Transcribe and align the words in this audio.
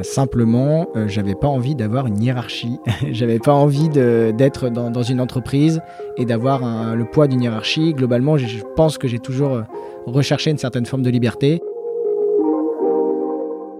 Simplement, 0.00 0.88
euh, 0.96 1.06
j'avais 1.06 1.34
pas 1.34 1.48
envie 1.48 1.74
d'avoir 1.74 2.06
une 2.06 2.22
hiérarchie. 2.22 2.78
j'avais 3.10 3.38
pas 3.38 3.52
envie 3.52 3.90
d'être 3.90 4.70
dans, 4.70 4.90
dans, 4.90 5.02
une 5.02 5.20
entreprise 5.20 5.82
et 6.16 6.24
d'avoir 6.24 6.96
le 6.96 7.04
poids 7.04 7.26
d'une 7.26 7.42
hiérarchie. 7.42 7.92
Globalement, 7.92 8.38
je 8.38 8.64
pense 8.74 8.96
que 8.96 9.06
j'ai 9.06 9.18
toujours 9.18 9.52
euh, 9.52 9.62
recherché 10.06 10.50
une 10.50 10.56
certaine 10.56 10.86
forme 10.86 11.02
de 11.02 11.10
liberté. 11.10 11.60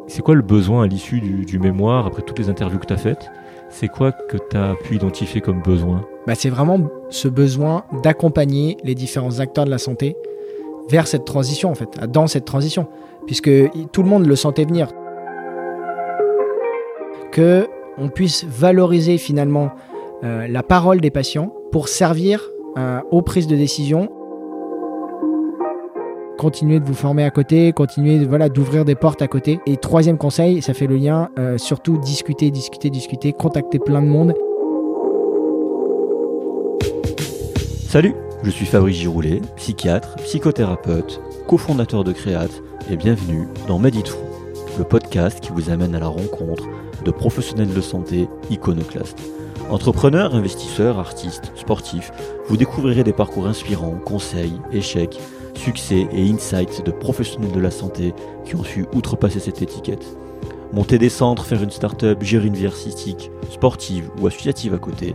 C'est 0.06 0.20
quoi 0.20 0.34
le 0.34 0.43
besoin 0.43 0.84
à 0.84 0.86
l'issue 0.86 1.20
du, 1.20 1.46
du, 1.46 1.59
mémoire, 1.59 2.06
après 2.06 2.20
toutes 2.20 2.38
les 2.38 2.50
interviews 2.50 2.79
que 2.79 2.86
tu 2.86 2.92
as 2.92 2.98
faites? 2.98 3.30
C'est 3.70 3.88
quoi 3.88 4.12
que 4.12 4.36
tu 4.50 4.56
as 4.56 4.74
pu 4.84 4.96
identifier 4.96 5.40
comme 5.40 5.62
besoin? 5.62 6.04
Bah, 6.26 6.34
C'est 6.34 6.50
vraiment 6.50 6.90
ce 7.08 7.29
besoin 7.29 7.84
d'accompagner 8.02 8.76
les 8.84 8.94
différents 8.94 9.40
acteurs 9.40 9.64
de 9.64 9.70
la 9.70 9.79
santé 9.79 10.14
vers 10.90 11.06
cette 11.06 11.24
transition, 11.24 11.70
en 11.70 11.74
fait, 11.74 11.88
dans 12.10 12.26
cette 12.26 12.44
transition, 12.44 12.86
puisque 13.24 13.50
tout 13.92 14.02
le 14.02 14.08
monde 14.08 14.26
le 14.26 14.36
sentait 14.36 14.66
venir 14.66 14.88
que 17.32 17.68
on 17.98 18.09
puisse 18.09 18.45
valoriser 18.45 19.18
finalement 19.18 19.70
euh, 20.23 20.46
la 20.46 20.62
parole 20.62 21.00
des 21.00 21.10
patients 21.10 21.52
pour 21.73 21.88
servir 21.88 22.48
euh, 22.78 23.00
aux 23.10 23.23
prises 23.23 23.48
de 23.48 23.56
décision. 23.56 24.09
Continuez 26.38 26.80
de 26.80 26.84
vous 26.84 26.95
former 26.95 27.24
à 27.24 27.30
côté, 27.30 27.73
continuez 27.73 28.24
voilà, 28.24 28.48
d'ouvrir 28.48 28.84
des 28.84 28.95
portes 28.95 29.23
à 29.23 29.28
côté. 29.28 29.60
Et 29.66 29.76
troisième 29.76 30.18
conseil, 30.18 30.62
ça 30.62 30.74
fait 30.74 30.87
le 30.87 30.96
lien, 30.96 31.28
euh, 31.38 31.59
surtout 31.59 31.98
discuter, 31.98 32.50
discuter, 32.50 32.90
discuter, 32.90 33.32
contacter 33.32 33.78
plein 33.78 34.02
de 34.02 34.09
monde. 34.09 34.34
Salut, 37.88 38.14
je 38.42 38.51
suis 38.51 38.66
Fabrice 38.66 38.96
Giroulet, 38.96 39.40
psychiatre, 39.56 40.16
psychothérapeute, 40.16 41.20
cofondateur 41.46 42.04
de 42.04 42.12
Créate 42.12 42.62
et 42.90 42.96
bienvenue 42.96 43.46
dans 43.68 43.78
Medit 43.78 44.04
le 44.78 44.84
podcast 44.84 45.40
qui 45.40 45.51
vous 45.51 45.70
amène 45.70 45.95
à 45.95 46.01
la 46.01 46.06
rencontre 46.06 46.64
de 47.02 47.11
professionnels 47.11 47.73
de 47.73 47.80
santé 47.80 48.29
iconoclastes. 48.51 49.21
Entrepreneurs, 49.71 50.35
investisseurs, 50.35 50.99
artistes, 50.99 51.52
sportifs, 51.54 52.13
vous 52.46 52.57
découvrirez 52.57 53.04
des 53.04 53.13
parcours 53.13 53.46
inspirants, 53.46 53.99
conseils, 54.04 54.60
échecs, 54.73 55.18
succès 55.54 56.09
et 56.13 56.30
insights 56.30 56.85
de 56.85 56.91
professionnels 56.91 57.52
de 57.52 57.60
la 57.60 57.71
santé 57.71 58.15
qui 58.45 58.57
ont 58.57 58.65
su 58.65 58.87
outrepasser 58.95 59.41
cette 59.41 59.63
étiquette. 59.63 60.04
Monter 60.73 60.99
des 60.99 61.10
centres, 61.10 61.45
faire 61.45 61.63
une 61.63 61.71
start-up, 61.71 62.23
gérer 62.23 62.46
une 62.46 62.54
vie 62.54 62.66
artistique, 62.66 63.30
sportive 63.51 64.10
ou 64.21 64.26
associative 64.26 64.75
à 64.75 64.78
côté, 64.78 65.15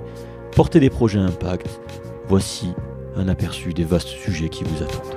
porter 0.56 0.80
des 0.80 0.90
projets 0.90 1.20
impact, 1.20 1.80
voici 2.28 2.74
un 3.16 3.28
aperçu 3.28 3.74
des 3.74 3.84
vastes 3.84 4.08
sujets 4.08 4.50
qui 4.50 4.64
vous 4.64 4.84
attendent. 4.84 5.17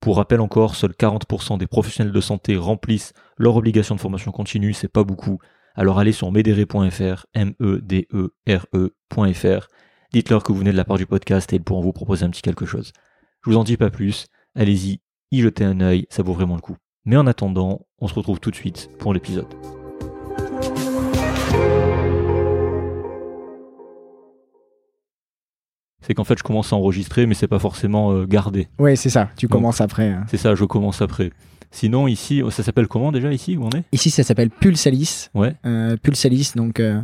pour 0.00 0.16
rappel 0.16 0.40
encore, 0.40 0.74
seuls 0.74 0.92
40% 0.92 1.58
des 1.58 1.66
professionnels 1.66 2.12
de 2.12 2.20
santé 2.20 2.56
remplissent 2.56 3.12
leur 3.38 3.56
obligation 3.56 3.94
de 3.94 4.00
formation 4.00 4.32
continue, 4.32 4.74
c'est 4.74 4.88
pas 4.88 5.04
beaucoup. 5.04 5.38
Alors 5.74 5.98
allez 5.98 6.12
sur 6.12 6.30
medere.fr, 6.30 7.26
M-E-D-E-R-E.fr, 7.34 8.08
dites-leur 10.12 10.42
que 10.42 10.52
vous 10.52 10.58
venez 10.58 10.72
de 10.72 10.76
la 10.76 10.84
part 10.84 10.98
du 10.98 11.06
podcast 11.06 11.52
et 11.52 11.56
ils 11.56 11.62
pourront 11.62 11.80
vous 11.80 11.92
proposer 11.92 12.24
un 12.24 12.30
petit 12.30 12.42
quelque 12.42 12.66
chose. 12.66 12.92
Je 13.44 13.50
vous 13.50 13.56
en 13.56 13.64
dis 13.64 13.76
pas 13.76 13.90
plus, 13.90 14.26
allez-y, 14.54 15.00
y 15.30 15.40
jetez 15.40 15.64
un 15.64 15.80
œil, 15.80 16.06
ça 16.10 16.22
vaut 16.22 16.34
vraiment 16.34 16.54
le 16.56 16.60
coup. 16.60 16.76
Mais 17.04 17.16
en 17.16 17.26
attendant, 17.26 17.86
on 17.98 18.08
se 18.08 18.14
retrouve 18.14 18.40
tout 18.40 18.50
de 18.50 18.56
suite 18.56 18.90
pour 18.98 19.12
l'épisode. 19.12 19.48
C'est 26.06 26.14
qu'en 26.14 26.24
fait 26.24 26.38
je 26.38 26.42
commence 26.42 26.72
à 26.72 26.76
enregistrer, 26.76 27.26
mais 27.26 27.34
c'est 27.34 27.48
pas 27.48 27.58
forcément 27.58 28.12
euh, 28.12 28.26
gardé. 28.26 28.68
Oui, 28.78 28.96
c'est 28.96 29.10
ça. 29.10 29.28
Tu 29.36 29.48
commences 29.48 29.80
après. 29.80 30.08
Hein. 30.08 30.24
C'est 30.28 30.36
ça, 30.36 30.54
je 30.54 30.64
commence 30.64 31.02
après. 31.02 31.30
Sinon, 31.74 32.06
ici, 32.06 32.40
ça 32.50 32.62
s'appelle 32.62 32.86
comment 32.86 33.10
déjà 33.10 33.32
ici 33.32 33.56
où 33.56 33.64
on 33.64 33.70
est? 33.70 33.82
Ici, 33.90 34.08
ça 34.08 34.22
s'appelle 34.22 34.48
Pulsalis. 34.48 35.26
Ouais. 35.34 35.56
Euh, 35.66 35.96
Pulsalis, 36.00 36.52
donc, 36.54 36.78
euh, 36.78 37.00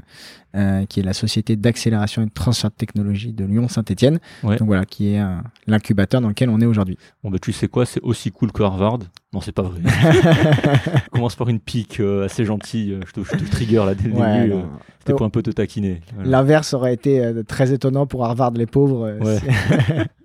euh, 0.55 0.87
qui 0.87 1.01
est 1.01 1.03
la 1.03 1.13
société 1.13 1.57
d'accélération 1.57 2.23
et 2.23 2.27
de 2.27 2.31
transfert 2.31 2.71
de 2.71 2.77
technologie 2.77 3.33
de 3.33 3.45
Lyon-Saint-Etienne. 3.45 4.21
Ouais. 4.45 4.59
Donc 4.59 4.69
voilà, 4.69 4.85
qui 4.85 5.13
est 5.13 5.21
l'incubateur 5.67 6.21
dans 6.21 6.29
lequel 6.29 6.51
on 6.51 6.61
est 6.61 6.67
aujourd'hui. 6.67 6.99
Bon, 7.25 7.33
bah, 7.33 7.39
tu 7.43 7.51
sais 7.51 7.67
quoi, 7.67 7.85
c'est 7.85 8.01
aussi 8.03 8.31
cool 8.31 8.53
que 8.53 8.63
Harvard. 8.63 9.01
Non, 9.33 9.41
c'est 9.41 9.51
pas 9.51 9.63
vrai. 9.63 9.81
commence 11.11 11.35
par 11.35 11.49
une 11.49 11.59
pique 11.59 11.99
assez 12.25 12.45
gentille. 12.45 12.97
Je 13.09 13.13
te, 13.13 13.25
je 13.25 13.37
te 13.37 13.51
trigger 13.51 13.85
là 13.85 13.97
dès 13.97 14.09
le 14.09 14.15
début. 14.15 14.63
C'était 15.01 15.15
pour 15.15 15.27
un 15.27 15.31
peu 15.31 15.43
te 15.43 15.51
taquiner. 15.51 16.01
L'inverse 16.23 16.75
aurait 16.75 16.95
été 16.95 17.29
très 17.49 17.73
étonnant 17.73 18.07
pour 18.07 18.25
Harvard, 18.25 18.53
les 18.53 18.67
pauvres. 18.67 19.19
Ouais. 19.21 19.41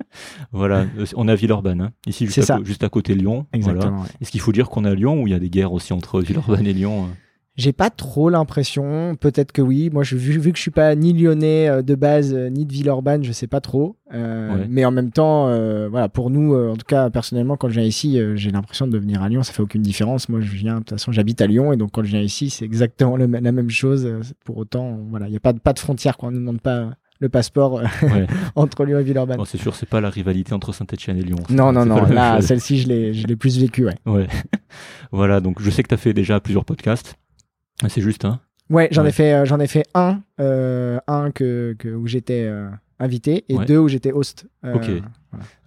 voilà, 0.52 0.86
on 1.16 1.28
est 1.28 1.32
à 1.32 1.36
Villeurbanne, 1.36 1.82
hein. 1.82 1.92
ici 2.08 2.26
juste 2.26 2.50
à, 2.50 2.60
juste 2.64 2.84
à, 2.84 2.90
côté 2.90 3.16
Lyon. 3.16 3.46
Exactement. 3.54 4.04
Est-ce 4.22 4.32
qu'il 4.32 4.42
faut 4.42 4.52
dire 4.52 4.70
qu'on 4.70 4.86
à 4.86 4.94
Lyon 4.94 5.22
ou 5.22 5.28
il 5.28 5.32
y 5.32 5.36
a 5.36 5.40
des 5.40 5.50
guerres 5.50 5.74
aussi 5.74 5.94
entre 5.94 6.22
Villeurbanne 6.22 6.68
et 6.68 6.74
Lyon 6.74 7.06
euh 7.06 7.14
j'ai 7.58 7.72
pas 7.72 7.90
trop 7.90 8.30
l'impression, 8.30 9.16
peut-être 9.16 9.54
que 9.54 9.62
oui. 9.62 9.90
Moi, 9.90 10.04
je, 10.04 10.18
vu, 10.18 10.38
vu, 10.40 10.52
que 10.52 10.58
je 10.58 10.62
suis 10.62 10.72
pas 10.72 10.94
ni 10.94 11.14
lyonnais 11.14 11.70
euh, 11.70 11.82
de 11.82 11.96
base, 11.96 12.34
euh, 12.34 12.50
ni 12.50 12.66
de 12.66 12.74
Villeurbanne, 12.74 13.24
je 13.24 13.32
sais 13.32 13.48
pas 13.48 13.62
trop. 13.62 13.96
Mais 14.68 14.84
en 14.84 14.92
même 14.92 15.12
temps, 15.12 15.46
voilà, 15.90 16.10
pour 16.10 16.30
nous, 16.30 16.56
en 16.56 16.76
tout 16.76 16.86
cas, 16.86 17.10
personnellement, 17.10 17.56
quand 17.58 17.70
je 17.70 17.80
viens 17.80 17.88
ici, 17.88 18.20
j'ai 18.36 18.52
l'impression 18.52 18.88
de 18.88 18.98
venir 18.98 19.22
à 19.22 19.30
Lyon, 19.30 19.44
ça 19.44 19.54
fait 19.54 19.62
aucune 19.62 19.82
différence. 19.82 20.30
Moi, 20.30 20.42
je 20.42 20.52
viens, 20.52 20.76
de 20.76 20.80
toute 20.80 20.92
façon, 20.92 21.12
j'habite 21.12 21.42
à 21.42 21.48
Lyon, 21.48 21.74
et 21.74 21.78
donc 21.78 21.92
quand 21.92 22.04
je 22.04 22.10
viens 22.10 22.22
ici, 22.22 22.50
c'est 22.50 22.66
exactement 22.66 23.18
la 23.18 23.28
même 23.28 23.70
chose. 23.70 24.08
Pour 24.44 24.58
autant, 24.58 25.00
voilà, 25.10 25.28
il 25.28 25.32
n'y 25.32 25.38
a 25.38 25.42
pas, 25.42 25.54
pas 25.54 25.74
de 25.74 25.80
frontière, 25.80 26.18
quoi. 26.18 26.30
On 26.30 26.32
ne 26.32 26.38
demande 26.38 26.62
pas 26.62 26.92
le 27.20 27.30
passeport 27.30 27.80
euh, 27.80 28.26
entre 28.56 28.86
Lyon 28.86 29.00
et 29.00 29.04
Villeurbanne. 29.04 29.40
c'est 29.46 29.58
sûr, 29.58 29.76
c'est 29.76 29.88
pas 29.88 30.02
la 30.02 30.10
rivalité 30.10 30.54
entre 30.54 30.74
Saint-Etienne 30.74 31.18
et 31.18 31.24
Lyon. 31.24 31.38
Non, 31.50 31.72
non, 31.72 31.86
non. 31.86 32.06
Là, 32.06 32.42
celle-ci, 32.42 32.80
je 32.80 32.88
l'ai, 32.88 33.14
je 33.14 33.28
l'ai 33.28 33.36
plus 33.36 33.58
vécu, 33.60 33.86
ouais. 33.86 33.96
Ouais. 34.06 34.28
voilà, 35.12 35.40
donc 35.40 35.62
je 35.62 35.70
sais 35.70 35.84
que 35.84 35.88
tu 35.88 35.94
as 35.94 35.98
fait 35.98 36.14
déjà 36.14 36.40
plusieurs 36.40 36.66
podcasts. 36.66 37.16
C'est 37.88 38.02
juste, 38.02 38.26
hein 38.26 38.40
Ouais, 38.70 38.88
j'en 38.92 39.06
ai 39.06 39.12
fait, 39.12 39.34
euh, 39.34 39.46
j'en 39.46 39.60
ai 39.60 39.68
fait 39.68 39.84
un, 39.94 40.22
euh, 40.40 41.00
un 41.08 41.30
que, 41.30 41.76
que, 41.78 41.90
où 41.90 42.08
j'étais 42.08 42.50
invité 43.00 43.46
et 43.48 43.58
deux 43.66 43.78
où 43.78 43.88
j'étais 43.88 44.12
host. 44.12 44.48
ok. 44.64 44.90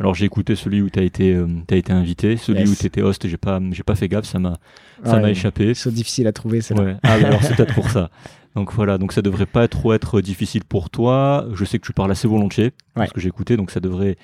Alors 0.01 0.15
j'ai 0.15 0.25
écouté 0.25 0.57
celui 0.57 0.83
où 0.83 0.91
tu 0.91 0.99
as 0.99 1.03
été, 1.03 1.37
as 1.71 1.77
été 1.77 1.93
invité, 1.93 2.37
celui 2.37 2.69
où 2.69 2.75
tu 2.75 2.87
étais 2.87 3.03
host, 3.03 3.27
j'ai 3.27 3.37
pas, 3.37 3.61
j'ai 3.73 3.83
pas 3.83 3.95
fait 3.95 4.09
gaffe, 4.09 4.27
ça 4.27 4.39
m'a, 4.39 4.59
ça 5.05 5.19
m'a 5.21 5.31
échappé. 5.31 5.75
C'est 5.75 5.93
difficile 5.93 6.27
à 6.27 6.33
trouver, 6.33 6.61
c'est 6.61 6.79
ouais. 6.79 6.97
Ah, 7.03 7.15
alors 7.15 7.43
c'est 7.43 7.55
peut-être 7.57 7.75
pour 7.75 7.91
ça. 7.91 8.11
Donc 8.55 8.73
voilà, 8.73 8.99
donc 8.99 9.13
ça 9.13 9.23
devrait 9.23 9.47
pas 9.47 9.69
trop 9.69 9.93
être 9.93 10.21
difficile 10.21 10.65
pour 10.65 10.91
toi. 10.91 11.47
Je 11.55 11.65
sais 11.65 11.79
que 11.79 11.87
tu 11.87 11.93
parles 11.93 12.11
assez 12.11 12.27
volontiers, 12.27 12.73
parce 12.95 13.13
que 13.13 13.21
j'ai 13.21 13.29
écouté, 13.29 13.57
donc 13.57 13.71
ça 13.71 13.81
devrait. 13.81 14.17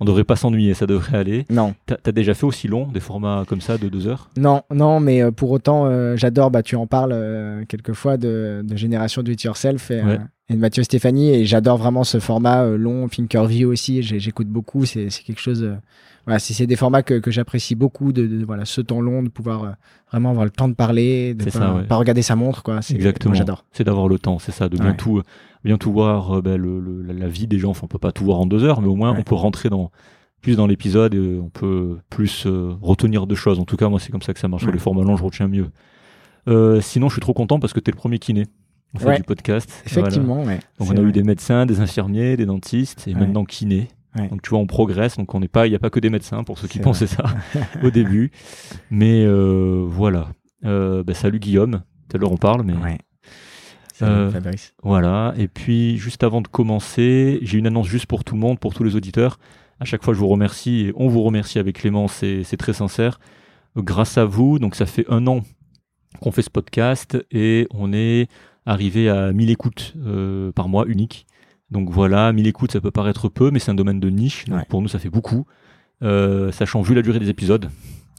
On 0.00 0.04
devrait 0.04 0.24
pas 0.24 0.36
s'ennuyer, 0.36 0.74
ça 0.74 0.86
devrait 0.86 1.18
aller. 1.18 1.44
Non. 1.50 1.74
T'as 1.86 1.96
as 2.06 2.12
déjà 2.12 2.32
fait 2.34 2.46
aussi 2.46 2.68
long, 2.68 2.86
des 2.86 3.00
formats 3.00 3.44
comme 3.48 3.60
ça 3.60 3.78
de 3.78 3.88
deux 3.88 4.06
heures? 4.06 4.30
Non, 4.36 4.62
non, 4.72 5.00
mais 5.00 5.22
euh, 5.22 5.30
pour 5.32 5.50
autant, 5.50 5.86
euh, 5.86 6.14
j'adore, 6.16 6.50
bah, 6.52 6.62
tu 6.62 6.76
en 6.76 6.86
parles 6.86 7.12
euh, 7.12 7.64
quelquefois 7.68 8.16
de, 8.16 8.62
de 8.64 8.76
Génération 8.76 9.22
Do 9.22 9.32
It 9.32 9.42
Yourself 9.42 9.90
et, 9.90 10.02
Ouais. 10.02 10.18
et 10.50 10.54
de 10.54 10.58
Mathieu 10.60 10.82
Stéphanie, 10.84 11.30
et 11.30 11.44
j'adore 11.44 11.78
vraiment 11.78 12.04
ce 12.04 12.20
format 12.20 12.64
long, 12.64 13.08
Thinkerview 13.08 13.68
aussi, 13.70 14.02
j'écoute 14.02 14.46
beaucoup, 14.48 14.84
c'est 14.84 15.08
quelque 15.08 15.40
chose. 15.40 15.68
voilà, 16.26 16.38
c'est 16.38 16.66
des 16.66 16.76
formats 16.76 17.02
que, 17.02 17.14
que 17.18 17.30
j'apprécie 17.32 17.74
beaucoup, 17.74 18.12
de, 18.12 18.26
de- 18.26 18.44
voilà, 18.44 18.64
ce 18.66 18.80
temps 18.80 19.00
long, 19.00 19.22
de 19.24 19.28
pouvoir 19.28 19.74
vraiment 20.12 20.30
avoir 20.30 20.44
le 20.44 20.50
temps 20.52 20.68
de 20.68 20.74
parler, 20.74 21.34
de 21.34 21.44
pas, 21.44 21.50
ça, 21.50 21.74
ouais. 21.74 21.82
pas 21.82 21.96
regarder 21.96 22.22
sa 22.22 22.36
montre, 22.36 22.62
quoi. 22.62 22.78
Exactement. 22.90 23.34
J'adore. 23.34 23.64
C'est 23.72 23.84
d'avoir 23.84 24.06
le 24.08 24.18
temps, 24.18 24.38
c'est 24.38 24.52
ça, 24.52 24.68
de 24.68 24.76
bien 24.76 24.90
Ouais. 24.90 24.96
tout, 24.96 25.22
bien 25.64 25.76
tout 25.78 25.92
voir, 25.92 26.38
euh, 26.38 26.42
ben, 26.42 26.56
le, 26.60 26.80
le- 26.80 27.02
la- 27.12 27.28
vie 27.28 27.46
des 27.46 27.58
gens. 27.58 27.70
Enfin, 27.70 27.82
on 27.84 27.88
peut 27.88 27.98
pas 27.98 28.12
tout 28.12 28.24
voir 28.24 28.38
en 28.40 28.46
deux 28.46 28.64
heures, 28.64 28.80
mais 28.80 28.88
au 28.88 28.96
moins 28.96 29.12
Ouais. 29.12 29.18
on 29.20 29.22
peut 29.22 29.34
rentrer 29.34 29.68
dans 29.70 29.90
plus 30.40 30.56
dans 30.56 30.66
l'épisode 30.68 31.14
et 31.14 31.38
on 31.42 31.48
peut 31.50 31.98
plus 32.10 32.44
euh, 32.46 32.72
retenir 32.80 33.26
de 33.26 33.34
choses. 33.34 33.58
En 33.58 33.64
tout 33.64 33.76
cas, 33.76 33.88
moi, 33.88 33.98
c'est 33.98 34.12
comme 34.12 34.22
ça 34.22 34.32
que 34.34 34.38
ça 34.40 34.46
marche. 34.48 34.62
Sur 34.62 34.68
Ouais. 34.68 34.74
les 34.74 34.78
formats 34.80 35.02
longs, 35.02 35.16
je 35.16 35.24
retiens 35.24 35.48
mieux. 35.48 35.66
Euh, 36.48 36.80
sinon, 36.80 37.08
je 37.08 37.14
suis 37.14 37.20
trop 37.20 37.34
content 37.34 37.58
parce 37.58 37.72
que 37.72 37.80
tu 37.80 37.90
es 37.90 37.92
le 37.92 37.96
premier 37.98 38.18
kiné 38.18 38.44
en 38.94 38.98
fait, 39.00 39.06
Ouais. 39.08 39.16
du 39.16 39.22
podcast. 39.24 39.68
Voilà. 39.92 40.08
Effectivement, 40.08 40.42
ouais. 40.44 40.60
Donc 40.78 40.88
on 40.90 40.96
a 40.96 41.02
eu 41.02 41.12
des 41.12 41.22
médecins, 41.24 41.66
des 41.66 41.80
infirmiers, 41.80 42.36
des 42.36 42.46
dentistes 42.46 43.06
et 43.08 43.14
Ouais. 43.14 43.20
maintenant 43.20 43.44
kiné. 43.44 43.88
Ouais. 44.16 44.28
Donc 44.28 44.40
tu 44.42 44.50
vois, 44.50 44.60
on 44.60 44.66
progresse. 44.66 45.16
Donc 45.18 45.34
on 45.34 45.40
n'est 45.40 45.48
pas, 45.48 45.66
il 45.66 45.70
n'y 45.70 45.76
a 45.76 45.78
pas 45.80 45.90
que 45.90 46.00
des 46.00 46.08
médecins 46.08 46.44
pour 46.44 46.58
ceux 46.58 46.68
qui 46.68 46.78
pensaient 46.78 47.06
ça 47.08 47.24
au 47.82 47.90
début. 47.90 48.30
Mais 48.90 49.24
euh, 49.26 49.84
voilà. 49.86 50.28
Euh, 50.64 51.02
ben, 51.02 51.14
salut 51.14 51.40
Guillaume. 51.40 51.82
Tout 52.08 52.16
à 52.16 52.20
l'heure 52.20 52.32
on 52.32 52.36
parle, 52.38 52.62
mais. 52.62 52.74
Salut, 53.98 54.12
Euh, 54.12 54.30
Fabrice. 54.30 54.74
voilà. 54.82 55.34
Et 55.36 55.48
puis 55.48 55.96
juste 55.98 56.22
avant 56.22 56.40
de 56.40 56.48
commencer, 56.48 57.38
j'ai 57.42 57.58
une 57.58 57.66
annonce 57.66 57.88
juste 57.88 58.06
pour 58.06 58.24
tout 58.24 58.34
le 58.34 58.40
monde, 58.40 58.58
pour 58.58 58.74
tous 58.74 58.84
les 58.84 58.94
auditeurs. 58.96 59.38
À 59.80 59.84
chaque 59.84 60.02
fois, 60.04 60.14
je 60.14 60.18
vous 60.18 60.28
remercie 60.28 60.86
et 60.86 60.92
on 60.96 61.08
vous 61.08 61.22
remercie 61.22 61.58
avec 61.58 61.76
Clément. 61.80 62.08
C'est 62.08 62.44
c'est 62.44 62.56
très 62.56 62.72
sincère. 62.72 63.18
Grâce 63.76 64.18
à 64.18 64.24
vous, 64.24 64.58
donc 64.58 64.74
ça 64.74 64.86
fait 64.86 65.04
un 65.08 65.26
an 65.26 65.42
qu'on 66.20 66.32
fait 66.32 66.42
ce 66.42 66.50
podcast 66.50 67.16
et 67.30 67.66
on 67.70 67.92
est 67.92 68.28
arrivé 68.66 69.08
à 69.08 69.32
1000 69.32 69.50
écoutes 69.50 69.94
euh, 70.04 70.50
par 70.52 70.68
mois 70.68 70.84
unique. 70.86 71.26
Donc 71.70 71.90
voilà, 71.90 72.32
1000 72.32 72.46
écoutes, 72.46 72.72
ça 72.72 72.80
peut 72.80 72.90
paraître 72.90 73.28
peu, 73.28 73.50
mais 73.50 73.58
c'est 73.58 73.70
un 73.70 73.74
domaine 73.74 74.00
de 74.00 74.10
niche. 74.10 74.44
Donc 74.46 74.58
Ouais. 74.58 74.64
pour 74.68 74.80
nous, 74.82 74.88
ça 74.88 74.98
fait 74.98 75.10
beaucoup. 75.10 75.46
Euh, 76.02 76.50
sachant 76.52 76.80
vu 76.82 76.94
la 76.94 77.02
durée 77.02 77.18
des 77.18 77.28
épisodes, 77.28 77.68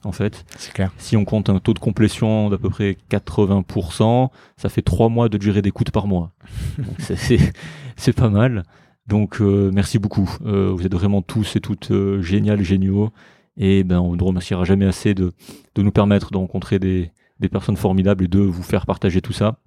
en 0.04 0.12
fait. 0.12 0.46
C'est 0.58 0.72
clair. 0.74 0.92
Si 0.98 1.18
on 1.18 1.26
compte 1.26 1.50
un 1.50 1.60
taux 1.60 1.74
de 1.74 1.80
complétion 1.80 2.50
d'à 2.50 2.58
peu 2.58 2.70
près 2.70 2.98
80%, 3.10 4.30
ça 4.58 4.70
fait 4.70 4.82
trois 4.82 5.10
mois 5.10 5.30
de 5.30 5.38
durée 5.38 5.62
d'écoute 5.62 5.92
par 5.92 6.08
mois. 6.08 6.32
C'est- 7.00 8.14
pas 8.16 8.30
mal. 8.30 8.64
Donc 9.08 9.42
euh, 9.42 9.72
merci 9.74 10.00
beaucoup. 10.00 10.30
Euh, 10.46 10.72
vous 10.76 10.86
êtes 10.86 10.94
vraiment 10.94 11.22
tous 11.22 11.56
et 11.56 11.60
toutes 11.60 11.92
euh, 11.92 12.22
géniales, 12.22 12.62
géniaux. 12.64 13.10
Et 13.58 13.84
ben 13.84 14.00
on 14.00 14.16
ne 14.16 14.24
remerciera 14.24 14.64
jamais 14.64 14.86
assez 14.86 15.14
de, 15.14 15.34
de 15.76 15.82
nous 15.82 15.92
permettre 15.92 16.32
de 16.32 16.38
rencontrer 16.38 16.80
des, 16.80 17.12
des 17.40 17.50
personnes 17.50 17.76
formidables 17.76 18.24
et 18.24 18.28
de 18.28 18.40
vous 18.40 18.64
faire 18.64 18.86
partager 18.86 19.22
tout 19.22 19.34
ça. 19.34 19.58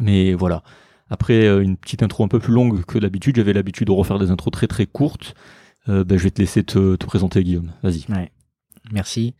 Mais 0.00 0.34
voilà. 0.34 0.62
Après 1.10 1.44
euh, 1.46 1.62
une 1.62 1.76
petite 1.76 2.02
intro 2.02 2.24
un 2.24 2.28
peu 2.28 2.38
plus 2.40 2.52
longue 2.54 2.84
que 2.84 2.98
d'habitude, 2.98 3.36
j'avais 3.36 3.52
l'habitude 3.52 3.86
de 3.88 3.92
refaire 3.92 4.18
des 4.18 4.30
intros 4.30 4.50
très 4.52 4.66
très 4.66 4.86
courtes. 4.86 5.34
Euh, 5.88 6.04
ben, 6.04 6.18
je 6.18 6.24
vais 6.24 6.30
te 6.30 6.40
laisser 6.40 6.64
te, 6.64 6.96
te 6.96 7.06
présenter 7.06 7.42
Guillaume. 7.44 7.72
Vas-y. 7.82 8.04
Merci. 8.92 9.34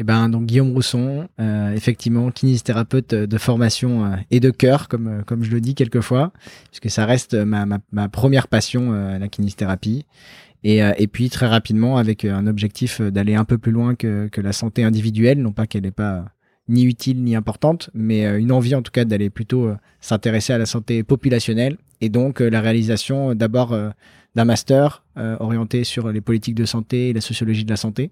Eh 0.00 0.04
ben, 0.04 0.28
donc 0.28 0.46
Guillaume 0.46 0.72
Rousson, 0.72 1.28
euh, 1.40 1.72
effectivement, 1.72 2.30
kinésithérapeute 2.30 3.12
euh, 3.14 3.26
de 3.26 3.36
formation 3.36 4.04
euh, 4.04 4.16
et 4.30 4.38
de 4.38 4.50
cœur, 4.50 4.86
comme, 4.86 5.24
comme 5.26 5.42
je 5.42 5.50
le 5.50 5.60
dis 5.60 5.74
quelquefois, 5.74 6.32
puisque 6.70 6.88
ça 6.88 7.04
reste 7.04 7.34
ma, 7.34 7.66
ma, 7.66 8.08
première 8.08 8.46
passion, 8.46 8.92
la 8.92 9.28
kinésithérapie. 9.28 10.06
Et, 10.64 10.78
et 10.78 11.06
puis 11.06 11.30
très 11.30 11.46
rapidement, 11.46 11.98
avec 11.98 12.24
un 12.24 12.46
objectif 12.46 13.00
d'aller 13.00 13.34
un 13.36 13.44
peu 13.44 13.58
plus 13.58 13.70
loin 13.70 13.94
que, 13.94 14.28
que 14.28 14.40
la 14.40 14.52
santé 14.52 14.82
individuelle, 14.82 15.40
non 15.40 15.52
pas 15.52 15.66
qu'elle 15.66 15.82
n'est 15.82 15.90
pas 15.92 16.24
ni 16.68 16.82
utile 16.82 17.22
ni 17.22 17.36
importante, 17.36 17.90
mais 17.94 18.24
une 18.38 18.50
envie 18.50 18.74
en 18.74 18.82
tout 18.82 18.90
cas 18.90 19.04
d'aller 19.04 19.30
plutôt 19.30 19.70
s'intéresser 20.00 20.52
à 20.52 20.58
la 20.58 20.66
santé 20.66 21.04
populationnelle, 21.04 21.76
et 22.00 22.08
donc 22.08 22.40
la 22.40 22.60
réalisation 22.60 23.36
d'abord 23.36 23.76
d'un 24.34 24.44
master 24.44 25.04
orienté 25.16 25.84
sur 25.84 26.10
les 26.10 26.20
politiques 26.20 26.56
de 26.56 26.64
santé 26.64 27.10
et 27.10 27.12
la 27.12 27.20
sociologie 27.20 27.64
de 27.64 27.70
la 27.70 27.76
santé. 27.76 28.10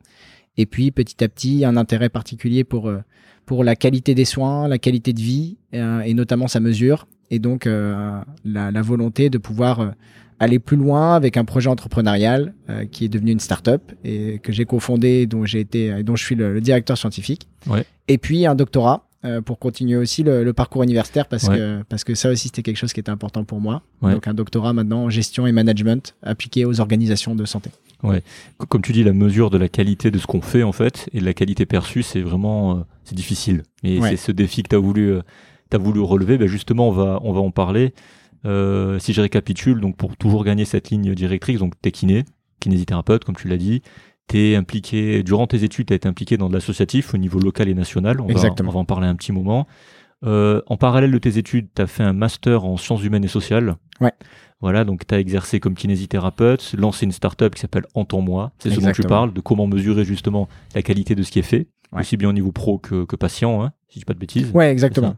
Et 0.56 0.66
puis 0.66 0.90
petit 0.90 1.22
à 1.22 1.28
petit, 1.28 1.64
un 1.64 1.76
intérêt 1.76 2.08
particulier 2.08 2.64
pour, 2.64 2.88
euh, 2.88 2.98
pour 3.44 3.62
la 3.64 3.76
qualité 3.76 4.14
des 4.14 4.24
soins, 4.24 4.68
la 4.68 4.78
qualité 4.78 5.12
de 5.12 5.20
vie 5.20 5.56
euh, 5.74 6.00
et 6.00 6.14
notamment 6.14 6.48
sa 6.48 6.60
mesure. 6.60 7.06
Et 7.30 7.38
donc 7.38 7.66
euh, 7.66 8.20
la, 8.44 8.70
la 8.70 8.82
volonté 8.82 9.30
de 9.30 9.38
pouvoir 9.38 9.92
aller 10.38 10.58
plus 10.58 10.76
loin 10.76 11.14
avec 11.14 11.36
un 11.38 11.44
projet 11.44 11.68
entrepreneurial 11.70 12.54
euh, 12.68 12.84
qui 12.84 13.06
est 13.06 13.08
devenu 13.08 13.32
une 13.32 13.40
start-up 13.40 13.92
et 14.04 14.38
que 14.38 14.52
j'ai 14.52 14.64
cofondé, 14.66 15.26
dont 15.26 15.44
j'ai 15.44 15.60
été 15.60 15.86
et 15.86 16.02
dont 16.02 16.14
je 16.16 16.24
suis 16.24 16.34
le, 16.34 16.52
le 16.54 16.60
directeur 16.60 16.96
scientifique. 16.98 17.48
Ouais. 17.66 17.84
Et 18.08 18.18
puis 18.18 18.46
un 18.46 18.54
doctorat 18.54 19.08
euh, 19.24 19.40
pour 19.40 19.58
continuer 19.58 19.96
aussi 19.96 20.22
le, 20.22 20.44
le 20.44 20.52
parcours 20.52 20.82
universitaire 20.82 21.26
parce 21.26 21.48
Ouais. 21.48 21.56
que 21.56 21.82
parce 21.88 22.04
que 22.04 22.14
ça 22.14 22.30
aussi 22.30 22.48
c'était 22.48 22.62
quelque 22.62 22.76
chose 22.76 22.92
qui 22.92 23.00
était 23.00 23.10
important 23.10 23.44
pour 23.44 23.60
moi. 23.60 23.82
Ouais. 24.02 24.12
Donc 24.12 24.28
un 24.28 24.34
doctorat 24.34 24.72
maintenant 24.74 25.04
en 25.04 25.10
gestion 25.10 25.46
et 25.46 25.52
management 25.52 26.14
appliqué 26.22 26.64
aux 26.66 26.80
organisations 26.80 27.34
de 27.34 27.44
santé. 27.46 27.70
Co- 28.02 28.66
Comme 28.66 28.82
tu 28.82 28.92
dis, 28.92 29.02
la 29.04 29.12
mesure 29.12 29.50
de 29.50 29.58
la 29.58 29.68
qualité 29.68 30.10
de 30.10 30.18
ce 30.18 30.26
qu'on 30.26 30.40
fait, 30.42 30.62
en 30.62 30.72
fait, 30.72 31.08
et 31.12 31.20
de 31.20 31.24
la 31.24 31.34
qualité 31.34 31.66
perçue, 31.66 32.02
c'est 32.02 32.20
vraiment, 32.20 32.76
euh, 32.76 32.80
c'est 33.04 33.14
difficile. 33.14 33.62
Et 33.82 33.98
Ouais. 34.00 34.10
c'est 34.10 34.16
ce 34.16 34.32
défi 34.32 34.62
que 34.62 34.68
tu 34.68 34.76
as 34.76 34.78
voulu, 34.78 35.12
euh, 35.12 35.22
t'as 35.70 35.78
voulu 35.78 36.00
relever. 36.00 36.38
Ben 36.38 36.46
justement, 36.48 36.88
on 36.88 36.92
va, 36.92 37.18
on 37.22 37.32
va 37.32 37.40
en 37.40 37.50
parler. 37.50 37.94
Euh, 38.44 38.98
si 38.98 39.12
je 39.12 39.20
récapitule, 39.20 39.80
donc 39.80 39.96
pour 39.96 40.16
toujours 40.16 40.44
gagner 40.44 40.64
cette 40.64 40.90
ligne 40.90 41.14
directrice, 41.14 41.58
donc 41.58 41.72
t'es 41.82 41.90
kiné, 41.90 42.24
kinésithérapeute, 42.60 43.24
comme 43.24 43.34
tu 43.36 43.48
l'as 43.48 43.56
dit, 43.56 43.82
t'es 44.28 44.54
impliqué, 44.56 45.22
durant 45.22 45.46
tes 45.46 45.64
études, 45.64 45.86
t'as 45.86 45.94
été 45.96 46.06
impliqué 46.08 46.36
dans 46.36 46.48
de 46.48 46.54
l'associatif 46.54 47.14
au 47.14 47.16
niveau 47.18 47.38
local 47.40 47.68
et 47.68 47.74
national. 47.74 48.20
On 48.20 48.26
va, 48.26 48.32
Exactement. 48.32 48.70
on 48.70 48.74
va 48.74 48.80
en 48.80 48.84
parler 48.84 49.06
un 49.08 49.14
petit 49.16 49.32
moment. 49.32 49.66
En 50.24 50.76
parallèle 50.76 51.12
de 51.12 51.18
tes 51.18 51.38
études, 51.38 51.68
tu 51.74 51.82
as 51.82 51.86
fait 51.86 52.02
un 52.02 52.12
master 52.12 52.64
en 52.64 52.76
sciences 52.76 53.04
humaines 53.04 53.24
et 53.24 53.28
sociales. 53.28 53.76
Ouais. 54.00 54.12
Voilà, 54.60 54.84
donc 54.84 55.06
tu 55.06 55.14
as 55.14 55.20
exercé 55.20 55.60
comme 55.60 55.74
kinésithérapeute, 55.74 56.74
lancé 56.78 57.04
une 57.04 57.12
start-up 57.12 57.54
qui 57.54 57.60
s'appelle 57.60 57.84
Entends-moi. 57.94 58.52
C'est 58.58 58.70
ce 58.70 58.80
dont 58.80 58.92
tu 58.92 59.02
parles, 59.02 59.32
de 59.32 59.40
comment 59.40 59.66
mesurer 59.66 60.04
justement 60.04 60.48
la 60.74 60.82
qualité 60.82 61.14
de 61.14 61.22
ce 61.22 61.30
qui 61.30 61.38
est 61.38 61.42
fait, 61.42 61.68
Ouais. 61.92 62.00
aussi 62.00 62.16
bien 62.16 62.28
au 62.28 62.32
niveau 62.32 62.50
pro 62.50 62.78
que, 62.78 63.04
que 63.04 63.14
patient, 63.14 63.62
hein, 63.62 63.72
si 63.88 63.94
je 63.94 64.00
dis 64.00 64.04
pas 64.04 64.14
de 64.14 64.18
bêtises. 64.18 64.50
Ouais, 64.52 64.72
exactement. 64.72 65.14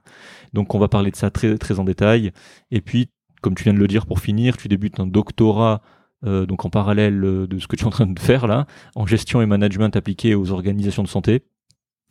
Donc 0.52 0.75
on 0.75 0.79
va 0.79 0.88
parler 0.88 1.11
de 1.11 1.17
ça 1.17 1.31
très, 1.31 1.56
très 1.56 1.79
en 1.79 1.85
détail. 1.85 2.31
Et 2.70 2.82
puis, 2.82 3.08
comme 3.40 3.55
tu 3.55 3.64
viens 3.64 3.73
de 3.73 3.79
le 3.79 3.87
dire 3.87 4.05
pour 4.06 4.20
finir, 4.20 4.56
tu 4.58 4.69
débutes 4.69 5.00
un 5.00 5.06
doctorat 5.06 5.81
euh, 6.26 6.44
donc 6.46 6.64
en 6.67 6.69
parallèle 6.70 7.25
euh, 7.25 7.46
de 7.46 7.58
ce 7.58 7.67
que 7.69 7.76
tu 7.76 7.84
es 7.84 7.87
en 7.87 7.91
train 7.91 8.06
de 8.06 8.19
faire 8.19 8.46
là, 8.49 8.67
en 8.96 9.06
gestion 9.06 9.41
et 9.41 9.46
management 9.46 9.94
appliqué 9.96 10.34
aux 10.34 10.50
organisations 10.50 11.02
de 11.05 11.08
santé. 11.08 11.43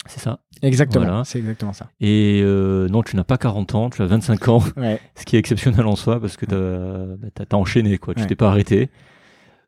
C'est 0.05 0.19
ça. 0.19 0.39
Exactement. 0.61 1.05
Voilà. 1.05 1.23
C'est 1.25 1.39
exactement 1.39 1.73
ça. 1.73 1.89
Et 1.99 2.41
euh, 2.43 2.87
non, 2.87 3.03
tu 3.03 3.15
n'as 3.15 3.23
pas 3.23 3.37
40 3.37 3.75
ans, 3.75 3.89
tu 3.89 4.01
as 4.01 4.05
25 4.05 4.47
ans, 4.47 4.63
Ouais. 4.77 4.99
ce 5.15 5.25
qui 5.25 5.35
est 5.35 5.39
exceptionnel 5.39 5.85
en 5.85 5.95
soi 5.95 6.19
parce 6.19 6.37
que 6.37 6.45
tu 6.45 6.55
as, 6.55 7.55
enchaîné, 7.57 7.97
quoi. 7.97 8.13
tu 8.13 8.21
Ouais. 8.21 8.27
t'es 8.27 8.35
pas 8.35 8.47
arrêté. 8.49 8.89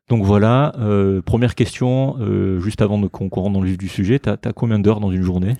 Donc 0.08 0.24
voilà, 0.24 0.72
euh, 0.80 1.22
première 1.22 1.54
question, 1.54 2.16
euh, 2.18 2.58
juste 2.58 2.82
avant 2.82 2.98
de 2.98 3.06
qu'on 3.06 3.28
qu'on 3.28 3.42
rentre 3.42 3.52
dans 3.54 3.60
le 3.60 3.68
vif 3.68 3.78
du 3.78 3.86
sujet, 3.86 4.18
tu 4.18 4.28
as, 4.28 4.36
combien 4.52 4.80
d'heures 4.80 4.98
dans 4.98 5.12
une 5.12 5.22
journée 5.22 5.54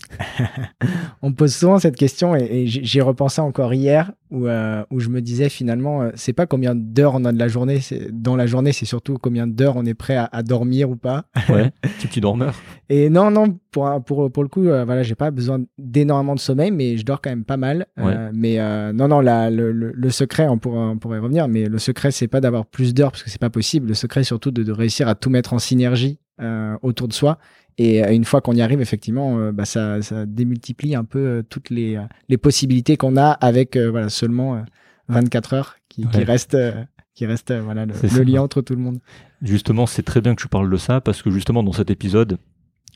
On 1.22 1.30
me 1.30 1.34
pose 1.36 1.54
souvent 1.54 1.78
cette 1.78 1.94
question 1.94 2.34
et, 2.34 2.42
et 2.50 2.66
j'y 2.66 3.00
repensais 3.00 3.40
encore 3.40 3.72
hier 3.74 4.10
où, 4.32 4.48
euh, 4.48 4.82
où 4.90 4.98
je 4.98 5.08
me 5.08 5.20
disais 5.22 5.48
finalement, 5.50 6.10
c'est 6.16 6.32
pas 6.32 6.46
combien 6.46 6.74
d'heures 6.74 7.14
on 7.14 7.24
a 7.26 7.32
de 7.32 7.38
la 7.38 7.46
journée, 7.46 7.78
dans 8.10 8.34
la 8.34 8.46
journée, 8.48 8.72
c'est 8.72 8.86
surtout 8.86 9.18
combien 9.22 9.46
d'heures 9.46 9.76
on 9.76 9.84
est 9.86 9.94
prêt 9.94 10.16
à, 10.16 10.28
à 10.32 10.42
dormir 10.42 10.90
ou 10.90 10.96
pas. 10.96 11.26
Ouais, 11.48 11.70
petit 12.02 12.20
dormeur. 12.20 12.54
Et 12.88 13.08
non, 13.08 13.30
non, 13.30 13.56
pour, 13.70 13.88
pour, 14.04 14.30
pour 14.30 14.42
le 14.42 14.48
coup, 14.48 14.66
euh, 14.66 14.84
voilà, 14.84 15.02
j'ai 15.02 15.14
pas 15.14 15.30
besoin 15.30 15.62
d'énormément 15.78 16.34
de 16.34 16.40
sommeil, 16.40 16.70
mais 16.70 16.96
je 16.96 17.04
dors 17.04 17.20
quand 17.20 17.30
même 17.30 17.44
pas 17.44 17.56
mal. 17.56 17.86
Euh, 17.98 18.30
mais 18.34 18.58
euh, 18.60 18.92
non, 18.92 19.08
non, 19.08 19.20
la, 19.20 19.50
le, 19.50 19.72
le, 19.72 19.92
le 19.94 20.10
secret, 20.10 20.48
on 20.48 20.58
pourrait, 20.58 20.78
on 20.78 20.98
pourrait 20.98 21.18
y 21.18 21.20
revenir, 21.20 21.48
mais 21.48 21.66
le 21.66 21.78
secret, 21.78 22.10
c'est 22.10 22.28
pas 22.28 22.40
d'avoir 22.40 22.66
plus 22.66 22.94
d'heures 22.94 23.12
parce 23.12 23.22
que 23.22 23.30
c'est 23.30 23.40
pas 23.40 23.50
possible. 23.50 23.88
Le 23.88 23.94
secret, 23.94 24.24
surtout, 24.24 24.50
de, 24.50 24.62
de 24.62 24.72
réussir 24.72 25.08
à 25.08 25.14
tout 25.14 25.30
mettre 25.30 25.52
en 25.52 25.58
synergie 25.58 26.18
euh, 26.40 26.76
autour 26.82 27.08
de 27.08 27.12
soi. 27.12 27.38
Et 27.78 28.04
euh, 28.04 28.12
une 28.12 28.24
fois 28.24 28.40
qu'on 28.40 28.52
y 28.54 28.62
arrive, 28.62 28.80
effectivement, 28.80 29.52
bah, 29.52 29.64
ça, 29.64 30.02
ça 30.02 30.26
démultiplie 30.26 30.94
un 30.94 31.04
peu 31.04 31.42
toutes 31.48 31.70
les, 31.70 31.98
les 32.28 32.36
possibilités 32.38 32.96
qu'on 32.96 33.16
a 33.16 33.30
avec 33.30 33.76
voilà, 33.76 34.08
seulement 34.08 34.56
euh, 34.56 34.60
24 35.08 35.54
heures 35.54 35.76
qui, 35.88 36.06
qui 36.08 36.18
Ouais. 36.18 36.24
restent, 36.24 36.56
qui 37.14 37.26
restent 37.26 37.50
euh, 37.50 37.60
voilà, 37.62 37.86
le, 37.86 38.22
lien 38.22 38.42
entre 38.42 38.60
tout 38.62 38.74
le 38.74 38.80
monde. 38.80 38.98
Justement, 39.42 39.86
c'est 39.86 40.02
très 40.02 40.20
bien 40.20 40.34
que 40.34 40.40
tu 40.42 40.48
parles 40.48 40.70
de 40.70 40.76
ça 40.76 41.00
parce 41.00 41.22
que 41.22 41.30
justement 41.30 41.62
dans 41.62 41.72
cet 41.72 41.90
épisode, 41.90 42.38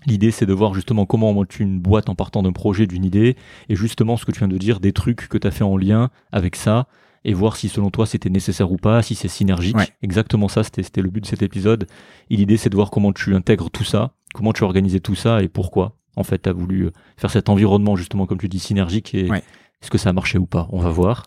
l'idée 0.06 0.30
c'est 0.30 0.46
de 0.46 0.52
voir 0.52 0.74
justement 0.74 1.06
comment 1.06 1.30
on 1.30 1.34
monte 1.34 1.58
une 1.60 1.80
boîte 1.80 2.08
en 2.08 2.14
partant 2.14 2.42
d'un 2.42 2.52
projet, 2.52 2.86
d'une 2.86 3.04
idée, 3.04 3.36
et 3.68 3.76
justement 3.76 4.16
ce 4.16 4.24
que 4.24 4.32
tu 4.32 4.38
viens 4.40 4.48
de 4.48 4.58
dire, 4.58 4.80
des 4.80 4.92
trucs 4.92 5.28
que 5.28 5.38
tu 5.38 5.46
as 5.46 5.50
fait 5.50 5.64
en 5.64 5.76
lien 5.76 6.10
avec 6.32 6.56
ça, 6.56 6.86
et 7.24 7.32
voir 7.32 7.56
si 7.56 7.70
selon 7.70 7.90
toi 7.90 8.04
c'était 8.04 8.28
nécessaire 8.28 8.70
ou 8.70 8.76
pas, 8.76 9.00
si 9.00 9.14
c'est 9.14 9.28
synergique. 9.28 9.76
Ouais. 9.76 9.88
Exactement 10.02 10.48
ça, 10.48 10.62
c'était 10.62 11.00
le 11.00 11.08
but 11.08 11.22
de 11.22 11.26
cet 11.26 11.42
épisode. 11.42 11.86
Et 12.28 12.36
l'idée 12.36 12.58
c'est 12.58 12.68
de 12.68 12.76
voir 12.76 12.90
comment 12.90 13.12
tu 13.14 13.34
intègres 13.34 13.70
tout 13.70 13.84
ça, 13.84 14.12
comment 14.34 14.52
tu 14.52 14.62
as 14.62 14.66
organisé 14.66 15.00
tout 15.00 15.14
ça 15.14 15.42
et 15.42 15.48
pourquoi. 15.48 15.96
En 16.16 16.22
fait, 16.22 16.42
tu 16.42 16.48
as 16.48 16.52
voulu 16.52 16.90
faire 17.16 17.30
cet 17.30 17.48
environnement 17.48 17.96
justement, 17.96 18.26
comme 18.26 18.38
tu 18.38 18.48
dis, 18.48 18.58
synergique 18.58 19.14
et 19.14 19.30
Ouais. 19.30 19.42
est-ce 19.82 19.90
que 19.90 19.98
ça 19.98 20.10
a 20.10 20.12
marché 20.12 20.36
ou 20.38 20.44
pas? 20.46 20.68
On 20.70 20.78
va 20.80 20.90
voir. 20.90 21.24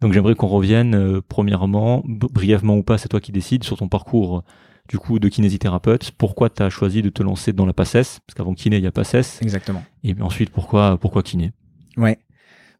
Donc 0.00 0.12
j'aimerais 0.14 0.34
qu'on 0.34 0.48
revienne, 0.48 0.94
euh, 0.94 1.20
premièrement, 1.28 2.02
brièvement 2.06 2.76
ou 2.78 2.82
pas, 2.82 2.96
c'est 2.98 3.08
toi 3.08 3.20
qui 3.20 3.30
décides, 3.30 3.64
sur 3.64 3.76
ton 3.76 3.88
parcours 3.88 4.42
du 4.88 4.98
coup 4.98 5.18
de 5.18 5.28
kinésithérapeute. 5.28 6.10
Pourquoi 6.12 6.50
tu 6.50 6.62
as 6.62 6.70
choisi 6.70 7.02
de 7.02 7.08
te 7.08 7.22
lancer 7.22 7.52
dans 7.52 7.66
la 7.66 7.72
PACES? 7.72 8.20
Parce 8.26 8.34
qu'avant 8.36 8.54
kiné, 8.54 8.76
il 8.76 8.84
y 8.84 8.86
a 8.86 8.92
PACES. 8.92 9.40
Exactement. 9.42 9.82
Et 10.02 10.14
ensuite, 10.20 10.50
pourquoi, 10.50 10.98
pourquoi 10.98 11.22
kiné? 11.22 11.52
Ouais. 11.96 12.18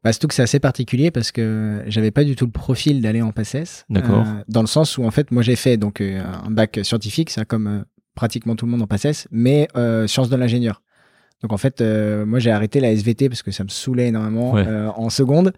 Bah, 0.03 0.13
surtout 0.13 0.29
que 0.29 0.35
c'est 0.35 0.43
assez 0.43 0.61
particulier 0.61 1.11
parce 1.11 1.33
que 1.33 1.83
j'avais 1.87 2.11
pas 2.11 2.25
du 2.25 2.37
tout 2.37 2.45
le 2.45 2.51
profil 2.51 3.01
d'aller 3.01 3.23
en 3.23 3.33
PACES. 3.33 3.87
D'accord. 3.89 4.27
Euh, 4.27 4.43
dans 4.49 4.61
le 4.61 4.67
sens 4.67 4.99
où, 4.99 5.05
en 5.05 5.11
fait, 5.11 5.31
moi, 5.31 5.43
j'ai 5.43 5.57
fait 5.57 5.79
donc 5.79 6.03
euh, 6.03 6.23
un 6.23 6.51
bac 6.51 6.81
scientifique, 6.83 7.31
ça 7.31 7.47
comme 7.47 7.67
euh, 7.67 7.83
pratiquement 8.15 8.55
tout 8.55 8.67
le 8.67 8.73
monde 8.73 8.83
en 8.83 8.87
PACES, 8.87 9.29
mais 9.31 9.67
sciences 10.07 10.29
de 10.29 10.37
l'ingénieur. 10.37 10.83
Donc, 11.43 11.53
en 11.53 11.57
fait, 11.57 11.83
moi, 11.83 12.39
j'ai 12.39 12.51
arrêté 12.51 12.81
la 12.81 12.93
SVT 12.93 13.29
parce 13.29 13.43
que 13.43 13.51
ça 13.51 13.65
me 13.65 13.69
saoulait 13.69 14.09
énormément 14.09 14.53
en 14.53 15.11
seconde. 15.11 15.53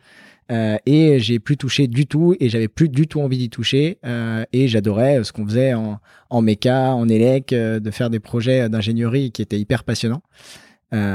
Euh, 0.52 0.76
et 0.86 1.18
j'ai 1.18 1.40
plus 1.40 1.56
touché 1.56 1.88
du 1.88 2.06
tout 2.06 2.36
et 2.38 2.48
j'avais 2.48 2.68
plus 2.68 2.88
du 2.88 3.08
tout 3.08 3.20
envie 3.20 3.38
d'y 3.38 3.50
toucher 3.50 3.98
euh, 4.06 4.44
et 4.52 4.68
j'adorais 4.68 5.24
ce 5.24 5.32
qu'on 5.32 5.44
faisait 5.44 5.74
en, 5.74 5.98
en 6.30 6.40
méca, 6.40 6.94
en 6.94 7.08
élec, 7.08 7.52
euh, 7.52 7.80
de 7.80 7.90
faire 7.90 8.10
des 8.10 8.20
projets 8.20 8.68
d'ingénierie 8.68 9.32
qui 9.32 9.42
étaient 9.42 9.58
hyper 9.58 9.82
passionnants. 9.82 10.22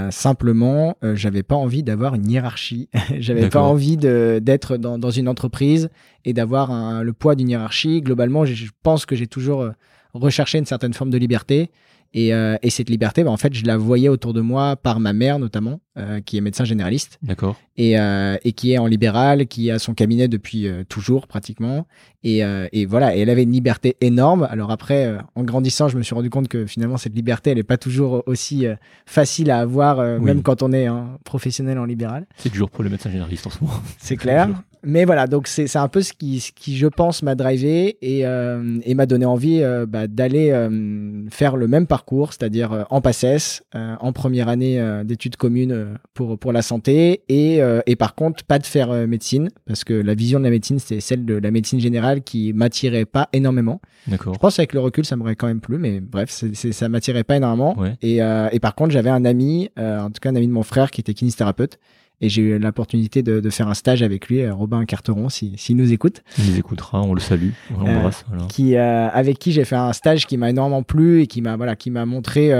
simplement, 0.09 0.97
j'avais 1.13 1.43
pas 1.43 1.55
envie 1.55 1.81
d'avoir 1.81 2.13
une 2.13 2.29
hiérarchie. 2.29 2.89
j'avais 3.19 3.49
pas 3.49 3.61
envie 3.61 3.97
d'être 3.97 4.77
dans, 4.77 4.99
dans, 4.99 5.11
une 5.11 5.27
entreprise 5.27 5.89
et 6.25 6.33
d'avoir 6.33 7.03
le 7.03 7.13
poids 7.13 7.35
d'une 7.35 7.49
hiérarchie. 7.49 8.01
Globalement, 8.01 8.45
je 8.45 8.69
pense 8.83 9.05
que 9.05 9.15
j'ai 9.15 9.27
toujours 9.27 9.71
recherché 10.13 10.59
une 10.59 10.65
certaine 10.65 10.93
forme 10.93 11.09
de 11.09 11.17
liberté 11.17 11.71
et, 12.13 12.33
euh, 12.33 12.57
et, 12.61 12.69
cette 12.69 12.89
liberté, 12.89 13.23
bah, 13.23 13.31
en 13.31 13.37
fait, 13.37 13.53
je 13.53 13.65
la 13.65 13.77
voyais 13.77 14.09
autour 14.09 14.33
de 14.33 14.41
moi 14.41 14.75
par 14.75 14.99
ma 14.99 15.13
mère 15.13 15.39
notamment, 15.39 15.79
euh, 15.97 16.19
qui 16.19 16.37
est 16.37 16.41
médecin 16.41 16.65
généraliste. 16.65 17.17
D'accord. 17.21 17.55
Et, 17.77 17.97
euh, 17.97 18.35
et 18.43 18.51
qui 18.51 18.73
est 18.73 18.77
en 18.77 18.85
libéral, 18.85 19.47
qui 19.47 19.71
a 19.71 19.79
son 19.79 19.93
cabinet 19.93 20.27
depuis 20.27 20.67
euh, 20.67 20.83
toujours 20.83 21.27
pratiquement. 21.27 21.87
Et, 22.23 22.43
euh, 22.43 22.67
et, 22.73 22.85
voilà, 22.85 23.15
et 23.15 23.21
elle 23.21 23.29
avait 23.29 23.43
une 23.43 23.53
liberté 23.53 23.95
énorme. 24.01 24.45
Alors 24.51 24.71
après, 24.71 25.05
euh, 25.05 25.19
en 25.35 25.43
grandissant, 25.43 25.87
je 25.87 25.97
me 25.97 26.03
suis 26.03 26.13
rendu 26.13 26.29
compte 26.29 26.49
que 26.49 26.65
finalement, 26.65 26.97
cette 26.97 27.15
liberté, 27.15 27.51
elle 27.51 27.57
n'est 27.57 27.63
pas 27.63 27.77
toujours 27.77 28.23
aussi 28.25 28.65
facile 29.05 29.49
à 29.49 29.59
avoir, 29.59 30.19
même 30.19 30.43
quand 30.43 30.63
on 30.63 30.73
est 30.73 30.87
un 30.87 31.17
professionnel 31.23 31.79
en 31.79 31.85
libéral. 31.85 32.25
C'est 32.35 32.51
dur 32.51 32.69
pour 32.69 32.83
les 32.83 32.89
médecins 32.89 33.09
généralistes 33.09 33.47
en 33.47 33.51
ce 33.51 33.63
moment. 33.63 33.79
C'est 33.99 34.17
clair 34.17 34.49
mais 34.83 35.05
voilà, 35.05 35.27
donc 35.27 35.47
c'est 35.47 35.75
un 35.75 35.87
peu 35.87 36.01
ce 36.01 36.13
qui, 36.13 36.39
ce 36.39 36.51
qui, 36.51 36.75
je 36.75 36.87
pense, 36.87 37.21
m'a 37.23 37.35
drivé 37.35 37.97
et, 38.01 38.25
euh, 38.25 38.79
et 38.83 38.95
m'a 38.95 39.05
donné 39.05 39.25
envie 39.25 39.61
euh, 39.61 39.85
bah, 39.85 40.07
d'aller 40.07 40.49
euh, 40.51 41.23
faire 41.29 41.55
le 41.55 41.67
même 41.67 41.87
parcours, 41.87 42.33
c'est-à-dire 42.33 42.85
en 42.89 43.01
PACES, 43.01 43.63
en 43.73 44.11
première 44.13 44.47
année 44.47 44.81
d'études 45.05 45.35
communes 45.35 45.97
pour, 46.13 46.37
pour 46.37 46.51
la 46.51 46.61
santé, 46.61 47.23
et, 47.29 47.59
et 47.85 47.95
par 47.95 48.15
contre, 48.15 48.43
pas 48.43 48.59
de 48.59 48.65
faire 48.65 49.07
médecine, 49.07 49.49
parce 49.65 49.83
que 49.83 49.93
la 49.93 50.13
vision 50.13 50.39
de 50.39 50.45
la 50.45 50.49
médecine, 50.49 50.79
c'est 50.79 50.99
celle 50.99 51.25
de 51.25 51.35
la 51.35 51.51
médecine 51.51 51.79
générale 51.79 52.21
qui 52.21 52.53
m'attirait 52.53 53.05
pas 53.05 53.29
énormément. 53.33 53.81
D'accord. 54.07 54.33
Je 54.33 54.39
pense 54.39 54.55
qu'avec 54.55 54.73
le 54.73 54.79
recul, 54.79 55.05
ça 55.05 55.15
m'aurait 55.15 55.35
quand 55.35 55.47
même 55.47 55.61
plu, 55.61 55.77
mais 55.77 55.99
bref, 55.99 56.29
c'est 56.31 56.71
ça 56.71 56.89
m'attirait 56.89 57.23
pas 57.23 57.37
énormément. 57.37 57.75
Et, 58.01 58.17
et 58.17 58.59
par 58.59 58.75
contre, 58.75 58.91
j'avais 58.91 59.09
un 59.09 59.25
ami, 59.25 59.69
en 59.77 60.09
tout 60.09 60.19
cas 60.21 60.29
un 60.29 60.35
ami 60.35 60.47
de 60.47 60.53
mon 60.53 60.63
frère, 60.63 60.91
qui 60.91 61.01
était 61.01 61.13
kinésithérapeute 61.13 61.79
et 62.21 62.29
j'ai 62.29 62.41
eu 62.43 62.59
l'opportunité 62.59 63.23
de, 63.23 63.39
de, 63.39 63.49
faire 63.49 63.67
un 63.67 63.73
stage 63.73 64.03
avec 64.03 64.27
lui, 64.27 64.41
euh, 64.41 64.53
Robin 64.53 64.85
Carteron, 64.85 65.29
s'il 65.29 65.57
si, 65.57 65.73
nous 65.75 65.91
écoute. 65.91 66.23
Il 66.37 66.51
nous 66.51 66.59
écoutera, 66.59 67.01
on 67.01 67.13
le 67.13 67.19
salue, 67.19 67.49
on 67.75 67.85
euh, 67.85 67.93
l'embrasse. 67.93 68.25
qui, 68.49 68.75
euh, 68.75 69.09
avec 69.09 69.39
qui 69.39 69.51
j'ai 69.51 69.65
fait 69.65 69.75
un 69.75 69.91
stage 69.91 70.27
qui 70.27 70.37
m'a 70.37 70.51
énormément 70.51 70.83
plu 70.83 71.21
et 71.21 71.27
qui 71.27 71.41
m'a 71.41 71.57
voilà, 71.57 71.75
qui 71.75 71.89
m'a 71.89 72.05
montré 72.05 72.51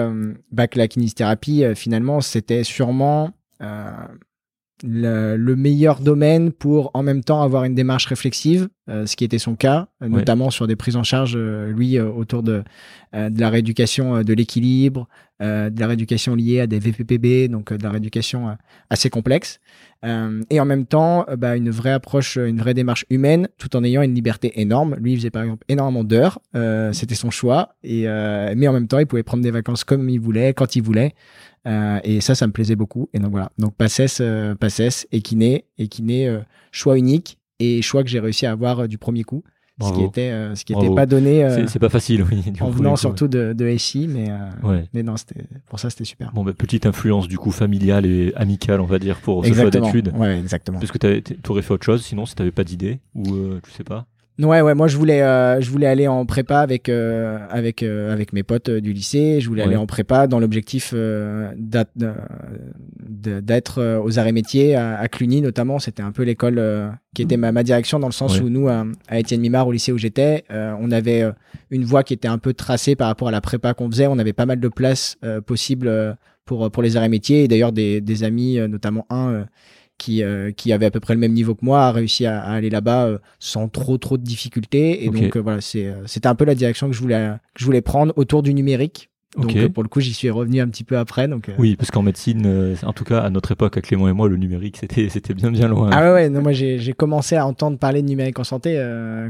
bah, 0.51 0.68
que 0.68 0.77
la 0.77 0.88
kinésithérapie, 0.88 1.63
finalement, 1.75 2.22
c'était 2.22 2.63
sûrement 2.63 3.32
le, 4.84 5.36
le, 5.38 5.56
meilleur 5.56 6.00
domaine 6.00 6.51
pour 6.51 6.89
en 6.96 7.03
même 7.03 7.24
temps 7.24 7.44
avoir 7.44 7.63
une 7.65 7.75
démarche 7.75 8.08
réflexive, 8.08 8.68
ce 9.05 9.15
qui 9.15 9.24
était 9.24 9.39
son 9.39 9.55
cas, 9.55 9.88
notamment 10.01 10.50
sur 10.50 10.67
des 10.67 10.75
prises 10.75 10.95
en 10.95 11.03
charge, 11.03 11.38
lui, 11.38 12.00
autour 12.00 12.43
de, 12.43 12.63
de 13.13 13.39
la 13.39 13.50
rééducation 13.50 14.21
de 14.21 14.33
l'équilibre, 14.33 15.07
euh, 15.41 15.71
de 15.71 15.79
la 15.79 15.88
rééducation 15.88 16.36
liée 16.36 16.60
à 16.60 16.67
des 16.67 16.77
VPPB, 16.77 17.48
donc 17.50 17.71
euh, 17.71 17.77
de 17.77 17.83
la 17.83 17.89
rééducation 17.89 18.50
euh, 18.50 18.53
assez 18.91 19.10
complexe. 19.10 19.60
et 20.03 20.60
en 20.60 20.65
même 20.65 20.86
temps, 20.86 21.25
bah, 21.38 21.55
une 21.55 21.71
vraie 21.71 21.91
approche, 21.91 22.36
une 22.36 22.60
vraie 22.60 22.75
démarche 22.75 23.05
humaine, 23.10 23.48
tout 23.57 23.75
en 23.75 23.83
ayant 23.83 24.03
une 24.03 24.13
liberté 24.13 24.60
énorme. 24.62 24.95
Lui, 25.00 25.13
il 25.13 25.17
faisait 25.17 25.31
par 25.31 25.43
exemple 25.43 25.63
énormément 25.67 26.03
d'heures, 26.03 26.39
c'était 26.91 27.13
son 27.13 27.29
choix, 27.29 27.75
et, 27.83 28.05
mais 28.55 28.67
en 28.67 28.74
même 28.74 28.88
temps, 28.88 28.98
il 28.98 29.05
pouvait 29.05 29.21
prendre 29.21 29.43
des 29.43 29.51
vacances 29.51 29.83
comme 29.83 30.10
il 30.10 30.19
voulait, 30.19 30.55
quand 30.55 30.75
il 30.75 30.81
voulait. 30.81 31.13
et 31.67 32.19
ça, 32.19 32.33
ça 32.33 32.48
me 32.48 32.51
plaisait 32.51 32.75
beaucoup. 32.75 33.10
Et 33.13 33.19
donc 33.19 33.29
voilà, 33.29 33.51
donc 33.60 33.75
PACES, 33.75 34.24
PACES, 34.60 35.05
Equiné, 35.12 35.65
Equiné, 35.77 36.36
choix 36.71 36.98
unique, 36.98 37.38
et 37.62 37.82
choix 37.82 38.03
que 38.03 38.10
j'ai 38.10 38.20
réussi 38.20 38.46
à 38.46 38.51
avoir 38.51 38.88
du 38.88 38.98
premier 38.98 39.24
coup. 39.24 39.44
Ce 39.80 39.94
qui 39.94 40.03
était, 40.03 40.30
euh, 40.30 40.53
ce 40.53 40.63
qui 40.63 40.74
était 40.74 40.94
pas 40.94 41.06
donné. 41.06 41.44
Euh, 41.44 41.65
c'est 41.68 41.80
pas 41.80 41.89
facile, 41.89 42.24
oui. 42.24 42.44
en 42.62 42.70
venant 42.70 42.96
surtout 42.96 43.27
de, 43.27 43.53
de 43.53 43.77
SI, 43.77 44.08
mais, 44.08 44.30
euh, 44.30 44.82
mais 44.94 45.01
non, 45.01 45.15
pour 45.70 45.80
ça, 45.80 45.89
c'était 45.89 46.03
super. 46.03 46.32
Bon, 46.34 46.44
bah, 46.44 46.53
petite 46.53 46.86
influence 46.86 47.27
du 47.27 47.38
coup 47.38 47.51
familiale 47.51 48.06
et 48.06 48.32
amicale, 48.36 48.80
on 48.82 48.86
va 48.86 49.00
dire, 49.00 49.18
pour 49.18 49.46
ce 49.46 49.53
choix 49.53 49.70
d'études. 49.70 50.12
Ouais, 50.15 50.39
exactement. 50.39 50.80
Parce 50.80 50.91
que 50.91 51.20
tu 51.20 51.36
aurais 51.50 51.62
fait 51.62 51.74
autre 51.74 51.86
chose, 51.86 52.03
sinon, 52.03 52.25
si 52.25 52.36
t'avais 52.36 52.51
pas 52.51 52.63
d'idée, 52.63 53.00
ou 53.15 53.25
tu 53.63 53.72
sais 53.72 53.84
pas. 53.84 54.06
Ouais, 54.41 54.62
ouais, 54.62 54.74
moi 54.74 54.88
je 54.88 54.98
voulais, 54.98 55.21
euh, 55.21 55.62
je 55.62 55.69
voulais 55.69 55.86
aller 55.86 56.07
en 56.07 56.25
prépa 56.25 56.62
avec 56.62 56.89
euh, 56.89 57.38
avec 57.50 57.83
euh, 57.83 58.12
avec 58.12 58.33
mes 58.33 58.41
potes 58.41 58.71
du 58.71 58.91
lycée. 58.91 59.39
Je 59.39 59.48
voulais 59.48 59.62
aller 59.62 59.75
en 59.75 59.86
prépa 59.86 60.25
dans 60.25 60.39
l'objectif 60.39 60.95
d'être 63.07 64.00
aux 64.03 64.19
arrêts 64.19 64.31
métiers 64.31 64.75
à, 64.75 64.98
à 64.98 65.07
Cluny 65.07 65.41
notamment. 65.41 65.77
C'était 65.77 66.01
un 66.01 66.12
peu 66.12 66.24
l'école 66.24 66.60
qui 67.13 67.21
était 67.21 67.38
ma, 67.38 67.51
ma, 67.51 67.62
direction 67.63 68.00
dans 68.00 68.07
le 68.07 68.13
sens 68.13 68.39
où 68.39 68.50
nous 68.50 68.67
à, 68.67 68.86
Étienne 69.12 69.41
Mimard 69.41 69.67
au 69.67 69.71
lycée 69.71 69.91
où 69.91 69.98
j'étais, 70.00 70.43
on 70.50 70.89
avait 70.91 71.24
une 71.69 71.83
voie 71.83 72.03
qui 72.03 72.13
était 72.13 72.27
un 72.27 72.39
peu 72.39 72.53
tracée 72.53 72.95
par 72.95 73.07
rapport 73.07 73.27
à 73.27 73.31
la 73.31 73.41
prépa 73.41 73.74
qu'on 73.75 73.91
faisait. 73.91 74.07
On 74.07 74.17
avait 74.17 74.33
pas 74.33 74.48
mal 74.48 74.60
de 74.60 74.67
places 74.69 75.17
possibles 75.45 76.17
pour 76.45 76.71
pour 76.71 76.81
les 76.81 76.98
arrêts 76.98 77.10
métiers 77.10 77.43
et 77.43 77.48
d'ailleurs 77.48 77.74
des, 77.74 78.01
des 78.01 78.24
amis, 78.24 78.57
notamment 78.67 79.05
un 79.12 79.45
qui, 80.01 80.24
euh, 80.24 80.51
qui 80.51 80.74
avait 80.74 80.88
à 80.88 80.91
peu 80.91 81.00
près 81.00 81.13
le 81.13 81.20
même 81.20 81.34
niveau 81.34 81.53
que 81.53 81.63
moi 81.63 81.84
a 81.84 81.91
réussi 81.91 82.25
à, 82.25 82.41
aller 82.41 82.72
là-bas 82.72 83.05
euh, 83.05 83.17
sans 83.38 83.67
trop 83.67 84.00
trop 84.00 84.17
de 84.17 84.24
difficultés 84.24 85.05
et 85.05 85.10
donc 85.10 85.38
euh, 85.38 85.39
voilà 85.39 85.62
c'était 85.62 86.27
un 86.27 86.34
peu 86.34 86.43
la 86.43 86.55
direction 86.55 86.88
que 86.88 86.93
je 86.93 87.01
voulais 87.01 87.34
que 87.53 87.60
je 87.62 87.65
voulais 87.65 87.81
prendre 87.81 88.12
autour 88.15 88.41
du 88.41 88.53
numérique 88.55 89.10
donc 89.38 89.55
pour 89.70 89.81
le 89.81 89.88
coup, 89.88 90.01
j'y 90.01 90.12
suis 90.12 90.29
revenu 90.29 90.60
un 90.60 90.67
petit 90.67 90.84
peu 90.84 90.98
après. 90.98 91.29
Donc 91.29 91.50
oui, 91.58 91.77
parce 91.77 91.89
qu'en 91.89 92.01
médecine, 92.01 92.75
en 92.84 92.91
tout 92.91 93.05
cas 93.05 93.20
à 93.20 93.29
notre 93.29 93.53
époque, 93.53 93.77
à 93.77 93.81
Clément 93.81 94.10
et 94.10 94.12
moi, 94.12 94.27
le 94.27 94.36
numérique 94.36 94.75
c'était 94.75 95.34
bien 95.34 95.51
bien 95.51 95.70
loin. 95.70 95.89
Ah 95.93 96.01
ouais, 96.01 96.12
ouais 96.12 96.29
non, 96.29 96.41
moi 96.41 96.51
j'ai 96.51 96.91
commencé 96.91 97.38
à 97.38 97.48
entendre 97.48 97.77
parler 97.77 98.01
de 98.01 98.08
numérique 98.08 98.39
en 98.39 98.43
santé 98.43 98.75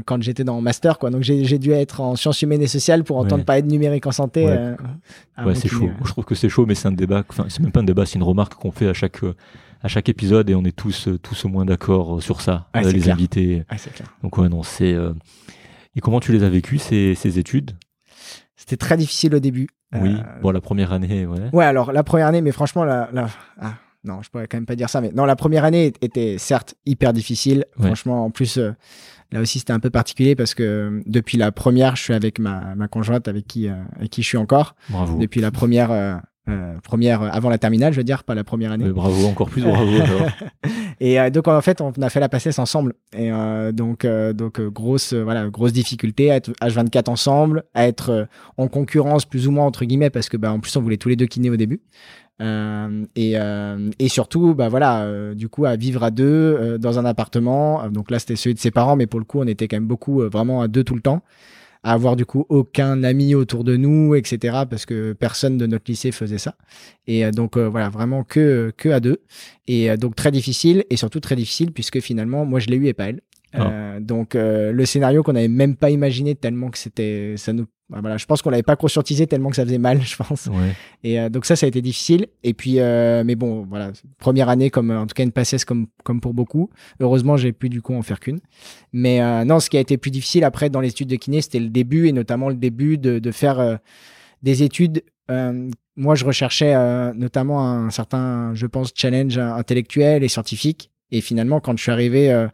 quand 0.04 0.20
j'étais 0.20 0.42
dans 0.42 0.56
mon 0.56 0.60
master 0.60 0.98
quoi. 0.98 1.10
Donc 1.10 1.22
j'ai 1.22 1.58
dû 1.60 1.70
être 1.70 2.00
en 2.00 2.16
sciences 2.16 2.42
humaines 2.42 2.62
et 2.62 2.66
sociales 2.66 3.04
pour 3.04 3.16
entendre 3.18 3.44
parler 3.44 3.62
de 3.62 3.68
numérique 3.68 4.08
en 4.08 4.10
santé. 4.10 4.44
Ouais, 4.46 5.54
c'est 5.54 5.68
chaud. 5.68 5.90
Je 6.04 6.10
trouve 6.10 6.24
que 6.24 6.34
c'est 6.34 6.48
chaud, 6.48 6.66
mais 6.66 6.74
c'est 6.74 6.88
un 6.88 6.92
débat. 6.92 7.22
Enfin, 7.28 7.44
c'est 7.48 7.60
même 7.60 7.70
pas 7.70 7.78
un 7.78 7.84
débat, 7.84 8.04
c'est 8.04 8.16
une 8.16 8.24
remarque 8.24 8.54
qu'on 8.54 8.72
fait 8.72 8.88
à 8.88 8.94
chaque 8.94 9.20
à 9.82 9.88
chaque 9.88 10.08
épisode 10.08 10.48
et 10.48 10.54
on 10.54 10.64
est 10.64 10.76
tous 10.76 11.08
euh, 11.08 11.18
tous 11.18 11.44
au 11.44 11.48
moins 11.48 11.64
d'accord 11.64 12.16
euh, 12.16 12.20
sur 12.20 12.40
ça, 12.40 12.68
ah, 12.72 12.82
les 12.82 13.10
invités. 13.10 13.64
Ah, 13.68 13.76
clair. 13.76 14.08
Donc 14.22 14.38
ouais, 14.38 14.48
non, 14.48 14.62
c'est. 14.62 14.92
Euh, 14.92 15.12
et 15.96 16.00
comment 16.00 16.20
tu 16.20 16.32
les 16.32 16.44
as 16.44 16.48
vécues 16.48 16.78
ces, 16.78 17.14
ces 17.14 17.38
études? 17.38 17.72
C'était 18.56 18.76
très 18.76 18.96
difficile 18.96 19.34
au 19.34 19.40
début. 19.40 19.68
Oui. 19.94 20.16
Bon, 20.40 20.52
la 20.52 20.60
première 20.60 20.92
année, 20.92 21.26
ouais. 21.26 21.50
Ouais, 21.52 21.64
alors 21.64 21.92
la 21.92 22.02
première 22.02 22.28
année, 22.28 22.40
mais 22.40 22.52
franchement, 22.52 22.84
la, 22.84 23.10
la... 23.12 23.28
Ah, 23.60 23.74
non, 24.04 24.22
je 24.22 24.30
pourrais 24.30 24.46
quand 24.46 24.56
même 24.56 24.66
pas 24.66 24.76
dire 24.76 24.88
ça, 24.88 25.00
mais 25.00 25.10
non, 25.12 25.26
la 25.26 25.36
première 25.36 25.64
année 25.64 25.92
était 26.00 26.36
certes 26.38 26.74
hyper 26.86 27.12
difficile. 27.12 27.66
Franchement, 27.78 28.24
en 28.24 28.30
plus, 28.30 28.56
là 28.56 29.40
aussi, 29.40 29.58
c'était 29.58 29.72
un 29.72 29.80
peu 29.80 29.90
particulier 29.90 30.34
parce 30.34 30.54
que 30.54 31.02
depuis 31.06 31.36
la 31.36 31.52
première, 31.52 31.96
je 31.96 32.04
suis 32.04 32.14
avec 32.14 32.38
ma, 32.38 32.74
ma 32.74 32.88
conjointe 32.88 33.28
avec 33.28 33.46
qui, 33.46 33.68
avec 33.68 34.10
qui 34.10 34.22
je 34.22 34.28
suis 34.28 34.38
encore. 34.38 34.76
Bravo. 34.88 35.18
Depuis 35.18 35.40
la 35.42 35.50
première, 35.50 36.20
euh, 36.48 36.74
première 36.82 37.22
avant 37.22 37.50
la 37.50 37.58
terminale, 37.58 37.92
je 37.92 37.98
veux 37.98 38.04
dire, 38.04 38.24
pas 38.24 38.34
la 38.34 38.42
première 38.42 38.72
année. 38.72 38.90
bravo, 38.90 39.26
encore 39.26 39.48
plus 39.48 39.62
bravo. 39.62 39.92
et 41.00 41.20
euh, 41.20 41.30
donc 41.30 41.46
en 41.46 41.60
fait, 41.60 41.80
on 41.80 41.92
a 41.92 42.10
fait 42.10 42.18
la 42.18 42.28
passesse 42.28 42.58
ensemble. 42.58 42.94
Et 43.16 43.30
euh, 43.30 43.70
donc 43.70 44.04
donc 44.34 44.60
grosse 44.60 45.14
voilà 45.14 45.48
grosse 45.50 45.72
difficulté 45.72 46.32
à 46.32 46.36
être 46.36 46.50
H24 46.60 47.10
ensemble, 47.10 47.62
à 47.74 47.86
être 47.86 48.26
en 48.56 48.66
concurrence 48.66 49.24
plus 49.24 49.46
ou 49.46 49.52
moins 49.52 49.66
entre 49.66 49.84
guillemets 49.84 50.10
parce 50.10 50.28
que 50.28 50.36
bah 50.36 50.52
en 50.52 50.58
plus 50.58 50.74
on 50.76 50.82
voulait 50.82 50.96
tous 50.96 51.08
les 51.08 51.16
deux 51.16 51.26
kiné 51.26 51.48
au 51.48 51.56
début. 51.56 51.80
et, 52.40 53.36
et 53.98 54.08
surtout, 54.08 54.54
bah 54.56 54.68
voilà, 54.68 55.34
du 55.34 55.48
coup, 55.48 55.64
à 55.64 55.76
vivre 55.76 56.02
à 56.02 56.10
deux 56.10 56.76
dans 56.78 56.98
un 56.98 57.04
appartement. 57.04 57.88
Donc 57.88 58.10
là, 58.10 58.18
c'était 58.18 58.34
celui 58.34 58.54
de 58.54 58.58
ses 58.58 58.72
parents, 58.72 58.96
mais 58.96 59.06
pour 59.06 59.20
le 59.20 59.24
coup, 59.24 59.38
on 59.38 59.46
était 59.46 59.68
quand 59.68 59.76
même 59.76 59.86
beaucoup 59.86 60.22
vraiment 60.22 60.60
à 60.60 60.66
deux 60.66 60.82
tout 60.82 60.96
le 60.96 61.02
temps 61.02 61.22
à 61.82 61.92
avoir 61.92 62.16
du 62.16 62.24
coup 62.24 62.46
aucun 62.48 63.02
ami 63.02 63.34
autour 63.34 63.64
de 63.64 63.76
nous, 63.76 64.14
etc. 64.14 64.64
Parce 64.68 64.86
que 64.86 65.12
personne 65.12 65.58
de 65.58 65.66
notre 65.66 65.84
lycée 65.88 66.12
faisait 66.12 66.38
ça. 66.38 66.56
Et 67.06 67.24
euh, 67.24 67.30
donc 67.30 67.56
euh, 67.56 67.68
voilà, 67.68 67.88
vraiment 67.88 68.24
que 68.24 68.72
que 68.76 68.88
à 68.88 69.00
deux. 69.00 69.22
Et 69.66 69.90
euh, 69.90 69.96
donc 69.96 70.14
très 70.16 70.30
difficile 70.30 70.84
et 70.90 70.96
surtout 70.96 71.20
très 71.20 71.36
difficile 71.36 71.72
puisque 71.72 72.00
finalement 72.00 72.44
moi 72.44 72.60
je 72.60 72.68
l'ai 72.68 72.76
eu 72.76 72.86
et 72.86 72.94
pas 72.94 73.08
elle. 73.08 73.20
Ah. 73.54 74.00
donc 74.00 74.34
le 74.34 74.84
scénario 74.84 75.22
qu'on 75.22 75.34
n'avait 75.34 75.48
même 75.48 75.76
pas 75.76 75.90
imaginé 75.90 76.34
tellement 76.34 76.70
que 76.70 76.78
c'était 76.78 77.34
ça 77.36 77.52
nous 77.52 77.66
bah, 77.92 77.98
voilà, 78.00 78.16
je 78.16 78.24
pense 78.24 78.40
qu'on 78.40 78.48
l'avait 78.48 78.62
pas 78.62 78.74
conscientisé 78.74 79.26
tellement 79.26 79.50
que 79.50 79.56
ça 79.56 79.66
faisait 79.66 79.76
mal, 79.76 80.00
je 80.02 80.16
pense. 80.16 80.48
Et 81.04 81.20
euh, 81.20 81.28
donc 81.28 81.44
ça, 81.44 81.56
ça 81.56 81.66
a 81.66 81.68
été 81.68 81.82
difficile. 81.82 82.26
Et 82.42 82.54
puis, 82.54 82.80
euh, 82.80 83.22
mais 83.22 83.34
bon, 83.34 83.66
voilà, 83.68 83.92
première 84.18 84.48
année 84.48 84.70
comme 84.70 84.90
en 84.90 85.06
tout 85.06 85.12
cas 85.14 85.22
une 85.22 85.32
passesse 85.32 85.66
comme 85.66 85.86
comme 86.02 86.22
pour 86.22 86.32
beaucoup. 86.32 86.70
Heureusement, 87.00 87.36
j'ai 87.36 87.52
pu 87.52 87.68
du 87.68 87.82
coup 87.82 87.94
en 87.94 88.00
faire 88.00 88.18
qu'une. 88.18 88.40
Mais 88.94 89.20
euh, 89.20 89.44
non, 89.44 89.60
ce 89.60 89.68
qui 89.68 89.76
a 89.76 89.80
été 89.80 89.98
plus 89.98 90.10
difficile 90.10 90.44
après 90.44 90.70
dans 90.70 90.80
l'étude 90.80 91.08
de 91.08 91.16
kiné, 91.16 91.42
c'était 91.42 91.60
le 91.60 91.68
début 91.68 92.08
et 92.08 92.12
notamment 92.12 92.48
le 92.48 92.54
début 92.54 92.96
de, 92.96 93.18
de 93.18 93.30
faire 93.30 93.78
des 94.42 94.62
études. 94.62 95.02
moi, 95.96 96.14
je 96.14 96.24
recherchais 96.24 96.74
notamment 97.14 97.60
un 97.68 97.90
certain, 97.90 98.54
je 98.54 98.66
pense, 98.66 98.92
challenge 98.94 99.36
intellectuel 99.36 100.24
et 100.24 100.28
scientifique. 100.28 100.90
Et 101.10 101.20
finalement, 101.20 101.60
quand 101.60 101.76
je 101.76 101.82
suis 101.82 101.92
arrivé 101.92 102.48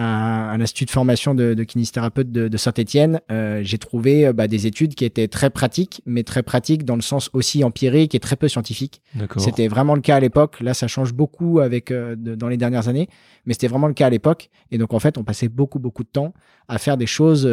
à, 0.00 0.56
l'Institut 0.56 0.84
de 0.84 0.90
formation 0.90 1.34
de, 1.34 1.54
de 1.54 1.64
kinésithérapeute 1.64 2.30
de, 2.30 2.46
de 2.46 2.56
Saint-Etienne, 2.56 3.20
euh, 3.32 3.60
j'ai 3.64 3.78
trouvé 3.78 4.28
euh, 4.28 4.32
bah, 4.32 4.46
des 4.46 4.68
études 4.68 4.94
qui 4.94 5.04
étaient 5.04 5.26
très 5.26 5.50
pratiques, 5.50 6.02
mais 6.06 6.22
très 6.22 6.44
pratiques 6.44 6.84
dans 6.84 6.94
le 6.94 7.02
sens 7.02 7.30
aussi 7.32 7.64
empirique 7.64 8.14
et 8.14 8.20
très 8.20 8.36
peu 8.36 8.46
scientifique. 8.46 9.02
C'était 9.38 9.66
vraiment 9.66 9.96
le 9.96 10.00
cas 10.00 10.16
à 10.16 10.20
l'époque. 10.20 10.60
Là, 10.60 10.72
ça 10.72 10.86
change 10.86 11.14
beaucoup 11.14 11.58
avec 11.58 11.90
euh, 11.90 12.14
dans 12.16 12.46
les 12.46 12.56
dernières 12.56 12.86
années, 12.86 13.08
mais 13.44 13.54
c'était 13.54 13.66
vraiment 13.66 13.88
le 13.88 13.94
cas 13.94 14.06
à 14.06 14.10
l'époque. 14.10 14.50
Et 14.70 14.78
donc, 14.78 14.94
en 14.94 15.00
fait, 15.00 15.18
on 15.18 15.24
passait 15.24 15.48
beaucoup, 15.48 15.80
beaucoup 15.80 16.04
de 16.04 16.08
temps 16.08 16.32
à 16.68 16.78
faire 16.78 16.96
des 16.96 17.06
choses 17.06 17.48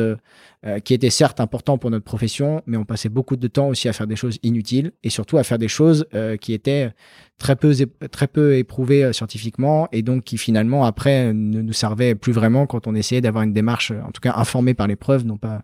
euh, 0.66 0.76
euh, 0.76 0.80
qui 0.80 0.94
étaient 0.94 1.10
certes 1.10 1.40
importantes 1.40 1.82
pour 1.82 1.92
notre 1.92 2.06
profession, 2.06 2.62
mais 2.66 2.78
on 2.78 2.86
passait 2.86 3.10
beaucoup 3.10 3.36
de 3.36 3.48
temps 3.48 3.68
aussi 3.68 3.88
à 3.88 3.94
faire 3.94 4.08
des 4.08 4.16
choses 4.16 4.40
inutiles 4.44 4.92
et 5.04 5.10
surtout 5.10 5.38
à 5.38 5.44
faire 5.44 5.58
des 5.58 5.68
choses 5.68 6.06
euh, 6.14 6.38
qui 6.38 6.54
étaient 6.54 6.92
très 7.38 7.56
peu, 7.56 7.74
très 8.12 8.28
peu 8.28 8.58
éprouvées 8.58 9.12
scientifiquement 9.14 9.88
et 9.92 10.02
donc 10.02 10.24
qui 10.24 10.38
finalement 10.38 10.86
après 10.86 11.34
ne 11.34 11.62
nous 11.62 11.74
servaient 11.74 12.16
plus 12.16 12.34
vraiment 12.34 12.66
quand 12.66 12.88
on 12.88 12.96
essayait 12.96 13.22
d'avoir 13.22 13.44
une 13.44 13.54
démarche, 13.54 13.92
en 13.92 14.12
tout 14.12 14.22
cas 14.22 14.34
informée 14.36 14.74
par 14.74 14.88
les 14.88 14.96
preuves, 14.96 15.26
non 15.26 15.38
pas 15.38 15.64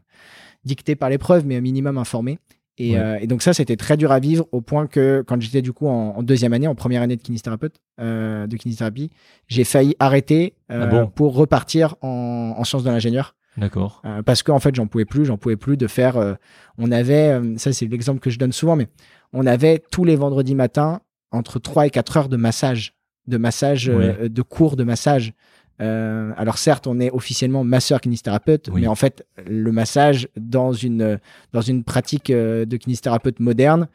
dictée 0.63 0.95
par 0.95 1.09
les 1.09 1.17
preuves, 1.17 1.45
mais 1.45 1.55
un 1.55 1.61
minimum 1.61 1.97
informée. 1.97 2.39
Et, 2.77 2.93
et, 2.93 3.27
donc 3.27 3.43
ça, 3.43 3.53
c'était 3.53 3.75
très 3.75 3.95
dur 3.95 4.11
à 4.11 4.19
vivre 4.19 4.47
au 4.51 4.61
point 4.61 4.87
que 4.87 5.23
quand 5.27 5.39
j'étais 5.39 5.61
du 5.61 5.71
coup 5.71 5.87
en, 5.87 6.23
deuxième 6.23 6.51
année, 6.51 6.65
en 6.65 6.73
première 6.73 7.03
année 7.03 7.15
de 7.15 7.21
kinésithérapeute, 7.21 7.75
euh, 7.99 8.47
de 8.47 8.57
kinésithérapie, 8.57 9.11
j'ai 9.47 9.65
failli 9.65 9.95
arrêter 9.99 10.55
euh, 10.71 10.89
ah 10.91 11.05
pour 11.13 11.35
repartir 11.35 11.95
en, 12.01 12.55
en 12.57 12.63
sciences 12.63 12.83
de 12.83 12.89
l'ingénieur. 12.89 13.35
D'accord. 13.57 14.01
Euh, 14.05 14.21
parce 14.21 14.43
qu'en 14.43 14.59
fait, 14.59 14.75
j'en 14.75 14.87
pouvais 14.87 15.05
plus, 15.05 15.25
j'en 15.25 15.37
pouvais 15.37 15.57
plus 15.57 15.77
de 15.77 15.87
faire. 15.87 16.17
Euh, 16.17 16.33
on 16.77 16.91
avait, 16.91 17.33
euh, 17.33 17.57
ça 17.57 17.73
c'est 17.73 17.85
l'exemple 17.85 18.19
que 18.19 18.29
je 18.29 18.39
donne 18.39 18.51
souvent, 18.51 18.75
mais 18.75 18.87
on 19.33 19.45
avait 19.45 19.83
tous 19.91 20.05
les 20.05 20.15
vendredis 20.15 20.55
matins 20.55 21.01
entre 21.31 21.59
3 21.59 21.87
et 21.87 21.89
4 21.89 22.17
heures 22.17 22.29
de 22.29 22.37
massage, 22.37 22.95
de 23.27 23.37
massage, 23.37 23.85
de 23.85 24.41
cours 24.41 24.75
de 24.75 24.83
massage. 24.83 25.33
alors 25.79 26.57
certes, 26.57 26.87
on 26.87 26.99
est 26.99 27.09
officiellement 27.11 27.63
masseur 27.63 28.01
kinésithérapeute, 28.01 28.69
mais 28.73 28.87
en 28.87 28.95
fait, 28.95 29.25
le 29.47 29.71
massage 29.71 30.27
dans 30.35 30.73
une 30.73 31.19
dans 31.53 31.61
une 31.61 31.85
pratique 31.85 32.29
de 32.29 32.77
kinésithérapeute 32.77 33.39
moderne, 33.39 33.87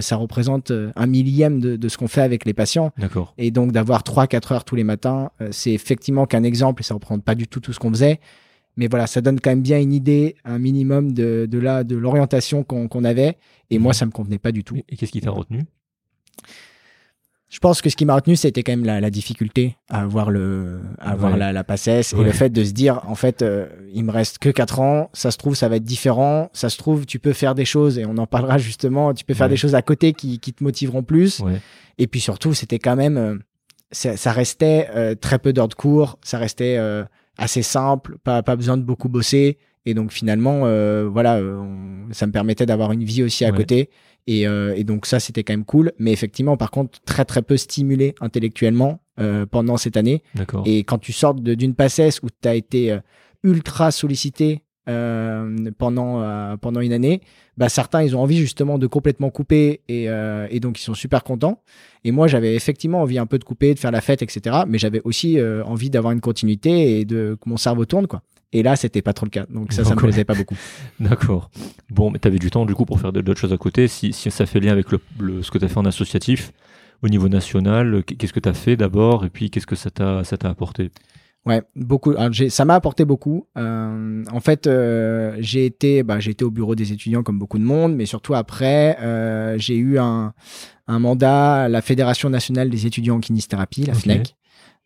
ça 0.00 0.16
représente 0.16 0.72
un 0.96 1.06
millième 1.06 1.60
de, 1.60 1.76
de 1.76 1.88
ce 1.88 1.96
qu'on 1.96 2.08
fait 2.08 2.22
avec 2.22 2.44
les 2.44 2.54
patients. 2.54 2.90
D'accord. 2.98 3.34
Et 3.38 3.52
donc 3.52 3.70
d'avoir 3.70 4.02
3-4 4.02 4.54
heures 4.54 4.64
tous 4.64 4.74
les 4.74 4.84
matins, 4.84 5.30
c'est 5.52 5.72
effectivement 5.72 6.26
qu'un 6.26 6.42
exemple 6.42 6.82
et 6.82 6.84
ça 6.84 6.94
représente 6.94 7.22
pas 7.22 7.36
du 7.36 7.46
tout 7.46 7.60
tout 7.60 7.72
ce 7.72 7.78
qu'on 7.78 7.90
faisait. 7.90 8.18
Mais 8.80 8.88
voilà, 8.88 9.06
ça 9.06 9.20
donne 9.20 9.38
quand 9.40 9.50
même 9.50 9.60
bien 9.60 9.78
une 9.78 9.92
idée, 9.92 10.36
un 10.42 10.58
minimum 10.58 11.12
de, 11.12 11.46
de 11.46 11.58
la 11.58 11.84
de 11.84 11.96
l'orientation 11.96 12.64
qu'on 12.64 13.04
avait. 13.04 13.36
Et 13.68 13.78
moi, 13.78 13.92
ça 13.92 14.06
me 14.06 14.10
convenait 14.10 14.38
pas 14.38 14.52
du 14.52 14.64
tout. 14.64 14.78
Et 14.88 14.96
qu'est-ce 14.96 15.12
qui 15.12 15.20
t'a 15.20 15.30
retenu? 15.30 15.66
Je 17.50 17.58
pense 17.58 17.82
que 17.82 17.90
ce 17.90 17.96
qui 17.96 18.06
m'a 18.06 18.14
retenu, 18.14 18.36
c'était 18.36 18.62
quand 18.62 18.72
même 18.72 18.86
la, 18.86 19.02
la, 19.02 19.10
difficulté 19.10 19.76
à 19.90 20.00
avoir 20.00 20.30
le, 20.30 20.80
à 20.98 21.10
avoir 21.10 21.36
la, 21.36 21.52
la 21.52 21.62
passesse 21.62 22.14
et 22.14 22.24
le 22.24 22.32
fait 22.32 22.48
de 22.48 22.64
se 22.64 22.70
dire, 22.70 23.02
en 23.06 23.16
fait, 23.16 23.42
euh, 23.42 23.66
il 23.92 24.02
me 24.02 24.12
reste 24.12 24.38
que 24.38 24.48
quatre 24.48 24.80
ans. 24.80 25.10
Ça 25.12 25.30
se 25.30 25.36
trouve, 25.36 25.54
ça 25.54 25.68
va 25.68 25.76
être 25.76 25.84
différent. 25.84 26.48
Ça 26.54 26.70
se 26.70 26.78
trouve, 26.78 27.04
tu 27.04 27.18
peux 27.18 27.34
faire 27.34 27.54
des 27.54 27.66
choses 27.66 27.98
et 27.98 28.06
on 28.06 28.16
en 28.16 28.26
parlera 28.26 28.56
justement. 28.56 29.12
Tu 29.12 29.26
peux 29.26 29.34
faire 29.34 29.50
des 29.50 29.58
choses 29.58 29.74
à 29.74 29.82
côté 29.82 30.14
qui, 30.14 30.40
qui 30.40 30.54
te 30.54 30.64
motiveront 30.64 31.02
plus. 31.02 31.42
Et 31.98 32.06
puis 32.06 32.20
surtout, 32.20 32.54
c'était 32.54 32.78
quand 32.78 32.96
même, 32.96 33.18
euh, 33.18 33.36
ça, 33.92 34.32
restait 34.32 34.88
euh, 34.96 35.14
très 35.14 35.38
peu 35.38 35.52
d'heures 35.52 35.68
de 35.68 35.74
cours. 35.74 36.18
Ça 36.22 36.38
restait 36.38 36.78
assez 37.40 37.62
simple, 37.62 38.18
pas, 38.22 38.42
pas 38.42 38.54
besoin 38.54 38.76
de 38.76 38.82
beaucoup 38.82 39.08
bosser. 39.08 39.58
Et 39.86 39.94
donc 39.94 40.12
finalement, 40.12 40.62
euh, 40.64 41.08
voilà, 41.10 41.38
euh, 41.38 41.64
ça 42.12 42.26
me 42.26 42.32
permettait 42.32 42.66
d'avoir 42.66 42.92
une 42.92 43.02
vie 43.02 43.22
aussi 43.22 43.44
à 43.44 43.50
côté. 43.50 43.90
Et, 44.26 44.46
euh, 44.46 44.74
et, 44.76 44.84
donc 44.84 45.06
ça, 45.06 45.18
c'était 45.18 45.42
quand 45.42 45.54
même 45.54 45.64
cool. 45.64 45.92
Mais 45.98 46.12
effectivement, 46.12 46.56
par 46.58 46.70
contre, 46.70 47.00
très 47.00 47.24
très 47.24 47.40
peu 47.40 47.56
stimulé 47.56 48.14
intellectuellement 48.20 49.00
euh, 49.18 49.46
pendant 49.46 49.78
cette 49.78 49.96
année. 49.96 50.22
Et 50.66 50.84
quand 50.84 50.98
tu 50.98 51.12
sors 51.12 51.34
d'une 51.34 51.74
passesse 51.74 52.20
où 52.22 52.28
tu 52.28 52.46
as 52.46 52.54
été 52.54 52.96
ultra 53.42 53.90
sollicité 53.90 54.62
pendant 55.78 56.56
pendant 56.58 56.80
une 56.80 56.92
année, 56.92 57.20
bah 57.56 57.68
certains 57.68 58.02
ils 58.02 58.16
ont 58.16 58.20
envie 58.20 58.38
justement 58.38 58.78
de 58.78 58.86
complètement 58.86 59.30
couper 59.30 59.80
et, 59.88 60.04
et 60.04 60.60
donc 60.60 60.80
ils 60.80 60.82
sont 60.82 60.94
super 60.94 61.24
contents. 61.24 61.62
Et 62.04 62.12
moi, 62.12 62.28
j'avais 62.28 62.54
effectivement 62.54 63.02
envie 63.02 63.18
un 63.18 63.26
peu 63.26 63.38
de 63.38 63.44
couper, 63.44 63.74
de 63.74 63.78
faire 63.78 63.90
la 63.90 64.00
fête, 64.00 64.22
etc. 64.22 64.60
Mais 64.66 64.78
j'avais 64.78 65.02
aussi 65.04 65.38
euh, 65.38 65.62
envie 65.64 65.90
d'avoir 65.90 66.12
une 66.12 66.20
continuité 66.20 67.00
et 67.00 67.04
de 67.04 67.36
que 67.40 67.48
mon 67.48 67.56
cerveau 67.56 67.84
tourne, 67.84 68.06
quoi. 68.06 68.22
Et 68.52 68.62
là, 68.62 68.74
c'était 68.74 69.02
pas 69.02 69.12
trop 69.12 69.26
le 69.26 69.30
cas. 69.30 69.46
Donc 69.48 69.72
ça, 69.72 69.84
ça 69.84 69.94
me 69.94 70.00
plaisait 70.00 70.24
pas 70.24 70.34
beaucoup. 70.34 70.56
D'accord. 71.00 71.50
Bon, 71.90 72.10
mais 72.10 72.18
tu 72.18 72.26
avais 72.26 72.38
du 72.38 72.50
temps 72.50 72.66
du 72.66 72.74
coup 72.74 72.84
pour 72.84 72.98
faire 72.98 73.12
d'autres 73.12 73.38
choses 73.38 73.52
à 73.52 73.58
côté. 73.58 73.86
Si, 73.86 74.12
si 74.12 74.28
ça 74.30 74.44
fait 74.44 74.58
lien 74.58 74.72
avec 74.72 74.86
le, 74.90 75.42
ce 75.42 75.50
que 75.52 75.58
tu 75.58 75.64
as 75.64 75.68
fait 75.68 75.78
en 75.78 75.84
associatif, 75.84 76.52
au 77.02 77.08
niveau 77.08 77.28
national, 77.28 78.02
qu'est-ce 78.04 78.32
que 78.32 78.40
tu 78.40 78.48
as 78.48 78.54
fait 78.54 78.76
d'abord 78.76 79.24
et 79.24 79.30
puis 79.30 79.50
qu'est-ce 79.50 79.68
que 79.68 79.76
ça 79.76 79.90
t'a 79.90 80.22
apporté? 80.48 80.90
Ouais, 81.46 81.62
beaucoup. 81.74 82.14
ça 82.50 82.64
m'a 82.66 82.74
apporté 82.74 83.04
beaucoup. 83.04 83.46
Euh, 83.56 84.24
en 84.30 84.40
fait, 84.40 84.66
euh, 84.66 85.36
j'ai 85.38 85.64
été, 85.64 86.02
bah, 86.02 86.20
j'ai 86.20 86.32
été 86.32 86.44
au 86.44 86.50
bureau 86.50 86.74
des 86.74 86.92
étudiants 86.92 87.22
comme 87.22 87.38
beaucoup 87.38 87.58
de 87.58 87.64
monde, 87.64 87.94
mais 87.96 88.04
surtout 88.04 88.34
après, 88.34 88.98
euh, 89.00 89.56
j'ai 89.56 89.76
eu 89.76 89.98
un, 89.98 90.34
un 90.86 90.98
mandat 90.98 91.62
à 91.64 91.68
la 91.68 91.80
Fédération 91.80 92.28
nationale 92.28 92.68
des 92.68 92.86
étudiants 92.86 93.16
en 93.16 93.20
kinésithérapie, 93.20 93.84
la 93.84 93.94
FNEC, 93.94 94.36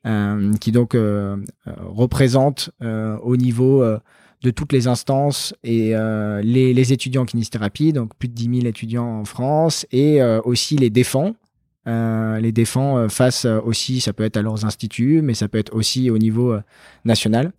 euh, 0.07 0.53
qui 0.61 0.71
donc 0.71 0.95
euh, 0.95 1.37
euh, 1.67 1.73
représente 1.79 2.71
au 2.81 3.37
niveau 3.37 3.85
de 4.43 4.51
toutes 4.51 4.73
les 4.73 4.87
instances 4.87 5.55
et 5.64 5.95
les, 6.43 6.75
les, 6.75 6.93
étudiants 6.93 7.23
en 7.23 7.27
kinésithérapie, 7.27 7.93
donc 7.93 8.14
plus 8.17 8.29
de 8.29 8.35
10 8.35 8.61
000 8.61 8.67
étudiants 8.67 9.21
en 9.21 9.25
France, 9.25 9.87
et 9.90 10.23
aussi 10.45 10.77
les 10.77 10.90
défends, 10.90 11.35
euh, 11.87 12.40
les 12.40 12.53
défends 12.53 12.97
euh, 12.97 13.09
face 13.09 13.44
euh, 13.44 13.61
aussi, 13.61 14.01
ça 14.01 14.12
peut 14.12 14.25
être 14.25 14.37
à 14.37 14.42
leurs 14.42 14.64
instituts, 14.64 15.20
mais 15.23 15.35
ça 15.35 15.49
peut 15.49 15.59
être 15.59 15.75
aussi 15.75 16.11
au 16.11 16.18
niveau 16.18 16.57
national. 17.05 17.53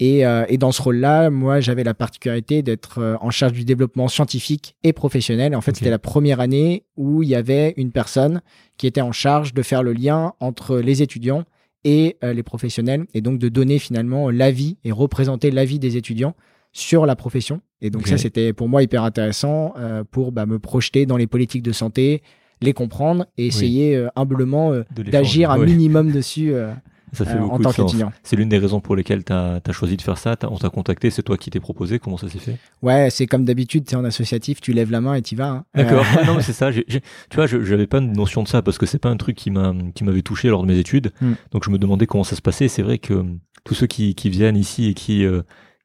Et, 0.00 0.20
et, 0.20 0.58
dans 0.58 0.70
ce 0.70 0.80
rôle-là, 0.80 1.28
moi, 1.28 1.58
j'avais 1.58 1.82
la 1.82 1.92
particularité 1.92 2.62
d'être 2.62 3.18
en 3.20 3.30
charge 3.30 3.52
du 3.52 3.64
développement 3.64 4.06
scientifique 4.06 4.76
et 4.84 4.92
professionnel. 4.92 5.54
Et 5.54 5.56
en 5.56 5.60
fait, 5.60 5.74
c'était 5.74 5.90
la 5.90 5.98
première 5.98 6.38
année 6.38 6.84
où 6.96 7.24
il 7.24 7.28
y 7.28 7.34
avait 7.34 7.74
une 7.76 7.90
personne 7.90 8.40
qui 8.76 8.86
était 8.86 9.00
en 9.00 9.10
charge 9.10 9.54
de 9.54 9.62
faire 9.62 9.82
le 9.82 9.92
lien 9.92 10.34
entre 10.38 10.78
les 10.78 11.02
étudiants 11.02 11.42
et 11.82 12.16
les 12.22 12.44
professionnels, 12.44 13.06
et 13.12 13.20
donc 13.22 13.40
de 13.40 13.48
donner 13.48 13.80
finalement 13.80 14.30
l'avis 14.30 14.76
et 14.84 14.92
représenter 14.92 15.50
l'avis 15.50 15.80
des 15.80 15.96
étudiants 15.96 16.36
sur 16.70 17.04
la 17.04 17.16
profession. 17.16 17.60
Et 17.80 17.90
donc 17.90 18.06
ça, 18.06 18.18
c'était 18.18 18.52
pour 18.52 18.68
moi 18.68 18.84
hyper 18.84 19.02
intéressant 19.02 19.74
pour 20.12 20.30
bah, 20.30 20.46
me 20.46 20.60
projeter 20.60 21.06
dans 21.06 21.16
les 21.16 21.26
politiques 21.26 21.64
de 21.64 21.72
santé, 21.72 22.22
les 22.60 22.72
comprendre 22.72 23.26
et 23.36 23.46
essayer 23.46 23.96
euh, 23.96 24.08
humblement 24.16 24.72
euh, 24.72 24.84
d'agir 24.96 25.50
un 25.50 25.58
minimum 25.58 26.10
dessus. 26.12 26.52
Euh, 26.52 26.72
ça 27.12 27.24
fait 27.24 27.38
beaucoup 27.38 27.54
en 27.54 27.58
tant 27.60 27.72
qu'étudiant. 27.72 28.12
C'est 28.22 28.36
l'une 28.36 28.50
des 28.50 28.58
raisons 28.58 28.80
pour 28.80 28.94
lesquelles 28.94 29.24
tu 29.24 29.32
as, 29.32 29.62
choisi 29.72 29.96
de 29.96 30.02
faire 30.02 30.18
ça. 30.18 30.36
on 30.42 30.58
t'a 30.58 30.68
contacté, 30.68 31.08
c'est 31.08 31.22
toi 31.22 31.38
qui 31.38 31.48
t'es 31.48 31.60
proposé. 31.60 31.98
Comment 31.98 32.18
ça 32.18 32.28
s'est 32.28 32.38
fait? 32.38 32.58
Ouais, 32.82 33.08
c'est 33.10 33.26
comme 33.26 33.46
d'habitude, 33.46 33.86
tu 33.86 33.94
es 33.94 33.96
en 33.96 34.04
associatif, 34.04 34.60
tu 34.60 34.74
lèves 34.74 34.90
la 34.90 35.00
main 35.00 35.14
et 35.14 35.22
tu 35.22 35.34
vas. 35.34 35.48
Hein. 35.48 35.64
D'accord. 35.74 36.04
non, 36.26 36.34
mais 36.36 36.42
c'est 36.42 36.52
ça. 36.52 36.70
tu 36.70 37.00
vois, 37.34 37.46
je 37.46 37.56
n'avais 37.56 37.86
pas 37.86 38.00
de 38.00 38.06
notion 38.06 38.42
de 38.42 38.48
ça 38.48 38.60
parce 38.60 38.76
que 38.76 38.84
c'est 38.84 38.98
pas 38.98 39.08
un 39.08 39.16
truc 39.16 39.36
qui 39.36 39.50
m'avait 39.50 40.22
touché 40.22 40.48
lors 40.48 40.60
de 40.60 40.66
mes 40.66 40.78
études. 40.78 41.12
Hmm. 41.22 41.32
Donc 41.52 41.64
je 41.64 41.70
me 41.70 41.78
demandais 41.78 42.06
comment 42.06 42.24
ça 42.24 42.36
se 42.36 42.42
passait. 42.42 42.68
C'est 42.68 42.82
vrai 42.82 42.98
que 42.98 43.24
tous 43.64 43.72
ceux 43.72 43.86
qui, 43.86 44.14
viennent 44.24 44.56
ici 44.56 44.88
et 44.88 44.94
qui 44.94 45.24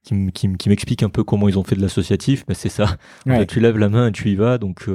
qui, 0.04 0.68
m'expliquent 0.68 1.04
un 1.04 1.10
peu 1.10 1.24
comment 1.24 1.48
ils 1.48 1.58
ont 1.58 1.64
fait 1.64 1.78
de 1.78 1.82
l'associatif, 1.82 2.46
ben 2.46 2.54
c'est 2.54 2.68
ça. 2.68 2.98
tu 3.48 3.62
lèves 3.62 3.78
la 3.78 3.88
main 3.88 4.08
et 4.08 4.12
tu 4.12 4.30
y 4.30 4.36
vas. 4.36 4.58
Donc 4.58 4.90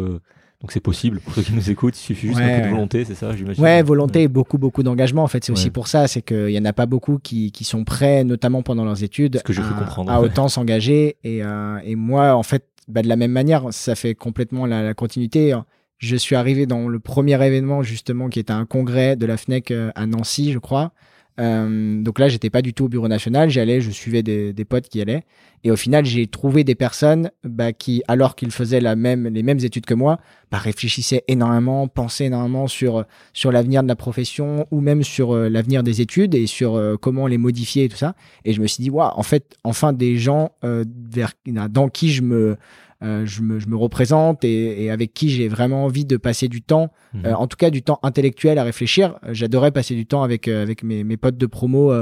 donc 0.60 0.72
c'est 0.72 0.80
possible 0.80 1.20
pour 1.20 1.34
ceux 1.34 1.42
qui 1.42 1.52
nous 1.52 1.70
écoutent, 1.70 1.96
il 1.96 2.02
suffit 2.02 2.28
juste 2.28 2.40
un 2.40 2.58
peu 2.58 2.64
de 2.64 2.70
volonté, 2.70 3.04
c'est 3.04 3.14
ça, 3.14 3.34
j'imagine. 3.36 3.62
Ouais, 3.62 3.80
volonté 3.82 4.24
et 4.24 4.28
beaucoup 4.28 4.58
beaucoup 4.58 4.82
d'engagement. 4.82 5.22
En 5.22 5.28
fait, 5.28 5.44
c'est 5.44 5.52
aussi 5.52 5.70
pour 5.70 5.86
ça, 5.86 6.08
c'est 6.08 6.20
qu'il 6.20 6.50
y 6.50 6.58
en 6.58 6.64
a 6.64 6.72
pas 6.72 6.86
beaucoup 6.86 7.18
qui, 7.18 7.52
qui 7.52 7.62
sont 7.62 7.84
prêts, 7.84 8.24
notamment 8.24 8.62
pendant 8.62 8.84
leurs 8.84 9.04
études, 9.04 9.40
que 9.42 9.52
à, 9.52 9.78
comprendre, 9.78 10.10
à 10.10 10.20
autant 10.20 10.48
s'engager. 10.48 11.16
Et, 11.22 11.44
euh, 11.44 11.78
et 11.84 11.94
moi, 11.94 12.34
en 12.34 12.42
fait, 12.42 12.64
bah, 12.88 13.02
de 13.02 13.08
la 13.08 13.14
même 13.14 13.30
manière, 13.30 13.66
ça 13.70 13.94
fait 13.94 14.16
complètement 14.16 14.66
la, 14.66 14.82
la, 14.82 14.94
continuité. 14.94 15.54
Je 15.98 16.16
suis 16.16 16.34
arrivé 16.34 16.66
dans 16.66 16.88
le 16.88 16.98
premier 16.98 17.34
événement 17.44 17.82
justement 17.84 18.28
qui 18.28 18.40
était 18.40 18.52
un 18.52 18.66
congrès 18.66 19.14
de 19.14 19.26
la 19.26 19.36
Fnec 19.36 19.70
euh, 19.70 19.92
à 19.94 20.06
Nancy, 20.06 20.52
je 20.52 20.58
crois. 20.58 20.90
Euh, 21.38 22.02
donc 22.02 22.18
là, 22.18 22.28
j'étais 22.28 22.50
pas 22.50 22.62
du 22.62 22.74
tout 22.74 22.86
au 22.86 22.88
bureau 22.88 23.08
national. 23.08 23.48
J'allais, 23.50 23.80
je 23.80 23.90
suivais 23.90 24.22
des, 24.22 24.52
des, 24.52 24.64
potes 24.64 24.88
qui 24.88 25.00
allaient. 25.00 25.24
Et 25.64 25.70
au 25.70 25.76
final, 25.76 26.04
j'ai 26.04 26.26
trouvé 26.26 26.64
des 26.64 26.74
personnes 26.74 27.30
bah, 27.44 27.72
qui, 27.72 28.02
alors 28.08 28.34
qu'ils 28.34 28.50
faisaient 28.50 28.80
la 28.80 28.96
même, 28.96 29.28
les 29.28 29.42
mêmes 29.42 29.58
études 29.58 29.86
que 29.86 29.94
moi, 29.94 30.18
bah, 30.50 30.58
réfléchissaient 30.58 31.24
énormément, 31.28 31.86
pensaient 31.88 32.26
énormément 32.26 32.66
sur 32.66 33.04
sur 33.32 33.52
l'avenir 33.52 33.82
de 33.82 33.88
la 33.88 33.96
profession 33.96 34.66
ou 34.70 34.80
même 34.80 35.02
sur 35.02 35.34
euh, 35.34 35.48
l'avenir 35.48 35.82
des 35.82 36.00
études 36.00 36.34
et 36.34 36.46
sur 36.46 36.74
euh, 36.74 36.96
comment 36.96 37.26
les 37.26 37.38
modifier 37.38 37.84
et 37.84 37.88
tout 37.88 37.96
ça. 37.96 38.14
Et 38.44 38.52
je 38.52 38.60
me 38.60 38.66
suis 38.66 38.82
dit, 38.82 38.90
waouh, 38.90 39.12
en 39.14 39.22
fait, 39.22 39.56
enfin 39.64 39.92
des 39.92 40.16
gens 40.16 40.52
vers 40.62 41.32
dans 41.44 41.88
qui 41.88 42.10
je 42.10 42.22
me 42.22 42.56
je, 43.00 43.42
me, 43.42 43.58
je, 43.60 43.68
me, 43.68 43.76
représente 43.76 44.44
et, 44.44 44.84
et 44.84 44.90
avec 44.90 45.14
qui 45.14 45.30
j'ai 45.30 45.48
vraiment 45.48 45.84
envie 45.84 46.04
de 46.04 46.16
passer 46.16 46.48
du 46.48 46.62
temps, 46.62 46.92
mhm. 47.14 47.26
euh, 47.26 47.34
en 47.34 47.46
tout 47.46 47.56
cas 47.56 47.70
du 47.70 47.82
temps 47.82 48.00
intellectuel 48.02 48.58
à 48.58 48.64
réfléchir. 48.64 49.18
J'adorais 49.30 49.70
passer 49.70 49.94
du 49.94 50.06
temps 50.06 50.22
avec, 50.22 50.48
euh, 50.48 50.62
avec 50.62 50.82
mes, 50.82 51.04
mes, 51.04 51.16
potes 51.16 51.36
de 51.36 51.46
promo 51.46 51.92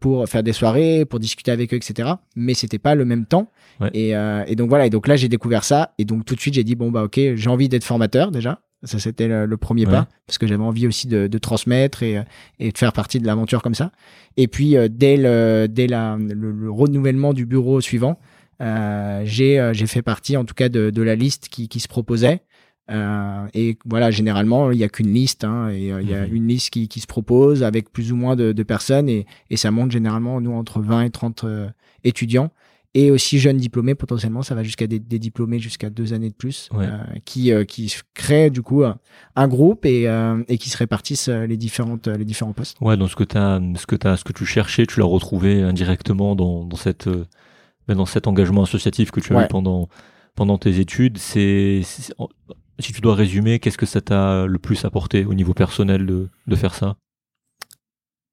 pour 0.00 0.28
faire 0.28 0.42
des 0.42 0.52
soirées, 0.52 1.04
pour 1.04 1.18
discuter 1.20 1.50
avec 1.50 1.72
eux, 1.72 1.76
etc. 1.76 2.12
Mais 2.36 2.54
c'était 2.54 2.78
pas 2.78 2.94
le 2.94 3.04
même 3.04 3.26
temps. 3.26 3.50
Et, 3.92 4.10
et, 4.10 4.56
donc 4.56 4.68
voilà, 4.68 4.86
et 4.86 4.90
donc 4.90 5.08
là 5.08 5.16
j'ai 5.16 5.28
découvert 5.28 5.64
ça 5.64 5.94
et 5.98 6.04
donc 6.04 6.24
tout 6.24 6.34
de 6.34 6.40
suite 6.40 6.54
j'ai 6.54 6.64
dit 6.64 6.76
bon 6.76 6.90
bah 6.90 7.02
ok 7.02 7.18
j'ai 7.34 7.50
envie 7.50 7.68
d'être 7.68 7.84
formateur 7.84 8.30
déjà. 8.30 8.60
Ça, 8.84 8.98
c'était 8.98 9.28
le, 9.28 9.56
premier 9.56 9.86
pas, 9.86 10.08
parce 10.26 10.36
que 10.36 10.46
j'avais 10.46 10.62
envie 10.62 10.86
aussi 10.86 11.08
de, 11.08 11.26
de 11.26 11.38
transmettre 11.38 12.02
et, 12.02 12.22
et, 12.60 12.70
de 12.70 12.76
faire 12.76 12.92
partie 12.92 13.18
de 13.18 13.26
l'aventure 13.26 13.62
comme 13.62 13.74
ça. 13.74 13.92
Et 14.36 14.46
puis, 14.46 14.76
dès, 14.90 15.16
le, 15.16 15.68
dès 15.70 15.86
la, 15.86 16.18
le, 16.18 16.70
renouvellement 16.70 17.32
du 17.32 17.46
bureau 17.46 17.80
suivant, 17.80 18.18
euh, 18.20 18.33
j'ai 18.60 19.58
euh, 19.58 19.72
j'ai 19.72 19.86
fait 19.86 20.02
partie 20.02 20.36
en 20.36 20.44
tout 20.44 20.54
cas 20.54 20.68
de, 20.68 20.90
de 20.90 21.02
la 21.02 21.14
liste 21.14 21.48
qui, 21.48 21.68
qui 21.68 21.80
se 21.80 21.88
proposait. 21.88 22.42
Euh, 22.90 23.46
et 23.54 23.78
voilà, 23.86 24.10
généralement, 24.10 24.70
il 24.70 24.76
n'y 24.78 24.84
a 24.84 24.88
qu'une 24.88 25.12
liste. 25.12 25.44
Hein, 25.44 25.70
et 25.70 25.88
il 25.88 26.08
y 26.08 26.14
a 26.14 26.26
mhm. 26.26 26.34
une 26.34 26.48
liste 26.48 26.70
qui, 26.70 26.88
qui, 26.88 27.00
se 27.00 27.06
propose 27.06 27.62
avec 27.62 27.90
plus 27.90 28.12
ou 28.12 28.16
moins 28.16 28.36
de, 28.36 28.52
de 28.52 28.62
personnes. 28.62 29.08
Et, 29.08 29.26
et, 29.50 29.56
ça 29.56 29.70
monte 29.70 29.90
généralement, 29.90 30.40
nous, 30.40 30.52
entre 30.52 30.80
20 30.80 31.02
et 31.02 31.10
30 31.10 31.46
étudiants. 32.04 32.50
Et 32.96 33.10
aussi 33.10 33.40
jeunes 33.40 33.56
diplômés, 33.56 33.96
potentiellement, 33.96 34.42
ça 34.42 34.54
va 34.54 34.62
jusqu'à 34.62 34.86
des, 34.86 35.00
des, 35.00 35.18
diplômés 35.18 35.58
jusqu'à 35.58 35.90
deux 35.90 36.12
années 36.12 36.28
de 36.28 36.34
plus, 36.34 36.68
qui, 37.24 37.50
qui 37.66 37.92
créent 38.12 38.50
du 38.50 38.62
coup 38.62 38.84
un 38.84 39.48
groupe 39.48 39.84
et, 39.84 40.04
et 40.46 40.58
qui 40.58 40.70
se 40.70 40.76
répartissent 40.76 41.28
les, 41.28 41.56
différentes, 41.56 42.06
les 42.06 42.24
différents 42.24 42.52
postes. 42.52 42.76
Ouais, 42.80 42.96
donc 42.96 43.10
ce 43.10 43.16
que, 43.16 43.24
as, 43.36 43.60
ce, 43.80 43.86
que 43.86 43.96
as, 44.06 44.18
ce 44.18 44.22
que 44.22 44.32
tu 44.32 44.46
cherchais, 44.46 44.86
tu 44.86 45.00
l'as 45.00 45.06
retrouvé 45.06 45.60
indirectement 45.62 46.36
dans, 46.36 46.64
dans 46.64 46.76
cette 46.76 47.08
dans 47.88 48.06
cet 48.06 48.26
engagement 48.26 48.62
associatif 48.62 49.10
que 49.10 49.20
tu 49.20 49.36
as 49.36 49.44
eu 49.44 49.48
pendant, 49.48 49.88
pendant 50.34 50.56
tes 50.56 50.80
études, 50.80 51.18
c'est, 51.18 51.82
si 52.78 52.92
tu 52.92 53.00
dois 53.00 53.14
résumer, 53.14 53.58
qu'est-ce 53.58 53.78
que 53.78 53.86
ça 53.86 54.00
t'a 54.00 54.46
le 54.46 54.58
plus 54.58 54.84
apporté 54.84 55.24
au 55.24 55.34
niveau 55.34 55.52
personnel 55.52 56.06
de, 56.06 56.28
de 56.46 56.56
faire 56.56 56.74
ça? 56.74 56.96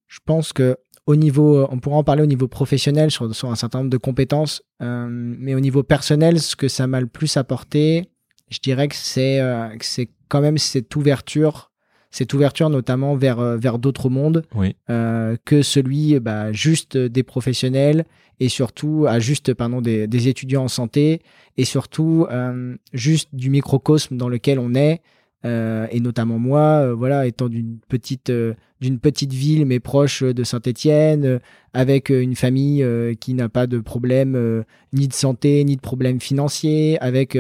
Je 0.08 0.20
pense 0.26 0.54
que 0.54 0.78
au 1.08 1.16
niveau, 1.16 1.68
on 1.70 1.80
pourra 1.80 1.98
en 1.98 2.04
parler 2.04 2.22
au 2.22 2.28
niveau 2.28 2.48
professionnel 2.48 3.12
sur, 3.12 3.34
sur 3.36 3.50
un 3.50 3.56
certain 3.56 3.80
nombre 3.80 3.90
de 3.90 3.98
compétences, 3.98 4.62
euh, 4.82 5.08
mais 5.10 5.56
au 5.56 5.60
niveau 5.60 5.84
personnel, 5.84 6.40
ce 6.40 6.56
que 6.56 6.68
ça 6.68 6.88
m'a 6.88 7.02
le 7.02 7.08
plus 7.08 7.38
apporté, 7.38 8.10
je 8.50 8.60
dirais 8.60 8.88
que 8.88 8.96
c'est 8.96 9.40
euh, 9.40 9.70
c'est 9.82 10.10
quand 10.28 10.42
même 10.42 10.58
cette 10.58 10.96
ouverture, 10.96 11.71
cette 12.12 12.34
ouverture 12.34 12.70
notamment 12.70 13.16
vers 13.16 13.40
euh, 13.40 13.58
vers 13.58 13.80
d'autres 13.80 14.10
mondes 14.10 14.44
que 15.46 15.62
celui 15.62 16.20
bah, 16.20 16.52
juste 16.52 16.98
des 16.98 17.24
professionnels 17.24 18.06
et 18.40 18.50
surtout 18.50 19.06
à 19.08 19.20
juste 19.20 19.54
pardon 19.54 19.82
des, 19.82 20.08
des 20.08 20.28
étudiants 20.28 20.64
en 20.64 20.68
santé 20.68 21.22
et 21.58 21.66
surtout 21.66 22.28
euh, 22.32 22.76
juste 22.92 23.30
du 23.34 23.50
microcosme 23.50 24.18
dans 24.18 24.30
lequel 24.30 24.60
on 24.60 24.74
est 24.74 25.02
euh, 25.46 25.88
et 25.92 26.00
notamment 26.00 26.38
moi 26.38 26.82
euh, 26.84 26.94
voilà 26.94 27.26
étant 27.26 27.50
d'une 27.50 27.80
petite 27.88 28.30
euh, 28.30 28.54
d'une 28.80 29.00
petite 29.00 29.34
ville 29.34 29.66
mais 29.66 29.80
proche 29.80 30.22
de 30.24 30.44
Saint-Étienne 30.44 31.26
euh, 31.26 31.40
avec 31.74 32.10
une 32.10 32.36
famille 32.36 32.86
qui 33.20 33.34
n'a 33.34 33.50
pas 33.50 33.68
de 33.68 33.80
problème 33.80 34.64
ni 34.94 35.08
de 35.08 35.14
santé 35.14 35.64
ni 35.64 35.76
de 35.76 35.82
problème 35.82 36.20
financier 36.20 36.98
avec 37.02 37.38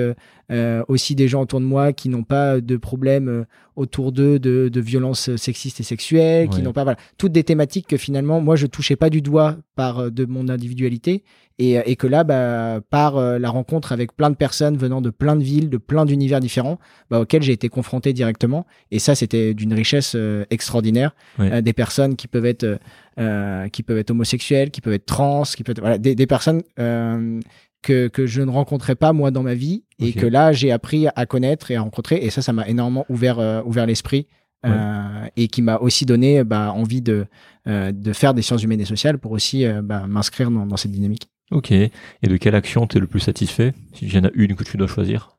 aussi 0.88 1.16
des 1.16 1.28
gens 1.28 1.42
autour 1.42 1.60
de 1.60 1.66
moi 1.66 1.94
qui 1.94 2.10
n'ont 2.10 2.24
pas 2.24 2.62
de 2.62 2.78
problème 2.78 3.46
autour 3.76 4.12
d'eux 4.12 4.40
de, 4.40 4.70
de 4.70 4.82
violences 4.82 5.36
sexistes 5.36 5.80
et 5.80 5.84
sexuelles 5.84 6.50
qui 6.50 6.62
n'ont 6.62 6.74
pas 6.74 6.84
voilà. 6.84 6.98
Toutes 7.18 7.32
des 7.32 7.44
thématiques 7.44 7.88
que 7.88 7.98
finalement 7.98 8.42
moi 8.42 8.56
je 8.56 8.68
touchais 8.68 8.96
pas 8.96 9.10
du 9.10 9.22
doigt 9.22 9.58
par 9.76 10.12
de 10.12 10.26
mon 10.26 10.48
individualité. 10.50 11.24
Et, 11.60 11.74
et 11.86 11.96
que 11.96 12.08
là 12.08 12.24
bah, 12.24 12.80
par 12.90 13.20
la 13.38 13.50
rencontre 13.50 13.92
avec 13.92 14.16
plein 14.16 14.32
de 14.32 14.36
personnes 14.36 14.78
venant 14.78 15.00
de 15.00 15.12
plein 15.12 15.36
de 15.36 15.44
villes 15.44 15.70
de 15.70 15.78
plein 15.78 16.06
d'univers 16.06 16.40
différents 16.40 16.80
bah, 17.12 17.20
auxquels 17.20 17.44
j'ai 17.44 17.52
été 17.52 17.70
confronté 17.70 18.14
directement. 18.14 18.66
Et 18.90 18.98
ça 18.98 19.14
c'était 19.14 19.54
d'une 19.54 19.74
richesse 19.74 20.16
extraordinaire 20.50 21.16
euh, 21.40 21.62
des 21.62 21.74
personnes 21.74 22.16
qui 22.16 22.28
peuvent 22.28 22.46
être 22.46 22.80
euh, 23.20 23.68
qui 23.70 23.84
peuvent 23.84 23.98
être 23.98 24.12
homosexuelles, 24.12 24.72
qui 24.72 24.82
peuvent 24.82 24.94
être 24.94 25.06
trans, 25.06 25.44
qui 25.44 25.64
peuvent 25.64 25.74
être, 25.74 25.82
voilà, 25.82 25.98
des, 25.98 26.16
des 26.16 26.28
personnes 26.28 26.62
euh, 26.80 27.40
que, 27.82 28.08
que 28.08 28.26
je 28.26 28.42
ne 28.42 28.50
rencontrais 28.50 28.96
pas 28.96 29.12
moi 29.14 29.32
dans 29.32 29.44
ma 29.44 29.54
vie 29.54 29.84
et 30.00 30.14
que 30.14 30.26
là 30.26 30.52
j'ai 30.52 30.72
appris 30.72 31.08
à 31.16 31.26
connaître 31.26 31.72
et 31.72 31.76
à 31.76 31.82
rencontrer 31.82 32.18
et 32.18 32.30
ça 32.30 32.42
ça 32.42 32.54
m'a 32.54 32.68
énormément 32.68 33.06
ouvert 33.10 33.64
ouvert 33.66 33.86
l'esprit 33.86 34.28
euh, 34.66 35.26
et 35.36 35.48
qui 35.48 35.62
m'a 35.62 35.78
aussi 35.78 36.06
donné 36.06 36.44
bah, 36.44 36.72
envie 36.74 37.02
de 37.02 37.26
de 37.66 38.14
faire 38.14 38.34
des 38.34 38.42
sciences 38.42 38.64
humaines 38.64 38.82
et 38.82 38.86
sociales 38.86 39.18
pour 39.18 39.32
aussi 39.32 39.66
bah, 39.84 40.06
m'inscrire 40.08 40.50
dans, 40.50 40.66
dans 40.66 40.78
cette 40.78 40.92
dynamique. 40.92 41.30
Ok. 41.52 41.72
Et 41.72 41.92
de 42.24 42.38
quelle 42.38 42.56
action 42.56 42.88
tu 42.88 42.98
es 42.98 43.00
le 43.00 43.08
plus 43.08 43.20
satisfait? 43.20 43.74
Si 43.94 44.08
y 44.08 44.18
en 44.18 44.24
a 44.24 44.32
une 44.34 44.56
que 44.56 44.64
tu 44.64 44.78
dois 44.78 44.88
choisir 44.88 45.38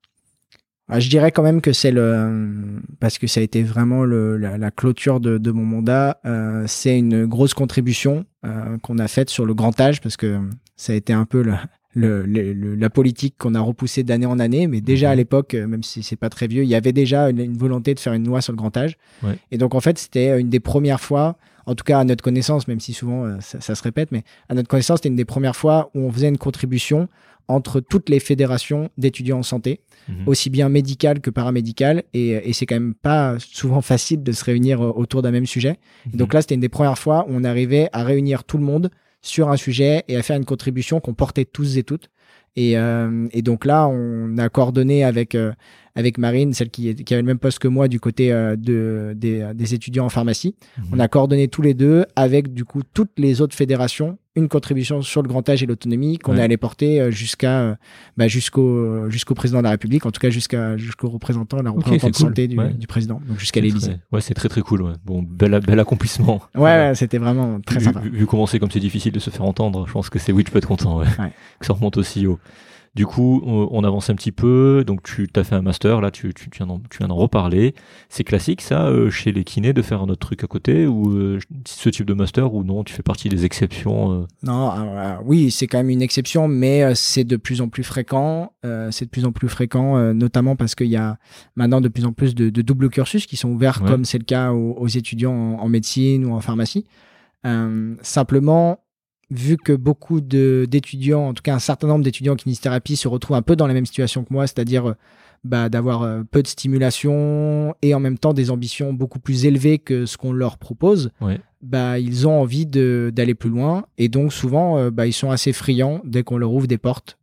ah, 0.88 1.00
je 1.00 1.08
dirais 1.08 1.30
quand 1.30 1.42
même 1.42 1.60
que 1.60 1.72
c'est 1.72 1.92
le 1.92 2.80
parce 3.00 3.18
que 3.18 3.26
ça 3.26 3.40
a 3.40 3.42
été 3.42 3.62
vraiment 3.62 4.04
le, 4.04 4.36
la, 4.36 4.70
clôture 4.70 5.20
de, 5.20 5.38
de, 5.38 5.50
mon 5.50 5.64
mandat. 5.64 6.20
Euh, 6.26 6.64
c'est 6.66 6.98
une 6.98 7.24
grosse 7.24 7.54
contribution 7.54 8.26
euh, 8.44 8.78
qu'on 8.78 8.98
a 8.98 9.08
faite 9.08 9.30
sur 9.30 9.46
le 9.46 9.54
grand 9.54 9.78
âge 9.80 10.00
parce 10.00 10.16
que 10.16 10.40
ça 10.76 10.92
a 10.92 10.96
été 10.96 11.12
un 11.12 11.24
peu 11.24 11.42
le, 11.42 11.54
le, 11.94 12.74
la 12.74 12.90
politique 12.90 13.36
qu'on 13.38 13.54
a 13.54 13.60
repoussée 13.60 14.02
d'année 14.02 14.26
en 14.26 14.38
année. 14.38 14.66
Mais 14.66 14.80
déjà 14.80 15.10
à 15.10 15.12
mhm. 15.12 15.18
l'époque, 15.18 15.54
euh, 15.54 15.66
même 15.66 15.82
si 15.82 16.02
c'est 16.02 16.16
pas 16.16 16.28
très 16.28 16.46
vieux, 16.46 16.64
il 16.64 16.68
y 16.68 16.74
avait 16.74 16.92
déjà 16.92 17.30
une, 17.30 17.56
volonté 17.56 17.94
de 17.94 18.00
faire 18.00 18.12
une 18.12 18.26
loi 18.26 18.42
sur 18.42 18.52
le 18.52 18.58
grand 18.58 18.76
âge. 18.76 18.96
Et 19.50 19.58
donc 19.58 19.74
en 19.74 19.80
fait, 19.80 19.98
c'était 19.98 20.38
une 20.40 20.50
des 20.50 20.60
premières 20.60 21.00
fois 21.00 21.36
en 21.66 21.74
tout 21.74 21.84
cas 21.84 22.00
à 22.00 22.04
notre 22.04 22.24
connaissance, 22.24 22.66
même 22.68 22.80
si 22.80 22.92
souvent 22.92 23.24
euh, 23.24 23.36
ça, 23.40 23.60
ça, 23.60 23.74
se 23.74 23.82
répète, 23.82 24.10
mais 24.12 24.24
à 24.48 24.54
notre 24.54 24.68
connaissance, 24.68 24.98
c'était 24.98 25.10
une 25.10 25.16
des 25.16 25.24
premières 25.24 25.56
fois 25.56 25.90
où 25.94 26.00
on 26.00 26.12
faisait 26.12 26.28
une 26.28 26.38
contribution 26.38 27.08
entre 27.48 27.80
toutes 27.80 28.08
les 28.08 28.20
fédérations 28.20 28.90
d'étudiants 28.98 29.38
en 29.38 29.42
santé, 29.42 29.80
mhm. 30.08 30.26
aussi 30.26 30.50
bien 30.50 30.68
médicales 30.68 31.20
que 31.20 31.30
paramédicales, 31.30 32.02
et, 32.14 32.30
et 32.30 32.52
c'est 32.52 32.66
quand 32.66 32.76
même 32.76 32.94
pas 32.94 33.36
souvent 33.38 33.80
facile 33.80 34.22
de 34.22 34.32
se 34.32 34.44
réunir 34.44 34.80
euh, 34.80 34.92
autour 34.94 35.22
d'un 35.22 35.30
même 35.30 35.46
sujet. 35.46 35.78
Mhm. 36.06 36.16
donc 36.16 36.34
là, 36.34 36.40
c'était 36.40 36.54
une 36.54 36.60
des 36.60 36.68
premières 36.68 36.98
fois 36.98 37.26
où 37.28 37.32
on 37.32 37.44
arrivait 37.44 37.88
à 37.92 38.04
réunir 38.04 38.44
tout 38.44 38.58
le 38.58 38.64
monde 38.64 38.90
sur 39.22 39.50
un 39.50 39.56
sujet 39.56 40.04
et 40.08 40.16
à 40.16 40.22
faire 40.22 40.36
une 40.36 40.44
contribution 40.44 41.00
qu'on 41.00 41.14
portait 41.14 41.44
tous 41.44 41.78
et 41.78 41.84
toutes. 41.84 42.10
Et, 42.54 42.76
euh, 42.76 43.28
et, 43.32 43.40
donc 43.40 43.64
là, 43.64 43.88
on 43.88 44.36
a 44.36 44.48
coordonné 44.50 45.04
avec 45.04 45.34
euh, 45.34 45.52
avec 45.94 46.18
Marine, 46.18 46.52
celle 46.52 46.70
qui, 46.70 46.94
qui, 46.94 47.14
avait 47.14 47.22
le 47.22 47.26
même 47.26 47.38
poste 47.38 47.58
que 47.58 47.68
moi 47.68 47.88
du 47.88 48.00
côté 48.00 48.32
euh, 48.32 48.56
de, 48.56 49.12
des, 49.16 49.52
des, 49.54 49.74
étudiants 49.74 50.06
en 50.06 50.08
pharmacie. 50.08 50.54
Mhm. 50.78 50.84
On 50.92 50.98
a 50.98 51.08
coordonné 51.08 51.48
tous 51.48 51.62
les 51.62 51.74
deux 51.74 52.04
avec 52.16 52.54
du 52.54 52.64
coup 52.64 52.82
toutes 52.94 53.18
les 53.18 53.40
autres 53.40 53.54
fédérations 53.54 54.18
une 54.34 54.48
contribution 54.48 55.02
sur 55.02 55.22
le 55.22 55.28
grand 55.28 55.46
âge 55.50 55.62
et 55.62 55.66
l'autonomie 55.66 56.18
qu'on 56.18 56.36
est 56.36 56.42
allé 56.42 56.56
porter 56.56 57.00
euh, 57.00 57.10
jusqu'à 57.10 57.60
euh, 57.60 57.74
bah, 58.16 58.28
jusqu'au 58.28 59.10
jusqu'au 59.10 59.34
président 59.34 59.58
de 59.58 59.64
la 59.64 59.70
République, 59.70 60.06
en 60.06 60.10
tout 60.10 60.20
cas 60.20 60.30
jusqu'à 60.30 60.76
jusqu'au 60.78 61.10
représentant, 61.10 61.60
la 61.60 61.70
représentante 61.70 62.12
de 62.12 62.16
santé 62.16 62.48
du, 62.48 62.56
du, 62.56 62.86
président, 62.86 63.20
donc 63.28 63.38
jusqu'à 63.38 63.60
l'Élysée. 63.60 63.96
Ouais, 64.10 64.22
c'est 64.22 64.34
très 64.34 64.48
très 64.48 64.62
cool. 64.62 64.82
Ouais. 64.82 64.92
Bon, 65.04 65.22
bel, 65.22 65.60
bel 65.60 65.78
accomplissement. 65.78 66.40
Ouais, 66.54 66.92
c'était 66.94 67.18
vraiment 67.18 67.60
très 67.60 67.78
vu, 67.78 67.84
sympa. 67.84 68.00
Vu, 68.00 68.26
comment 68.26 68.46
c'est 68.46 68.58
comme 68.58 68.70
c'est 68.70 68.80
difficile 68.80 69.12
de 69.12 69.18
se 69.20 69.28
faire 69.28 69.44
entendre, 69.44 69.86
je 69.86 69.92
pense 69.92 70.08
que 70.08 70.18
c'est 70.18 70.32
oui, 70.32 70.44
tu 70.44 70.50
peux 70.50 70.58
être 70.58 70.68
content. 70.68 70.98
Ouais. 70.98 71.06
que 71.60 71.66
ça 71.66 71.74
remonte 71.74 71.98
aussi 71.98 72.26
haut. 72.26 72.38
Du 72.94 73.06
coup, 73.06 73.40
on 73.46 73.84
avance 73.84 74.10
un 74.10 74.14
petit 74.14 74.32
peu. 74.32 74.84
Donc, 74.86 75.02
tu 75.02 75.26
as 75.34 75.44
fait 75.44 75.54
un 75.54 75.62
master, 75.62 76.02
là, 76.02 76.10
tu, 76.10 76.34
tu, 76.34 76.50
tu, 76.50 76.58
viens, 76.58 76.66
d'en, 76.66 77.14
reparler. 77.14 77.74
C'est 78.10 78.22
classique, 78.22 78.60
ça, 78.60 78.84
euh, 78.86 79.08
chez 79.08 79.32
les 79.32 79.44
kinés, 79.44 79.72
de 79.72 79.80
faire 79.80 80.02
un 80.02 80.10
autre 80.10 80.26
truc 80.26 80.44
à 80.44 80.46
côté 80.46 80.86
Ou 80.86 81.16
euh, 81.16 81.38
ce 81.66 81.88
type 81.88 82.04
de 82.04 82.12
master 82.12 82.52
Ou 82.52 82.64
non, 82.64 82.84
tu 82.84 82.92
fais 82.92 83.02
partie 83.02 83.30
des 83.30 83.46
exceptions 83.46 84.12
euh? 84.12 84.26
Non, 84.42 84.74
oui, 85.24 85.50
c'est 85.50 85.66
quand 85.66 85.78
même 85.78 85.88
une 85.88 86.02
exception, 86.02 86.48
mais 86.48 86.94
c'est 86.94 87.24
de 87.24 87.36
plus 87.36 87.62
en 87.62 87.70
plus 87.70 87.82
fréquent. 87.82 88.52
c'est 88.90 89.06
de 89.06 89.10
plus 89.10 89.24
en 89.24 89.32
plus 89.32 89.48
fréquent, 89.48 90.12
notamment 90.12 90.54
parce 90.54 90.74
qu'il 90.74 90.88
y 90.88 90.96
a 90.96 91.16
maintenant 91.56 91.80
de 91.80 91.88
plus 91.88 92.04
en 92.04 92.12
plus 92.12 92.34
de, 92.34 92.50
de 92.50 92.62
doubles 92.62 92.90
cursus 92.90 93.24
qui 93.24 93.36
sont 93.38 93.48
ouverts, 93.48 93.82
comme 93.82 94.04
c'est 94.04 94.18
le 94.18 94.24
cas 94.24 94.52
aux, 94.52 94.88
étudiants 94.88 95.32
en, 95.32 95.62
en, 95.62 95.68
médecine 95.68 96.26
ou 96.26 96.34
en 96.34 96.40
pharmacie. 96.40 96.84
simplement, 98.02 98.80
vu 99.32 99.56
que 99.56 99.72
beaucoup 99.72 100.20
d'étudiants, 100.20 101.28
en 101.28 101.34
tout 101.34 101.42
cas 101.42 101.54
un 101.54 101.58
certain 101.58 101.86
nombre 101.86 102.04
d'étudiants 102.04 102.34
en 102.34 102.36
kinésithérapie 102.36 102.96
se 102.96 103.08
retrouvent 103.08 103.36
un 103.36 103.42
peu 103.42 103.56
dans 103.56 103.66
la 103.66 103.74
même 103.74 103.86
situation 103.86 104.24
que 104.24 104.32
moi, 104.32 104.46
c'est-à-dire 104.46 104.90
euh, 104.90 104.94
bah, 105.44 105.68
d'avoir 105.68 106.02
euh, 106.02 106.22
peu 106.30 106.42
de 106.42 106.46
stimulation 106.46 107.74
et 107.82 107.94
en 107.94 108.00
même 108.00 108.18
temps 108.18 108.34
des 108.34 108.50
ambitions 108.50 108.92
beaucoup 108.92 109.18
plus 109.18 109.46
élevées 109.46 109.78
que 109.78 110.06
ce 110.06 110.16
qu'on 110.16 110.32
leur 110.32 110.58
propose, 110.58 111.10
bah, 111.62 111.98
ils 111.98 112.28
ont 112.28 112.40
envie 112.40 112.66
d'aller 112.66 113.34
plus 113.34 113.50
loin 113.50 113.86
et 113.98 114.08
donc 114.08 114.32
souvent 114.32 114.78
euh, 114.78 114.90
bah, 114.90 115.06
ils 115.06 115.12
sont 115.12 115.30
assez 115.30 115.52
friands 115.52 116.00
dès 116.04 116.22
qu'on 116.22 116.36
leur 116.36 116.52
ouvre 116.52 116.66
des 116.66 116.78
portes 116.78 117.18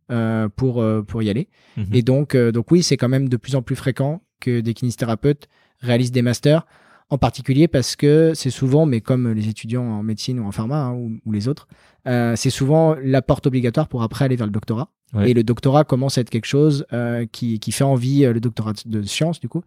pour, 0.56 0.84
pour 1.06 1.22
y 1.22 1.30
aller. 1.30 1.48
Mhm. 1.76 1.86
Et 1.92 2.02
donc, 2.02 2.36
donc 2.36 2.70
oui, 2.72 2.82
c'est 2.82 2.96
quand 2.96 3.08
même 3.08 3.28
de 3.28 3.36
plus 3.36 3.54
en 3.54 3.62
plus 3.62 3.76
fréquent 3.76 4.20
que 4.40 4.60
des 4.60 4.74
kinésithérapeutes 4.74 5.48
réalisent 5.80 6.10
des 6.10 6.22
masters 6.22 6.66
en 7.10 7.18
particulier 7.18 7.68
parce 7.68 7.96
que 7.96 8.32
c'est 8.34 8.50
souvent, 8.50 8.86
mais 8.86 9.00
comme 9.00 9.32
les 9.32 9.48
étudiants 9.48 9.84
en 9.84 10.02
médecine 10.02 10.38
ou 10.38 10.46
en 10.46 10.52
pharma 10.52 10.84
hein, 10.84 10.92
ou, 10.94 11.32
les 11.32 11.48
autres, 11.48 11.66
euh, 12.06 12.34
c'est 12.36 12.50
souvent 12.50 12.94
la 13.02 13.20
porte 13.20 13.46
obligatoire 13.46 13.88
pour 13.88 14.02
après 14.02 14.24
aller 14.24 14.36
vers 14.36 14.46
le 14.46 14.52
doctorat. 14.52 14.88
Et 15.24 15.34
le 15.34 15.42
doctorat 15.42 15.82
commence 15.82 16.18
à 16.18 16.20
être 16.20 16.30
quelque 16.30 16.46
chose 16.46 16.86
euh, 16.92 17.26
qui, 17.32 17.58
qui, 17.58 17.72
fait 17.72 17.82
envie, 17.82 18.24
euh, 18.24 18.32
le 18.32 18.38
doctorat 18.38 18.74
de 18.86 19.02
sciences 19.02 19.40
du 19.40 19.48
coup, 19.48 19.64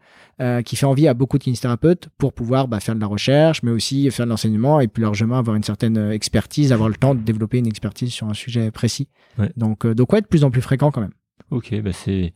qui 0.64 0.76
fait 0.78 0.86
envie 0.86 1.06
à 1.10 1.14
beaucoup 1.14 1.38
de 1.38 1.44
kinésithérapeutes 1.44 2.08
pour 2.18 2.32
pouvoir 2.32 2.70
bah, 2.70 2.80
faire 2.80 2.96
de 2.96 3.02
la 3.02 3.08
recherche, 3.08 3.62
mais 3.62 3.72
aussi 3.72 4.10
faire 4.10 4.26
de 4.26 4.30
l'enseignement 4.30 4.80
et 4.80 4.88
plus 4.88 5.04
largement 5.04 5.38
avoir 5.38 5.58
une 5.58 5.64
certaine 5.64 5.98
expertise, 6.12 6.72
avoir 6.72 6.88
le 6.88 6.96
temps 6.96 7.14
de 7.14 7.20
développer 7.20 7.58
une 7.58 7.68
expertise 7.68 8.14
sur 8.14 8.30
un 8.30 8.34
sujet 8.34 8.72
précis. 8.72 9.10
Donc, 9.58 9.86
donc 9.86 10.14
ouais, 10.14 10.22
de 10.22 10.28
plus 10.28 10.46
en 10.46 10.50
plus 10.50 10.62
fréquent 10.62 10.92
quand 10.92 11.02
même. 11.02 11.14
Ok, 11.52 11.76
bah 11.82 11.92
c'est 11.92 12.34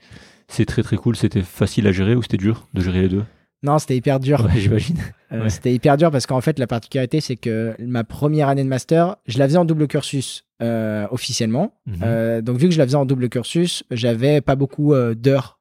c'est 0.50 0.66
très 0.66 0.84
très 0.84 0.98
cool. 0.98 1.16
C'était 1.16 1.44
facile 1.44 1.88
à 1.88 1.94
gérer 1.94 2.14
ou 2.16 2.22
c'était 2.22 2.38
dur 2.38 2.68
de 2.74 2.82
gérer 2.82 3.04
les 3.04 3.10
deux? 3.10 3.24
Non, 3.64 3.80
c'était 3.80 3.98
hyper 3.98 4.20
dur. 4.20 4.48
j'imagine. 4.56 4.98
Euh, 5.32 5.50
c'était 5.50 5.74
hyper 5.74 5.98
dur 5.98 6.12
parce 6.12 6.26
qu'en 6.26 6.42
fait, 6.42 6.60
la 6.60 6.68
particularité, 6.68 7.22
c'est 7.22 7.36
que 7.36 7.76
ma 7.80 8.04
première 8.04 8.50
année 8.50 8.64
de 8.64 8.70
master, 8.70 9.18
je 9.28 9.40
la 9.40 9.48
faisais 9.48 9.58
en 9.58 9.66
double 9.66 9.88
cursus 9.88 10.46
euh, 10.62 11.08
officiellement. 11.12 11.74
Mhm. 11.86 11.96
Euh, 12.04 12.42
donc, 12.42 12.58
vu 12.58 12.68
que 12.68 12.74
je 12.74 12.78
la 12.78 12.86
faisais 12.86 12.96
en 12.96 13.06
double 13.06 13.30
cursus, 13.30 13.84
j'avais 13.92 14.42
pas 14.42 14.56
beaucoup 14.56 14.94
d'heures 15.16 15.56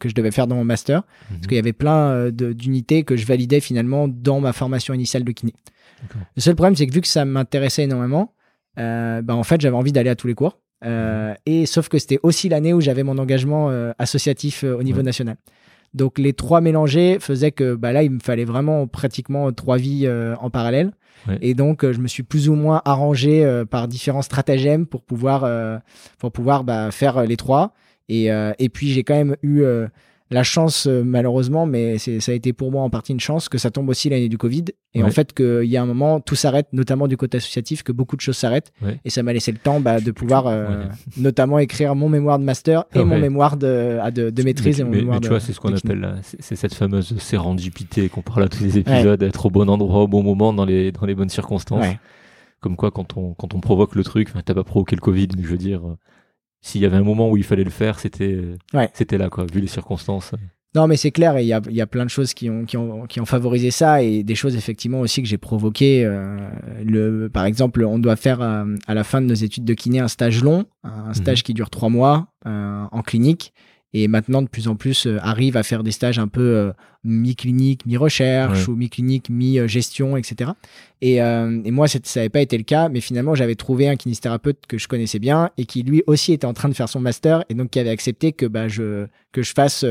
que 0.00 0.08
je 0.08 0.14
devais 0.14 0.32
faire 0.32 0.48
dans 0.48 0.56
mon 0.56 0.64
master 0.64 1.04
parce 1.04 1.40
mhm. 1.40 1.46
qu'il 1.46 1.54
y 1.54 1.60
avait 1.60 1.72
plein 1.72 2.30
d'unités 2.30 3.04
que 3.04 3.16
je 3.16 3.26
validais 3.26 3.60
finalement 3.60 4.08
dans 4.08 4.40
ma 4.40 4.52
formation 4.52 4.92
initiale 4.92 5.22
de 5.22 5.30
kiné. 5.30 5.54
Le 6.34 6.42
seul 6.42 6.56
problème, 6.56 6.74
c'est 6.74 6.84
que 6.86 6.92
vu 6.92 7.00
que 7.00 7.06
ça 7.06 7.24
m'intéressait 7.24 7.84
énormément, 7.84 8.34
bah, 8.76 9.22
en 9.28 9.44
fait, 9.44 9.60
j'avais 9.60 9.76
envie 9.76 9.92
d'aller 9.92 10.10
à 10.10 10.16
tous 10.16 10.26
les 10.26 10.34
cours. 10.34 10.58
Mhm. 10.84 11.36
et 11.46 11.66
sauf 11.66 11.88
que 11.88 11.96
c'était 11.98 12.18
aussi 12.24 12.48
l'année 12.48 12.72
où 12.72 12.80
j'avais 12.80 13.04
mon 13.04 13.18
engagement 13.18 13.70
associatif 13.98 14.64
au 14.64 14.82
niveau 14.82 15.02
national. 15.02 15.36
Donc 15.94 16.18
les 16.18 16.32
trois 16.32 16.60
mélangés 16.60 17.18
faisaient 17.20 17.52
que 17.52 17.74
bah, 17.74 17.92
là, 17.92 18.02
il 18.02 18.10
me 18.10 18.20
fallait 18.20 18.44
vraiment 18.44 18.86
pratiquement 18.86 19.52
trois 19.52 19.76
vies 19.76 20.06
euh, 20.06 20.34
en 20.40 20.50
parallèle. 20.50 20.92
Et 21.40 21.54
donc, 21.54 21.84
euh, 21.84 21.92
je 21.92 22.00
me 22.00 22.08
suis 22.08 22.24
plus 22.24 22.48
ou 22.48 22.56
moins 22.56 22.82
arrangé 22.84 23.44
euh, 23.44 23.64
par 23.64 23.86
différents 23.86 24.22
stratagèmes 24.22 24.86
pour 24.86 25.02
pouvoir, 25.02 25.48
pour 26.18 26.32
pouvoir 26.32 26.64
bah, 26.64 26.90
faire 26.90 27.24
les 27.24 27.36
trois. 27.36 27.74
Et, 28.08 28.26
et 28.58 28.68
puis, 28.68 28.88
j'ai 28.90 29.04
quand 29.04 29.14
même 29.14 29.36
eu 29.42 29.64
la 30.32 30.42
chance, 30.42 30.86
euh, 30.86 31.02
malheureusement, 31.04 31.66
mais 31.66 31.98
ça 31.98 32.32
a 32.32 32.34
été 32.34 32.52
pour 32.52 32.72
moi 32.72 32.82
en 32.82 32.90
partie 32.90 33.12
une 33.12 33.20
chance 33.20 33.48
que 33.48 33.58
ça 33.58 33.70
tombe 33.70 33.88
aussi 33.88 34.08
l'année 34.08 34.28
du 34.28 34.38
Covid. 34.38 34.64
Et 34.94 35.02
en 35.02 35.10
fait, 35.10 35.32
qu'il 35.32 35.64
y 35.64 35.76
a 35.76 35.82
un 35.82 35.86
moment, 35.86 36.20
tout 36.20 36.34
s'arrête, 36.34 36.66
notamment 36.72 37.08
du 37.08 37.16
côté 37.16 37.38
associatif, 37.38 37.82
que 37.82 37.92
beaucoup 37.92 38.16
de 38.16 38.20
choses 38.20 38.36
s'arrêtent. 38.36 38.72
Et 39.04 39.10
ça 39.10 39.22
m'a 39.22 39.32
laissé 39.32 39.52
le 39.52 39.58
temps 39.58 39.80
bah, 39.80 40.00
de 40.00 40.10
pouvoir 40.10 40.46
euh, 40.46 40.84
notamment 41.16 41.58
écrire 41.58 41.94
mon 41.94 42.08
mémoire 42.08 42.38
de 42.38 42.44
master 42.44 42.84
et 42.94 43.04
mon 43.04 43.18
mémoire 43.18 43.56
de, 43.56 44.00
de, 44.10 44.42
maîtrise. 44.42 44.78
Mais, 44.78 44.82
et 44.82 44.84
mon 44.84 44.90
mémoire 44.90 45.20
tu 45.20 45.28
vois, 45.28 45.40
c'est 45.40 45.52
ce 45.52 45.60
qu'on 45.60 45.74
appelle, 45.74 46.20
c'est 46.22 46.56
cette 46.56 46.74
fameuse 46.74 47.16
sérendipité 47.18 48.08
qu'on 48.08 48.22
parle 48.22 48.44
à 48.44 48.48
tous 48.48 48.62
les 48.62 48.78
épisodes, 48.78 49.22
être 49.22 49.46
au 49.46 49.50
bon 49.50 49.68
endroit 49.68 50.02
au 50.02 50.08
bon 50.08 50.22
moment 50.22 50.52
dans 50.52 50.64
les, 50.64 50.92
dans 50.92 51.06
les 51.06 51.14
bonnes 51.14 51.30
circonstances. 51.30 51.86
Comme 52.60 52.76
quoi, 52.76 52.92
quand 52.92 53.16
on, 53.16 53.34
quand 53.34 53.54
on 53.54 53.60
provoque 53.60 53.96
le 53.96 54.04
truc, 54.04 54.28
t'as 54.44 54.54
pas 54.54 54.62
provoqué 54.62 54.94
le 54.94 55.00
Covid, 55.00 55.28
mais 55.36 55.42
je 55.42 55.48
veux 55.48 55.58
dire, 55.58 55.82
s'il 56.62 56.80
y 56.80 56.86
avait 56.86 56.96
un 56.96 57.02
moment 57.02 57.30
où 57.30 57.36
il 57.36 57.44
fallait 57.44 57.64
le 57.64 57.70
faire, 57.70 57.98
c'était 57.98 58.40
c'était 58.94 59.18
là, 59.18 59.28
quoi, 59.28 59.44
vu 59.52 59.60
les 59.60 59.66
circonstances. 59.66 60.32
Non, 60.74 60.86
mais 60.86 60.96
c'est 60.96 61.10
clair, 61.10 61.38
il 61.38 61.46
y 61.46 61.52
a, 61.52 61.60
y 61.68 61.82
a, 61.82 61.86
plein 61.86 62.04
de 62.04 62.10
choses 62.10 62.32
qui 62.32 62.48
ont, 62.48 62.64
qui, 62.64 62.78
ont, 62.78 63.06
qui 63.06 63.20
ont 63.20 63.26
favorisé 63.26 63.70
ça 63.70 64.02
et 64.02 64.22
des 64.22 64.34
choses 64.34 64.56
effectivement 64.56 65.00
aussi 65.00 65.22
que 65.22 65.28
j'ai 65.28 65.36
provoquées. 65.36 66.02
Euh, 66.02 66.38
le, 66.82 67.28
par 67.28 67.44
exemple, 67.44 67.84
on 67.84 67.98
doit 67.98 68.16
faire 68.16 68.40
euh, 68.40 68.64
à 68.86 68.94
la 68.94 69.04
fin 69.04 69.20
de 69.20 69.26
nos 69.26 69.34
études 69.34 69.66
de 69.66 69.74
kiné 69.74 70.00
un 70.00 70.08
stage 70.08 70.42
long, 70.42 70.64
un 70.82 71.12
stage 71.12 71.40
mhm. 71.40 71.42
qui 71.42 71.54
dure 71.54 71.68
trois 71.68 71.90
mois 71.90 72.28
euh, 72.46 72.84
en 72.90 73.02
clinique 73.02 73.52
et 73.94 74.08
maintenant 74.08 74.42
de 74.42 74.48
plus 74.48 74.68
en 74.68 74.76
plus 74.76 75.06
euh, 75.06 75.18
arrive 75.22 75.56
à 75.56 75.62
faire 75.62 75.82
des 75.82 75.90
stages 75.90 76.18
un 76.18 76.28
peu 76.28 76.40
euh, 76.40 76.72
mi-clinique, 77.04 77.84
mi-recherche 77.84 78.68
ou 78.68 78.76
mi-clinique, 78.76 79.28
mi-gestion, 79.28 80.16
etc. 80.16 80.52
Et, 81.00 81.20
euh, 81.20 81.60
et 81.64 81.70
moi, 81.70 81.88
ça 81.88 81.98
n'avait 82.16 82.28
pas 82.28 82.40
été 82.40 82.56
le 82.56 82.64
cas, 82.64 82.88
mais 82.88 83.00
finalement, 83.00 83.34
j'avais 83.34 83.54
trouvé 83.54 83.88
un 83.88 83.96
kinésithérapeute 83.96 84.66
que 84.66 84.78
je 84.78 84.88
connaissais 84.88 85.18
bien 85.18 85.50
et 85.58 85.66
qui 85.66 85.82
lui 85.82 86.02
aussi 86.06 86.32
était 86.32 86.46
en 86.46 86.54
train 86.54 86.68
de 86.68 86.74
faire 86.74 86.88
son 86.88 87.00
master 87.00 87.44
et 87.48 87.54
donc 87.54 87.70
qui 87.70 87.80
avait 87.80 87.90
accepté 87.90 88.32
que 88.32 88.46
bah, 88.46 88.68
je, 88.68 89.06
que 89.32 89.42
je 89.42 89.52
fasse 89.52 89.84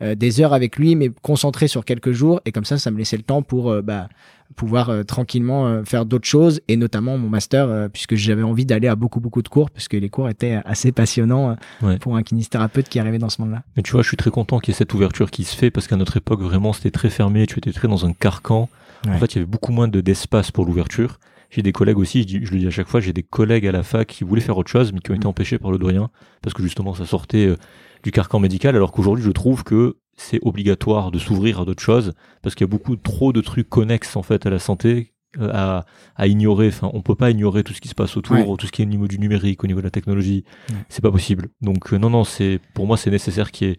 des 0.00 0.40
heures 0.40 0.52
avec 0.52 0.76
lui, 0.76 0.94
mais 0.94 1.10
concentré 1.22 1.66
sur 1.66 1.84
quelques 1.84 2.12
jours. 2.12 2.40
Et 2.44 2.52
comme 2.52 2.64
ça, 2.64 2.78
ça 2.78 2.90
me 2.90 2.98
laissait 2.98 3.16
le 3.16 3.22
temps 3.22 3.42
pour 3.42 3.82
bah, 3.82 4.08
pouvoir 4.56 4.90
euh, 4.90 5.02
tranquillement 5.02 5.66
euh, 5.66 5.84
faire 5.84 6.06
d'autres 6.06 6.26
choses 6.26 6.60
et 6.68 6.76
notamment 6.76 7.18
mon 7.18 7.28
master 7.28 7.68
euh, 7.68 7.88
puisque 7.88 8.14
j'avais 8.14 8.42
envie 8.42 8.64
d'aller 8.64 8.88
à 8.88 8.96
beaucoup 8.96 9.20
beaucoup 9.20 9.42
de 9.42 9.48
cours 9.48 9.70
puisque 9.70 9.94
les 9.94 10.08
cours 10.08 10.28
étaient 10.28 10.60
assez 10.64 10.92
passionnants 10.92 11.56
pour 12.00 12.16
un 12.16 12.22
kinésithérapeute 12.22 12.88
qui 12.88 12.98
arrivait 12.98 13.18
dans 13.18 13.28
ce 13.28 13.40
monde-là. 13.42 13.62
Mais 13.76 13.82
tu 13.82 13.92
vois, 13.92 14.02
je 14.02 14.08
suis 14.08 14.16
très 14.16 14.30
content 14.30 14.58
qu'il 14.58 14.72
y 14.72 14.74
ait 14.74 14.78
cette 14.78 14.94
ouverture 14.94 15.30
qui 15.30 15.44
se 15.44 15.56
fait 15.56 15.70
parce 15.70 15.86
qu'à 15.86 15.96
notre 15.96 16.16
époque 16.16 16.40
vraiment 16.40 16.72
c'était 16.72 16.90
très 16.90 17.10
fermé, 17.10 17.46
tu 17.46 17.58
étais 17.58 17.72
très 17.72 17.88
dans 17.88 18.06
un 18.06 18.12
carcan. 18.12 18.68
En 19.06 19.16
fait, 19.18 19.34
il 19.34 19.36
y 19.36 19.38
avait 19.38 19.46
beaucoup 19.46 19.70
moins 19.70 19.86
de 19.86 20.00
d'espace 20.00 20.50
pour 20.50 20.64
l'ouverture. 20.64 21.20
J'ai 21.50 21.62
des 21.62 21.72
collègues 21.72 21.98
aussi, 21.98 22.26
je, 22.28 22.44
je, 22.44 22.52
le 22.52 22.58
dis 22.58 22.66
à 22.66 22.70
chaque 22.70 22.88
fois, 22.88 23.00
j'ai 23.00 23.12
des 23.12 23.22
collègues 23.22 23.66
à 23.66 23.72
la 23.72 23.82
fac 23.82 24.06
qui 24.06 24.24
voulaient 24.24 24.40
faire 24.40 24.58
autre 24.58 24.70
chose 24.70 24.92
mais 24.92 25.00
qui 25.00 25.10
ont 25.10 25.14
été 25.14 25.26
mm. 25.26 25.30
empêchés 25.30 25.58
par 25.58 25.70
le 25.70 25.78
doyen 25.78 26.10
parce 26.42 26.54
que 26.54 26.62
justement 26.62 26.94
ça 26.94 27.06
sortait 27.06 27.54
du 28.02 28.10
carcan 28.10 28.38
médical 28.38 28.76
alors 28.76 28.92
qu'aujourd'hui 28.92 29.24
je 29.24 29.30
trouve 29.30 29.64
que 29.64 29.96
c'est 30.16 30.40
obligatoire 30.42 31.10
de 31.10 31.18
s'ouvrir 31.18 31.60
à 31.60 31.64
d'autres 31.64 31.82
choses 31.82 32.12
parce 32.42 32.54
qu'il 32.54 32.66
y 32.66 32.68
a 32.68 32.70
beaucoup 32.70 32.96
trop 32.96 33.32
de 33.32 33.40
trucs 33.40 33.68
connexes 33.68 34.16
en 34.16 34.22
fait 34.22 34.44
à 34.46 34.50
la 34.50 34.58
santé 34.58 35.14
euh, 35.38 35.50
à, 35.52 35.84
à, 36.16 36.26
ignorer. 36.26 36.68
Enfin, 36.68 36.90
on 36.94 37.02
peut 37.02 37.14
pas 37.14 37.30
ignorer 37.30 37.62
tout 37.62 37.74
ce 37.74 37.82
qui 37.82 37.88
se 37.88 37.94
passe 37.94 38.16
autour, 38.16 38.56
tout 38.56 38.66
ce 38.66 38.72
qui 38.72 38.80
est 38.80 38.86
au 38.86 38.88
niveau 38.88 39.06
du 39.06 39.18
numérique, 39.18 39.62
au 39.62 39.66
niveau 39.66 39.80
de 39.80 39.84
la 39.84 39.90
technologie. 39.90 40.44
C'est 40.88 41.02
pas 41.02 41.10
possible. 41.10 41.48
Donc 41.60 41.92
euh, 41.92 41.98
non, 41.98 42.08
non, 42.08 42.24
c'est 42.24 42.60
pour 42.74 42.86
moi 42.86 42.96
c'est 42.96 43.10
nécessaire 43.10 43.52
qu'il 43.52 43.68
y 43.68 43.70
ait 43.72 43.76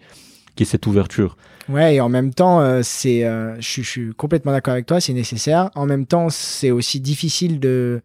cette 0.66 0.88
ouverture. 0.88 1.38
Ouais, 1.68 1.96
et 1.96 2.02
en 2.02 2.10
même 2.10 2.34
temps, 2.34 2.62
euh, 2.62 2.82
c'est, 2.84 3.22
je, 3.60 3.82
suis 3.82 4.14
complètement 4.16 4.52
d'accord 4.52 4.74
avec 4.74 4.86
toi, 4.86 5.00
c'est 5.00 5.14
nécessaire. 5.14 5.70
En 5.76 5.86
même 5.86 6.06
temps, 6.06 6.30
c'est 6.30 6.72
aussi 6.72 7.00
difficile 7.00 7.60
de 7.60 8.02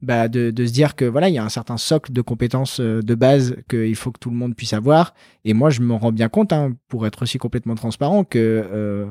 bah, 0.00 0.28
de, 0.28 0.52
se 0.56 0.72
dire 0.72 0.94
que 0.94 1.04
voilà, 1.04 1.28
il 1.28 1.34
y 1.34 1.38
a 1.38 1.44
un 1.44 1.48
certain 1.48 1.76
socle 1.76 2.12
de 2.12 2.20
compétences 2.20 2.78
euh, 2.78 3.02
de 3.02 3.14
base 3.16 3.56
qu'il 3.68 3.96
faut 3.96 4.12
que 4.12 4.20
tout 4.20 4.30
le 4.30 4.36
monde 4.36 4.54
puisse 4.54 4.72
avoir. 4.72 5.12
Et 5.44 5.54
moi, 5.54 5.70
je 5.70 5.80
me 5.80 5.94
rends 5.94 6.12
bien 6.12 6.28
compte, 6.28 6.52
hein, 6.52 6.72
pour 6.88 7.06
être 7.06 7.22
aussi 7.22 7.38
complètement 7.38 7.74
transparent, 7.74 8.22
que 8.22 9.10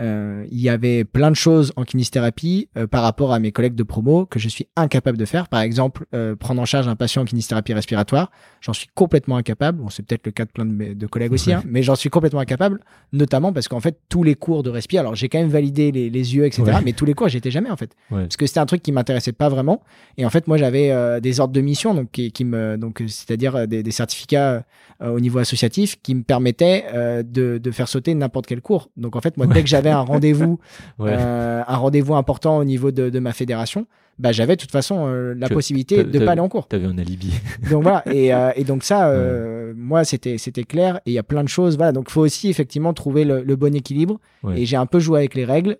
euh, 0.00 0.44
il 0.50 0.60
y 0.60 0.68
avait 0.68 1.04
plein 1.04 1.30
de 1.30 1.36
choses 1.36 1.72
en 1.76 1.84
kinésithérapie 1.84 2.68
euh, 2.76 2.88
par 2.88 3.02
rapport 3.02 3.32
à 3.32 3.38
mes 3.38 3.52
collègues 3.52 3.76
de 3.76 3.84
promo 3.84 4.26
que 4.26 4.40
je 4.40 4.48
suis 4.48 4.66
incapable 4.74 5.16
de 5.16 5.24
faire. 5.24 5.46
Par 5.48 5.60
exemple, 5.60 6.06
euh, 6.14 6.34
prendre 6.34 6.60
en 6.60 6.64
charge 6.64 6.88
un 6.88 6.96
patient 6.96 7.22
en 7.22 7.24
kinésithérapie 7.24 7.74
respiratoire, 7.74 8.32
j'en 8.60 8.72
suis 8.72 8.88
complètement 8.94 9.36
incapable. 9.36 9.78
Bon, 9.78 9.90
c'est 9.90 10.04
peut-être 10.04 10.26
le 10.26 10.32
cas 10.32 10.46
de 10.46 10.50
plein 10.50 10.64
de, 10.64 10.72
mes, 10.72 10.94
de 10.96 11.06
collègues 11.06 11.32
aussi, 11.32 11.52
hein, 11.52 11.62
mais 11.66 11.84
j'en 11.84 11.94
suis 11.94 12.10
complètement 12.10 12.40
incapable, 12.40 12.80
notamment 13.12 13.52
parce 13.52 13.68
qu'en 13.68 13.78
fait, 13.78 14.00
tous 14.08 14.24
les 14.24 14.34
cours 14.34 14.64
de 14.64 14.70
respi, 14.70 14.98
alors 14.98 15.14
j'ai 15.14 15.28
quand 15.28 15.38
même 15.38 15.48
validé 15.48 15.92
les, 15.92 16.10
les 16.10 16.34
yeux, 16.34 16.44
etc., 16.44 16.64
mais 16.84 16.92
tous 16.92 17.04
les 17.04 17.14
cours, 17.14 17.28
j'étais 17.28 17.52
jamais 17.52 17.70
en 17.70 17.76
fait, 17.76 17.94
parce 18.10 18.36
que 18.36 18.46
c'était 18.46 18.60
un 18.60 18.66
truc 18.66 18.82
qui 18.82 18.90
m'intéressait 18.90 19.32
pas 19.32 19.48
vraiment. 19.48 19.82
Et 20.18 20.26
en 20.26 20.30
fait, 20.30 20.48
moi, 20.48 20.56
j'avais 20.56 21.20
des 21.20 21.40
ordres 21.40 21.54
de 21.54 21.60
mission, 21.60 21.94
donc 21.94 22.10
qui, 22.10 22.32
qui 22.32 22.44
me, 22.44 22.76
donc 22.76 23.02
c'est-à-dire 23.06 23.68
des, 23.68 23.82
des, 23.82 23.90
certificats 23.90 24.64
au 25.00 25.20
niveau 25.20 25.38
associatif 25.38 26.00
qui 26.02 26.14
me 26.14 26.22
permettaient 26.22 26.84
de, 27.22 27.58
de 27.58 27.70
faire 27.70 27.88
sauter 27.88 28.14
n'importe 28.14 28.46
quel 28.46 28.60
cours. 28.60 28.90
Donc 28.96 29.14
en 29.14 29.20
fait, 29.20 29.36
moi, 29.36 29.46
dès 29.46 29.62
que 29.62 29.68
j'avais 29.68 29.83
un 29.90 30.00
rendez-vous, 30.00 30.58
euh, 31.00 31.62
un 31.66 31.76
rendez-vous 31.76 32.14
important 32.14 32.58
au 32.58 32.64
niveau 32.64 32.90
de, 32.90 33.10
de 33.10 33.18
ma 33.18 33.32
fédération, 33.32 33.86
bah, 34.18 34.32
j'avais 34.32 34.56
de 34.56 34.60
toute 34.60 34.70
façon 34.70 35.06
euh, 35.06 35.34
la 35.36 35.48
possibilité 35.48 36.04
de 36.04 36.18
pas 36.24 36.32
aller 36.32 36.40
en 36.40 36.48
cours. 36.48 36.68
Tu 36.68 36.76
avais 36.76 36.86
un 36.86 36.98
alibi. 36.98 37.32
donc 37.70 37.82
voilà, 37.82 38.02
et, 38.12 38.32
euh, 38.32 38.50
et 38.54 38.64
donc 38.64 38.84
ça, 38.84 39.08
euh, 39.08 39.72
moi, 39.76 40.04
c'était 40.04 40.38
c'était 40.38 40.64
clair. 40.64 41.00
Et 41.06 41.10
il 41.10 41.14
y 41.14 41.18
a 41.18 41.22
plein 41.22 41.42
de 41.42 41.48
choses. 41.48 41.76
Voilà, 41.76 41.92
donc 41.92 42.10
faut 42.10 42.20
aussi 42.20 42.48
effectivement 42.48 42.92
trouver 42.92 43.24
le, 43.24 43.42
le 43.42 43.56
bon 43.56 43.74
équilibre. 43.74 44.20
Et 44.54 44.66
j'ai 44.66 44.76
un 44.76 44.84
peu 44.84 45.00
joué 45.00 45.20
avec 45.20 45.34
les 45.34 45.46
règles. 45.46 45.78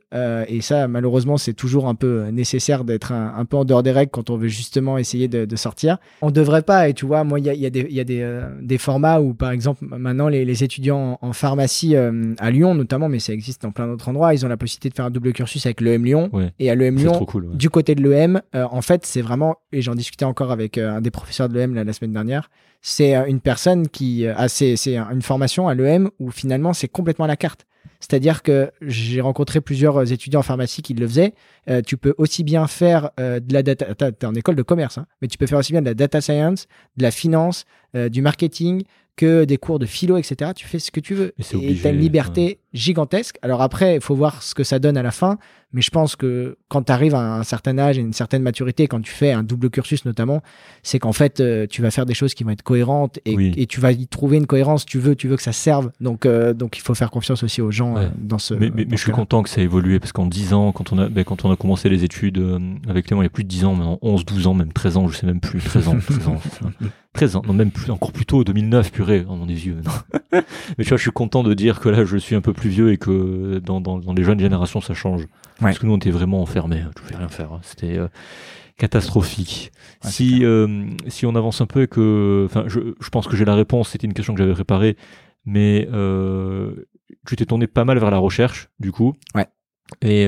et 0.48 0.60
ça, 0.62 0.88
malheureusement, 0.88 1.36
c'est 1.36 1.52
toujours 1.52 1.86
un 1.86 1.94
peu 1.94 2.28
nécessaire 2.28 2.84
d'être 2.84 3.12
un, 3.12 3.34
un, 3.36 3.44
peu 3.44 3.58
en 3.58 3.66
dehors 3.66 3.82
des 3.82 3.90
règles 3.90 4.10
quand 4.10 4.30
on 4.30 4.38
veut 4.38 4.48
justement 4.48 4.96
essayer 4.96 5.28
de, 5.28 5.44
de 5.44 5.56
sortir. 5.56 5.98
On 6.22 6.30
devrait 6.30 6.62
pas. 6.62 6.88
Et 6.88 6.94
tu 6.94 7.04
vois, 7.04 7.24
moi, 7.24 7.38
il 7.38 7.44
y 7.44 7.50
a, 7.50 7.54
y 7.54 7.66
a, 7.66 7.70
des, 7.70 7.86
y 7.90 8.00
a 8.00 8.04
des, 8.04 8.26
des, 8.62 8.78
formats 8.78 9.20
où, 9.20 9.34
par 9.34 9.50
exemple, 9.50 9.84
maintenant, 9.84 10.28
les, 10.28 10.46
les 10.46 10.64
étudiants 10.64 11.18
en, 11.20 11.32
pharmacie 11.34 11.94
à 11.94 12.50
Lyon, 12.50 12.74
notamment, 12.74 13.10
mais 13.10 13.18
ça 13.18 13.34
existe 13.34 13.62
dans 13.62 13.70
plein 13.70 13.86
d'autres 13.86 14.08
endroits, 14.08 14.32
ils 14.32 14.46
ont 14.46 14.48
la 14.48 14.56
possibilité 14.56 14.88
de 14.88 14.94
faire 14.94 15.04
un 15.04 15.10
double 15.10 15.34
cursus 15.34 15.66
avec 15.66 15.82
l'EM 15.82 16.02
Lyon. 16.02 16.30
Et 16.58 16.70
à 16.70 16.74
l'EM 16.74 16.96
Lyon, 16.96 17.26
du 17.52 17.68
côté 17.68 17.94
de 17.94 18.02
l'EM 18.02 18.23
euh, 18.54 18.66
en 18.70 18.82
fait, 18.82 19.06
c'est 19.06 19.22
vraiment, 19.22 19.56
et 19.72 19.82
j'en 19.82 19.94
discutais 19.94 20.24
encore 20.24 20.50
avec 20.50 20.78
euh, 20.78 20.96
un 20.96 21.00
des 21.00 21.10
professeurs 21.10 21.48
de 21.48 21.54
l'EM 21.54 21.74
la, 21.74 21.92
semaine 21.92 22.12
dernière, 22.12 22.50
c'est 22.82 23.16
euh, 23.16 23.26
une 23.26 23.40
personne 23.40 23.88
qui 23.88 24.26
a 24.26 24.48
c'est 24.48 24.76
une 24.96 25.22
formation 25.22 25.68
à 25.68 25.74
l'EM 25.74 26.10
où 26.18 26.30
finalement 26.30 26.72
c'est 26.72 26.88
complètement 26.88 27.24
à 27.24 27.28
la 27.28 27.36
carte. 27.36 27.66
C'est-à-dire 28.00 28.42
que 28.42 28.70
j'ai 28.82 29.22
rencontré 29.22 29.62
plusieurs 29.62 30.12
étudiants 30.12 30.40
en 30.40 30.42
pharmacie 30.42 30.82
qui 30.82 30.92
le 30.92 31.06
faisaient. 31.06 31.32
tu 31.86 31.96
peux 31.96 32.14
aussi 32.18 32.44
bien 32.44 32.66
faire 32.66 33.10
de 33.16 33.52
la 33.52 33.62
data, 33.62 34.12
t'es 34.12 34.26
en 34.26 34.34
école 34.34 34.56
de 34.56 34.62
commerce, 34.62 34.98
hein, 34.98 35.06
mais 35.22 35.28
tu 35.28 35.38
peux 35.38 35.46
faire 35.46 35.58
aussi 35.58 35.72
bien 35.72 35.80
de 35.80 35.86
la 35.86 35.94
data 35.94 36.20
science, 36.20 36.66
de 36.98 37.02
la 37.02 37.10
finance, 37.10 37.64
du 37.94 38.20
marketing, 38.20 38.84
que 39.16 39.44
des 39.44 39.58
cours 39.58 39.78
de 39.78 39.86
philo, 39.86 40.16
etc. 40.16 40.52
Tu 40.54 40.66
fais 40.66 40.78
ce 40.78 40.90
que 40.90 41.00
tu 41.00 41.14
veux. 41.14 41.34
Et 41.38 41.74
tu 41.74 41.86
as 41.86 41.90
une 41.90 42.00
liberté 42.00 42.58
gigantesque. 42.72 43.36
Alors 43.42 43.62
après, 43.62 43.96
il 43.96 44.00
faut 44.00 44.14
voir 44.14 44.42
ce 44.42 44.54
que 44.54 44.64
ça 44.64 44.78
donne 44.78 44.96
à 44.96 45.02
la 45.02 45.12
fin. 45.12 45.38
Mais 45.74 45.82
je 45.82 45.90
pense 45.90 46.14
que 46.14 46.56
quand 46.68 46.84
tu 46.84 46.92
arrives 46.92 47.16
à 47.16 47.34
un 47.34 47.42
certain 47.42 47.76
âge 47.78 47.98
et 47.98 48.00
une 48.00 48.12
certaine 48.12 48.42
maturité, 48.42 48.86
quand 48.86 49.00
tu 49.00 49.10
fais 49.10 49.32
un 49.32 49.42
double 49.42 49.70
cursus 49.70 50.04
notamment, 50.04 50.40
c'est 50.84 51.00
qu'en 51.00 51.12
fait, 51.12 51.40
euh, 51.40 51.66
tu 51.68 51.82
vas 51.82 51.90
faire 51.90 52.06
des 52.06 52.14
choses 52.14 52.32
qui 52.32 52.44
vont 52.44 52.50
être 52.50 52.62
cohérentes 52.62 53.18
et, 53.24 53.66
tu 53.66 53.80
vas 53.80 53.90
y 53.90 54.06
trouver 54.06 54.36
une 54.36 54.46
cohérence. 54.46 54.86
Tu 54.86 55.00
veux, 55.00 55.16
tu 55.16 55.26
veux 55.26 55.36
que 55.36 55.42
ça 55.42 55.52
serve. 55.52 55.90
Donc, 56.00 56.26
euh, 56.26 56.54
donc 56.54 56.78
il 56.78 56.80
faut 56.80 56.94
faire 56.94 57.10
confiance 57.10 57.42
aussi 57.42 57.60
aux 57.60 57.72
gens 57.72 57.96
euh, 57.96 58.06
dans 58.16 58.38
ce. 58.38 58.54
Mais, 58.54 58.70
mais, 58.72 58.86
je 58.88 58.96
suis 58.96 59.10
content 59.10 59.42
que 59.42 59.48
ça 59.48 59.60
ait 59.60 59.64
évolué 59.64 59.98
parce 59.98 60.12
qu'en 60.12 60.26
10 60.26 60.54
ans, 60.54 60.70
quand 60.70 60.92
on 60.92 60.98
a, 60.98 61.08
ben, 61.08 61.24
quand 61.24 61.44
on 61.44 61.50
a 61.50 61.56
commencé 61.56 61.88
les 61.88 62.04
études 62.04 62.40
avec 62.88 63.06
Clément, 63.06 63.22
il 63.22 63.24
y 63.24 63.26
a 63.26 63.30
plus 63.30 63.42
de 63.42 63.48
10 63.48 63.64
ans, 63.64 63.74
maintenant 63.74 63.98
11, 64.00 64.24
12 64.24 64.46
ans, 64.46 64.54
même 64.54 64.72
13 64.72 64.96
ans, 64.96 65.08
je 65.08 65.16
sais 65.16 65.26
même 65.26 65.40
plus, 65.40 65.60
13 65.60 65.88
ans, 65.88 65.96
13 65.98 66.28
ans. 66.28 66.40
13 67.14 67.36
ans, 67.36 67.42
non 67.46 67.52
même 67.52 67.70
plus, 67.72 67.90
encore 67.90 68.12
plus 68.12 68.26
tôt, 68.26 68.44
2009, 68.44 68.92
purée, 68.92 69.24
on 69.28 69.48
est 69.48 69.54
vieux. 69.54 69.78
mais 70.32 70.84
tu 70.84 70.88
vois, 70.88 70.98
je 70.98 71.02
suis 71.02 71.10
content 71.10 71.42
de 71.42 71.54
dire 71.54 71.80
que 71.80 71.88
là, 71.88 72.04
je 72.04 72.16
suis 72.16 72.36
un 72.36 72.40
peu 72.40 72.52
plus 72.52 72.70
vieux 72.70 72.92
et 72.92 72.96
que 72.96 73.60
dans, 73.64 73.80
dans, 73.80 73.98
dans 73.98 74.12
les 74.12 74.22
jeunes 74.22 74.40
générations, 74.40 74.80
ça 74.80 74.94
change. 74.94 75.26
Parce 75.60 75.78
que 75.78 75.86
nous, 75.86 75.92
on 75.92 75.96
était 75.96 76.10
vraiment 76.10 76.42
enfermés, 76.42 76.82
je 76.82 77.02
pouvais 77.02 77.16
rien 77.16 77.28
faire. 77.28 77.52
Hein. 77.52 77.60
C'était 77.62 77.96
euh, 77.96 78.08
catastrophique. 78.76 79.72
si, 80.02 80.44
euh, 80.44 80.86
si 81.08 81.26
on 81.26 81.34
avance 81.34 81.60
un 81.60 81.66
peu 81.66 81.82
et 81.82 81.88
que, 81.88 82.46
enfin, 82.46 82.64
je, 82.66 82.80
je 83.00 83.08
pense 83.10 83.26
que 83.26 83.36
j'ai 83.36 83.44
la 83.44 83.54
réponse, 83.54 83.90
c'était 83.90 84.06
une 84.06 84.14
question 84.14 84.34
que 84.34 84.40
j'avais 84.40 84.54
préparée, 84.54 84.96
mais 85.44 85.88
euh, 85.92 86.86
tu 87.26 87.36
t'es 87.36 87.46
tourné 87.46 87.66
pas 87.66 87.84
mal 87.84 87.98
vers 87.98 88.10
la 88.10 88.18
recherche, 88.18 88.68
du 88.80 88.92
coup. 88.92 89.14
Ouais. 89.34 89.46
Et 90.02 90.26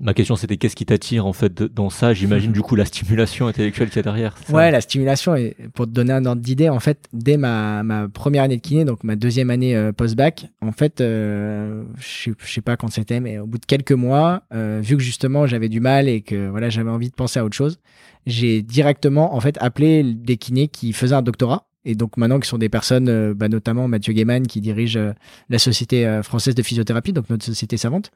ma 0.00 0.14
question 0.14 0.36
c'était 0.36 0.56
qu'est-ce 0.56 0.76
qui 0.76 0.86
t'attire 0.86 1.26
en 1.26 1.32
fait 1.32 1.62
dans 1.62 1.90
ça? 1.90 2.12
J'imagine 2.12 2.52
du 2.58 2.60
coup 2.60 2.76
la 2.76 2.84
stimulation 2.84 3.46
intellectuelle 3.46 3.88
qu'il 3.88 3.96
y 3.96 4.00
a 4.00 4.02
derrière. 4.02 4.34
Ouais, 4.50 4.70
la 4.70 4.80
stimulation, 4.80 5.36
et 5.36 5.56
pour 5.74 5.86
te 5.86 5.90
donner 5.90 6.12
un 6.12 6.24
ordre 6.24 6.42
d'idée, 6.42 6.68
en 6.68 6.80
fait, 6.80 7.08
dès 7.12 7.36
ma, 7.36 7.82
ma 7.82 8.08
première 8.08 8.42
année 8.44 8.56
de 8.56 8.62
kiné, 8.62 8.84
donc 8.84 9.04
ma 9.04 9.16
deuxième 9.16 9.50
année 9.50 9.76
euh, 9.76 9.92
post-bac, 9.92 10.46
en 10.60 10.72
fait, 10.72 11.00
euh, 11.00 11.84
je, 11.98 12.30
je 12.38 12.52
sais 12.52 12.60
pas 12.60 12.76
quand 12.76 12.90
c'était, 12.90 13.20
mais 13.20 13.38
au 13.38 13.46
bout 13.46 13.58
de 13.58 13.66
quelques 13.66 13.92
mois, 13.92 14.42
euh, 14.54 14.80
vu 14.82 14.96
que 14.96 15.02
justement 15.02 15.46
j'avais 15.46 15.68
du 15.68 15.80
mal 15.80 16.08
et 16.08 16.20
que 16.20 16.48
voilà 16.48 16.70
j'avais 16.70 16.90
envie 16.90 17.10
de 17.10 17.14
penser 17.14 17.38
à 17.38 17.44
autre 17.44 17.56
chose, 17.56 17.80
j'ai 18.26 18.62
directement 18.62 19.34
en 19.34 19.40
fait 19.40 19.56
appelé 19.60 20.02
des 20.02 20.36
kinés 20.36 20.68
qui 20.68 20.92
faisaient 20.92 21.14
un 21.14 21.22
doctorat 21.22 21.68
et 21.84 21.94
donc 21.94 22.16
maintenant 22.16 22.40
qui 22.40 22.48
sont 22.48 22.58
des 22.58 22.68
personnes, 22.68 23.08
euh, 23.08 23.34
bah, 23.34 23.48
notamment 23.48 23.88
Mathieu 23.88 24.12
Gaiman 24.12 24.46
qui 24.46 24.60
dirige 24.60 24.96
euh, 24.96 25.12
la 25.48 25.58
Société 25.58 26.06
euh, 26.06 26.22
française 26.22 26.54
de 26.54 26.62
physiothérapie, 26.62 27.12
donc 27.12 27.30
notre 27.30 27.44
société 27.44 27.76
savante, 27.76 28.10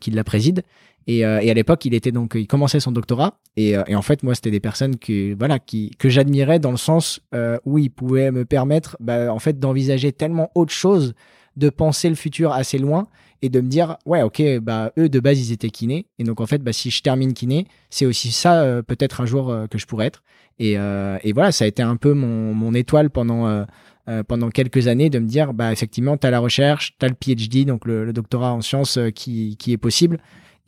qui 0.00 0.10
la 0.10 0.24
préside. 0.24 0.62
Et, 1.08 1.18
et 1.18 1.24
à 1.24 1.54
l'époque, 1.54 1.84
il 1.84 1.94
était 1.94 2.12
donc, 2.12 2.34
il 2.36 2.46
commençait 2.46 2.78
son 2.78 2.92
doctorat. 2.92 3.40
Et, 3.56 3.70
et 3.88 3.96
en 3.96 4.02
fait, 4.02 4.22
moi, 4.22 4.36
c'était 4.36 4.52
des 4.52 4.60
personnes 4.60 4.96
que 4.96 5.34
voilà, 5.34 5.58
qui 5.58 5.90
que 5.98 6.08
j'admirais 6.08 6.60
dans 6.60 6.70
le 6.70 6.76
sens 6.76 7.20
où 7.64 7.78
ils 7.78 7.90
pouvaient 7.90 8.30
me 8.30 8.44
permettre, 8.44 8.96
bah, 9.00 9.32
en 9.34 9.40
fait, 9.40 9.58
d'envisager 9.58 10.12
tellement 10.12 10.52
autre 10.54 10.72
chose, 10.72 11.14
de 11.56 11.70
penser 11.70 12.08
le 12.08 12.14
futur 12.14 12.52
assez 12.52 12.78
loin 12.78 13.06
et 13.42 13.48
de 13.48 13.60
me 13.60 13.68
dire 13.68 13.96
ouais 14.06 14.22
ok 14.22 14.42
bah 14.60 14.92
eux 14.98 15.08
de 15.08 15.20
base 15.20 15.40
ils 15.40 15.52
étaient 15.52 15.70
kinés 15.70 16.06
et 16.18 16.24
donc 16.24 16.40
en 16.40 16.46
fait 16.46 16.62
bah 16.62 16.72
si 16.72 16.90
je 16.90 17.02
termine 17.02 17.34
kiné 17.34 17.66
c'est 17.90 18.06
aussi 18.06 18.30
ça 18.30 18.82
peut-être 18.86 19.20
un 19.20 19.26
jour 19.26 19.54
que 19.68 19.78
je 19.78 19.86
pourrais 19.86 20.06
être 20.06 20.22
et, 20.58 20.74
euh, 20.76 21.18
et, 21.24 21.32
voilà, 21.32 21.52
ça 21.52 21.64
a 21.64 21.68
été 21.68 21.82
un 21.82 21.96
peu 21.96 22.12
mon, 22.12 22.54
mon 22.54 22.74
étoile 22.74 23.10
pendant, 23.10 23.46
euh, 23.48 23.64
euh, 24.08 24.22
pendant 24.22 24.50
quelques 24.50 24.86
années 24.86 25.10
de 25.10 25.18
me 25.18 25.26
dire, 25.26 25.54
bah, 25.54 25.72
effectivement, 25.72 26.16
tu 26.16 26.26
as 26.26 26.30
la 26.30 26.38
recherche, 26.38 26.94
tu 26.98 27.06
as 27.06 27.08
le 27.08 27.14
PhD, 27.14 27.64
donc 27.64 27.84
le, 27.86 28.12
doctorat 28.12 28.52
en 28.52 28.60
sciences 28.60 28.98
qui, 29.14 29.56
qui 29.58 29.72
est 29.72 29.78
possible. 29.78 30.18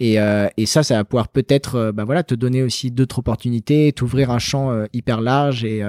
Et, 0.00 0.16
et, 0.56 0.66
ça, 0.66 0.82
ça 0.82 0.96
va 0.96 1.04
pouvoir 1.04 1.28
peut-être 1.28 1.92
bah 1.94 2.02
voilà, 2.02 2.24
te 2.24 2.34
donner 2.34 2.64
aussi 2.64 2.90
d'autres 2.90 3.20
opportunités, 3.20 3.92
t'ouvrir 3.92 4.32
un 4.32 4.40
champ 4.40 4.72
hyper 4.92 5.20
large 5.20 5.64
et, 5.64 5.84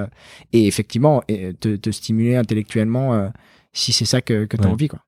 et 0.53 0.67
effectivement 0.67 1.23
te, 1.27 1.75
te, 1.75 1.89
stimuler 1.89 2.35
intellectuellement 2.35 3.31
si 3.75 3.93
c'est 3.93 4.05
ça 4.05 4.21
que, 4.21 4.45
que 4.45 4.57
tu 4.57 4.63
as 4.63 4.69
envie. 4.69 4.87
Quoi. 4.87 4.99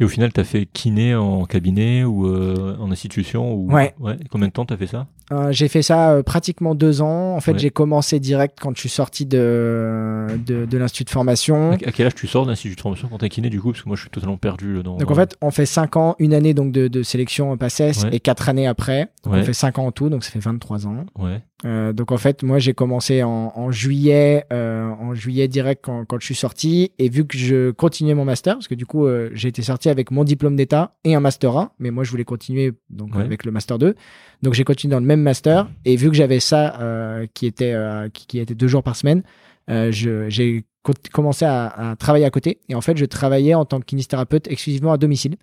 Et 0.00 0.04
au 0.04 0.08
final, 0.08 0.32
tu 0.32 0.40
as 0.40 0.44
fait 0.44 0.66
kiné 0.66 1.14
en 1.14 1.44
cabinet 1.44 2.02
ou 2.02 2.26
en 2.26 2.90
institution 2.90 3.54
ou... 3.54 3.70
Ouais. 3.70 3.94
ouais. 4.00 4.16
Combien 4.30 4.48
de 4.48 4.52
temps 4.52 4.66
tu 4.66 4.74
as 4.74 4.76
fait 4.76 4.88
ça? 4.88 5.06
Euh, 5.34 5.52
j'ai 5.52 5.68
fait 5.68 5.82
ça 5.82 6.12
euh, 6.12 6.22
pratiquement 6.22 6.74
deux 6.74 7.02
ans. 7.02 7.34
En 7.36 7.40
fait, 7.40 7.58
j'ai 7.58 7.70
commencé 7.70 8.20
direct 8.20 8.58
quand 8.60 8.74
je 8.74 8.80
suis 8.80 8.88
sorti 8.88 9.26
de, 9.26 10.26
de, 10.46 10.64
de 10.64 10.78
l'institut 10.78 11.04
de 11.04 11.10
formation. 11.10 11.72
À, 11.72 11.76
quel 11.92 12.06
âge 12.06 12.14
tu 12.14 12.26
sors 12.26 12.44
de 12.44 12.50
l'institut 12.50 12.76
de 12.76 12.80
formation 12.80 13.08
quand 13.08 13.18
t'es 13.18 13.28
kiné 13.28 13.50
du 13.50 13.60
coup? 13.60 13.72
Parce 13.72 13.82
que 13.82 13.88
moi, 13.88 13.96
je 13.96 14.02
suis 14.02 14.10
totalement 14.10 14.36
perdu 14.36 14.82
dans. 14.82 14.96
Donc 14.96 15.10
en 15.10 15.14
fait, 15.14 15.36
on 15.40 15.50
fait 15.50 15.66
cinq 15.66 15.96
ans, 15.96 16.14
une 16.18 16.34
année 16.34 16.54
donc 16.54 16.72
de, 16.72 16.88
de 16.88 17.02
sélection 17.02 17.56
PACES 17.56 18.06
et 18.12 18.20
quatre 18.20 18.48
années 18.48 18.66
après. 18.66 19.10
On 19.24 19.42
fait 19.42 19.52
cinq 19.52 19.78
ans 19.78 19.86
en 19.86 19.92
tout, 19.92 20.08
donc 20.08 20.24
ça 20.24 20.30
fait 20.30 20.38
23 20.38 20.86
ans. 20.86 21.06
Ouais. 21.18 21.42
Euh, 21.64 21.92
donc 21.92 22.12
en 22.12 22.18
fait, 22.18 22.42
moi, 22.42 22.58
j'ai 22.58 22.74
commencé 22.74 23.22
en, 23.22 23.52
en 23.54 23.70
juillet, 23.70 24.44
euh, 24.52 24.88
en 24.88 25.14
juillet 25.14 25.48
direct 25.48 25.82
quand, 25.84 26.04
quand 26.04 26.18
je 26.20 26.26
suis 26.26 26.34
sorti. 26.34 26.92
Et 26.98 27.08
vu 27.08 27.26
que 27.26 27.38
je 27.38 27.70
continuais 27.70 28.14
mon 28.14 28.24
master, 28.24 28.54
parce 28.54 28.68
que 28.68 28.74
du 28.74 28.86
coup, 28.86 29.06
euh, 29.06 29.30
j'ai 29.32 29.48
été 29.48 29.62
sorti 29.62 29.88
avec 29.88 30.10
mon 30.10 30.24
diplôme 30.24 30.56
d'état 30.56 30.94
et 31.04 31.14
un 31.14 31.20
master 31.20 31.56
1, 31.56 31.72
mais 31.78 31.90
moi, 31.90 32.04
je 32.04 32.10
voulais 32.10 32.24
continuer 32.24 32.72
donc 32.90 33.16
avec 33.16 33.44
le 33.44 33.52
master 33.52 33.78
2. 33.78 33.94
Donc 34.42 34.52
j'ai 34.52 34.64
continué 34.64 34.92
dans 34.92 35.00
le 35.00 35.06
même 35.06 35.22
master. 35.24 35.68
Et 35.84 35.96
vu 35.96 36.08
que 36.08 36.14
j'avais 36.14 36.40
ça 36.40 36.80
euh, 36.80 37.26
qui 37.34 37.46
était 37.46 37.72
euh, 37.72 38.08
qui, 38.12 38.38
était 38.38 38.54
deux 38.54 38.68
jours 38.68 38.82
par 38.82 38.96
semaine, 38.96 39.22
euh, 39.70 39.90
j'ai 39.90 40.64
commencé 41.12 41.46
à, 41.46 41.96
travailler 41.98 42.26
à 42.26 42.30
côté. 42.30 42.60
Et 42.68 42.74
en 42.74 42.82
fait 42.82 42.96
je 42.96 43.06
travaillais 43.06 43.54
en 43.54 43.64
tant 43.64 43.80
que 43.80 43.86
kinésithérapeute 43.86 44.48
exclusivement 44.48 44.92
à 44.92 44.98
domicile. 44.98 45.36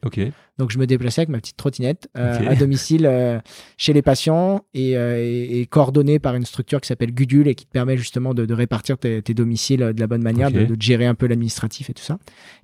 Donc 0.60 0.70
je 0.70 0.78
me 0.78 0.86
déplaçais 0.86 1.22
avec 1.22 1.30
ma 1.30 1.40
petite 1.40 1.58
trottinette 1.58 2.10
à 2.14 2.56
domicile 2.56 3.42
chez 3.76 3.92
les 3.92 4.04
patients 4.04 4.64
et, 4.76 4.92
et, 4.92 5.66
coordonné 5.66 6.20
par 6.20 6.36
une 6.36 6.46
structure 6.46 6.80
qui 6.80 6.88
s'appelle 6.88 7.12
Gudule 7.12 7.48
et 7.48 7.56
qui 7.56 7.66
te 7.66 7.72
permet 7.72 7.98
justement 7.98 8.36
de, 8.36 8.54
répartir 8.54 9.00
tes, 9.00 9.22
domiciles 9.22 9.80
de 9.80 10.00
la 10.00 10.06
bonne 10.06 10.22
manière, 10.22 10.52
de, 10.52 10.68
gérer 10.80 11.08
un 11.08 11.16
peu 11.16 11.26
l'administratif 11.26 11.90
et 11.90 11.94
tout 11.94 12.04
ça. 12.04 12.20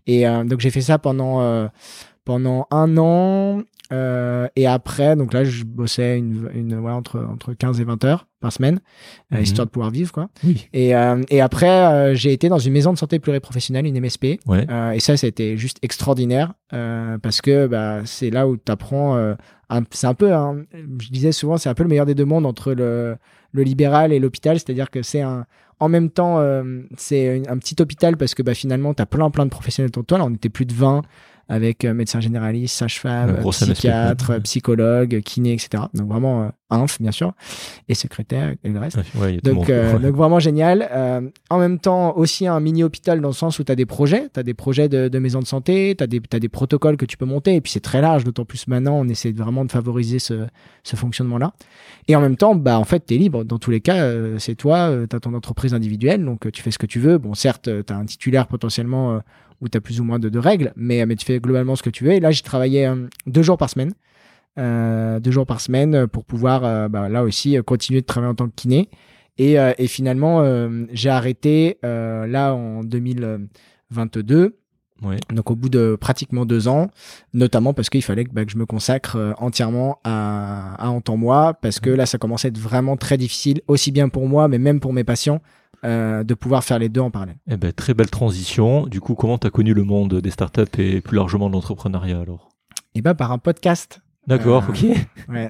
Et 0.06 0.26
donc 0.46 0.60
j'ai 0.60 0.70
fait 0.70 0.82
ça 0.82 1.00
pendant 1.00 1.68
pendant 2.28 2.68
un 2.72 2.98
an 2.98 3.64
euh, 3.94 4.48
et 4.56 4.68
après, 4.68 5.16
donc 5.16 5.34
là, 5.34 5.44
je 5.46 5.64
bossais 5.64 6.18
une, 6.18 6.50
une 6.54 6.78
ouais, 6.78 6.92
entre, 6.92 7.20
entre 7.20 7.54
15 7.54 7.80
et 7.80 7.86
20 7.86 8.04
heures 8.04 8.28
par 8.42 8.52
semaine, 8.52 8.82
euh, 9.32 9.38
mhm. 9.38 9.44
histoire 9.44 9.66
de 9.66 9.72
pouvoir 9.72 9.92
vivre, 9.92 10.12
quoi. 10.12 10.28
Oui. 10.44 10.68
Et, 10.74 10.94
euh, 10.94 11.24
et 11.30 11.40
après, 11.40 12.14
j'ai 12.16 12.34
été 12.34 12.50
dans 12.50 12.60
une 12.60 12.74
maison 12.74 12.92
de 12.92 12.98
santé 12.98 13.20
pluriprofessionnelle, 13.20 13.86
une 13.86 14.00
MSP. 14.00 14.40
Ouais. 14.46 14.68
et 14.94 15.00
ça, 15.00 15.16
c'était 15.16 15.58
juste 15.58 15.78
extraordinaire 15.82 16.54
parce 16.70 17.42
que 17.42 17.68
bah, 17.68 18.02
c'est 18.04 18.30
là 18.30 18.48
où 18.48 18.58
tu 18.58 18.72
apprends. 18.72 19.36
c'est 19.92 20.08
un 20.08 20.14
peu, 20.14 20.34
hein, 20.34 20.64
je 21.00 21.10
disais 21.10 21.32
souvent, 21.32 21.58
c'est 21.58 21.70
un 21.70 21.74
peu 21.74 21.84
le 21.84 21.90
meilleur 21.90 22.06
des 22.06 22.16
deux 22.16 22.26
mondes 22.26 22.46
entre 22.46 22.74
le, 22.74 23.16
le 23.54 23.64
libéral 23.64 24.12
et 24.12 24.20
l'hôpital, 24.20 24.60
c'est-à-dire 24.60 24.90
que 24.90 25.02
c'est 25.02 25.22
un, 25.22 25.46
en 25.80 25.88
même 25.88 26.10
temps, 26.10 26.44
c'est 26.98 27.48
un, 27.48 27.58
petit 27.58 27.82
hôpital 27.82 28.18
parce 28.18 28.36
que 28.36 28.44
bah, 28.44 28.54
finalement, 28.54 28.94
tu 28.94 29.02
as 29.02 29.06
plein, 29.06 29.30
plein 29.30 29.46
de 29.46 29.52
professionnels 29.52 29.90
autour 29.90 30.04
de 30.04 30.08
toi. 30.08 30.18
Là, 30.18 30.26
on 30.26 30.34
était 30.34 30.50
plus 30.50 30.66
de 30.66 30.74
20 30.74 31.04
avec 31.50 31.86
euh, 31.86 31.94
médecin 31.94 32.20
généraliste, 32.20 32.76
sage-femme, 32.76 33.38
psychiatre, 33.52 34.40
psychologue, 34.42 35.22
kiné, 35.22 35.54
etc. 35.54 35.84
Donc 35.94 36.10
vraiment 36.10 36.44
euh, 36.44 36.50
inf, 36.70 37.02
bien 37.02 37.12
sûr, 37.12 37.34
et 37.88 37.96
secrétaire 37.96 38.54
et 38.64 38.70
le 38.70 38.80
reste. 38.80 39.00
donc, 39.44 39.70
euh, 39.70 39.98
donc 39.98 40.16
vraiment 40.16 40.40
génial. 40.40 40.88
Euh, 40.92 41.22
en 41.50 41.60
même 41.60 41.80
temps, 41.80 42.16
aussi 42.18 42.48
un 42.48 42.60
mini 42.60 42.84
hôpital 42.84 43.22
dans 43.22 43.30
le 43.30 43.34
sens 43.34 43.60
où 43.60 43.64
tu 43.64 43.72
as 43.72 43.76
des 43.76 43.86
projets, 43.86 44.30
tu 44.34 44.40
as 44.40 44.44
des 44.44 44.54
projets 44.54 44.90
de, 44.90 45.08
de 45.08 45.20
maison 45.20 45.40
de 45.40 45.46
santé, 45.46 45.96
tu 45.98 46.04
as, 46.04 46.36
as, 46.36 46.40
des 46.40 46.50
protocoles 46.50 46.98
que 46.98 47.06
tu 47.06 47.16
peux 47.16 47.26
monter, 47.26 47.56
et 47.56 47.62
puis 47.62 47.72
c'est 47.72 47.80
très 47.80 48.02
large, 48.02 48.26
d'autant 48.26 48.46
plus 48.46 48.68
maintenant, 48.68 48.96
on 49.00 49.08
essaie 49.08 49.32
vraiment 49.32 49.64
de 49.64 49.72
favoriser 49.72 50.20
ce, 50.20 50.48
ce 50.84 50.96
fonctionnement-là. 50.96 51.54
Et 52.10 52.16
en 52.16 52.22
même 52.22 52.36
temps, 52.36 52.56
bah, 52.56 52.78
en 52.78 52.84
fait, 52.84 53.06
tu 53.06 53.16
es 53.16 53.18
libre. 53.18 53.46
Dans 53.46 53.60
tous 53.60 53.72
les 53.72 53.82
cas, 53.82 54.06
c'est 54.40 54.56
toi, 54.56 54.92
tu 55.10 55.16
as 55.16 55.20
ton 55.20 55.34
entreprise 55.34 55.74
individuelle, 55.74 56.24
donc 56.24 56.52
tu 56.52 56.62
fais 56.62 56.72
ce 56.72 56.78
que 56.78 56.86
tu 56.86 57.00
veux. 57.00 57.18
Bon, 57.18 57.34
certes, 57.34 57.70
tu 57.86 57.94
as 57.94 57.98
un 57.98 58.06
titulaire 58.06 58.48
potentiellement 58.48 59.22
où 59.62 59.70
tu 59.70 59.78
as 59.78 59.82
plus 59.82 60.00
ou 60.00 60.04
moins 60.04 60.20
de, 60.20 60.40
règles, 60.40 60.74
mais, 60.76 61.06
mais 61.06 61.16
tu 61.16 61.26
fais 61.26 61.40
globalement 61.40 61.76
ce 61.76 61.84
que 61.84 61.90
tu 61.90 62.04
veux. 62.04 62.12
Et 62.12 62.20
là, 62.20 62.32
j'ai 62.32 62.44
travaillé 62.44 62.86
euh, 62.86 63.08
deux 63.26 63.42
jours 63.42 63.58
par 63.58 63.70
semaine. 63.70 63.94
Euh, 64.60 65.20
deux 65.20 65.32
jours 65.32 65.46
par 65.46 65.62
semaine 65.62 66.08
pour 66.08 66.26
pouvoir 66.26 66.66
euh, 66.66 66.88
bah, 66.88 67.10
là 67.10 67.24
aussi 67.24 67.58
continuer 67.64 68.02
de 68.02 68.08
travailler 68.08 68.32
en 68.32 68.36
tant 68.36 68.48
que 68.48 68.56
kiné. 68.56 68.90
Et, 69.40 69.54
et 69.54 69.86
finalement, 69.86 70.44
j'ai 70.92 71.12
arrêté 71.12 71.78
là 71.84 72.56
en 72.56 72.84
2022. 72.84 74.58
Ouais. 75.04 75.18
Donc 75.32 75.52
au 75.52 75.56
bout 75.56 75.70
de 75.70 75.96
pratiquement 75.96 76.44
deux 76.44 76.68
ans, 76.68 76.90
notamment 77.36 77.76
parce 77.76 77.92
qu'il 77.92 78.02
fallait 78.02 78.26
que, 78.26 78.32
bah, 78.32 78.46
que, 78.46 78.52
je 78.52 78.58
me 78.58 78.66
consacre 78.66 79.36
entièrement 79.38 80.00
à, 80.04 80.74
à 80.84 80.90
en 80.90 81.02
temps 81.02 81.18
moi, 81.18 81.54
parce 81.54 81.80
que 81.80 81.92
là 81.92 82.08
ça 82.08 82.18
commençait 82.18 82.48
à 82.48 82.50
être 82.50 82.58
vraiment 82.58 82.98
très 82.98 83.16
difficile, 83.16 83.62
aussi 83.68 83.92
bien 83.92 84.10
pour 84.10 84.28
moi, 84.28 84.48
mais 84.48 84.58
même 84.58 84.80
pour 84.80 84.92
mes 84.92 85.04
patients, 85.04 85.40
euh, 85.84 86.24
de 86.24 86.34
pouvoir 86.34 86.64
faire 86.64 86.80
les 86.80 86.90
deux 86.90 87.02
en 87.02 87.12
parallèle. 87.12 87.38
Eh 87.50 87.58
ben, 87.58 87.72
très 87.72 87.94
belle 87.94 88.10
transition. 88.10 88.88
Du 88.88 89.00
coup, 89.00 89.16
comment 89.16 89.38
tu 89.38 89.48
as 89.48 89.50
connu 89.50 89.74
le 89.74 89.84
monde 89.84 90.22
des 90.22 90.32
startups 90.32 90.80
et 90.80 91.02
plus 91.02 91.16
largement 91.16 91.50
de 91.50 91.54
l'entrepreneuriat 91.54 92.20
alors? 92.20 92.50
Eh 92.96 93.02
ben, 93.02 93.14
par 93.14 93.32
un 93.32 93.38
podcast. 93.38 94.02
D'accord, 94.28 94.66
euh, 94.68 94.72
ok. 94.72 94.98
Ouais, 95.30 95.50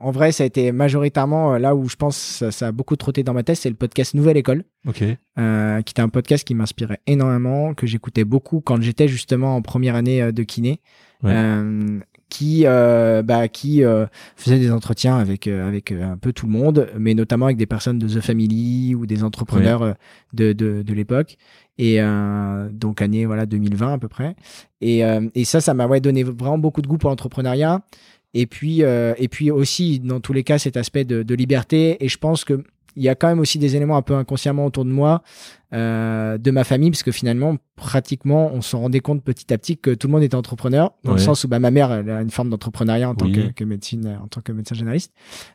en 0.00 0.10
vrai, 0.10 0.32
ça 0.32 0.44
a 0.44 0.46
été 0.46 0.70
majoritairement 0.72 1.54
euh, 1.54 1.58
là 1.58 1.74
où 1.74 1.88
je 1.88 1.96
pense 1.96 2.16
ça, 2.16 2.50
ça 2.50 2.68
a 2.68 2.72
beaucoup 2.72 2.96
trotté 2.96 3.22
dans 3.22 3.32
ma 3.32 3.42
tête, 3.42 3.56
c'est 3.56 3.70
le 3.70 3.74
podcast 3.74 4.14
Nouvelle 4.14 4.36
École. 4.36 4.64
Ok. 4.86 5.02
Euh, 5.38 5.82
qui 5.82 5.92
était 5.92 6.02
un 6.02 6.08
podcast 6.08 6.46
qui 6.46 6.54
m'inspirait 6.54 7.00
énormément, 7.06 7.72
que 7.72 7.86
j'écoutais 7.86 8.24
beaucoup 8.24 8.60
quand 8.60 8.80
j'étais 8.82 9.08
justement 9.08 9.56
en 9.56 9.62
première 9.62 9.94
année 9.94 10.32
de 10.32 10.42
kiné. 10.42 10.80
Ouais. 11.22 11.32
Euh, 11.34 12.00
qui 12.28 12.64
euh, 12.66 13.22
bah, 13.22 13.48
qui 13.48 13.84
euh, 13.84 14.06
faisait 14.36 14.58
des 14.58 14.70
entretiens 14.70 15.16
avec 15.16 15.46
euh, 15.46 15.66
avec 15.66 15.92
un 15.92 16.16
peu 16.16 16.32
tout 16.32 16.46
le 16.46 16.52
monde, 16.52 16.88
mais 16.98 17.14
notamment 17.14 17.46
avec 17.46 17.56
des 17.56 17.66
personnes 17.66 17.98
de 17.98 18.06
The 18.06 18.20
Family 18.20 18.94
ou 18.94 19.06
des 19.06 19.24
entrepreneurs 19.24 19.94
de, 20.32 20.52
de, 20.52 20.82
de 20.82 20.94
l'époque. 20.94 21.36
Et 21.78 22.00
donc 22.72 23.02
année 23.02 23.24
voilà 23.24 23.46
2020 23.46 23.92
à 23.92 23.98
peu 23.98 24.08
près. 24.08 24.34
Et, 24.80 25.02
et 25.34 25.44
ça, 25.44 25.60
ça 25.60 25.74
m'a 25.74 25.86
ouais, 25.86 26.00
donné 26.00 26.24
vraiment 26.24 26.58
beaucoup 26.58 26.82
de 26.82 26.88
goût 26.88 26.98
pour 26.98 27.08
l'entrepreneuriat. 27.08 27.82
Et 28.34 28.46
puis, 28.46 28.80
et 28.80 29.28
puis 29.30 29.52
aussi, 29.52 30.00
dans 30.00 30.18
tous 30.18 30.32
les 30.32 30.42
cas, 30.42 30.58
cet 30.58 30.76
aspect 30.76 31.04
de, 31.04 31.22
de 31.22 31.34
liberté. 31.36 32.04
Et 32.04 32.08
je 32.08 32.18
pense 32.18 32.44
que 32.44 32.64
il 32.96 33.04
y 33.04 33.08
a 33.08 33.14
quand 33.14 33.28
même 33.28 33.38
aussi 33.38 33.58
des 33.58 33.76
éléments 33.76 33.96
un 33.96 34.02
peu 34.02 34.16
inconsciemment 34.16 34.66
autour 34.66 34.84
de 34.84 34.90
moi, 34.90 35.22
euh, 35.74 36.38
de 36.38 36.50
ma 36.50 36.64
famille, 36.64 36.90
parce 36.90 37.02
que 37.02 37.12
finalement, 37.12 37.56
pratiquement, 37.76 38.50
on 38.54 38.62
s'en 38.62 38.80
rendait 38.80 39.00
compte 39.00 39.22
petit 39.22 39.52
à 39.52 39.58
petit 39.58 39.76
que 39.76 39.92
tout 39.92 40.06
le 40.06 40.12
monde 40.12 40.22
était 40.22 40.34
entrepreneur, 40.34 40.92
dans 41.04 41.12
le 41.12 41.18
sens 41.18 41.44
où 41.44 41.48
bah, 41.48 41.58
ma 41.58 41.70
mère 41.70 41.92
elle 41.92 42.10
a 42.10 42.22
une 42.22 42.30
forme 42.30 42.48
d'entrepreneuriat 42.48 43.10
en 43.10 43.14
tant 43.14 43.30
que, 43.30 43.52
que, 43.52 43.64
médecine, 43.64 44.18
en 44.22 44.28
tant 44.28 44.40
que 44.40 44.52
médecin 44.52 44.74
généraliste. 44.74 45.12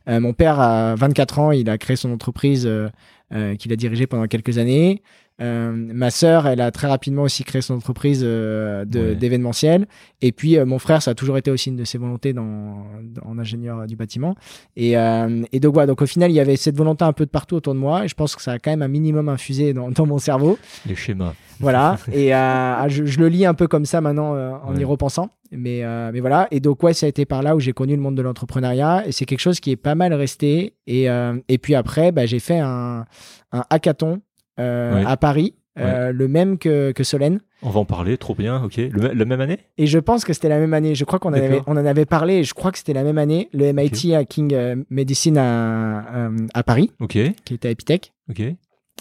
Euh, 0.08 0.20
mon 0.20 0.34
père, 0.34 0.60
à 0.60 0.96
24 0.96 1.40
ans, 1.40 1.52
il 1.52 1.70
a 1.70 1.78
créé 1.78 1.96
son 1.96 2.12
entreprise 2.12 2.66
euh, 2.68 2.90
euh 3.34 3.56
qu'il 3.56 3.74
a 3.74 3.76
dirigée 3.76 4.06
pendant 4.06 4.28
quelques 4.28 4.60
années. 4.60 5.02
Euh, 5.42 5.72
ma 5.74 6.12
sœur, 6.12 6.46
elle 6.46 6.62
a 6.62 6.70
très 6.70 6.88
rapidement 6.88 7.24
aussi 7.24 7.44
créé 7.44 7.62
son 7.62 7.76
entreprise 7.76 8.22
euh, 8.24 8.86
d'événementiel. 8.86 9.88
Et 10.22 10.32
puis 10.32 10.58
euh, 10.58 10.66
mon 10.66 10.80
frère, 10.80 11.02
ça 11.02 11.12
a 11.12 11.16
toujours 11.16 11.38
été 11.38 11.50
aussi 11.50 11.70
une 11.70 11.76
de 11.76 11.84
ses 11.84 11.98
volontés 11.98 12.34
dans, 12.34 12.86
en 13.24 13.40
ingénieur 13.40 13.88
du 13.88 13.96
bâtiment. 13.96 14.36
Et, 14.76 14.92
et 14.94 15.60
donc 15.60 15.74
voilà, 15.74 15.88
donc 15.88 16.02
au 16.02 16.06
final, 16.06 16.32
il 16.32 16.36
y 16.36 16.40
avait 16.40 16.56
cette 16.56 16.78
volonté 16.78 17.04
un 17.04 17.14
peu 17.14 17.26
de 17.26 17.32
partout 17.32 17.56
autour 17.56 17.74
de 17.74 17.80
moi. 17.80 18.06
Et 18.06 18.08
je 18.08 18.16
pense 18.16 18.36
que 18.36 18.42
ça 18.42 18.54
a 18.54 18.60
quand 18.60 18.72
même 18.72 18.82
un 18.82 18.88
minimum 18.88 19.30
infusé 19.30 19.74
dans, 19.74 19.90
dans 19.90 20.03
mon 20.06 20.20
cerveau. 20.20 20.58
Les 20.86 20.96
schémas. 20.96 21.34
Voilà. 21.60 21.98
et 22.12 22.30
je, 22.30 23.06
je, 23.06 23.20
le 23.20 23.28
lis 23.28 23.46
un 23.46 23.54
peu 23.54 23.68
comme 23.68 23.86
ça 23.86 24.02
maintenant 24.02 24.36
en 24.64 24.76
y 24.76 24.84
repensant. 24.84 25.30
Mais, 25.52 25.84
mais 26.12 26.20
voilà. 26.20 26.48
Et 26.52 26.60
donc 26.60 26.82
ouais, 26.84 26.94
ça 26.94 27.06
a 27.06 27.10
été 27.10 27.26
par 27.26 27.44
là 27.44 27.56
où 27.56 27.60
j'ai 27.60 27.74
connu 27.74 27.96
le 27.96 28.02
monde 28.02 28.16
de 28.16 28.22
l'entrepreneuriat. 28.22 29.04
Et 29.08 29.12
c'est 29.12 29.26
quelque 29.26 29.40
chose 29.40 29.60
qui 29.60 29.72
est 29.72 29.76
pas 29.78 29.96
mal 29.96 30.14
resté. 30.14 30.76
Et, 30.88 31.08
et 31.48 31.58
puis 31.58 31.76
après, 31.76 32.12
bah, 32.12 32.26
j'ai 32.26 32.40
fait 32.40 32.60
un, 32.60 33.06
un 33.54 33.64
hackathon 33.70 34.22
euh, 34.60 35.04
à 35.06 35.18
Paris, 35.18 35.56
euh, 35.80 36.12
le 36.12 36.28
même 36.28 36.60
que, 36.60 36.92
que 36.92 37.04
Solène. 37.04 37.40
On 37.64 37.70
va 37.70 37.80
en 37.80 37.86
parler, 37.86 38.18
trop 38.18 38.36
bien, 38.36 38.64
ok. 38.64 38.78
Le, 38.78 39.14
la 39.14 39.26
même 39.26 39.42
année? 39.42 39.58
Et 39.78 39.88
je 39.88 39.98
pense 39.98 40.26
que 40.26 40.34
c'était 40.34 40.50
la 40.50 40.60
même 40.60 40.74
année. 40.74 40.94
Je 40.94 41.06
crois 41.06 41.18
qu'on 41.18 41.34
avait, 41.34 41.62
on 41.66 41.72
en 41.72 41.86
avait 41.86 42.06
parlé 42.06 42.36
et 42.36 42.44
je 42.44 42.54
crois 42.54 42.72
que 42.72 42.78
c'était 42.78 42.94
la 42.94 43.04
même 43.04 43.18
année. 43.18 43.50
Le 43.54 43.72
MIT 43.72 44.14
à 44.14 44.26
King 44.26 44.54
euh, 44.54 44.76
Medicine 44.90 45.38
à, 45.38 46.30
à 46.54 46.64
Paris, 46.64 46.92
ok 47.00 47.18
qui 47.46 47.54
était 47.54 47.70
à 47.70 47.72
Epitech. 47.72 48.14
Ok. 48.30 48.42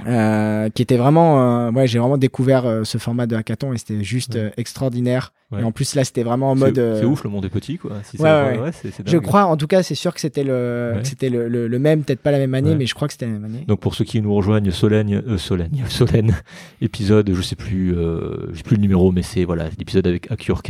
Euh, 0.06 0.70
qui 0.70 0.80
était 0.80 0.96
vraiment, 0.96 1.66
euh, 1.66 1.70
ouais, 1.70 1.86
j'ai 1.86 1.98
vraiment 1.98 2.16
découvert 2.16 2.64
euh, 2.64 2.82
ce 2.82 2.96
format 2.96 3.26
de 3.26 3.36
hackathon 3.36 3.74
et 3.74 3.78
c'était 3.78 4.02
juste 4.02 4.38
extraordinaire. 4.56 5.34
Et 5.58 5.62
en 5.62 5.70
plus 5.70 5.94
là, 5.94 6.02
c'était 6.02 6.22
vraiment 6.22 6.52
en 6.52 6.54
mode. 6.54 6.76
C'est 6.76 7.04
ouf, 7.04 7.24
le 7.24 7.30
monde 7.30 7.44
est 7.44 7.50
petit, 7.50 7.76
quoi. 7.76 7.90
ouais, 8.18 8.58
ouais. 8.58 8.70
je 9.04 9.18
crois, 9.18 9.44
en 9.44 9.58
tout 9.58 9.66
cas, 9.66 9.82
c'est 9.82 9.94
sûr 9.94 10.14
que 10.14 10.20
c'était 10.20 10.44
le, 10.44 10.94
c'était 11.02 11.28
le, 11.28 11.46
le, 11.46 11.78
même, 11.78 12.04
peut-être 12.04 12.20
pas 12.20 12.30
la 12.30 12.38
même 12.38 12.54
année, 12.54 12.74
mais 12.74 12.86
je 12.86 12.94
crois 12.94 13.06
que 13.06 13.12
c'était 13.12 13.26
la 13.26 13.32
même 13.32 13.44
année. 13.44 13.64
Donc 13.68 13.80
pour 13.80 13.94
ceux 13.94 14.06
qui 14.06 14.22
nous 14.22 14.34
rejoignent, 14.34 14.70
Solène, 14.70 15.36
Solène, 15.36 15.72
Solène, 15.88 16.34
épisode, 16.80 17.30
je 17.34 17.42
sais 17.42 17.56
plus, 17.56 17.94
je 17.94 18.56
sais 18.56 18.62
plus 18.62 18.76
le 18.76 18.82
numéro, 18.82 19.12
mais 19.12 19.22
c'est 19.22 19.44
voilà, 19.44 19.68
l'épisode 19.78 20.06
avec 20.06 20.30
Acure 20.30 20.62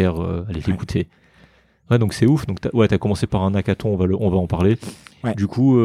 allez 0.49 0.62
l'écouter. 0.66 1.09
Ouais, 1.91 1.99
donc 1.99 2.12
c'est 2.12 2.27
ouf. 2.27 2.45
Donc 2.47 2.59
as, 2.66 2.75
ouais, 2.75 2.89
t'as 2.89 2.99
commencé 2.99 3.29
par 3.29 3.45
un 3.45 3.55
hackathon, 3.55 3.91
on 3.91 3.97
va 3.97 4.07
le, 4.07 4.16
on 4.18 4.31
va 4.31 4.39
en 4.39 4.49
parler. 4.49 4.79
Du 5.37 5.47
coup 5.47 5.79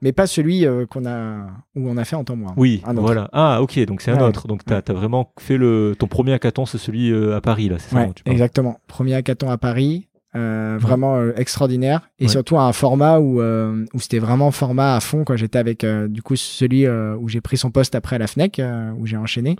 mais 0.00 0.12
pas 0.12 0.26
celui 0.26 0.66
euh, 0.66 0.86
qu'on 0.86 1.06
a 1.06 1.46
où 1.74 1.88
on 1.88 1.96
a 1.96 2.04
fait 2.04 2.16
en 2.16 2.24
temps 2.24 2.36
moins. 2.36 2.54
Oui, 2.56 2.82
voilà. 2.94 3.28
Ah, 3.32 3.60
ok, 3.62 3.78
donc 3.84 4.00
c'est 4.00 4.10
un 4.10 4.20
autre. 4.20 4.48
Donc 4.48 4.64
tu 4.64 4.72
as, 4.72 4.82
vraiment 4.92 5.32
fait 5.38 5.56
le 5.56 5.94
ton 5.98 6.06
premier 6.06 6.32
hackathon, 6.32 6.66
c'est 6.66 6.78
celui 6.78 7.10
euh, 7.10 7.36
à 7.36 7.40
Paris 7.40 7.68
là, 7.68 7.76
c'est 7.78 7.94
ça 7.94 8.06
Exactement. 8.26 8.78
Premier 8.86 9.14
hackathon 9.14 9.50
à 9.50 9.58
Paris, 9.58 10.08
euh, 10.34 10.76
vraiment 10.78 11.30
extraordinaire 11.36 12.08
et 12.18 12.28
surtout 12.28 12.58
un 12.58 12.72
format 12.72 13.18
où 13.18 13.40
où 13.40 14.00
c'était 14.00 14.18
vraiment 14.18 14.50
format 14.50 14.96
à 14.96 15.00
fond. 15.00 15.24
Quand 15.24 15.36
j'étais 15.36 15.58
avec 15.58 15.84
du 15.84 16.22
coup 16.22 16.36
celui 16.36 16.88
où 16.88 17.28
j'ai 17.28 17.40
pris 17.40 17.56
son 17.56 17.70
poste 17.70 17.94
après 17.94 18.16
à 18.16 18.18
la 18.18 18.26
Fnec 18.26 18.60
où 18.98 19.06
j'ai 19.06 19.16
enchaîné 19.16 19.56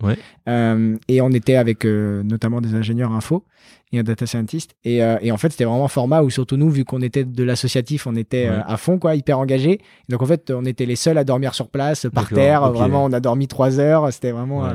et 0.46 1.20
on 1.20 1.30
était 1.30 1.56
avec 1.56 1.84
notamment 1.84 2.60
des 2.60 2.74
ingénieurs 2.74 3.12
info 3.12 3.44
et 3.92 3.98
un 3.98 4.02
data 4.02 4.26
scientist. 4.26 4.74
Et, 4.84 5.02
euh, 5.02 5.16
et 5.22 5.32
en 5.32 5.36
fait, 5.36 5.50
c'était 5.50 5.64
vraiment 5.64 5.86
un 5.86 5.88
format 5.88 6.22
où, 6.22 6.30
surtout 6.30 6.56
nous, 6.56 6.70
vu 6.70 6.84
qu'on 6.84 7.00
était 7.00 7.24
de 7.24 7.44
l'associatif, 7.44 8.06
on 8.06 8.16
était 8.16 8.46
euh, 8.46 8.60
à 8.66 8.76
fond, 8.76 8.98
quoi, 8.98 9.14
hyper 9.14 9.38
engagés. 9.38 9.80
Donc, 10.08 10.22
en 10.22 10.26
fait, 10.26 10.50
on 10.50 10.64
était 10.64 10.86
les 10.86 10.96
seuls 10.96 11.18
à 11.18 11.24
dormir 11.24 11.54
sur 11.54 11.68
place, 11.68 12.06
par 12.12 12.28
terre. 12.28 12.70
Vraiment, 12.72 13.04
on 13.04 13.12
a 13.12 13.20
dormi 13.20 13.48
trois 13.48 13.80
heures. 13.80 14.12
C'était 14.12 14.32
vraiment 14.32 14.66
euh, 14.66 14.74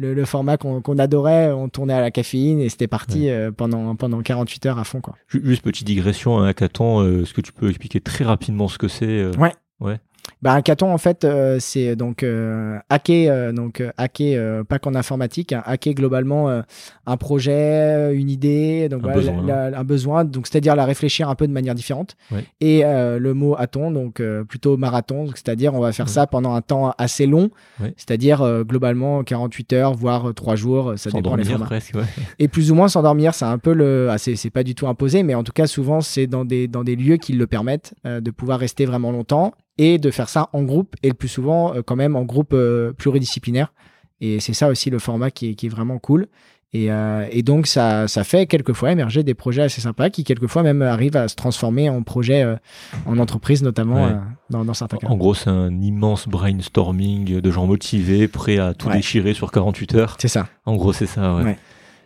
le, 0.00 0.14
le, 0.14 0.24
format 0.24 0.56
qu'on 0.56 0.98
adorait. 0.98 1.52
On 1.52 1.68
tournait 1.68 1.94
à 1.94 2.00
la 2.00 2.10
caféine 2.10 2.60
et 2.60 2.68
c'était 2.68 2.88
parti 2.88 3.28
pendant, 3.56 3.94
pendant 3.96 4.20
48 4.22 4.66
heures 4.66 4.78
à 4.78 4.84
fond, 4.84 5.00
quoi. 5.00 5.14
Juste 5.28 5.62
petite 5.62 5.86
digression, 5.86 6.38
un 6.38 6.46
hackathon, 6.46 7.22
est-ce 7.22 7.34
que 7.34 7.40
tu 7.40 7.52
peux 7.52 7.68
expliquer 7.68 8.00
très 8.00 8.24
rapidement 8.24 8.68
ce 8.68 8.78
que 8.78 8.88
c'est 8.88 9.26
Ouais. 9.36 9.52
Ouais. 9.80 9.98
Bah, 10.42 10.52
un 10.52 10.56
hackathon, 10.56 10.90
en 10.92 10.98
fait, 10.98 11.24
euh, 11.24 11.58
c'est 11.60 11.96
donc 11.96 12.22
euh, 12.22 12.78
hacker, 12.88 13.30
euh, 13.30 13.52
donc 13.52 13.82
hacker, 13.98 14.64
pas 14.64 14.78
qu'en 14.78 14.94
informatique, 14.94 15.52
hein, 15.52 15.62
hacker 15.66 15.94
globalement 15.94 16.62
un 17.06 17.16
projet, 17.16 18.14
une 18.14 18.30
idée, 18.30 18.88
donc 18.88 19.06
un, 19.06 19.12
besoin. 19.12 19.48
un 19.48 19.84
besoin, 19.84 20.24
donc 20.24 20.46
c'est-à-dire 20.46 20.76
la 20.76 20.86
réfléchir 20.86 21.28
un 21.28 21.34
peu 21.34 21.46
de 21.46 21.52
manière 21.52 21.74
différente. 21.74 22.16
Et 22.60 22.82
le 22.82 23.32
mot 23.32 23.54
hackathon, 23.54 23.90
donc 23.90 24.22
plutôt 24.48 24.76
marathon, 24.76 25.28
c'est-à-dire 25.34 25.74
on 25.74 25.80
va 25.80 25.92
faire 25.92 26.08
ça 26.08 26.26
pendant 26.26 26.54
un 26.54 26.62
temps 26.62 26.92
assez 26.98 27.26
long, 27.26 27.50
c'est-à-dire 27.96 28.64
globalement 28.64 29.22
48 29.22 29.72
heures, 29.74 29.94
voire 29.94 30.32
3 30.34 30.56
jours, 30.56 30.94
ça 30.96 31.10
dépend 31.10 31.36
les 31.36 31.44
formats. 31.44 31.66
Presque, 31.66 31.94
Et 32.38 32.48
plus 32.48 32.72
ou 32.72 32.74
moins 32.74 32.88
s'endormir, 32.88 33.34
c'est 33.34 33.44
un 33.44 33.58
peu 33.58 33.72
le, 33.72 34.08
ah, 34.10 34.18
c'est 34.18 34.50
pas 34.50 34.62
du 34.62 34.74
tout 34.74 34.88
imposé, 34.88 35.22
mais 35.22 35.34
en 35.34 35.44
tout 35.44 35.52
cas 35.52 35.66
souvent 35.66 36.00
c'est 36.00 36.26
dans 36.26 36.44
des 36.44 36.68
dans 36.68 36.84
des 36.84 36.96
lieux 36.96 37.16
qui 37.16 37.34
le 37.34 37.46
permettent 37.46 37.94
de 38.04 38.30
pouvoir 38.30 38.58
rester 38.58 38.86
vraiment 38.86 39.12
longtemps 39.12 39.52
et 39.80 39.96
de 39.96 40.10
faire 40.10 40.28
ça 40.28 40.50
en 40.52 40.62
groupe 40.62 40.94
et 41.02 41.08
le 41.08 41.14
plus 41.14 41.28
souvent 41.28 41.74
euh, 41.74 41.80
quand 41.82 41.96
même 41.96 42.14
en 42.14 42.22
groupe 42.22 42.52
euh, 42.52 42.92
pluridisciplinaire. 42.92 43.72
Et 44.20 44.38
c'est 44.38 44.52
ça 44.52 44.68
aussi 44.68 44.90
le 44.90 44.98
format 44.98 45.30
qui 45.30 45.48
est, 45.50 45.54
qui 45.54 45.66
est 45.66 45.70
vraiment 45.70 45.98
cool. 45.98 46.28
Et, 46.74 46.92
euh, 46.92 47.26
et, 47.32 47.42
donc, 47.42 47.66
ça, 47.66 48.06
ça 48.06 48.22
fait 48.22 48.46
quelquefois 48.46 48.92
émerger 48.92 49.22
des 49.24 49.32
projets 49.32 49.62
assez 49.62 49.80
sympas 49.80 50.10
qui, 50.10 50.22
quelquefois, 50.22 50.62
même 50.62 50.82
arrivent 50.82 51.16
à 51.16 51.26
se 51.26 51.34
transformer 51.34 51.88
en 51.88 52.02
projet 52.02 52.46
en 53.06 53.18
entreprise, 53.18 53.64
notamment 53.64 54.22
dans, 54.50 54.64
dans, 54.64 54.74
certains 54.74 54.98
cas. 54.98 55.08
En 55.08 55.16
gros, 55.16 55.34
c'est 55.34 55.50
un 55.50 55.72
immense 55.80 56.28
brainstorming 56.28 57.40
de 57.40 57.50
gens 57.50 57.66
motivés, 57.66 58.28
prêts 58.28 58.58
à 58.58 58.72
tout 58.72 58.88
déchirer 58.88 59.34
sur 59.34 59.50
48 59.50 59.94
heures. 59.96 60.16
C'est 60.20 60.28
ça. 60.28 60.46
En 60.64 60.76
gros, 60.76 60.92
c'est 60.92 61.06
ça, 61.06 61.34
ouais. 61.34 61.58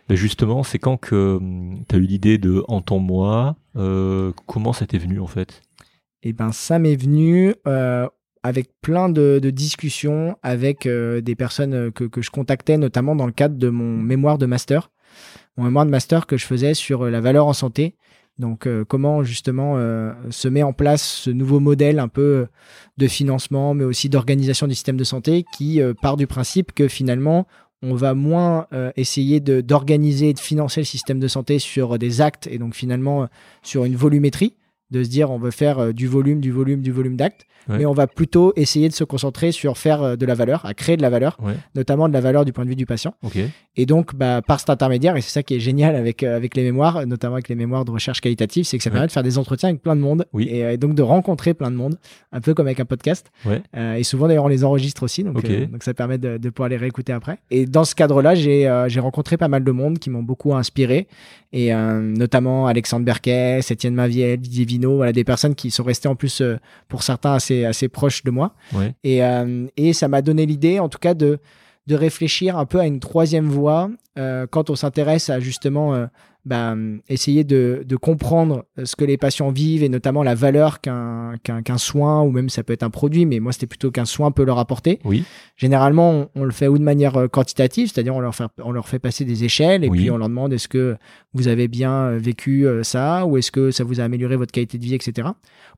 Justement, 0.09 0.63
c'est 0.63 0.79
quand 0.79 0.97
que 0.97 1.35
hum, 1.35 1.83
tu 1.87 1.95
as 1.95 1.99
eu 1.99 2.03
l'idée 2.03 2.39
de 2.39 2.63
Entends-moi 2.67 3.57
Comment 3.75 4.73
ça 4.73 4.87
t'est 4.87 4.97
venu, 4.97 5.19
en 5.19 5.27
fait? 5.27 5.61
Et 6.25 6.33
ben 6.33 6.51
ça 6.51 6.79
m'est 6.79 6.95
venu 6.95 7.53
euh, 7.67 8.07
avec 8.43 8.69
plein 8.81 9.09
de, 9.09 9.39
discussions 9.51 10.37
avec 10.41 10.87
euh, 10.87 11.21
des 11.21 11.35
personnes 11.35 11.73
euh, 11.73 11.91
que, 11.91 12.03
que, 12.03 12.21
je 12.21 12.31
contactais, 12.31 12.77
notamment 12.77 13.15
dans 13.15 13.27
le 13.27 13.31
cadre 13.31 13.57
de 13.57 13.69
mon 13.69 13.97
mémoire 14.01 14.39
de 14.39 14.47
master. 14.47 14.91
Mon 15.55 15.65
mémoire 15.65 15.85
de 15.85 15.91
master 15.91 16.25
que 16.25 16.35
je 16.35 16.45
faisais 16.45 16.73
sur 16.73 17.05
la 17.05 17.21
valeur 17.21 17.45
en 17.45 17.53
santé. 17.53 17.95
Donc 18.37 18.67
comment 18.89 19.23
justement 19.23 19.77
se 20.29 20.49
met 20.49 20.61
en 20.61 20.73
place 20.73 21.01
ce 21.01 21.29
nouveau 21.29 21.61
modèle 21.61 21.99
un 21.99 22.09
peu 22.09 22.47
de 22.97 23.07
financement, 23.07 23.73
mais 23.73 23.85
aussi 23.85 24.09
d'organisation 24.09 24.67
du 24.67 24.75
système 24.75 24.97
de 24.97 25.05
santé 25.05 25.45
qui 25.55 25.79
part 26.01 26.17
du 26.17 26.27
principe 26.27 26.73
que 26.73 26.89
finalement 26.89 27.47
on 27.81 27.93
va 27.93 28.13
moins 28.13 28.67
essayer 28.97 29.39
d'organiser 29.39 30.31
et 30.31 30.33
de 30.33 30.39
financer 30.39 30.81
le 30.81 30.85
système 30.85 31.19
de 31.19 31.29
santé 31.29 31.59
sur 31.59 31.97
des 31.97 32.19
actes 32.19 32.47
et 32.51 32.57
donc 32.57 32.75
finalement 32.75 33.29
sur 33.63 33.85
une 33.85 33.95
volumétrie, 33.95 34.57
de 34.95 35.03
se 35.03 35.09
dire 35.09 35.29
on 35.29 35.37
veut 35.37 35.51
faire 35.51 35.79
euh, 35.79 35.91
du 35.91 36.07
volume, 36.07 36.39
du 36.39 36.51
volume, 36.51 36.81
du 36.81 36.91
volume 36.91 37.17
d'actes, 37.17 37.45
mais 37.67 37.85
on 37.87 37.93
va 37.93 38.05
plutôt 38.05 38.53
essayer 38.55 38.89
de 38.89 38.93
se 38.93 39.03
concentrer 39.03 39.51
sur 39.51 39.77
faire 39.77 40.03
euh, 40.03 40.15
de 40.15 40.25
la 40.25 40.35
valeur, 40.35 40.63
à 40.65 40.75
créer 40.75 40.97
de 40.97 41.01
la 41.01 41.09
valeur, 41.09 41.37
notamment 41.73 42.07
de 42.07 42.13
la 42.13 42.21
valeur 42.21 42.45
du 42.45 42.53
point 42.53 42.63
de 42.63 42.69
vue 42.69 42.75
du 42.75 42.85
patient. 42.85 43.15
Et 43.77 43.85
donc, 43.85 44.15
bah, 44.15 44.41
par 44.41 44.59
cet 44.59 44.69
intermédiaire, 44.69 45.17
et 45.17 45.21
c'est 45.21 45.31
ça 45.31 45.43
qui 45.43 45.55
est 45.55 45.59
génial 45.59 45.95
avec, 45.95 46.23
euh, 46.23 46.37
avec 46.37 46.55
les 46.55 46.63
mémoires, 46.63 47.05
notamment 47.05 47.35
avec 47.35 47.49
les 47.49 47.55
mémoires 47.55 47.83
de 47.83 47.91
recherche 47.91 48.21
qualitative, 48.21 48.65
c'est 48.65 48.77
que 48.77 48.83
ça 48.83 48.91
permet 48.91 49.07
de 49.07 49.11
faire 49.11 49.23
des 49.23 49.37
entretiens 49.37 49.69
avec 49.69 49.81
plein 49.81 49.95
de 49.95 50.01
monde 50.01 50.25
et, 50.39 50.77
donc 50.77 50.95
de 50.95 51.01
rencontrer 51.01 51.53
plein 51.53 51.71
de 51.71 51.75
monde, 51.75 51.97
un 52.31 52.39
peu 52.39 52.53
comme 52.53 52.67
avec 52.67 52.79
un 52.79 52.85
podcast. 52.85 53.31
et 53.75 54.03
souvent 54.03 54.27
d'ailleurs, 54.27 54.45
on 54.45 54.49
les 54.49 54.63
enregistre 54.63 55.03
aussi, 55.03 55.23
donc, 55.23 55.43
donc 55.43 55.83
ça 55.83 55.93
permet 55.93 56.17
de, 56.17 56.37
de, 56.37 56.49
pouvoir 56.49 56.69
les 56.69 56.77
réécouter 56.77 57.11
après. 57.11 57.39
Et 57.51 57.65
dans 57.65 57.83
ce 57.83 57.95
cadre-là, 57.95 58.35
j'ai 58.35 58.71
j'ai 58.87 58.99
rencontré 58.99 59.37
pas 59.37 59.47
mal 59.47 59.63
de 59.63 59.71
monde 59.71 59.99
qui 59.99 60.09
m'ont 60.09 60.23
beaucoup 60.23 60.53
inspiré, 60.53 61.07
et 61.51 61.73
notamment 61.73 62.67
Alexandre 62.67 63.05
Berquet, 63.05 63.59
Étienne 63.69 63.95
Maviel, 63.95 64.39
Didier 64.39 64.65
voilà, 64.93 65.11
des 65.11 65.23
personnes 65.23 65.55
qui 65.55 65.71
sont 65.71 65.83
restées 65.83 66.07
en 66.07 66.15
plus 66.15 66.41
euh, 66.41 66.57
pour 66.87 67.03
certains 67.03 67.33
assez, 67.33 67.65
assez 67.65 67.87
proches 67.87 68.23
de 68.23 68.31
moi. 68.31 68.53
Et, 69.03 69.23
euh, 69.23 69.67
et 69.77 69.93
ça 69.93 70.07
m'a 70.07 70.21
donné 70.21 70.45
l'idée, 70.45 70.79
en 70.79 70.89
tout 70.89 70.99
cas, 70.99 71.13
de, 71.13 71.39
de 71.87 71.95
réfléchir 71.95 72.57
un 72.57 72.65
peu 72.65 72.79
à 72.79 72.85
une 72.85 72.99
troisième 72.99 73.47
voie 73.47 73.89
euh, 74.17 74.45
quand 74.49 74.69
on 74.69 74.75
s'intéresse 74.75 75.29
à 75.29 75.39
justement 75.39 76.07
bah, 76.45 76.75
essayer 77.09 77.43
de, 77.43 77.83
de, 77.85 77.95
comprendre 77.95 78.65
ce 78.83 78.95
que 78.95 79.03
les 79.03 79.17
patients 79.17 79.49
vivent 79.49 79.81
et 79.81 79.89
notamment 79.89 80.21
la 80.21 80.35
valeur 80.35 80.79
qu'un 80.79 81.33
qu'un 81.43 81.77
soin 81.79 82.21
ou 82.21 82.29
même 82.29 82.49
ça 82.49 82.63
peut 82.63 82.73
être 82.73 82.83
un 82.83 82.91
produit, 82.91 83.25
mais 83.25 83.39
moi 83.39 83.51
c'était 83.51 83.65
plutôt 83.65 83.89
qu'un 83.89 84.05
soin 84.05 84.29
peut 84.29 84.43
leur 84.43 84.59
apporter. 84.59 84.99
Oui. 85.05 85.23
Généralement, 85.57 86.29
on, 86.35 86.43
le 86.43 86.51
fait 86.51 86.67
ou 86.67 86.77
de 86.77 86.83
manière 86.83 87.17
euh, 87.17 87.27
quantitative, 87.27 87.91
c'est-à-dire 87.91 88.15
on 88.15 88.19
leur 88.19 88.35
fait 88.35 88.45
on 88.63 88.71
leur 88.71 88.87
fait 88.87 88.99
passer 88.99 89.25
des 89.25 89.43
échelles 89.43 89.83
et 89.83 89.89
puis 89.89 90.11
on 90.11 90.17
leur 90.17 90.29
demande 90.29 90.53
est-ce 90.53 90.67
que 90.67 90.97
vous 91.33 91.47
avez 91.47 91.67
bien 91.67 91.93
euh, 91.93 92.17
vécu 92.19 92.67
euh, 92.67 92.83
ça 92.83 93.25
ou 93.25 93.37
est-ce 93.37 93.51
que 93.51 93.71
ça 93.71 93.83
vous 93.83 93.99
a 93.99 94.03
amélioré 94.03 94.35
votre 94.35 94.51
qualité 94.51 94.77
de 94.77 94.83
vie, 94.83 94.93
etc. 94.93 95.29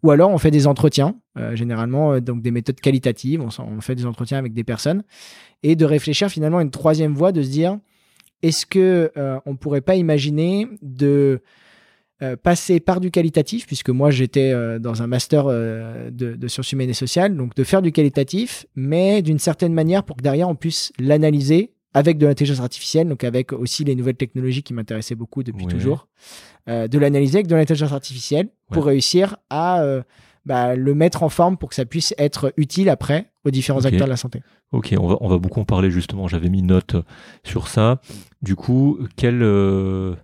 Ou 0.04 0.12
alors 0.12 0.32
on 0.32 0.38
fait 0.38 0.52
des 0.52 0.68
entretiens, 0.68 1.16
généralement 1.54 2.20
donc 2.20 2.42
des 2.42 2.52
méthodes 2.52 2.80
qualitatives, 2.82 3.42
on, 3.42 3.50
on 3.64 3.80
fait 3.80 3.96
des 3.96 4.06
entretiens 4.06 4.38
avec 4.38 4.54
des 4.54 4.64
personnes 4.64 5.04
et 5.64 5.76
de 5.76 5.86
réfléchir 5.86 6.30
finalement 6.30 6.58
à 6.58 6.62
une 6.62 6.72
troisième 6.72 7.14
voie, 7.14 7.32
de 7.32 7.42
se 7.42 7.50
dire 7.50 7.78
est-ce 8.44 8.66
que 8.66 9.12
euh, 9.18 9.40
on 9.46 9.56
pourrait 9.56 9.82
pas 9.82 9.96
imaginer 9.96 10.68
de 10.82 11.42
passer 12.42 12.80
par 12.80 13.00
du 13.00 13.12
qualitatif, 13.12 13.68
puisque 13.68 13.92
moi 13.92 14.10
j'étais 14.10 14.52
dans 14.80 15.04
un 15.04 15.08
master 15.08 15.46
de, 15.46 16.10
de, 16.10 16.48
sciences 16.48 16.72
humaines 16.72 16.90
et 16.90 16.96
sociales, 16.96 17.38
donc 17.38 17.54
de 17.54 17.64
faire 17.64 17.84
du 17.84 17.92
qualitatif, 17.92 18.66
mais 18.74 19.22
d'une 19.22 19.38
certaine 19.38 19.72
manière 19.72 20.04
pour 20.04 20.16
que 20.18 20.24
derrière 20.24 20.50
on 20.50 20.56
puisse 20.56 20.92
l'analyser 20.98 21.76
avec 21.94 22.18
de 22.18 22.26
l'intelligence 22.26 22.60
artificielle, 22.60 23.08
donc 23.08 23.24
avec 23.24 23.54
aussi 23.54 23.84
les 23.84 23.94
nouvelles 23.94 24.16
technologies 24.16 24.64
qui 24.64 24.74
m'intéressaient 24.74 25.14
beaucoup 25.14 25.44
depuis 25.44 25.68
toujours, 25.68 26.08
de 26.66 26.98
l'analyser 26.98 27.36
avec 27.36 27.46
de 27.46 27.56
l'intelligence 27.56 27.94
artificielle 27.94 28.50
pour 28.72 28.88
réussir 28.88 29.38
à 29.52 29.86
bah, 30.48 30.76
le 30.76 30.96
mettre 30.96 31.24
en 31.24 31.30
forme 31.30 31.58
pour 31.58 31.70
que 31.70 31.76
ça 31.76 31.86
puisse 31.86 32.16
être 32.18 32.54
utile 32.56 32.90
après 32.90 33.30
aux 33.44 33.52
différents 33.52 33.84
acteurs 33.84 34.08
de 34.08 34.12
la 34.12 34.18
santé. 34.18 34.42
Ok, 34.72 34.96
on 34.98 35.08
va, 35.08 35.18
on 35.20 35.28
va 35.28 35.38
beaucoup 35.38 35.60
en 35.60 35.66
parler 35.66 35.92
justement. 35.92 36.28
J'avais 36.28 36.50
mis 36.50 36.64
note 36.64 36.96
sur 37.44 37.68
ça. 37.68 38.00
Du 38.42 38.56
coup, 38.56 38.98
quel 39.18 39.44
euh, 39.44 40.16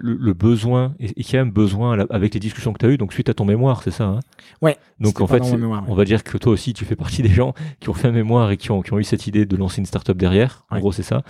le, 0.00 0.32
besoin 0.34 0.94
et, 0.98 1.12
y 1.16 1.36
a 1.36 1.40
un 1.40 1.46
besoin 1.46 1.98
avec 2.10 2.34
les 2.34 2.40
discussions 2.40 2.72
que 2.72 2.78
tu 2.78 2.86
as 2.86 2.88
eues, 2.88 2.98
donc 2.98 3.12
suite 3.12 3.28
à 3.28 3.34
ton 3.34 3.44
mémoire, 3.44 3.84
c'est 3.84 3.92
ça 3.92 4.04
hein? 4.04 4.20
Ouais. 4.60 4.76
Donc 4.98 5.20
en 5.20 5.28
fait, 5.28 5.42
on 5.42 5.94
va 5.94 6.04
dire 6.04 6.24
que 6.24 6.36
toi 6.38 6.52
aussi, 6.52 6.74
tu 6.74 6.84
fais 6.84 6.96
partie 6.96 7.22
des 7.22 7.28
gens 7.28 7.54
qui 7.78 7.88
ont 7.88 7.94
fait 7.94 8.08
un 8.08 8.12
mémoire 8.12 8.50
et 8.50 8.56
qui 8.56 8.72
ont, 8.72 8.82
qui 8.82 8.92
ont 8.92 8.98
eu 8.98 9.04
cette 9.04 9.28
idée 9.28 9.46
de 9.46 9.56
lancer 9.56 9.78
une 9.78 9.86
startup 9.86 10.16
derrière. 10.16 10.66
En 10.70 10.80
gros, 10.80 10.90
c'est 10.92 11.04
ça. 11.04 11.22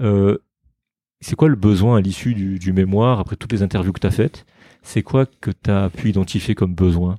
Euh, 0.00 0.38
c'est 1.20 1.36
quoi 1.36 1.48
le 1.48 1.56
besoin 1.56 1.98
à 1.98 2.00
l'issue 2.00 2.32
du, 2.32 2.58
du 2.58 2.72
mémoire, 2.72 3.20
après 3.20 3.36
toutes 3.36 3.52
les 3.52 3.62
interviews 3.62 3.92
que 3.92 4.00
tu 4.00 4.06
as 4.06 4.10
faites? 4.10 4.46
C'est 4.82 5.02
quoi 5.02 5.26
que 5.26 5.50
tu 5.50 5.70
as 5.70 5.90
pu 5.90 6.08
identifier 6.08 6.54
comme 6.54 6.74
besoin? 6.74 7.16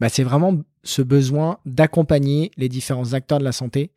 Bah, 0.00 0.08
c'est 0.08 0.22
vraiment 0.22 0.58
ce 0.82 1.02
besoin 1.02 1.58
d'accompagner 1.66 2.50
les 2.56 2.68
différents 2.68 3.12
acteurs 3.12 3.38
de 3.38 3.44
la 3.44 3.52
santé 3.52 3.92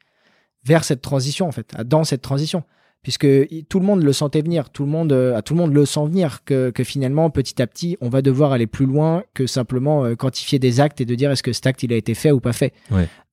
vers 0.66 0.84
cette 0.84 1.01
transition, 1.01 1.47
en 1.47 1.51
fait, 1.51 1.74
dans 1.86 2.04
cette 2.04 2.22
transition. 2.22 2.64
Puisque 3.01 3.28
tout 3.68 3.82
le 3.82 3.86
monde 3.86 4.01
le 4.01 4.14
sentait 4.14 4.41
venir, 4.41 4.70
tout 4.70 4.86
le 4.86 4.89
monde, 4.89 5.12
euh, 5.12 5.41
tout 5.41 5.56
le 5.56 5.60
monde 5.60 5.74
le 5.74 5.86
sent 5.86 6.06
venir, 6.06 6.45
que, 6.45 6.72
finalement, 6.86 7.30
petit 7.30 7.62
à 7.62 7.68
petit, 7.68 7.97
on 7.99 8.08
va 8.08 8.22
devoir 8.22 8.54
aller 8.54 8.68
plus 8.68 8.86
loin 8.86 9.24
que 9.34 9.45
simplement 9.45 10.06
euh, 10.06 10.16
quantifier 10.16 10.58
des 10.58 10.80
actes 10.80 11.01
et 11.01 11.06
de 11.06 11.14
dire 11.14 11.30
est-ce 11.30 11.43
que 11.43 11.51
cet 11.51 11.68
acte 11.68 11.84
il 11.84 11.91
a 11.91 11.97
été 11.97 12.14
fait 12.14 12.32
ou 12.32 12.39
pas 12.39 12.54
fait. 12.54 12.74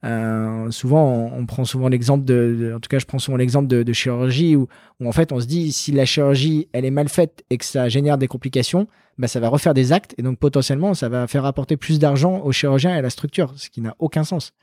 Euh, 0.04 0.70
souvent, 0.70 1.30
on, 1.36 1.44
prend 1.46 1.64
souvent 1.64 1.88
l'exemple 1.88 2.24
de, 2.24 2.72
en 2.74 2.80
tout 2.80 2.88
cas, 2.88 2.98
je 2.98 3.06
prends 3.06 3.18
souvent 3.18 3.36
l'exemple 3.36 3.68
de, 3.68 3.92
chirurgie 3.92 4.56
où, 4.56 4.66
où, 5.00 5.08
en 5.08 5.12
fait, 5.12 5.32
on 5.32 5.40
se 5.40 5.46
dit 5.46 5.72
si 5.72 5.92
la 5.92 6.04
chirurgie 6.04 6.68
elle 6.72 6.84
est 6.84 6.90
mal 6.90 7.08
faite 7.08 7.44
et 7.50 7.58
que 7.58 7.64
ça 7.64 7.88
génère 7.88 8.16
des 8.16 8.28
complications, 8.28 8.86
bah, 9.20 9.28
ça 9.28 9.38
va 9.38 9.48
refaire 9.48 9.74
des 9.74 9.92
actes 9.92 10.14
et 10.16 10.22
donc 10.22 10.38
potentiellement 10.38 10.94
ça 10.94 11.10
va 11.10 11.26
faire 11.26 11.44
apporter 11.44 11.76
plus 11.76 11.98
d'argent 11.98 12.40
au 12.42 12.52
chirurgien 12.52 12.94
et 12.94 12.98
à 12.98 13.02
la 13.02 13.10
structure, 13.10 13.52
ce 13.56 13.68
qui 13.68 13.82
n'a 13.82 13.94
aucun 13.98 14.24
sens. 14.24 14.54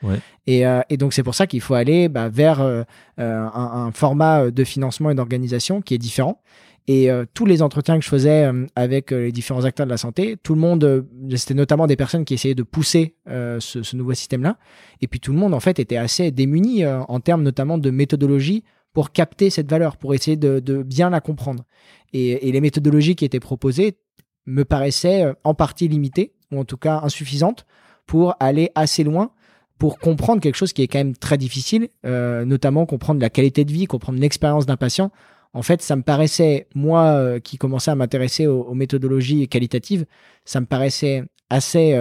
Et, 0.47 0.65
euh, 0.65 0.81
et, 0.89 0.97
donc 0.97 1.13
c'est 1.13 1.21
pour 1.21 1.35
ça 1.35 1.45
qu'il 1.45 1.61
faut 1.61 1.75
aller 1.75 2.09
bah, 2.09 2.27
vers 2.27 2.61
euh, 2.61 2.81
euh, 3.19 3.45
un, 3.53 3.85
un, 3.85 3.91
format 3.91 4.49
de 4.49 4.63
financement 4.63 5.11
et 5.11 5.15
d'organisation 5.15 5.81
qui 5.81 5.93
est 5.93 5.99
différent. 5.99 6.41
Et 6.87 7.09
tous 7.33 7.45
les 7.45 7.61
entretiens 7.61 7.99
que 7.99 8.05
je 8.05 8.09
faisais 8.09 8.49
avec 8.77 9.11
les 9.11 9.33
différents 9.33 9.65
acteurs 9.65 9.85
de 9.85 9.91
la 9.91 9.97
santé, 9.97 10.37
tout 10.41 10.53
le 10.53 10.61
monde, 10.61 11.05
c'était 11.35 11.53
notamment 11.53 11.85
des 11.85 11.97
personnes 11.97 12.23
qui 12.23 12.33
essayaient 12.33 12.55
de 12.55 12.63
pousser 12.63 13.15
ce, 13.25 13.95
nouveau 13.95 14.13
système-là. 14.13 14.57
Et 15.01 15.07
puis 15.07 15.19
tout 15.19 15.33
le 15.33 15.37
monde, 15.37 15.53
en 15.53 15.59
fait, 15.59 15.79
était 15.79 15.97
assez 15.97 16.31
démuni 16.31 16.85
en 16.85 17.19
termes 17.19 17.43
notamment 17.43 17.77
de 17.77 17.89
méthodologie 17.89 18.63
pour 18.97 19.11
capter 19.11 19.51
cette 19.51 19.69
valeur, 19.69 19.95
pour 19.95 20.15
essayer 20.15 20.37
de, 20.37 20.81
bien 20.81 21.11
la 21.11 21.21
comprendre. 21.21 21.65
Et, 22.13 22.51
les 22.51 22.61
méthodologies 22.61 23.15
qui 23.15 23.25
étaient 23.25 23.39
proposées 23.39 23.99
me 24.47 24.65
paraissait 24.65 25.23
euh, 25.23 25.33
en 25.43 25.53
partie 25.53 25.87
limitée, 25.87 26.33
ou 26.51 26.59
en 26.59 26.65
tout 26.65 26.77
cas 26.77 27.01
insuffisante, 27.03 27.67
pour 28.07 28.35
aller 28.39 28.71
assez 28.73 29.03
loin, 29.03 29.29
pour 29.77 29.99
comprendre 29.99 30.41
quelque 30.41 30.55
chose 30.55 30.73
qui 30.73 30.81
est 30.81 30.87
quand 30.87 30.97
même 30.97 31.15
très 31.15 31.37
difficile, 31.37 31.89
euh, 32.07 32.43
notamment 32.43 32.87
comprendre 32.87 33.21
la 33.21 33.29
qualité 33.29 33.65
de 33.65 33.71
vie, 33.71 33.85
comprendre 33.85 34.19
l'expérience 34.19 34.65
d'un 34.65 34.77
patient. 34.77 35.11
En 35.53 35.61
fait, 35.61 35.81
ça 35.81 35.95
me 35.95 36.01
paraissait, 36.01 36.67
moi 36.75 37.05
euh, 37.05 37.39
qui 37.39 37.57
commençais 37.57 37.91
à 37.91 37.95
m'intéresser 37.95 38.47
aux, 38.47 38.73
méthodologies 38.73 39.47
qualitatives, 39.47 40.05
ça 40.45 40.59
me 40.59 40.65
paraissait 40.65 41.23
assez 41.49 41.97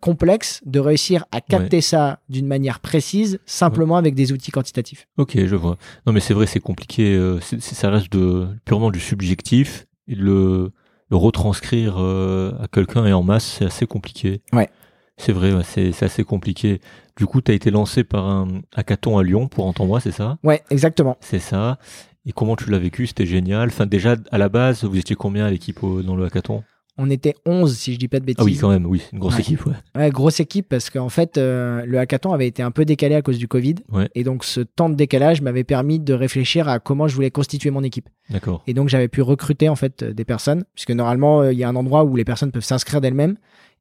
complexe 0.00 0.60
de 0.66 0.80
réussir 0.80 1.24
à 1.30 1.40
capter 1.40 1.80
ça 1.80 2.18
d'une 2.28 2.48
manière 2.48 2.80
précise, 2.80 3.38
simplement 3.46 3.96
avec 3.96 4.16
des 4.16 4.32
outils 4.32 4.50
quantitatifs. 4.50 5.06
Ok, 5.18 5.38
je 5.38 5.54
vois. 5.54 5.78
Non, 6.04 6.12
mais 6.12 6.18
c'est 6.18 6.34
vrai, 6.34 6.46
c'est 6.46 6.60
compliqué. 6.60 7.16
ça 7.60 7.90
reste 7.90 8.12
de, 8.12 8.48
purement 8.64 8.90
du 8.90 8.98
subjectif. 8.98 9.86
Et 10.08 10.14
le, 10.14 10.72
le 11.10 11.16
retranscrire 11.16 11.96
euh, 11.98 12.52
à 12.60 12.68
quelqu'un 12.68 13.06
et 13.06 13.12
en 13.12 13.22
masse, 13.22 13.56
c'est 13.58 13.64
assez 13.64 13.86
compliqué. 13.86 14.42
Ouais. 14.52 14.68
C'est 15.16 15.32
vrai, 15.32 15.52
c'est 15.64 16.02
assez 16.02 16.22
compliqué. 16.22 16.80
Du 17.16 17.26
coup, 17.26 17.40
tu 17.40 17.50
as 17.50 17.54
été 17.54 17.72
lancé 17.72 18.04
par 18.04 18.28
un 18.28 18.60
hackathon 18.76 19.18
à 19.18 19.24
Lyon 19.24 19.48
pour 19.48 19.66
Entends-moi, 19.66 19.98
c'est 19.98 20.12
ça? 20.12 20.38
Ouais, 20.44 20.62
exactement. 20.70 21.16
C'est 21.20 21.40
ça. 21.40 21.78
Et 22.26 22.32
comment 22.32 22.56
tu 22.56 22.70
l'as 22.70 22.78
vécu? 22.78 23.06
C'était 23.06 23.26
génial. 23.26 23.68
Enfin, 23.68 23.86
déjà, 23.86 24.16
à 24.30 24.38
la 24.38 24.48
base, 24.48 24.84
vous 24.84 24.98
étiez 24.98 25.16
combien 25.16 25.46
à 25.46 25.50
l'équipe 25.50 25.80
dans 25.80 26.16
le 26.16 26.24
hackathon? 26.24 26.62
On 27.00 27.10
était 27.10 27.36
11, 27.46 27.76
si 27.76 27.94
je 27.94 27.98
dis 27.98 28.08
pas 28.08 28.18
de 28.18 28.24
bêtises. 28.24 28.42
Ah 28.42 28.44
oui, 28.44 28.58
quand 28.60 28.70
même, 28.70 28.84
oui, 28.84 29.02
une 29.12 29.20
grosse 29.20 29.38
équipe. 29.38 29.64
Ouais. 29.66 29.74
ouais. 29.94 30.10
grosse 30.10 30.40
équipe 30.40 30.68
parce 30.68 30.90
qu'en 30.90 31.08
fait, 31.08 31.38
euh, 31.38 31.86
le 31.86 31.96
hackathon 32.00 32.32
avait 32.32 32.48
été 32.48 32.60
un 32.60 32.72
peu 32.72 32.84
décalé 32.84 33.14
à 33.14 33.22
cause 33.22 33.38
du 33.38 33.46
Covid. 33.46 33.76
Ouais. 33.92 34.10
Et 34.16 34.24
donc, 34.24 34.44
ce 34.44 34.60
temps 34.60 34.88
de 34.88 34.96
décalage 34.96 35.40
m'avait 35.40 35.62
permis 35.62 36.00
de 36.00 36.12
réfléchir 36.12 36.68
à 36.68 36.80
comment 36.80 37.06
je 37.06 37.14
voulais 37.14 37.30
constituer 37.30 37.70
mon 37.70 37.84
équipe. 37.84 38.08
D'accord. 38.30 38.64
Et 38.66 38.74
donc, 38.74 38.88
j'avais 38.88 39.06
pu 39.06 39.22
recruter 39.22 39.68
en 39.68 39.76
fait 39.76 40.02
des 40.02 40.24
personnes, 40.24 40.64
puisque 40.74 40.90
normalement, 40.90 41.42
euh, 41.42 41.52
il 41.52 41.58
y 41.58 41.62
a 41.62 41.68
un 41.68 41.76
endroit 41.76 42.02
où 42.02 42.16
les 42.16 42.24
personnes 42.24 42.50
peuvent 42.50 42.64
s'inscrire 42.64 43.00
d'elles-mêmes. 43.00 43.36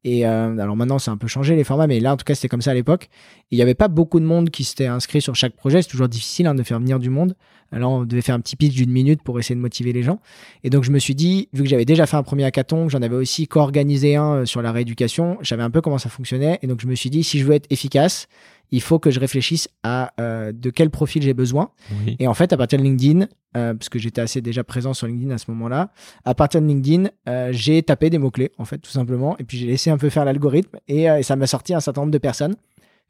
Et 0.10 0.26
euh, 0.26 0.58
alors 0.58 0.78
maintenant, 0.78 1.00
c'est 1.00 1.12
un 1.12 1.18
peu 1.18 1.28
changé 1.28 1.58
les 1.58 1.66
formats, 1.66 1.86
mais 1.86 2.00
là, 2.00 2.14
en 2.14 2.16
tout 2.16 2.24
cas, 2.24 2.34
c'était 2.34 2.48
comme 2.48 2.62
ça 2.62 2.72
à 2.72 2.74
l'époque. 2.74 3.10
Il 3.52 3.58
n'y 3.58 3.62
avait 3.62 3.76
pas 3.76 3.90
beaucoup 3.90 4.22
de 4.22 4.26
monde 4.26 4.52
qui 4.52 4.64
s'était 4.64 4.86
inscrit 4.86 5.20
sur 5.20 5.36
chaque 5.36 5.54
projet. 5.54 5.82
C'est 5.82 5.90
toujours 5.90 6.08
difficile 6.08 6.48
hein, 6.48 6.56
de 6.56 6.64
faire 6.64 6.80
venir 6.80 6.98
du 6.98 7.10
monde. 7.10 7.36
Alors, 7.74 7.92
on 7.92 8.06
devait 8.06 8.22
faire 8.22 8.36
un 8.36 8.40
petit 8.40 8.56
pitch 8.56 8.74
d'une 8.74 8.90
minute 8.90 9.22
pour 9.22 9.38
essayer 9.38 9.54
de 9.54 9.60
motiver 9.60 9.92
les 9.92 10.04
gens. 10.04 10.22
Et 10.64 10.70
donc, 10.70 10.86
je 10.86 10.92
me 10.92 11.00
suis 11.00 11.14
dit, 11.14 11.50
vu 11.52 11.64
que 11.64 11.68
j'avais 11.68 11.84
déjà 11.84 12.06
fait 12.06 12.16
un 12.16 12.24
premier 12.24 12.46
hackathon, 12.46 12.88
j'en 12.88 13.02
avais 13.02 13.18
aussi 13.18 13.50
co-organisé 13.50 14.16
un 14.16 14.34
euh, 14.34 14.46
sur 14.46 14.62
la 14.62 14.72
rééducation, 14.72 15.40
j'avais 15.42 15.64
un 15.64 15.70
peu 15.70 15.82
comment 15.82 15.98
ça 15.98 16.08
fonctionnait. 16.08 16.58
Et 16.62 16.68
donc, 16.68 16.80
je 16.80 16.88
me 16.88 16.96
suis 16.96 17.10
dit, 17.10 17.26
si 17.26 17.40
je 17.40 17.46
veux 17.46 17.56
être 17.56 17.68
efficace, 17.70 18.30
il 18.72 18.82
faut 18.82 19.00
que 19.00 19.12
je 19.12 19.20
réfléchisse 19.20 19.68
à 19.84 20.14
euh, 20.20 20.52
de 20.52 20.70
quel 20.70 20.90
profil 20.90 21.22
j'ai 21.22 21.34
besoin. 21.34 21.72
Et 22.20 22.28
en 22.28 22.34
fait, 22.34 22.54
à 22.54 22.58
partir 22.58 22.80
de 22.80 22.84
LinkedIn, 22.84 23.28
euh, 23.56 23.74
parce 23.74 23.90
que 23.90 24.00
j'étais 24.00 24.22
assez 24.22 24.42
déjà 24.42 24.64
présent 24.64 24.94
sur 24.94 25.08
LinkedIn 25.08 25.32
à 25.34 25.38
ce 25.38 25.50
moment-là, 25.52 25.92
à 26.26 26.34
partir 26.36 26.62
de 26.62 26.68
LinkedIn, 26.68 27.10
j'ai 27.52 27.82
tapé 27.84 28.10
des 28.10 28.18
mots-clés, 28.18 28.52
en 28.58 28.66
fait, 28.66 28.80
tout 28.80 28.92
simplement. 28.92 29.38
Et 29.38 29.44
puis, 29.44 29.58
j'ai 29.58 29.68
laissé 29.68 29.90
un 29.90 29.98
peu 29.98 30.10
faire 30.10 30.26
l'algorithme 30.26 30.78
et, 30.88 31.04
et 31.04 31.24
ça 31.24 31.36
m'a 31.36 31.48
sorti 31.48 31.74
un 31.74 31.80
certain 31.80 32.02
nombre 32.02 32.14
de 32.14 32.18
personnes 32.18 32.56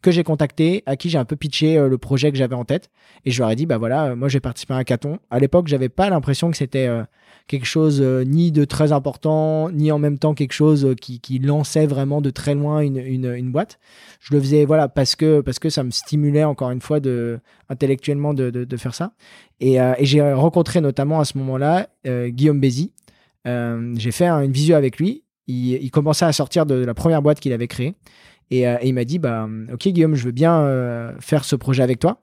que 0.02 0.12
j'ai 0.12 0.24
contacté, 0.24 0.84
à 0.86 0.96
qui 0.96 1.10
j'ai 1.10 1.18
un 1.18 1.26
peu 1.26 1.36
pitché 1.36 1.78
euh, 1.78 1.88
le 1.88 1.98
projet 1.98 2.32
que 2.32 2.38
j'avais 2.38 2.56
en 2.56 2.66
tête. 2.66 2.90
Et 3.26 3.32
je 3.32 3.42
leur 3.42 3.50
ai 3.50 3.56
dit, 3.56 3.66
bah 3.66 3.78
voilà, 3.78 4.06
euh, 4.06 4.16
moi 4.16 4.30
j'ai 4.30 4.40
participé 4.40 4.74
à 4.74 4.78
un 4.78 4.80
hackathon. 4.80 5.20
À 5.32 5.40
l'époque, 5.40 5.68
j'avais 5.68 5.90
pas 5.90 6.10
l'impression 6.10 6.52
que 6.52 6.58
c'était 6.58 6.88
euh, 6.88 7.04
quelque 7.48 7.66
chose 7.66 8.02
ni 8.02 8.52
de 8.52 8.66
très 8.66 8.92
important, 8.92 9.72
ni 9.72 9.92
en 9.92 10.00
même 10.00 10.20
temps 10.20 10.34
quelque 10.34 10.54
chose 10.54 10.96
qui, 11.02 11.40
lançait 11.40 11.88
vraiment 11.88 12.22
de 12.22 12.30
très 12.30 12.54
loin 12.54 12.82
une, 12.82 13.52
boîte. 13.52 13.80
Je 14.20 14.34
le 14.34 14.42
faisais 14.42 14.66
voilà 14.66 14.90
parce 14.90 15.16
que 15.16 15.40
parce 15.42 15.58
que 15.58 15.70
ça 15.70 15.84
me 15.84 15.92
stimulait 15.92 16.44
encore 16.44 16.72
une 16.72 16.82
fois 16.82 17.00
intellectuellement 17.70 18.34
de, 18.34 18.78
faire 18.78 18.94
ça. 18.94 19.14
Et, 19.62 19.78
j'ai 20.02 20.34
rencontré 20.34 20.82
notamment 20.82 21.22
à 21.22 21.26
ce 21.26 21.38
moment-là 21.38 21.88
Guillaume 22.06 22.60
Bézi. 22.60 22.92
j'ai 23.46 24.12
fait 24.12 24.28
une 24.28 24.52
visio 24.52 24.76
avec 24.76 24.98
lui. 24.98 25.24
Il 25.48 25.90
commençait 25.92 26.26
à 26.26 26.34
sortir 26.34 26.66
de 26.66 26.76
la 26.76 26.94
première 26.94 27.22
boîte 27.22 27.40
qu'il 27.40 27.54
avait 27.54 27.70
créée. 27.70 27.96
Euh, 28.54 28.78
et, 28.82 28.88
il 28.88 28.94
m'a 28.94 29.04
dit 29.04 29.20
bah, 29.20 29.48
Ok, 29.72 29.88
Guillaume, 29.88 30.16
je 30.16 30.26
veux 30.26 30.32
bien 30.32 30.60
euh, 30.60 31.12
faire 31.20 31.44
ce 31.44 31.56
projet 31.56 31.84
avec 31.84 32.00
toi. 32.00 32.20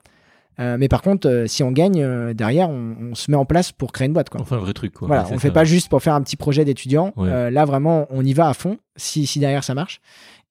Euh, 0.61 0.77
mais 0.79 0.87
par 0.87 1.03
contre, 1.03 1.45
si 1.49 1.65
on 1.65 1.73
gagne, 1.73 2.33
derrière, 2.33 2.71
on, 2.71 3.15
se 3.15 3.31
met 3.31 3.37
en 3.37 3.45
place 3.45 3.73
pour 3.73 3.91
créer 3.91 4.07
une 4.07 4.13
boîte. 4.13 4.31
Quoi. 4.31 4.41
Enfin, 4.41 4.57
un 4.57 4.61
vrai 4.61 4.73
truc. 4.73 4.93
Quoi. 4.95 5.09
Voilà, 5.09 5.27
on 5.31 5.35
ne 5.35 5.41
fait 5.41 5.51
pas 5.51 5.65
juste 5.65 5.89
pour 5.89 6.01
faire 6.01 6.15
un 6.15 6.23
petit 6.23 6.37
projet 6.37 6.65
d'étudiant. 6.65 7.13
là, 7.17 7.65
vraiment, 7.65 8.07
on 8.11 8.25
y 8.25 8.33
va 8.33 8.49
à 8.49 8.55
fond 8.55 8.79
si, 8.97 9.27
si 9.27 9.41
derrière 9.41 9.65
ça 9.65 9.75
marche. 9.75 10.01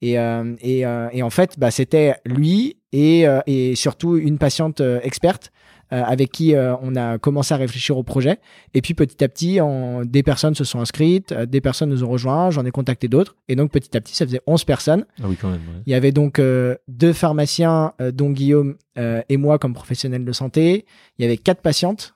Et, 0.02 0.16
et, 0.60 0.80
et 1.12 1.22
en 1.22 1.30
fait, 1.30 1.58
bah, 1.58 1.70
c'était 1.70 2.16
lui 2.26 2.76
et, 2.92 3.24
et, 3.46 3.74
surtout 3.76 4.18
une 4.18 4.36
patiente 4.36 4.82
experte 5.02 5.50
euh, 5.50 5.63
avec 5.90 6.32
qui 6.32 6.54
euh, 6.54 6.74
on 6.82 6.96
a 6.96 7.18
commencé 7.18 7.54
à 7.54 7.56
réfléchir 7.56 7.96
au 7.96 8.02
projet. 8.02 8.38
Et 8.74 8.82
puis 8.82 8.94
petit 8.94 9.22
à 9.22 9.28
petit, 9.28 9.58
des 10.04 10.22
personnes 10.22 10.54
se 10.54 10.64
sont 10.64 10.80
inscrites, 10.80 11.32
euh, 11.32 11.46
des 11.46 11.60
personnes 11.60 11.90
nous 11.90 12.04
ont 12.04 12.08
rejoints, 12.08 12.50
j'en 12.50 12.64
ai 12.64 12.70
contacté 12.70 13.08
d'autres. 13.08 13.36
Et 13.48 13.56
donc 13.56 13.70
petit 13.70 13.96
à 13.96 14.00
petit, 14.00 14.14
ça 14.14 14.26
faisait 14.26 14.40
11 14.46 14.64
personnes. 14.64 15.06
Ah 15.22 15.26
oui, 15.28 15.36
quand 15.40 15.50
même. 15.50 15.60
Il 15.86 15.90
y 15.90 15.94
avait 15.94 16.12
donc 16.12 16.40
deux 16.88 17.12
pharmaciens, 17.12 17.92
dont 18.12 18.30
Guillaume 18.30 18.76
et 18.96 19.36
moi 19.36 19.58
comme 19.58 19.74
professionnels 19.74 20.24
de 20.24 20.32
santé. 20.32 20.86
Il 21.18 21.22
y 21.22 21.24
avait 21.24 21.36
quatre 21.36 21.60
patientes 21.60 22.14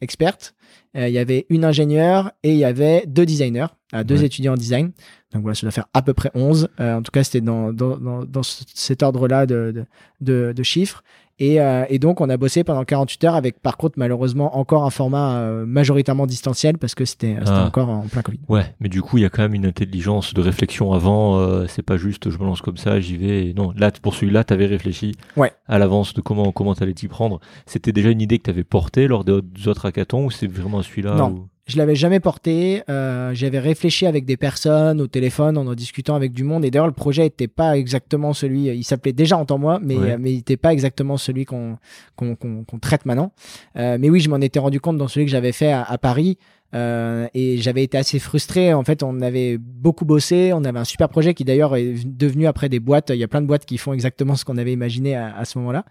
expertes. 0.00 0.54
il 0.94 1.08
y 1.08 1.18
avait 1.18 1.46
une 1.50 1.64
ingénieure 1.64 2.32
et 2.42 2.52
il 2.52 2.58
y 2.58 2.64
avait 2.64 3.04
deux 3.06 3.26
designers, 3.26 3.66
deux 4.04 4.24
étudiants 4.24 4.54
en 4.54 4.56
design. 4.56 4.92
Donc 5.32 5.42
voilà, 5.42 5.54
ça 5.54 5.62
doit 5.62 5.72
faire 5.72 5.88
à 5.92 6.02
peu 6.02 6.14
près 6.14 6.30
11. 6.34 6.68
en 6.78 7.02
tout 7.02 7.10
cas, 7.10 7.24
c'était 7.24 7.40
dans, 7.40 7.72
dans, 7.72 8.24
dans, 8.24 8.42
cet 8.42 9.02
ordre-là 9.02 9.46
de, 9.46 9.84
de, 10.20 10.52
de, 10.56 10.62
chiffres. 10.62 11.02
Euh, 11.40 11.84
et, 11.88 11.98
donc, 11.98 12.20
on 12.20 12.30
a 12.30 12.36
bossé 12.36 12.64
pendant 12.64 12.84
48 12.84 13.24
heures 13.24 13.34
avec, 13.34 13.60
par 13.60 13.76
contre, 13.76 13.98
malheureusement, 13.98 14.56
encore 14.58 14.84
un 14.84 14.90
format 14.90 15.38
euh, 15.38 15.66
majoritairement 15.66 16.26
distanciel 16.26 16.78
parce 16.78 16.94
que 16.94 17.04
c'était 17.04 17.36
ah. 17.44 17.66
encore 17.66 17.90
en 17.90 18.02
plein 18.02 18.22
Covid. 18.22 18.40
Ouais, 18.48 18.74
mais 18.80 18.88
du 18.88 19.02
coup, 19.02 19.18
il 19.18 19.22
y 19.22 19.24
a 19.24 19.28
quand 19.28 19.42
même 19.42 19.54
une 19.54 19.66
intelligence 19.66 20.32
de 20.32 20.40
réflexion 20.40 20.92
avant. 20.92 21.38
Euh, 21.38 21.66
c'est 21.68 21.82
pas 21.82 21.96
juste 21.96 22.30
je 22.30 22.38
me 22.38 22.44
lance 22.44 22.62
comme 22.62 22.78
ça, 22.78 23.00
j'y 23.00 23.16
vais. 23.16 23.52
Non, 23.54 23.72
là, 23.76 23.90
pour 23.90 24.14
celui-là, 24.14 24.44
tu 24.44 24.54
avais 24.54 24.66
réfléchi 24.66 25.14
ouais. 25.36 25.52
à 25.68 25.78
l'avance 25.78 26.14
de 26.14 26.20
comment 26.20 26.52
comment 26.52 26.74
t'allais 26.74 26.94
t'y 26.94 27.08
prendre. 27.08 27.40
C'était 27.66 27.92
déjà 27.92 28.10
une 28.10 28.20
idée 28.20 28.38
que 28.38 28.44
tu 28.44 28.50
avais 28.50 28.64
portée 28.64 29.06
lors 29.06 29.24
des 29.24 29.40
autres 29.66 29.86
hackathons 29.86 30.24
ou 30.24 30.30
c'est 30.30 30.46
vraiment 30.46 30.82
celui-là 30.82 31.16
Non. 31.16 31.48
Je 31.66 31.78
l'avais 31.78 31.96
jamais 31.96 32.20
porté. 32.20 32.82
Euh, 32.88 33.34
j'avais 33.34 33.58
réfléchi 33.58 34.06
avec 34.06 34.24
des 34.24 34.36
personnes 34.36 35.00
au 35.00 35.08
téléphone 35.08 35.58
en 35.58 35.66
en 35.66 35.74
discutant 35.74 36.14
avec 36.14 36.32
du 36.32 36.44
monde. 36.44 36.64
Et 36.64 36.70
d'ailleurs, 36.70 36.86
le 36.86 36.92
projet 36.92 37.22
n'était 37.22 37.48
pas 37.48 37.76
exactement 37.76 38.32
celui. 38.32 38.66
Il 38.66 38.84
s'appelait 38.84 39.12
déjà 39.12 39.36
en 39.36 39.44
temps 39.44 39.58
moi, 39.58 39.80
mais 39.82 40.16
mais 40.18 40.32
il 40.32 40.36
n'était 40.36 40.56
pas 40.56 40.72
exactement 40.72 41.16
celui 41.16 41.44
qu'on 41.44 41.78
qu'on 42.16 42.78
traite 42.80 43.04
maintenant. 43.04 43.32
Euh, 43.76 43.98
mais 44.00 44.10
oui, 44.10 44.20
je 44.20 44.30
m'en 44.30 44.40
étais 44.40 44.60
rendu 44.60 44.80
compte 44.80 44.96
dans 44.96 45.08
celui 45.08 45.26
que 45.26 45.32
j'avais 45.32 45.52
fait 45.52 45.72
à, 45.72 45.98
Paris. 45.98 46.38
Euh, 46.74 47.26
et 47.32 47.58
j'avais 47.58 47.82
été 47.82 47.96
assez 47.96 48.18
frustré. 48.18 48.72
En 48.72 48.84
fait, 48.84 49.02
on 49.02 49.20
avait 49.20 49.58
beaucoup 49.58 50.04
bossé. 50.04 50.52
On 50.52 50.64
avait 50.64 50.78
un 50.78 50.84
super 50.84 51.08
projet 51.08 51.34
qui 51.34 51.44
d'ailleurs 51.44 51.74
est 51.74 51.94
devenu 52.04 52.46
après 52.46 52.68
des 52.68 52.80
boîtes. 52.80 53.10
Il 53.10 53.18
y 53.18 53.24
a 53.24 53.28
plein 53.28 53.40
de 53.40 53.46
boîtes 53.46 53.66
qui 53.66 53.78
font 53.78 53.92
exactement 53.92 54.36
ce 54.36 54.44
qu'on 54.44 54.56
avait 54.56 54.72
imaginé 54.72 55.16
à, 55.16 55.36
à 55.36 55.44
ce 55.44 55.58
moment-là. 55.58 55.84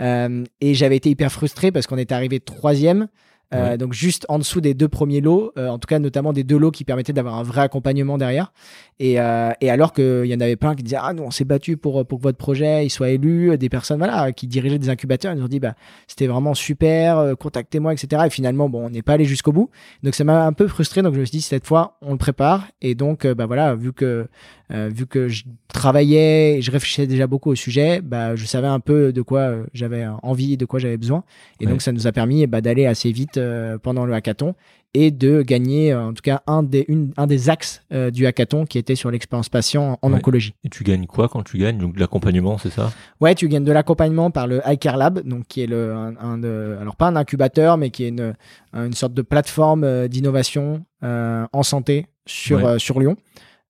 Euh, 0.00 0.44
et 0.60 0.74
j'avais 0.74 0.96
été 0.96 1.10
hyper 1.10 1.30
frustré 1.30 1.70
parce 1.70 1.86
qu'on 1.86 1.98
était 1.98 2.14
arrivé 2.14 2.40
troisième. 2.40 3.06
Euh, 3.52 3.76
donc 3.76 3.92
juste 3.92 4.26
en 4.28 4.38
dessous 4.38 4.60
des 4.60 4.74
deux 4.74 4.88
premiers 4.88 5.20
lots, 5.20 5.52
euh, 5.58 5.68
en 5.68 5.78
tout 5.78 5.86
cas 5.88 5.98
notamment 5.98 6.32
des 6.32 6.44
deux 6.44 6.56
lots 6.56 6.70
qui 6.70 6.84
permettaient 6.84 7.12
d'avoir 7.12 7.34
un 7.34 7.42
vrai 7.42 7.62
accompagnement 7.62 8.16
derrière. 8.16 8.52
Et, 9.00 9.20
euh, 9.20 9.50
et 9.60 9.70
alors 9.70 9.92
qu'il 9.92 10.26
y 10.26 10.34
en 10.34 10.40
avait 10.40 10.56
plein 10.56 10.76
qui 10.76 10.84
disaient 10.84 10.98
ah 11.00 11.12
nous 11.14 11.24
on 11.24 11.30
s'est 11.30 11.44
battu 11.44 11.76
pour 11.76 12.06
pour 12.06 12.18
que 12.18 12.22
votre 12.22 12.38
projet 12.38 12.86
il 12.86 12.90
soit 12.90 13.10
élu, 13.10 13.56
des 13.58 13.68
personnes 13.68 13.98
voilà 13.98 14.30
qui 14.32 14.46
dirigeaient 14.46 14.78
des 14.78 14.88
incubateurs, 14.88 15.32
ils 15.32 15.38
nous 15.38 15.44
ont 15.44 15.48
dit 15.48 15.58
bah 15.58 15.74
c'était 16.06 16.28
vraiment 16.28 16.54
super, 16.54 17.34
contactez-moi 17.38 17.92
etc. 17.92 18.22
Et 18.26 18.30
finalement 18.30 18.68
bon 18.68 18.86
on 18.86 18.90
n'est 18.90 19.02
pas 19.02 19.14
allé 19.14 19.24
jusqu'au 19.24 19.52
bout. 19.52 19.70
Donc 20.04 20.14
ça 20.14 20.22
m'a 20.22 20.44
un 20.46 20.52
peu 20.52 20.68
frustré 20.68 21.02
donc 21.02 21.14
je 21.14 21.20
me 21.20 21.24
suis 21.24 21.38
dit 21.38 21.42
cette 21.42 21.66
fois 21.66 21.96
on 22.02 22.12
le 22.12 22.18
prépare 22.18 22.68
et 22.82 22.94
donc 22.94 23.26
bah 23.26 23.46
voilà 23.46 23.74
vu 23.74 23.92
que 23.92 24.28
vu 24.70 25.06
que 25.06 25.28
je 25.28 25.44
travaillais 25.72 26.58
et 26.58 26.62
je 26.62 26.70
réfléchissais 26.70 27.06
déjà 27.06 27.26
beaucoup 27.26 27.50
au 27.50 27.54
sujet, 27.54 28.00
bah 28.00 28.36
je 28.36 28.44
savais 28.44 28.68
un 28.68 28.80
peu 28.80 29.12
de 29.12 29.22
quoi 29.22 29.56
j'avais 29.74 30.06
envie, 30.22 30.56
de 30.56 30.64
quoi 30.64 30.78
j'avais 30.78 30.96
besoin. 30.96 31.24
Et 31.60 31.66
donc 31.66 31.82
ça 31.82 31.92
nous 31.92 32.06
a 32.06 32.12
permis 32.12 32.46
bah, 32.46 32.60
d'aller 32.60 32.86
assez 32.86 33.10
vite 33.10 33.36
euh, 33.36 33.78
pendant 33.78 34.06
le 34.06 34.14
hackathon 34.14 34.54
et 34.94 35.10
de 35.10 35.42
gagner 35.42 35.92
euh, 35.92 36.08
en 36.08 36.12
tout 36.12 36.22
cas 36.22 36.42
un 36.46 36.62
des, 36.62 36.84
une, 36.88 37.12
un 37.16 37.26
des 37.26 37.48
axes 37.48 37.82
euh, 37.92 38.10
du 38.10 38.26
hackathon 38.26 38.64
qui 38.64 38.78
était 38.78 38.96
sur 38.96 39.10
l'expérience 39.10 39.48
patient 39.48 39.98
en 40.02 40.12
oncologie. 40.12 40.54
Et 40.64 40.68
tu 40.68 40.84
gagnes 40.84 41.06
quoi 41.06 41.28
quand 41.28 41.42
tu 41.42 41.58
gagnes? 41.58 41.78
Donc 41.78 41.94
de 41.94 42.00
l'accompagnement, 42.00 42.58
c'est 42.58 42.70
ça? 42.70 42.92
Ouais, 43.20 43.34
tu 43.34 43.48
gagnes 43.48 43.64
de 43.64 43.72
l'accompagnement 43.72 44.30
par 44.30 44.46
le 44.46 44.60
iCare 44.66 44.96
Lab, 44.96 45.26
donc 45.26 45.46
qui 45.48 45.62
est 45.62 45.66
le 45.66 45.92
un, 45.94 46.42
alors 46.80 46.96
pas 46.96 47.06
un 47.06 47.16
incubateur, 47.16 47.76
mais 47.76 47.90
qui 47.90 48.04
est 48.04 48.08
une, 48.08 48.34
une 48.74 48.92
sorte 48.94 49.14
de 49.14 49.22
plateforme 49.22 50.08
d'innovation 50.08 50.84
en 51.02 51.62
santé 51.62 52.06
sur 52.26 52.80
sur 52.80 53.00
Lyon. 53.00 53.16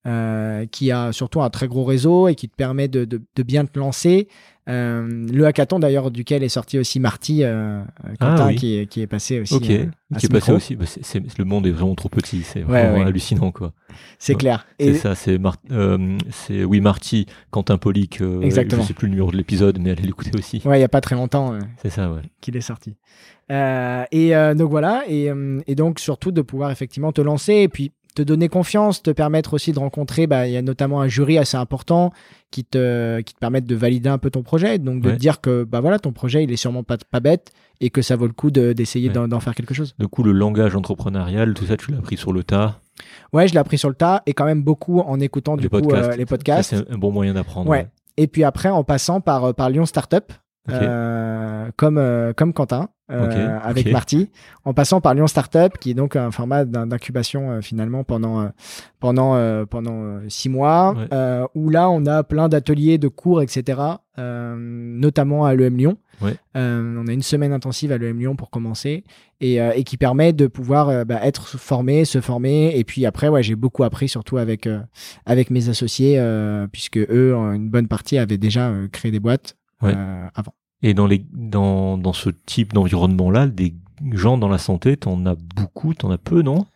Qui 0.04 0.90
a 0.90 1.12
surtout 1.12 1.42
un 1.42 1.50
très 1.50 1.68
gros 1.68 1.84
réseau 1.84 2.28
et 2.28 2.34
qui 2.34 2.48
te 2.48 2.56
permet 2.56 2.88
de, 2.88 3.04
de, 3.04 3.20
de 3.36 3.42
bien 3.42 3.66
te 3.66 3.78
lancer 3.78 4.28
euh, 4.70 5.26
le 5.32 5.46
hackathon 5.46 5.80
d'ailleurs 5.80 6.10
duquel 6.10 6.44
est 6.44 6.48
sorti 6.48 6.78
aussi 6.78 7.00
Marty 7.00 7.42
euh, 7.42 7.82
Quentin 8.20 8.48
ah 8.50 8.54
qui, 8.54 8.78
est, 8.78 8.86
qui, 8.86 9.00
est, 9.00 9.06
passé 9.06 9.40
aussi. 9.40 9.54
Ok, 9.54 9.68
euh, 9.70 9.86
qui 10.16 10.26
est 10.26 10.28
passé 10.28 10.52
aussi. 10.52 10.76
Bah, 10.76 10.84
le 11.38 11.44
monde 11.44 11.66
est 11.66 11.72
vraiment 11.72 11.94
trop 11.94 12.08
petit, 12.08 12.42
c'est 12.42 12.60
vraiment 12.60 13.04
hallucinant 13.04 13.50
quoi. 13.50 13.72
C'est 14.18 14.34
clair. 14.34 14.66
C'est 14.78 14.94
ça, 14.94 15.14
c'est 15.14 15.40
c'est 16.30 16.64
oui 16.64 16.80
Marty, 16.80 17.26
Quentin 17.50 17.78
Polic. 17.78 18.20
Exactement. 18.42 18.82
Je 18.82 18.88
sais 18.88 18.94
plus 18.94 19.06
le 19.06 19.12
numéro 19.12 19.32
de 19.32 19.36
l'épisode, 19.36 19.78
mais 19.80 19.90
allez 19.90 20.02
l'écouter 20.02 20.32
aussi. 20.38 20.62
Ouais, 20.64 20.78
il 20.78 20.82
y 20.82 20.84
a 20.84 20.88
pas 20.88 21.00
très 21.00 21.16
longtemps. 21.16 21.58
c'est 21.82 21.90
ça, 21.90 22.12
ouais. 22.12 22.22
Qu'il 22.40 22.56
est 22.56 22.60
sorti. 22.60 22.96
et 23.48 24.54
donc 24.56 24.70
voilà, 24.70 25.02
et, 25.08 25.30
et 25.66 25.74
donc 25.74 25.98
surtout 25.98 26.30
de 26.30 26.42
pouvoir 26.42 26.70
effectivement 26.70 27.12
te 27.12 27.22
lancer 27.22 27.54
et 27.54 27.68
puis 27.68 27.92
te 28.14 28.22
donner 28.22 28.48
confiance, 28.48 29.02
te 29.02 29.10
permettre 29.10 29.54
aussi 29.54 29.72
de 29.72 29.78
rencontrer, 29.78 30.26
bah, 30.26 30.46
il 30.46 30.52
y 30.52 30.56
a 30.56 30.62
notamment 30.62 31.00
un 31.00 31.08
jury 31.08 31.38
assez 31.38 31.56
important 31.56 32.12
qui 32.50 32.64
te, 32.64 33.20
qui 33.20 33.34
te 33.34 33.38
permettent 33.38 33.66
de 33.66 33.76
valider 33.76 34.08
un 34.08 34.18
peu 34.18 34.30
ton 34.30 34.42
projet, 34.42 34.78
donc 34.78 35.02
de 35.02 35.10
te 35.10 35.16
dire 35.16 35.40
que 35.40 35.64
bah 35.64 35.80
voilà, 35.80 35.98
ton 35.98 36.12
projet 36.12 36.42
il 36.42 36.50
est 36.50 36.56
sûrement 36.56 36.82
pas, 36.82 36.96
pas 36.98 37.20
bête 37.20 37.52
et 37.80 37.90
que 37.90 38.02
ça 38.02 38.16
vaut 38.16 38.26
le 38.26 38.32
coup 38.32 38.50
d'essayer 38.50 39.08
d'en 39.08 39.40
faire 39.40 39.54
quelque 39.54 39.74
chose. 39.74 39.94
Du 39.98 40.08
coup, 40.08 40.22
le 40.22 40.32
langage 40.32 40.74
entrepreneurial, 40.76 41.54
tout 41.54 41.66
ça, 41.66 41.76
tu 41.76 41.92
l'as 41.92 41.98
appris 41.98 42.16
sur 42.16 42.32
le 42.32 42.44
tas? 42.44 42.80
Ouais, 43.32 43.48
je 43.48 43.54
l'ai 43.54 43.58
appris 43.58 43.78
sur 43.78 43.88
le 43.88 43.94
tas 43.94 44.22
et 44.26 44.34
quand 44.34 44.44
même 44.44 44.62
beaucoup 44.62 45.00
en 45.00 45.18
écoutant 45.20 45.56
les 45.56 45.62
du 45.62 45.70
podcasts. 45.70 46.10
coup 46.10 46.18
les 46.18 46.26
podcasts. 46.26 46.70
C'est 46.76 46.90
un 46.90 46.98
bon 46.98 47.12
moyen 47.12 47.32
d'apprendre. 47.32 47.70
Ouais. 47.70 47.88
Et 48.16 48.26
puis 48.26 48.44
après, 48.44 48.68
en 48.68 48.84
passant 48.84 49.20
par, 49.20 49.54
par 49.54 49.70
Lyon 49.70 49.86
Startup, 49.86 50.30
euh, 50.68 51.70
comme, 51.76 51.98
euh, 51.98 52.32
comme 52.34 52.52
Quentin, 52.52 52.90
euh, 53.10 53.58
avec 53.62 53.90
Marty, 53.90 54.30
en 54.64 54.72
passant 54.72 55.00
par 55.00 55.14
Lyon 55.14 55.26
Startup, 55.26 55.76
qui 55.78 55.90
est 55.90 55.94
donc 55.94 56.16
un 56.16 56.30
format 56.30 56.64
d'incubation 56.64 57.60
finalement 57.60 58.04
pendant, 58.04 58.50
pendant, 59.00 59.66
pendant 59.66 60.20
six 60.28 60.48
mois, 60.48 60.94
où 61.54 61.70
là 61.70 61.90
on 61.90 62.06
a 62.06 62.22
plein 62.22 62.48
d'ateliers, 62.48 62.98
de 62.98 63.08
cours, 63.08 63.42
etc., 63.42 63.80
notamment 64.16 65.44
à 65.44 65.54
l'EM 65.54 65.76
Lyon. 65.76 65.96
on 66.54 67.06
a 67.08 67.12
une 67.12 67.22
semaine 67.22 67.52
intensive 67.52 67.90
à 67.90 67.98
l'EM 67.98 68.18
Lyon 68.18 68.36
pour 68.36 68.50
commencer 68.50 69.02
et, 69.40 69.56
et 69.56 69.82
qui 69.82 69.96
permet 69.96 70.32
de 70.32 70.46
pouvoir 70.46 71.04
bah, 71.04 71.18
être 71.24 71.58
formé, 71.58 72.04
se 72.04 72.20
former. 72.20 72.78
Et 72.78 72.84
puis 72.84 73.06
après, 73.06 73.26
ouais, 73.26 73.42
j'ai 73.42 73.56
beaucoup 73.56 73.82
appris, 73.82 74.08
surtout 74.08 74.36
avec, 74.36 74.68
avec 75.26 75.50
mes 75.50 75.68
associés, 75.68 76.22
puisque 76.70 76.98
eux, 76.98 77.34
une 77.34 77.70
bonne 77.70 77.88
partie, 77.88 78.18
avaient 78.18 78.38
déjà 78.38 78.72
créé 78.92 79.10
des 79.10 79.20
boîtes 79.20 79.56
avant. 79.82 80.54
Et 80.82 80.94
dans, 80.94 81.06
les, 81.06 81.24
dans, 81.32 81.98
dans 81.98 82.12
ce 82.12 82.30
type 82.30 82.72
d'environnement-là, 82.72 83.46
des 83.46 83.74
gens 84.12 84.38
dans 84.38 84.48
la 84.48 84.58
santé, 84.58 84.96
t'en 84.96 85.26
as 85.26 85.34
beaucoup, 85.34 85.94
t'en 85.94 86.10
as 86.10 86.18
peu, 86.18 86.42
non? 86.42 86.66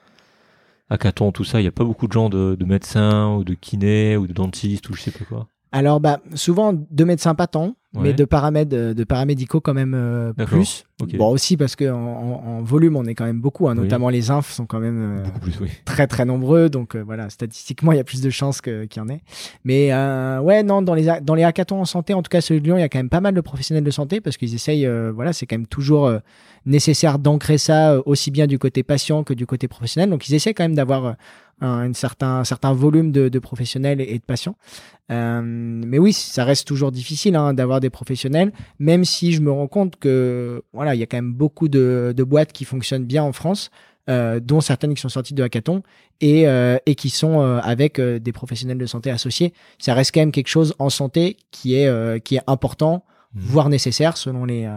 Hackathon, 0.91 1.33
tout 1.33 1.45
ça, 1.45 1.61
il 1.61 1.63
n'y 1.63 1.69
a 1.69 1.73
pas 1.73 1.85
beaucoup 1.85 2.07
de 2.07 2.13
gens 2.13 2.29
de, 2.29 2.57
de, 2.59 2.65
médecins 2.67 3.35
ou 3.35 3.45
de 3.45 3.55
kinés 3.55 4.17
ou 4.19 4.27
de 4.27 4.35
dentistes 4.35 4.91
ou 4.91 4.95
je 4.95 5.03
sais 5.03 5.11
pas 5.11 5.25
quoi. 5.25 5.49
Alors, 5.75 5.99
bah, 5.99 6.21
souvent, 6.37 6.73
de 6.73 7.05
médecins 7.05 7.35
pas 7.35 7.49
tant, 7.49 7.75
mais 7.95 8.13
de, 8.13 8.25
paramètres, 8.25 8.71
de 8.71 9.05
paramédicaux 9.05 9.61
quand 9.61 9.75
même 9.75 9.95
euh, 9.97 10.33
plus. 10.33 10.85
Bon, 11.19 11.31
aussi 11.31 11.57
parce 11.57 11.75
qu'en 11.75 11.91
en, 11.91 12.63
volume, 12.63 12.95
on 12.95 13.05
est 13.07 13.17
quand 13.17 13.25
même 13.25 13.41
beaucoup, 13.41 13.69
hein, 13.69 13.75
notamment 13.75 14.09
les 14.09 14.31
infs 14.31 14.53
sont 14.53 14.67
quand 14.67 14.79
même 14.79 15.25
euh, 15.25 15.67
très 15.85 16.07
très 16.07 16.25
nombreux. 16.25 16.69
Donc 16.69 16.95
euh, 16.95 17.03
voilà, 17.05 17.29
statistiquement, 17.29 17.91
il 17.91 17.97
y 17.97 18.01
a 18.01 18.05
plus 18.05 18.21
de 18.21 18.31
chances 18.31 18.61
qu'il 18.61 18.87
y 18.97 19.01
en 19.01 19.09
ait. 19.09 19.23
Mais 19.65 19.93
ouais, 20.39 20.63
non, 20.63 20.81
dans 20.81 20.95
les, 20.95 21.09
dans 21.21 21.35
les 21.35 21.43
hackathons 21.43 21.81
en 21.81 21.85
santé, 21.85 22.15
en 22.15 22.23
tout 22.23 22.31
cas 22.31 22.41
celui 22.41 22.61
de 22.61 22.67
Lyon, 22.67 22.79
il 22.79 22.81
y 22.81 22.85
a 22.85 22.89
quand 22.89 23.01
même 23.01 23.09
pas 23.09 23.21
mal 23.21 23.35
de 23.35 23.41
professionnels 23.41 23.85
de 23.85 23.91
santé 23.91 24.21
parce 24.21 24.37
qu'ils 24.37 24.55
essayent, 24.55 24.89
voilà, 25.13 25.33
c'est 25.33 25.47
quand 25.47 25.57
même 25.57 25.67
toujours 25.67 26.13
nécessaire 26.67 27.19
d'ancrer 27.19 27.59
ça 27.59 27.99
aussi 28.07 28.31
bien 28.31 28.47
du 28.47 28.61
côté 28.61 28.85
patient 28.85 29.25
que 29.25 29.35
du 29.35 29.45
côté 29.45 29.67
professionnel. 29.67 30.09
Donc 30.09 30.29
ils 30.29 30.35
essaient 30.35 30.55
quand 30.55 30.65
même 30.65 30.77
d'avoir 30.77 31.17
un, 31.61 31.93
certain, 31.95 32.45
certain 32.45 32.73
volume 32.73 33.13
de, 33.13 33.39
professionnels 33.39 34.01
et, 34.01 34.19
de 34.19 34.25
patients. 34.25 34.57
Euh, 35.11 35.41
mais 35.45 35.99
oui, 35.99 36.13
ça 36.13 36.45
reste 36.45 36.67
toujours 36.67 36.93
difficile 36.93 37.37
hein, 37.37 37.55
d'avoir 37.55 37.81
des 37.81 37.91
professionnels, 37.91 38.53
même 38.79 39.05
si 39.05 39.33
je 39.33 39.41
me 39.41 39.51
rends 39.51 39.69
compte 39.69 39.97
que 39.97 40.63
voilà, 40.73 40.95
il 40.95 41.01
y 41.01 41.03
a 41.03 41.07
quand 41.07 41.17
même 41.17 41.33
beaucoup 41.33 41.69
de, 41.69 42.15
boîtes 42.19 42.53
qui 42.53 42.65
fonctionnent 42.65 43.05
bien 43.05 43.23
en 43.23 43.33
France. 43.33 43.71
Euh, 44.11 44.39
dont 44.39 44.61
certaines 44.61 44.93
qui 44.93 45.01
sont 45.01 45.09
sorties 45.09 45.33
de 45.33 45.43
hackathon 45.43 45.83
et, 46.21 46.47
euh, 46.47 46.77
et 46.85 46.95
qui 46.95 47.09
sont 47.09 47.41
avec 47.41 47.99
des 47.99 48.33
professionnels 48.33 48.77
de 48.77 48.85
santé 48.85 49.11
associés. 49.11 49.55
Ça 49.79 49.95
reste 49.95 50.13
quand 50.13 50.21
même 50.21 50.31
quelque 50.31 50.49
chose 50.49 50.75
en 50.79 50.91
santé 50.91 51.39
qui 51.51 51.77
est, 51.77 52.23
qui 52.23 52.37
est 52.37 52.43
important, 52.47 53.07
mmh. 53.33 53.41
voire 53.41 53.71
nécessaire 53.71 54.19
selon 54.19 54.45
les, 54.45 54.69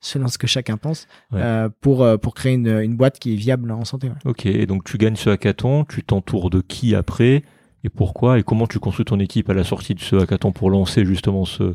selon 0.00 0.28
ce 0.28 0.38
que 0.38 0.46
chacun 0.46 0.76
pense, 0.76 1.06
euh, 1.32 1.68
pour, 1.80 2.02
euh, 2.02 2.16
pour 2.16 2.34
créer 2.34 2.54
une, 2.54 2.68
une, 2.68 2.96
boîte 2.96 3.18
qui 3.18 3.34
est 3.34 3.36
viable 3.36 3.70
en 3.70 3.84
santé. 3.84 4.10
Ok, 4.24 4.48
donc 4.66 4.84
tu 4.84 4.98
gagnes 4.98 5.16
ce 5.16 5.30
hackathon, 5.30 5.84
tu 5.84 6.02
t'entoures 6.02 6.50
de 6.50 6.60
qui 6.60 6.94
après 6.94 7.42
et 7.84 7.88
pourquoi 7.88 8.38
et 8.38 8.42
comment 8.42 8.66
tu 8.66 8.78
construis 8.78 9.04
ton 9.04 9.18
équipe 9.20 9.50
à 9.50 9.54
la 9.54 9.64
sortie 9.64 9.94
de 9.94 10.00
ce 10.00 10.16
hackathon 10.16 10.52
pour 10.52 10.70
lancer 10.70 11.04
justement 11.04 11.44
ce, 11.44 11.74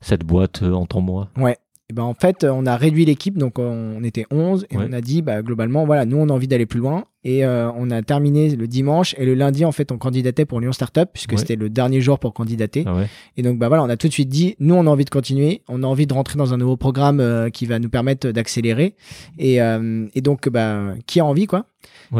cette 0.00 0.24
boîte 0.24 0.62
euh, 0.62 0.72
en 0.72 0.86
temps 0.86 1.00
moi? 1.00 1.30
Ouais, 1.36 1.58
et 1.90 1.92
ben 1.92 2.04
en 2.04 2.14
fait, 2.14 2.44
on 2.48 2.66
a 2.66 2.76
réduit 2.76 3.04
l'équipe, 3.04 3.36
donc 3.36 3.58
on 3.58 4.04
était 4.04 4.24
11 4.30 4.64
et 4.70 4.76
on 4.76 4.92
a 4.92 5.00
dit 5.00 5.22
bah, 5.22 5.42
globalement, 5.42 5.84
voilà, 5.84 6.04
nous 6.04 6.18
on 6.18 6.28
a 6.28 6.32
envie 6.32 6.46
d'aller 6.46 6.64
plus 6.64 6.78
loin 6.78 7.04
et 7.24 7.44
euh, 7.44 7.68
on 7.76 7.90
a 7.90 8.00
terminé 8.00 8.54
le 8.54 8.68
dimanche 8.68 9.16
et 9.18 9.26
le 9.26 9.34
lundi 9.34 9.64
en 9.64 9.72
fait 9.72 9.90
on 9.90 9.98
candidatait 9.98 10.44
pour 10.44 10.60
Lyon 10.60 10.70
Startup 10.70 11.08
puisque 11.12 11.32
c'était 11.36 11.56
le 11.56 11.68
dernier 11.68 12.00
jour 12.00 12.20
pour 12.20 12.32
candidater. 12.32 12.84
Ah 12.86 13.00
et 13.36 13.42
donc 13.42 13.58
bah 13.58 13.66
voilà, 13.66 13.82
on 13.82 13.88
a 13.88 13.96
tout 13.96 14.06
de 14.06 14.12
suite 14.12 14.28
dit, 14.28 14.54
nous 14.60 14.76
on 14.76 14.86
a 14.86 14.90
envie 14.90 15.04
de 15.04 15.10
continuer, 15.10 15.62
on 15.68 15.82
a 15.82 15.86
envie 15.88 16.06
de 16.06 16.14
rentrer 16.14 16.38
dans 16.38 16.54
un 16.54 16.58
nouveau 16.58 16.76
programme 16.76 17.18
euh, 17.18 17.50
qui 17.50 17.66
va 17.66 17.80
nous 17.80 17.90
permettre 17.90 18.30
d'accélérer 18.30 18.94
et, 19.36 19.60
euh, 19.60 20.06
et 20.14 20.20
donc 20.20 20.48
bah 20.48 20.94
qui 21.06 21.18
a 21.18 21.24
envie 21.24 21.46
quoi? 21.46 21.66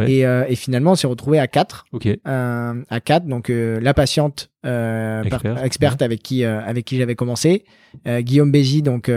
Et, 0.07 0.25
euh, 0.25 0.45
et, 0.49 0.55
finalement, 0.55 0.93
on 0.93 0.95
s'est 0.95 1.07
retrouvé 1.07 1.39
à 1.39 1.47
4. 1.47 1.87
Okay. 1.93 2.21
Euh, 2.27 2.83
à 2.89 3.01
4, 3.01 3.27
donc 3.27 3.51
euh, 3.51 3.81
la 3.81 3.95
patiente 3.95 4.51
experte 5.63 6.03
avec 6.03 6.23
qui 6.23 6.45
avec 6.45 6.85
qui 6.85 6.99
j'avais 6.99 7.15
commencé, 7.15 7.65
Guillaume 8.07 8.53
Bézi, 8.53 8.83
donc 8.83 9.11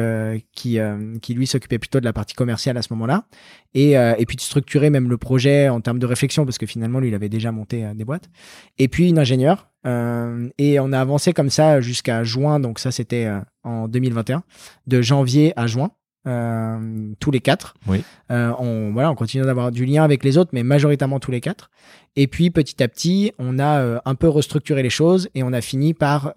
qui 0.54 0.80
qui 1.22 1.34
lui 1.34 1.48
s'occupait 1.48 1.80
plutôt 1.80 2.00
de 2.00 2.06
la 2.06 2.14
partie 2.14 2.34
commerciale 2.34 2.78
à 2.78 2.82
ce 2.82 2.94
moment-là, 2.94 3.26
et 3.74 3.92
et 3.92 4.26
puis 4.26 4.38
de 4.38 4.42
structurer 4.42 4.90
même 4.90 5.10
le 5.10 5.18
projet 5.18 5.68
en 5.68 5.82
termes 5.82 6.00
de 6.00 6.06
réflexion 6.06 6.46
parce 6.46 6.58
que 6.58 6.66
finalement 6.66 7.02
lui 7.02 7.10
il 7.10 7.14
avait 7.14 7.28
déjà 7.28 7.52
monté 7.52 7.86
des 7.94 8.06
boîtes, 8.06 8.30
et 8.78 8.88
puis 8.88 9.10
une 9.10 9.20
ingénieure. 9.20 9.68
et 9.86 10.80
on 10.80 10.94
a 10.94 11.00
avancé 11.02 11.34
comme 11.34 11.50
ça 11.50 11.82
jusqu'à 11.82 12.24
juin, 12.24 12.62
donc 12.62 12.80
ça 12.80 12.92
c'était 12.92 13.30
en 13.66 13.90
2021, 13.90 14.44
de 14.88 15.02
janvier 15.02 15.52
à 15.58 15.68
juin. 15.68 15.92
Euh, 16.26 17.12
tous 17.20 17.32
les 17.32 17.42
quatre. 17.42 17.74
Oui. 17.86 18.02
Euh, 18.32 18.54
on, 18.58 18.94
voilà, 18.94 19.12
on 19.12 19.16
continue 19.16 19.44
d'avoir 19.44 19.72
du 19.72 19.84
lien 19.86 20.04
avec 20.06 20.24
les 20.24 20.38
autres, 20.38 20.52
mais 20.54 20.64
majoritairement 20.64 21.20
tous 21.20 21.32
les 21.32 21.42
quatre. 21.42 21.70
Et 22.16 22.28
puis 22.28 22.50
petit 22.50 22.82
à 22.82 22.88
petit, 22.88 23.34
on 23.40 23.60
a 23.60 23.80
euh, 23.82 24.00
un 24.06 24.16
peu 24.16 24.30
restructuré 24.30 24.84
les 24.84 24.90
choses 24.90 25.28
et 25.36 25.44
on 25.44 25.52
a 25.52 25.60
fini 25.60 25.94
par 25.94 26.34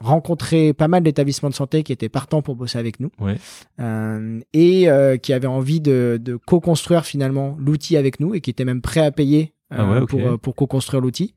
rencontré 0.00 0.72
pas 0.72 0.88
mal 0.88 1.02
d'établissements 1.02 1.48
de 1.48 1.54
santé 1.54 1.82
qui 1.82 1.92
étaient 1.92 2.08
partants 2.08 2.42
pour 2.42 2.56
bosser 2.56 2.78
avec 2.78 3.00
nous 3.00 3.10
Ouais. 3.20 3.36
euh, 3.80 4.40
et 4.52 4.88
euh, 4.90 5.16
qui 5.16 5.32
avaient 5.32 5.46
envie 5.46 5.80
de, 5.80 6.20
de 6.22 6.36
co-construire 6.36 7.04
finalement 7.06 7.56
l'outil 7.58 7.96
avec 7.96 8.20
nous 8.20 8.34
et 8.34 8.40
qui 8.40 8.50
étaient 8.50 8.64
même 8.64 8.82
prêts 8.82 9.00
à 9.04 9.12
payer 9.12 9.53
Ah 9.76 9.90
ouais, 9.90 10.00
ok. 10.00 10.08
pour, 10.08 10.20
euh, 10.20 10.36
pour 10.36 10.54
co-construire 10.54 11.00
l'outil. 11.02 11.34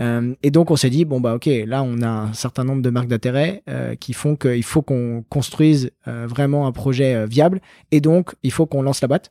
Euh, 0.00 0.34
et 0.42 0.50
donc 0.50 0.70
on 0.70 0.76
s'est 0.76 0.90
dit 0.90 1.04
bon 1.04 1.20
bah 1.20 1.34
ok 1.34 1.48
là 1.66 1.82
on 1.82 2.02
a 2.02 2.08
un 2.08 2.32
certain 2.32 2.64
nombre 2.64 2.82
de 2.82 2.90
marques 2.90 3.08
d'intérêt 3.08 3.62
euh, 3.68 3.94
qui 3.96 4.12
font 4.12 4.36
qu'il 4.36 4.62
faut 4.62 4.82
qu'on 4.82 5.24
construise 5.28 5.90
euh, 6.06 6.26
vraiment 6.28 6.66
un 6.66 6.72
projet 6.72 7.14
euh, 7.14 7.26
viable 7.26 7.60
et 7.90 8.00
donc 8.00 8.34
il 8.42 8.52
faut 8.52 8.66
qu'on 8.66 8.82
lance 8.82 9.00
la 9.00 9.08
boîte. 9.08 9.30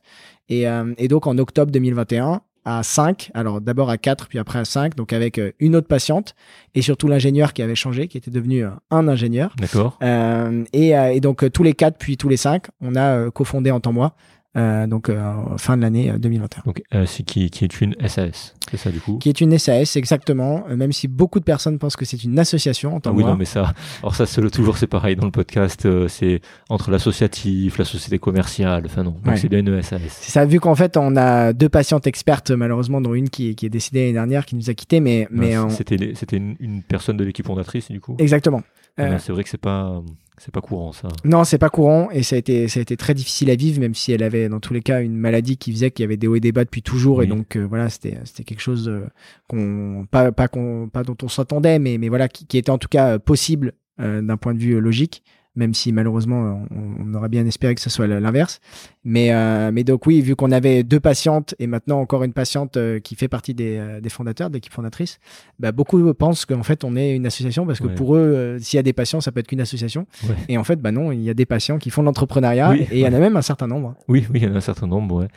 Et, 0.50 0.66
euh, 0.68 0.94
et 0.98 1.08
donc 1.08 1.26
en 1.26 1.36
octobre 1.38 1.70
2021 1.70 2.40
à 2.64 2.82
5, 2.82 3.30
alors 3.32 3.60
d'abord 3.62 3.88
à 3.88 3.96
4 3.96 4.28
puis 4.28 4.38
après 4.38 4.58
à 4.58 4.64
5, 4.64 4.94
donc 4.94 5.12
avec 5.12 5.38
euh, 5.38 5.52
une 5.58 5.74
autre 5.76 5.86
patiente 5.88 6.34
et 6.74 6.82
surtout 6.82 7.08
l'ingénieur 7.08 7.52
qui 7.54 7.62
avait 7.62 7.74
changé, 7.74 8.08
qui 8.08 8.18
était 8.18 8.30
devenu 8.30 8.64
euh, 8.64 8.70
un 8.90 9.08
ingénieur. 9.08 9.54
D'accord. 9.58 9.98
Euh, 10.02 10.64
et, 10.72 10.96
euh, 10.96 11.12
et 11.12 11.20
donc 11.20 11.44
euh, 11.44 11.50
tous 11.50 11.62
les 11.62 11.72
quatre 11.72 11.96
puis 11.98 12.16
tous 12.16 12.28
les 12.28 12.36
cinq, 12.36 12.66
on 12.82 12.94
a 12.94 13.16
euh, 13.16 13.30
cofondé 13.30 13.70
en 13.70 13.80
temps 13.80 13.92
moi. 13.92 14.14
Euh, 14.58 14.86
donc 14.86 15.08
euh, 15.08 15.32
fin 15.56 15.76
de 15.76 15.82
l'année 15.82 16.10
euh, 16.10 16.18
2021. 16.18 16.62
Donc, 16.66 16.82
euh, 16.92 17.06
c'est 17.06 17.22
qui, 17.22 17.48
qui 17.50 17.64
est 17.64 17.80
une 17.80 17.94
SAS. 18.08 18.54
C'est 18.70 18.76
ça, 18.76 18.90
du 18.90 19.00
coup? 19.00 19.18
Qui 19.18 19.28
est 19.28 19.40
une 19.40 19.56
SAS 19.58 19.96
exactement, 19.96 20.64
même 20.68 20.92
si 20.92 21.06
beaucoup 21.08 21.38
de 21.38 21.44
personnes 21.44 21.78
pensent 21.78 21.96
que 21.96 22.04
c'est 22.04 22.22
une 22.24 22.38
association 22.38 22.96
en 22.96 23.00
temps 23.00 23.10
Ah 23.10 23.16
oui, 23.16 23.22
moi. 23.22 23.30
non, 23.32 23.36
mais 23.38 23.44
ça, 23.44 23.72
alors 24.02 24.14
ça, 24.14 24.26
c'est 24.26 24.42
toujours 24.50 24.76
c'est 24.76 24.86
pareil 24.86 25.16
dans 25.16 25.24
le 25.26 25.30
podcast, 25.32 25.86
c'est 26.08 26.40
entre 26.68 26.90
l'associatif, 26.90 27.78
la 27.78 27.84
société 27.84 28.18
commerciale, 28.18 28.82
enfin 28.86 29.04
non, 29.04 29.12
donc 29.12 29.26
Ouais. 29.26 29.36
c'est 29.36 29.48
bien 29.48 29.60
une 29.60 29.80
SAS. 29.82 30.00
C'est 30.08 30.32
ça, 30.32 30.44
vu 30.44 30.60
qu'en 30.60 30.74
fait 30.74 30.96
on 30.96 31.16
a 31.16 31.52
deux 31.52 31.68
patientes 31.68 32.06
expertes 32.06 32.50
malheureusement, 32.50 33.00
dont 33.00 33.14
une 33.14 33.30
qui, 33.30 33.54
qui 33.54 33.66
est 33.66 33.70
décédée 33.70 34.00
l'année 34.00 34.12
dernière, 34.14 34.44
qui 34.44 34.56
nous 34.56 34.68
a 34.70 34.74
quittés, 34.74 35.00
mais 35.00 35.26
mais 35.30 35.56
Ouais, 35.56 35.64
on- 35.64 35.70
C'était 35.70 36.36
une, 36.36 36.56
une 36.60 36.82
personne 36.82 37.16
de 37.16 37.24
l'équipe 37.24 37.46
fondatrice, 37.46 37.90
du 37.90 38.00
coup? 38.00 38.16
exactement. 38.18 38.62
Euh, 39.00 39.16
c'est 39.20 39.32
vrai 39.32 39.44
que 39.44 39.48
c'est 39.50 39.56
pas, 39.60 40.02
c'est 40.38 40.52
pas 40.52 40.60
courant, 40.60 40.92
ça. 40.92 41.08
Non, 41.24 41.44
c'est 41.44 41.58
pas 41.58 41.70
courant 41.70 42.10
et 42.10 42.22
ça 42.22 42.36
a 42.36 42.38
été 42.38 42.68
ça 42.68 42.80
a 42.80 42.82
été 42.82 42.96
très 42.96 43.14
difficile 43.14 43.50
à 43.50 43.56
vivre, 43.56 43.80
même 43.80 43.94
si 43.94 44.12
elle 44.12 44.22
avait 44.22 44.48
dans 44.48 44.60
tous 44.60 44.72
les 44.72 44.82
cas 44.82 45.00
une 45.02 45.16
maladie 45.16 45.56
qui 45.56 45.72
faisait 45.72 45.90
qu'il 45.90 46.02
y 46.02 46.04
avait 46.04 46.16
des 46.16 46.26
hauts 46.26 46.36
et 46.36 46.40
des 46.40 46.52
bas 46.52 46.64
depuis 46.64 46.82
toujours. 46.82 47.22
Et 47.22 47.26
donc 47.26 47.56
euh, 47.56 47.66
voilà 47.68 47.88
c'était 47.88 48.18
c'était 48.24 48.44
quelque 48.44 48.60
chose 48.60 48.88
euh, 48.88 49.06
qu'on 49.48 50.06
pas 50.10 50.32
pas 50.32 50.48
qu'on 50.48 50.88
pas 50.88 51.02
dont 51.02 51.16
on 51.22 51.28
s'attendait, 51.28 51.78
mais 51.78 51.98
mais 51.98 52.08
voilà 52.08 52.28
qui, 52.28 52.46
qui 52.46 52.58
était 52.58 52.70
en 52.70 52.78
tout 52.78 52.88
cas 52.88 53.14
euh, 53.14 53.18
possible 53.18 53.72
euh, 54.00 54.22
d'un 54.22 54.36
point 54.36 54.54
de 54.54 54.60
vue 54.60 54.80
logique, 54.80 55.24
même 55.58 55.74
si 55.74 55.92
malheureusement 55.92 56.46
euh, 56.46 56.54
on, 56.70 57.10
on 57.10 57.14
aurait 57.14 57.28
bien 57.28 57.44
espéré 57.44 57.74
que 57.74 57.80
ce 57.82 57.90
soit 57.90 58.06
l'inverse. 58.06 58.60
Mais 59.04 59.32
euh, 59.32 59.70
mais 59.72 59.84
donc 59.84 60.06
oui, 60.06 60.20
vu 60.22 60.34
qu'on 60.36 60.52
avait 60.52 60.82
deux 60.84 61.00
patientes 61.00 61.54
et 61.58 61.66
maintenant 61.66 62.00
encore 62.00 62.22
une 62.24 62.32
patiente 62.32 62.76
euh, 62.76 63.00
qui 63.00 63.14
fait 63.16 63.28
partie 63.28 63.52
des, 63.54 63.98
des 64.02 64.08
fondateurs, 64.08 64.48
de 64.50 64.54
l'équipe 64.54 64.72
fondatrice, 64.72 65.18
bah, 65.58 65.72
beaucoup 65.72 66.14
pensent 66.14 66.44
qu'en 66.46 66.62
fait 66.62 66.84
on 66.84 66.96
est 66.96 67.14
une 67.14 67.26
association 67.26 67.66
parce 67.66 67.80
que 67.80 67.86
Ouais. 67.88 67.94
pour 67.94 68.16
eux, 68.16 68.18
euh, 68.20 68.58
s'il 68.58 68.76
y 68.76 68.80
a 68.80 68.82
des 68.82 68.92
patients, 68.92 69.20
ça 69.20 69.32
peut 69.32 69.40
être 69.40 69.48
qu'une 69.48 69.60
association. 69.60 70.06
Ouais. 70.24 70.34
Et 70.48 70.56
en 70.58 70.64
fait, 70.64 70.76
bah 70.80 70.92
non, 70.92 71.12
il 71.12 71.22
y 71.22 71.30
a 71.30 71.34
des 71.34 71.46
patients 71.46 71.78
qui 71.78 71.90
font 71.90 72.02
de 72.02 72.06
l'entrepreneuriat 72.06 72.70
Oui, 72.70 72.86
et 72.90 72.98
il 72.98 72.98
y 73.00 73.06
en 73.06 73.12
a 73.12 73.18
même 73.18 73.36
un 73.36 73.42
certain 73.42 73.66
nombre. 73.66 73.94
Oui, 74.08 74.26
oui, 74.32 74.40
il 74.40 74.44
y 74.44 74.46
en 74.46 74.54
a 74.54 74.58
un 74.58 74.60
certain 74.60 74.86
nombre, 74.86 75.16
ouais. 75.20 75.28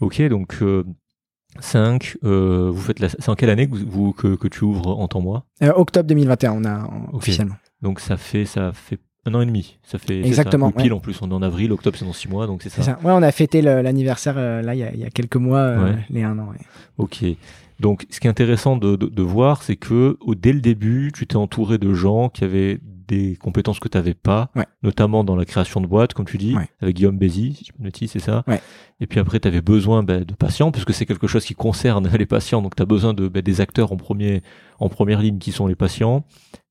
Ok, 0.00 0.20
donc 0.28 0.56
5, 1.60 2.16
vous 2.22 2.76
faites 2.76 3.00
la... 3.00 3.08
c'est 3.08 3.28
en 3.28 3.34
quelle 3.34 3.50
année 3.50 3.68
que, 3.68 3.76
vous, 3.76 4.12
que, 4.12 4.36
que 4.36 4.48
tu 4.48 4.64
ouvres 4.64 4.88
en 4.98 5.08
temps 5.08 5.20
mois? 5.20 5.46
Octobre 5.74 6.06
2021, 6.08 6.52
on 6.52 6.64
a 6.64 6.84
en- 6.84 7.08
officiellement. 7.12 7.56
Donc 7.82 8.00
ça 8.00 8.16
fait, 8.16 8.44
ça 8.44 8.72
fait 8.72 8.98
un 9.26 9.34
an 9.34 9.40
et 9.42 9.46
demi. 9.46 9.78
Ça 9.82 9.98
fait 9.98 10.20
Exactement, 10.20 10.68
Ça, 10.70 10.82
pile 10.82 10.92
ouais. 10.92 10.96
en 10.98 11.00
plus, 11.00 11.20
on 11.22 11.30
est 11.30 11.34
en 11.34 11.42
avril, 11.42 11.72
octobre 11.72 11.96
c'est 11.98 12.04
dans 12.04 12.12
6 12.12 12.28
mois, 12.28 12.46
donc 12.46 12.62
c'est 12.62 12.70
ça. 12.70 12.82
ça. 12.82 12.98
Ouais, 13.04 13.12
on 13.12 13.22
a 13.22 13.30
fêté 13.32 13.60
l'anniversaire 13.62 14.34
euh, 14.38 14.62
là 14.62 14.74
il 14.74 14.78
y, 14.78 14.82
a, 14.82 14.92
il 14.92 15.00
y 15.00 15.04
a 15.04 15.10
quelques 15.10 15.36
mois, 15.36 15.58
euh, 15.60 15.84
Ouais. 15.92 15.98
les 16.10 16.22
un 16.22 16.38
an. 16.38 16.48
ouais. 16.50 16.58
Ok. 16.98 17.24
Donc, 17.80 18.06
ce 18.10 18.20
qui 18.20 18.26
est 18.26 18.30
intéressant 18.30 18.76
de, 18.76 18.96
de, 18.96 19.06
de 19.06 19.22
voir, 19.22 19.62
c'est 19.62 19.76
que 19.76 20.16
au, 20.20 20.34
dès 20.34 20.52
le 20.52 20.60
début, 20.60 21.12
tu 21.14 21.26
t'es 21.26 21.36
entouré 21.36 21.78
de 21.78 21.92
gens 21.94 22.28
qui 22.28 22.44
avaient 22.44 22.78
des 23.08 23.34
compétences 23.36 23.80
que 23.80 23.88
tu 23.88 23.96
n'avais 23.98 24.14
pas, 24.14 24.50
Ouais. 24.54 24.66
notamment 24.82 25.24
dans 25.24 25.34
la 25.34 25.44
création 25.44 25.80
de 25.80 25.86
boîtes, 25.86 26.14
comme 26.14 26.26
tu 26.26 26.38
dis, 26.38 26.54
Ouais. 26.54 26.68
avec 26.80 26.94
Guillaume 26.96 27.18
Bézi, 27.18 27.54
si 27.54 27.64
je 27.66 27.82
me 27.84 27.90
dis, 27.90 28.06
c'est 28.06 28.18
ça. 28.20 28.44
Ouais. 28.46 28.60
Et 29.00 29.06
puis 29.06 29.18
après, 29.18 29.40
tu 29.40 29.48
avais 29.48 29.62
besoin 29.62 30.02
ben, 30.02 30.22
de 30.24 30.34
patients, 30.34 30.70
puisque 30.70 30.92
c'est 30.94 31.06
quelque 31.06 31.26
chose 31.26 31.44
qui 31.44 31.54
concerne 31.54 32.08
les 32.16 32.26
patients, 32.26 32.62
donc 32.62 32.76
tu 32.76 32.82
as 32.82 32.86
besoin 32.86 33.12
de, 33.14 33.26
ben, 33.28 33.42
des 33.42 33.60
acteurs 33.60 33.90
en, 33.92 33.96
premier, 33.96 34.42
en 34.78 34.88
première 34.88 35.20
ligne 35.22 35.38
qui 35.38 35.50
sont 35.50 35.66
les 35.66 35.74
patients. 35.74 36.24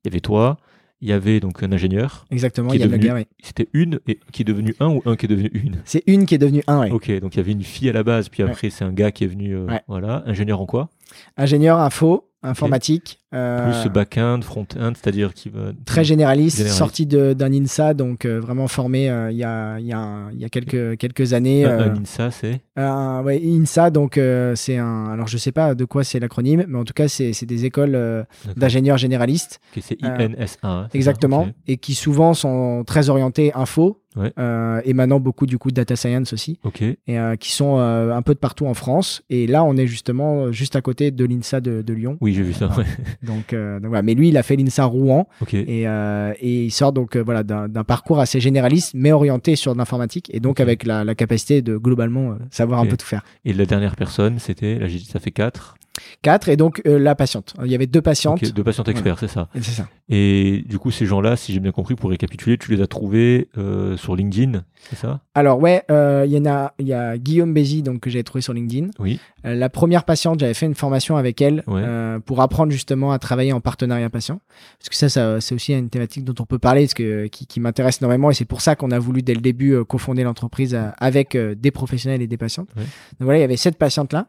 Il 0.05 0.09
y 0.09 0.13
avait 0.13 0.21
toi, 0.21 0.57
il 1.01 1.07
y 1.09 1.13
avait 1.13 1.39
donc 1.39 1.63
un 1.63 1.71
ingénieur, 1.71 2.25
Exactement, 2.31 2.73
il 2.73 2.81
y 2.81 2.83
devenu- 2.83 3.11
ouais. 3.13 3.27
c'était 3.41 3.67
une 3.73 3.99
et, 4.07 4.19
qui 4.31 4.41
est 4.41 4.45
devenu 4.45 4.75
un 4.79 4.87
ou 4.89 5.01
un 5.05 5.15
qui 5.15 5.25
est 5.25 5.29
devenu 5.29 5.49
une. 5.53 5.77
C'est 5.85 6.03
une 6.07 6.25
qui 6.25 6.35
est 6.35 6.37
devenue 6.39 6.63
un, 6.67 6.79
ouais. 6.81 6.91
Ok, 6.91 7.09
donc 7.19 7.35
il 7.35 7.37
y 7.37 7.39
avait 7.39 7.51
une 7.53 7.63
fille 7.63 7.89
à 7.89 7.93
la 7.93 8.03
base, 8.03 8.27
puis 8.29 8.43
Ouais. 8.43 8.49
après 8.49 8.69
c'est 8.69 8.83
un 8.83 8.91
gars 8.91 9.11
qui 9.11 9.23
est 9.23 9.27
venu, 9.27 9.55
euh, 9.55 9.65
Ouais. 9.65 9.81
voilà, 9.87 10.23
ingénieur 10.25 10.59
en 10.61 10.65
quoi? 10.65 10.89
Ingénieur 11.37 11.79
info, 11.79 12.25
informatique. 12.43 13.19
euh, 13.33 13.69
Plus 13.81 13.89
back-end, 13.89 14.39
front-end, 14.41 14.93
c'est-à-dire 14.95 15.33
qui 15.33 15.49
va. 15.49 15.71
Très 15.85 16.03
généraliste, 16.03 16.57
Généraliste. 16.57 16.77
sorti 16.79 17.05
d'un 17.05 17.51
INSA, 17.53 17.93
donc 17.93 18.25
euh, 18.25 18.39
vraiment 18.39 18.67
formé 18.67 19.09
euh, 19.09 19.29
il 19.31 19.37
y, 19.37 19.43
a, 19.43 19.77
y, 19.79 19.91
a 19.93 20.29
y 20.33 20.45
a 20.45 20.49
quelques, 20.49 20.97
quelques 20.97 21.33
années. 21.33 21.65
Un, 21.65 21.79
euh, 21.79 21.95
INSA, 21.95 22.31
c'est. 22.31 22.61
ouais, 22.77 23.41
INSA, 23.43 23.89
donc 23.89 24.19
c'est 24.55 24.77
un. 24.77 25.07
Alors 25.11 25.27
je 25.27 25.37
sais 25.37 25.51
pas 25.51 25.75
de 25.75 25.85
quoi 25.85 26.03
c'est 26.03 26.19
l'acronyme, 26.19 26.65
mais 26.67 26.77
en 26.79 26.85
tout 26.85 26.93
cas 26.93 27.07
c'est 27.07 27.45
des 27.45 27.65
écoles 27.65 28.25
d'ingénieurs 28.55 28.97
généralistes. 28.97 29.59
Ok, 29.75 29.83
c'est 29.85 29.97
INSA. 30.03 30.57
hein, 30.63 30.87
Exactement, 30.93 31.47
et 31.67 31.77
qui 31.77 31.93
souvent 31.93 32.33
sont 32.33 32.83
très 32.85 33.09
orientés 33.09 33.51
info, 33.53 34.01
Ouais. 34.15 34.33
euh, 34.39 34.81
et 34.85 34.93
maintenant 34.95 35.19
beaucoup 35.19 35.45
du 35.45 35.57
coup 35.59 35.69
de 35.69 35.75
data 35.75 35.95
science 35.95 36.33
aussi, 36.33 36.59
Ok. 36.63 36.81
et 36.81 36.97
euh, 37.09 37.35
qui 37.35 37.51
sont 37.51 37.77
euh, 37.77 38.11
un 38.15 38.21
peu 38.23 38.33
de 38.33 38.39
partout 38.39 38.65
en 38.65 38.73
France. 38.73 39.21
Et 39.29 39.45
là, 39.45 39.63
on 39.63 39.77
est 39.77 39.85
justement 39.85 40.45
euh, 40.45 40.51
juste 40.51 40.75
à 40.75 40.81
côté 40.81 41.11
de 41.11 41.25
l'INSA 41.25 41.61
de, 41.61 41.81
de 41.83 41.93
Lyon. 41.93 42.17
Oui, 42.19 42.33
j'ai 42.33 42.41
vu 42.41 42.53
ça. 42.53 42.67
Ouais. 42.77 42.85
Donc, 43.23 43.53
euh, 43.53 43.79
donc 43.79 43.89
voilà. 43.89 44.01
Mais 44.01 44.15
lui, 44.15 44.29
il 44.29 44.37
a 44.37 44.43
fait 44.43 44.55
l'INSA 44.55 44.85
Rouen, 44.85 45.27
Ok. 45.41 45.53
et, 45.53 45.87
euh, 45.87 46.33
et 46.41 46.65
il 46.65 46.71
sort 46.71 46.91
donc 46.91 47.15
voilà 47.17 47.43
d'un 47.43 47.83
parcours 47.83 48.19
assez 48.19 48.39
généraliste, 48.39 48.93
mais 48.95 49.11
orienté 49.11 49.55
sur 49.55 49.75
l'informatique, 49.75 50.29
et 50.33 50.39
donc 50.39 50.59
avec 50.59 50.85
la, 50.85 51.03
la 51.03 51.13
capacité 51.15 51.61
de 51.61 51.77
globalement 51.77 52.35
savoir 52.49 52.79
un 52.79 52.85
peu 52.87 52.97
tout 52.97 53.05
faire. 53.05 53.23
Et 53.45 53.53
la 53.53 53.65
dernière 53.65 53.95
personne, 53.95 54.39
c'était. 54.39 54.79
Là, 54.79 54.87
j'ai 54.87 54.97
dit, 54.99 55.05
ça 55.05 55.19
fait 55.19 55.31
4. 55.31 55.75
Quatre, 56.21 56.49
et 56.49 56.57
donc 56.57 56.81
euh, 56.85 56.99
la 56.99 57.15
patiente. 57.15 57.53
Il 57.63 57.71
y 57.71 57.75
avait 57.75 57.87
deux 57.87 58.01
patientes. 58.01 58.43
deux 58.53 58.63
patients 58.63 58.83
experts, 58.83 59.17
c'est 59.19 59.27
ça. 59.27 59.47
et 59.55 59.61
C'est 59.61 59.71
ça. 59.71 59.87
Et 60.09 60.63
du 60.67 60.79
coup, 60.79 60.89
ces 60.91 61.05
gens-là, 61.05 61.35
si 61.35 61.53
j'ai 61.53 61.59
bien 61.59 61.71
compris, 61.71 61.95
pour 61.95 62.09
récapituler, 62.09 62.57
tu 62.57 62.71
les 62.75 62.81
as 62.81 62.87
trouvés 62.87 63.47
euh, 63.57 63.95
sur 63.97 64.15
LinkedIn, 64.15 64.63
c'est 64.89 64.95
ça? 64.95 65.19
Alors 65.35 65.59
ouais, 65.59 65.83
euh, 65.91 66.23
il 66.25 66.31
y 66.33 66.37
en 66.37 66.45
a, 66.47 66.73
il 66.79 66.87
y 66.87 66.93
a 66.93 67.17
Guillaume 67.17 67.53
Bézi 67.53 67.83
donc 67.83 67.99
que 68.01 68.09
j'ai 68.09 68.23
trouvé 68.23 68.41
sur 68.41 68.53
LinkedIn. 68.53 68.87
Oui. 68.99 69.19
La 69.43 69.69
première 69.69 70.03
patiente, 70.03 70.39
j'avais 70.39 70.53
fait 70.53 70.65
une 70.65 70.75
formation 70.75 71.15
avec 71.15 71.41
elle 71.41 71.63
Ouais. 71.67 71.83
pour 72.25 72.41
apprendre 72.41 72.71
justement 72.71 73.11
à 73.13 73.19
travailler 73.19 73.53
en 73.53 73.61
partenariat 73.61 74.09
patient. 74.09 74.41
Parce 74.79 74.89
que 74.89 74.95
ça, 74.95 75.07
ça 75.09 75.39
c'est 75.39 75.55
aussi 75.55 75.73
une 75.73 75.89
thématique 75.89 76.25
dont 76.25 76.33
on 76.39 76.45
peut 76.45 76.59
parler, 76.59 76.81
parce 76.81 76.93
que, 76.93 77.27
qui, 77.27 77.45
qui 77.45 77.59
m'intéresse 77.59 78.01
énormément, 78.01 78.31
et 78.31 78.33
c'est 78.33 78.45
pour 78.45 78.59
ça 78.61 78.75
qu'on 78.75 78.91
a 78.91 78.99
voulu 78.99 79.21
dès 79.21 79.33
le 79.35 79.41
début 79.41 79.83
cofonder 79.85 80.23
l'entreprise 80.23 80.77
avec 80.97 81.37
des 81.37 81.71
professionnels 81.71 82.21
et 82.21 82.27
des 82.27 82.37
patientes. 82.37 82.69
Ouais. 82.75 82.83
Donc 82.83 83.25
voilà, 83.25 83.37
il 83.37 83.41
y 83.41 83.45
avait 83.45 83.55
cette 83.57 83.77
patiente-là, 83.77 84.27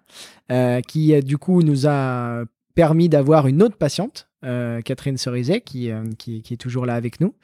euh, 0.51 0.81
qui 0.81 1.15
euh, 1.15 1.21
du 1.23 1.39
coup 1.39 1.63
nous 1.63 1.87
a 1.87 2.45
permis 2.75 3.09
d'avoir 3.09 3.47
une 3.47 3.63
autre 3.63 3.77
patiente, 3.77 4.29
euh, 4.45 4.81
Catherine 4.81 5.19
Cerizet, 5.19 5.61
qui, 5.61 5.91
euh, 5.91 6.05
qui, 6.17 6.41
qui 6.41 6.55
est 6.55 6.57
toujours 6.57 6.87
là 6.87 6.95
avec 6.95 7.21
nous, 7.21 7.35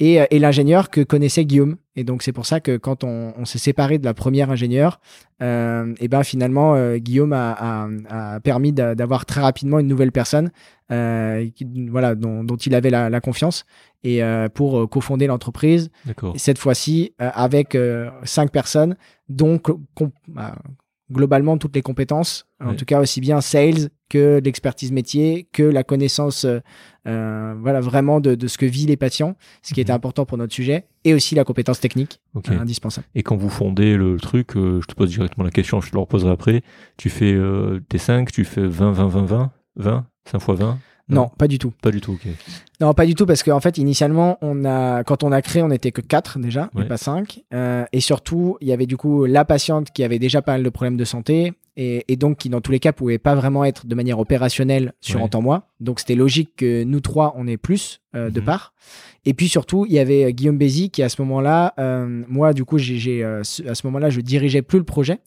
et, 0.00 0.18
et 0.30 0.38
l'ingénieur 0.40 0.90
que 0.90 1.00
connaissait 1.02 1.44
Guillaume. 1.44 1.76
Et 1.94 2.02
donc 2.02 2.22
c'est 2.22 2.32
pour 2.32 2.46
ça 2.46 2.58
que 2.60 2.76
quand 2.76 3.04
on, 3.04 3.32
on 3.36 3.44
s'est 3.44 3.58
séparé 3.58 3.98
de 3.98 4.04
la 4.04 4.14
première 4.14 4.50
ingénieure, 4.50 5.00
euh, 5.42 5.94
et 6.00 6.08
ben 6.08 6.24
finalement 6.24 6.96
Guillaume 6.96 7.34
a, 7.34 7.52
a, 7.52 7.88
a 8.34 8.40
permis 8.40 8.72
d'a- 8.72 8.94
d'avoir 8.96 9.26
très 9.26 9.42
rapidement 9.42 9.78
une 9.78 9.86
nouvelle 9.86 10.12
personne, 10.12 10.50
qui- 11.54 11.88
voilà, 11.88 12.14
dont, 12.16 12.42
dont 12.42 12.56
il 12.56 12.74
avait 12.74 12.90
la, 12.90 13.10
la 13.10 13.20
confiance, 13.20 13.64
et 14.02 14.22
pour 14.54 14.88
cofonder 14.88 15.26
l'entreprise. 15.28 15.90
Cette 16.36 16.58
fois-ci 16.58 17.12
avec 17.18 17.76
cinq 18.24 18.50
personnes, 18.50 18.96
donc 19.28 19.68
globalement 21.12 21.58
toutes 21.58 21.74
les 21.74 21.82
compétences, 21.82 22.46
en 22.64 22.74
tout 22.74 22.84
cas 22.84 23.00
aussi 23.00 23.20
bien 23.20 23.40
sales 23.40 23.88
que 24.08 24.40
l'expertise 24.44 24.92
métier, 24.92 25.48
que 25.52 25.62
la 25.62 25.82
connaissance, 25.84 26.44
euh, 26.44 26.58
euh, 27.06 27.54
voilà 27.60 27.80
vraiment 27.80 28.20
de, 28.20 28.34
de 28.34 28.46
ce 28.48 28.58
que 28.58 28.66
vivent 28.66 28.88
les 28.88 28.96
patients, 28.96 29.36
ce 29.62 29.72
qui 29.74 29.80
était 29.80 29.92
Mhm. 29.92 29.96
important 29.96 30.24
pour 30.26 30.36
notre 30.38 30.52
sujet, 30.52 30.86
et 31.04 31.14
aussi 31.14 31.34
la 31.34 31.44
compétence 31.44 31.80
technique 31.80 32.20
Ok. 32.34 32.50
euh, 32.50 32.58
indispensable. 32.60 33.06
Et 33.14 33.22
quand 33.22 33.36
vous 33.36 33.48
fondez 33.48 33.96
le 33.96 34.16
truc, 34.18 34.56
euh, 34.56 34.80
je 34.82 34.86
te 34.86 34.94
pose 34.94 35.10
directement 35.10 35.44
la 35.44 35.50
question, 35.50 35.80
je 35.80 35.90
te 35.90 35.96
la 35.96 36.00
reposerai 36.00 36.30
après. 36.32 36.62
Tu 36.96 37.08
fais 37.08 37.36
tes 37.88 37.98
5, 37.98 38.30
tu 38.32 38.44
fais 38.44 38.66
20, 38.66 38.92
20, 38.92 39.08
20, 39.08 39.22
20, 39.26 39.52
20, 39.76 40.06
5 40.30 40.38
fois 40.40 40.54
20 40.54 40.78
Non, 41.10 41.28
pas 41.38 41.48
du 41.48 41.58
tout. 41.58 41.72
Pas 41.82 41.90
du 41.90 42.00
tout, 42.00 42.12
ok. 42.12 42.26
Non, 42.80 42.94
pas 42.94 43.04
du 43.06 43.14
tout, 43.14 43.26
parce 43.26 43.42
qu'en 43.42 43.60
fait, 43.60 43.76
initialement, 43.78 44.38
on 44.40 44.64
a, 44.64 45.04
quand 45.04 45.22
on 45.22 45.32
a 45.32 45.42
créé, 45.42 45.62
on 45.62 45.68
n'était 45.68 45.92
que 45.92 46.00
4 46.00 46.38
déjà, 46.38 46.70
Ouais. 46.74 46.84
et 46.84 46.88
pas 46.88 46.96
5. 46.96 47.42
et 47.92 48.00
surtout, 48.00 48.56
il 48.60 48.68
y 48.68 48.72
avait 48.72 48.86
du 48.86 48.96
coup 48.96 49.26
la 49.26 49.44
patiente 49.44 49.90
qui 49.90 50.02
avait 50.04 50.18
déjà 50.18 50.40
pas 50.42 50.52
mal 50.52 50.62
de 50.62 50.70
problèmes 50.70 50.96
de 50.96 51.04
santé, 51.04 51.52
et, 51.76 52.04
et 52.08 52.16
donc 52.16 52.38
qui, 52.38 52.48
dans 52.48 52.60
tous 52.60 52.72
les 52.72 52.80
cas, 52.80 52.92
pouvait 52.92 53.18
pas 53.18 53.34
vraiment 53.34 53.64
être 53.64 53.86
de 53.86 53.94
manière 53.94 54.18
opérationnelle 54.18 54.92
sur 55.00 55.20
Ouais. 55.20 55.24
un 55.26 55.28
temps 55.28 55.40
mois. 55.42 55.68
Donc, 55.80 56.00
c'était 56.00 56.14
logique 56.16 56.50
que 56.56 56.84
nous 56.84 57.00
trois, 57.00 57.32
on 57.36 57.46
ait 57.46 57.56
plus 57.56 58.00
euh, 58.16 58.28
de 58.30 58.40
Mhm. 58.40 58.46
part. 58.46 58.72
Et 59.24 59.34
puis 59.34 59.48
surtout, 59.48 59.86
il 59.86 59.92
y 59.92 59.98
avait 60.00 60.24
euh, 60.24 60.30
Guillaume 60.30 60.58
Bézi 60.58 60.90
qui, 60.90 61.02
à 61.02 61.08
ce 61.08 61.22
moment-là, 61.22 61.74
euh, 61.78 62.22
moi, 62.28 62.52
du 62.54 62.64
coup, 62.64 62.76
j'ai, 62.78 62.96
j'ai, 62.98 63.22
euh, 63.22 63.44
ce- 63.44 63.62
à 63.68 63.74
ce 63.76 63.86
moment-là, 63.86 64.10
je 64.10 64.20
dirigeais 64.20 64.62
plus 64.62 64.78
le 64.78 64.84
projet, 64.84 65.18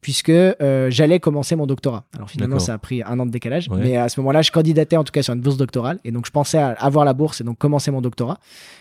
puisque 0.00 0.30
euh, 0.30 0.90
j'allais 0.90 1.20
commencer 1.20 1.56
mon 1.56 1.66
doctorat. 1.66 2.04
Alors 2.14 2.30
finalement, 2.30 2.58
ça 2.58 2.74
a 2.74 2.78
pris 2.78 3.02
un 3.02 3.18
an 3.18 3.26
de 3.26 3.30
décalage, 3.30 3.68
mais 3.70 3.96
à 3.96 4.08
ce 4.08 4.20
moment-là, 4.20 4.42
je 4.42 4.50
candidatais 4.50 4.96
en 4.96 5.04
tout 5.04 5.12
cas 5.12 5.22
sur 5.22 5.34
une 5.34 5.40
bourse 5.40 5.56
doctorale, 5.56 5.98
et 6.04 6.10
donc 6.10 6.26
je 6.26 6.30
pensais 6.30 6.58
avoir 6.58 7.04
la 7.04 7.14
bourse 7.14 7.40
et 7.40 7.44
donc 7.44 7.58
commencer 7.58 7.90
mon 7.90 8.00
doctorat. 8.00 8.38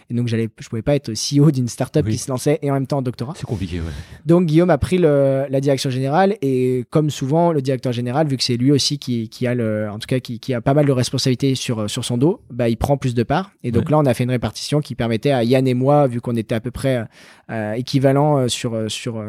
Et 0.10 0.14
donc 0.14 0.28
j'allais, 0.28 0.48
je 0.60 0.70
pouvais 0.70 0.82
pas 0.82 0.96
être 0.96 1.12
CEO 1.12 1.52
d'une 1.52 1.68
startup 1.68 2.08
qui 2.08 2.18
se 2.18 2.30
lançait 2.30 2.60
et 2.62 2.72
en 2.72 2.74
même 2.76 2.88
temps 2.88 3.00
en 3.00 3.02
doctorat. 3.02 3.34
C'est 3.36 3.46
compliqué, 3.46 3.80
ouais. 3.80 3.92
Donc 4.26 4.46
Guillaume 4.46 4.70
a 4.70 4.78
pris 4.78 4.98
la 4.98 5.62
direction 5.62 5.90
générale 5.90 6.38
et 6.42 6.86
comme 6.90 7.10
souvent 7.10 7.52
le 7.52 7.62
directeur 7.62 7.92
général, 7.92 8.28
vu 8.28 8.38
que 8.38 8.44
c'est 8.44 8.58
lui 8.58 8.72
aussi 8.72 9.00
qui, 9.00 9.30
qui 9.30 9.48
a 9.48 9.54
le, 9.54 9.90
en 9.90 10.00
tout 10.00 10.08
cas 10.08 10.20
qui, 10.20 10.40
qui, 10.40 10.54
a 10.54 10.62
pas 10.62 10.74
mal 10.74 10.86
de 10.86 10.92
responsabilités 10.92 11.56
sur 11.56 11.90
sur 11.90 12.06
son 12.06 12.18
dos, 12.18 12.42
bah 12.52 12.70
il 12.70 12.78
prend 12.78 12.98
plus 12.98 13.16
de 13.16 13.24
parts. 13.24 13.52
Et 13.64 13.72
donc 13.72 13.90
là, 13.90 13.98
on 13.98 14.06
a 14.06 14.14
fait 14.14 14.24
une 14.24 14.32
répartition 14.32 14.80
qui 14.80 14.96
permettait 14.96 15.32
à 15.32 15.44
Yann 15.44 15.68
et 15.68 15.74
moi, 15.74 16.08
vu 16.08 16.22
qu'on 16.22 16.36
était 16.36 16.56
à 16.56 16.60
peu 16.62 16.72
près 16.72 17.06
euh, 17.50 17.74
équivalents 17.74 18.38
euh, 18.38 18.48
sur 18.48 18.90
sur 18.90 19.24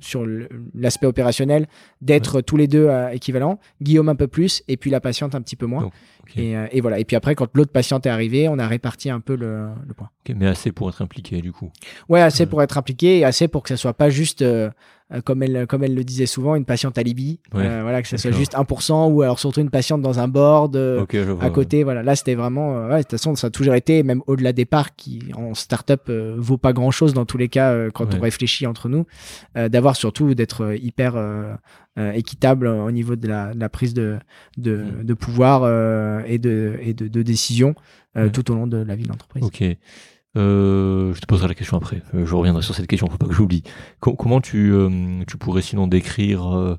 sur 0.00 0.24
l'aspect 0.74 1.06
opérationnel, 1.06 1.21
d'être 2.00 2.40
tous 2.40 2.56
les 2.56 2.66
deux 2.66 2.86
euh, 2.88 3.10
équivalents. 3.10 3.58
Guillaume 3.80 4.08
un 4.08 4.14
peu 4.14 4.26
plus 4.26 4.62
et 4.68 4.76
puis 4.76 4.90
la 4.90 5.00
patiente 5.00 5.34
un 5.34 5.42
petit 5.42 5.56
peu 5.56 5.66
moins. 5.66 5.90
et, 6.36 6.54
et, 6.70 6.80
voilà. 6.80 6.98
Et 6.98 7.04
puis 7.04 7.16
après, 7.16 7.34
quand 7.34 7.48
l'autre 7.54 7.72
patiente 7.72 8.06
est 8.06 8.10
arrivée, 8.10 8.48
on 8.48 8.58
a 8.58 8.66
réparti 8.66 9.10
un 9.10 9.20
peu 9.20 9.36
le, 9.36 9.68
le 9.86 9.94
point 9.94 10.08
mais 10.34 10.46
assez 10.46 10.72
pour 10.72 10.88
être 10.88 11.02
impliqué 11.02 11.40
du 11.40 11.52
coup. 11.52 11.70
Ouais, 12.08 12.20
assez 12.20 12.46
pour 12.46 12.62
être 12.62 12.78
impliqué 12.78 13.18
et 13.18 13.24
assez 13.24 13.48
pour 13.48 13.62
que 13.62 13.68
ça 13.68 13.76
soit 13.76 13.94
pas 13.94 14.10
juste, 14.10 14.42
euh, 14.42 14.66
euh, 14.66 14.70
comme, 15.20 15.42
elle, 15.42 15.66
comme 15.66 15.84
elle 15.84 15.94
le 15.94 16.04
disait 16.04 16.26
souvent, 16.26 16.54
une 16.54 16.64
patiente 16.64 16.98
alibi. 16.98 17.40
Euh, 17.54 17.80
voilà, 17.82 18.02
que 18.02 18.08
ça 18.08 18.18
soit 18.18 18.30
juste 18.30 18.54
1% 18.54 19.12
ou 19.12 19.22
alors 19.22 19.38
surtout 19.38 19.60
une 19.60 19.70
patiente 19.70 20.02
dans 20.02 20.20
un 20.20 20.28
board 20.28 20.76
à 21.40 21.50
côté. 21.50 21.84
Voilà, 21.84 22.02
là 22.02 22.16
c'était 22.16 22.34
vraiment. 22.34 22.86
ouais, 22.86 22.98
de 22.98 23.02
toute 23.02 23.12
façon, 23.12 23.34
ça 23.34 23.48
a 23.48 23.50
toujours 23.50 23.74
été, 23.74 24.02
même 24.02 24.22
au-delà 24.26 24.52
des 24.52 24.64
parts 24.64 24.96
qui 24.96 25.20
en 25.34 25.54
startup 25.54 26.10
vaut 26.36 26.58
pas 26.58 26.72
grand-chose 26.72 27.14
dans 27.14 27.24
tous 27.24 27.38
les 27.38 27.48
cas 27.48 27.90
quand 27.90 28.14
on 28.14 28.20
réfléchit 28.20 28.66
entre 28.66 28.88
nous, 28.88 29.06
d'avoir 29.54 29.96
surtout 29.96 30.34
d'être 30.34 30.74
hyper 30.80 31.14
équitable 32.14 32.66
au 32.66 32.90
niveau 32.90 33.16
de 33.16 33.28
la, 33.28 33.54
de 33.54 33.60
la 33.60 33.68
prise 33.68 33.94
de, 33.94 34.18
de, 34.56 34.76
mm. 34.76 35.04
de 35.04 35.14
pouvoir 35.14 36.24
et 36.26 36.38
de, 36.38 36.76
et 36.80 36.94
de, 36.94 37.08
de 37.08 37.22
décision 37.22 37.74
tout 38.32 38.50
au 38.50 38.54
long 38.54 38.66
de 38.66 38.78
la 38.78 38.94
vie 38.94 39.04
de 39.04 39.08
l'entreprise. 39.08 39.44
Ok. 39.44 39.62
Euh, 40.36 41.12
je 41.14 41.20
te 41.20 41.26
poserai 41.26 41.48
la 41.48 41.54
question 41.54 41.76
après. 41.76 42.02
Euh, 42.14 42.24
je 42.24 42.34
reviendrai 42.34 42.62
sur 42.62 42.74
cette 42.74 42.86
question, 42.86 43.08
faut 43.08 43.18
pas 43.18 43.26
que 43.26 43.34
j'oublie. 43.34 43.62
comment 44.00 44.40
tu, 44.40 44.72
euh, 44.72 45.24
tu 45.26 45.36
pourrais 45.36 45.62
sinon 45.62 45.86
décrire 45.86 46.78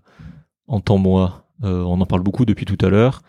en 0.67 0.79
temps 0.79 0.97
moi 0.97 1.47
On 1.61 2.01
en 2.01 2.05
parle 2.05 2.23
beaucoup 2.23 2.45
depuis 2.45 2.65
tout 2.65 2.83
à 2.83 2.89
l'heure. 2.89 3.21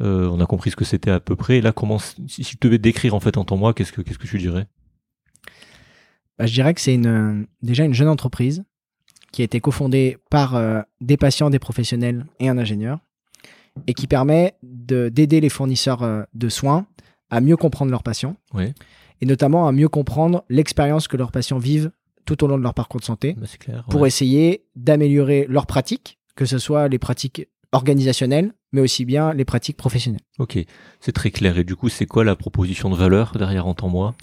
on 0.00 0.40
a 0.40 0.46
compris 0.46 0.70
ce 0.70 0.76
que 0.76 0.84
c'était 0.84 1.10
à 1.10 1.20
peu 1.20 1.36
près. 1.36 1.60
là, 1.60 1.72
comment 1.72 1.98
si, 1.98 2.44
tu 2.44 2.56
devais 2.60 2.78
décrire 2.78 3.14
en 3.14 3.20
fait 3.20 3.36
en 3.36 3.44
temps 3.44 3.56
moi, 3.56 3.74
qu'est-ce 3.74 3.92
que 3.92 4.00
qu'est-ce 4.00 4.18
que 4.18 4.26
tu 4.26 4.38
dirais? 4.38 4.66
Bah, 6.38 6.46
je 6.46 6.52
dirais 6.52 6.74
que 6.74 6.80
c'est 6.80 6.94
une 6.94 7.46
déjà 7.62 7.84
une 7.84 7.94
jeune 7.94 8.08
entreprise 8.08 8.64
qui 9.32 9.42
a 9.42 9.44
été 9.44 9.60
cofondée 9.60 10.16
par 10.30 10.58
des 11.02 11.18
patients, 11.18 11.50
des 11.50 11.58
professionnels 11.58 12.24
et 12.40 12.48
un 12.48 12.56
ingénieur, 12.56 13.00
et 13.86 13.92
qui 13.92 14.06
permet 14.06 14.54
d'aider 14.62 15.40
les 15.40 15.50
fournisseurs 15.50 16.26
de 16.32 16.48
soins 16.48 16.86
à 17.28 17.42
mieux 17.42 17.56
comprendre 17.56 17.90
leurs 17.90 18.04
patients. 18.04 18.36
Oui 18.54 18.72
et 19.20 19.26
notamment 19.26 19.68
à 19.68 19.72
mieux 19.72 19.88
comprendre 19.88 20.44
l'expérience 20.48 21.08
que 21.08 21.16
leurs 21.16 21.32
patients 21.32 21.58
vivent 21.58 21.90
tout 22.24 22.42
au 22.44 22.46
long 22.46 22.58
de 22.58 22.62
leur 22.62 22.74
parcours 22.74 23.00
de 23.00 23.04
santé 23.04 23.34
bah, 23.38 23.46
clair, 23.58 23.84
pour 23.88 24.06
essayer 24.06 24.64
d'améliorer 24.74 25.46
leurs 25.48 25.66
pratiques, 25.66 26.18
que 26.34 26.44
ce 26.44 26.58
soit 26.58 26.88
les 26.88 26.98
pratiques 26.98 27.48
organisationnelles, 27.72 28.52
mais 28.72 28.80
aussi 28.80 29.04
bien 29.04 29.32
les 29.32 29.44
pratiques 29.44 29.76
professionnelles. 29.76 30.20
Ok, 30.38 30.58
c'est 31.00 31.12
très 31.12 31.30
clair. 31.30 31.58
Et 31.58 31.64
du 31.64 31.76
coup, 31.76 31.88
c'est 31.88 32.06
quoi 32.06 32.24
la 32.24 32.36
proposition 32.36 32.90
de 32.90 32.96
valeur 32.96 33.32
derrière 33.36 33.66
Entends-moi 33.66 34.14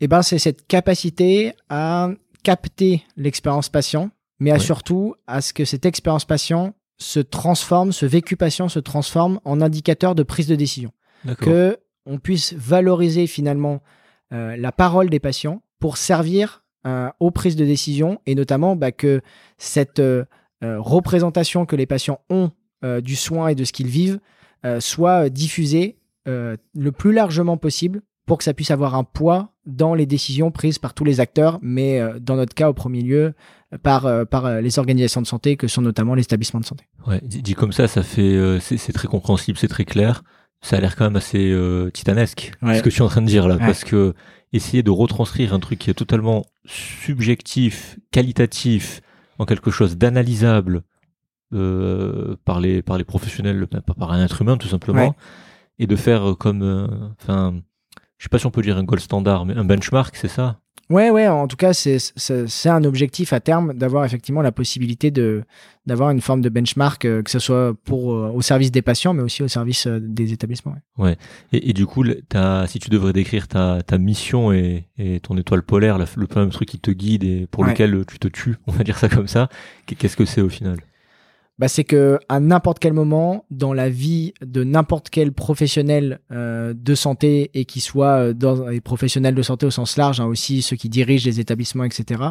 Eh 0.00 0.08
ben, 0.08 0.22
c'est 0.22 0.38
cette 0.38 0.66
capacité 0.66 1.52
à 1.68 2.10
capter 2.42 3.04
l'expérience 3.16 3.68
patient, 3.68 4.10
mais 4.38 4.50
à 4.50 4.58
surtout 4.58 5.14
à 5.26 5.40
ce 5.40 5.52
que 5.52 5.64
cette 5.64 5.86
expérience 5.86 6.24
patient 6.24 6.74
se 6.98 7.20
transforme, 7.20 7.92
ce 7.92 8.06
vécu 8.06 8.36
patient 8.36 8.68
se 8.68 8.78
transforme 8.78 9.40
en 9.44 9.60
indicateur 9.60 10.14
de 10.14 10.22
prise 10.22 10.46
de 10.46 10.56
décision. 10.56 10.92
Que 11.38 11.78
on 12.06 12.18
puisse 12.18 12.54
valoriser 12.54 13.26
finalement 13.26 13.82
euh, 14.32 14.56
la 14.56 14.72
parole 14.72 15.10
des 15.10 15.20
patients 15.20 15.62
pour 15.80 15.96
servir 15.96 16.62
euh, 16.86 17.08
aux 17.18 17.30
prises 17.30 17.56
de 17.56 17.64
décision 17.64 18.20
et 18.26 18.34
notamment 18.34 18.76
bah, 18.76 18.92
que 18.92 19.22
cette 19.58 19.98
euh, 19.98 20.24
représentation 20.62 21.66
que 21.66 21.76
les 21.76 21.86
patients 21.86 22.20
ont 22.30 22.50
du 23.02 23.14
soin 23.14 23.48
et 23.48 23.54
de 23.54 23.64
ce 23.64 23.74
qu'ils 23.74 23.88
vivent 23.88 24.20
soit 24.78 25.28
diffusée 25.28 25.98
le 26.24 26.90
plus 26.96 27.12
largement 27.12 27.58
possible 27.58 28.00
pour 28.24 28.38
que 28.38 28.44
ça 28.44 28.54
puisse 28.54 28.70
avoir 28.70 28.94
un 28.94 29.04
poids 29.04 29.52
dans 29.66 29.92
les 29.94 30.06
décisions 30.06 30.50
prises 30.50 30.78
par 30.78 30.94
tous 30.94 31.04
les 31.04 31.20
acteurs, 31.20 31.58
mais 31.60 32.00
dans 32.20 32.36
notre 32.36 32.54
cas 32.54 32.70
au 32.70 32.72
premier 32.72 33.02
lieu 33.02 33.34
par, 33.82 34.10
les 34.62 34.78
organisations 34.78 35.20
de 35.20 35.26
santé 35.26 35.58
que 35.58 35.68
sont 35.68 35.82
notamment 35.82 36.14
les 36.14 36.22
établissements 36.22 36.60
de 36.60 36.64
santé. 36.64 36.88
Ouais, 37.06 37.20
dit 37.22 37.52
comme 37.52 37.72
ça, 37.72 37.86
ça 37.86 38.02
fait 38.02 38.58
c'est 38.60 38.94
très 38.94 39.08
compréhensible, 39.08 39.58
c'est 39.58 39.68
très 39.68 39.84
clair 39.84 40.22
ça 40.62 40.76
a 40.76 40.80
l'air 40.80 40.96
quand 40.96 41.04
même 41.04 41.16
assez 41.16 41.50
euh, 41.50 41.90
titanesque 41.90 42.52
ce 42.62 42.82
que 42.82 42.90
tu 42.90 42.98
es 42.98 43.02
en 43.02 43.08
train 43.08 43.22
de 43.22 43.26
dire 43.26 43.48
là 43.48 43.58
parce 43.58 43.84
que 43.84 44.14
essayer 44.52 44.82
de 44.82 44.90
retranscrire 44.90 45.54
un 45.54 45.60
truc 45.60 45.78
qui 45.78 45.90
est 45.90 45.94
totalement 45.94 46.44
subjectif, 46.66 47.98
qualitatif 48.10 49.00
en 49.38 49.46
quelque 49.46 49.70
chose 49.70 49.96
d'analysable 49.96 50.82
euh, 51.52 52.36
par 52.44 52.60
les 52.60 52.82
par 52.82 52.98
les 52.98 53.04
professionnels, 53.04 53.66
par 53.66 54.12
un 54.12 54.24
être 54.24 54.42
humain 54.42 54.56
tout 54.56 54.68
simplement, 54.68 55.16
et 55.78 55.86
de 55.86 55.96
faire 55.96 56.36
comme, 56.38 56.62
euh, 56.62 56.86
enfin, 57.20 57.60
je 58.20 58.24
sais 58.24 58.28
pas 58.28 58.38
si 58.38 58.44
on 58.44 58.50
peut 58.50 58.60
dire 58.60 58.76
un 58.76 58.84
gold 58.84 59.00
standard, 59.00 59.46
mais 59.46 59.56
un 59.56 59.64
benchmark, 59.64 60.14
c'est 60.14 60.28
ça? 60.28 60.58
Ouais, 60.90 61.08
ouais, 61.08 61.26
en 61.26 61.46
tout 61.46 61.56
cas, 61.56 61.72
c'est 61.72 62.68
un 62.68 62.84
objectif 62.84 63.32
à 63.32 63.40
terme 63.40 63.72
d'avoir 63.72 64.04
effectivement 64.04 64.42
la 64.42 64.52
possibilité 64.52 65.10
de 65.10 65.42
d'avoir 65.86 66.10
une 66.10 66.20
forme 66.20 66.42
de 66.42 66.48
benchmark, 66.50 67.04
euh, 67.04 67.22
que 67.22 67.30
ce 67.30 67.38
soit 67.38 67.74
pour 67.84 68.12
euh, 68.12 68.30
au 68.34 68.42
service 68.42 68.70
des 68.70 68.82
patients, 68.82 69.14
mais 69.14 69.22
aussi 69.22 69.42
au 69.42 69.48
service 69.48 69.86
euh, 69.86 69.98
des 70.00 70.32
établissements. 70.32 70.74
Ouais. 70.98 71.16
Et, 71.52 71.70
et, 71.70 71.72
du 71.72 71.86
coup, 71.86 72.04
si 72.04 72.78
tu 72.78 72.90
devrais 72.90 73.12
décrire 73.12 73.48
ta, 73.48 73.82
ta 73.82 73.96
mission 73.98 74.52
et, 74.52 74.84
et 74.98 75.18
ton 75.20 75.36
étoile 75.38 75.62
polaire, 75.62 75.96
le, 75.96 76.04
le 76.16 76.26
même 76.36 76.50
truc 76.50 76.68
qui 76.68 76.78
te 76.78 76.90
guide 76.90 77.24
et 77.24 77.48
pour 77.50 77.64
lequel 77.64 78.04
tu 78.06 78.18
te 78.18 78.28
tues, 78.28 78.56
on 78.66 78.72
va 78.72 78.84
dire 78.84 78.98
ça 78.98 79.08
comme 79.08 79.28
ça, 79.28 79.48
qu'est-ce 79.86 80.16
que 80.16 80.26
c'est 80.26 80.42
au 80.42 80.50
final? 80.50 80.76
Bah, 81.60 81.68
c'est 81.68 81.84
que 81.84 82.18
à 82.30 82.40
n'importe 82.40 82.78
quel 82.78 82.94
moment 82.94 83.44
dans 83.50 83.74
la 83.74 83.90
vie 83.90 84.32
de 84.40 84.64
n'importe 84.64 85.10
quel 85.10 85.30
professionnel 85.30 86.20
euh, 86.32 86.72
de 86.74 86.94
santé 86.94 87.50
et 87.52 87.66
qui 87.66 87.80
soit 87.80 88.28
euh, 88.28 88.32
dans 88.32 88.68
les 88.68 88.80
professionnels 88.80 89.34
de 89.34 89.42
santé 89.42 89.66
au 89.66 89.70
sens 89.70 89.98
large, 89.98 90.20
hein, 90.20 90.24
aussi 90.24 90.62
ceux 90.62 90.76
qui 90.76 90.88
dirigent 90.88 91.26
les 91.26 91.38
établissements, 91.38 91.84
etc., 91.84 92.22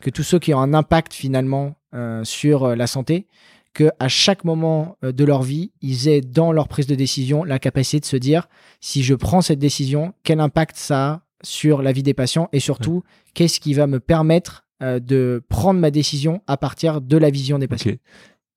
que 0.00 0.10
tous 0.10 0.24
ceux 0.24 0.40
qui 0.40 0.52
ont 0.52 0.58
un 0.58 0.74
impact 0.74 1.14
finalement 1.14 1.76
euh, 1.94 2.24
sur 2.24 2.74
la 2.74 2.88
santé, 2.88 3.28
que 3.72 3.88
à 4.00 4.08
chaque 4.08 4.42
moment 4.42 4.96
de 5.02 5.24
leur 5.24 5.42
vie, 5.42 5.70
ils 5.80 6.08
aient 6.08 6.20
dans 6.20 6.50
leur 6.50 6.66
prise 6.66 6.88
de 6.88 6.96
décision 6.96 7.44
la 7.44 7.60
capacité 7.60 8.00
de 8.00 8.04
se 8.04 8.16
dire 8.16 8.48
si 8.80 9.04
je 9.04 9.14
prends 9.14 9.42
cette 9.42 9.60
décision, 9.60 10.12
quel 10.24 10.40
impact 10.40 10.76
ça 10.76 11.08
a 11.08 11.22
sur 11.44 11.82
la 11.82 11.92
vie 11.92 12.02
des 12.02 12.14
patients 12.14 12.48
et 12.52 12.58
surtout 12.58 13.04
qu'est-ce 13.32 13.60
qui 13.60 13.74
va 13.74 13.86
me 13.86 14.00
permettre 14.00 14.66
de 14.80 15.42
prendre 15.48 15.78
ma 15.78 15.92
décision 15.92 16.42
à 16.48 16.56
partir 16.56 17.00
de 17.00 17.16
la 17.16 17.30
vision 17.30 17.58
des 17.58 17.68
patients. 17.68 17.92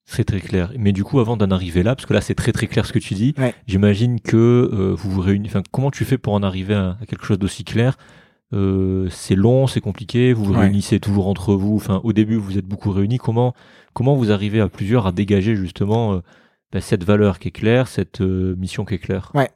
C'est 0.06 0.24
très 0.24 0.40
clair. 0.40 0.72
Mais 0.78 0.92
du 0.92 1.04
coup, 1.04 1.20
avant 1.20 1.36
d'en 1.36 1.50
arriver 1.50 1.82
là, 1.82 1.96
parce 1.96 2.06
que 2.06 2.14
là 2.14 2.22
c'est 2.22 2.36
très 2.36 2.52
très 2.52 2.68
clair 2.68 2.86
ce 2.86 2.94
que 2.94 3.00
tu 3.00 3.16
dis, 3.16 3.34
j'imagine 3.68 4.22
que 4.22 4.38
euh, 4.72 4.94
vous 4.96 5.10
vous 5.10 5.22
réunissez. 5.22 5.56
Enfin, 5.56 5.64
comment 5.72 5.90
tu 5.90 6.06
fais 6.06 6.20
pour 6.20 6.34
en 6.34 6.44
arriver 6.44 6.76
à, 6.76 6.98
quelque 7.08 7.26
chose 7.26 7.40
d'aussi 7.40 7.64
clair? 7.64 7.98
Euh, 8.54 9.08
C'est 9.10 9.36
long, 9.36 9.66
c'est 9.66 9.82
compliqué. 9.82 10.32
Vous 10.32 10.46
vous 10.46 10.54
réunissez 10.54 11.00
toujours 11.00 11.28
entre 11.28 11.56
vous. 11.56 11.76
Enfin, 11.76 12.02
au 12.04 12.14
début, 12.14 12.36
vous 12.36 12.58
êtes 12.58 12.66
beaucoup 12.66 12.92
réunis. 12.92 13.18
Comment 13.18 13.54
comment 13.94 14.16
vous 14.16 14.32
arrivez 14.32 14.60
à 14.60 14.70
plusieurs 14.70 15.08
à 15.08 15.12
dégager 15.12 15.56
justement 15.56 16.14
euh, 16.14 16.20
bah, 16.72 16.82
cette 16.82 17.04
valeur 17.04 17.40
qui 17.40 17.48
est 17.48 17.52
claire, 17.52 17.88
cette 17.88 18.22
mission 18.22 18.86
qui 18.86 18.94
est 18.94 19.00
claire? 19.00 19.32
Ouais. 19.34 19.50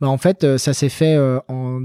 Bah, 0.00 0.08
en 0.08 0.18
fait, 0.18 0.56
ça 0.56 0.72
s'est 0.72 0.88
fait 0.88 1.18
en 1.48 1.82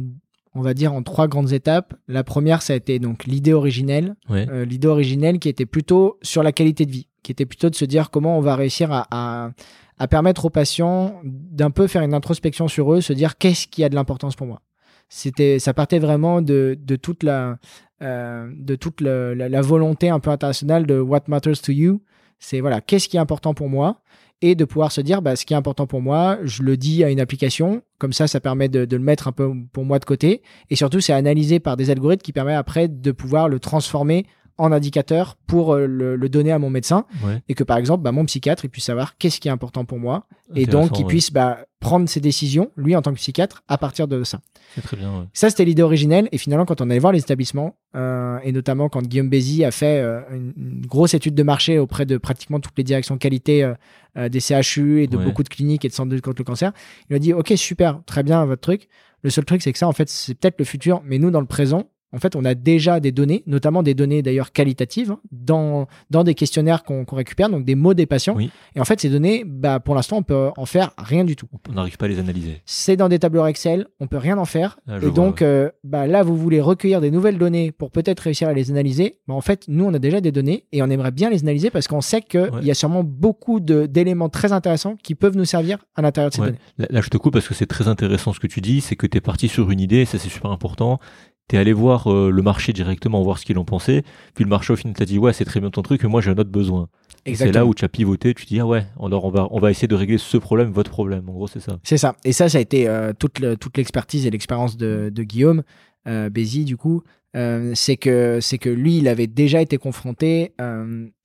on 0.56 0.62
va 0.62 0.76
dire 0.76 0.94
en 0.94 1.02
trois 1.02 1.28
grandes 1.28 1.52
étapes. 1.52 1.96
La 2.08 2.24
première, 2.24 2.62
ça 2.62 2.74
a 2.74 2.76
été 2.76 3.00
donc 3.00 3.26
l'idée 3.26 3.54
originelle, 3.54 4.16
l'idée 4.30 4.88
originelle 4.88 5.40
qui 5.40 5.50
était 5.50 5.66
plutôt 5.66 6.18
sur 6.22 6.44
la 6.44 6.54
qualité 6.54 6.86
de 6.86 6.92
vie 6.92 7.08
qui 7.24 7.32
était 7.32 7.45
plutôt 7.45 7.69
de 7.69 7.76
se 7.76 7.86
dire 7.86 8.11
comment 8.11 8.38
on 8.38 8.41
va 8.41 8.55
réussir 8.55 8.91
à, 8.91 9.51
à, 9.97 10.07
permettre 10.07 10.45
aux 10.45 10.49
patients 10.49 11.21
d'un 11.24 11.71
peu 11.71 11.88
faire 11.88 12.01
une 12.03 12.13
introspection 12.13 12.67
sur 12.67 12.93
eux, 12.93 13.01
se 13.01 13.13
dire 13.13 13.38
qu'est-ce 13.38 13.67
qui 13.67 13.84
a 13.84 13.89
de 13.89 13.95
l'importance 13.95 14.36
pour 14.36 14.45
moi. 14.45 14.61
C'était, 15.09 15.59
ça 15.59 15.74
partait 15.74 15.99
vraiment 15.99 16.41
de, 16.41 16.78
de 16.80 16.95
toute 16.95 17.24
la, 17.24 17.57
euh, 18.01 18.51
de 18.55 18.76
toute 18.76 18.99
la, 19.01 19.61
volonté 19.61 20.09
un 20.09 20.19
peu 20.19 20.30
internationale 20.30 20.86
de 20.86 20.99
what 20.99 21.24
matters 21.28 21.61
to 21.61 21.71
you. 21.71 22.01
C'est 22.39 22.59
voilà, 22.59 22.82
qu'est-ce 22.82 23.07
qui 23.07 23.17
est 23.17 23.21
important 23.21 23.53
pour 23.53 23.69
moi? 23.69 24.01
Et 24.41 24.55
de 24.55 24.65
pouvoir 24.65 24.91
se 24.91 24.99
dire 24.99 25.21
bah, 25.21 25.38
ce 25.38 25.45
qui 25.45 25.53
est 25.53 25.57
important 25.57 25.88
pour 25.88 26.01
moi, 26.01 26.38
je 26.43 26.63
le 26.63 26.76
dis 26.76 27.03
à 27.05 27.09
une 27.09 27.21
application, 27.21 27.82
comme 27.97 28.11
ça, 28.11 28.28
ça 28.28 28.41
permet 28.41 28.67
de, 28.67 28.84
de 28.84 28.97
le 28.97 29.03
mettre 29.03 29.30
un 29.30 29.32
peu 29.32 29.53
pour 29.71 29.86
moi 29.86 29.99
de 29.99 30.05
côté. 30.05 30.41
Et 30.69 30.76
surtout, 30.76 30.99
c'est 30.99 31.13
analysé 31.13 31.61
par 31.61 31.78
des 31.78 31.89
algorithmes 31.89 32.24
qui 32.24 32.34
permettent 32.34 32.57
après 32.57 32.89
de 32.89 33.11
pouvoir 33.13 33.47
le 33.47 33.59
transformer 33.59 34.26
en 34.58 34.72
indicateur 34.72 35.36
pour 35.47 35.74
euh, 35.74 35.88
le, 35.88 36.30
donner 36.30 36.51
à 36.51 36.60
mon 36.60 36.70
médecin 36.70 37.06
et 37.49 37.54
que 37.54 37.64
par 37.64 37.78
exemple 37.78 38.04
bah, 38.04 38.12
mon 38.12 38.26
psychiatre 38.26 38.66
il 38.66 38.70
puisse 38.70 38.86
savoir 38.86 39.18
qu'est-ce 39.18 39.39
qui 39.39 39.47
est 39.47 39.51
important 39.51 39.86
pour 39.86 39.99
moi 39.99 40.26
et 40.56 40.66
donc 40.66 40.91
qu'il 40.91 41.06
puisse 41.06 41.32
bah, 41.32 41.60
prendre 41.80 42.08
ses 42.08 42.20
décisions 42.20 42.72
lui 42.76 42.95
en 42.95 43.01
tant 43.01 43.12
que 43.12 43.18
psychiatre 43.18 43.64
à 43.68 43.78
partir 43.78 44.08
de 44.08 44.24
ça. 44.24 44.39
C'est 44.76 44.82
très 44.82 44.97
bien. 44.97 45.28
Ça 45.34 45.49
c'était 45.49 45.66
l'idée 45.66 45.82
originelle 45.82 46.30
et 46.32 46.38
finalement 46.38 46.66
quand 46.66 46.82
on 46.82 46.89
allait 46.89 46.99
voir 46.99 47.14
les 47.14 47.20
établissements 47.20 47.76
euh, 47.95 48.39
et 48.43 48.51
notamment 48.51 48.89
quand 48.89 49.06
Guillaume 49.06 49.30
Bézi 49.30 49.64
a 49.64 49.72
fait 49.72 49.99
euh, 49.99 50.22
une, 50.32 50.86
grosse 50.86 51.14
étude 51.14 51.36
de 51.36 51.43
marché 51.43 51.80
auprès 51.80 52.06
de 52.06 52.18
pratiquement 52.18 52.60
toutes 52.60 52.78
les 52.78 52.84
directions 52.84 53.18
qualité 53.18 53.72
des 54.16 54.39
CHU 54.39 55.01
et 55.01 55.08
de 55.08 55.18
beaucoup 55.18 55.41
de 55.41 55.49
cliniques 55.49 55.86
et 55.86 55.88
de 55.88 55.93
centres 55.93 56.12
de 56.12 56.20
contre 56.20 56.41
le 56.41 56.45
cancer, 56.45 56.72
il 57.10 57.16
a 57.16 57.20
dit 57.20 57.34
ok 57.34 57.54
super 57.56 58.01
très 58.06 58.22
bien 58.22 58.45
votre 58.45 58.62
truc. 58.62 58.88
Le 59.24 59.30
seul 59.30 59.45
truc 59.45 59.62
c'est 59.62 59.72
que 59.72 59.80
ça 59.80 59.88
en 59.88 59.93
fait 59.93 60.10
c'est 60.10 60.36
peut-être 60.36 60.60
le 60.60 60.66
futur 60.66 61.01
mais 61.06 61.18
nous 61.18 61.32
dans 61.32 61.41
le 61.41 61.47
présent 61.47 61.89
en 62.14 62.20
fait, 62.20 62.36
on 62.36 62.45
a 62.45 62.53
déjà 62.53 62.99
des 62.99 63.11
données, 63.11 63.43
notamment 63.47 63.84
des 63.84 63.93
données 63.93 64.22
d'ailleurs 64.22 64.51
qualitatives, 64.51 65.11
hein, 65.11 65.20
dans, 65.32 65.88
dans 66.09 66.24
des 66.24 66.36
questionnaires 66.36 66.84
qu'on 66.84 67.05
récupère, 67.11 67.49
donc 67.49 67.66
des 67.66 67.76
mots 67.76 67.93
des 67.93 68.05
patients. 68.05 68.38
Et 68.39 68.80
en 68.80 68.86
fait, 68.86 69.01
ces 69.01 69.09
données, 69.09 69.43
bah, 69.45 69.80
pour 69.80 69.95
l'instant, 69.95 70.18
on 70.18 70.24
peut 70.24 70.49
en 70.55 70.66
faire 70.66 70.91
rien 70.97 71.26
du 71.26 71.36
tout. 71.36 71.47
On 71.70 71.74
n'arrive 71.74 71.97
pas 71.97 72.05
à 72.05 72.09
les 72.09 72.20
analyser. 72.20 72.61
C'est 72.66 72.95
dans 72.95 73.09
des 73.09 73.20
tableurs 73.20 73.47
Excel, 73.47 73.88
on 73.99 74.07
peut 74.07 74.18
rien 74.18 74.38
en 74.38 74.45
faire. 74.45 74.80
Ah, 74.88 74.97
et 75.01 75.11
donc, 75.11 75.41
euh, 75.41 75.70
bah, 75.84 76.07
là, 76.07 76.24
vous 76.24 76.38
voulez 76.38 76.61
recueillir 76.61 77.01
des 77.01 77.11
nouvelles 77.11 77.38
données 77.38 77.72
pour 77.72 77.91
peut-être 77.91 78.22
réussir 78.22 78.47
à 78.47 78.53
les 78.53 78.70
analyser. 78.70 79.20
Bah, 79.28 79.34
en 79.34 79.41
fait, 79.41 79.66
nous, 79.68 79.86
on 79.86 79.93
a 79.93 79.99
déjà 79.99 80.22
des 80.22 80.32
données 80.32 80.66
et 80.72 80.84
on 80.84 80.89
aimerait 80.89 81.11
bien 81.11 81.30
les 81.30 81.41
analyser 81.41 81.72
parce 81.72 81.88
qu'on 81.88 82.01
sait 82.01 82.22
qu'il 82.22 82.49
y 82.61 82.72
a 82.72 82.76
sûrement 82.76 83.03
beaucoup 83.03 83.59
d'éléments 83.59 84.30
très 84.30 84.51
intéressants 84.51 84.95
qui 85.01 85.16
peuvent 85.16 85.36
nous 85.36 85.45
servir 85.45 85.80
à 85.95 86.01
l'intérieur 86.01 86.30
de 86.30 86.36
ces 86.36 86.41
données. 86.41 86.57
Là, 86.78 87.01
je 87.01 87.09
te 87.09 87.18
coupe 87.18 87.34
parce 87.34 87.47
que 87.47 87.53
c'est 87.53 87.66
très 87.66 87.88
intéressant 87.88 88.34
ce 88.34 88.39
que 88.39 88.47
tu 88.47 88.61
dis, 88.61 88.82
c'est 88.82 88.95
que 88.95 89.07
tu 89.07 89.18
es 89.18 89.22
parti 89.22 89.47
sur 89.47 89.72
une 89.72 89.80
idée, 89.80 90.05
ça 90.05 90.20
c'est 90.20 90.30
super 90.30 90.51
important, 90.51 90.99
t'es 91.48 91.58
allé 91.58 91.74
voir 91.74 92.12
euh, 92.12 92.30
le 92.30 92.41
marché 92.41 92.74
directement, 92.74 93.22
voir 93.22 93.38
ce 93.38 93.46
qu'ils 93.46 93.58
en 93.58 93.66
pensaient, 93.66 94.04
puis 94.34 94.44
le 94.44 94.50
marché 94.50 94.74
au 94.74 94.76
final 94.76 94.96
t'a 94.96 95.06
dit 95.06 95.20
ouais 95.20 95.34
c'est 95.34 95.46
très 95.46 95.60
bien 95.60 95.70
ton 95.70 95.82
truc, 95.82 96.04
mais 96.04 96.10
moi 96.10 96.22
j'ai 96.22 96.32
un 96.32 96.38
autre 96.38 96.50
besoin. 96.50 96.89
C'est 97.26 97.52
là 97.54 97.66
où 97.66 97.74
tu 97.74 97.86
as 97.86 97.89
pivoté, 97.89 98.34
tu 98.34 98.44
te 98.44 98.50
dis 98.50 98.60
ah 98.60 98.66
ouais, 98.66 98.86
alors 99.02 99.24
on 99.24 99.30
va 99.30 99.48
on 99.52 99.60
va 99.60 99.72
essayer 99.72 99.88
de 99.88 99.96
régler 99.96 100.18
ce 100.18 100.38
problème, 100.38 100.72
votre 100.72 100.91
problème. 100.91 101.30
En 101.30 101.34
gros 101.34 101.48
c'est 101.48 101.62
ça. 101.62 101.80
C'est 101.84 101.98
ça. 101.98 102.16
Et 102.26 102.34
ça 102.34 102.50
ça 102.50 102.58
a 102.58 102.62
été 102.62 102.88
euh, 102.88 103.14
toute 103.18 103.41
toute 103.60 103.78
l'expertise 103.78 104.26
et 104.26 104.30
l'expérience 104.30 104.76
de, 104.76 105.10
de, 105.14 105.24
Guillaume 105.24 105.64
euh, 106.08 106.30
Bézi 106.30 106.66
du 106.66 106.76
coup, 106.76 107.02
euh, 107.36 107.72
c'est 107.76 107.96
que 107.96 108.39
c'est 108.41 108.58
que 108.58 108.70
lui 108.70 108.98
il 108.98 109.08
avait 109.08 109.28
déjà 109.28 109.62
été 109.62 109.78
confronté 109.78 110.54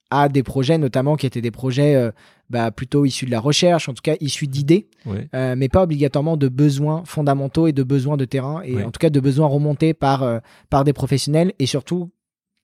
à 0.09 0.29
des 0.29 0.43
projets 0.43 0.77
notamment 0.77 1.17
qui 1.17 1.25
étaient 1.25 1.41
des 1.41 1.51
projets 1.51 2.11
bah, 2.49 2.71
plutôt 2.71 3.05
issus 3.05 3.25
de 3.25 3.31
la 3.31 3.39
recherche, 3.39 3.89
en 3.89 3.93
tout 3.93 4.01
cas 4.01 4.15
issus 4.19 4.47
d'idées, 4.47 4.87
euh, 5.35 5.55
mais 5.55 5.69
pas 5.69 5.83
obligatoirement 5.83 6.37
de 6.37 6.47
besoins 6.47 7.03
fondamentaux 7.05 7.67
et 7.67 7.73
de 7.73 7.83
besoins 7.83 8.17
de 8.17 8.25
terrain, 8.25 8.61
et 8.63 8.83
en 8.83 8.91
tout 8.91 8.99
cas 8.99 9.09
de 9.09 9.19
besoins 9.19 9.47
remontés 9.47 9.93
par, 9.93 10.23
euh, 10.23 10.39
par 10.69 10.83
des 10.83 10.93
professionnels, 10.93 11.53
et 11.59 11.65
surtout, 11.65 12.11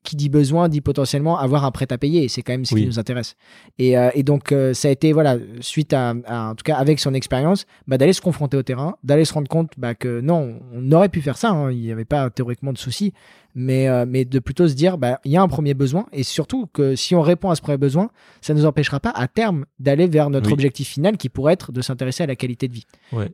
qui 0.04 0.16
dit 0.16 0.30
besoin 0.30 0.70
dit 0.70 0.82
potentiellement 0.82 1.40
avoir 1.40 1.66
un 1.66 1.72
prêt 1.72 1.92
à 1.92 1.98
payer, 1.98 2.24
et 2.24 2.28
c'est 2.30 2.44
quand 2.44 2.54
même 2.54 2.66
ce 2.66 2.76
qui 2.76 2.86
nous 2.86 3.00
intéresse. 3.00 3.36
Et, 3.80 3.98
euh, 3.98 4.10
et 4.14 4.24
donc, 4.24 4.54
ça 4.74 4.88
a 4.88 4.92
été, 4.92 5.14
voilà, 5.14 5.38
suite 5.62 5.94
à, 5.94 6.14
en 6.28 6.56
tout 6.56 6.64
cas 6.64 6.76
avec 6.78 7.00
son 7.00 7.14
expérience, 7.14 7.66
bah, 7.88 7.98
d'aller 7.98 8.14
se 8.14 8.22
confronter 8.22 8.58
au 8.58 8.64
terrain, 8.64 8.96
d'aller 9.04 9.26
se 9.26 9.34
rendre 9.34 9.48
compte 9.48 9.72
bah, 9.78 9.96
que 9.96 10.22
non, 10.22 10.60
on 10.74 10.92
aurait 10.92 11.10
pu 11.10 11.22
faire 11.22 11.38
ça, 11.38 11.50
hein, 11.50 11.72
il 11.72 11.80
n'y 11.80 11.92
avait 11.92 12.06
pas 12.06 12.30
théoriquement 12.30 12.74
de 12.74 12.78
souci, 12.78 13.14
mais, 13.56 13.88
euh, 13.88 14.06
mais 14.08 14.26
de 14.26 14.40
plutôt 14.40 14.68
se 14.68 14.74
dire, 14.74 14.98
bah, 14.98 15.20
il 15.24 15.32
y 15.32 15.38
a 15.38 15.42
un 15.42 15.48
premier 15.48 15.74
besoin, 15.74 16.06
et 16.12 16.24
surtout 16.24 16.68
que 16.68 16.96
si 16.96 17.16
on 17.16 17.22
répond 17.22 17.50
à 17.50 17.56
ce 17.56 17.62
premier 17.62 17.78
besoin, 17.78 18.10
ça 18.42 18.54
ne 18.54 18.60
nous 18.60 18.66
empêchera 18.66 19.00
pas 19.00 19.12
à 19.12 19.28
terme 19.28 19.66
d'aller 19.80 20.08
vers 20.08 20.30
notre 20.30 20.52
objectif 20.52 20.90
final 20.90 21.18
qui 21.18 21.30
pourrait 21.30 21.54
être 21.54 21.72
de 21.72 21.82
s'intéresser 21.82 22.24
à 22.24 22.28
la 22.28 22.36
qualité 22.36 22.68
de 22.68 22.74
vie. 22.74 22.86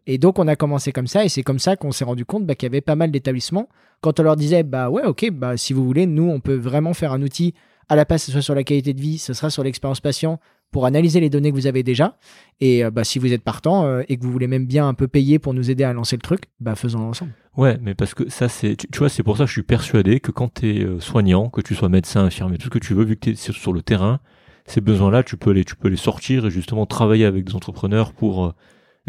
Et 0.05 0.17
donc 0.17 0.39
on 0.39 0.47
a 0.47 0.55
commencé 0.55 0.91
comme 0.91 1.07
ça, 1.07 1.25
et 1.25 1.29
c'est 1.29 1.43
comme 1.43 1.59
ça 1.59 1.75
qu'on 1.75 1.91
s'est 1.91 2.05
rendu 2.05 2.23
compte 2.23 2.45
bah, 2.45 2.55
qu'il 2.55 2.67
y 2.67 2.71
avait 2.71 2.81
pas 2.81 2.95
mal 2.95 3.11
d'établissements. 3.11 3.67
Quand 3.99 4.19
on 4.19 4.23
leur 4.23 4.35
disait, 4.35 4.63
bah 4.63 4.89
ouais, 4.89 5.03
ok, 5.03 5.29
bah, 5.31 5.57
si 5.57 5.73
vous 5.73 5.83
voulez, 5.83 6.05
nous, 6.05 6.29
on 6.29 6.39
peut 6.39 6.55
vraiment 6.55 6.93
faire 6.93 7.11
un 7.13 7.21
outil 7.21 7.53
à 7.89 7.95
la 7.95 8.05
place, 8.05 8.23
ce 8.23 8.31
soit 8.31 8.41
sur 8.41 8.55
la 8.55 8.63
qualité 8.63 8.93
de 8.93 9.01
vie, 9.01 9.17
ce 9.17 9.33
sera 9.33 9.49
sur 9.49 9.63
l'expérience 9.63 9.99
patient, 9.99 10.39
pour 10.71 10.85
analyser 10.85 11.19
les 11.19 11.29
données 11.29 11.51
que 11.51 11.55
vous 11.55 11.67
avez 11.67 11.83
déjà. 11.83 12.17
Et 12.59 12.83
euh, 12.83 12.91
bah, 12.91 13.03
si 13.03 13.19
vous 13.19 13.33
êtes 13.33 13.43
partant 13.43 13.85
euh, 13.85 14.03
et 14.07 14.17
que 14.17 14.23
vous 14.23 14.31
voulez 14.31 14.47
même 14.47 14.65
bien 14.65 14.87
un 14.87 14.93
peu 14.93 15.07
payer 15.07 15.37
pour 15.37 15.53
nous 15.53 15.69
aider 15.69 15.83
à 15.83 15.93
lancer 15.93 16.15
le 16.15 16.21
truc, 16.21 16.45
bah, 16.59 16.75
faisons-le 16.75 17.05
ensemble. 17.05 17.33
Ouais, 17.57 17.77
mais 17.81 17.93
parce 17.93 18.13
que 18.13 18.29
ça, 18.29 18.47
c'est, 18.47 18.75
tu, 18.75 18.99
vois, 18.99 19.09
c'est 19.09 19.23
pour 19.23 19.37
ça 19.37 19.43
que 19.43 19.49
je 19.49 19.53
suis 19.53 19.63
persuadé 19.63 20.19
que 20.19 20.31
quand 20.31 20.53
tu 20.53 20.75
es 20.75 20.83
euh, 20.83 20.99
soignant, 20.99 21.49
que 21.49 21.61
tu 21.61 21.75
sois 21.75 21.89
médecin, 21.89 22.23
infirmier, 22.23 22.57
tout 22.57 22.65
ce 22.65 22.69
que 22.69 22.79
tu 22.79 22.93
veux, 22.93 23.03
vu 23.03 23.15
que 23.17 23.25
tu 23.25 23.31
es 23.31 23.35
sur 23.35 23.73
le 23.73 23.81
terrain, 23.81 24.19
ces 24.65 24.79
besoins-là, 24.79 25.23
tu 25.23 25.37
peux 25.37 25.51
les, 25.51 25.65
tu 25.65 25.75
peux 25.75 25.89
les 25.89 25.97
sortir 25.97 26.45
et 26.45 26.51
justement 26.51 26.85
travailler 26.85 27.25
avec 27.25 27.43
des 27.45 27.55
entrepreneurs 27.55 28.13
pour 28.13 28.53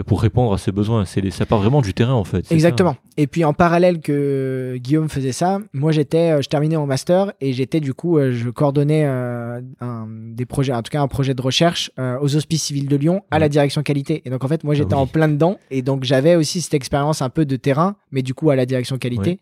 pour 0.07 0.23
répondre 0.23 0.55
à 0.55 0.59
ses 0.59 0.73
besoins. 0.73 1.05
C'est 1.05 1.29
ça 1.31 1.45
part 1.45 1.61
vraiment 1.61 1.83
du 1.83 1.93
terrain 1.93 2.15
en 2.15 2.25
fait. 2.25 2.51
Exactement. 2.51 2.97
Et 3.19 3.27
puis 3.27 3.45
en 3.45 3.53
parallèle 3.53 4.01
que 4.01 4.77
Guillaume 4.79 5.11
faisait 5.11 5.33
ça, 5.33 5.59
moi 5.75 5.93
j'étais, 5.93 6.33
euh, 6.33 6.41
je 6.41 6.49
terminais 6.49 6.77
mon 6.77 6.87
master 6.87 7.33
et 7.43 7.53
j'étais 7.53 7.81
du 7.81 7.93
coup, 7.93 8.17
euh, 8.17 8.33
je 8.33 8.49
coordonnais 8.49 9.05
euh, 9.05 9.61
un, 9.81 10.07
des 10.09 10.47
projets, 10.47 10.73
en 10.73 10.83
tout 10.83 10.91
cas 10.91 11.03
un 11.03 11.09
projet 11.09 11.35
de 11.35 11.43
recherche 11.43 11.91
aux 11.99 12.37
Hospices 12.37 12.63
civils 12.63 12.89
de 12.89 12.97
Lyon 12.97 13.23
à 13.31 13.39
la 13.39 13.49
direction 13.49 13.83
qualité. 13.83 14.23
Et 14.25 14.31
donc 14.31 14.43
en 14.45 14.49
fait 14.49 14.65
moi 14.65 14.75
j'étais 14.75 14.95
ah 14.95 14.99
en 14.99 15.07
plein 15.07 15.29
dedans 15.29 15.59
et 15.71 15.83
donc 15.83 16.05
j'avais 16.05 16.37
aussi 16.37 16.63
cette 16.63 16.75
expérience 16.75 17.21
un 17.21 17.29
peu 17.29 17.45
de 17.45 17.57
terrain, 17.57 17.97
mais 18.11 18.23
du 18.23 18.33
coup 18.33 18.51
à 18.51 18.57
la 18.57 18.65
direction 18.65 18.97
qualité. 18.97 19.41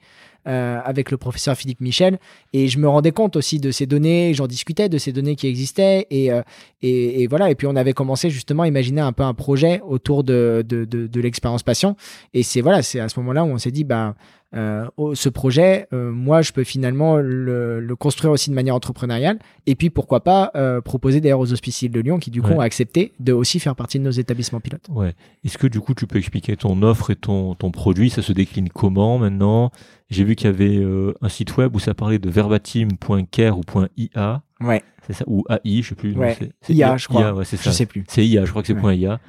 Euh, 0.48 0.80
avec 0.86 1.10
le 1.10 1.18
professeur 1.18 1.54
Philippe 1.54 1.82
Michel. 1.82 2.18
Et 2.54 2.68
je 2.68 2.78
me 2.78 2.88
rendais 2.88 3.12
compte 3.12 3.36
aussi 3.36 3.60
de 3.60 3.70
ces 3.70 3.84
données, 3.84 4.32
j'en 4.32 4.46
discutais 4.46 4.88
de 4.88 4.96
ces 4.96 5.12
données 5.12 5.36
qui 5.36 5.46
existaient. 5.46 6.06
Et, 6.10 6.32
euh, 6.32 7.26
voilà. 7.28 7.50
Et 7.50 7.54
puis 7.54 7.66
on 7.66 7.76
avait 7.76 7.92
commencé 7.92 8.30
justement 8.30 8.62
à 8.62 8.66
imaginer 8.66 9.02
un 9.02 9.12
peu 9.12 9.22
un 9.22 9.34
projet 9.34 9.82
autour 9.86 10.24
de, 10.24 10.64
de, 10.66 10.86
de, 10.86 11.06
de 11.06 11.20
l'expérience 11.20 11.62
patient. 11.62 11.94
Et 12.32 12.42
c'est 12.42 12.62
voilà, 12.62 12.80
c'est 12.80 13.00
à 13.00 13.10
ce 13.10 13.20
moment-là 13.20 13.44
où 13.44 13.48
on 13.48 13.58
s'est 13.58 13.70
dit, 13.70 13.84
bah, 13.84 14.14
euh, 14.54 14.86
ce 15.14 15.28
projet, 15.28 15.86
euh, 15.92 16.10
moi, 16.10 16.42
je 16.42 16.52
peux 16.52 16.64
finalement 16.64 17.16
le, 17.18 17.80
le, 17.80 17.96
construire 17.96 18.32
aussi 18.32 18.50
de 18.50 18.54
manière 18.54 18.74
entrepreneuriale. 18.74 19.38
Et 19.66 19.76
puis, 19.76 19.90
pourquoi 19.90 20.24
pas 20.24 20.50
euh, 20.56 20.80
proposer 20.80 21.20
d'ailleurs 21.20 21.38
aux 21.38 21.52
hospiciers 21.52 21.88
de 21.88 22.00
Lyon 22.00 22.18
qui, 22.18 22.30
du 22.30 22.42
coup, 22.42 22.50
ont 22.50 22.60
accepté 22.60 23.12
de 23.20 23.32
aussi 23.32 23.60
faire 23.60 23.76
partie 23.76 23.98
de 23.98 24.04
nos 24.04 24.10
établissements 24.10 24.60
pilotes. 24.60 24.86
Ouais. 24.90 25.14
Est-ce 25.44 25.58
que, 25.58 25.66
du 25.66 25.80
coup, 25.80 25.94
tu 25.94 26.06
peux 26.06 26.18
expliquer 26.18 26.56
ton 26.56 26.82
offre 26.82 27.10
et 27.10 27.16
ton, 27.16 27.54
ton 27.54 27.70
produit? 27.70 28.10
Ça 28.10 28.22
se 28.22 28.32
décline 28.32 28.68
comment 28.68 29.18
maintenant? 29.18 29.70
J'ai 30.10 30.24
vu 30.24 30.34
qu'il 30.34 30.46
y 30.46 30.52
avait 30.52 30.84
un 31.20 31.28
site 31.28 31.56
web 31.56 31.76
où 31.76 31.78
ça 31.78 31.94
parlait 31.94 32.18
de 32.18 32.28
verbatim.care 32.28 33.56
ou 33.56 33.62
.ia. 33.96 34.42
Ouais. 34.60 34.82
C'est 35.06 35.12
ça? 35.12 35.24
Ou 35.28 35.44
AI, 35.48 35.82
je 35.82 35.90
sais 35.90 35.94
plus. 35.94 36.16
Ouais. 36.16 36.36
IA, 36.68 36.96
je 36.96 37.06
crois. 37.06 37.32
ouais, 37.32 37.44
c'est 37.44 37.56
ça. 37.56 37.70
Je 37.70 37.76
sais 37.76 37.86
plus. 37.86 38.04
C'est 38.08 38.26
IA, 38.26 38.44
je 38.44 38.50
crois 38.50 38.62
que 38.62 38.68
c'est 38.68 38.96
.ia. 38.96 39.20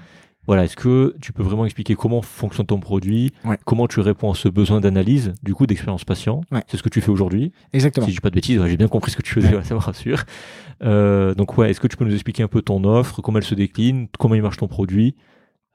Voilà, 0.51 0.65
est-ce 0.65 0.75
que 0.75 1.15
tu 1.21 1.31
peux 1.31 1.43
vraiment 1.43 1.63
expliquer 1.63 1.95
comment 1.95 2.21
fonctionne 2.21 2.65
ton 2.65 2.81
produit, 2.81 3.31
comment 3.63 3.87
tu 3.87 4.01
réponds 4.01 4.33
à 4.33 4.35
ce 4.35 4.49
besoin 4.49 4.81
d'analyse, 4.81 5.33
du 5.43 5.55
coup, 5.55 5.65
d'expérience 5.65 6.03
patient 6.03 6.41
C'est 6.67 6.75
ce 6.75 6.83
que 6.83 6.89
tu 6.89 6.99
fais 6.99 7.09
aujourd'hui. 7.09 7.53
Exactement. 7.71 8.05
Si 8.05 8.11
je 8.11 8.17
dis 8.17 8.19
pas 8.19 8.31
de 8.31 8.35
bêtises, 8.35 8.61
j'ai 8.65 8.75
bien 8.75 8.89
compris 8.89 9.11
ce 9.11 9.15
que 9.15 9.21
tu 9.21 9.33
faisais, 9.35 9.49
ça 9.63 9.75
me 9.75 9.79
rassure. 9.79 10.25
Euh, 10.83 11.33
donc 11.35 11.57
ouais, 11.57 11.71
est-ce 11.71 11.79
que 11.79 11.87
tu 11.87 11.95
peux 11.95 12.03
nous 12.03 12.13
expliquer 12.13 12.43
un 12.43 12.49
peu 12.49 12.61
ton 12.61 12.83
offre, 12.83 13.21
comment 13.21 13.37
elle 13.37 13.45
se 13.45 13.55
décline, 13.55 14.09
comment 14.19 14.35
il 14.35 14.41
marche 14.41 14.57
ton 14.57 14.67
produit 14.67 15.15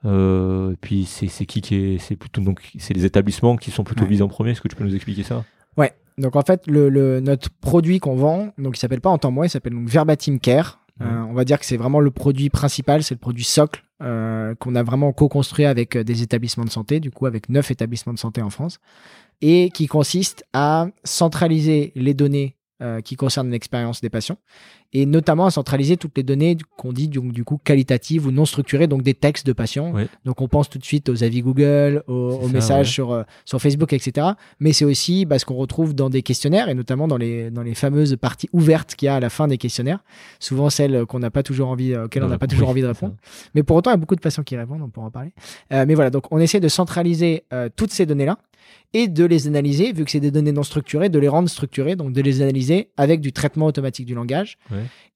euh, 0.05 0.75
puis 0.79 1.05
c'est 1.05 1.47
qui 1.47 1.59
qui 1.61 1.73
est 1.73 1.97
c'est 1.97 2.15
plutôt 2.15 2.39
donc 2.39 2.61
c'est 2.77 2.93
les 2.93 3.05
établissements 3.05 3.57
qui 3.57 3.71
sont 3.71 3.83
plutôt 3.83 4.05
visés 4.05 4.21
en 4.21 4.27
premier. 4.27 4.51
Est-ce 4.51 4.61
que 4.61 4.67
tu 4.67 4.75
peux 4.75 4.83
nous 4.83 4.93
expliquer 4.93 5.23
ça? 5.23 5.43
Ouais. 5.75 5.91
Donc 6.19 6.35
en 6.35 6.43
fait 6.43 6.67
le, 6.67 7.19
notre 7.19 7.49
produit 7.49 7.97
qu'on 7.97 8.15
vend 8.15 8.53
donc 8.59 8.77
il 8.77 8.79
s'appelle 8.79 9.01
pas 9.01 9.09
en 9.09 9.17
temps 9.17 9.31
moi 9.31 9.47
il 9.47 9.49
s'appelle 9.49 9.73
donc 9.73 9.89
Verbatim 9.89 10.37
Care. 10.37 10.79
Euh, 11.01 11.21
on 11.29 11.33
va 11.33 11.45
dire 11.45 11.59
que 11.59 11.65
c'est 11.65 11.77
vraiment 11.77 11.99
le 11.99 12.11
produit 12.11 12.49
principal, 12.49 13.03
c'est 13.03 13.15
le 13.15 13.19
produit 13.19 13.43
socle 13.43 13.83
euh, 14.01 14.55
qu'on 14.55 14.75
a 14.75 14.83
vraiment 14.83 15.11
co-construit 15.13 15.65
avec 15.65 15.95
euh, 15.95 16.03
des 16.03 16.23
établissements 16.23 16.65
de 16.65 16.69
santé, 16.69 16.99
du 16.99 17.11
coup 17.11 17.25
avec 17.25 17.49
neuf 17.49 17.71
établissements 17.71 18.13
de 18.13 18.19
santé 18.19 18.41
en 18.41 18.49
France, 18.49 18.79
et 19.41 19.69
qui 19.69 19.87
consiste 19.87 20.45
à 20.53 20.87
centraliser 21.03 21.91
les 21.95 22.13
données 22.13 22.56
euh, 22.81 23.01
qui 23.01 23.15
concernent 23.15 23.49
l'expérience 23.49 24.01
des 24.01 24.09
patients 24.09 24.37
et 24.93 25.05
notamment 25.05 25.45
à 25.45 25.51
centraliser 25.51 25.97
toutes 25.97 26.15
les 26.15 26.23
données 26.23 26.57
qu'on 26.77 26.93
dit 26.93 27.07
du, 27.07 27.19
du, 27.19 27.43
coup 27.43 27.59
qualitatives 27.61 28.25
ou 28.25 28.31
non 28.31 28.45
structurées, 28.45 28.87
donc 28.87 29.01
des 29.01 29.13
textes 29.13 29.45
de 29.45 29.53
patients. 29.53 29.93
Donc 30.25 30.41
on 30.41 30.47
pense 30.47 30.69
tout 30.69 30.77
de 30.77 30.85
suite 30.85 31.09
aux 31.09 31.23
avis 31.23 31.41
Google, 31.41 32.03
aux, 32.07 32.47
messages 32.47 32.91
sur, 32.91 33.11
euh, 33.11 33.23
sur 33.45 33.61
Facebook, 33.61 33.91
etc. 33.93 34.27
Mais 34.59 34.73
c'est 34.73 34.85
aussi 34.85 35.25
bah, 35.25 35.39
ce 35.39 35.45
qu'on 35.45 35.55
retrouve 35.55 35.93
dans 35.93 36.09
des 36.09 36.21
questionnaires 36.21 36.69
et 36.69 36.73
notamment 36.73 37.07
dans 37.07 37.17
les, 37.17 37.51
dans 37.51 37.63
les 37.63 37.75
fameuses 37.75 38.15
parties 38.15 38.49
ouvertes 38.53 38.95
qu'il 38.95 39.07
y 39.07 39.09
a 39.09 39.15
à 39.15 39.19
la 39.19 39.29
fin 39.29 39.47
des 39.47 39.57
questionnaires, 39.57 40.03
souvent 40.39 40.69
celles 40.69 41.05
qu'on 41.05 41.19
n'a 41.19 41.31
pas 41.31 41.43
toujours 41.43 41.67
envie, 41.67 41.93
euh, 41.93 42.05
auxquelles 42.05 42.23
on 42.23 42.29
n'a 42.29 42.37
pas 42.37 42.47
toujours 42.47 42.69
envie 42.69 42.81
de 42.81 42.87
répondre. 42.87 43.15
Mais 43.55 43.63
pour 43.63 43.75
autant, 43.75 43.91
il 43.91 43.93
y 43.93 43.95
a 43.95 43.97
beaucoup 43.97 44.15
de 44.15 44.21
patients 44.21 44.43
qui 44.43 44.55
répondent, 44.55 44.81
on 44.81 44.89
pourra 44.89 45.07
en 45.07 45.11
parler. 45.11 45.33
Euh, 45.73 45.85
mais 45.87 45.95
voilà, 45.95 46.09
donc 46.09 46.31
on 46.31 46.39
essaie 46.39 46.59
de 46.59 46.69
centraliser 46.69 47.43
toutes 47.75 47.91
ces 47.91 48.05
données-là 48.05 48.37
et 48.93 49.07
de 49.07 49.25
les 49.25 49.47
analyser, 49.47 49.91
vu 49.91 50.05
que 50.05 50.11
c'est 50.11 50.19
des 50.19 50.31
données 50.31 50.51
non 50.51 50.63
structurées, 50.63 51.09
de 51.09 51.19
les 51.19 51.27
rendre 51.27 51.49
structurées, 51.49 51.95
donc 51.95 52.13
de 52.13 52.21
les 52.21 52.41
analyser 52.41 52.89
avec 52.97 53.21
du 53.21 53.33
traitement 53.33 53.65
automatique 53.65 54.05
du 54.05 54.15
langage. 54.15 54.57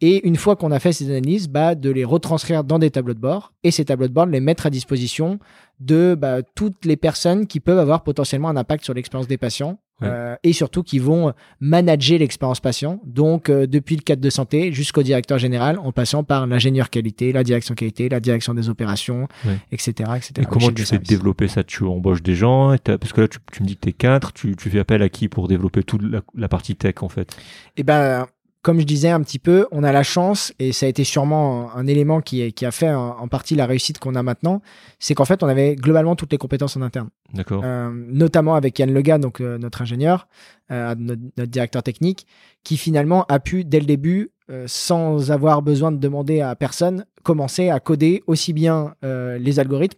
Et 0.02 0.28
une 0.28 0.36
fois 0.36 0.56
qu'on 0.56 0.72
a 0.72 0.80
fait 0.80 0.93
ces 0.93 1.10
analyses, 1.10 1.47
bah, 1.47 1.76
de 1.76 1.89
les 1.89 2.04
retranscrire 2.04 2.64
dans 2.64 2.80
des 2.80 2.91
tableaux 2.91 3.14
de 3.14 3.20
bord. 3.20 3.54
Et 3.64 3.72
ces 3.72 3.86
tableaux 3.86 4.08
de 4.08 4.14
bord, 4.14 4.26
les 4.26 4.39
mettre 4.39 4.66
à 4.66 4.70
disposition 4.70 5.39
de 5.80 6.16
bah, 6.20 6.41
toutes 6.56 6.86
les 6.86 6.97
personnes 6.97 7.47
qui 7.47 7.60
peuvent 7.60 7.80
avoir 7.80 8.04
potentiellement 8.04 8.49
un 8.49 8.58
impact 8.58 8.84
sur 8.84 8.93
l'expérience 8.93 9.28
des 9.28 9.38
patients 9.38 9.80
euh, 10.04 10.36
et 10.43 10.54
surtout 10.54 10.84
qui 10.84 10.99
vont 10.99 11.34
manager 11.60 12.20
l'expérience 12.20 12.60
patient. 12.60 12.99
Donc, 13.06 13.49
euh, 13.49 13.68
depuis 13.68 13.95
le 13.95 14.02
cadre 14.02 14.22
de 14.22 14.30
santé 14.30 14.72
jusqu'au 14.74 15.04
directeur 15.04 15.38
général, 15.38 15.78
en 15.80 15.91
passant 15.91 16.24
par 16.24 16.47
l'ingénieur 16.47 16.89
qualité, 16.89 17.32
la 17.32 17.43
direction 17.43 17.76
qualité, 17.76 18.10
la 18.10 18.20
direction 18.20 18.54
des 18.54 18.70
opérations, 18.70 19.28
etc., 19.72 19.91
etc. 20.16 20.34
Et 20.39 20.45
comment 20.45 20.72
tu 20.72 20.84
fais 20.84 20.97
développer 20.97 21.47
ça? 21.47 21.64
Tu 21.64 21.84
embauches 21.84 22.24
des 22.24 22.36
gens 22.36 22.76
Parce 22.84 23.14
que 23.14 23.22
là, 23.22 23.28
tu, 23.28 23.64
me 23.64 23.68
dis 23.68 23.76
que 23.76 23.82
tu 23.82 23.89
es 23.89 23.93
quatre. 23.93 24.34
Tu, 24.34 24.56
fais 24.58 24.80
appel 24.80 25.02
à 25.02 25.10
qui 25.10 25.28
pour 25.28 25.47
développer 25.47 25.84
toute 25.84 26.02
la, 26.36 26.47
partie 26.47 26.76
tech, 26.76 26.95
en 27.02 27.10
fait? 27.10 27.36
Eh 27.78 27.84
ben, 27.84 28.28
comme 28.62 28.80
je 28.80 28.86
disais 28.86 29.09
un 29.09 29.22
petit 29.22 29.39
peu, 29.39 29.68
on 29.72 29.84
a 29.84 29.91
la 29.91 30.03
chance, 30.03 30.53
et 30.59 30.72
ça 30.72 30.86
a 30.86 30.89
été 30.89 31.03
sûrement 31.03 31.76
un, 31.76 31.88
élément 31.88 32.22
qui, 32.22 32.53
qui, 32.53 32.66
a 32.66 32.72
fait 32.72 32.91
en, 32.93 33.28
partie 33.28 33.55
la 33.55 33.66
réussite 33.66 33.97
qu'on 33.97 34.14
a 34.14 34.22
maintenant, 34.22 34.62
c'est 34.99 35.16
qu'en 35.16 35.26
fait, 35.26 35.41
on 35.41 35.47
avait 35.47 35.76
globalement 35.76 36.16
toutes 36.16 36.32
les 36.32 36.38
compétences 36.38 36.78
en 36.78 36.82
interne. 36.82 37.09
D'accord. 37.34 37.64
Euh, 37.66 37.89
notamment 37.91 38.53
avec 38.53 38.78
Yann 38.78 38.93
Lega, 38.93 39.18
donc 39.18 39.41
euh, 39.41 39.57
notre 39.57 39.82
ingénieur, 39.82 40.28
euh, 40.72 40.93
notre, 40.97 41.22
notre, 41.38 41.51
directeur 41.51 41.82
technique, 41.82 42.28
qui 42.64 42.78
finalement 42.78 43.26
a 43.30 43.39
pu, 43.39 43.64
dès 43.64 43.80
le 43.80 43.86
début, 43.86 44.32
sans 44.66 45.32
avoir 45.32 45.62
besoin 45.62 45.93
de 45.93 45.97
demander 45.97 46.41
à 46.41 46.57
personne, 46.57 47.05
commencer 47.24 47.70
à 47.70 47.80
coder 47.80 48.22
aussi 48.28 48.51
bien 48.51 48.95
les 49.01 49.59
algorithmes 49.62 49.97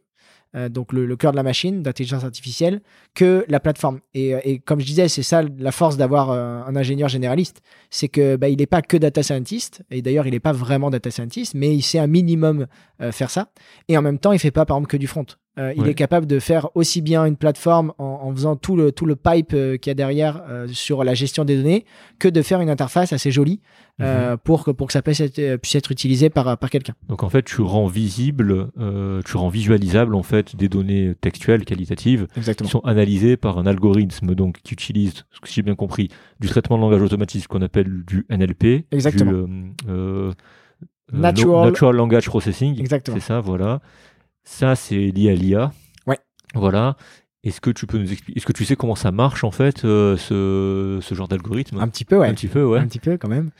euh, 0.55 0.69
donc 0.69 0.93
le, 0.93 1.15
cœur 1.15 1.31
de 1.31 1.37
la 1.37 1.43
machine 1.43 1.81
d'intelligence 1.81 2.23
artificielle, 2.23 2.81
que 3.13 3.45
la 3.47 3.59
plateforme. 3.59 3.99
Et, 4.13 4.35
euh, 4.35 4.39
comme 4.65 4.79
je 4.79 4.85
disais, 4.85 5.07
c'est 5.07 5.23
ça 5.23 5.41
la 5.57 5.71
force 5.71 5.97
d'avoir 5.97 6.31
euh, 6.31 6.61
un 6.65 6.75
ingénieur 6.75 7.09
généraliste, 7.09 7.61
c'est 7.89 8.07
que 8.07 8.35
bah, 8.35 8.49
il 8.49 8.57
n'est 8.57 8.65
pas 8.67 8.81
que 8.81 8.97
data 8.97 9.23
scientist, 9.23 9.83
et 9.89 10.01
d'ailleurs 10.01 10.27
il 10.27 10.31
n'est 10.31 10.39
pas 10.39 10.53
vraiment 10.53 10.89
data 10.89 11.09
scientist, 11.11 11.53
mais 11.55 11.75
il 11.75 11.81
sait 11.81 11.99
un 11.99 12.07
minimum 12.07 12.67
faire 13.11 13.29
ça. 13.29 13.49
Et 13.89 13.97
en 13.97 14.01
même 14.01 14.17
temps, 14.17 14.31
il 14.31 14.39
fait 14.39 14.51
pas 14.51 14.65
par 14.65 14.77
exemple 14.77 14.91
que 14.91 14.97
du 14.97 15.07
front. 15.07 15.25
Il 15.57 15.87
est 15.87 15.93
capable 15.93 16.25
de 16.25 16.39
faire 16.39 16.69
aussi 16.75 17.01
bien 17.01 17.25
une 17.25 17.35
plateforme 17.35 17.93
en, 17.97 18.31
faisant 18.33 18.55
tout 18.55 18.75
le, 18.75 18.91
tout 18.91 19.05
le 19.05 19.15
pipe 19.15 19.49
qu'il 19.49 19.87
y 19.87 19.89
a 19.89 19.93
derrière 19.93 20.41
sur 20.67 21.03
la 21.03 21.13
gestion 21.13 21.45
des 21.45 21.57
données 21.57 21.85
que 22.19 22.27
de 22.27 22.41
faire 22.41 22.61
une 22.61 22.69
interface 22.69 23.13
assez 23.13 23.31
jolie 23.31 23.61
euh, 24.01 24.31
mhm. 24.31 24.37
pour, 24.39 24.63
que, 24.63 24.71
pour 24.71 24.87
que 24.87 24.93
ça 24.93 25.03
puisse 25.03 25.19
être, 25.19 25.57
puisse 25.57 25.75
être 25.75 25.91
utilisé 25.91 26.31
par, 26.31 26.57
par 26.57 26.69
quelqu'un. 26.71 26.95
Donc 27.09 27.21
en 27.21 27.29
fait, 27.29 27.43
tu 27.43 27.61
rends 27.61 27.85
visible, 27.85 28.69
euh, 28.79 29.21
tu 29.23 29.37
rends 29.37 29.49
visualisable 29.49 30.15
en 30.15 30.23
fait 30.23 30.55
des 30.55 30.67
données 30.67 31.13
textuelles 31.21 31.63
qualitatives 31.63 32.25
qui 32.57 32.67
sont 32.67 32.79
analysées 32.79 33.37
par 33.37 33.59
un 33.59 33.67
algorithme 33.67 34.33
donc 34.33 34.61
qui 34.63 34.73
utilise, 34.73 35.25
ce 35.29 35.39
que 35.39 35.47
j'ai 35.47 35.61
bien 35.61 35.75
compris, 35.75 36.09
du 36.39 36.47
traitement 36.47 36.77
de 36.77 36.81
langage 36.81 37.03
automatique 37.03 37.47
qu'on 37.47 37.61
appelle 37.61 38.03
du 38.03 38.25
NLP, 38.31 38.87
Exactement. 38.91 39.47
Euh, 39.87 40.31
Natural... 41.11 41.67
Natural 41.67 41.95
Language 41.95 42.25
Processing. 42.25 42.79
Exactement. 42.79 43.17
C'est 43.17 43.23
ça, 43.23 43.41
voilà. 43.41 43.79
Ça, 44.43 44.75
c'est 44.75 44.95
lié 44.95 45.31
à 45.31 45.35
l'IA. 45.35 45.71
Ouais. 46.07 46.19
Voilà. 46.53 46.95
Est-ce 47.43 47.59
que 47.59 47.69
tu 47.69 47.87
peux 47.87 47.97
nous 47.97 48.09
expliquer 48.09 48.37
Est-ce 48.37 48.45
que 48.45 48.53
tu 48.53 48.63
sais 48.63 48.77
comment 48.77 48.95
ça 48.95 49.11
marche 49.11 49.43
en 49.43 49.51
fait 49.51 49.83
euh, 49.83 50.15
ce, 50.15 50.99
ce, 51.01 51.13
genre 51.13 51.27
d'algorithme? 51.27 51.77
Un 51.77 51.89
petit 51.89 52.05
peu, 52.05 52.17
ouais. 52.17 52.29
Un 52.29 52.33
petit 52.33 52.47
peu, 52.47 52.63
ouais. 52.63 52.79
Un 52.79 52.87
petit 52.87 52.99
peu 52.99 53.17
quand 53.17 53.27
même. 53.27 53.51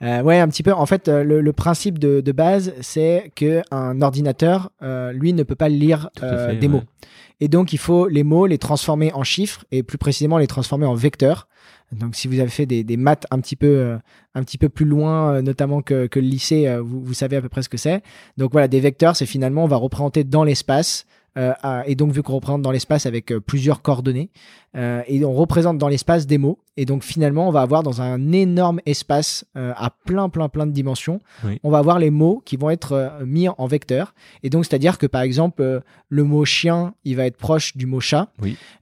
Euh, 0.00 0.22
ouais, 0.22 0.38
un 0.38 0.46
petit 0.46 0.62
peu. 0.62 0.72
En 0.72 0.86
fait, 0.86 1.08
euh, 1.08 1.24
le, 1.24 1.40
le 1.40 1.52
principe 1.52 1.98
de, 1.98 2.20
de 2.20 2.32
base, 2.32 2.72
c'est 2.80 3.32
que 3.34 3.62
un 3.72 4.00
ordinateur, 4.00 4.70
euh, 4.82 5.10
lui, 5.12 5.32
ne 5.32 5.42
peut 5.42 5.56
pas 5.56 5.68
lire 5.68 6.10
des 6.60 6.68
mots. 6.68 6.82
Et 7.40 7.48
donc, 7.48 7.72
il 7.72 7.78
faut 7.78 8.08
les 8.08 8.22
mots 8.22 8.46
les 8.46 8.58
transformer 8.58 9.12
en 9.12 9.24
chiffres 9.24 9.64
et 9.70 9.82
plus 9.82 9.98
précisément 9.98 10.38
les 10.38 10.46
transformer 10.46 10.86
en 10.86 10.94
vecteurs. 10.94 11.48
Donc, 11.92 12.14
si 12.14 12.26
vous 12.26 12.40
avez 12.40 12.50
fait 12.50 12.66
des, 12.66 12.96
maths 12.96 13.26
un 13.30 13.40
petit 13.40 13.56
peu, 13.56 13.98
un 14.34 14.42
petit 14.42 14.56
peu 14.56 14.68
plus 14.68 14.86
loin, 14.86 15.42
notamment 15.42 15.82
que, 15.82 16.08
le 16.14 16.20
lycée, 16.20 16.74
vous, 16.82 17.04
vous 17.04 17.14
savez 17.14 17.36
à 17.36 17.42
peu 17.42 17.50
près 17.50 17.62
ce 17.62 17.68
que 17.68 17.76
c'est. 17.76 18.02
Donc 18.38 18.52
voilà, 18.52 18.66
des 18.66 18.80
vecteurs, 18.80 19.14
c'est 19.14 19.26
finalement 19.26 19.64
on 19.64 19.68
va 19.68 19.76
représenter 19.76 20.24
dans 20.24 20.42
l'espace 20.42 21.06
euh, 21.38 21.82
et 21.86 21.94
donc 21.94 22.12
vu 22.12 22.22
qu'on 22.22 22.34
représente 22.34 22.62
dans 22.62 22.70
l'espace 22.70 23.06
avec 23.06 23.32
euh, 23.32 23.40
plusieurs 23.40 23.80
coordonnées, 23.82 24.30
euh, 24.76 25.02
et 25.06 25.24
on 25.24 25.32
représente 25.32 25.78
dans 25.78 25.88
l'espace 25.88 26.26
des 26.26 26.38
mots, 26.38 26.58
et 26.76 26.84
donc 26.84 27.04
finalement 27.04 27.48
on 27.48 27.52
va 27.52 27.62
avoir 27.62 27.82
dans 27.82 28.02
un 28.02 28.32
énorme 28.32 28.80
espace 28.86 29.44
à 29.54 29.90
plein 30.06 30.28
plein 30.30 30.48
plein 30.48 30.66
de 30.66 30.72
dimensions, 30.72 31.20
on 31.62 31.70
va 31.70 31.78
avoir 31.78 31.98
les 31.98 32.10
mots 32.10 32.42
qui 32.44 32.56
vont 32.56 32.70
être 32.70 33.18
mis 33.26 33.48
en 33.48 33.66
vecteur, 33.66 34.14
et 34.42 34.48
donc 34.48 34.64
c'est-à-dire 34.64 34.96
que 34.96 35.06
par 35.06 35.20
exemple 35.20 35.82
le 36.08 36.24
mot 36.24 36.46
chien, 36.46 36.94
il 37.04 37.16
va 37.16 37.26
être 37.26 37.36
proche 37.36 37.76
du 37.76 37.84
mot 37.84 38.00
chat, 38.00 38.28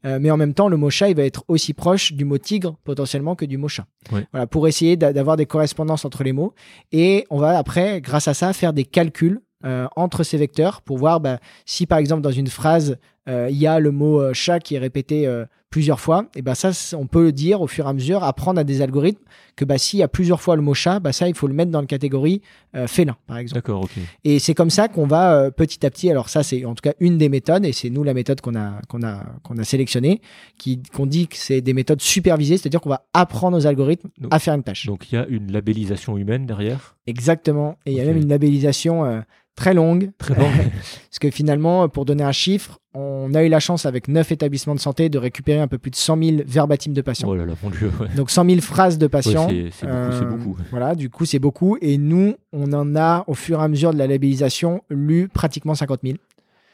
mais 0.04 0.30
en 0.30 0.36
même 0.36 0.54
temps 0.54 0.68
le 0.68 0.76
mot 0.76 0.90
chat, 0.90 1.08
il 1.08 1.16
va 1.16 1.24
être 1.24 1.44
aussi 1.48 1.74
proche 1.74 2.12
du 2.12 2.24
mot 2.24 2.38
tigre 2.38 2.76
potentiellement 2.84 3.34
que 3.34 3.44
du 3.44 3.58
mot 3.58 3.68
chat. 3.68 3.86
Voilà, 4.30 4.46
pour 4.46 4.68
essayer 4.68 4.96
d'avoir 4.96 5.36
des 5.36 5.46
correspondances 5.46 6.04
entre 6.04 6.22
les 6.22 6.32
mots, 6.32 6.54
et 6.92 7.26
on 7.30 7.38
va 7.38 7.58
après, 7.58 8.00
grâce 8.00 8.28
à 8.28 8.34
ça, 8.34 8.52
faire 8.52 8.72
des 8.72 8.84
calculs 8.84 9.40
euh, 9.64 9.86
entre 9.94 10.22
ces 10.22 10.38
vecteurs 10.38 10.80
pour 10.80 10.96
voir 10.96 11.20
bah, 11.20 11.38
si 11.66 11.84
par 11.84 11.98
exemple 11.98 12.22
dans 12.22 12.30
une 12.30 12.46
phrase 12.46 12.96
euh, 13.28 13.48
il 13.50 13.58
y 13.58 13.66
a 13.66 13.78
le 13.78 13.90
mot 13.90 14.18
euh, 14.18 14.32
chat 14.32 14.58
qui 14.58 14.74
est 14.74 14.78
répété 14.78 15.28
plusieurs 15.68 16.00
fois, 16.00 16.24
et 16.34 16.42
ben 16.42 16.54
ça 16.54 16.70
on 16.96 17.06
peut 17.06 17.24
le 17.24 17.32
dire 17.32 17.60
au 17.60 17.66
fur 17.68 17.86
et 17.86 17.88
à 17.88 17.92
mesure, 17.92 18.24
apprendre 18.24 18.58
à 18.58 18.64
des 18.64 18.80
algorithmes 18.82 19.22
que 19.54 19.64
bah, 19.64 19.78
s'il 19.78 20.00
y 20.00 20.02
a 20.02 20.08
plusieurs 20.08 20.40
fois 20.40 20.56
le 20.56 20.62
mot 20.62 20.74
chat, 20.74 20.98
bah, 20.98 21.12
ça 21.12 21.28
il 21.28 21.34
faut 21.34 21.46
le 21.46 21.52
mettre 21.52 21.70
dans 21.70 21.82
la 21.82 21.86
catégorie 21.86 22.40
félin 22.86 23.16
par 23.26 23.36
exemple. 23.36 23.56
D'accord, 23.56 23.82
ok. 23.82 23.90
Et 24.24 24.38
c'est 24.38 24.54
comme 24.54 24.70
ça 24.70 24.88
qu'on 24.88 25.06
va 25.06 25.50
petit 25.50 25.84
à 25.84 25.90
petit, 25.90 26.10
alors 26.10 26.30
ça 26.30 26.42
c'est 26.42 26.64
en 26.64 26.74
tout 26.74 26.82
cas 26.82 26.94
une 26.98 27.18
des 27.18 27.28
méthodes, 27.28 27.66
et 27.66 27.72
c'est 27.72 27.90
nous 27.90 28.02
la 28.02 28.14
méthode 28.14 28.40
qu'on 28.40 28.56
a 28.56 28.80
qu'on 28.88 29.02
a 29.02 29.22
qu'on 29.44 29.58
a 29.58 29.64
sélectionnée, 29.64 30.22
qui 30.58 30.82
qu'on 30.92 31.06
dit 31.06 31.28
que 31.28 31.36
c'est 31.36 31.60
des 31.60 31.74
méthodes 31.74 32.00
supervisées, 32.00 32.56
c'est-à-dire 32.56 32.80
qu'on 32.80 32.88
va 32.88 33.04
apprendre 33.12 33.56
aux 33.58 33.66
algorithmes 33.66 34.08
à 34.30 34.38
faire 34.38 34.54
une 34.54 34.64
tâche. 34.64 34.86
Donc 34.86 35.12
il 35.12 35.16
y 35.16 35.18
a 35.18 35.26
une 35.28 35.52
labellisation 35.52 36.16
humaine 36.16 36.46
derrière? 36.46 36.96
Exactement, 37.06 37.76
et 37.86 37.92
il 37.92 37.98
y 37.98 38.00
a 38.00 38.04
même 38.04 38.16
une 38.16 38.28
labellisation 38.28 39.22
très 39.60 39.74
longue. 39.74 40.10
Très 40.16 40.34
longue. 40.34 40.50
Parce 41.10 41.18
que 41.20 41.30
finalement, 41.30 41.86
pour 41.88 42.06
donner 42.06 42.24
un 42.24 42.32
chiffre, 42.32 42.80
on 42.94 43.34
a 43.34 43.44
eu 43.44 43.48
la 43.48 43.60
chance 43.60 43.84
avec 43.84 44.08
neuf 44.08 44.32
établissements 44.32 44.74
de 44.74 44.80
santé 44.80 45.10
de 45.10 45.18
récupérer 45.18 45.60
un 45.60 45.68
peu 45.68 45.76
plus 45.76 45.90
de 45.90 45.96
100 45.96 46.22
000 46.22 46.36
verbatims 46.46 46.94
de 46.94 47.02
patients. 47.02 47.28
Oh 47.28 47.34
là 47.36 47.44
là, 47.44 47.52
mon 47.62 47.68
Dieu. 47.68 47.92
Donc 48.16 48.30
100 48.30 48.46
000 48.46 48.60
phrases 48.62 48.96
de 48.96 49.06
patients. 49.06 49.48
c'est 49.48 49.86
beaucoup, 49.86 50.36
beaucoup. 50.36 50.56
Euh, 50.60 50.64
voilà, 50.70 50.94
du 50.94 51.10
coup, 51.10 51.26
c'est 51.26 51.38
beaucoup. 51.38 51.76
Et 51.82 51.98
nous, 51.98 52.34
on 52.54 52.72
en 52.72 52.96
a, 52.96 53.24
au 53.26 53.34
fur 53.34 53.60
et 53.60 53.62
à 53.62 53.68
mesure 53.68 53.92
de 53.92 53.98
la 53.98 54.06
labellisation, 54.06 54.82
lu 54.88 55.28
pratiquement 55.28 55.74
50 55.74 56.00
000. 56.04 56.16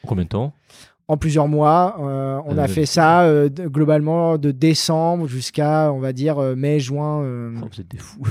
combien 0.07 0.25
de 0.25 0.29
temps? 0.29 0.53
En 1.09 1.17
plusieurs 1.17 1.49
mois. 1.49 1.97
Euh, 2.01 2.41
on 2.47 2.57
a 2.57 2.65
euh, 2.65 2.69
fait 2.69 2.87
ça 2.87 3.29
globalement 3.51 4.39
de 4.39 4.53
décembre 4.53 5.27
jusqu'à, 5.27 5.93
on 5.93 5.99
va 5.99 6.13
dire, 6.13 6.39
mai, 6.57 6.79
juin. 6.79 7.21
Oh, 7.61 7.67
vous 7.71 7.81
êtes 7.81 7.89
des 7.89 7.99
fous. 7.99 8.23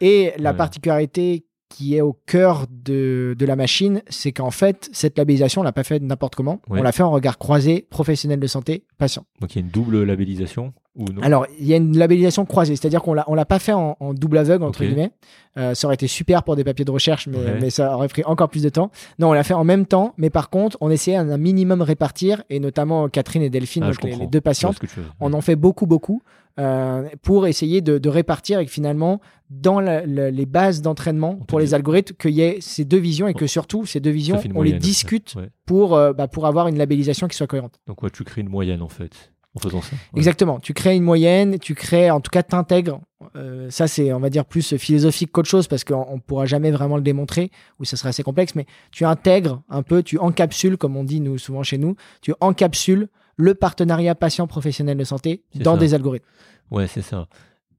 Et 0.00 0.32
la 0.38 0.54
particularité 0.54 1.44
qui 1.72 1.96
est 1.96 2.00
au 2.00 2.12
cœur 2.26 2.66
de, 2.70 3.34
de 3.38 3.46
la 3.46 3.56
machine, 3.56 4.02
c'est 4.08 4.32
qu'en 4.32 4.50
fait, 4.50 4.90
cette 4.92 5.16
labellisation, 5.16 5.62
on 5.62 5.64
l'a 5.64 5.72
pas 5.72 5.84
fait 5.84 6.00
n'importe 6.00 6.34
comment. 6.34 6.60
On 6.68 6.82
l'a 6.82 6.92
fait 6.92 7.02
en 7.02 7.10
regard 7.10 7.38
croisé, 7.38 7.86
professionnel 7.90 8.40
de 8.40 8.46
santé, 8.46 8.84
patient. 8.98 9.24
Donc 9.40 9.54
il 9.54 9.58
y 9.58 9.62
a 9.62 9.64
une 9.64 9.70
double 9.70 10.02
labellisation 10.04 10.74
ou 10.94 11.04
non 11.04 11.22
Alors, 11.22 11.46
il 11.58 11.66
y 11.66 11.72
a 11.72 11.76
une 11.76 11.96
labellisation 11.96 12.44
croisée, 12.44 12.76
c'est-à-dire 12.76 13.02
qu'on 13.02 13.14
l'a, 13.14 13.24
on 13.26 13.34
l'a 13.34 13.44
pas 13.44 13.58
fait 13.58 13.72
en, 13.72 13.96
double 14.14 14.38
aveugle, 14.38 14.64
entre 14.64 14.84
guillemets. 14.84 15.10
Euh, 15.56 15.74
ça 15.74 15.86
aurait 15.86 15.94
été 15.94 16.06
super 16.06 16.42
pour 16.42 16.56
des 16.56 16.64
papiers 16.64 16.84
de 16.84 16.90
recherche, 16.90 17.26
mais, 17.26 17.38
mais, 17.60 17.70
ça 17.70 17.94
aurait 17.94 18.08
pris 18.08 18.24
encore 18.24 18.48
plus 18.48 18.62
de 18.62 18.68
temps. 18.68 18.90
Non, 19.18 19.30
on 19.30 19.32
l'a 19.32 19.44
fait 19.44 19.54
en 19.54 19.64
même 19.64 19.86
temps, 19.86 20.14
mais 20.16 20.30
par 20.30 20.50
contre, 20.50 20.76
on 20.80 20.90
essayait 20.90 21.16
un, 21.16 21.36
minimum 21.38 21.82
répartir, 21.82 22.42
et 22.50 22.60
notamment 22.60 23.08
Catherine 23.08 23.42
et 23.42 23.50
Delphine, 23.50 23.84
ah, 23.84 23.90
donc 23.90 24.02
les, 24.02 24.26
deux 24.26 24.40
patientes, 24.40 24.78
on 25.20 25.32
en 25.32 25.40
fait 25.40 25.56
beaucoup, 25.56 25.86
beaucoup. 25.86 26.22
Euh, 26.58 27.08
pour 27.22 27.46
essayer 27.46 27.80
de, 27.80 27.96
de, 27.96 28.08
répartir 28.10 28.58
et 28.58 28.66
que 28.66 28.70
finalement, 28.70 29.22
dans 29.48 29.80
les 29.80 30.44
bases 30.44 30.82
d'entraînement 30.82 31.36
pour 31.36 31.58
les 31.58 31.72
algorithmes, 31.72 32.14
qu'il 32.14 32.32
y 32.32 32.42
ait 32.42 32.58
ces 32.60 32.84
deux 32.84 32.98
visions 32.98 33.26
et 33.26 33.32
que 33.32 33.46
surtout, 33.46 33.86
ces 33.86 34.00
deux 34.00 34.10
visions, 34.10 34.38
on 34.54 34.60
les 34.60 34.74
discute 34.74 35.34
pour, 35.64 35.96
euh, 35.96 36.12
bah, 36.12 36.28
pour 36.28 36.46
avoir 36.46 36.68
une 36.68 36.76
labellisation 36.76 37.26
qui 37.26 37.36
soit 37.38 37.46
cohérente. 37.46 37.80
Donc, 37.86 38.02
ouais, 38.02 38.10
tu 38.10 38.22
crées 38.24 38.42
une 38.42 38.50
moyenne 38.50 38.82
en 38.82 38.90
fait 38.90 39.31
en 39.54 39.60
faisant 39.60 39.82
ça. 39.82 39.96
Exactement. 40.16 40.60
Tu 40.60 40.72
crées 40.72 40.96
une 40.96 41.02
moyenne, 41.02 41.58
tu 41.58 41.74
crées, 41.74 42.10
en 42.10 42.20
tout 42.20 42.30
cas, 42.30 42.42
t'intègres. 42.42 43.00
Euh, 43.36 43.70
ça, 43.70 43.86
c'est, 43.86 44.12
on 44.12 44.18
va 44.18 44.30
dire, 44.30 44.44
plus 44.44 44.76
philosophique 44.76 45.30
qu'autre 45.30 45.48
chose 45.48 45.68
parce 45.68 45.84
qu'on 45.84 46.14
ne 46.14 46.20
pourra 46.20 46.46
jamais 46.46 46.70
vraiment 46.70 46.96
le 46.96 47.02
démontrer 47.02 47.50
ou 47.78 47.84
ça 47.84 47.96
serait 47.96 48.08
assez 48.08 48.22
complexe, 48.22 48.54
mais 48.54 48.66
tu 48.90 49.04
intègres 49.04 49.62
un 49.68 49.82
peu, 49.82 50.02
tu 50.02 50.18
encapsules, 50.18 50.76
comme 50.76 50.96
on 50.96 51.04
dit 51.04 51.20
nous 51.20 51.38
souvent 51.38 51.62
chez 51.62 51.78
nous, 51.78 51.96
tu 52.20 52.34
encapsules 52.40 53.08
le 53.36 53.54
partenariat 53.54 54.14
patient-professionnel 54.14 54.96
de 54.96 55.04
santé 55.04 55.42
dans 55.54 55.76
des 55.76 55.94
algorithmes. 55.94 56.26
Ouais, 56.70 56.86
c'est 56.86 57.02
ça. 57.02 57.28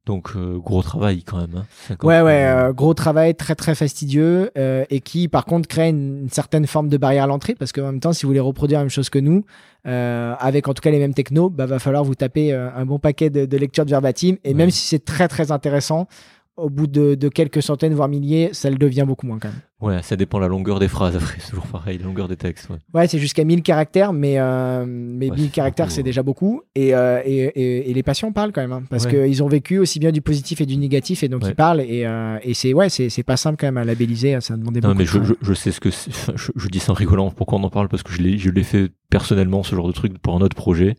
Donc 0.06 0.32
euh, 0.36 0.58
gros 0.58 0.82
travail 0.82 1.24
quand 1.24 1.38
même. 1.38 1.56
Hein. 1.56 1.96
Ouais 2.04 2.22
ouais, 2.22 2.44
euh, 2.46 2.74
gros 2.74 2.94
travail 2.94 3.36
très 3.36 3.56
très 3.56 3.74
fastidieux 3.74 4.52
euh, 4.58 4.84
et 4.90 5.00
qui 5.00 5.30
par 5.30 5.46
contre 5.46 5.70
crée 5.70 5.90
une, 5.90 6.28
certaine 6.30 6.68
forme 6.68 6.90
de 6.90 6.98
barrière 6.98 7.24
à 7.24 7.28
l'entrée 7.28 7.56
parce 7.56 7.72
qu'en 7.72 7.84
même 7.84 8.02
temps 8.02 8.12
si 8.12 8.24
vous 8.24 8.30
voulez 8.30 8.42
reproduire 8.42 8.80
la 8.80 8.84
même 8.84 8.90
chose 8.90 9.10
que 9.10 9.20
nous 9.20 9.46
avec 9.86 10.68
en 10.70 10.74
tout 10.74 10.82
cas 10.82 10.92
les 10.92 11.00
mêmes 11.00 11.14
technos, 11.14 11.50
bah 11.50 11.66
va 11.66 11.78
falloir 11.78 12.06
vous 12.06 12.16
taper 12.16 12.54
un 12.54 12.86
bon 12.86 13.00
paquet 13.00 13.30
de, 13.30 13.46
de 13.46 13.58
lectures 13.58 13.84
de 13.84 13.90
verbatim 13.90 14.36
et 14.46 14.54
même 14.54 14.72
si 14.72 14.88
c'est 14.88 15.04
très 15.04 15.28
très 15.28 15.52
intéressant, 15.52 16.08
au 16.56 16.70
bout 16.70 16.88
de, 16.88 17.16
quelques 17.30 17.64
centaines, 17.64 17.94
voire 17.94 18.08
milliers, 18.08 18.50
ça 18.54 18.70
le 18.70 18.78
devient 18.78 19.06
beaucoup 19.08 19.26
moins 19.26 19.40
quand 19.40 19.50
même. 19.50 19.62
Ouais, 19.82 20.02
ça 20.02 20.16
dépend 20.16 20.38
de 20.38 20.44
la 20.44 20.48
longueur 20.48 20.80
des 20.80 20.88
phrases 20.88 21.16
après, 21.16 21.36
c'est 21.40 21.50
toujours 21.50 21.66
pareil, 21.68 21.98
la 21.98 22.06
longueur 22.06 22.28
des 22.28 22.38
textes. 22.38 22.70
Ouais, 22.70 22.78
ouais 22.94 23.08
c'est 23.08 23.20
jusqu'à 23.20 23.44
1000 23.44 23.64
caractères, 23.64 24.14
mais, 24.14 24.36
euh, 24.38 24.86
mais 24.88 25.30
1000 25.30 25.50
caractères, 25.50 25.92
c'est 25.92 26.04
déjà 26.04 26.24
beaucoup. 26.24 26.62
Et, 26.76 26.96
euh, 26.96 27.22
et, 27.26 27.90
et, 27.90 27.94
les 27.94 28.04
patients 28.04 28.32
parlent 28.32 28.52
quand 28.52 28.62
même, 28.62 28.72
hein, 28.72 28.84
parce 28.90 29.08
qu'ils 29.08 29.44
ont 29.44 29.48
vécu 29.48 29.80
aussi 29.80 30.00
bien 30.00 30.12
du 30.12 30.22
positif 30.22 30.62
et 30.62 30.66
du 30.66 30.78
négatif, 30.78 31.24
et 31.24 31.28
donc 31.28 31.44
ils 31.46 31.56
parlent. 31.56 31.82
Et, 31.82 32.06
euh, 32.06 32.38
et 32.44 32.54
c'est 32.54 32.74
ouais, 32.74 32.90
c'est 32.90 33.24
pas 33.24 33.38
simple 33.38 33.58
quand 33.60 33.68
même 33.68 33.78
à 33.78 33.84
labelliser, 33.84 34.36
hein, 34.36 34.42
ça 34.42 34.56
demandait 34.56 34.80
beaucoup. 34.80 34.94
Non, 34.94 35.00
mais 35.00 35.06
je, 35.06 35.20
je, 35.42 35.54
sais 35.54 35.72
ce 35.72 35.80
que 35.80 35.90
je, 36.36 36.52
je, 36.56 36.68
dis 36.70 36.80
ça 36.80 36.92
en 36.92 36.96
rigolant, 36.96 37.32
pourquoi 37.32 37.60
on 37.60 37.64
en 37.64 37.70
parle, 37.70 37.90
parce 37.90 38.04
que 38.04 38.14
je 38.14 38.22
l'ai 38.22 38.64
fait 38.64 38.92
personnellement, 39.10 39.64
ce 39.64 39.76
genre 39.76 39.88
de 39.88 39.94
truc, 39.94 40.18
pour 40.20 40.36
un 40.36 40.42
autre 40.42 40.56
projet 40.56 40.96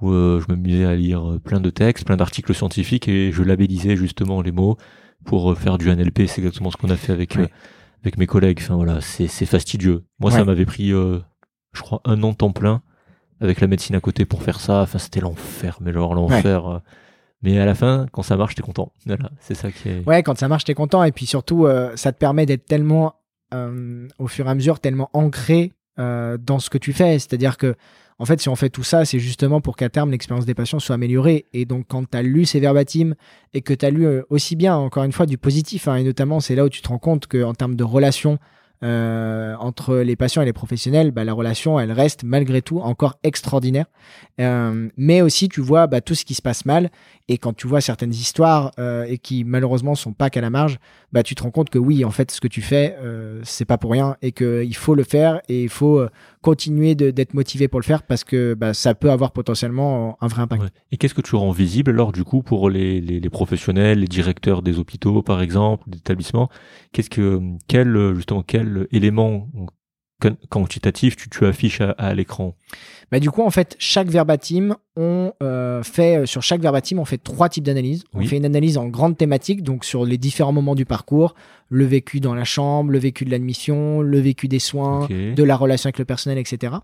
où 0.00 0.10
euh, 0.10 0.40
je 0.40 0.52
m'amusais 0.52 0.84
à 0.84 0.94
lire 0.94 1.32
euh, 1.32 1.38
plein 1.38 1.60
de 1.60 1.70
textes, 1.70 2.04
plein 2.04 2.16
d'articles 2.16 2.54
scientifiques 2.54 3.08
et 3.08 3.32
je 3.32 3.42
labellisais 3.42 3.96
justement 3.96 4.42
les 4.42 4.52
mots 4.52 4.76
pour 5.24 5.52
euh, 5.52 5.54
faire 5.54 5.78
du 5.78 5.88
NLP. 5.88 6.26
C'est 6.26 6.40
exactement 6.40 6.70
ce 6.70 6.76
qu'on 6.76 6.90
a 6.90 6.96
fait 6.96 7.12
avec 7.12 7.36
avec 8.02 8.16
mes 8.18 8.26
collègues. 8.26 8.60
Enfin 8.62 8.76
voilà, 8.76 9.00
c'est 9.00 9.28
fastidieux. 9.46 10.04
Moi, 10.20 10.30
ça 10.30 10.44
m'avait 10.44 10.66
pris, 10.66 10.90
je 10.90 11.20
crois, 11.80 12.00
un 12.04 12.22
an 12.22 12.32
temps 12.32 12.52
plein 12.52 12.82
avec 13.40 13.60
la 13.60 13.66
médecine 13.66 13.96
à 13.96 14.00
côté 14.00 14.24
pour 14.24 14.42
faire 14.42 14.60
ça. 14.60 14.82
Enfin, 14.82 14.98
c'était 14.98 15.20
l'enfer, 15.20 15.78
mais 15.80 15.92
genre 15.92 16.14
l'enfer. 16.14 16.80
Mais 17.42 17.58
à 17.58 17.64
la 17.64 17.74
fin, 17.74 18.06
quand 18.12 18.22
ça 18.22 18.36
marche, 18.36 18.54
t'es 18.54 18.62
content. 18.62 18.92
Voilà, 19.06 19.30
c'est 19.40 19.54
ça 19.54 19.70
qui 19.70 19.88
est. 19.88 20.06
Ouais, 20.06 20.22
quand 20.22 20.36
ça 20.36 20.48
marche, 20.48 20.64
t'es 20.64 20.74
content. 20.74 21.04
Et 21.04 21.12
puis 21.12 21.26
surtout, 21.26 21.66
euh, 21.66 21.92
ça 21.94 22.12
te 22.12 22.18
permet 22.18 22.46
d'être 22.46 22.66
tellement, 22.66 23.14
euh, 23.54 24.08
au 24.18 24.26
fur 24.26 24.46
et 24.46 24.50
à 24.50 24.54
mesure, 24.54 24.80
tellement 24.80 25.08
ancré 25.12 25.72
euh, 25.98 26.36
dans 26.36 26.58
ce 26.58 26.68
que 26.68 26.78
tu 26.78 26.92
fais. 26.92 27.18
C'est-à-dire 27.18 27.56
que, 27.56 27.76
en 28.18 28.24
fait, 28.24 28.40
si 28.40 28.48
on 28.48 28.56
fait 28.56 28.68
tout 28.68 28.82
ça, 28.82 29.04
c'est 29.04 29.20
justement 29.20 29.60
pour 29.60 29.76
qu'à 29.76 29.88
terme, 29.88 30.10
l'expérience 30.10 30.44
des 30.44 30.54
patients 30.54 30.80
soit 30.80 30.96
améliorée. 30.96 31.46
Et 31.52 31.64
donc, 31.64 31.86
quand 31.88 32.10
tu 32.10 32.16
as 32.16 32.22
lu 32.22 32.44
ces 32.46 32.58
verbatims 32.58 33.14
et 33.54 33.62
que 33.62 33.72
tu 33.72 33.86
as 33.86 33.90
lu 33.90 34.06
aussi 34.28 34.56
bien, 34.56 34.76
encore 34.76 35.04
une 35.04 35.12
fois, 35.12 35.26
du 35.26 35.38
positif, 35.38 35.86
hein, 35.86 35.96
et 35.96 36.02
notamment, 36.02 36.40
c'est 36.40 36.56
là 36.56 36.64
où 36.64 36.68
tu 36.68 36.82
te 36.82 36.88
rends 36.88 36.98
compte 36.98 37.28
qu'en 37.28 37.54
termes 37.54 37.76
de 37.76 37.84
relations, 37.84 38.38
euh, 38.84 39.56
entre 39.58 39.96
les 39.96 40.14
patients 40.14 40.42
et 40.42 40.44
les 40.44 40.52
professionnels, 40.52 41.10
bah, 41.10 41.24
la 41.24 41.32
relation, 41.32 41.80
elle 41.80 41.90
reste 41.90 42.22
malgré 42.22 42.62
tout 42.62 42.80
encore 42.80 43.18
extraordinaire. 43.24 43.86
Euh, 44.40 44.88
mais 44.96 45.20
aussi, 45.20 45.48
tu 45.48 45.60
vois 45.60 45.86
bah, 45.88 46.00
tout 46.00 46.14
ce 46.14 46.24
qui 46.24 46.34
se 46.34 46.42
passe 46.42 46.64
mal. 46.64 46.90
Et 47.28 47.38
quand 47.38 47.54
tu 47.54 47.66
vois 47.66 47.80
certaines 47.80 48.12
histoires 48.12 48.70
euh, 48.78 49.04
et 49.04 49.18
qui 49.18 49.44
malheureusement 49.44 49.94
sont 49.94 50.12
pas 50.12 50.30
qu'à 50.30 50.40
la 50.40 50.50
marge, 50.50 50.78
bah, 51.12 51.22
tu 51.22 51.34
te 51.34 51.42
rends 51.42 51.50
compte 51.50 51.70
que 51.70 51.78
oui, 51.78 52.04
en 52.04 52.10
fait, 52.10 52.30
ce 52.30 52.40
que 52.40 52.48
tu 52.48 52.62
fais, 52.62 52.96
c'est 53.42 53.64
pas 53.64 53.78
pour 53.78 53.90
rien 53.90 54.16
et 54.22 54.32
qu'il 54.32 54.76
faut 54.76 54.94
le 54.94 55.02
faire 55.02 55.40
et 55.48 55.64
il 55.64 55.68
faut 55.68 56.04
continuer 56.40 56.94
d'être 56.94 57.34
motivé 57.34 57.68
pour 57.68 57.80
le 57.80 57.84
faire 57.84 58.02
parce 58.02 58.24
que 58.24 58.56
ça 58.72 58.94
peut 58.94 59.10
avoir 59.10 59.32
potentiellement 59.32 60.16
un 60.20 60.26
vrai 60.28 60.42
impact. 60.42 60.62
Et 60.92 60.96
qu'est-ce 60.96 61.14
que 61.14 61.20
tu 61.20 61.36
rends 61.36 61.50
visible 61.50 61.90
alors 61.90 62.12
du 62.12 62.24
coup 62.24 62.42
pour 62.42 62.70
les, 62.70 63.00
les, 63.00 63.20
les 63.20 63.30
professionnels, 63.30 64.00
les 64.00 64.06
directeurs 64.06 64.62
des 64.62 64.78
hôpitaux 64.78 65.22
par 65.22 65.42
exemple, 65.42 65.88
d'établissements 65.88 66.48
Qu'est-ce 66.92 67.10
que 67.10 67.40
quel 67.66 68.14
justement 68.14 68.42
quel 68.42 68.67
élément 68.92 69.48
quantitatif 70.50 71.16
tu, 71.16 71.28
tu 71.28 71.46
affiches 71.46 71.80
à, 71.80 72.14
l'écran? 72.14 72.54
Bah, 73.10 73.20
Du 73.20 73.30
coup, 73.30 73.42
en 73.42 73.50
fait, 73.50 73.76
chaque 73.78 74.08
verbatim, 74.08 74.76
on 74.96 75.32
euh, 75.42 75.82
fait, 75.82 76.18
euh, 76.18 76.26
sur 76.26 76.42
chaque 76.42 76.60
verbatim, 76.60 76.98
on 76.98 77.04
fait 77.04 77.18
trois 77.18 77.48
types 77.48 77.64
d'analyses. 77.64 78.04
On 78.14 78.22
fait 78.22 78.36
une 78.36 78.44
analyse 78.44 78.78
en 78.78 78.86
grande 78.86 79.16
thématique, 79.16 79.62
donc 79.62 79.84
sur 79.84 80.04
les 80.04 80.18
différents 80.18 80.52
moments 80.52 80.74
du 80.74 80.84
parcours, 80.84 81.34
le 81.68 81.84
vécu 81.84 82.20
dans 82.20 82.34
la 82.34 82.44
chambre, 82.44 82.90
le 82.90 82.98
vécu 82.98 83.24
de 83.24 83.30
l'admission, 83.30 84.00
le 84.00 84.18
vécu 84.18 84.48
des 84.48 84.58
soins, 84.58 85.06
de 85.08 85.42
la 85.42 85.56
relation 85.56 85.88
avec 85.88 85.98
le 85.98 86.04
personnel, 86.04 86.38
etc. 86.38 86.74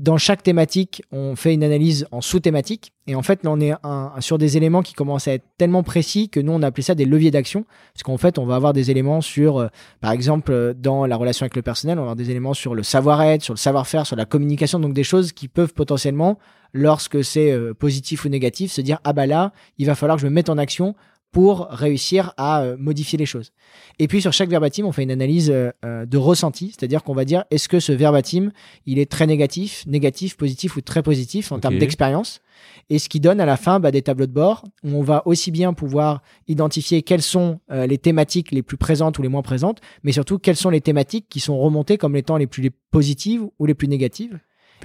Dans 0.00 0.16
chaque 0.16 0.42
thématique, 0.42 1.02
on 1.12 1.36
fait 1.36 1.52
une 1.52 1.62
analyse 1.62 2.06
en 2.10 2.22
sous-thématique. 2.22 2.94
Et 3.06 3.14
en 3.14 3.20
fait, 3.20 3.44
là, 3.44 3.50
on 3.50 3.60
est 3.60 3.74
sur 4.20 4.38
des 4.38 4.56
éléments 4.56 4.80
qui 4.80 4.94
commencent 4.94 5.28
à 5.28 5.34
être 5.34 5.44
tellement 5.58 5.82
précis 5.82 6.30
que 6.30 6.40
nous, 6.40 6.52
on 6.52 6.62
appelait 6.62 6.82
ça 6.82 6.94
des 6.94 7.04
leviers 7.04 7.30
d'action. 7.30 7.66
Parce 7.92 8.02
qu'en 8.02 8.16
fait, 8.16 8.38
on 8.38 8.46
va 8.46 8.54
avoir 8.54 8.72
des 8.72 8.90
éléments 8.90 9.20
sur, 9.20 9.58
euh, 9.58 9.66
par 10.00 10.12
exemple, 10.12 10.52
euh, 10.52 10.72
dans 10.72 11.04
la 11.04 11.16
relation 11.16 11.44
avec 11.44 11.54
le 11.54 11.60
personnel, 11.60 11.98
on 11.98 12.00
va 12.00 12.12
avoir 12.12 12.16
des 12.16 12.30
éléments 12.30 12.54
sur 12.54 12.74
le 12.74 12.82
savoir-être, 12.82 13.42
sur 13.42 13.52
le 13.52 13.58
savoir-faire, 13.58 14.06
sur 14.06 14.16
la 14.16 14.24
communication. 14.24 14.80
Donc, 14.80 14.94
des 14.94 15.04
choses 15.04 15.32
qui 15.32 15.48
peuvent 15.48 15.74
potentiellement, 15.74 16.38
lorsque 16.72 17.22
c'est 17.22 17.52
euh, 17.52 17.74
positif 17.74 18.24
ou 18.24 18.30
négatif, 18.30 18.72
se 18.72 18.80
dire, 18.80 19.00
ah 19.04 19.12
bah 19.12 19.26
là, 19.26 19.52
il 19.76 19.84
va 19.84 19.94
falloir 19.94 20.16
que 20.16 20.22
je 20.22 20.28
me 20.28 20.32
mette 20.32 20.48
en 20.48 20.56
action 20.56 20.94
pour 21.32 21.68
réussir 21.70 22.32
à 22.36 22.62
euh, 22.62 22.76
modifier 22.78 23.16
les 23.16 23.26
choses. 23.26 23.52
Et 23.98 24.08
puis 24.08 24.20
sur 24.20 24.32
chaque 24.32 24.50
verbatim, 24.50 24.84
on 24.84 24.92
fait 24.92 25.04
une 25.04 25.12
analyse 25.12 25.50
euh, 25.50 25.70
euh, 25.84 26.04
de 26.04 26.16
ressenti, 26.16 26.74
c'est-à-dire 26.76 27.04
qu'on 27.04 27.14
va 27.14 27.24
dire 27.24 27.44
est-ce 27.50 27.68
que 27.68 27.78
ce 27.78 27.92
verbatim, 27.92 28.50
il 28.86 28.98
est 28.98 29.10
très 29.10 29.26
négatif, 29.26 29.84
négatif, 29.86 30.36
positif 30.36 30.76
ou 30.76 30.80
très 30.80 31.02
positif 31.02 31.52
en 31.52 31.60
termes 31.60 31.78
d'expérience. 31.78 32.40
Et 32.88 32.98
ce 32.98 33.08
qui 33.08 33.20
donne 33.20 33.40
à 33.40 33.46
la 33.46 33.56
fin 33.56 33.78
bah, 33.78 33.92
des 33.92 34.02
tableaux 34.02 34.26
de 34.26 34.32
bord 34.32 34.64
où 34.82 34.90
on 34.96 35.02
va 35.02 35.22
aussi 35.26 35.50
bien 35.50 35.72
pouvoir 35.72 36.22
identifier 36.48 37.02
quelles 37.02 37.22
sont 37.22 37.60
les 37.70 37.98
thématiques 37.98 38.50
les 38.50 38.62
plus 38.62 38.76
présentes 38.76 39.18
ou 39.18 39.22
les 39.22 39.28
moins 39.28 39.42
présentes, 39.42 39.80
mais 40.02 40.12
surtout 40.12 40.38
quelles 40.38 40.56
sont 40.56 40.70
les 40.70 40.80
thématiques 40.80 41.26
qui 41.28 41.40
sont 41.40 41.58
remontées 41.58 41.96
comme 41.96 42.16
étant 42.16 42.36
les 42.36 42.46
plus 42.46 42.70
positives 42.90 43.44
ou 43.58 43.66
les 43.66 43.74
plus 43.74 43.88
négatives. 43.88 44.38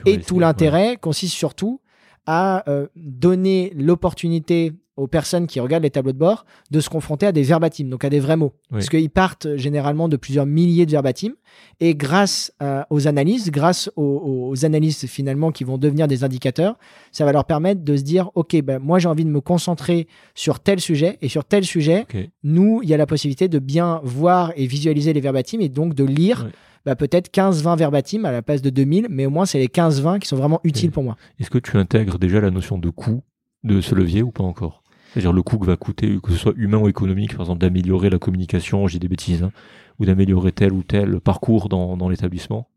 Et 0.06 0.20
tout 0.20 0.40
l'intérêt 0.40 0.98
consiste 0.98 1.34
surtout 1.34 1.82
à 2.26 2.64
donner 2.96 3.74
l'opportunité 3.76 4.72
aux 4.98 5.08
personnes 5.08 5.48
qui 5.48 5.60
regardent 5.60 5.84
les 5.84 5.90
tableaux 5.90 6.14
de 6.14 6.18
bord 6.18 6.46
de 6.72 6.80
se 6.80 6.90
confronter 6.90 7.26
à 7.26 7.32
des 7.32 7.44
verbatims, 7.44 7.90
donc 7.90 8.06
à 8.06 8.10
des 8.10 8.20
vrais 8.20 8.38
mots. 8.38 8.54
Parce 8.72 8.90
qu'ils 8.90 9.10
partent 9.10 9.56
généralement 9.56 10.08
de 10.08 10.18
plusieurs 10.18 10.46
milliers 10.46 10.86
de 10.86 10.92
verbatims. 10.92 11.34
Et 11.80 11.96
grâce 11.96 12.54
euh, 12.62 12.84
aux 12.90 13.08
analyses, 13.08 13.52
grâces 13.52 13.90
aux, 13.96 14.54
analyses 14.64 15.06
finalement 15.06 15.52
qui 15.52 15.64
vont 15.64 15.78
devenir 15.78 16.08
des 16.08 16.24
indicateurs, 16.24 16.78
ça 17.12 17.26
va 17.26 17.34
leur 17.34 17.46
permettre 17.46 17.84
de 17.84 17.98
se 17.98 18.04
dire, 18.04 18.32
OK, 18.36 18.56
ben, 18.62 18.80
moi 18.80 19.00
j'ai 19.00 19.10
envie 19.10 19.26
de 19.26 19.30
me 19.30 19.42
concentrer 19.42 20.08
sur 20.34 20.60
tel 20.60 20.80
sujet. 20.80 21.18
Et 21.22 21.30
sur 21.30 21.44
tel 21.44 21.66
sujet, 21.66 22.06
nous, 22.44 22.80
il 22.84 22.90
y 22.90 22.94
a 22.94 22.98
la 22.98 23.06
possibilité 23.06 23.48
de 23.48 23.60
bien 23.60 24.00
voir 24.04 24.54
et 24.56 24.66
visualiser 24.66 25.14
les 25.14 25.22
verbatims 25.22 25.62
et 25.62 25.70
donc 25.70 25.94
de 25.94 26.04
lire. 26.04 26.48
Bah, 26.86 26.96
peut-être 26.96 27.34
15-20 27.34 27.78
verbatims 27.78 28.26
à 28.26 28.32
la 28.32 28.44
place 28.44 28.62
de 28.62 28.70
2000, 28.70 29.08
mais 29.10 29.26
au 29.26 29.32
moins 29.32 29.48
c'est 29.48 29.58
les 29.58 29.68
15-20 29.68 30.20
qui 30.20 30.28
sont 30.28 30.38
vraiment 30.38 30.62
utiles 30.64 30.92
pour 30.92 31.02
moi. 31.02 31.18
Est-ce 31.40 31.50
que 31.50 31.58
tu 31.58 31.78
intègres 31.78 32.20
déjà 32.20 32.40
la 32.40 32.52
notion 32.52 32.78
de 32.78 32.92
coût 32.92 33.24
de 33.64 33.82
ce 33.82 33.96
levier 33.96 34.22
ou 34.22 34.30
pas 34.30 34.44
encore? 34.44 34.84
C'est-à-dire 35.16 35.32
le 35.32 35.44
coût 35.44 35.58
que 35.58 35.66
va 35.66 35.78
coûter, 35.78 36.20
que 36.22 36.34
ce 36.34 36.38
soit 36.38 36.54
humain 36.58 36.78
ou 36.78 36.90
économique, 36.90 37.32
par 37.32 37.46
exemple 37.46 37.62
d'améliorer 37.62 38.10
la 38.10 38.20
communication, 38.20 38.86
j'ai 38.88 39.00
des 39.00 39.08
bêtises, 39.08 39.44
hein, 39.44 39.52
ou 39.98 40.06
d'améliorer 40.06 40.52
tel 40.52 40.74
ou 40.74 40.84
tel 40.84 41.22
parcours 41.22 41.70
dans, 41.70 41.96
dans 41.96 42.10
l'établissement 42.10 42.68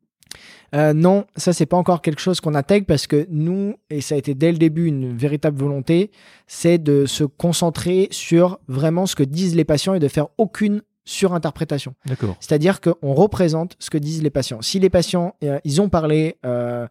euh, 0.75 0.93
non, 0.93 1.25
ça 1.35 1.55
c'est 1.55 1.65
pas 1.65 1.79
encore 1.79 2.03
quelque 2.03 2.21
chose 2.21 2.43
qu'on 2.43 2.55
intègre 2.55 2.85
parce 2.85 3.07
que 3.07 3.27
nous, 3.31 3.77
et 3.89 4.03
ça 4.03 4.15
a 4.15 4.19
été 4.19 4.35
dès 4.35 4.53
le 4.53 4.59
début 4.59 4.85
une 4.85 5.17
véritable 5.17 5.59
volonté, 5.59 6.11
c'est 6.47 6.77
de 6.77 7.07
se 7.07 7.25
concentrer 7.25 8.09
sur 8.11 8.61
vraiment 8.69 9.07
ce 9.07 9.17
que 9.17 9.23
disent 9.23 9.57
les 9.57 9.65
patients 9.65 9.95
et 9.95 9.99
de 9.99 10.09
faire 10.09 10.27
aucune 10.37 10.83
surinterprétation. 11.07 11.95
C'est-à-dire 12.39 12.83
qu'on 12.83 13.15
représente 13.15 13.77
ce 13.79 13.89
que 13.89 13.97
disent 13.97 14.23
les 14.23 14.29
patients. 14.29 14.61
Si 14.61 14.79
les 14.79 14.91
patients, 14.91 15.35
euh, 15.43 15.59
ils 15.65 15.81
ont 15.81 15.89
parlé 15.89 16.37
euh, 16.45 16.87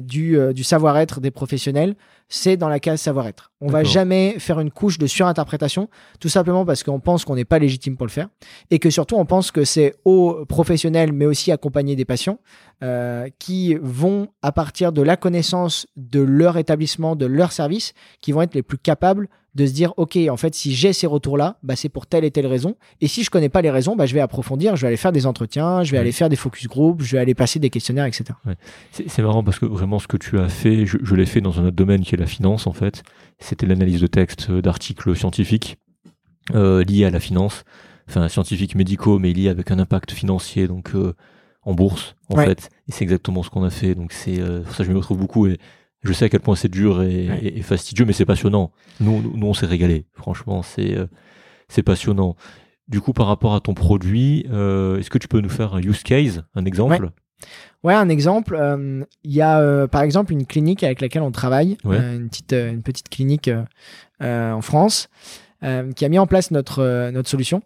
du, 0.00 0.36
du 0.52 0.64
savoir-être 0.64 1.20
des 1.20 1.30
professionnels, 1.30 1.94
c'est 2.28 2.56
dans 2.56 2.68
la 2.68 2.80
case 2.80 3.00
savoir-être. 3.00 3.52
On 3.60 3.68
va 3.68 3.84
jamais 3.84 4.36
faire 4.38 4.60
une 4.60 4.70
couche 4.70 4.98
de 4.98 5.06
surinterprétation, 5.06 5.88
tout 6.20 6.28
simplement 6.28 6.64
parce 6.64 6.82
qu'on 6.82 7.00
pense 7.00 7.24
qu'on 7.24 7.36
n'est 7.36 7.44
pas 7.44 7.58
légitime 7.58 7.96
pour 7.96 8.06
le 8.06 8.10
faire, 8.10 8.28
et 8.70 8.78
que 8.78 8.90
surtout 8.90 9.16
on 9.16 9.24
pense 9.24 9.50
que 9.50 9.64
c'est 9.64 9.94
aux 10.04 10.44
professionnels, 10.46 11.12
mais 11.12 11.26
aussi 11.26 11.52
accompagnés 11.52 11.96
des 11.96 12.04
patients, 12.04 12.38
qui 13.38 13.76
vont, 13.80 14.28
à 14.42 14.52
partir 14.52 14.92
de 14.92 15.02
la 15.02 15.16
connaissance 15.16 15.86
de 15.96 16.20
leur 16.20 16.58
établissement, 16.58 17.16
de 17.16 17.26
leur 17.26 17.52
service, 17.52 17.94
qui 18.20 18.32
vont 18.32 18.42
être 18.42 18.54
les 18.54 18.62
plus 18.62 18.78
capables 18.78 19.28
de 19.56 19.64
se 19.64 19.72
dire 19.72 19.94
ok 19.96 20.18
en 20.30 20.36
fait 20.36 20.54
si 20.54 20.74
j'ai 20.74 20.92
ces 20.92 21.06
retours 21.06 21.38
là 21.38 21.58
bah, 21.62 21.74
c'est 21.76 21.88
pour 21.88 22.06
telle 22.06 22.24
et 22.24 22.30
telle 22.30 22.46
raison. 22.46 22.76
Et 23.00 23.08
si 23.08 23.24
je 23.24 23.30
connais 23.30 23.48
pas 23.48 23.62
les 23.62 23.70
raisons 23.70 23.96
bah, 23.96 24.04
je 24.04 24.14
vais 24.14 24.20
approfondir 24.20 24.76
je 24.76 24.82
vais 24.82 24.88
aller 24.88 24.98
faire 24.98 25.12
des 25.12 25.26
entretiens 25.26 25.82
je 25.82 25.92
vais 25.92 25.98
aller 25.98 26.12
faire 26.12 26.28
des 26.28 26.36
focus 26.36 26.68
group 26.68 27.02
je 27.02 27.16
vais 27.16 27.22
aller 27.22 27.34
passer 27.34 27.58
des 27.58 27.70
questionnaires 27.70 28.04
etc 28.04 28.34
c'est 28.92 29.22
marrant 29.22 29.42
parce 29.42 29.58
que 29.58 29.64
vraiment 29.64 29.98
ce 29.98 30.06
que 30.06 30.18
tu 30.18 30.38
as 30.38 30.48
fait 30.48 30.84
je, 30.84 31.14
l'ai 31.14 31.26
fait 31.26 31.40
dans 31.40 31.58
un 31.58 31.64
autre 31.64 31.76
domaine 31.76 32.02
qui 32.02 32.14
la 32.16 32.26
finance 32.26 32.66
en 32.66 32.72
fait 32.72 33.02
c'était 33.38 33.66
l'analyse 33.66 34.00
de 34.00 34.06
texte 34.06 34.48
euh, 34.50 34.62
d'articles 34.62 35.16
scientifiques 35.16 35.78
euh, 36.54 36.84
liés 36.84 37.04
à 37.04 37.10
la 37.10 37.20
finance 37.20 37.64
enfin 38.08 38.28
scientifiques 38.28 38.74
médicaux 38.74 39.18
mais 39.18 39.32
liés 39.32 39.48
avec 39.48 39.70
un 39.70 39.78
impact 39.78 40.12
financier 40.12 40.68
donc 40.68 40.94
euh, 40.94 41.14
en 41.62 41.74
bourse 41.74 42.16
en 42.28 42.36
fait 42.36 42.70
et 42.88 42.92
c'est 42.92 43.04
exactement 43.04 43.42
ce 43.42 43.50
qu'on 43.50 43.64
a 43.64 43.70
fait 43.70 43.94
donc 43.94 44.12
c'est 44.12 44.40
ça 44.70 44.84
je 44.84 44.92
me 44.92 44.98
retrouve 44.98 45.18
beaucoup 45.18 45.46
et 45.46 45.58
je 46.02 46.12
sais 46.12 46.26
à 46.26 46.28
quel 46.28 46.40
point 46.40 46.54
c'est 46.54 46.68
dur 46.68 47.02
et, 47.02 47.60
fastidieux, 47.62 48.04
mais 48.04 48.12
c'est 48.12 48.26
passionnant. 48.26 48.70
Nous, 49.00 49.22
nous, 49.34 49.46
on 49.48 49.54
s'est 49.54 49.66
régalé. 49.66 50.06
Franchement, 50.12 50.62
c'est 50.62 50.96
c'est 51.66 51.82
passionnant. 51.82 52.36
Du 52.86 53.00
coup, 53.00 53.12
par 53.12 53.26
rapport 53.26 53.56
à 53.56 53.60
ton 53.60 53.74
produit, 53.74 54.46
est-ce 54.46 55.10
que 55.10 55.18
tu 55.18 55.26
peux 55.26 55.40
nous 55.40 55.48
faire 55.48 55.74
un 55.74 55.80
use 55.80 56.04
case, 56.04 56.44
un 56.54 56.64
exemple? 56.64 57.06
Ouais. 57.06 57.10
Un 57.84 58.08
exemple. 58.08 58.56
Euh, 58.58 59.04
il 59.24 59.32
y 59.32 59.42
a 59.42 59.88
par 59.88 60.02
exemple 60.02 60.32
une 60.32 60.46
clinique 60.46 60.82
avec 60.82 61.00
laquelle 61.00 61.22
on 61.22 61.30
travaille, 61.30 61.76
une, 61.84 62.28
petite, 62.28 62.52
une 62.52 62.82
petite 62.82 63.08
clinique 63.08 63.50
en 64.20 64.60
France, 64.62 65.08
qui 65.60 66.04
a 66.04 66.08
mis 66.08 66.18
en 66.18 66.26
place 66.26 66.50
notre, 66.50 67.10
notre 67.10 67.28
solution. 67.28 67.62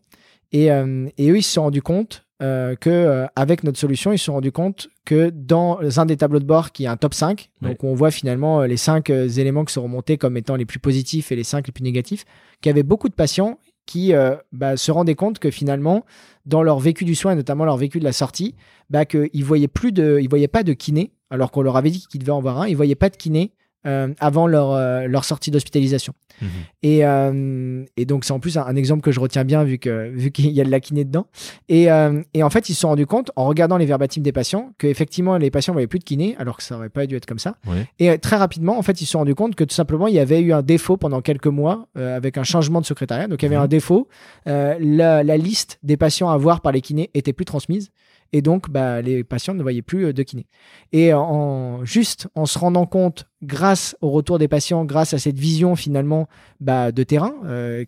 Et, 0.52 0.66
et 0.66 1.30
eux, 1.30 1.38
ils 1.38 1.42
se 1.42 1.52
sont 1.52 1.62
rendus 1.62 1.82
compte 1.82 2.24
euh, 2.42 2.74
que 2.74 2.88
euh, 2.88 3.26
avec 3.36 3.64
notre 3.64 3.78
solution, 3.78 4.12
ils 4.12 4.18
se 4.18 4.24
sont 4.26 4.32
rendus 4.32 4.52
compte 4.52 4.88
que 5.04 5.28
dans 5.28 5.78
un 5.98 6.06
des 6.06 6.16
tableaux 6.16 6.38
de 6.38 6.46
bord 6.46 6.72
qui 6.72 6.84
est 6.84 6.88
un 6.88 6.96
top 6.96 7.12
5, 7.12 7.50
donc 7.60 7.84
on 7.84 7.92
voit 7.92 8.10
finalement 8.10 8.62
euh, 8.62 8.66
les 8.66 8.78
5 8.78 9.10
éléments 9.10 9.66
qui 9.66 9.74
sont 9.74 9.82
remontés 9.82 10.16
comme 10.16 10.38
étant 10.38 10.56
les 10.56 10.64
plus 10.64 10.78
positifs 10.78 11.32
et 11.32 11.36
les 11.36 11.44
5 11.44 11.66
les 11.66 11.72
plus 11.72 11.82
négatifs, 11.82 12.24
qu'il 12.62 12.70
y 12.70 12.72
avait 12.72 12.82
beaucoup 12.82 13.10
de 13.10 13.14
patients 13.14 13.58
qui 13.86 14.12
bah, 14.52 14.76
se 14.76 14.90
rendaient 14.92 15.14
compte 15.14 15.38
que 15.38 15.50
finalement, 15.50 16.04
dans 16.46 16.62
leur 16.62 16.78
vécu 16.78 17.04
du 17.04 17.14
soin, 17.14 17.32
et 17.32 17.34
notamment 17.34 17.64
leur 17.64 17.76
vécu 17.76 17.98
de 17.98 18.04
la 18.04 18.12
sortie, 18.12 18.54
bah, 18.88 19.04
qu'ils 19.04 19.44
voyaient 19.44 19.68
plus 19.68 19.92
de, 19.92 20.20
voyaient 20.28 20.48
pas 20.48 20.62
de 20.62 20.72
kiné, 20.72 21.12
alors 21.30 21.50
qu'on 21.50 21.62
leur 21.62 21.76
avait 21.76 21.90
dit 21.90 22.06
qu'ils 22.08 22.20
devaient 22.20 22.32
en 22.32 22.40
voir 22.40 22.60
un, 22.60 22.68
ils 22.68 22.76
voyaient 22.76 22.94
pas 22.94 23.10
de 23.10 23.16
kiné 23.16 23.52
euh, 23.86 24.08
avant 24.20 24.46
leur, 24.46 24.72
euh, 24.72 25.06
leur 25.06 25.24
sortie 25.24 25.50
d'hospitalisation. 25.50 26.12
Mhm. 26.42 26.48
Et, 26.82 27.06
euh, 27.06 27.84
et, 27.96 28.04
donc, 28.04 28.26
c'est 28.26 28.32
en 28.34 28.38
plus 28.38 28.58
un, 28.58 28.76
exemple 28.76 29.00
que 29.00 29.10
je 29.10 29.18
retiens 29.18 29.42
bien 29.44 29.64
vu 29.64 29.78
qu'il 29.78 30.10
vu 30.12 30.30
qu'il 30.30 30.50
y 30.50 30.60
a 30.60 30.64
de 30.64 30.70
la 30.70 30.80
kiné 30.80 31.06
dedans. 31.06 31.26
Et, 31.70 31.88
et, 32.34 32.42
en 32.42 32.50
fait, 32.50 32.68
ils 32.68 32.74
se 32.74 32.80
sont 32.80 32.88
rendus 32.88 33.06
compte, 33.06 33.30
en 33.36 33.46
regardant 33.46 33.78
les 33.78 33.86
verbatims 33.86 34.22
des 34.22 34.32
patients, 34.32 34.72
qu'effectivement, 34.76 35.38
les 35.38 35.50
patients 35.50 35.72
voyaient 35.72 35.86
plus 35.86 35.98
de 35.98 36.04
kiné, 36.04 36.36
alors 36.38 36.58
que 36.58 36.62
ça 36.62 36.76
aurait 36.76 36.90
pas 36.90 37.06
dû 37.06 37.16
être 37.16 37.24
comme 37.24 37.38
ça. 37.38 37.56
Et 37.98 38.18
très 38.18 38.36
rapidement, 38.36 38.78
en 38.78 38.82
fait, 38.82 39.00
ils 39.00 39.06
se 39.06 39.12
sont 39.12 39.20
rendus 39.20 39.34
compte 39.34 39.54
que 39.54 39.64
tout 39.64 39.74
simplement, 39.74 40.08
il 40.08 40.14
y 40.14 40.18
avait 40.18 40.40
eu 40.40 40.52
un 40.52 40.62
défaut 40.62 40.98
pendant 40.98 41.22
quelques 41.22 41.46
mois 41.46 41.88
avec 41.94 42.36
un 42.36 42.44
changement 42.44 42.82
de 42.82 42.86
secrétariat. 42.86 43.28
Donc, 43.28 43.42
il 43.42 43.46
y 43.46 43.48
avait 43.48 43.56
mhm. 43.56 43.62
un 43.62 43.68
défaut. 43.68 44.08
La, 44.44 45.22
la, 45.22 45.36
liste 45.38 45.78
des 45.82 45.96
patients 45.96 46.28
à 46.28 46.36
voir 46.36 46.60
par 46.60 46.72
les 46.72 46.82
kinés 46.82 47.08
était 47.14 47.32
plus 47.32 47.46
transmise. 47.46 47.90
Et 48.32 48.42
donc 48.42 48.70
bah, 48.70 49.02
les 49.02 49.24
patients 49.24 49.54
ne 49.54 49.62
voyaient 49.62 49.82
plus 49.82 50.12
de 50.12 50.22
kiné. 50.22 50.46
Et 50.92 51.12
en, 51.12 51.84
juste 51.84 52.28
en 52.34 52.46
se 52.46 52.58
rendant 52.58 52.86
compte, 52.86 53.26
grâce 53.42 53.96
au 54.00 54.10
retour 54.10 54.38
des 54.38 54.48
patients, 54.48 54.84
grâce 54.84 55.14
à 55.14 55.18
cette 55.18 55.38
vision 55.38 55.76
finalement 55.76 56.28
bah, 56.60 56.92
de 56.92 57.02
terrain 57.02 57.34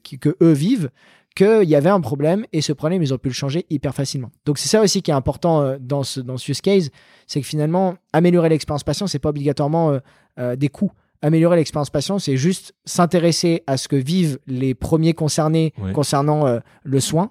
que 0.02 0.36
eux 0.40 0.52
vivent, 0.52 0.90
qu'il 1.34 1.68
y 1.68 1.76
avait 1.76 1.90
un 1.90 2.00
problème 2.00 2.44
et 2.52 2.60
ce 2.60 2.72
problème, 2.72 3.02
ils 3.02 3.14
ont 3.14 3.18
pu 3.18 3.28
le 3.28 3.34
changer 3.34 3.66
hyper 3.70 3.94
facilement. 3.94 4.30
Donc 4.44 4.58
c'est 4.58 4.68
ça 4.68 4.80
aussi 4.80 5.02
qui 5.02 5.10
est 5.10 5.14
important 5.14 5.62
euh, 5.62 5.76
dans 5.80 6.02
ce, 6.02 6.20
dans 6.20 6.36
use 6.36 6.60
case, 6.60 6.90
c'est 7.26 7.40
que 7.40 7.46
finalement, 7.46 7.96
améliorer 8.12 8.48
l'expérience 8.48 8.84
patient, 8.84 9.06
c'est 9.06 9.18
pas 9.18 9.30
obligatoirement 9.30 9.90
euh, 9.92 9.98
euh, 10.38 10.56
des 10.56 10.68
coûts. 10.68 10.92
Améliorer 11.22 11.56
l'expérience 11.56 11.90
patient, 11.90 12.18
c'est 12.18 12.36
juste 12.36 12.74
s'intéresser 12.84 13.62
à 13.66 13.76
ce 13.76 13.88
que 13.88 13.96
vivent 13.96 14.38
les 14.46 14.74
premiers 14.74 15.14
concernés 15.14 15.72
concernant 15.94 16.60
le 16.82 17.00
soin, 17.00 17.30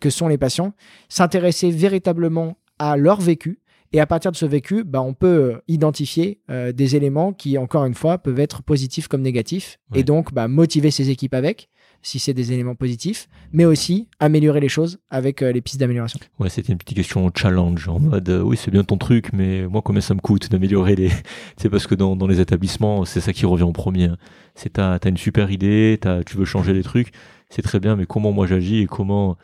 que 0.00 0.08
sont 0.08 0.28
les 0.28 0.38
patients, 0.38 0.72
s'intéresser 1.08 1.70
véritablement 1.70 2.56
à 2.78 2.96
leur 2.96 3.20
vécu, 3.20 3.60
et 3.92 4.00
à 4.00 4.06
partir 4.06 4.32
de 4.32 4.36
ce 4.36 4.46
vécu, 4.46 4.82
bah, 4.82 5.02
on 5.02 5.14
peut 5.14 5.60
identifier 5.68 6.40
des 6.48 6.96
éléments 6.96 7.32
qui, 7.32 7.58
encore 7.58 7.84
une 7.84 7.94
fois, 7.94 8.18
peuvent 8.18 8.40
être 8.40 8.62
positifs 8.62 9.06
comme 9.08 9.22
négatifs. 9.22 9.78
Et 9.94 10.02
donc, 10.02 10.32
bah, 10.32 10.48
motiver 10.48 10.90
ses 10.90 11.10
équipes 11.10 11.34
avec 11.34 11.68
si 12.04 12.18
c'est 12.18 12.34
des 12.34 12.52
éléments 12.52 12.74
positifs, 12.74 13.28
mais 13.52 13.64
aussi 13.64 14.08
améliorer 14.20 14.60
les 14.60 14.68
choses 14.68 14.98
avec 15.10 15.42
euh, 15.42 15.50
les 15.50 15.62
pistes 15.62 15.80
d'amélioration. 15.80 16.20
Ouais, 16.38 16.50
c'était 16.50 16.70
une 16.70 16.78
petite 16.78 16.96
question 16.96 17.28
challenge 17.34 17.88
en 17.88 17.98
mode 17.98 18.28
euh, 18.28 18.42
oui, 18.42 18.56
c'est 18.56 18.70
bien 18.70 18.84
ton 18.84 18.98
truc, 18.98 19.32
mais 19.32 19.66
moi, 19.66 19.82
combien 19.82 20.02
ça 20.02 20.14
me 20.14 20.20
coûte 20.20 20.50
d'améliorer 20.50 20.94
les. 20.94 21.10
c'est 21.56 21.70
parce 21.70 21.86
que 21.86 21.94
dans, 21.94 22.14
dans, 22.14 22.26
les 22.26 22.40
établissements, 22.40 23.04
c'est 23.04 23.20
ça 23.20 23.32
qui 23.32 23.46
revient 23.46 23.64
en 23.64 23.72
premier. 23.72 24.04
Hein. 24.04 24.18
C'est 24.54 24.74
t'as 24.74 24.98
as 25.02 25.08
une 25.08 25.16
super 25.16 25.50
idée, 25.50 25.98
as, 26.04 26.22
tu 26.24 26.36
veux 26.36 26.44
changer 26.44 26.74
les 26.74 26.82
trucs, 26.82 27.08
c'est 27.48 27.62
très 27.62 27.80
bien, 27.80 27.96
mais 27.96 28.06
comment 28.06 28.32
moi 28.32 28.46
j'agis 28.46 28.80
et 28.80 28.86
comment 28.86 29.36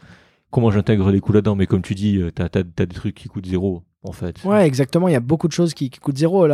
comment 0.50 0.70
j'intègre 0.70 1.10
les 1.10 1.20
coûts 1.20 1.32
là-dedans? 1.32 1.56
Mais 1.56 1.66
comme 1.66 1.82
tu 1.82 1.94
dis, 1.94 2.18
euh, 2.18 2.30
tu 2.34 2.42
as, 2.42 2.62
des 2.62 2.94
trucs 2.94 3.14
qui 3.14 3.28
coûtent 3.28 3.46
zéro 3.46 3.82
en. 4.02 4.12
Ouais, 4.44 4.66
exactement. 4.66 5.08
Il 5.08 5.12
y 5.12 5.16
a 5.16 5.20
beaucoup 5.20 5.46
de 5.46 5.52
choses 5.52 5.74
qui, 5.74 5.90
coûtent 5.90 6.16
zéro. 6.16 6.48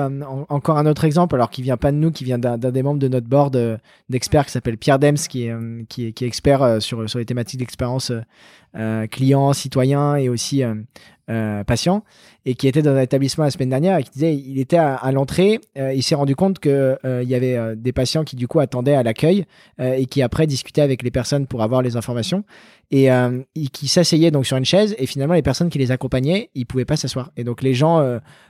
Encore 0.49 0.79
un 0.79 0.87
autre 0.87 1.05
exemple, 1.05 1.37
alors 1.37 1.51
qui 1.51 1.63
vient 1.63 1.77
pas 1.77 1.93
de 1.93 1.97
nous, 1.97 2.11
qui 2.11 2.25
vient 2.25 2.39
d'un 2.39 2.57
des 2.59 2.83
membres 2.83 2.99
de 2.99 3.09
notre 3.09 3.29
board 3.29 3.55
euh, 3.55 3.77
d'experts 4.09 4.47
qui 4.47 4.53
s'appelle 4.53 4.77
Pierre 4.77 4.99
Dems, 4.99 5.17
qui 5.17 5.47
est, 5.47 5.51
euh, 5.53 5.85
expert 6.23 6.63
euh, 6.63 6.81
sur 6.81 7.03
les 7.03 7.25
thématiques 7.25 7.61
d'expérience 7.61 8.13
client, 9.11 9.53
citoyen 9.53 10.17
et 10.17 10.29
aussi 10.29 10.63
patient, 11.67 12.05
et 12.45 12.55
qui 12.55 12.69
était 12.69 12.83
dans 12.83 12.95
un 12.95 13.01
établissement 13.01 13.45
la 13.45 13.51
semaine 13.51 13.71
dernière 13.71 13.99
et 13.99 14.05
qui 14.05 14.11
disait 14.11 14.35
il 14.35 14.61
était 14.61 14.77
à, 14.77 15.11
l'entrée, 15.11 15.61
il 15.75 16.03
s'est 16.03 16.15
rendu 16.15 16.37
compte 16.37 16.59
que 16.61 16.97
il 17.05 17.29
y 17.29 17.35
avait 17.35 17.75
des 17.75 17.93
patients 17.93 18.23
qui 18.23 18.37
du 18.37 18.47
coup 18.47 18.61
attendaient 18.61 18.95
à 18.95 19.03
l'accueil 19.03 19.45
et 19.79 20.07
qui 20.07 20.23
après 20.23 20.47
discutaient 20.47 20.83
avec 20.83 21.03
les 21.03 21.11
personnes 21.11 21.47
pour 21.47 21.63
avoir 21.63 21.83
les 21.83 21.97
informations. 21.97 22.45
Et 22.93 23.11
euh, 23.11 23.43
qui 23.73 23.89
s'asseyaient 23.89 24.31
donc 24.31 24.47
sur 24.47 24.57
une 24.57 24.65
chaise 24.65 24.95
et 24.99 25.07
finalement 25.07 25.35
les 25.35 25.43
personnes 25.43 25.71
qui 25.71 25.79
les 25.79 25.91
accompagnaient 25.91 26.51
ils 26.55 26.67
pouvaient 26.67 26.85
pas 26.85 26.97
s'asseoir. 26.97 27.33
Et 27.37 27.43
donc 27.43 27.63
les 27.63 27.75
gens 27.75 27.99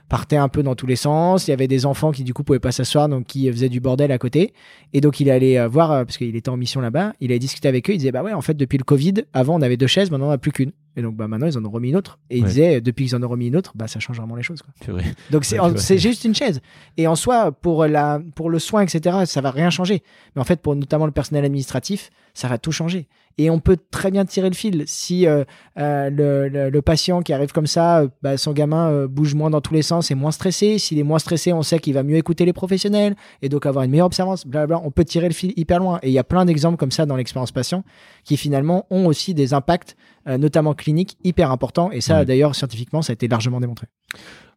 euh, 0.07 0.09
partaient 0.09 0.37
un 0.37 0.49
peu 0.49 0.63
dans 0.63 0.75
tous 0.75 0.87
les 0.87 0.95
sens. 0.95 1.47
Il 1.47 1.51
y 1.51 1.53
avait 1.53 1.67
des 1.67 1.85
enfants 1.85 2.11
qui 2.11 2.23
du 2.23 2.33
coup 2.33 2.43
pouvaient 2.43 2.59
pas 2.59 2.71
s'asseoir 2.71 3.09
donc 3.09 3.25
qui 3.25 3.49
faisaient 3.51 3.69
du 3.69 3.79
bordel 3.79 4.11
à 4.11 4.17
côté. 4.17 4.53
Et 4.93 5.01
donc 5.01 5.19
il 5.19 5.29
allait 5.29 5.59
euh, 5.59 5.67
voir 5.67 6.05
parce 6.05 6.17
qu'il 6.17 6.35
était 6.35 6.49
en 6.49 6.57
mission 6.57 6.81
là-bas 6.81 7.13
il 7.19 7.31
allait 7.31 7.39
discuter 7.39 7.67
avec 7.67 7.89
eux. 7.89 7.93
Il 7.93 7.97
disait 7.97 8.11
bah 8.11 8.23
ouais 8.23 8.33
en 8.33 8.41
fait 8.41 8.55
depuis 8.55 8.77
le 8.77 8.83
Covid 8.83 9.13
avant 9.33 9.55
on 9.55 9.61
avait 9.61 9.77
deux 9.77 9.87
chaises 9.87 10.11
maintenant 10.11 10.27
on 10.27 10.31
a 10.31 10.37
plus 10.37 10.51
qu'une. 10.51 10.71
Et 10.95 11.01
donc 11.01 11.15
bah 11.15 11.27
maintenant 11.27 11.47
ils 11.47 11.57
en 11.57 11.65
ont 11.65 11.69
remis 11.69 11.89
une 11.89 11.95
autre. 11.95 12.19
Et 12.29 12.37
il 12.37 12.45
disait 12.45 12.81
depuis 12.81 13.05
qu'ils 13.05 13.15
en 13.15 13.23
ont 13.23 13.27
remis 13.27 13.47
une 13.47 13.55
autre 13.55 13.73
bah 13.75 13.87
ça 13.87 13.99
change 13.99 14.17
vraiment 14.17 14.35
les 14.35 14.43
choses 14.43 14.63
vrai. 14.87 15.03
Donc 15.31 15.45
c'est 15.45 15.57
c'est 15.75 15.97
juste 15.97 16.23
une 16.23 16.35
chaise. 16.35 16.61
Et 16.97 17.07
en 17.07 17.15
soi 17.15 17.51
pour 17.51 17.85
la 17.85 18.21
pour 18.35 18.49
le 18.49 18.59
soin 18.59 18.81
etc 18.81 19.19
ça 19.25 19.41
va 19.41 19.51
rien 19.51 19.69
changer. 19.69 20.03
Mais 20.35 20.41
en 20.41 20.45
fait 20.45 20.61
pour 20.61 20.75
notamment 20.75 21.05
le 21.05 21.11
personnel 21.11 21.45
administratif 21.45 22.09
ça 22.37 22.47
va 22.47 22.57
tout 22.57 22.71
changer 22.71 23.07
et 23.37 23.49
on 23.49 23.59
peut 23.59 23.77
très 23.91 24.11
bien 24.11 24.25
tirer 24.25 24.49
le 24.49 24.55
fil. 24.55 24.83
Si 24.87 25.27
euh, 25.27 25.43
euh, 25.77 26.69
le, 26.71 26.81
patient 26.81 27.21
qui 27.21 27.33
arrive 27.33 27.51
comme 27.51 27.67
ça, 27.67 27.99
euh, 27.99 28.07
bah, 28.21 28.37
son 28.37 28.51
gamin 28.51 29.05
bouge 29.05 29.35
moins 29.35 29.49
dans 29.49 29.61
tous 29.61 29.73
les 29.73 29.81
sens, 29.81 30.09
est 30.09 30.15
moins 30.15 30.31
stressé. 30.31 30.79
S'il 30.79 30.97
est 30.99 31.03
moins 31.03 31.19
stressé, 31.19 31.53
on 31.53 31.61
sait 31.61 31.79
qu'il 31.79 31.93
va 31.93 32.03
mieux 32.03 32.17
écouter 32.17 32.45
les 32.45 32.53
professionnels 32.53 33.15
et 33.41 33.49
donc 33.49 33.65
avoir 33.65 33.85
une 33.85 33.91
meilleure 33.91 34.07
observance. 34.07 34.45
Blablabla. 34.45 34.81
On 34.83 34.91
peut 34.91 35.05
tirer 35.05 35.27
le 35.27 35.33
fil 35.33 35.53
hyper 35.55 35.79
loin. 35.79 35.99
Et 36.01 36.09
il 36.09 36.13
y 36.13 36.19
a 36.19 36.23
plein 36.23 36.45
d'exemples 36.45 36.77
comme 36.77 36.91
ça 36.91 37.05
dans 37.05 37.15
l'expérience 37.15 37.51
patient 37.51 37.83
qui 38.23 38.37
finalement 38.37 38.85
ont 38.89 39.05
aussi 39.05 39.33
des 39.33 39.53
impacts, 39.53 39.95
notamment 40.25 40.73
cliniques, 40.73 41.17
hyper 41.23 41.51
importants. 41.51 41.91
Et 41.91 42.01
ça, 42.01 42.25
d'ailleurs, 42.25 42.55
scientifiquement, 42.55 43.01
ça 43.01 43.11
a 43.11 43.15
été 43.15 43.27
largement 43.27 43.59
démontré. 43.59 43.87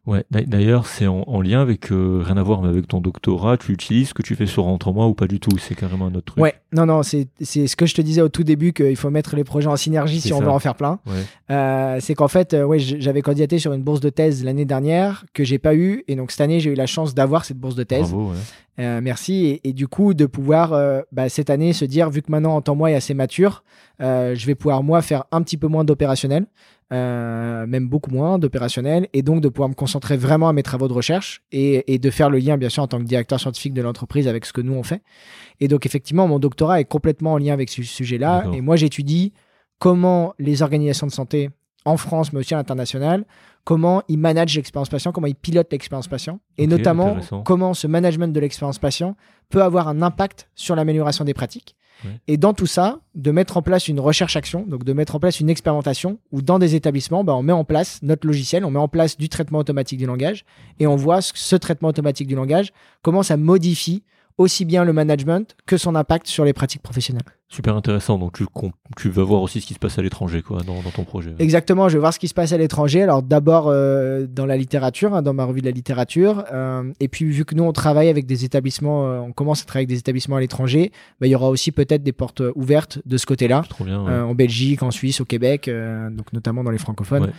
Ouais, 0.07 0.25
d'ailleurs, 0.31 0.87
c'est 0.87 1.05
en, 1.05 1.41
lien 1.41 1.61
avec 1.61 1.91
euh, 1.91 2.23
rien 2.25 2.35
à 2.35 2.41
voir, 2.41 2.63
mais 2.63 2.69
avec 2.69 2.87
ton 2.87 3.01
doctorat, 3.01 3.57
tu 3.57 3.71
utilises 3.71 4.09
ce 4.09 4.13
que 4.15 4.23
tu 4.23 4.35
fais 4.35 4.47
sur 4.47 4.63
Rentre 4.63 4.91
moi 4.91 5.05
ou 5.05 5.13
pas 5.13 5.27
du 5.27 5.39
tout 5.39 5.55
C'est 5.59 5.75
carrément 5.75 6.07
un 6.07 6.15
autre 6.15 6.33
truc. 6.33 6.41
Ouais, 6.41 6.55
non, 6.73 6.87
non, 6.87 7.03
c'est 7.03 7.27
ce 7.39 7.75
que 7.75 7.85
je 7.85 7.93
te 7.93 8.01
disais 8.01 8.21
au 8.21 8.29
tout 8.29 8.43
début 8.43 8.73
qu'il 8.73 8.95
faut 8.95 9.11
mettre 9.11 9.35
les 9.35 9.43
projets 9.43 9.67
en 9.67 9.75
synergie 9.75 10.19
si 10.19 10.33
on 10.33 10.39
veut 10.39 10.49
en 10.49 10.57
faire 10.57 10.73
plein. 10.73 10.99
Euh, 11.51 11.97
c'est 11.99 12.15
qu'en 12.15 12.27
fait, 12.27 12.55
euh, 12.55 12.63
ouais, 12.63 12.79
j'avais 12.79 13.21
candidaté 13.21 13.59
sur 13.59 13.73
une 13.73 13.83
bourse 13.83 13.99
de 13.99 14.09
thèse 14.09 14.43
l'année 14.43 14.65
dernière 14.65 15.25
que 15.33 15.43
j'ai 15.43 15.59
pas 15.59 15.75
eu, 15.75 16.03
et 16.07 16.15
donc 16.15 16.31
cette 16.31 16.41
année 16.41 16.59
j'ai 16.59 16.71
eu 16.71 16.75
la 16.75 16.87
chance 16.87 17.13
d'avoir 17.13 17.45
cette 17.45 17.57
bourse 17.57 17.75
de 17.75 17.83
thèse. 17.83 18.11
Bravo, 18.11 18.31
merci 18.77 19.59
et, 19.63 19.73
du 19.73 19.87
coup 19.87 20.15
de 20.15 20.25
pouvoir 20.25 21.03
bah, 21.11 21.29
cette 21.29 21.51
année 21.51 21.73
se 21.73 21.85
dire 21.85 22.09
vu 22.09 22.23
que 22.23 22.31
maintenant 22.31 22.55
en 22.55 22.61
temps 22.61 22.75
moi 22.75 22.89
est 22.89 22.95
assez 22.95 23.13
mature, 23.13 23.63
je 23.99 24.45
vais 24.47 24.55
pouvoir 24.55 24.81
moi 24.81 25.03
faire 25.03 25.25
un 25.31 25.43
petit 25.43 25.57
peu 25.57 25.67
moins 25.67 25.83
d'opérationnel. 25.83 26.47
Euh, 26.91 27.65
même 27.67 27.87
beaucoup 27.87 28.11
moins 28.11 28.37
d'opérationnel, 28.37 29.07
et 29.13 29.21
donc 29.21 29.39
de 29.39 29.47
pouvoir 29.47 29.69
me 29.69 29.73
concentrer 29.75 30.17
vraiment 30.17 30.49
à 30.49 30.53
mes 30.53 30.61
travaux 30.61 30.89
de 30.89 30.93
recherche 30.93 31.41
et, 31.53 31.97
de 31.97 32.09
faire 32.09 32.29
le 32.29 32.37
lien, 32.37 32.57
bien 32.57 32.67
sûr, 32.67 32.83
en 32.83 32.87
tant 32.87 32.99
que 32.99 33.05
directeur 33.05 33.39
scientifique 33.39 33.73
de 33.73 33.81
l'entreprise 33.81 34.27
avec 34.27 34.45
ce 34.45 34.51
que 34.51 34.59
nous 34.59 34.73
on 34.73 34.83
fait. 34.83 35.01
Et 35.61 35.69
donc, 35.69 35.85
effectivement, 35.85 36.27
mon 36.27 36.37
doctorat 36.37 36.81
est 36.81 36.85
complètement 36.85 37.33
en 37.33 37.37
lien 37.37 37.53
avec 37.53 37.69
ce 37.69 37.81
sujet-là. 37.81 38.43
Et 38.53 38.59
moi, 38.59 38.75
j'étudie 38.75 39.31
comment 39.79 40.33
les 40.37 40.63
organisations 40.63 41.07
de 41.07 41.13
santé 41.13 41.49
en 41.85 41.95
France, 41.95 42.33
mais 42.33 42.39
aussi 42.39 42.53
à 42.53 42.57
l'international, 42.57 43.25
comment 43.63 44.03
ils 44.09 44.19
managent 44.19 44.57
l'expérience 44.57 44.89
patient, 44.89 45.13
comment 45.13 45.27
ils 45.27 45.35
pilotent 45.35 45.71
l'expérience 45.71 46.09
patient, 46.09 46.41
et 46.57 46.67
notamment 46.67 47.17
comment 47.45 47.73
ce 47.73 47.87
management 47.87 48.33
de 48.33 48.39
l'expérience 48.41 48.79
patient 48.79 49.15
peut 49.49 49.63
avoir 49.63 49.87
un 49.87 50.01
impact 50.01 50.49
sur 50.55 50.75
l'amélioration 50.75 51.23
des 51.23 51.33
pratiques. 51.33 51.75
Et 52.27 52.37
dans 52.37 52.53
tout 52.53 52.67
ça, 52.67 52.99
de 53.15 53.31
mettre 53.31 53.57
en 53.57 53.61
place 53.61 53.87
une 53.87 53.99
recherche-action, 53.99 54.65
donc 54.67 54.83
de 54.83 54.93
mettre 54.93 55.15
en 55.15 55.19
place 55.19 55.39
une 55.39 55.49
expérimentation 55.49 56.19
où 56.31 56.41
dans 56.41 56.59
des 56.59 56.75
établissements, 56.75 57.23
bah, 57.23 57.35
on 57.35 57.43
met 57.43 57.53
en 57.53 57.63
place 57.63 57.99
notre 58.01 58.27
logiciel, 58.27 58.65
on 58.65 58.71
met 58.71 58.79
en 58.79 58.87
place 58.87 59.17
du 59.17 59.29
traitement 59.29 59.59
automatique 59.59 59.99
du 59.99 60.05
langage 60.05 60.45
et 60.79 60.87
on 60.87 60.95
voit 60.95 61.21
ce, 61.21 61.33
ce 61.35 61.55
traitement 61.55 61.89
automatique 61.89 62.27
du 62.27 62.35
langage, 62.35 62.73
comment 63.01 63.23
ça 63.23 63.37
modifie 63.37 64.03
aussi 64.37 64.65
bien 64.65 64.83
le 64.83 64.93
management 64.93 65.55
que 65.65 65.77
son 65.77 65.95
impact 65.95 66.27
sur 66.27 66.45
les 66.45 66.53
pratiques 66.53 66.81
professionnelles. 66.81 67.23
Super 67.51 67.75
intéressant. 67.75 68.17
Donc, 68.17 68.31
tu, 68.31 68.45
tu 68.95 69.09
vas 69.09 69.23
voir 69.23 69.41
aussi 69.41 69.59
ce 69.59 69.65
qui 69.65 69.73
se 69.73 69.79
passe 69.79 69.99
à 69.99 70.01
l'étranger, 70.01 70.41
quoi, 70.41 70.61
dans, 70.65 70.81
ton 70.95 71.03
projet. 71.03 71.35
Exactement. 71.37 71.89
Je 71.89 71.95
vais 71.95 71.99
voir 71.99 72.13
ce 72.13 72.19
qui 72.19 72.29
se 72.29 72.33
passe 72.33 72.53
à 72.53 72.57
l'étranger. 72.57 73.03
Alors, 73.03 73.21
d'abord 73.21 73.65
euh, 73.67 74.25
dans 74.25 74.45
la 74.45 74.55
littérature, 74.55 75.13
hein, 75.13 75.21
dans 75.21 75.33
ma 75.33 75.43
revue 75.43 75.59
de 75.59 75.65
la 75.65 75.73
littérature. 75.73 76.45
Euh, 76.53 76.93
et 77.01 77.09
puis, 77.09 77.25
vu 77.25 77.43
que 77.43 77.53
nous, 77.53 77.63
on 77.63 77.73
travaille 77.73 78.07
avec 78.07 78.25
des 78.25 78.45
établissements, 78.45 79.05
euh, 79.05 79.19
on 79.19 79.33
commence 79.33 79.63
à 79.63 79.65
travailler 79.65 79.83
avec 79.83 79.89
des 79.89 79.99
établissements 79.99 80.37
à 80.37 80.39
l'étranger, 80.39 80.93
bah, 81.19 81.27
il 81.27 81.31
y 81.31 81.35
aura 81.35 81.49
aussi 81.49 81.73
peut-être 81.73 82.03
des 82.03 82.13
portes 82.13 82.41
ouvertes 82.55 82.99
de 83.05 83.17
ce 83.17 83.25
côté-là. 83.25 83.65
Trop 83.67 83.83
bien. 83.83 83.99
en 83.99 84.33
Belgique, 84.33 84.81
en 84.81 84.91
Suisse, 84.91 85.19
au 85.19 85.25
Québec, 85.25 85.69
donc 86.11 86.31
notamment 86.31 86.63
dans 86.63 86.71
les 86.71 86.77
francophones, 86.77 87.33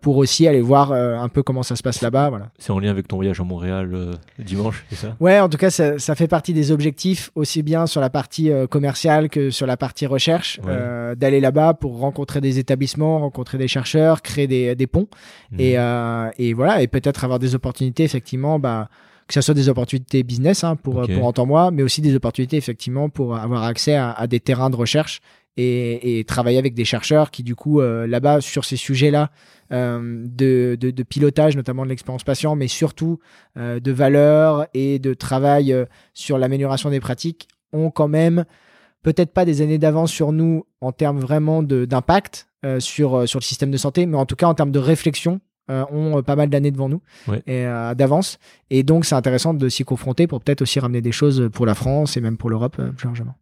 pour 0.00 0.18
aussi 0.18 0.46
aller 0.46 0.60
voir 0.60 0.92
un 0.92 1.28
peu 1.28 1.42
comment 1.42 1.64
ça 1.64 1.74
se 1.74 1.82
passe 1.82 2.00
là-bas. 2.00 2.30
Voilà. 2.30 2.50
C'est 2.58 2.70
en 2.70 2.78
lien 2.78 2.90
avec 2.90 3.08
ton 3.08 3.16
voyage 3.16 3.40
à 3.40 3.44
Montréal 3.44 4.18
dimanche, 4.38 4.84
c'est 4.90 4.96
ça? 4.96 5.16
Ouais, 5.18 5.40
en 5.40 5.48
tout 5.48 5.58
cas, 5.58 5.70
ça, 5.70 5.98
ça, 5.98 6.14
fait 6.14 6.28
partie 6.28 6.52
des 6.52 6.70
objectifs, 6.70 7.30
aussi 7.34 7.62
bien 7.62 7.86
sur 7.86 8.00
la 8.00 8.10
partie 8.10 8.50
commerciale 8.70 9.28
que 9.28 9.47
sur 9.50 9.66
la 9.66 9.76
partie 9.76 10.06
recherche, 10.06 10.60
euh, 10.66 11.14
d'aller 11.14 11.40
là-bas 11.40 11.74
pour 11.74 11.98
rencontrer 11.98 12.40
des 12.40 12.58
établissements, 12.58 13.18
rencontrer 13.20 13.58
des 13.58 13.68
chercheurs, 13.68 14.22
créer 14.22 14.46
des, 14.46 14.74
des 14.74 14.86
ponts. 14.86 15.08
Mhm. 15.52 15.60
Et, 15.60 15.78
euh, 15.78 16.30
et, 16.38 16.52
voilà, 16.54 16.82
et 16.82 16.86
peut-être 16.86 17.24
avoir 17.24 17.38
des 17.38 17.54
opportunités, 17.54 18.04
effectivement, 18.04 18.58
bah, 18.58 18.88
que 19.26 19.34
ce 19.34 19.40
soit 19.40 19.54
des 19.54 19.68
opportunités 19.68 20.22
business 20.22 20.64
hein, 20.64 20.76
pour, 20.76 21.06
pour 21.06 21.26
entendre 21.26 21.48
moi, 21.48 21.70
mais 21.70 21.82
aussi 21.82 22.00
des 22.00 22.14
opportunités, 22.14 22.56
effectivement, 22.56 23.08
pour 23.08 23.36
avoir 23.36 23.64
accès 23.64 23.94
à, 23.94 24.26
des 24.26 24.40
terrains 24.40 24.70
de 24.70 24.76
recherche 24.76 25.20
et, 25.56 26.18
et, 26.18 26.24
travailler 26.24 26.58
avec 26.58 26.74
des 26.74 26.84
chercheurs 26.84 27.30
qui, 27.30 27.42
du 27.42 27.54
coup, 27.54 27.80
euh, 27.80 28.06
là-bas, 28.06 28.40
sur 28.40 28.64
ces 28.64 28.76
sujets-là, 28.76 29.30
de, 29.70 30.78
de, 30.80 30.90
de, 30.90 31.02
pilotage, 31.02 31.54
notamment 31.54 31.84
de 31.84 31.90
l'expérience 31.90 32.24
patient, 32.24 32.56
mais 32.56 32.68
surtout 32.68 33.18
de 33.56 33.92
valeur 33.92 34.66
et 34.72 34.98
de 34.98 35.12
travail 35.12 35.76
sur 36.14 36.38
l'amélioration 36.38 36.88
des 36.88 37.00
pratiques, 37.00 37.48
ont 37.74 37.90
quand 37.90 38.08
même 38.08 38.44
peut-être 39.02 39.32
pas 39.32 39.44
des 39.44 39.60
années 39.62 39.78
d'avance 39.78 40.12
sur 40.12 40.32
nous 40.32 40.64
en 40.80 40.92
termes 40.92 41.18
vraiment 41.18 41.62
d'impact 41.62 42.48
euh, 42.64 42.80
sur, 42.80 43.14
euh, 43.14 43.26
sur 43.26 43.38
le 43.38 43.44
système 43.44 43.70
de 43.70 43.76
santé, 43.76 44.06
mais 44.06 44.16
en 44.16 44.26
tout 44.26 44.36
cas 44.36 44.46
en 44.46 44.54
termes 44.54 44.72
de 44.72 44.80
réflexion, 44.80 45.40
euh, 45.70 45.84
ont 45.92 46.22
pas 46.22 46.34
mal 46.34 46.48
d'années 46.48 46.70
devant 46.70 46.88
nous 46.88 47.02
et 47.46 47.64
d'avance. 47.94 48.38
Et 48.70 48.82
donc 48.82 49.04
c'est 49.04 49.14
intéressant 49.14 49.52
de 49.54 49.68
s'y 49.68 49.84
confronter 49.84 50.26
pour 50.26 50.40
peut-être 50.40 50.62
aussi 50.62 50.80
ramener 50.80 51.02
des 51.02 51.12
choses 51.12 51.50
pour 51.52 51.66
la 51.66 51.74
France 51.74 52.16
et 52.16 52.20
même 52.20 52.36
pour 52.36 52.48
l'Europe 52.48 52.80
plus 52.96 53.06
largement. 53.06 53.34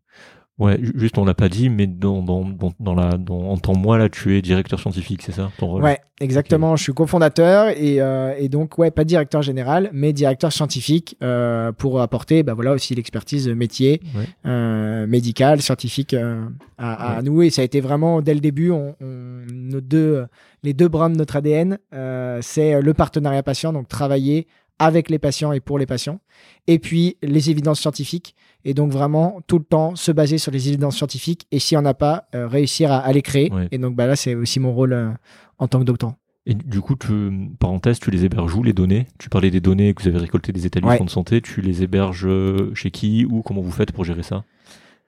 Ouais, 0.58 0.80
juste 0.94 1.18
on 1.18 1.26
l'a 1.26 1.34
pas 1.34 1.50
dit, 1.50 1.68
mais 1.68 1.86
dans, 1.86 2.22
dans, 2.22 2.42
dans, 2.80 2.94
la, 2.94 3.18
dans, 3.18 3.50
en 3.50 3.58
tant 3.58 3.76
moi 3.76 3.98
là, 3.98 4.08
tu 4.08 4.38
es 4.38 4.40
directeur 4.40 4.80
scientifique, 4.80 5.20
c'est 5.22 5.32
ça 5.32 5.50
ton 5.58 5.66
rôle? 5.66 5.82
Ouais, 5.82 5.98
exactement. 6.18 6.76
Je 6.76 6.82
suis 6.82 6.94
cofondateur 6.94 7.68
et, 7.76 8.00
euh, 8.00 8.32
et 8.38 8.48
donc 8.48 8.78
ouais, 8.78 8.90
pas 8.90 9.04
directeur 9.04 9.42
général, 9.42 9.90
mais 9.92 10.14
directeur 10.14 10.50
scientifique 10.54 11.14
euh, 11.22 11.72
pour 11.72 12.00
apporter, 12.00 12.42
bah 12.42 12.54
voilà 12.54 12.72
aussi 12.72 12.94
l'expertise 12.94 13.48
métier, 13.50 14.00
euh, 14.46 15.06
médical, 15.06 15.60
scientifique 15.60 16.14
euh, 16.14 16.46
à, 16.78 17.18
à 17.18 17.22
nous. 17.22 17.42
Et 17.42 17.50
ça 17.50 17.60
a 17.60 17.64
été 17.66 17.82
vraiment 17.82 18.22
dès 18.22 18.32
le 18.32 18.40
début, 18.40 18.70
on, 18.70 18.96
on, 19.02 19.42
nos 19.52 19.82
deux, 19.82 20.24
les 20.62 20.72
deux 20.72 20.88
bras 20.88 21.10
de 21.10 21.16
notre 21.16 21.36
ADN, 21.36 21.76
euh, 21.92 22.38
c'est 22.40 22.80
le 22.80 22.94
partenariat 22.94 23.42
patient, 23.42 23.74
donc 23.74 23.88
travailler 23.88 24.46
avec 24.78 25.10
les 25.10 25.18
patients 25.18 25.52
et 25.52 25.60
pour 25.60 25.78
les 25.78 25.86
patients, 25.86 26.20
et 26.66 26.78
puis 26.78 27.16
les 27.22 27.50
évidences 27.50 27.80
scientifiques 27.80 28.34
et 28.64 28.74
donc 28.74 28.90
vraiment 28.90 29.40
tout 29.46 29.58
le 29.58 29.64
temps 29.64 29.96
se 29.96 30.10
baser 30.12 30.38
sur 30.38 30.50
les 30.50 30.68
évidences 30.68 30.96
scientifiques 30.96 31.46
et 31.52 31.58
si 31.58 31.76
on 31.76 31.82
n'a 31.82 31.94
pas, 31.94 32.28
euh, 32.34 32.48
réussir 32.48 32.90
à, 32.90 33.12
les 33.12 33.22
créer. 33.22 33.50
Et 33.70 33.78
donc 33.78 33.94
bah, 33.94 34.06
là, 34.06 34.16
c'est 34.16 34.34
aussi 34.34 34.60
mon 34.60 34.72
rôle 34.72 34.92
euh, 34.92 35.10
en 35.58 35.68
tant 35.68 35.78
que 35.78 35.84
doctorant. 35.84 36.16
Et 36.46 36.54
du 36.54 36.80
coup, 36.80 36.94
tu, 36.94 37.50
parenthèse, 37.58 37.98
tu 37.98 38.10
les 38.10 38.24
héberges 38.24 38.54
où 38.54 38.62
les 38.62 38.72
données? 38.72 39.06
Tu 39.18 39.28
parlais 39.28 39.50
des 39.50 39.60
données 39.60 39.94
que 39.94 40.02
vous 40.02 40.08
avez 40.08 40.18
récoltées 40.18 40.52
des 40.52 40.66
établissements 40.66 41.04
de 41.04 41.10
santé, 41.10 41.40
tu 41.40 41.60
les 41.60 41.82
héberges 41.82 42.26
euh, 42.26 42.72
chez 42.74 42.90
qui 42.90 43.24
ou 43.24 43.42
comment 43.42 43.60
vous 43.60 43.72
faites 43.72 43.92
pour 43.92 44.04
gérer 44.04 44.22
ça? 44.22 44.44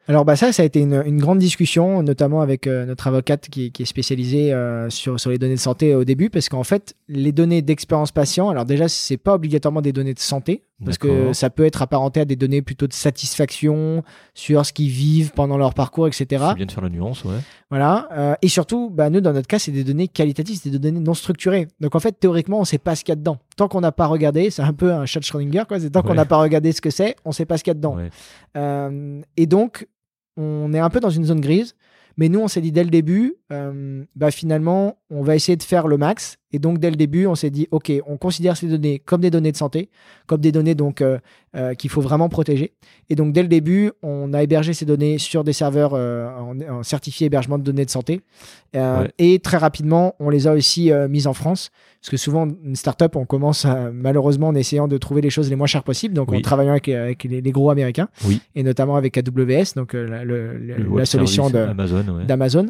Alors 0.08 0.24
bah 0.24 0.36
ça, 0.36 0.52
ça 0.52 0.62
a 0.62 0.66
été 0.66 0.80
une, 0.80 1.02
une 1.04 1.20
grande 1.20 1.38
discussion, 1.38 2.02
notamment 2.02 2.40
avec 2.40 2.66
euh, 2.66 2.86
notre 2.86 3.06
avocate 3.08 3.48
qui, 3.50 3.72
qui 3.72 3.82
est 3.82 3.86
spécialisée 3.86 4.54
euh, 4.54 4.88
sur, 4.88 5.20
sur 5.20 5.30
les 5.30 5.36
données 5.36 5.56
de 5.56 5.60
santé 5.60 5.94
au 5.94 6.04
début, 6.04 6.30
parce 6.30 6.48
qu'en 6.48 6.64
fait, 6.64 6.94
les 7.08 7.30
données 7.30 7.60
d'expérience 7.60 8.10
patient, 8.10 8.48
alors 8.48 8.64
déjà, 8.64 8.88
c'est 8.88 9.18
pas 9.18 9.34
obligatoirement 9.34 9.82
des 9.82 9.92
données 9.92 10.14
de 10.14 10.18
santé, 10.18 10.64
parce 10.84 10.96
que 10.96 11.32
ça 11.32 11.50
peut 11.50 11.64
être 11.64 11.82
apparenté 11.82 12.20
à 12.20 12.24
des 12.24 12.36
données 12.36 12.62
plutôt 12.62 12.86
de 12.86 12.92
satisfaction 12.92 14.04
sur 14.34 14.64
ce 14.64 14.72
qu'ils 14.72 14.90
vivent 14.90 15.32
pendant 15.32 15.56
leur 15.56 15.74
parcours, 15.74 16.06
etc. 16.06 16.26
C'est 16.50 16.54
bien 16.54 16.66
de 16.66 16.72
faire 16.72 16.84
la 16.84 16.88
nuance, 16.88 17.24
ouais. 17.24 17.34
Voilà. 17.68 18.08
Euh, 18.12 18.34
et 18.42 18.48
surtout, 18.48 18.88
bah, 18.88 19.10
nous, 19.10 19.20
dans 19.20 19.32
notre 19.32 19.48
cas, 19.48 19.58
c'est 19.58 19.72
des 19.72 19.82
données 19.82 20.06
qualitatives, 20.06 20.60
c'est 20.62 20.70
des 20.70 20.78
données 20.78 21.00
non 21.00 21.14
structurées. 21.14 21.66
Donc 21.80 21.96
en 21.96 22.00
fait, 22.00 22.12
théoriquement, 22.12 22.60
on 22.60 22.64
sait 22.64 22.78
pas 22.78 22.94
ce 22.94 23.02
qu'il 23.02 23.12
y 23.12 23.14
a 23.14 23.16
dedans. 23.16 23.38
Tant 23.56 23.66
qu'on 23.66 23.80
n'a 23.80 23.92
pas 23.92 24.06
regardé, 24.06 24.50
c'est 24.50 24.62
un 24.62 24.72
peu 24.72 24.92
un 24.92 25.04
chat 25.04 25.20
Schrödinger, 25.20 25.64
quoi. 25.66 25.80
C'est 25.80 25.90
tant 25.90 26.02
qu'on 26.02 26.14
n'a 26.14 26.26
pas 26.26 26.38
regardé 26.38 26.70
ce 26.72 26.80
que 26.80 26.90
c'est, 26.90 27.16
on 27.24 27.32
sait 27.32 27.44
pas 27.44 27.58
ce 27.58 27.64
qu'il 27.64 27.72
y 27.72 27.72
a 27.72 27.74
dedans. 27.74 27.98
Euh, 28.56 29.20
et 29.36 29.46
donc, 29.46 29.86
on 30.38 30.72
est 30.72 30.78
un 30.78 30.88
peu 30.88 31.00
dans 31.00 31.10
une 31.10 31.24
zone 31.24 31.40
grise. 31.40 31.74
Mais 32.16 32.28
nous, 32.28 32.40
on 32.40 32.48
s'est 32.48 32.60
dit 32.60 32.72
dès 32.72 32.82
le 32.82 32.90
début, 32.90 33.36
euh, 33.52 34.04
bah 34.16 34.30
finalement, 34.30 34.98
on 35.10 35.22
va 35.22 35.34
essayer 35.34 35.56
de 35.56 35.62
faire 35.62 35.88
le 35.88 35.96
max. 35.96 36.36
Et 36.50 36.58
donc, 36.58 36.78
dès 36.78 36.88
le 36.88 36.96
début, 36.96 37.26
on 37.26 37.34
s'est 37.34 37.50
dit, 37.50 37.68
OK, 37.70 37.92
on 38.06 38.16
considère 38.16 38.56
ces 38.56 38.68
données 38.68 39.00
comme 39.00 39.20
des 39.20 39.30
données 39.30 39.52
de 39.52 39.56
santé, 39.56 39.90
comme 40.26 40.40
des 40.40 40.50
données 40.50 40.74
donc 40.74 41.02
euh, 41.02 41.18
euh, 41.54 41.74
qu'il 41.74 41.90
faut 41.90 42.00
vraiment 42.00 42.30
protéger. 42.30 42.72
Et 43.10 43.16
donc, 43.16 43.34
dès 43.34 43.42
le 43.42 43.48
début, 43.48 43.92
on 44.02 44.32
a 44.32 44.42
hébergé 44.42 44.72
ces 44.72 44.86
données 44.86 45.18
sur 45.18 45.44
des 45.44 45.52
serveurs 45.52 45.92
en, 45.92 46.82
certifié 46.82 47.26
hébergement 47.26 47.58
de 47.58 47.64
données 47.64 47.84
de 47.84 47.90
santé. 47.90 48.22
Et 49.18 49.38
très 49.40 49.56
rapidement, 49.58 50.14
on 50.20 50.30
les 50.30 50.46
a 50.46 50.54
aussi 50.54 50.90
mises 51.08 51.26
en 51.26 51.34
France. 51.34 51.70
Parce 52.00 52.10
que 52.10 52.16
souvent, 52.16 52.46
une 52.64 52.76
startup, 52.76 53.16
on 53.16 53.26
commence 53.26 53.66
malheureusement 53.92 54.48
en 54.48 54.54
essayant 54.54 54.88
de 54.88 54.96
trouver 54.98 55.20
les 55.20 55.30
choses 55.30 55.50
les 55.50 55.56
moins 55.56 55.66
chères 55.66 55.82
possibles, 55.82 56.14
donc 56.14 56.32
en 56.32 56.40
travaillant 56.40 56.70
avec, 56.70 57.24
les, 57.24 57.52
gros 57.52 57.70
américains, 57.70 58.08
et 58.54 58.62
notamment 58.62 58.96
avec 58.96 59.18
AWS, 59.18 59.74
donc 59.74 59.94
la, 59.94 60.24
la 60.24 61.04
solution 61.04 61.50
d'Amazon. 61.50 62.66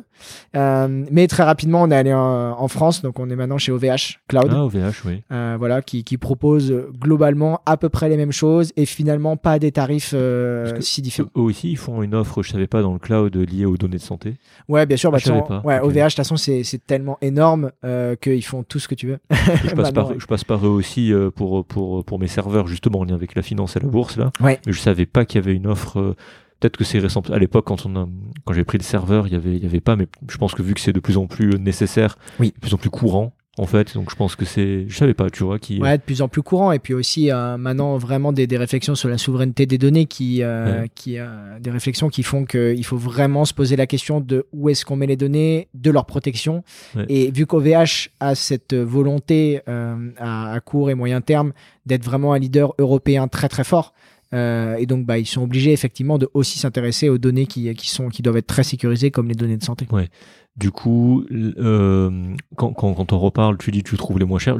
Euh, 0.56 1.04
mais 1.10 1.26
très 1.26 1.42
rapidement, 1.42 1.82
on 1.82 1.90
est 1.90 1.96
allé 1.96 2.12
en, 2.12 2.27
France, 2.68 3.02
donc 3.02 3.18
on 3.18 3.30
est 3.30 3.36
maintenant 3.36 3.58
chez 3.58 3.72
OVH 3.72 4.20
Cloud. 4.28 4.50
Ah, 4.50 4.64
OVH, 4.64 5.02
oui. 5.06 5.22
Euh, 5.32 5.56
voilà, 5.58 5.82
qui, 5.82 6.04
qui, 6.04 6.18
propose 6.18 6.72
globalement 7.00 7.60
à 7.66 7.76
peu 7.76 7.88
près 7.88 8.08
les 8.08 8.16
mêmes 8.16 8.32
choses 8.32 8.72
et 8.76 8.86
finalement 8.86 9.36
pas 9.36 9.58
des 9.58 9.72
tarifs 9.72 10.12
euh, 10.14 10.80
si 10.80 11.02
différents. 11.02 11.30
Eux 11.36 11.40
aussi, 11.40 11.70
ils 11.70 11.76
font 11.76 12.02
une 12.02 12.14
offre, 12.14 12.42
je 12.42 12.50
savais 12.50 12.66
pas, 12.66 12.82
dans 12.82 12.92
le 12.92 12.98
cloud 12.98 13.36
lié 13.36 13.64
aux 13.64 13.76
données 13.76 13.96
de 13.96 14.02
santé. 14.02 14.34
Ouais, 14.68 14.84
bien 14.86 14.96
sûr. 14.96 15.10
Bah, 15.10 15.18
ouais, 15.64 15.80
OVH, 15.80 15.94
de 15.94 16.02
toute 16.02 16.14
façon, 16.16 16.36
c'est 16.36 16.86
tellement 16.86 17.18
énorme 17.20 17.72
qu'ils 18.20 18.44
font 18.44 18.62
tout 18.62 18.78
ce 18.78 18.88
que 18.88 18.94
tu 18.94 19.06
veux. 19.06 19.18
je, 19.30 19.74
passe 19.74 19.92
par, 19.92 20.18
je, 20.18 20.26
passe 20.26 20.44
par, 20.44 20.66
eux 20.66 20.70
aussi 20.70 21.12
pour, 21.36 21.64
pour, 21.64 22.04
pour 22.04 22.18
mes 22.18 22.28
serveurs, 22.28 22.66
justement, 22.66 23.00
en 23.00 23.04
lien 23.04 23.14
avec 23.14 23.34
la 23.34 23.42
finance 23.42 23.76
et 23.76 23.80
la 23.80 23.88
bourse. 23.88 24.16
Là. 24.16 24.30
Ouais. 24.40 24.60
Mais 24.66 24.72
je 24.72 24.80
savais 24.80 25.06
pas 25.06 25.24
qu'il 25.24 25.40
y 25.40 25.44
avait 25.44 25.54
une 25.54 25.66
offre 25.66 26.14
Peut-être 26.60 26.76
que 26.76 26.84
c'est 26.84 26.98
récent. 26.98 27.22
À 27.30 27.38
l'époque, 27.38 27.66
quand 27.66 27.86
on 27.86 27.96
a, 27.96 28.08
quand 28.44 28.52
j'ai 28.52 28.64
pris 28.64 28.78
le 28.78 28.84
serveur, 28.84 29.26
il 29.26 29.32
y 29.32 29.36
avait, 29.36 29.56
il 29.56 29.62
y 29.62 29.66
avait 29.66 29.80
pas, 29.80 29.96
mais 29.96 30.08
je 30.28 30.36
pense 30.38 30.54
que 30.54 30.62
vu 30.62 30.74
que 30.74 30.80
c'est 30.80 30.92
de 30.92 31.00
plus 31.00 31.16
en 31.16 31.26
plus 31.26 31.50
nécessaire, 31.58 32.18
oui. 32.40 32.52
de 32.54 32.60
plus 32.60 32.74
en 32.74 32.78
plus 32.78 32.90
courant, 32.90 33.32
en 33.58 33.66
fait, 33.66 33.94
donc 33.94 34.10
je 34.10 34.16
pense 34.16 34.36
que 34.36 34.44
c'est, 34.44 34.88
je 34.88 34.96
savais 34.96 35.14
pas, 35.14 35.30
tu 35.30 35.42
vois, 35.44 35.58
qui. 35.58 35.80
Ouais, 35.80 35.98
de 35.98 36.02
plus 36.02 36.22
en 36.22 36.28
plus 36.28 36.42
courant, 36.42 36.72
et 36.72 36.78
puis 36.78 36.94
aussi 36.94 37.30
euh, 37.30 37.56
maintenant 37.56 37.96
vraiment 37.98 38.32
des, 38.32 38.46
des, 38.46 38.56
réflexions 38.56 38.94
sur 38.94 39.08
la 39.08 39.18
souveraineté 39.18 39.66
des 39.66 39.78
données, 39.78 40.06
qui, 40.06 40.42
euh, 40.42 40.86
qui, 40.94 41.18
euh, 41.18 41.58
des 41.60 41.70
réflexions 41.70 42.08
qui 42.08 42.22
font 42.22 42.44
qu'il 42.44 42.84
faut 42.84 42.96
vraiment 42.96 43.44
se 43.44 43.54
poser 43.54 43.76
la 43.76 43.86
question 43.86 44.20
de 44.20 44.46
où 44.52 44.68
est-ce 44.68 44.84
qu'on 44.84 44.96
met 44.96 45.06
les 45.06 45.16
données, 45.16 45.68
de 45.74 45.90
leur 45.90 46.06
protection, 46.06 46.62
et 47.08 47.30
vu 47.30 47.46
qu'OVH 47.46 48.10
a 48.20 48.34
cette 48.34 48.74
volonté 48.74 49.60
à, 49.66 50.52
à 50.52 50.60
court 50.60 50.90
et 50.90 50.94
moyen 50.94 51.20
terme 51.20 51.52
d'être 51.86 52.04
vraiment 52.04 52.32
un 52.32 52.38
leader 52.38 52.74
européen 52.78 53.28
très 53.28 53.48
très 53.48 53.64
fort. 53.64 53.92
Euh, 54.34 54.76
et 54.76 54.86
donc, 54.86 55.06
bah, 55.06 55.18
ils 55.18 55.26
sont 55.26 55.42
obligés 55.42 55.72
effectivement 55.72 56.18
de 56.18 56.28
aussi 56.34 56.58
s'intéresser 56.58 57.08
aux 57.08 57.18
données 57.18 57.46
qui, 57.46 57.72
qui, 57.74 57.88
sont, 57.88 58.08
qui 58.08 58.22
doivent 58.22 58.36
être 58.36 58.46
très 58.46 58.62
sécurisées, 58.62 59.10
comme 59.10 59.28
les 59.28 59.34
données 59.34 59.56
de 59.56 59.64
santé. 59.64 59.86
Ouais. 59.90 60.08
Du 60.56 60.70
coup, 60.70 61.24
euh, 61.30 62.34
quand, 62.56 62.72
quand, 62.72 62.94
quand, 62.94 63.12
on 63.12 63.18
reparle, 63.18 63.58
tu 63.58 63.70
dis 63.70 63.82
tu 63.82 63.96
trouves 63.96 64.18
les 64.18 64.24
moins 64.24 64.38
chers. 64.38 64.58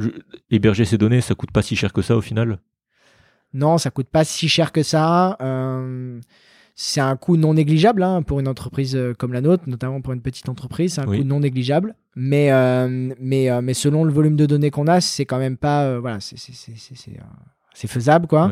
héberger 0.49 0.85
ces 0.85 0.97
données, 0.97 1.21
ça 1.21 1.35
coûte 1.35 1.51
pas 1.51 1.61
si 1.61 1.75
cher 1.75 1.93
que 1.93 2.01
ça 2.01 2.15
au 2.15 2.21
final? 2.21 2.59
Non, 3.53 3.77
ça 3.77 3.91
coûte 3.91 4.07
pas 4.07 4.23
si 4.23 4.47
cher 4.47 4.71
que 4.71 4.81
ça. 4.81 5.37
Euh, 5.41 6.19
c'est 6.75 7.01
un 7.01 7.17
coût 7.17 7.35
non 7.35 7.55
négligeable 7.55 8.03
hein, 8.03 8.21
pour 8.21 8.39
une 8.39 8.47
entreprise 8.47 8.97
comme 9.17 9.33
la 9.33 9.41
nôtre, 9.41 9.63
notamment 9.67 10.01
pour 10.01 10.13
une 10.13 10.21
petite 10.21 10.47
entreprise. 10.47 10.93
C'est 10.93 11.01
un 11.01 11.05
coût 11.05 11.23
non 11.25 11.41
négligeable. 11.41 11.95
Mais, 12.15 12.49
mais, 13.19 13.61
mais 13.61 13.73
selon 13.73 14.05
le 14.05 14.13
volume 14.13 14.37
de 14.37 14.45
données 14.45 14.71
qu'on 14.71 14.87
a, 14.87 15.01
c'est 15.01 15.25
quand 15.25 15.39
même 15.39 15.57
pas. 15.57 15.99
voilà, 15.99 16.19
c'est 16.21 16.37
c'est 17.73 17.87
faisable 17.87 18.27
quoi. 18.27 18.51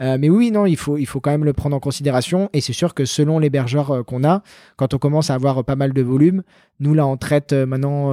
Euh, 0.00 0.16
mais 0.20 0.30
oui, 0.30 0.50
non, 0.50 0.66
il 0.66 0.76
faut, 0.76 0.96
il 0.96 1.06
faut 1.06 1.20
quand 1.20 1.30
même 1.30 1.44
le 1.44 1.52
prendre 1.52 1.74
en 1.74 1.80
considération. 1.80 2.48
Et 2.52 2.60
c'est 2.60 2.72
sûr 2.72 2.94
que 2.94 3.04
selon 3.04 3.38
l'hébergeur 3.38 3.90
euh, 3.90 4.02
qu'on 4.02 4.24
a, 4.24 4.42
quand 4.76 4.94
on 4.94 4.98
commence 4.98 5.30
à 5.30 5.34
avoir 5.34 5.64
pas 5.64 5.76
mal 5.76 5.92
de 5.92 6.02
volume, 6.02 6.42
nous 6.80 6.94
là 6.94 7.06
on 7.06 7.16
traite 7.16 7.52
euh, 7.52 7.66
maintenant 7.66 8.12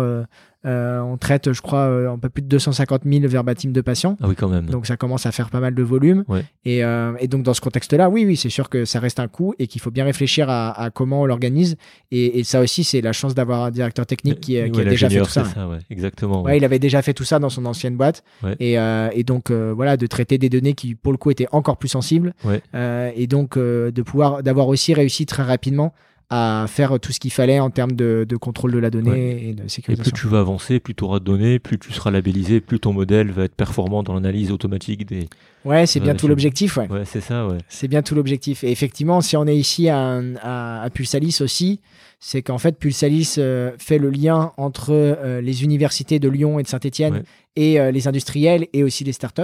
euh, 0.65 0.99
on 1.01 1.17
traite, 1.17 1.53
je 1.53 1.61
crois, 1.61 1.81
euh, 1.81 2.11
un 2.11 2.17
peu 2.17 2.29
plus 2.29 2.41
de 2.41 2.47
250 2.47 3.03
000 3.05 3.27
verbatim 3.27 3.71
de 3.71 3.81
patients. 3.81 4.17
Ah 4.21 4.27
oui, 4.27 4.35
quand 4.35 4.47
même. 4.47 4.65
Donc 4.65 4.87
ça 4.87 4.97
commence 4.97 5.25
à 5.25 5.31
faire 5.31 5.49
pas 5.49 5.59
mal 5.59 5.75
de 5.75 5.83
volume. 5.83 6.23
Et, 6.65 6.83
euh, 6.83 7.13
et, 7.19 7.27
donc 7.27 7.43
dans 7.43 7.53
ce 7.53 7.61
contexte-là, 7.61 8.09
oui, 8.09 8.25
oui, 8.25 8.35
c'est 8.35 8.49
sûr 8.49 8.69
que 8.69 8.85
ça 8.85 8.99
reste 8.99 9.19
un 9.19 9.27
coût 9.27 9.53
et 9.59 9.67
qu'il 9.67 9.81
faut 9.81 9.91
bien 9.91 10.05
réfléchir 10.05 10.49
à, 10.49 10.71
à 10.71 10.89
comment 10.89 11.21
on 11.21 11.25
l'organise. 11.25 11.77
Et, 12.11 12.39
et, 12.39 12.43
ça 12.43 12.61
aussi, 12.61 12.83
c'est 12.83 13.01
la 13.01 13.13
chance 13.13 13.35
d'avoir 13.35 13.63
un 13.63 13.71
directeur 13.71 14.05
technique 14.05 14.39
qui, 14.39 14.53
qui 14.71 14.81
a 14.81 14.85
déjà 14.85 15.09
fait 15.09 15.19
tout 15.19 15.29
ça. 15.29 15.45
ça 15.45 15.69
exactement. 15.89 16.47
Il 16.49 16.65
avait 16.65 16.79
déjà 16.79 17.01
fait 17.01 17.13
tout 17.13 17.23
ça 17.25 17.39
dans 17.39 17.49
son 17.49 17.65
ancienne 17.65 17.95
boîte. 17.95 18.23
Et, 18.59 18.73
et, 18.73 19.23
donc 19.23 19.51
voilà, 19.51 19.97
de 19.97 20.07
traiter 20.07 20.37
des 20.37 20.49
données 20.49 20.73
qui, 20.73 20.95
pour 20.95 21.11
le 21.11 21.17
coup, 21.17 21.29
étaient 21.29 21.47
encore 21.51 21.77
plus 21.77 21.89
sensibles. 21.89 22.33
et 22.73 23.27
donc 23.27 23.57
de 23.57 24.01
pouvoir, 24.01 24.41
d'avoir 24.41 24.67
aussi 24.67 24.93
réussi 24.93 25.25
très 25.25 25.43
rapidement 25.43 25.93
à 26.29 26.65
faire 26.67 26.99
tout 26.99 27.11
ce 27.11 27.19
qu'il 27.19 27.31
fallait 27.31 27.59
en 27.59 27.69
termes 27.69 27.91
de, 27.91 28.25
de, 28.27 28.35
contrôle 28.35 28.71
de 28.71 28.79
la 28.79 28.89
donnée 28.89 29.49
et 29.49 29.53
de 29.53 29.67
sécurisation. 29.67 30.09
Et 30.09 30.11
plus 30.11 30.21
tu 30.21 30.27
vas 30.27 30.39
avancer, 30.39 30.79
plus 30.79 30.95
tu 30.95 31.03
auras 31.03 31.19
de 31.19 31.23
données, 31.23 31.59
plus 31.59 31.77
tu 31.77 31.93
seras 31.93 32.11
labellisé, 32.11 32.61
plus 32.61 32.79
ton 32.79 32.93
modèle 32.93 33.31
va 33.31 33.43
être 33.43 33.55
performant 33.55 34.01
dans 34.01 34.13
l'analyse 34.13 34.51
automatique 34.51 35.05
des. 35.05 35.29
Ouais, 35.65 35.85
c'est 35.85 35.99
bien 35.99 36.15
tout 36.15 36.27
l'objectif. 36.27 36.77
Ouais, 36.77 36.87
ouais 36.89 37.05
c'est 37.05 37.21
ça, 37.21 37.47
ouais. 37.47 37.57
C'est 37.69 37.87
bien 37.87 38.01
tout 38.01 38.15
l'objectif. 38.15 38.63
Et 38.63 38.71
effectivement, 38.71 39.21
si 39.21 39.37
on 39.37 39.45
est 39.45 39.55
ici 39.55 39.89
à, 39.89 40.21
à, 40.41 40.81
à 40.81 40.89
Pulsalis 40.89 41.37
aussi, 41.41 41.79
c'est 42.27 42.41
qu'en 42.41 42.57
fait, 42.57 42.79
Pulsalis 42.79 43.35
euh, 43.37 43.73
fait 43.77 43.99
le 43.99 44.09
lien 44.09 44.51
entre 44.57 44.89
euh, 44.91 45.41
les 45.41 45.63
universités 45.63 46.17
de 46.17 46.27
Lyon 46.27 46.57
et 46.57 46.63
de 46.63 46.67
Saint-Etienne 46.67 47.21
et 47.55 47.79
euh, 47.79 47.91
les 47.91 48.07
industriels 48.07 48.65
et 48.73 48.83
aussi 48.83 49.03
les 49.03 49.11
startups. 49.11 49.43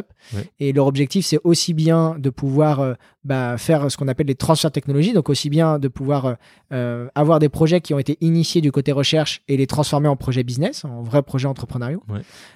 Et 0.59 0.73
leur 0.73 0.87
objectif, 0.87 1.23
c'est 1.23 1.37
aussi 1.43 1.75
bien 1.75 2.15
de 2.17 2.31
pouvoir 2.31 2.95
bah, 3.23 3.59
faire 3.59 3.91
ce 3.91 3.97
qu'on 3.97 4.07
appelle 4.07 4.25
les 4.25 4.35
transferts 4.35 4.71
de 4.71 4.73
technologie, 4.73 5.13
donc 5.13 5.29
aussi 5.29 5.51
bien 5.51 5.77
de 5.77 5.87
pouvoir 5.87 6.37
avoir 6.71 7.39
des 7.39 7.49
projets 7.49 7.81
qui 7.81 7.93
ont 7.93 7.99
été 7.99 8.17
initiés 8.19 8.61
du 8.61 8.71
côté 8.71 8.91
recherche 8.91 9.41
et 9.47 9.57
les 9.57 9.67
transformer 9.67 10.07
en 10.07 10.15
projets 10.15 10.43
business, 10.43 10.83
en 10.83 11.03
vrais 11.03 11.21
projets 11.21 11.47
entrepreneuriaux, 11.47 12.03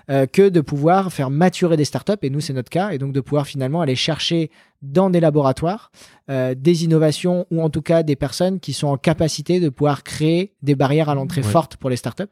que 0.07 0.49
de 0.49 0.61
pouvoir 0.61 1.13
faire 1.13 1.29
maturer 1.29 1.77
des 1.77 1.85
startups, 1.85 2.13
et 2.21 2.29
nous, 2.29 2.41
c'est 2.41 2.53
notre 2.53 2.69
cas, 2.69 2.89
et 2.89 2.97
donc 2.97 3.13
de 3.13 3.21
pouvoir 3.21 3.47
finalement 3.47 3.81
aller 3.81 3.95
chercher 3.95 4.49
dans 4.91 5.09
des 5.09 5.19
laboratoires 5.19 5.91
euh, 6.27 6.55
des 6.57 6.83
innovations 6.83 7.45
ou 7.51 7.61
en 7.61 7.69
tout 7.69 7.83
cas 7.83 8.01
des 8.01 8.15
personnes 8.15 8.59
qui 8.59 8.73
sont 8.73 8.87
en 8.87 8.97
capacité 8.97 9.59
de 9.59 9.69
pouvoir 9.69 10.03
créer 10.03 10.53
des 10.63 10.73
barrières 10.73 11.07
à 11.07 11.13
l'entrée 11.13 11.43
fortes 11.43 11.77
pour 11.77 11.87
les 11.91 11.97
startups. 11.97 12.23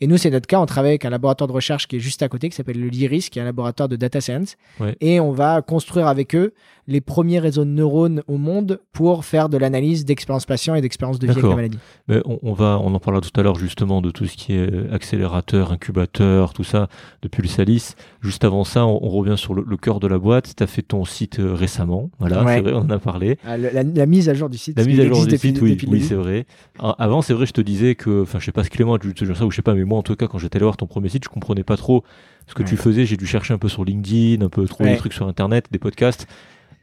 Et 0.00 0.06
nous, 0.06 0.16
c'est 0.16 0.30
notre 0.30 0.46
cas. 0.46 0.58
On 0.58 0.64
travaille 0.64 0.92
avec 0.92 1.04
un 1.04 1.10
laboratoire 1.10 1.48
de 1.48 1.52
recherche 1.52 1.86
qui 1.86 1.96
est 1.96 2.00
juste 2.00 2.22
à 2.22 2.30
côté, 2.30 2.48
qui 2.48 2.56
s'appelle 2.56 2.80
le 2.80 2.88
LIRIS, 2.88 3.28
qui 3.28 3.38
est 3.38 3.42
un 3.42 3.44
laboratoire 3.44 3.90
de 3.90 3.96
data 3.96 4.22
science. 4.22 4.56
Et 5.02 5.20
on 5.20 5.32
va 5.32 5.60
construire 5.60 6.06
avec 6.06 6.34
eux 6.34 6.54
les 6.92 7.00
premiers 7.00 7.38
réseaux 7.38 7.64
de 7.64 7.70
neurones 7.70 8.22
au 8.28 8.36
monde 8.36 8.78
pour 8.92 9.24
faire 9.24 9.48
de 9.48 9.56
l'analyse 9.56 10.04
d'expérience 10.04 10.44
patient 10.44 10.74
et 10.74 10.80
d'expérience 10.80 11.18
de 11.18 11.26
vie 11.26 11.32
avec 11.32 11.42
la 11.42 11.56
maladie. 11.56 11.78
Mais 12.06 12.20
on, 12.24 12.52
va, 12.52 12.78
on 12.82 12.94
en 12.94 13.00
parlera 13.00 13.22
tout 13.22 13.40
à 13.40 13.42
l'heure 13.42 13.56
justement 13.56 14.02
de 14.02 14.10
tout 14.10 14.26
ce 14.26 14.36
qui 14.36 14.52
est 14.52 14.92
accélérateur, 14.92 15.72
incubateur, 15.72 16.52
tout 16.52 16.64
ça, 16.64 16.88
depuis 17.22 17.42
le 17.42 17.48
Salis. 17.48 17.94
Juste 18.20 18.44
avant 18.44 18.64
ça, 18.64 18.86
on, 18.86 19.08
revient 19.08 19.38
sur 19.38 19.54
le, 19.54 19.64
le 19.66 19.76
cœur 19.76 20.00
de 20.00 20.06
la 20.06 20.18
boîte. 20.18 20.54
Tu 20.54 20.62
as 20.62 20.66
fait 20.66 20.82
ton 20.82 21.04
site 21.04 21.40
euh, 21.40 21.54
récemment. 21.54 22.10
Voilà, 22.18 22.44
c'est 22.46 22.60
vrai, 22.60 22.72
on 22.74 22.80
en 22.80 22.90
a 22.90 22.98
parlé. 22.98 23.38
Ah, 23.44 23.56
la, 23.56 24.06
mise 24.06 24.28
à 24.28 24.34
jour 24.34 24.50
du 24.50 24.58
site. 24.58 24.76
La 24.78 24.84
mise 24.84 25.00
à 25.00 25.06
jour 25.06 25.26
du 25.26 25.36
site, 25.36 25.60
oui, 25.62 25.78
oui 25.88 26.02
c'est 26.02 26.14
vrai. 26.14 26.46
Avant, 26.78 27.22
c'est 27.22 27.34
vrai, 27.34 27.46
je 27.46 27.52
te 27.52 27.62
disais 27.62 27.94
que, 27.94 28.22
enfin, 28.22 28.38
je 28.38 28.44
sais 28.44 28.52
pas 28.52 28.64
ce 28.64 28.70
Clément, 28.70 28.98
tu 28.98 29.14
te 29.14 29.32
ça 29.32 29.46
ou 29.46 29.50
je 29.50 29.56
sais 29.56 29.62
pas, 29.62 29.74
mais 29.74 29.84
moi, 29.84 29.98
en 29.98 30.02
tout 30.02 30.16
cas, 30.16 30.26
quand 30.26 30.38
j'étais 30.38 30.56
allé 30.56 30.64
voir 30.64 30.76
ton 30.76 30.86
premier 30.86 31.08
site, 31.08 31.24
je 31.24 31.28
comprenais 31.28 31.64
pas 31.64 31.76
trop 31.76 32.04
ce 32.46 32.54
que 32.54 32.62
tu 32.62 32.76
faisais. 32.76 33.06
J'ai 33.06 33.16
dû 33.16 33.26
chercher 33.26 33.54
un 33.54 33.58
peu 33.58 33.68
sur 33.68 33.84
LinkedIn, 33.84 34.44
un 34.44 34.48
peu 34.48 34.66
trouver 34.66 34.90
des 34.90 34.96
trucs 34.96 35.12
sur 35.12 35.26
Internet, 35.26 35.66
des 35.70 35.78
podcasts. 35.78 36.26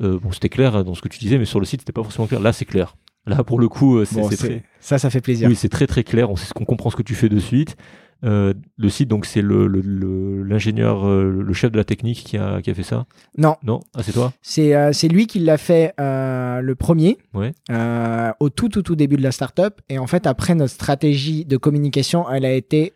Euh, 0.02 0.20
bon, 0.20 0.32
c'était 0.32 0.50
clair 0.50 0.84
dans 0.84 0.94
ce 0.94 1.02
que 1.02 1.08
tu 1.10 1.20
disais, 1.20 1.38
mais 1.38 1.46
sur 1.46 1.60
le 1.60 1.66
site, 1.66 1.82
c'était 1.82 1.92
pas 1.92 2.04
forcément 2.04 2.28
clair. 2.28 2.40
Là, 2.40 2.54
c'est 2.54 2.66
clair. 2.66 2.96
Là, 3.26 3.44
pour 3.44 3.60
le 3.60 3.68
coup, 3.68 3.98
euh, 3.98 4.06
c'est 4.06 4.22
très... 4.38 4.64
ça, 4.80 4.98
ça 4.98 5.10
fait 5.10 5.22
plaisir. 5.22 5.50
Oui, 5.50 5.56
c'est 5.56 5.70
très 5.70 5.88
très 5.88 6.04
clair. 6.04 6.30
On 6.32 6.36
sait 6.36 6.46
ce 6.46 6.54
qu'on 6.54 6.66
comprend 6.66 6.90
ce 6.90 6.96
que 6.96 7.04
tu 7.04 7.16
fais 7.16 7.30
de 7.30 7.40
suite. 7.40 7.76
Euh, 8.26 8.54
le 8.78 8.90
site, 8.90 9.08
donc 9.08 9.26
c'est 9.26 9.42
l'ingénieur, 9.42 11.06
le, 11.06 11.24
le, 11.24 11.40
euh, 11.40 11.44
le, 11.44 11.54
chef 11.54 11.72
de 11.72 11.78
la 11.78 11.86
technique 11.86 12.24
qui 12.26 12.38
a, 12.38 12.62
qui 12.62 12.70
a 12.70 12.74
fait 12.74 12.84
ça 12.84 13.06
Non. 13.38 13.56
Non 13.64 13.80
Ah, 13.96 14.04
c'est 14.04 14.12
toi 14.12 14.34
C'est 14.42 14.76
euh, 14.76 14.92
lui 15.10 15.26
qui 15.28 15.40
l'a 15.40 15.58
fait 15.58 15.94
euh, 16.00 16.60
le 16.60 16.76
premier, 16.76 17.18
ouais. 17.34 17.54
au 18.40 18.50
tout, 18.50 18.68
tout, 18.68 18.82
tout 18.82 18.96
début 18.96 19.16
de 19.16 19.24
la 19.24 19.32
startup. 19.32 19.82
Et 19.88 20.00
en 20.00 20.08
fait, 20.08 20.28
après, 20.28 20.54
notre 20.54 20.74
stratégie 20.74 21.46
de 21.46 21.56
communication, 21.56 22.30
elle 22.30 22.46
a 22.46 22.54
été 22.54 22.94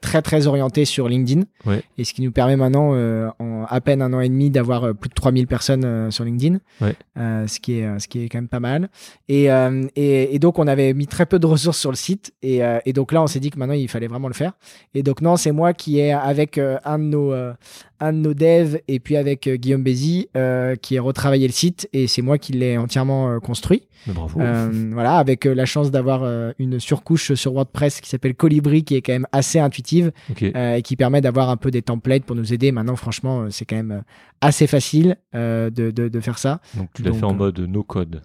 très, 0.00 0.22
très 0.22 0.46
orientée 0.46 0.84
sur 0.84 1.08
LinkedIn. 1.08 1.42
Ouais. 1.64 1.82
Et 1.96 2.04
ce 2.04 2.12
qui 2.12 2.22
nous 2.22 2.32
permet 2.32 2.56
maintenant, 2.56 2.94
en 3.38 3.64
à 3.68 3.80
peine 3.80 4.02
un 4.02 4.12
an 4.12 4.20
et 4.20 4.28
demi, 4.28 4.50
d'avoir 4.50 4.94
plus 4.94 5.08
de 5.08 5.14
3000 5.14 5.46
personnes 5.46 6.10
sur 6.10 6.24
LinkedIn. 6.24 6.58
Ouais. 6.80 6.94
ce, 7.16 7.58
qui 7.60 7.78
est, 7.78 7.98
ce 7.98 8.06
qui 8.08 8.22
est 8.22 8.28
quand 8.28 8.38
même 8.38 8.48
pas 8.48 8.60
mal. 8.60 8.90
Et, 9.28 9.44
et, 9.96 10.34
et, 10.34 10.38
donc, 10.38 10.58
on 10.58 10.66
avait 10.66 10.92
mis 10.92 11.06
très 11.06 11.26
peu 11.26 11.38
de 11.38 11.46
ressources 11.58 11.78
sur 11.78 11.90
le 11.90 11.96
site. 11.96 12.34
Et, 12.42 12.60
et 12.84 12.92
donc 12.92 13.12
là, 13.12 13.22
on 13.22 13.26
s'est 13.26 13.40
dit 13.40 13.50
que 13.50 13.58
maintenant, 13.58 13.74
il 13.74 13.88
fallait 13.88 14.08
vraiment 14.08 14.28
le 14.28 14.34
faire. 14.34 14.52
Et 14.94 15.02
donc 15.02 15.20
non, 15.20 15.36
c'est 15.36 15.52
moi 15.52 15.72
qui 15.72 15.98
est 15.98 16.12
avec 16.12 16.58
euh, 16.58 16.78
un 16.84 16.98
de 16.98 17.04
nos 17.04 17.32
euh, 17.32 17.52
un 18.00 18.12
de 18.12 18.18
nos 18.18 18.34
devs 18.34 18.78
et 18.86 19.00
puis 19.00 19.16
avec 19.16 19.46
euh, 19.46 19.56
Guillaume 19.56 19.82
Bézi 19.82 20.28
qui 20.82 20.94
ai 20.94 20.98
retravaillé 20.98 21.46
le 21.46 21.52
site 21.52 21.88
et 21.92 22.06
c'est 22.06 22.22
moi 22.22 22.38
qui 22.38 22.52
l'ai 22.52 22.78
entièrement 22.78 23.40
construit. 23.40 23.88
Bravo. 24.06 24.40
voilà, 24.92 25.16
avec 25.16 25.44
la 25.44 25.66
chance 25.66 25.90
d'avoir 25.90 26.52
une 26.58 26.78
surcouche 26.78 27.34
sur 27.34 27.52
WordPress 27.52 28.00
qui 28.00 28.08
s'appelle 28.08 28.34
Colibri 28.34 28.84
qui 28.84 28.94
est 28.94 29.02
quand 29.02 29.12
même 29.12 29.26
assez 29.32 29.58
intuitive 29.58 30.12
et 30.40 30.82
qui 30.82 30.96
permet 30.96 31.20
d'avoir 31.20 31.50
un 31.50 31.56
peu 31.56 31.70
des 31.70 31.82
templates 31.82 32.24
pour 32.24 32.36
nous 32.36 32.52
aider. 32.52 32.70
Maintenant, 32.70 32.96
franchement, 32.96 33.46
c'est 33.50 33.64
quand 33.64 33.76
même 33.76 34.02
assez 34.40 34.68
facile 34.68 35.16
de, 35.34 35.70
de, 35.70 35.90
de, 35.90 36.20
faire 36.20 36.38
ça. 36.38 36.60
Donc 36.76 36.90
tu 36.94 37.02
l'as 37.02 37.12
fait 37.12 37.24
en 37.24 37.34
mode 37.34 37.58
no 37.58 37.82
code. 37.82 38.22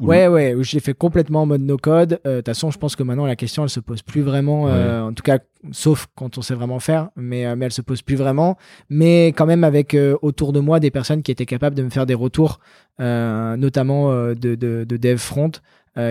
Ouais, 0.00 0.28
ouais, 0.28 0.54
je 0.60 0.72
l'ai 0.72 0.80
fait 0.80 0.94
complètement 0.94 1.42
en 1.42 1.46
mode 1.46 1.62
no 1.62 1.76
code. 1.76 2.20
De 2.24 2.36
toute 2.36 2.46
façon, 2.46 2.70
je 2.70 2.78
pense 2.78 2.96
que 2.96 3.02
maintenant 3.02 3.26
la 3.26 3.36
question 3.36 3.62
elle 3.62 3.70
se 3.70 3.80
pose 3.80 4.02
plus 4.02 4.22
vraiment. 4.22 4.64
en 4.64 5.12
tout 5.12 5.22
cas, 5.22 5.38
sauf 5.72 6.06
quand 6.14 6.38
on 6.38 6.42
sait 6.42 6.54
vraiment 6.54 6.80
faire, 6.80 7.10
mais, 7.16 7.46
euh, 7.46 7.56
mais 7.56 7.66
elle 7.66 7.72
se 7.72 7.82
pose 7.82 8.02
plus 8.02 8.16
vraiment. 8.16 8.56
Mais 8.88 9.28
quand 9.28 9.46
même 9.46 9.64
avec 9.64 9.94
euh, 9.94 10.16
autour 10.22 10.52
de 10.52 10.60
moi 10.60 10.80
des 10.80 10.90
personnes 10.90 11.22
qui 11.22 11.30
étaient 11.30 11.46
capables 11.46 11.76
de 11.76 11.82
me 11.82 11.90
faire 11.90 12.06
des 12.06 12.14
retours, 12.14 12.60
euh, 13.00 13.56
notamment 13.56 14.12
de, 14.12 14.34
de, 14.34 14.84
de, 14.84 14.96
dev 14.96 15.18
front, 15.18 15.52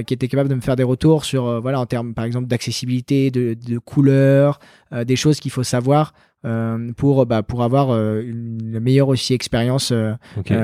qui 0.07 0.15
étaient 0.15 0.27
capables 0.27 0.49
de 0.49 0.55
me 0.55 0.61
faire 0.61 0.75
des 0.75 0.83
retours 0.83 1.25
sur, 1.25 1.61
voilà, 1.61 1.79
en 1.79 1.85
termes 1.85 2.15
par 2.15 2.25
exemple 2.25 2.47
d'accessibilité, 2.47 3.29
de, 3.29 3.53
de 3.53 3.77
couleurs, 3.77 4.59
des 4.91 5.15
choses 5.15 5.39
qu'il 5.39 5.51
faut 5.51 5.61
savoir 5.61 6.13
euh, 6.45 6.91
pour 6.95 7.25
bah, 7.25 7.41
pour 7.41 7.63
avoir 7.63 7.89
euh, 7.89 8.21
une, 8.21 8.79
meilleure 8.79 9.07
aussi 9.07 9.33
expérience 9.33 9.91
euh, 9.91 10.13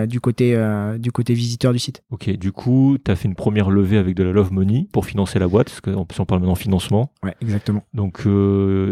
du 0.05 0.19
côté 0.19 0.57
du 0.99 1.11
côté 1.11 1.33
visiteur 1.33 1.73
du 1.73 1.79
site. 1.79 2.03
Ok, 2.11 2.29
du 2.29 2.51
coup, 2.51 2.97
tu 3.03 3.09
as 3.09 3.15
fait 3.15 3.27
une 3.27 3.35
première 3.35 3.69
levée 3.69 3.97
avec 3.97 4.15
de 4.15 4.23
la 4.23 4.31
Love 4.31 4.53
Money 4.53 4.87
pour 4.91 5.05
financer 5.05 5.39
la 5.39 5.47
boîte, 5.47 5.69
parce 5.69 5.81
qu'on 5.81 6.05
on 6.19 6.25
parle 6.25 6.41
maintenant 6.41 6.55
financement. 6.55 7.11
Ouais, 7.23 7.35
exactement. 7.41 7.83
Donc 7.93 8.27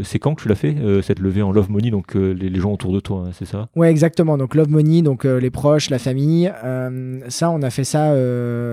c'est 0.03 0.19
quand 0.19 0.35
que 0.35 0.43
tu 0.43 0.49
l'as 0.49 0.55
fait 0.55 0.75
cette 1.01 1.19
levée 1.19 1.41
en 1.41 1.51
Love 1.51 1.69
Money, 1.69 1.91
donc 1.91 2.15
les, 2.15 2.59
gens 2.59 2.73
autour 2.73 2.91
de 2.93 2.99
toi, 2.99 3.25
hein, 3.27 3.31
c'est 3.33 3.45
ça? 3.45 3.69
Ouais, 3.75 3.89
exactement. 3.89 4.37
Donc 4.37 4.55
Love 4.55 4.69
Money, 4.69 5.01
donc 5.01 5.25
les 5.25 5.49
proches, 5.49 5.89
la 5.89 5.99
famille. 5.99 6.51
ça, 7.27 7.51
on 7.51 7.61
a 7.61 7.69
fait 7.69 7.83
ça, 7.83 8.13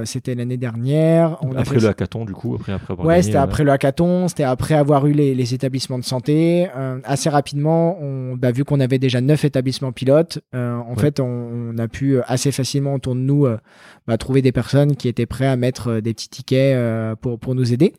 c'était 0.04 0.34
l'année 0.34 0.56
dernière. 0.56 1.36
On 1.42 1.54
après 1.56 1.80
le 1.80 1.88
hackathon, 1.88 2.24
du 2.24 2.32
coup, 2.32 2.54
après 2.54 2.72
après 2.72 2.94
Ouais, 2.94 3.22
c'était 3.22 3.36
après 3.36 3.64
le 3.64 3.72
hackathon, 3.72 4.28
c'était 4.28 4.44
après 4.44 4.74
avoir 4.74 5.06
eu 5.06 5.12
les, 5.12 5.34
les 5.34 5.54
établissements 5.54 5.98
de 5.98 6.04
santé. 6.04 6.68
assez 7.04 7.28
rapidement, 7.28 7.98
bah, 8.36 8.52
vu 8.52 8.64
qu'on 8.64 8.80
avait 8.80 8.98
déjà 8.98 9.20
neuf 9.20 9.44
établissements 9.44 9.92
pilotes, 9.92 10.40
euh, 10.54 10.76
en 10.76 10.94
fait, 10.96 11.20
on, 11.20 11.76
a 11.78 11.88
pu 11.88 12.16
euh, 12.16 12.22
assez 12.26 12.52
facilement 12.52 12.94
autour 12.94 13.14
de 13.14 13.20
nous 13.20 13.46
euh, 13.46 13.58
bah, 14.06 14.16
trouver 14.18 14.42
des 14.42 14.52
personnes 14.52 14.96
qui 14.96 15.08
étaient 15.08 15.26
prêtes 15.26 15.48
à 15.48 15.56
mettre 15.56 16.00
des 16.00 16.14
petits 16.14 16.28
tickets 16.28 16.76
pour, 17.20 17.38
pour 17.38 17.54
nous 17.54 17.72
aider. 17.72 17.94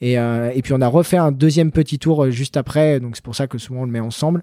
Et, 0.00 0.14
et 0.14 0.62
puis 0.62 0.72
on 0.72 0.80
a 0.80 0.88
refait 0.88 1.16
un 1.16 1.32
deuxième 1.32 1.72
petit 1.72 1.98
tour 1.98 2.30
juste 2.30 2.56
après, 2.56 3.00
donc 3.00 3.16
c'est 3.16 3.24
pour 3.24 3.34
ça 3.34 3.46
que 3.46 3.58
souvent 3.58 3.82
on 3.82 3.84
le 3.84 3.90
met 3.90 4.00
ensemble, 4.00 4.42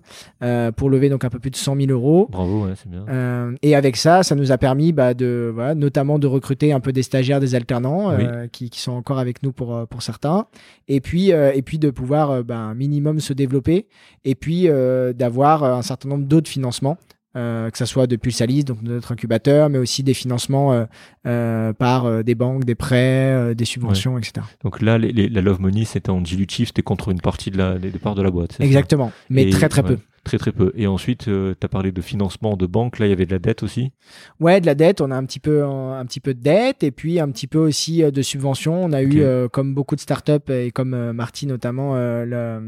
pour 0.76 0.90
lever 0.90 1.10
donc 1.10 1.24
un 1.24 1.30
peu 1.30 1.40
plus 1.40 1.52
de 1.52 1.56
100 1.56 1.76
000 1.78 1.92
euros. 1.92 2.28
Bravo, 2.32 2.68
c'est 2.76 2.90
bien. 2.90 3.56
et 3.62 3.76
avec 3.76 3.96
ça, 3.96 4.24
ça 4.24 4.36
nous 4.36 4.52
a 4.52 4.58
permis 4.58 4.94
bah, 4.94 5.14
de, 5.14 5.52
voilà, 5.54 5.76
notamment 5.76 6.20
de 6.20 6.28
recruter 6.28 6.74
un 6.74 6.80
peu 6.80 6.92
des 6.92 7.04
stagiaires, 7.04 7.40
des 7.40 7.56
alternants 7.56 8.16
qui, 8.52 8.70
qui, 8.70 8.80
sont 8.80 8.94
encore 8.94 9.20
avec 9.20 9.44
nous 9.44 9.52
pour, 9.52 9.88
pour 9.88 10.02
certains, 10.02 10.48
et 10.88 11.02
puis, 11.02 11.30
et 11.30 11.62
puis 11.62 11.80
de 11.80 11.90
pouvoir 11.90 12.44
bah, 12.44 12.58
un 12.58 12.74
minimum 12.74 13.20
se 13.20 13.34
développer, 13.34 13.88
et 14.24 14.36
puis 14.36 14.68
d'avoir 15.16 15.64
un 15.64 15.82
certain 15.82 16.10
nombre 16.10 16.26
d'autres 16.26 16.50
financements. 16.50 16.98
Euh, 17.36 17.70
que 17.70 17.78
ce 17.78 17.86
soit 17.86 18.08
de 18.08 18.16
Pulsalis, 18.16 18.64
donc 18.64 18.82
notre 18.82 19.12
incubateur, 19.12 19.70
mais 19.70 19.78
aussi 19.78 20.04
des 20.04 20.14
financements 20.14 20.72
euh, 20.72 20.86
euh, 21.28 21.74
par 21.74 22.24
des 22.24 22.34
banques, 22.34 22.64
des 22.64 22.76
prêts, 22.76 23.54
des 23.56 23.66
subventions, 23.66 24.18
etc. 24.18 24.46
Donc 24.64 24.82
là, 24.82 24.98
la 24.98 25.42
Love 25.42 25.60
Money, 25.60 25.84
c'était 25.84 26.12
en 26.12 26.22
dilutif, 26.22 26.70
c'était 26.70 26.82
contre 26.82 27.10
une 27.10 27.20
partie 27.20 27.52
de 27.52 27.58
la, 27.58 27.78
des 27.78 27.90
parts 27.92 28.16
de 28.16 28.22
la 28.22 28.32
boîte. 28.32 28.56
Exactement, 28.62 29.12
mais 29.30 29.50
très 29.50 29.68
très 29.68 29.84
peu. 29.84 29.98
Très 30.26 30.40
très 30.40 30.52
peu. 30.52 30.72
Et 30.76 30.88
ensuite, 30.88 31.28
euh, 31.28 31.54
tu 31.58 31.66
as 31.66 31.70
parlé 31.70 31.92
de 31.92 32.02
financement 32.02 32.58
de 32.58 32.66
banque. 32.66 32.98
Là, 32.98 33.06
il 33.06 33.10
y 33.10 33.14
avait 33.14 33.28
de 33.28 33.32
la 33.32 33.38
dette 33.38 33.62
aussi. 33.62 33.92
Ouais, 34.40 34.60
de 34.60 34.66
la 34.66 34.74
dette. 34.74 35.00
On 35.00 35.12
a 35.12 35.16
un 35.16 35.24
petit 35.24 35.40
peu 35.40 35.64
un, 35.64 36.04
petit 36.08 36.20
peu 36.20 36.34
de 36.34 36.42
dette 36.42 36.84
et 36.84 36.90
puis 36.90 37.20
un 37.20 37.30
petit 37.30 37.46
peu 37.46 37.60
aussi 37.60 38.04
euh, 38.04 38.10
de 38.10 38.24
subventions. 38.24 38.84
On 38.84 38.92
a 38.92 39.04
eu, 39.04 39.22
euh, 39.22 39.48
comme 39.48 39.76
beaucoup 39.76 39.96
de 39.96 40.00
startups 40.02 40.52
et 40.52 40.72
comme 40.72 41.12
Marty 41.12 41.46
notamment, 41.46 41.94
la, 41.94 42.60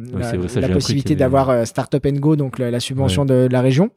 possibilité 0.71 1.15
d'avoir 1.15 1.65
Startup 1.65 2.05
Go, 2.19 2.35
donc 2.35 2.59
la, 2.59 2.79
subvention 2.79 3.25
de, 3.25 3.47
la 3.51 3.61
région, 3.61 3.89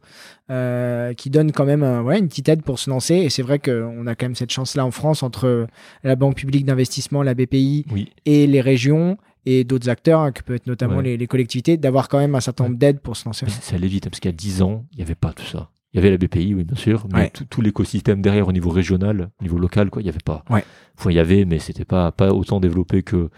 qui 0.49 1.29
donne 1.29 1.53
quand 1.53 1.67
même 1.67 1.83
ouais, 1.83 2.19
une 2.19 2.29
petite 2.29 2.49
aide 2.49 2.63
pour 2.63 2.79
se 2.79 2.89
lancer. 2.89 3.17
Et 3.17 3.29
c'est 3.29 3.43
vrai 3.43 3.59
qu'on 3.59 4.07
a 4.07 4.15
quand 4.15 4.25
même 4.25 4.35
cette 4.35 4.53
chance-là 4.53 4.87
en 4.87 4.91
France 4.91 5.23
entre 5.23 5.67
la 6.03 6.17
Banque 6.17 6.37
publique 6.37 6.65
d'investissement, 6.65 7.23
la 7.23 7.35
BPI, 7.35 7.85
et 8.25 8.47
les 8.47 8.63
régions 8.63 9.19
et 9.47 9.65
d'autres 9.65 9.89
acteurs, 9.89 10.21
hein, 10.21 10.33
qui 10.33 10.43
peuvent 10.43 10.57
être 10.57 10.67
notamment 10.67 11.01
les, 11.01 11.27
collectivités, 11.27 11.77
d'avoir 11.77 12.09
quand 12.09 12.19
même 12.19 12.35
un 12.35 12.41
certain 12.41 12.65
nombre 12.65 12.77
d'aides 12.77 13.01
pour 13.01 13.17
se 13.17 13.25
lancer. 13.27 13.47
ça 13.49 13.77
allait 13.77 13.89
vite, 13.89 14.07
hein, 14.07 14.11
parce 14.11 14.21
qu'il 14.21 14.31
y 14.31 14.35
a 14.35 14.37
10 14.37 14.63
ans, 14.63 14.87
il 14.93 14.97
n'y 14.97 15.03
avait 15.03 15.15
pas 15.15 15.33
tout 15.33 15.45
ça. 15.45 15.71
Il 15.93 15.97
y 15.97 15.99
avait 15.99 16.11
la 16.11 16.19
BPI, 16.19 16.55
oui, 16.55 16.63
bien 16.63 16.77
sûr, 16.77 17.09
mais 17.13 17.33
tout, 17.51 17.63
l'écosystème 17.63 18.23
derrière 18.23 18.47
au 18.47 18.53
niveau 18.53 18.71
régional, 18.71 19.31
au 19.41 19.43
niveau 19.43 19.59
local, 19.59 19.91
quoi, 19.91 20.03
il 20.03 20.05
n'y 20.05 20.09
avait 20.09 20.19
pas. 20.25 20.45
Ouais. 20.49 20.65
il 21.07 21.13
y 21.13 21.19
avait, 21.19 21.45
mais 21.45 21.59
c'était 21.59 21.85
pas, 21.85 22.13
pas 22.13 22.33
autant 22.33 22.61
développé 22.61 23.03
que, 23.03 23.29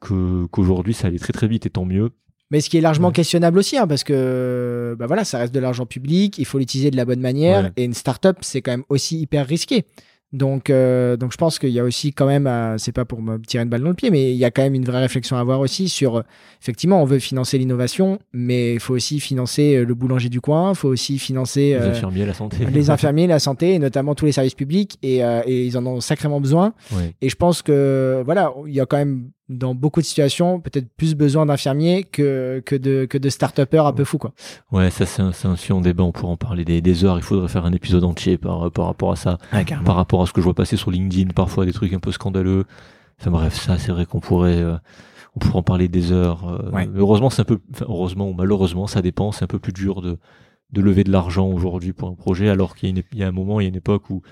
qu'aujourd'hui, 0.00 0.92
ça 0.92 1.08
allait 1.08 1.18
très 1.18 1.32
très 1.32 1.48
vite 1.48 1.64
et 1.64 1.70
tant 1.70 1.86
mieux. 1.86 2.10
Mais 2.50 2.60
ce 2.60 2.68
qui 2.68 2.76
est 2.76 2.82
largement 2.82 3.10
questionnable 3.10 3.58
aussi, 3.58 3.78
hein, 3.78 3.86
parce 3.86 4.04
que 4.04 4.94
bah 4.98 5.06
voilà, 5.06 5.24
ça 5.24 5.38
reste 5.38 5.54
de 5.54 5.60
l'argent 5.60 5.86
public, 5.86 6.36
il 6.38 6.44
faut 6.44 6.58
l'utiliser 6.58 6.90
de 6.90 6.96
la 6.96 7.06
bonne 7.06 7.20
manière, 7.20 7.72
et 7.76 7.84
une 7.84 7.94
startup, 7.94 8.36
c'est 8.42 8.60
quand 8.60 8.72
même 8.72 8.84
aussi 8.90 9.18
hyper 9.18 9.46
risqué. 9.46 9.86
Donc, 10.34 10.68
euh, 10.68 11.16
donc 11.16 11.30
je 11.30 11.36
pense 11.36 11.60
qu'il 11.60 11.70
y 11.70 11.78
a 11.78 11.84
aussi 11.84 12.12
quand 12.12 12.26
même, 12.26 12.48
euh, 12.48 12.76
c'est 12.76 12.90
pas 12.90 13.04
pour 13.04 13.22
me 13.22 13.38
tirer 13.38 13.62
une 13.62 13.68
balle 13.68 13.82
dans 13.82 13.88
le 13.88 13.94
pied, 13.94 14.10
mais 14.10 14.32
il 14.32 14.36
y 14.36 14.44
a 14.44 14.50
quand 14.50 14.62
même 14.62 14.74
une 14.74 14.84
vraie 14.84 14.98
réflexion 14.98 15.36
à 15.36 15.40
avoir 15.40 15.60
aussi 15.60 15.88
sur, 15.88 16.16
euh, 16.16 16.22
effectivement, 16.60 17.00
on 17.00 17.04
veut 17.04 17.20
financer 17.20 17.56
l'innovation, 17.56 18.18
mais 18.32 18.74
il 18.74 18.80
faut 18.80 18.94
aussi 18.94 19.20
financer 19.20 19.84
le 19.84 19.94
boulanger 19.94 20.28
du 20.28 20.40
coin, 20.40 20.72
il 20.72 20.74
faut 20.74 20.88
aussi 20.88 21.20
financer 21.20 21.78
les 21.80 21.88
infirmiers, 21.88 22.26
la 22.26 22.34
santé, 22.34 22.56
les 22.66 22.90
infirmiers, 22.90 23.26
la 23.28 23.38
santé, 23.38 23.74
et 23.74 23.78
notamment 23.78 24.16
tous 24.16 24.24
les 24.24 24.32
services 24.32 24.56
publics, 24.56 24.98
et, 25.04 25.18
et 25.18 25.66
ils 25.66 25.78
en 25.78 25.86
ont 25.86 26.00
sacrément 26.00 26.40
besoin. 26.40 26.74
Et 27.22 27.28
je 27.28 27.36
pense 27.36 27.62
que 27.62 28.20
voilà, 28.24 28.52
il 28.66 28.74
y 28.74 28.80
a 28.80 28.86
quand 28.86 28.96
même 28.96 29.30
dans 29.48 29.74
beaucoup 29.74 30.00
de 30.00 30.06
situations, 30.06 30.60
peut-être 30.60 30.88
plus 30.96 31.14
besoin 31.14 31.46
d'infirmiers 31.46 32.04
que, 32.04 32.62
que 32.64 32.74
de, 32.76 33.04
que 33.04 33.18
de 33.18 33.28
start-upers 33.28 33.86
un 33.86 33.92
peu 33.92 34.04
fous, 34.04 34.18
quoi. 34.18 34.32
Ouais, 34.72 34.90
ça, 34.90 35.04
c'est 35.04 35.22
un, 35.22 35.32
un 35.76 35.80
débat. 35.80 36.02
On 36.04 36.12
pourrait 36.12 36.32
en 36.32 36.36
parler 36.36 36.64
des, 36.64 36.80
des, 36.80 37.04
heures. 37.04 37.18
Il 37.18 37.22
faudrait 37.22 37.48
faire 37.48 37.66
un 37.66 37.72
épisode 37.72 38.04
entier 38.04 38.38
par, 38.38 38.70
par 38.70 38.86
rapport 38.86 39.12
à 39.12 39.16
ça. 39.16 39.38
par 39.84 39.96
rapport 39.96 40.22
à 40.22 40.26
ce 40.26 40.32
que 40.32 40.40
je 40.40 40.44
vois 40.44 40.54
passer 40.54 40.76
sur 40.76 40.90
LinkedIn, 40.90 41.30
parfois 41.30 41.66
des 41.66 41.72
trucs 41.72 41.92
un 41.92 42.00
peu 42.00 42.12
scandaleux. 42.12 42.64
Enfin 43.20 43.30
bref, 43.30 43.54
ça, 43.54 43.78
c'est 43.78 43.92
vrai 43.92 44.06
qu'on 44.06 44.20
pourrait, 44.20 44.56
euh, 44.56 44.76
on 45.36 45.40
pourrait 45.40 45.58
en 45.58 45.62
parler 45.62 45.88
des 45.88 46.10
heures. 46.10 46.48
Euh, 46.48 46.86
heureusement, 46.96 47.30
c'est 47.30 47.42
un 47.42 47.46
peu, 47.46 47.60
heureusement 47.82 48.28
ou 48.28 48.34
malheureusement, 48.34 48.86
ça 48.86 49.02
dépend. 49.02 49.30
C'est 49.30 49.44
un 49.44 49.48
peu 49.48 49.58
plus 49.58 49.72
dur 49.72 50.00
de, 50.00 50.18
de 50.72 50.80
lever 50.80 51.04
de 51.04 51.12
l'argent 51.12 51.46
aujourd'hui 51.48 51.92
pour 51.92 52.08
un 52.08 52.14
projet, 52.14 52.48
alors 52.48 52.74
qu'il 52.74 53.04
y 53.12 53.22
a 53.22 53.28
un 53.28 53.32
moment, 53.32 53.60
il 53.60 53.64
y 53.64 53.66
a 53.66 53.68
une 53.68 53.76
époque 53.76 54.08
où 54.10 54.22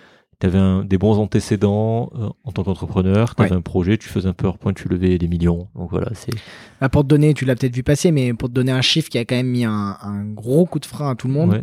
tu 0.43 0.56
avais 0.56 0.85
des 0.85 0.98
bons 0.98 1.19
antécédents 1.19 2.10
euh, 2.16 2.28
en 2.43 2.51
tant 2.51 2.64
qu'entrepreneur, 2.64 3.36
tu 3.36 3.43
avais 3.43 3.52
un 3.52 3.60
projet, 3.60 3.97
tu 3.97 4.09
faisais 4.09 4.28
un 4.28 4.32
PowerPoint, 4.32 4.73
tu 4.73 4.89
levais 4.89 5.16
des 5.16 5.28
millions. 5.28 5.69
Donc 5.77 5.90
voilà, 5.90 6.09
c'est. 6.14 6.32
Bah, 6.81 6.89
pour 6.89 7.02
te 7.02 7.06
donner, 7.06 7.32
tu 7.32 7.44
l'as 7.44 7.55
peut-être 7.55 7.74
vu 7.74 7.85
passer, 7.85 8.10
mais 8.10 8.35
pour 8.35 8.48
te 8.48 8.55
donner 8.55 8.73
un 8.73 8.81
chiffre 8.81 9.09
qui 9.09 9.19
a 9.19 9.24
quand 9.24 9.36
même 9.36 9.47
mis 9.47 9.64
un, 9.64 9.97
gros 10.35 10.66
coup 10.66 10.81
de 10.81 10.86
frein 10.86 11.12
à 11.12 11.14
tout 11.14 11.28
le 11.28 11.35
monde. 11.35 11.62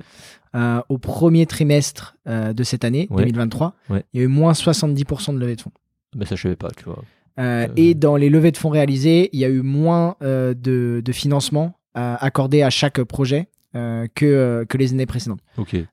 Euh, 0.56 0.82
au 0.90 0.98
premier 0.98 1.46
trimestre 1.46 2.16
euh, 2.28 2.54
de 2.54 2.64
cette 2.64 2.84
année, 2.84 3.08
2023, 3.12 3.76
il 3.90 4.04
y 4.14 4.20
a 4.20 4.24
eu 4.24 4.28
moins 4.28 4.54
70% 4.54 5.36
de 5.36 5.40
levées 5.40 5.58
de 5.58 5.62
fonds. 5.62 5.72
Mais 6.16 6.26
ça, 6.26 6.36
je 6.36 6.44
savais 6.44 6.56
pas, 6.56 6.70
tu 6.72 6.86
vois. 6.86 7.04
et 7.76 7.94
dans 7.96 8.16
les 8.16 8.30
levées 8.30 8.52
de 8.52 8.58
fonds 8.58 8.70
réalisées, 8.70 9.30
il 9.34 9.40
y 9.40 9.46
a 9.46 9.50
eu 9.50 9.62
moins 9.62 10.16
de, 10.22 10.56
de 11.04 11.12
financement 11.12 11.74
accordé 11.94 12.64
à 12.64 12.70
chaque 12.70 13.04
projet 13.04 13.50
euh, 13.76 14.08
que, 14.16 14.26
euh, 14.26 14.66
que 14.66 14.78
les 14.78 14.94
années 14.94 15.06
précédentes. 15.06 15.42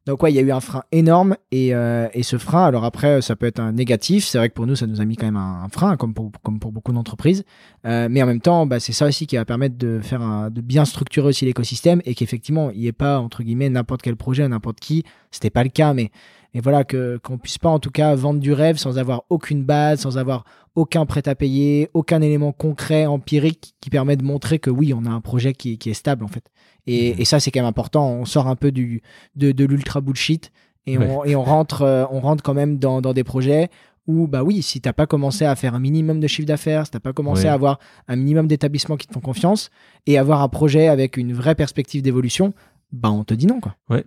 Donc 0.06 0.22
ouais, 0.22 0.32
il 0.32 0.34
y 0.34 0.38
a 0.38 0.42
eu 0.42 0.50
un 0.50 0.60
frein 0.60 0.82
énorme 0.92 1.36
et, 1.52 1.74
euh, 1.74 2.08
et 2.14 2.22
ce 2.22 2.38
frein, 2.38 2.64
alors 2.64 2.84
après, 2.84 3.20
ça 3.20 3.36
peut 3.36 3.44
être 3.44 3.60
un 3.60 3.72
négatif. 3.72 4.24
C'est 4.24 4.38
vrai 4.38 4.48
que 4.48 4.54
pour 4.54 4.66
nous, 4.66 4.76
ça 4.76 4.86
nous 4.86 5.02
a 5.02 5.04
mis 5.04 5.16
quand 5.16 5.26
même 5.26 5.36
un, 5.36 5.64
un 5.64 5.68
frein, 5.68 5.98
comme 5.98 6.14
pour, 6.14 6.30
comme 6.42 6.58
pour 6.58 6.72
beaucoup 6.72 6.92
d'entreprises. 6.92 7.44
Mais 7.84 8.22
en 8.22 8.26
même 8.26 8.40
temps, 8.40 8.64
bah, 8.66 8.80
c'est 8.80 8.92
ça 8.92 9.06
aussi 9.06 9.26
qui 9.26 9.36
va 9.36 9.44
permettre 9.44 9.76
de 9.76 10.00
faire 10.00 10.22
un, 10.22 10.48
de 10.48 10.62
bien 10.62 10.86
structurer 10.86 11.28
aussi 11.28 11.44
l'écosystème 11.44 12.00
et 12.06 12.14
qu'effectivement, 12.14 12.70
il 12.70 12.80
n'y 12.80 12.86
ait 12.86 12.92
pas 12.92 13.20
entre 13.20 13.42
guillemets 13.42 13.68
n'importe 13.68 14.00
quel 14.00 14.16
projet, 14.16 14.48
n'importe 14.48 14.80
qui. 14.80 15.04
C'était 15.30 15.50
pas 15.50 15.62
le 15.62 15.68
cas, 15.68 15.92
mais 15.92 16.10
et 16.54 16.60
voilà 16.60 16.84
que 16.84 17.18
qu'on 17.22 17.36
puisse 17.36 17.58
pas 17.58 17.68
en 17.68 17.78
tout 17.78 17.90
cas 17.90 18.14
vendre 18.14 18.40
du 18.40 18.54
rêve 18.54 18.78
sans 18.78 18.96
avoir 18.96 19.24
aucune 19.28 19.62
base, 19.62 20.00
sans 20.00 20.16
avoir 20.16 20.44
aucun 20.74 21.04
prêt 21.04 21.28
à 21.28 21.34
payer, 21.34 21.90
aucun 21.92 22.22
élément 22.22 22.52
concret, 22.52 23.04
empirique 23.04 23.74
qui 23.82 23.90
permet 23.90 24.16
de 24.16 24.24
montrer 24.24 24.58
que 24.58 24.70
oui, 24.70 24.94
on 24.94 25.04
a 25.04 25.10
un 25.10 25.20
projet 25.20 25.52
qui, 25.52 25.76
qui 25.76 25.90
est 25.90 25.94
stable 25.94 26.24
en 26.24 26.28
fait. 26.28 26.44
Et, 26.86 27.14
Mhm. 27.14 27.20
et 27.20 27.24
ça, 27.24 27.40
c'est 27.40 27.50
quand 27.50 27.60
même 27.60 27.66
important. 27.68 28.08
On 28.10 28.24
sort 28.24 28.46
un 28.48 28.56
peu 28.56 28.70
du, 28.72 29.02
de, 29.34 29.52
de 29.52 29.64
l'ultra 29.64 30.00
bullshit 30.00 30.52
et, 30.86 30.98
Ouais. 30.98 31.06
on, 31.10 31.24
et 31.24 31.34
on, 31.36 31.42
rentre, 31.42 31.82
euh, 31.82 32.04
on 32.10 32.20
rentre 32.20 32.42
quand 32.42 32.54
même 32.54 32.78
dans, 32.78 33.00
dans 33.00 33.12
des 33.12 33.24
projets 33.24 33.68
où, 34.06 34.28
bah 34.28 34.44
oui, 34.44 34.62
si 34.62 34.80
t'as 34.80 34.92
pas 34.92 35.06
commencé 35.06 35.44
à 35.44 35.56
faire 35.56 35.74
un 35.74 35.80
minimum 35.80 36.20
de 36.20 36.28
chiffre 36.28 36.46
d'affaires, 36.46 36.84
si 36.86 36.92
t'as 36.92 37.00
pas 37.00 37.12
commencé 37.12 37.42
Ouais. 37.44 37.48
à 37.48 37.54
avoir 37.54 37.80
un 38.06 38.14
minimum 38.14 38.46
d'établissements 38.46 38.96
qui 38.96 39.08
te 39.08 39.12
font 39.12 39.18
confiance 39.20 39.70
et 40.06 40.16
avoir 40.16 40.42
un 40.42 40.48
projet 40.48 40.86
avec 40.86 41.16
une 41.16 41.32
vraie 41.32 41.56
perspective 41.56 42.02
d'évolution, 42.02 42.54
bah 42.92 43.10
on 43.10 43.24
te 43.24 43.34
dit 43.34 43.46
non, 43.48 43.58
quoi. 43.60 43.74
Ouais. 43.90 44.04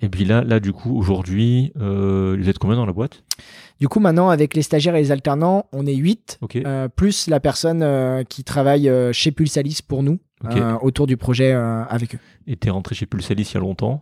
Et 0.00 0.08
puis 0.08 0.24
là, 0.24 0.42
là 0.44 0.60
du 0.60 0.72
coup, 0.72 0.96
aujourd'hui, 0.96 1.72
euh, 1.80 2.36
vous 2.38 2.48
êtes 2.48 2.58
combien 2.58 2.76
dans 2.76 2.86
la 2.86 2.92
boîte? 2.92 3.22
Du 3.80 3.88
coup, 3.88 4.00
maintenant, 4.00 4.28
avec 4.30 4.54
les 4.54 4.62
stagiaires 4.62 4.94
et 4.96 5.00
les 5.00 5.10
alternants, 5.12 5.66
on 5.72 5.86
est 5.86 5.94
8, 5.94 6.38
Ok. 6.42 6.56
euh, 6.56 6.88
plus 6.88 7.26
la 7.28 7.40
personne 7.40 7.82
euh, 7.82 8.22
qui 8.24 8.44
travaille 8.44 8.90
chez 9.12 9.32
Pulsalis 9.32 9.80
pour 9.86 10.02
nous, 10.02 10.18
autour 10.82 11.06
du 11.06 11.16
projet 11.16 11.52
avec 11.52 12.14
eux. 12.14 12.18
Et 12.46 12.56
t'es 12.56 12.70
rentré 12.70 12.94
chez 12.94 13.06
Pulsalis 13.06 13.48
il 13.50 13.54
y 13.54 13.56
a 13.56 13.60
longtemps, 13.60 14.00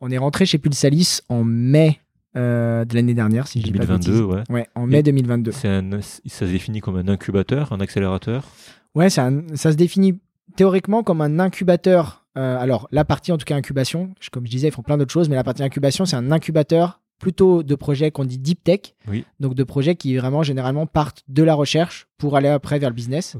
On 0.00 0.10
est 0.10 0.18
rentré 0.18 0.46
chez 0.46 0.58
Pulsalis 0.58 1.20
en 1.28 1.42
mai 1.44 2.00
euh, 2.36 2.84
de 2.84 2.94
l'année 2.94 3.14
dernière, 3.14 3.48
si 3.48 3.60
je 3.60 3.64
dis 3.64 3.72
pas 3.72 3.84
2022, 3.86 4.22
ouais. 4.22 4.42
Ouais, 4.50 4.66
en 4.74 4.86
mai 4.86 4.98
Et 4.98 5.02
2022. 5.02 5.50
C'est 5.50 5.66
un, 5.68 6.00
ça 6.02 6.20
se 6.26 6.44
définit 6.44 6.80
comme 6.80 6.96
un 6.96 7.08
incubateur, 7.08 7.72
un 7.72 7.80
accélérateur? 7.80 8.44
Ouais, 8.94 9.08
un- 9.18 9.42
ça 9.54 9.72
se 9.72 9.76
définit 9.76 10.20
théoriquement 10.54 11.02
comme 11.02 11.20
un 11.20 11.38
incubateur. 11.40 12.17
Euh, 12.36 12.58
alors, 12.58 12.88
la 12.92 13.04
partie 13.04 13.32
en 13.32 13.38
tout 13.38 13.44
cas 13.44 13.56
incubation, 13.56 14.10
je- 14.20 14.30
comme 14.30 14.46
je 14.46 14.50
disais, 14.50 14.68
ils 14.68 14.72
font 14.72 14.82
plein 14.82 14.98
d'autres 14.98 15.12
choses, 15.12 15.28
mais 15.28 15.36
la 15.36 15.44
partie 15.44 15.62
incubation, 15.62 16.04
c'est 16.04 16.16
un 16.16 16.30
incubateur 16.30 17.00
plutôt 17.18 17.64
de 17.64 17.74
projets 17.74 18.12
qu'on 18.12 18.24
dit 18.24 18.38
deep 18.38 18.62
tech, 18.62 18.94
Oui. 19.08 19.24
donc 19.40 19.54
de 19.54 19.64
projets 19.64 19.96
qui 19.96 20.16
vraiment 20.16 20.44
généralement 20.44 20.86
partent 20.86 21.24
de 21.26 21.42
la 21.42 21.54
recherche 21.54 22.06
pour 22.16 22.36
aller 22.36 22.46
après 22.46 22.78
vers 22.78 22.90
le 22.90 22.94
business. 22.94 23.36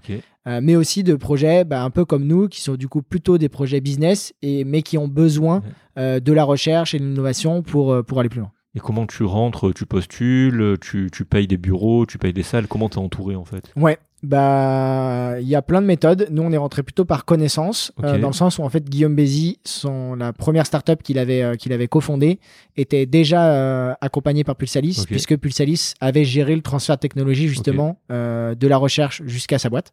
Euh, 0.48 0.60
mais 0.60 0.74
aussi 0.74 1.04
de 1.04 1.14
projets 1.14 1.64
bah, 1.64 1.84
un 1.84 1.90
peu 1.90 2.04
comme 2.04 2.24
nous, 2.24 2.48
qui 2.48 2.60
sont 2.60 2.74
du 2.74 2.88
coup 2.88 3.02
plutôt 3.02 3.38
des 3.38 3.48
projets 3.48 3.80
business, 3.80 4.34
et, 4.42 4.64
mais 4.64 4.82
qui 4.82 4.98
ont 4.98 5.06
besoin 5.06 5.62
euh, 5.96 6.18
de 6.18 6.32
la 6.32 6.42
recherche 6.42 6.94
et 6.94 6.98
de 6.98 7.04
l'innovation 7.04 7.62
pour, 7.62 8.04
pour 8.04 8.18
aller 8.18 8.28
plus 8.28 8.40
loin. 8.40 8.50
Et 8.74 8.80
comment 8.80 9.06
tu 9.06 9.22
rentres 9.22 9.72
Tu 9.72 9.86
postules, 9.86 10.76
tu, 10.80 11.08
tu 11.12 11.24
payes 11.24 11.46
des 11.46 11.56
bureaux, 11.56 12.04
tu 12.06 12.18
payes 12.18 12.32
des 12.32 12.42
salles. 12.42 12.66
Comment 12.68 12.88
t'es 12.88 12.98
entouré 12.98 13.34
en 13.36 13.44
fait? 13.44 13.72
Ouais, 13.76 13.98
bah 14.22 15.36
il 15.40 15.46
y 15.48 15.54
a 15.54 15.62
plein 15.62 15.80
de 15.80 15.86
méthodes. 15.86 16.28
Nous, 16.30 16.42
on 16.42 16.50
est 16.52 16.56
rentré 16.56 16.82
plutôt 16.82 17.04
par 17.04 17.24
connaissance, 17.24 17.92
euh, 18.02 18.18
dans 18.18 18.28
le 18.28 18.32
sens 18.34 18.58
où 18.58 18.62
en 18.62 18.68
fait 18.68 18.88
Guillaume 18.88 19.14
Bézi, 19.14 19.58
son 19.64 20.14
la 20.14 20.32
première 20.32 20.66
startup 20.66 21.02
qu'il 21.02 21.18
avait 21.18 21.42
euh, 21.42 21.54
qu'il 21.54 21.72
avait 21.72 21.88
cofondée, 21.88 22.40
était 22.76 23.06
déjà 23.06 23.52
euh, 23.52 23.94
accompagné 24.00 24.44
par 24.44 24.56
Pulsalis, 24.56 25.04
puisque 25.06 25.36
Pulsalis 25.36 25.92
avait 26.00 26.24
géré 26.24 26.54
le 26.56 26.62
transfert 26.62 26.96
de 26.96 27.00
technologie 27.00 27.48
justement 27.48 28.00
euh, 28.10 28.54
de 28.54 28.66
la 28.66 28.76
recherche 28.76 29.22
jusqu'à 29.24 29.58
sa 29.58 29.68
boîte. 29.70 29.92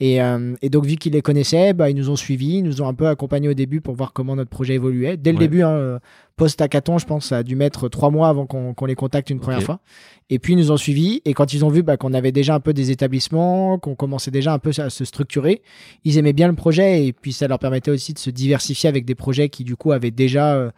Et, 0.00 0.22
euh, 0.22 0.54
et 0.62 0.70
donc 0.70 0.86
vu 0.86 0.96
qu'ils 0.96 1.12
les 1.12 1.22
connaissaient, 1.22 1.72
bah, 1.72 1.90
ils 1.90 1.96
nous 1.96 2.08
ont 2.08 2.16
suivis, 2.16 2.58
ils 2.58 2.62
nous 2.64 2.80
ont 2.82 2.88
un 2.88 2.94
peu 2.94 3.08
accompagnés 3.08 3.48
au 3.48 3.54
début 3.54 3.80
pour 3.80 3.94
voir 3.94 4.12
comment 4.12 4.36
notre 4.36 4.50
projet 4.50 4.74
évoluait. 4.74 5.16
Dès 5.16 5.32
le 5.32 5.38
Ouais. 5.38 5.44
début, 5.44 5.62
hein, 5.62 5.70
euh, 5.70 5.98
post-hackathon, 6.38 6.96
je 6.96 7.04
pense, 7.04 7.26
ça 7.26 7.38
a 7.38 7.42
dû 7.42 7.56
mettre 7.56 7.90
trois 7.90 8.10
mois 8.10 8.28
avant 8.30 8.46
qu'on 8.46 8.86
les 8.86 8.94
contacte 8.94 9.28
une 9.28 9.40
première 9.40 9.62
fois. 9.62 9.80
Et 10.30 10.38
puis 10.38 10.52
ils 10.52 10.56
nous 10.56 10.70
ont 10.70 10.76
suivis. 10.76 11.20
Et 11.24 11.34
quand 11.34 11.52
ils 11.52 11.64
ont 11.64 11.68
vu 11.68 11.82
bah, 11.82 11.96
qu'on 11.96 12.14
avait 12.14 12.32
déjà 12.32 12.54
un 12.54 12.60
peu 12.60 12.72
des 12.72 12.90
établissements, 12.90 13.78
qu'on 13.78 13.94
commençait 13.94 14.30
déjà 14.30 14.52
un 14.52 14.58
peu 14.58 14.70
à 14.78 14.90
se 14.90 15.04
structurer, 15.04 15.62
ils 16.04 16.18
aimaient 16.18 16.32
bien 16.32 16.48
le 16.48 16.54
projet. 16.54 17.06
Et 17.06 17.12
puis 17.12 17.32
ça 17.32 17.48
leur 17.48 17.58
permettait 17.58 17.90
aussi 17.90 18.12
de 18.14 18.18
se 18.18 18.30
diversifier 18.30 18.88
avec 18.88 19.04
des 19.04 19.14
projets 19.14 19.48
qui 19.48 19.64
du 19.64 19.76
coup 19.76 19.92
avaient 19.92 20.10
déjà 20.10 20.54
euh, 20.54 20.70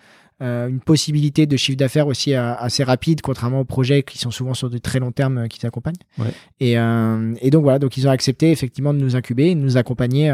euh, 0.43 0.69
une 0.69 0.81
possibilité 0.81 1.47
de 1.47 1.57
chiffre 1.57 1.77
d'affaires 1.77 2.07
aussi 2.07 2.33
euh, 2.33 2.55
assez 2.55 2.83
rapide, 2.83 3.21
contrairement 3.21 3.61
aux 3.61 3.65
projets 3.65 4.03
qui 4.03 4.19
sont 4.19 4.31
souvent 4.31 4.55
sur 4.55 4.71
de 4.71 4.79
très 4.79 4.99
long 4.99 5.13
terme 5.13 5.49
qui 5.49 5.59
t'accompagnent. 5.59 5.95
Ouais. 6.19 6.33
Et, 6.61 6.73
et 6.75 7.51
donc 7.51 7.63
voilà, 7.63 7.79
donc 7.79 7.97
ils 7.97 8.07
ont 8.07 8.11
accepté 8.11 8.51
effectivement 8.51 8.95
de 8.95 8.99
nous 8.99 9.17
incuber, 9.17 9.55
de 9.55 9.61
nous 9.61 9.77
accompagner 9.77 10.33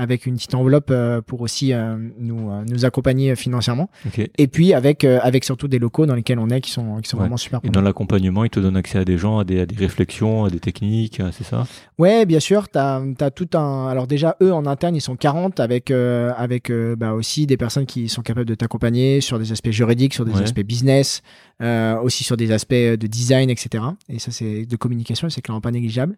avec 0.00 0.24
une 0.24 0.36
petite 0.36 0.54
enveloppe 0.54 0.90
euh, 0.90 1.20
pour 1.20 1.42
aussi 1.42 1.72
euh, 1.74 1.96
nous, 2.18 2.50
euh, 2.50 2.64
nous 2.66 2.84
accompagner 2.86 3.36
financièrement. 3.36 3.90
Et 4.38 4.48
puis 4.48 4.72
avec, 4.72 5.04
avec 5.04 5.44
surtout 5.44 5.68
des 5.68 5.78
locaux 5.78 6.06
dans 6.06 6.14
lesquels 6.14 6.38
on 6.38 6.48
est 6.48 6.60
qui 6.62 6.70
sont, 6.70 6.96
qui 7.02 7.08
sont 7.08 7.18
Ouais. 7.18 7.24
vraiment 7.24 7.36
super. 7.36 7.60
Et 7.64 7.68
dans 7.68 7.82
l'accompagnement, 7.82 8.44
ils 8.44 8.50
te 8.50 8.60
donnent 8.60 8.76
accès 8.78 8.98
à 8.98 9.04
des 9.04 9.18
gens, 9.18 9.38
à 9.38 9.44
des, 9.44 9.60
à 9.60 9.66
des 9.66 9.76
réflexions, 9.76 10.44
à 10.46 10.50
des 10.50 10.58
techniques, 10.60 11.20
c'est 11.32 11.44
ça? 11.44 11.66
Ouais, 11.98 12.24
bien 12.24 12.40
sûr, 12.40 12.68
tu 12.70 12.78
as, 12.78 13.30
tout 13.34 13.48
un. 13.54 13.88
Alors, 13.88 14.06
déjà, 14.06 14.36
eux 14.42 14.52
en 14.54 14.64
interne, 14.64 14.96
ils 14.96 15.00
sont 15.02 15.16
40 15.16 15.60
avec, 15.60 15.90
euh, 15.90 16.32
avec 16.36 16.70
euh, 16.70 16.96
bah, 16.96 17.12
aussi 17.12 17.46
des 17.46 17.58
personnes 17.58 17.84
qui 17.84 18.08
sont 18.08 18.22
capables 18.22 18.46
de 18.46 18.54
t'accompagner 18.54 19.20
sur 19.20 19.38
des 19.38 19.52
aspects 19.52 19.70
juridiques, 19.70 20.14
sur 20.14 20.24
des 20.24 20.32
Ouais. 20.32 20.42
aspects 20.42 20.62
business, 20.64 21.22
euh, 21.60 21.98
aussi 22.00 22.24
sur 22.24 22.36
des 22.36 22.52
aspects 22.52 22.72
de 22.72 23.06
design, 23.06 23.50
etc. 23.50 23.84
Et 24.08 24.18
ça, 24.18 24.30
c'est 24.30 24.64
de 24.64 24.76
communication, 24.76 25.28
c'est 25.28 25.42
clairement 25.42 25.60
pas 25.60 25.70
négligeable. 25.70 26.16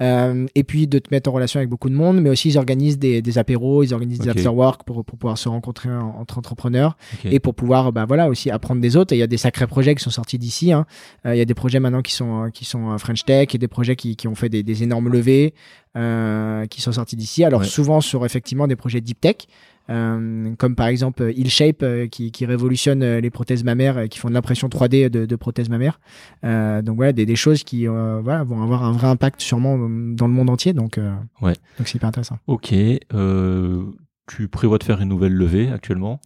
Euh, 0.00 0.46
et 0.54 0.64
puis 0.64 0.86
de 0.86 0.98
te 0.98 1.08
mettre 1.10 1.28
en 1.30 1.32
relation 1.32 1.58
avec 1.58 1.68
beaucoup 1.68 1.88
de 1.88 1.94
monde, 1.94 2.20
mais 2.20 2.30
aussi 2.30 2.48
ils 2.48 2.58
organisent 2.58 2.98
des, 2.98 3.22
des 3.22 3.38
apéros, 3.38 3.82
ils 3.82 3.92
organisent 3.94 4.18
des 4.20 4.28
after-work 4.30 4.84
pour, 4.84 5.04
pour 5.04 5.18
pouvoir 5.18 5.38
se 5.38 5.48
rencontrer 5.48 5.90
en- 5.90 6.16
entre 6.20 6.38
entrepreneurs 6.38 6.96
et 7.32 7.40
pour 7.40 7.54
pouvoir 7.54 7.92
bah 7.92 8.04
voilà 8.06 8.28
aussi 8.28 8.50
apprendre 8.50 8.80
des 8.80 8.96
autres 8.96 9.12
et 9.12 9.16
il 9.16 9.20
y 9.20 9.22
a 9.22 9.26
des 9.26 9.36
sacrés 9.36 9.66
projets 9.66 9.94
qui 9.94 10.02
sont 10.02 10.10
sortis 10.10 10.38
d'ici 10.38 10.72
hein. 10.72 10.86
Euh, 11.26 11.34
il 11.34 11.38
y 11.38 11.40
a 11.40 11.44
des 11.44 11.54
projets 11.54 11.80
maintenant 11.80 12.02
qui 12.02 12.12
sont 12.12 12.44
euh, 12.44 12.48
qui 12.50 12.64
sont 12.64 12.90
euh, 12.92 12.98
French 12.98 13.24
Tech 13.24 13.48
et 13.54 13.58
des 13.58 13.68
projets 13.68 13.96
qui, 13.96 14.16
qui 14.16 14.28
ont 14.28 14.34
fait 14.34 14.48
des, 14.48 14.62
des 14.62 14.82
énormes 14.82 15.08
levées 15.08 15.54
euh, 15.96 16.66
qui 16.66 16.80
sont 16.80 16.92
sortis 16.92 17.16
d'ici 17.16 17.44
alors 17.44 17.60
Ouais. 17.60 17.66
souvent 17.66 18.00
sur 18.00 18.24
effectivement 18.24 18.66
des 18.66 18.76
projets 18.76 19.00
deep 19.00 19.20
tech 19.20 19.36
euh, 19.36 19.46
comme 19.86 20.74
par 20.76 20.86
exemple 20.86 21.22
euh, 21.24 21.32
IlShape 21.32 21.82
euh, 21.82 22.06
qui, 22.06 22.32
qui 22.32 22.46
révolutionne 22.46 23.02
euh, 23.02 23.20
les 23.20 23.30
prothèses 23.30 23.64
mammaires 23.64 23.98
euh, 23.98 24.06
qui 24.06 24.18
font 24.18 24.28
de 24.28 24.34
l'impression 24.34 24.68
3D 24.68 25.08
de, 25.10 25.26
de 25.26 25.36
prothèses 25.36 25.68
mammaires 25.68 26.00
Euh, 26.44 26.80
donc 26.82 26.96
voilà 26.96 27.12
des, 27.12 27.26
des 27.26 27.36
choses 27.36 27.64
qui 27.64 27.86
euh, 27.86 28.20
voilà, 28.22 28.44
vont 28.44 28.62
avoir 28.62 28.82
un 28.84 28.92
vrai 28.92 29.08
impact 29.08 29.40
sûrement 29.42 29.76
dans 29.78 30.26
le 30.26 30.32
monde 30.32 30.50
entier 30.50 30.72
donc 30.72 30.96
euh, 30.98 31.14
Ouais. 31.42 31.54
donc 31.78 31.88
c'est 31.88 31.96
hyper 31.96 32.08
intéressant 32.08 32.38
Ok. 32.46 32.72
euh, 33.12 33.84
tu 34.26 34.48
prévois 34.48 34.78
de 34.78 34.84
faire 34.84 35.00
une 35.02 35.08
nouvelle 35.10 35.34
levée 35.34 35.68
actuellement? 35.70 36.18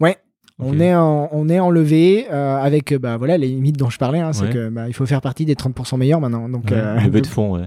Ouais. 0.00 0.16
On 0.60 0.78
est 0.78 0.94
en, 0.94 1.28
on 1.32 1.48
est 1.48 1.58
en 1.58 1.68
levée 1.68 2.26
euh, 2.30 2.56
avec 2.58 2.92
euh, 2.92 2.98
bah 3.00 3.16
voilà 3.16 3.36
les 3.36 3.48
limites 3.48 3.76
dont 3.76 3.90
je 3.90 3.98
parlais 3.98 4.20
hein, 4.20 4.32
c'est 4.32 4.44
Ouais. 4.44 4.50
que 4.50 4.68
bah, 4.68 4.86
il 4.86 4.94
faut 4.94 5.04
faire 5.04 5.20
partie 5.20 5.44
des 5.44 5.56
30% 5.56 5.96
meilleurs 5.98 6.20
maintenant 6.20 6.48
donc 6.48 6.66
Ouais, 6.66 6.76
euh, 6.76 7.00
levée 7.00 7.22
de 7.22 7.26
fonds, 7.26 7.54
ouais. 7.58 7.66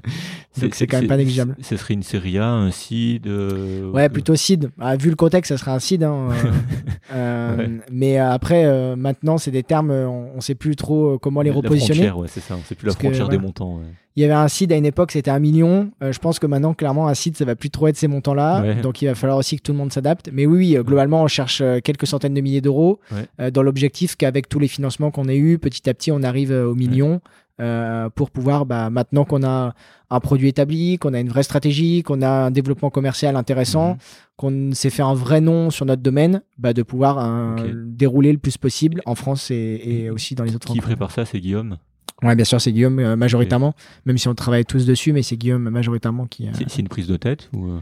c'est 0.53 0.88
quand 0.88 0.99
même 0.99 1.07
pas 1.07 1.18
négligeable. 1.18 1.57
Ce 1.61 1.76
serait 1.76 1.95
une 1.95 2.03
série 2.03 2.38
A, 2.38 2.47
un 2.49 2.72
seed. 2.72 3.27
euh, 3.27 3.91
ouais 3.91 4.07
plutôt 4.07 4.38
seed 4.38 4.69
Ah, 4.80 4.95
vu 4.95 5.09
le 5.09 5.18
contexte 5.18 5.49
ça 5.49 5.57
sera 5.57 5.73
un 5.76 5.80
seed 5.80 6.01
hein, 6.03 6.30
euh, 6.31 6.51
euh, 7.14 7.57
Ouais. 7.57 7.69
mais 7.91 8.18
après 8.18 8.64
euh, 8.65 8.95
maintenant 8.95 9.38
c'est 9.38 9.51
des 9.51 9.64
termes 9.64 9.91
on, 9.91 10.30
on 10.35 10.39
sait 10.39 10.55
plus 10.55 10.77
trop 10.77 11.19
comment 11.19 11.41
les 11.41 11.49
la 11.49 11.57
repositionner 11.57 11.95
frontière, 12.07 12.18
ouais, 12.19 12.27
c'est 12.30 12.39
ça. 12.39 12.55
C'est 12.65 12.76
plus 12.76 12.88
la 12.88 12.93
que, 12.93 12.99
frontière 12.99 13.27
des 13.27 13.38
montants. 13.38 13.81
Il 14.18 14.22
y 14.22 14.26
avait 14.26 14.34
un 14.34 14.48
seed 14.49 14.73
à 14.73 14.76
une 14.76 14.85
époque 14.85 15.11
c'était 15.14 15.31
un 15.31 15.39
million 15.39 15.91
Euh, 16.02 16.11
je 16.11 16.19
pense 16.19 16.39
que 16.39 16.48
maintenant 16.48 16.73
clairement 16.73 17.07
un 17.07 17.14
seed 17.14 17.38
ça 17.38 17.45
va 17.45 17.56
plus 17.56 17.69
trop 17.69 17.88
être 17.88 17.95
ces 17.98 18.07
montants 18.10 18.34
là 18.34 18.61
Ouais. 18.61 18.81
donc 18.81 19.02
il 19.02 19.06
va 19.07 19.15
falloir 19.15 19.38
aussi 19.38 19.56
que 19.57 19.61
tout 19.61 19.72
le 19.72 19.77
monde 19.77 19.94
s'adapte 19.94 20.30
mais 20.34 20.45
oui, 20.45 20.57
oui 20.57 20.77
euh, 20.77 20.84
globalement 20.84 21.22
on 21.23 21.27
cherche 21.27 21.61
euh, 21.61 21.80
quelques 21.81 22.07
centaines 22.07 22.34
de 22.34 22.41
milliers 22.41 22.61
d'euros 22.61 22.99
Ouais. 23.11 23.26
euh, 23.39 23.52
dans 23.52 23.61
l'objectif 23.64 24.15
qu'avec 24.18 24.49
tous 24.49 24.60
les 24.60 24.68
financements 24.68 25.11
qu'on 25.11 25.27
a 25.30 25.35
eu 25.35 25.60
petit 25.60 25.88
à 25.89 25.94
petit 25.94 26.11
on 26.11 26.23
arrive 26.23 26.52
au 26.52 26.73
million 26.76 27.22
euh, 27.60 28.10
pour 28.10 28.30
pouvoir 28.30 28.65
bah, 28.68 28.89
maintenant 28.91 29.26
qu'on 29.26 29.44
a 29.44 29.73
un 30.10 30.19
produit 30.19 30.48
établi 30.49 30.98
qu'on 30.99 31.14
a 31.14 31.19
une 31.19 31.30
vraie 31.30 31.44
stratégie 31.44 32.02
qu'on 32.03 32.22
a 32.22 32.30
un 32.30 32.52
développement 32.52 32.89
commercial 32.89 33.35
intéressant 33.35 33.89
Mhm. 33.94 33.98
qu'on 34.38 34.72
s'est 34.73 34.89
fait 34.91 35.02
un 35.03 35.14
vrai 35.15 35.41
nom 35.41 35.69
sur 35.72 35.85
notre 35.85 36.02
domaine 36.03 36.41
bah, 36.60 36.73
de 36.73 36.84
pouvoir 36.84 37.56
dérouler 37.85 38.31
le 38.31 38.38
plus 38.38 38.57
possible 38.57 39.02
en 39.06 39.15
France 39.15 39.49
et, 39.52 39.81
et 39.84 40.10
aussi 40.10 40.35
dans 40.35 40.44
les 40.44 40.56
autres 40.56 40.72
Qui 40.72 40.80
prépare 40.81 41.11
ça, 41.11 41.26
c'est 41.26 41.39
Guillaume? 41.39 41.77
Ouais, 42.23 42.35
bien 42.35 42.45
sûr, 42.45 42.60
c'est 42.60 42.72
Guillaume 42.72 42.98
euh, 42.99 43.15
majoritairement, 43.15 43.73
même 44.06 44.18
si 44.18 44.27
on 44.27 44.34
travaille 44.35 44.65
tous 44.65 44.85
dessus, 44.85 45.14
mais 45.14 45.22
c'est 45.22 45.38
Guillaume 45.38 45.69
majoritairement 45.69 46.26
qui. 46.26 46.48
euh, 46.48 46.52
C'est 46.68 46.80
une 46.81 46.88
prise 46.88 47.07
de 47.07 47.15
tête 47.18 47.49
ou 47.56 47.68
euh, 47.68 47.77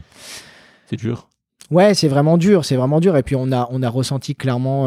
c'est 0.90 0.96
dur? 0.96 1.28
Ouais, 1.70 1.94
c'est 1.94 2.08
vraiment 2.08 2.36
dur, 2.38 2.64
c'est 2.64 2.76
vraiment 2.76 3.00
dur. 3.00 3.16
Et 3.16 3.22
puis 3.22 3.34
on 3.34 3.50
a, 3.50 3.66
on 3.72 3.82
a 3.82 3.88
ressenti 3.88 4.34
clairement 4.36 4.84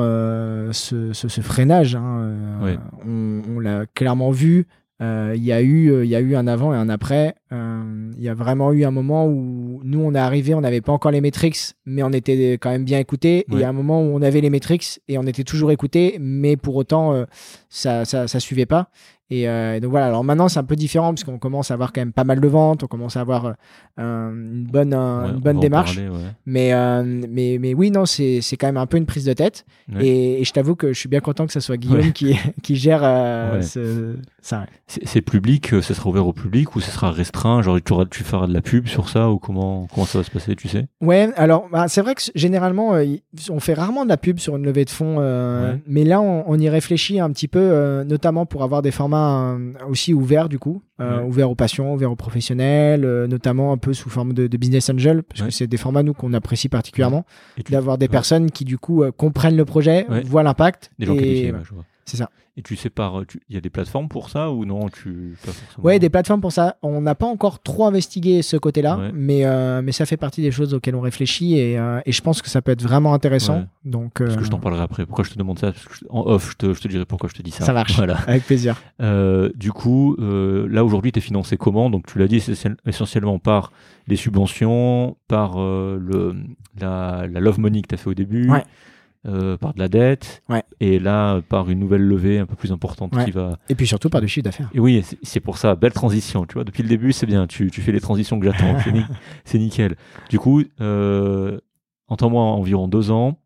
ce, 0.71 1.11
ce, 1.13 1.27
ce 1.27 1.41
freinage. 1.41 1.95
hein, 1.95 2.59
Ouais. 2.63 2.77
On, 3.05 3.41
on 3.55 3.59
l'a 3.59 3.85
clairement 3.87 4.31
vu. 4.31 4.65
Il 5.01 5.43
y 5.43 5.51
a 5.51 5.61
eu, 5.61 6.03
il 6.03 6.09
y 6.09 6.15
a 6.15 6.19
eu 6.21 6.35
un 6.35 6.45
avant 6.47 6.73
et 6.73 6.77
un 6.77 6.87
après. 6.87 7.35
Il 7.51 8.21
y 8.23 8.29
a 8.29 8.33
vraiment 8.33 8.71
eu 8.71 8.85
un 8.85 8.91
moment 8.91 9.25
où 9.27 9.81
nous 9.83 9.99
on 9.99 10.13
est 10.13 10.19
arrivé, 10.19 10.53
on 10.53 10.61
n'avait 10.61 10.79
pas 10.81 10.91
encore 10.93 11.11
les 11.11 11.19
métriques, 11.21 11.73
mais 11.85 12.01
on 12.03 12.11
était 12.13 12.53
quand 12.53 12.69
même 12.69 12.85
bien 12.85 12.99
écoutés. 12.99 13.39
Et 13.39 13.45
il 13.49 13.53
y 13.55 13.57
Ouais. 13.57 13.63
a 13.65 13.69
un 13.69 13.73
moment 13.73 14.01
où 14.01 14.15
on 14.15 14.21
avait 14.21 14.39
les 14.41 14.49
métriques 14.49 15.01
et 15.09 15.17
on 15.17 15.23
était 15.23 15.43
toujours 15.43 15.71
écoutés, 15.71 16.17
mais 16.21 16.55
pour 16.55 16.75
autant 16.77 17.25
ça, 17.69 18.05
ça, 18.05 18.27
ça 18.29 18.39
suivait 18.39 18.65
pas. 18.65 18.89
Et, 19.31 19.45
donc 19.79 19.91
voilà, 19.91 20.07
alors 20.07 20.23
maintenant 20.23 20.47
c'est 20.49 20.59
un 20.59 20.63
peu 20.63 20.75
différent 20.75 21.13
parce 21.13 21.23
qu'on 21.23 21.37
commence 21.37 21.69
à 21.69 21.75
avoir 21.75 21.93
quand 21.93 22.01
même 22.01 22.13
pas 22.13 22.23
mal 22.23 22.39
de 22.39 22.47
ventes, 22.47 22.83
on 22.83 22.87
commence 22.87 23.15
à 23.15 23.21
avoir 23.21 23.53
une 23.97 24.65
bonne, 24.69 24.93
une 24.93 25.39
bonne 25.39 25.59
démarche. 25.59 25.99
mais, 26.45 26.73
mais, 27.03 27.57
mais 27.59 27.73
oui, 27.73 27.91
non, 27.91 28.05
c'est 28.05 28.41
quand 28.59 28.67
même 28.67 28.77
un 28.77 28.87
peu 28.87 28.97
une 28.97 29.05
prise 29.05 29.25
de 29.25 29.33
tête. 29.33 29.65
Et, 29.99 30.43
je 30.43 30.51
t'avoue 30.51 30.75
que 30.75 30.93
je 30.93 30.99
suis 30.99 31.09
bien 31.09 31.19
content 31.19 31.45
que 31.45 31.53
ce 31.53 31.59
soit 31.59 31.77
Guillaume 31.77 32.11
qui, 32.11 32.35
qui 32.63 32.75
gère 32.75 33.01
ce, 33.61 34.15
ça. 34.41 34.65
C'est 34.87 35.21
public, 35.21 35.67
ce 35.81 35.93
sera 35.93 36.09
ouvert 36.09 36.25
au 36.25 36.33
public 36.33 36.75
ou 36.75 36.81
ce 36.81 36.89
sera 36.89 37.11
restreint? 37.11 37.61
Genre 37.61 37.79
tu, 37.83 37.93
auras, 37.93 38.05
tu 38.05 38.23
feras 38.23 38.47
de 38.47 38.53
la 38.53 38.61
pub 38.61 38.87
sur 38.87 39.09
ça 39.09 39.29
ou 39.29 39.37
comment, 39.37 39.87
comment 39.93 40.05
ça 40.05 40.19
va 40.19 40.23
se 40.23 40.31
passer, 40.31 40.55
tu 40.55 40.67
sais? 40.67 40.87
Ouais, 41.01 41.29
alors 41.35 41.67
bah, 41.71 41.87
c'est 41.87 42.01
vrai 42.01 42.15
que 42.15 42.21
généralement 42.33 42.93
on 43.49 43.59
fait 43.59 43.73
rarement 43.73 44.05
de 44.05 44.09
la 44.09 44.17
pub 44.17 44.39
sur 44.39 44.55
une 44.57 44.65
levée 44.65 44.85
de 44.85 44.89
fonds, 44.89 45.19
mais 45.87 46.03
là 46.03 46.21
on, 46.21 46.59
y 46.59 46.69
réfléchit 46.69 47.19
un 47.19 47.29
petit 47.31 47.47
peu, 47.47 48.03
notamment 48.03 48.45
pour 48.45 48.63
avoir 48.63 48.81
des 48.81 48.91
formats 48.91 49.18
euh, 49.19 49.73
aussi 49.87 50.13
ouvert 50.13 50.49
du 50.49 50.59
coup, 50.59 50.81
euh, 50.99 51.23
ouvert 51.23 51.49
aux 51.49 51.55
patients, 51.55 51.93
ouvert 51.93 52.11
aux 52.11 52.15
professionnels, 52.15 53.05
euh, 53.05 53.27
notamment 53.27 53.71
un 53.71 53.77
peu 53.77 53.93
sous 53.93 54.09
forme 54.09 54.33
de, 54.33 54.47
business 54.57 54.89
angel, 54.89 55.23
parce 55.23 55.41
que 55.41 55.49
c'est 55.49 55.67
des 55.67 55.77
formats 55.77 56.03
nous 56.03 56.13
qu'on 56.13 56.33
apprécie 56.33 56.69
particulièrement, 56.69 57.25
d'avoir 57.69 57.97
des 57.97 58.07
personnes 58.07 58.51
qui 58.51 58.65
du 58.65 58.77
coup 58.77 59.03
comprennent 59.17 59.57
le 59.57 59.65
projet, 59.65 60.05
voient 60.25 60.43
l'impact. 60.43 60.91
Des 60.99 61.05
gens 61.05 61.15
et... 61.15 61.53
C'est 62.09 62.17
ça. 62.17 62.31
Et 62.57 62.63
tu 62.63 62.75
sais 62.75 62.89
par, 62.89 63.21
il 63.49 63.53
y 63.53 63.57
a 63.57 63.61
des 63.61 63.69
plateformes 63.69 64.09
pour 64.09 64.31
ça 64.31 64.49
ou 64.49 64.65
non 64.65 64.89
tu 64.89 65.37
Ouais, 65.77 65.99
des 65.99 66.09
plateformes 66.09 66.41
pour 66.41 66.51
ça. 66.51 66.77
On 66.81 67.01
n'a 67.01 67.13
pas 67.13 67.27
encore 67.27 67.61
trop 67.61 67.85
investigué 67.85 68.41
ce 68.41 68.57
côté-là, 68.57 69.11
mais 69.13 69.45
euh, 69.45 69.83
mais 69.83 69.91
ça 69.91 70.07
fait 70.07 70.17
partie 70.17 70.41
des 70.41 70.49
choses 70.49 70.73
auxquelles 70.73 70.95
on 70.95 71.01
réfléchit 71.01 71.59
et, 71.59 71.77
euh, 71.77 72.01
et 72.07 72.11
je 72.11 72.21
pense 72.21 72.41
que 72.41 72.49
ça 72.49 72.63
peut 72.63 72.71
être 72.71 72.81
vraiment 72.81 73.13
intéressant. 73.13 73.65
Donc. 73.85 74.23
Parce 74.23 74.37
que 74.37 74.43
je 74.43 74.49
t'en 74.49 74.57
euh, 74.57 74.61
parlerai 74.61 74.81
après. 74.81 75.05
Pourquoi 75.05 75.23
je 75.23 75.29
te 75.29 75.37
demande 75.37 75.59
ça? 75.59 75.71
En 76.09 76.21
off, 76.21 76.51
je 76.51 76.55
te, 76.57 76.73
je 76.73 76.81
te, 76.81 76.87
dirai 76.87 77.05
pourquoi 77.05 77.29
je 77.29 77.35
te 77.35 77.43
dis 77.43 77.51
ça. 77.51 77.63
Ça 77.63 77.73
marche. 77.73 77.95
Voilà. 77.95 78.17
Avec 78.27 78.43
plaisir. 78.43 78.81
du 78.99 79.71
coup, 79.71 80.17
là 80.19 80.83
aujourd'hui, 80.83 81.11
tu 81.11 81.19
es 81.19 81.21
financé 81.21 81.57
comment? 81.57 81.91
Donc 81.91 82.07
tu 82.07 82.17
l'as 82.17 82.27
dit, 82.27 82.39
c'est 82.41 82.71
essentiellement 82.87 83.37
par 83.37 83.71
les 84.07 84.15
subventions, 84.15 85.15
par 85.27 85.59
le 85.59 86.35
la, 86.81 87.27
la 87.29 87.39
love 87.39 87.59
money 87.59 87.83
que 87.83 87.87
tu 87.87 87.95
as 87.95 87.97
fait 87.99 88.09
au 88.09 88.15
début. 88.15 88.49
Ouais 88.49 88.63
euh, 89.27 89.57
par 89.57 89.73
de 89.73 89.79
la 89.79 89.89
dette, 89.89 90.41
et 90.79 90.97
là 90.97 91.41
par 91.41 91.69
une 91.69 91.79
nouvelle 91.79 92.03
levée 92.03 92.39
un 92.39 92.45
peu 92.45 92.55
plus 92.55 92.71
importante 92.71 93.11
qui 93.25 93.31
va. 93.31 93.59
Et 93.67 93.75
puis 93.75 93.85
surtout 93.85 94.09
par 94.09 94.21
du 94.21 94.29
chiffre 94.29 94.45
d'affaires. 94.45 94.69
Et 94.73 94.79
oui, 94.79 95.03
c'est 95.23 95.41
pour 95.41 95.57
ça, 95.57 95.75
belle 95.75 95.91
transition. 95.91 96.45
Tu 96.45 96.53
vois, 96.53 96.63
depuis 96.63 96.83
le 96.83 96.89
début, 96.89 97.11
c'est 97.11 97.25
bien. 97.25 97.45
Tu, 97.45 97.69
tu, 97.69 97.81
fais 97.81 97.91
les 97.91 97.99
transitions 97.99 98.39
que 98.39 98.45
j'attends. 98.45 98.77
c'est 99.43 99.59
nickel. 99.59 99.97
Du 100.29 100.39
coup, 100.39 100.63
euh, 100.79 101.59
entends-moi 102.07 102.41
environ 102.41 102.87
deux 102.87 103.11
ans. 103.11 103.37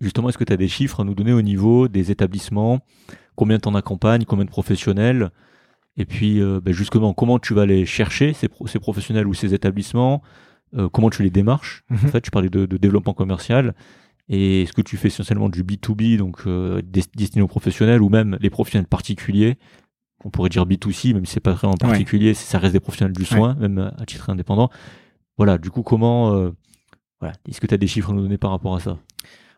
Justement, 0.00 0.28
est-ce 0.28 0.38
que 0.38 0.44
tu 0.44 0.52
as 0.52 0.56
des 0.56 0.68
chiffres 0.68 1.00
à 1.00 1.04
nous 1.04 1.14
donner 1.14 1.32
au 1.32 1.42
niveau 1.42 1.88
des 1.88 2.12
établissements? 2.12 2.80
Combien 3.34 3.58
t'en 3.58 3.74
accompagnes? 3.74 4.24
Combien 4.24 4.44
de 4.44 4.50
professionnels? 4.50 5.30
Et 5.96 6.04
puis, 6.04 6.40
euh, 6.40 6.60
ben 6.62 6.72
justement, 6.72 7.14
comment 7.14 7.40
tu 7.40 7.52
vas 7.52 7.66
les 7.66 7.84
chercher, 7.84 8.32
ces, 8.32 8.48
ces 8.66 8.78
professionnels 8.78 9.26
ou 9.26 9.34
ces 9.34 9.54
établissements? 9.54 10.22
Euh, 10.76 10.88
Comment 10.88 11.10
tu 11.10 11.22
les 11.22 11.30
démarches? 11.30 11.84
En 11.90 11.94
mhm. 11.94 12.10
fait, 12.10 12.20
tu 12.20 12.30
parlais 12.30 12.48
de, 12.48 12.66
de 12.66 12.76
développement 12.76 13.14
commercial. 13.14 13.74
Et 14.28 14.62
est-ce 14.62 14.72
que 14.72 14.82
tu 14.82 14.96
fais 14.96 15.08
essentiellement 15.08 15.48
du 15.48 15.62
B2B, 15.62 16.16
donc 16.16 16.46
euh, 16.46 16.80
destiné 16.82 17.42
aux 17.42 17.48
professionnels, 17.48 18.02
ou 18.02 18.08
même 18.08 18.38
les 18.40 18.50
professionnels 18.50 18.86
particuliers? 18.86 19.58
On 20.24 20.30
pourrait 20.30 20.48
dire 20.48 20.64
B2C, 20.64 21.12
même 21.12 21.26
si 21.26 21.34
c'est 21.34 21.40
pas 21.40 21.52
vraiment 21.52 21.74
particulier, 21.74 22.32
ça 22.32 22.58
reste 22.58 22.72
des 22.72 22.80
professionnels 22.80 23.14
du 23.14 23.26
soin, 23.26 23.54
même 23.56 23.92
à 23.98 24.06
titre 24.06 24.30
indépendant. 24.30 24.70
Voilà, 25.36 25.58
du 25.58 25.70
coup, 25.70 25.82
comment... 25.82 26.34
Euh, 26.34 26.50
voilà, 27.20 27.34
est-ce 27.48 27.60
que 27.60 27.66
tu 27.66 27.74
as 27.74 27.78
des 27.78 27.86
chiffres 27.86 28.10
à 28.10 28.14
nous 28.14 28.22
donner 28.22 28.38
par 28.38 28.50
rapport 28.50 28.74
à 28.74 28.80
ça? 28.80 28.98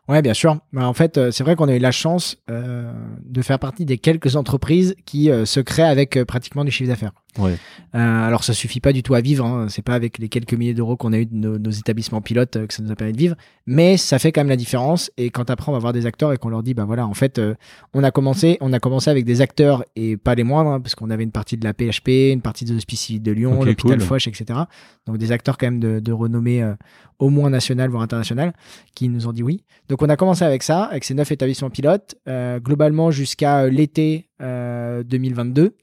Ouais, 0.07 0.21
bien 0.21 0.33
sûr. 0.33 0.57
Bah, 0.71 0.87
en 0.87 0.93
fait, 0.93 1.17
euh, 1.17 1.31
c'est 1.31 1.43
vrai 1.43 1.55
qu'on 1.55 1.67
a 1.67 1.75
eu 1.75 1.79
la 1.79 1.91
chance 1.91 2.37
euh, 2.49 2.91
de 3.25 3.41
faire 3.41 3.59
partie 3.59 3.85
des 3.85 3.97
quelques 3.97 4.37
entreprises 4.37 4.95
qui 5.05 5.29
euh, 5.29 5.45
se 5.45 5.59
créent 5.59 5.83
avec 5.83 6.23
pratiquement 6.23 6.63
des 6.63 6.71
chiffres 6.71 6.89
d'affaires. 6.89 7.11
Ouais. 7.37 7.57
alors, 7.93 8.43
ça 8.43 8.53
suffit 8.53 8.79
pas 8.79 8.93
du 8.93 9.03
tout 9.03 9.13
à 9.13 9.21
vivre. 9.21 9.45
Hein. 9.45 9.67
C'est 9.69 9.81
pas 9.81 9.93
avec 9.93 10.17
les 10.17 10.29
quelques 10.29 10.53
milliers 10.53 10.73
d'euros 10.73 10.95
qu'on 10.95 11.13
a 11.13 11.19
eu 11.19 11.25
de 11.25 11.57
nos, 11.57 11.71
établissements 11.71 12.21
pilotes 12.21 12.67
que 12.67 12.73
ça 12.73 12.83
nous 12.83 12.91
a 12.91 12.95
permis 12.95 13.13
de 13.13 13.17
vivre, 13.17 13.35
mais 13.65 13.97
ça 13.97 14.19
fait 14.19 14.31
quand 14.31 14.41
même 14.41 14.49
la 14.49 14.55
différence. 14.55 15.11
Et 15.17 15.29
quand 15.29 15.49
après 15.49 15.69
on 15.69 15.73
va 15.73 15.79
voir 15.79 15.93
des 15.93 16.05
acteurs 16.05 16.33
et 16.33 16.37
qu'on 16.37 16.49
leur 16.49 16.63
dit, 16.63 16.73
bah 16.73 16.85
voilà, 16.85 17.05
en 17.05 17.13
fait, 17.13 17.41
on 17.93 18.03
a 18.03 18.11
commencé, 18.11 18.57
on 18.61 18.73
a 18.73 18.79
commencé 18.79 19.09
avec 19.09 19.25
des 19.25 19.41
acteurs 19.41 19.83
et 19.95 20.17
pas 20.17 20.35
les 20.35 20.43
moindres, 20.43 20.71
hein, 20.71 20.79
parce 20.81 20.95
qu'on 20.95 21.09
avait 21.09 21.23
une 21.23 21.31
partie 21.31 21.57
de 21.57 21.63
la 21.63 21.73
PHP, 21.73 22.33
une 22.33 22.41
partie 22.41 22.65
de 22.65 22.73
l'Hospice 22.73 23.21
de 23.21 23.31
Lyon, 23.31 23.63
l'hôpital 23.63 23.99
Foch, 24.01 24.27
etc. 24.27 24.59
Donc 25.05 25.17
des 25.17 25.31
acteurs 25.31 25.57
quand 25.57 25.67
même 25.67 25.79
de, 25.79 25.99
de 25.99 26.11
renommée 26.11 26.63
au 27.19 27.29
moins 27.29 27.49
national, 27.49 27.89
voire 27.89 28.03
international, 28.03 28.53
qui 28.95 29.09
nous 29.09 29.27
ont 29.27 29.33
dit 29.33 29.43
oui. 29.43 29.63
Donc 29.89 30.01
on 30.01 30.09
a 30.09 30.15
commencé 30.15 30.43
avec 30.43 30.63
ça, 30.63 30.83
avec 30.83 31.03
ces 31.03 31.13
neuf 31.13 31.31
établissements 31.31 31.69
pilotes, 31.69 32.15
euh, 32.27 32.59
globalement 32.59 33.11
jusqu'à 33.11 33.61
euh, 33.61 33.69
l'été 33.69 34.27
2022. 34.39 35.75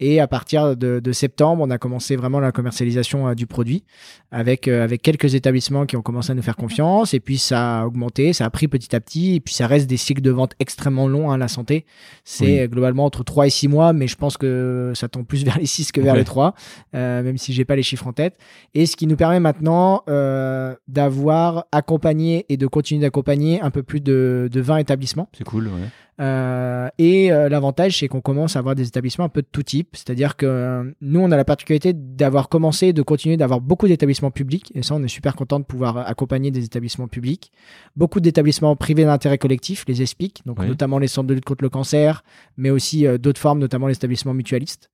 Et 0.00 0.20
à 0.20 0.28
partir 0.28 0.76
de, 0.76 1.00
de, 1.00 1.12
septembre, 1.12 1.62
on 1.66 1.70
a 1.70 1.78
commencé 1.78 2.16
vraiment 2.16 2.40
la 2.40 2.52
commercialisation 2.52 3.28
euh, 3.28 3.34
du 3.34 3.46
produit 3.46 3.84
avec, 4.30 4.68
euh, 4.68 4.84
avec 4.84 5.02
quelques 5.02 5.34
établissements 5.34 5.86
qui 5.86 5.96
ont 5.96 6.02
commencé 6.02 6.30
à 6.30 6.34
nous 6.34 6.42
faire 6.42 6.56
confiance. 6.56 7.14
Et 7.14 7.20
puis 7.20 7.38
ça 7.38 7.80
a 7.80 7.86
augmenté, 7.86 8.32
ça 8.32 8.44
a 8.44 8.50
pris 8.50 8.68
petit 8.68 8.94
à 8.94 9.00
petit. 9.00 9.36
Et 9.36 9.40
puis 9.40 9.54
ça 9.54 9.66
reste 9.66 9.88
des 9.88 9.96
cycles 9.96 10.22
de 10.22 10.30
vente 10.30 10.54
extrêmement 10.60 11.08
longs, 11.08 11.30
hein, 11.30 11.38
la 11.38 11.48
santé. 11.48 11.84
C'est 12.24 12.68
globalement 12.68 13.04
entre 13.04 13.24
3 13.24 13.46
et 13.46 13.50
6 13.50 13.68
mois, 13.68 13.92
mais 13.92 14.06
je 14.06 14.16
pense 14.16 14.36
que 14.36 14.92
ça 14.94 15.08
tombe 15.08 15.26
plus 15.26 15.44
vers 15.48 15.58
les 15.58 15.66
6 15.66 15.92
que 15.92 16.00
vers 16.00 16.14
les 16.14 16.24
3, 16.24 16.54
euh, 16.94 17.22
même 17.22 17.38
si 17.38 17.52
j'ai 17.52 17.64
pas 17.64 17.76
les 17.76 17.82
chiffres 17.82 18.06
en 18.06 18.12
tête. 18.12 18.36
Et 18.74 18.86
ce 18.86 18.96
qui 18.96 19.06
nous 19.06 19.16
permet 19.16 19.40
maintenant 19.40 20.02
euh, 20.08 20.74
d'avoir 20.86 21.66
accompagné 21.72 22.46
et 22.48 22.56
de 22.56 22.66
continuer 22.66 23.02
d'accompagner 23.02 23.60
un 23.60 23.70
peu 23.70 23.82
plus 23.82 24.00
de, 24.00 24.48
de 24.50 24.60
20 24.60 24.78
établissements. 24.78 25.28
C'est 25.36 25.44
cool, 25.44 25.66
ouais. 25.68 25.88
Euh, 26.20 26.88
et 26.98 27.30
euh, 27.30 27.48
l'avantage, 27.48 27.98
c'est 27.98 28.08
qu'on 28.08 28.20
commence 28.20 28.56
à 28.56 28.58
avoir 28.58 28.74
des 28.74 28.86
établissements 28.88 29.24
un 29.24 29.28
peu 29.28 29.42
de 29.42 29.48
tout 29.50 29.62
type. 29.62 29.96
C'est-à-dire 29.96 30.36
que 30.36 30.46
euh, 30.46 30.84
nous, 31.00 31.20
on 31.20 31.30
a 31.30 31.36
la 31.36 31.44
particularité 31.44 31.92
d'avoir 31.92 32.48
commencé, 32.48 32.92
de 32.92 33.02
continuer 33.02 33.36
d'avoir 33.36 33.60
beaucoup 33.60 33.86
d'établissements 33.86 34.30
publics. 34.30 34.72
Et 34.74 34.82
ça, 34.82 34.94
on 34.94 35.02
est 35.02 35.08
super 35.08 35.36
content 35.36 35.60
de 35.60 35.64
pouvoir 35.64 35.98
accompagner 35.98 36.50
des 36.50 36.64
établissements 36.64 37.08
publics. 37.08 37.52
Beaucoup 37.96 38.20
d'établissements 38.20 38.74
privés 38.74 39.04
d'intérêt 39.04 39.38
collectif, 39.38 39.84
les 39.86 40.02
ESPIC, 40.02 40.42
donc 40.44 40.58
notamment 40.60 40.98
les 40.98 41.08
centres 41.08 41.28
de 41.28 41.34
lutte 41.34 41.44
contre 41.44 41.62
le 41.62 41.70
cancer, 41.70 42.24
mais 42.56 42.70
aussi 42.70 43.06
d'autres 43.18 43.40
formes, 43.40 43.58
notamment 43.58 43.86
les 43.86 43.94
établissements 43.94 44.34
mutualistes. 44.34 44.90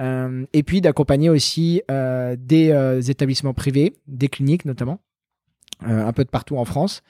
et 0.00 0.62
puis 0.62 0.80
d'accompagner 0.80 1.30
aussi 1.30 1.82
des 1.88 3.10
établissements 3.10 3.54
privés, 3.54 3.96
des 4.06 4.28
cliniques 4.28 4.64
notamment. 4.64 5.00
un 5.80 6.12
peu 6.12 6.24
de 6.24 6.30
partout 6.30 6.56
en 6.56 6.64
France 6.64 7.02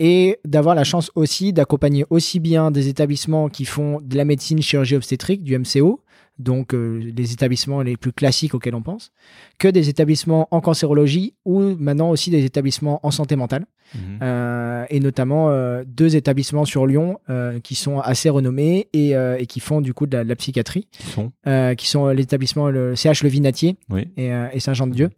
et 0.00 0.38
d'avoir 0.44 0.74
la 0.74 0.84
chance 0.84 1.10
aussi 1.14 1.52
d'accompagner 1.52 2.04
aussi 2.10 2.40
bien 2.40 2.70
des 2.70 2.88
établissements 2.88 3.48
qui 3.48 3.64
font 3.64 4.00
de 4.02 4.16
la 4.16 4.24
médecine 4.24 4.62
chirurgie 4.62 4.96
obstétrique, 4.96 5.42
du 5.42 5.58
MCO, 5.58 6.02
donc 6.38 6.72
euh, 6.72 7.12
les 7.16 7.32
établissements 7.32 7.82
les 7.82 7.96
plus 7.96 8.12
classiques 8.12 8.54
auxquels 8.54 8.74
on 8.74 8.82
pense, 8.82 9.10
que 9.58 9.68
des 9.68 9.88
établissements 9.88 10.46
en 10.50 10.60
cancérologie 10.60 11.34
ou 11.44 11.60
maintenant 11.78 12.10
aussi 12.10 12.30
des 12.30 12.44
établissements 12.44 13.00
en 13.02 13.10
santé 13.10 13.36
mentale. 13.36 13.66
Mhm. 13.94 14.18
Euh, 14.22 14.84
et 14.90 15.00
notamment 15.00 15.48
euh, 15.48 15.82
deux 15.86 16.14
établissements 16.14 16.66
sur 16.66 16.86
Lyon 16.86 17.18
qui 17.62 17.74
sont 17.74 17.98
assez 18.00 18.28
renommés 18.28 18.88
et, 18.92 19.12
et, 19.12 19.46
qui 19.46 19.60
font 19.60 19.80
du 19.80 19.94
coup 19.94 20.06
de 20.06 20.18
la, 20.18 20.36
psychiatrie, 20.36 20.86
qui 20.92 21.06
sont, 21.06 21.32
qui 21.76 21.88
sont 21.88 22.08
l'établissement 22.08 22.68
le 22.68 22.94
CH 22.94 23.22
Le 23.22 23.28
Vinatier 23.28 23.76
et, 24.16 24.30
et 24.52 24.60
Saint-Jean-de-Dieu. 24.60 25.10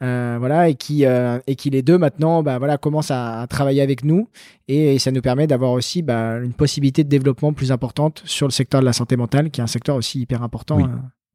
Voilà 0.00 0.68
et 0.68 0.74
qui 0.74 1.04
et 1.04 1.56
qui 1.56 1.70
les 1.70 1.82
deux 1.82 1.98
maintenant 1.98 2.42
bah, 2.42 2.58
voilà 2.58 2.78
commencent 2.78 3.10
à, 3.10 3.46
travailler 3.48 3.82
avec 3.82 4.04
nous 4.04 4.28
et, 4.68 4.98
ça 4.98 5.10
nous 5.10 5.20
permet 5.20 5.46
d'avoir 5.46 5.72
aussi 5.72 6.02
bah, 6.02 6.38
une 6.38 6.54
possibilité 6.54 7.04
de 7.04 7.08
développement 7.08 7.52
plus 7.52 7.72
importante 7.72 8.22
sur 8.24 8.46
le 8.46 8.52
secteur 8.52 8.80
de 8.80 8.86
la 8.86 8.92
santé 8.92 9.16
mentale 9.16 9.50
qui 9.50 9.60
est 9.60 9.64
un 9.64 9.68
secteur 9.68 9.96
aussi 9.96 10.20
hyper 10.20 10.42
important. 10.42 10.78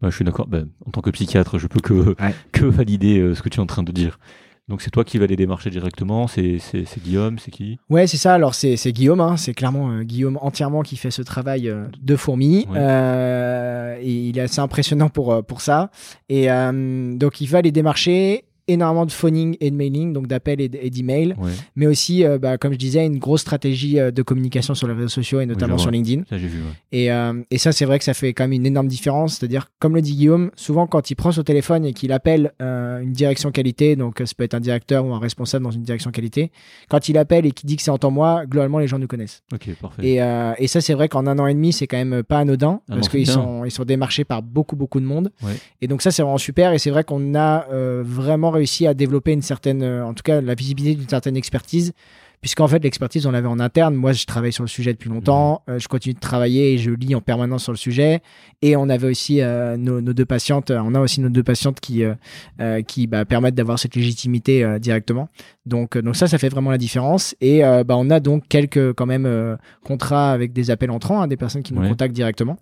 Bah, 0.02 0.10
je 0.10 0.16
suis 0.16 0.26
d'accord. 0.26 0.48
Ben, 0.48 0.70
en 0.86 0.92
tant 0.92 1.02
que 1.02 1.10
psychiatre, 1.10 1.58
je 1.58 1.68
peux 1.68 1.80
que, 1.80 2.16
que 2.52 2.66
valider 2.66 3.20
euh, 3.20 3.34
ce 3.34 3.42
que 3.42 3.50
tu 3.50 3.58
es 3.58 3.62
en 3.62 3.66
train 3.66 3.84
de 3.84 3.92
dire. 3.92 4.20
Donc 4.68 4.82
c'est 4.82 4.90
toi 4.90 5.06
qui 5.06 5.18
vas 5.18 5.28
les 5.28 5.38
démarcher 5.38 5.70
directement, 5.70 6.28
c'est 6.28 6.60
Guillaume, 7.04 7.40
c'est 7.40 7.52
qui? 7.52 7.80
Ouais, 7.90 8.06
c'est 8.06 8.18
ça. 8.18 8.34
Alors 8.34 8.54
c'est 8.54 8.92
Guillaume, 8.92 9.22
hein. 9.22 9.38
c'est 9.38 9.54
clairement 9.54 9.92
euh, 9.92 10.04
Guillaume 10.04 10.38
entièrement 10.42 10.82
qui 10.82 10.98
fait 10.98 11.12
ce 11.12 11.22
travail 11.22 11.70
euh, 11.70 11.86
de 12.02 12.16
fourmi. 12.16 12.68
et 12.76 14.14
il 14.14 14.38
est 14.38 14.42
assez 14.42 14.60
impressionnant 14.60 15.10
pour, 15.10 15.44
pour 15.46 15.62
ça. 15.62 15.90
Et 16.30 16.48
donc 16.48 17.42
il 17.42 17.48
va 17.48 17.62
les 17.62 17.72
démarcher 17.72 18.47
énormément 18.68 19.06
de 19.06 19.12
phoning 19.12 19.56
et 19.60 19.72
de 19.72 19.76
mailing, 19.76 20.14
donc 20.14 20.28
d'appels 20.28 20.60
et 20.62 20.90
d'emails, 20.90 21.36
mais 21.76 21.88
aussi, 21.88 22.24
euh, 22.24 22.38
bah, 22.38 22.58
comme 22.58 22.74
je 22.74 22.78
disais, 22.78 23.06
une 23.06 23.20
grosse 23.20 23.42
stratégie 23.42 24.00
euh, 24.00 24.12
de 24.12 24.22
communication 24.22 24.76
sur 24.76 24.88
les 24.88 24.94
réseaux 24.94 25.08
sociaux 25.08 25.40
et 25.40 25.46
notamment 25.46 25.78
sur 25.78 25.92
LinkedIn. 25.92 26.24
Ça, 26.30 26.38
vu, 26.38 26.50
et, 26.92 27.12
euh, 27.12 27.42
et, 27.52 27.58
ça, 27.58 27.72
c'est 27.72 27.86
vrai 27.86 27.98
que 27.98 28.06
ça 28.06 28.14
fait 28.14 28.34
quand 28.34 28.44
même 28.44 28.54
une 28.54 28.66
énorme 28.66 28.88
différence. 28.88 29.36
C'est-à-dire, 29.36 29.68
comme 29.80 29.96
le 29.96 30.02
dit 30.02 30.16
Guillaume, 30.16 30.52
souvent 30.56 30.88
quand 30.88 31.10
il 31.10 31.16
prend 31.16 31.32
son 31.32 31.44
téléphone 31.44 31.86
et 31.86 31.94
qu'il 31.94 32.12
appelle 32.12 32.54
une 32.60 33.14
direction 33.14 33.52
qualité, 33.52 33.96
donc 33.96 34.20
ça 34.20 34.34
peut 34.36 34.44
être 34.44 34.54
un 34.54 34.60
directeur 34.60 35.06
ou 35.06 35.14
un 35.14 35.20
responsable 35.20 35.64
dans 35.64 35.72
une 35.72 35.84
direction 35.84 36.12
qualité, 36.12 36.52
quand 36.90 37.10
il 37.10 37.18
appelle 37.18 37.46
et 37.46 37.52
qu'il 37.52 37.68
dit 37.68 37.76
que 37.76 37.84
c'est 37.84 37.92
en 37.92 37.98
temps 37.98 38.12
moi, 38.12 38.46
globalement, 38.46 38.80
les 38.80 38.88
gens 38.88 39.00
nous 39.00 39.08
connaissent. 39.08 39.44
Ok, 39.54 39.70
parfait. 39.82 40.06
Et, 40.06 40.64
et 40.64 40.68
ça, 40.68 40.82
c'est 40.82 40.94
vrai 40.94 41.08
qu'en 41.08 41.28
un 41.28 41.40
an 41.40 41.48
et 41.48 41.54
demi, 41.54 41.72
c'est 41.72 41.88
quand 41.88 41.98
même 41.98 42.24
pas 42.24 42.40
anodin 42.40 42.82
ah 42.90 42.96
parce 42.96 43.10
qu'ils 43.10 43.28
sont, 43.28 43.66
ils 43.66 43.72
sont 43.72 43.86
démarchés 43.86 44.24
par 44.24 44.42
beaucoup, 44.42 44.76
beaucoup 44.76 45.00
de 45.00 45.06
monde. 45.06 45.32
Et 45.82 45.88
donc 45.88 46.02
ça, 46.02 46.12
c'est 46.12 46.22
vraiment 46.22 46.38
super. 46.38 46.74
Et 46.74 46.80
c'est 46.80 46.92
vrai 46.92 47.04
qu'on 47.04 47.36
a 47.36 47.68
vraiment 48.04 48.52
réussi 48.58 48.86
à 48.88 48.94
développer 48.94 49.32
une 49.32 49.42
certaine, 49.42 49.82
euh, 49.82 50.06
en 50.06 50.14
tout 50.14 50.24
cas 50.24 50.42
la 50.42 50.56
visibilité 50.56 50.96
d'une 50.96 51.10
certaine 51.10 51.38
expertise, 51.38 51.94
puisqu'en 52.42 52.68
fait 52.68 52.84
l'expertise 52.84 53.26
on 53.26 53.32
l'avait 53.32 53.48
en 53.48 53.60
interne. 53.60 53.96
Moi, 53.96 54.14
je 54.14 54.26
travaille 54.26 54.54
sur 54.54 54.64
le 54.64 54.68
sujet 54.70 54.94
depuis 54.94 55.10
longtemps, 55.10 55.64
mmh. 55.68 55.78
je 55.80 55.88
continue 55.88 56.14
de 56.14 56.20
travailler 56.20 56.74
et 56.74 56.78
je 56.78 56.92
lis 56.92 57.16
en 57.16 57.22
permanence 57.22 57.64
sur 57.64 57.72
le 57.72 57.78
sujet. 57.78 58.22
Et 58.62 58.76
on 58.76 58.90
avait 58.90 59.08
aussi 59.08 59.42
nos, 59.78 60.02
deux 60.02 60.26
patientes, 60.26 60.72
on 60.72 60.94
a 60.94 61.00
aussi 61.00 61.22
nos 61.22 61.30
deux 61.30 61.44
patientes 61.44 61.80
qui 61.80 62.04
qui 62.88 63.08
bah, 63.08 63.26
permettent 63.26 63.56
d'avoir 63.56 63.80
cette 63.80 63.96
légitimité 63.96 64.78
directement. 64.80 65.30
Donc 65.68 65.98
donc 65.98 66.16
ça, 66.16 66.28
ça 66.28 66.38
fait 66.38 66.50
vraiment 66.50 66.72
la 66.72 66.78
différence. 66.78 67.36
Et 67.42 67.62
bah, 67.62 67.96
on 67.98 68.10
a 68.10 68.20
donc 68.20 68.48
quelques 68.48 68.94
quand 68.94 69.06
même 69.06 69.58
contrats 69.84 70.32
avec 70.32 70.54
des 70.54 70.72
appels 70.72 70.92
entrants, 70.92 71.22
hein, 71.22 71.28
des 71.28 71.38
personnes 71.38 71.64
qui 71.64 71.74
nous 71.74 71.88
contactent 71.88 72.16
directement. 72.16 72.58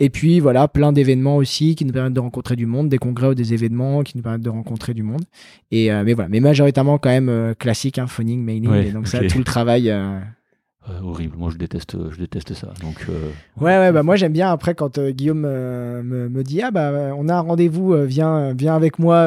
Et 0.00 0.10
puis 0.10 0.40
voilà, 0.40 0.66
plein 0.68 0.92
d'événements 0.92 1.36
aussi 1.36 1.74
qui 1.74 1.84
nous 1.84 1.92
permettent 1.92 2.14
de 2.14 2.20
rencontrer 2.20 2.56
du 2.56 2.66
monde, 2.66 2.88
des 2.88 2.98
congrès 2.98 3.28
ou 3.28 3.34
des 3.34 3.54
événements 3.54 4.02
qui 4.02 4.16
nous 4.16 4.22
permettent 4.22 4.42
de 4.42 4.50
rencontrer 4.50 4.94
du 4.94 5.02
monde. 5.02 5.22
Et 5.70 5.92
euh, 5.92 6.02
mais 6.04 6.14
voilà, 6.14 6.28
mais 6.28 6.40
majoritairement 6.40 6.98
quand 6.98 7.10
même 7.10 7.28
euh, 7.28 7.54
classique, 7.54 7.98
hein, 7.98 8.06
phoning, 8.06 8.42
mailing, 8.42 8.74
et 8.74 8.90
donc 8.90 9.06
ça, 9.06 9.24
tout 9.24 9.38
le 9.38 9.44
travail. 9.44 9.92
Euh, 10.90 11.00
horrible. 11.02 11.36
Moi, 11.38 11.50
je 11.50 11.56
déteste, 11.56 11.96
je 12.10 12.18
déteste 12.18 12.52
ça. 12.52 12.74
Donc, 12.82 13.06
euh, 13.08 13.30
ouais, 13.58 13.78
ouais, 13.78 13.90
bah 13.90 14.02
moi 14.02 14.16
j'aime 14.16 14.32
bien. 14.34 14.50
Après, 14.50 14.74
quand 14.74 14.98
euh, 14.98 15.12
Guillaume 15.12 15.40
me, 15.40 16.28
me, 16.28 16.42
dit 16.42 16.60
ah 16.60 16.70
bah 16.70 16.92
on 17.16 17.28
a 17.30 17.34
un 17.34 17.40
rendez-vous, 17.40 17.94
viens, 18.04 18.52
viens 18.52 18.74
avec 18.74 18.98
moi 18.98 19.26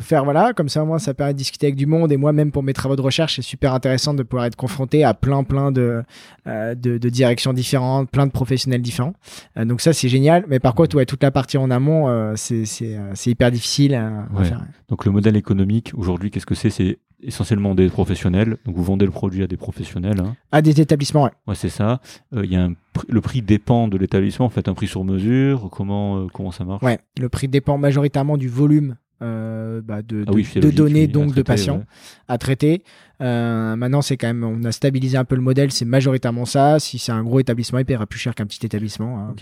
faire 0.00 0.24
voilà. 0.24 0.52
Comme 0.52 0.68
ça, 0.68 0.84
moi, 0.84 1.00
ça 1.00 1.12
permet 1.12 1.32
de 1.32 1.38
discuter 1.38 1.66
avec 1.66 1.76
du 1.76 1.86
monde. 1.86 2.12
Et 2.12 2.16
moi, 2.16 2.32
même 2.32 2.52
pour 2.52 2.62
mes 2.62 2.72
travaux 2.72 2.94
de 2.94 3.00
recherche, 3.00 3.36
c'est 3.36 3.42
super 3.42 3.74
intéressant 3.74 4.14
de 4.14 4.22
pouvoir 4.22 4.46
être 4.46 4.56
confronté 4.56 5.02
à 5.02 5.14
plein, 5.14 5.42
plein 5.42 5.72
de 5.72 6.02
de, 6.46 6.74
de, 6.74 7.08
directions 7.08 7.52
différentes, 7.52 8.10
plein 8.10 8.26
de 8.26 8.32
professionnels 8.32 8.82
différents. 8.82 9.14
donc 9.56 9.80
ça, 9.80 9.92
c'est 9.92 10.08
génial. 10.08 10.44
Mais 10.48 10.60
par 10.60 10.74
contre, 10.74 10.96
ouais, 10.96 11.06
toute 11.06 11.22
la 11.22 11.32
partie 11.32 11.58
en 11.58 11.70
amont, 11.70 12.34
c'est 12.36 12.64
c'est 12.66 13.30
hyper 13.30 13.50
difficile 13.50 13.94
à, 13.94 14.26
faire. 14.44 14.60
Donc 14.88 15.06
le 15.06 15.10
modèle 15.10 15.36
économique 15.36 15.90
aujourd'hui, 15.96 16.30
qu'est-ce 16.30 16.46
que 16.46 16.54
c'est? 16.54 16.70
C'est 16.70 16.98
essentiellement 17.24 17.74
des 17.74 17.88
professionnels. 17.88 18.56
Donc 18.64 18.76
vous 18.76 18.84
vendez 18.84 19.04
le 19.04 19.10
produit 19.10 19.42
à 19.42 19.46
des 19.46 19.56
professionnels. 19.56 20.20
Hein. 20.20 20.36
À 20.52 20.62
des 20.62 20.80
établissements, 20.80 21.24
ouais. 21.24 21.30
Ouais, 21.46 21.54
c'est 21.54 21.68
ça. 21.68 22.00
Euh, 22.34 22.44
y 22.46 22.56
a 22.56 22.68
le 23.08 23.20
prix 23.20 23.42
dépend 23.42 23.88
de 23.88 23.96
l'établissement. 23.96 24.46
En 24.46 24.50
fait, 24.50 24.68
un 24.68 24.74
prix 24.74 24.86
sur 24.86 25.04
mesure. 25.04 25.68
Comment 25.70 26.18
euh, 26.18 26.26
comment 26.32 26.52
ça 26.52 26.64
marche? 26.64 26.82
Ouais, 26.82 26.98
le 27.18 27.28
prix 27.28 27.48
dépend 27.48 27.78
majoritairement 27.78 28.36
du 28.36 28.48
volume 28.48 28.96
euh, 29.22 29.80
bah, 29.80 30.02
de, 30.02 30.24
ah 30.26 30.60
de, 30.60 30.70
données 30.70 31.06
donc 31.06 31.34
de 31.34 31.42
patients 31.42 31.84
à 32.28 32.36
traiter. 32.38 32.82
maintenant, 33.20 34.02
c'est 34.02 34.16
quand 34.16 34.26
même, 34.26 34.44
on 34.44 34.64
a 34.64 34.72
stabilisé 34.72 35.16
un 35.16 35.24
peu 35.24 35.34
le 35.34 35.40
modèle, 35.40 35.72
c'est 35.72 35.84
majoritairement 35.84 36.44
ça. 36.44 36.78
Si 36.78 36.98
c'est 36.98 37.12
un 37.12 37.22
gros 37.22 37.40
établissement, 37.40 37.78
il 37.78 37.84
paiera 37.84 38.06
plus 38.06 38.18
cher 38.18 38.34
qu'un 38.34 38.46
petit 38.46 38.64
établissement. 38.66 39.18
Hein, 39.18 39.34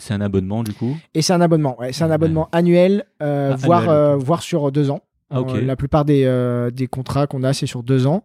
c'est 0.00 0.14
un, 0.14 0.20
abonnement 0.20 0.62
du 0.64 0.72
coup? 0.72 0.96
Et 1.14 1.22
c'est 1.22 1.32
un 1.32 1.40
abonnement, 1.40 1.78
ouais, 1.78 1.92
c'est 1.92 2.04
un 2.04 2.10
abonnement 2.10 2.48
annuel, 2.52 3.04
ah, 3.20 3.54
voire, 3.56 4.18
voire 4.18 4.42
sur 4.42 4.72
deux 4.72 4.90
ans. 4.90 5.02
Ah, 5.30 5.40
euh, 5.40 5.60
la 5.60 5.76
plupart 5.76 6.06
des, 6.06 6.24
euh, 6.24 6.70
des 6.70 6.86
contrats 6.86 7.26
qu'on 7.26 7.42
a, 7.42 7.52
c'est 7.52 7.66
sur 7.66 7.82
deux 7.82 8.06
ans 8.06 8.24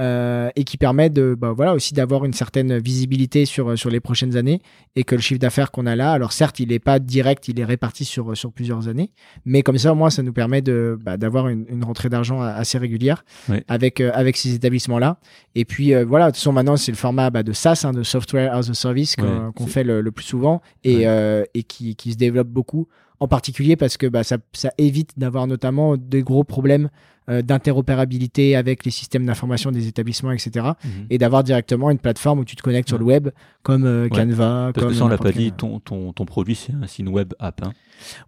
euh, 0.00 0.50
et 0.56 0.64
qui 0.64 0.78
permet 0.78 1.08
de, 1.08 1.36
bah, 1.38 1.52
voilà, 1.52 1.74
aussi 1.74 1.94
d'avoir 1.94 2.24
une 2.24 2.32
certaine 2.32 2.76
visibilité 2.78 3.44
sur, 3.44 3.78
sur 3.78 3.88
les 3.88 4.00
prochaines 4.00 4.36
années 4.36 4.60
et 4.96 5.04
que 5.04 5.14
le 5.14 5.20
chiffre 5.20 5.38
d'affaires 5.38 5.70
qu'on 5.70 5.86
a 5.86 5.94
là, 5.94 6.10
alors 6.10 6.32
certes, 6.32 6.58
il 6.58 6.70
n'est 6.70 6.80
pas 6.80 6.98
direct, 6.98 7.46
il 7.46 7.60
est 7.60 7.64
réparti 7.64 8.04
sur, 8.04 8.36
sur 8.36 8.52
plusieurs 8.52 8.88
années, 8.88 9.12
mais 9.44 9.62
comme 9.62 9.78
ça, 9.78 9.92
au 9.92 9.94
moins, 9.94 10.10
ça 10.10 10.24
nous 10.24 10.32
permet 10.32 10.60
de, 10.60 10.98
bah, 11.00 11.16
d'avoir 11.16 11.46
une, 11.46 11.66
une, 11.68 11.84
rentrée 11.84 12.08
d'argent 12.08 12.40
assez 12.40 12.78
régulière 12.78 13.24
avec, 13.68 14.00
avec 14.00 14.36
ces 14.36 14.52
établissements-là. 14.54 15.18
Et 15.54 15.64
puis, 15.64 15.94
voilà, 16.02 16.26
de 16.26 16.30
toute 16.30 16.38
façon, 16.38 16.52
maintenant, 16.52 16.76
c'est 16.76 16.90
le 16.90 16.96
format 16.96 17.30
bah, 17.30 17.44
de 17.44 17.52
SaaS, 17.52 17.82
hein, 17.84 17.92
de 17.92 18.02
Software 18.02 18.52
as 18.52 18.68
a 18.68 18.74
Service, 18.74 19.14
qu'on, 19.14 19.66
fait 19.68 19.84
le, 19.84 20.00
le, 20.00 20.10
plus 20.10 20.24
souvent 20.24 20.62
et, 20.82 21.04
et 21.04 21.62
qui, 21.62 21.94
qui 21.94 22.12
se 22.12 22.16
développe 22.16 22.48
beaucoup 22.48 22.88
en 23.20 23.28
particulier 23.28 23.76
parce 23.76 23.96
que 23.96 24.06
bah, 24.06 24.24
ça, 24.24 24.38
ça, 24.52 24.70
évite 24.78 25.18
d'avoir 25.18 25.46
notamment 25.46 25.96
des 25.96 26.22
gros 26.22 26.42
problèmes 26.42 26.88
euh, 27.28 27.42
d'interopérabilité 27.42 28.56
avec 28.56 28.84
les 28.84 28.90
systèmes 28.90 29.26
d'information 29.26 29.70
des 29.70 29.86
établissements, 29.86 30.32
etc. 30.32 30.70
Mhm. 30.82 31.06
Et 31.10 31.18
d'avoir 31.18 31.44
directement 31.44 31.90
une 31.90 31.98
plateforme 31.98 32.40
où 32.40 32.44
tu 32.44 32.56
te 32.56 32.62
connectes 32.62 32.88
sur 32.88 32.98
le 32.98 33.04
web, 33.04 33.28
comme 33.62 33.84
euh, 33.84 34.08
Canva. 34.08 34.72
Parce 34.74 34.84
comme 34.84 34.92
que 34.92 34.98
ça, 34.98 35.04
on 35.04 35.08
l'a 35.08 35.18
pas 35.18 35.30
dit, 35.30 35.52
ton, 35.52 35.80
ton, 35.80 36.12
ton 36.14 36.24
produit, 36.24 36.56
c'est 36.56 36.98
une 36.98 37.10
web 37.10 37.34
app. 37.38 37.62
Hein. 37.62 37.72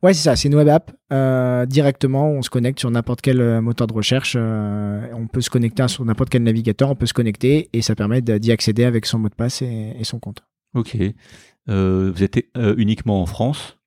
Ouais, 0.02 0.12
c'est 0.12 0.22
ça, 0.22 0.36
c'est 0.36 0.48
une 0.48 0.54
web 0.54 0.68
app. 0.68 0.92
Euh, 1.10 1.64
directement, 1.64 2.30
on 2.30 2.42
se 2.42 2.50
connecte 2.50 2.78
sur 2.78 2.90
n'importe 2.90 3.22
quel 3.22 3.60
moteur 3.60 3.86
de 3.86 3.94
recherche. 3.94 4.36
on 4.36 5.26
peut 5.26 5.40
se 5.40 5.50
connecter 5.50 5.88
sur 5.88 6.04
n'importe 6.04 6.28
quel 6.28 6.42
navigateur, 6.42 6.90
on 6.90 6.94
peut 6.94 7.06
se 7.06 7.14
connecter 7.14 7.70
et 7.72 7.80
ça 7.80 7.94
permet 7.94 8.20
d'y 8.20 8.52
accéder 8.52 8.84
avec 8.84 9.06
son 9.06 9.18
mot 9.18 9.30
de 9.30 9.34
passe 9.34 9.62
et, 9.62 9.94
et 9.98 10.04
son 10.04 10.20
compte. 10.20 10.44
Ok. 10.74 10.96
vous 11.66 12.22
êtes 12.22 12.46
uniquement 12.76 13.22
en 13.22 13.26
France? 13.26 13.78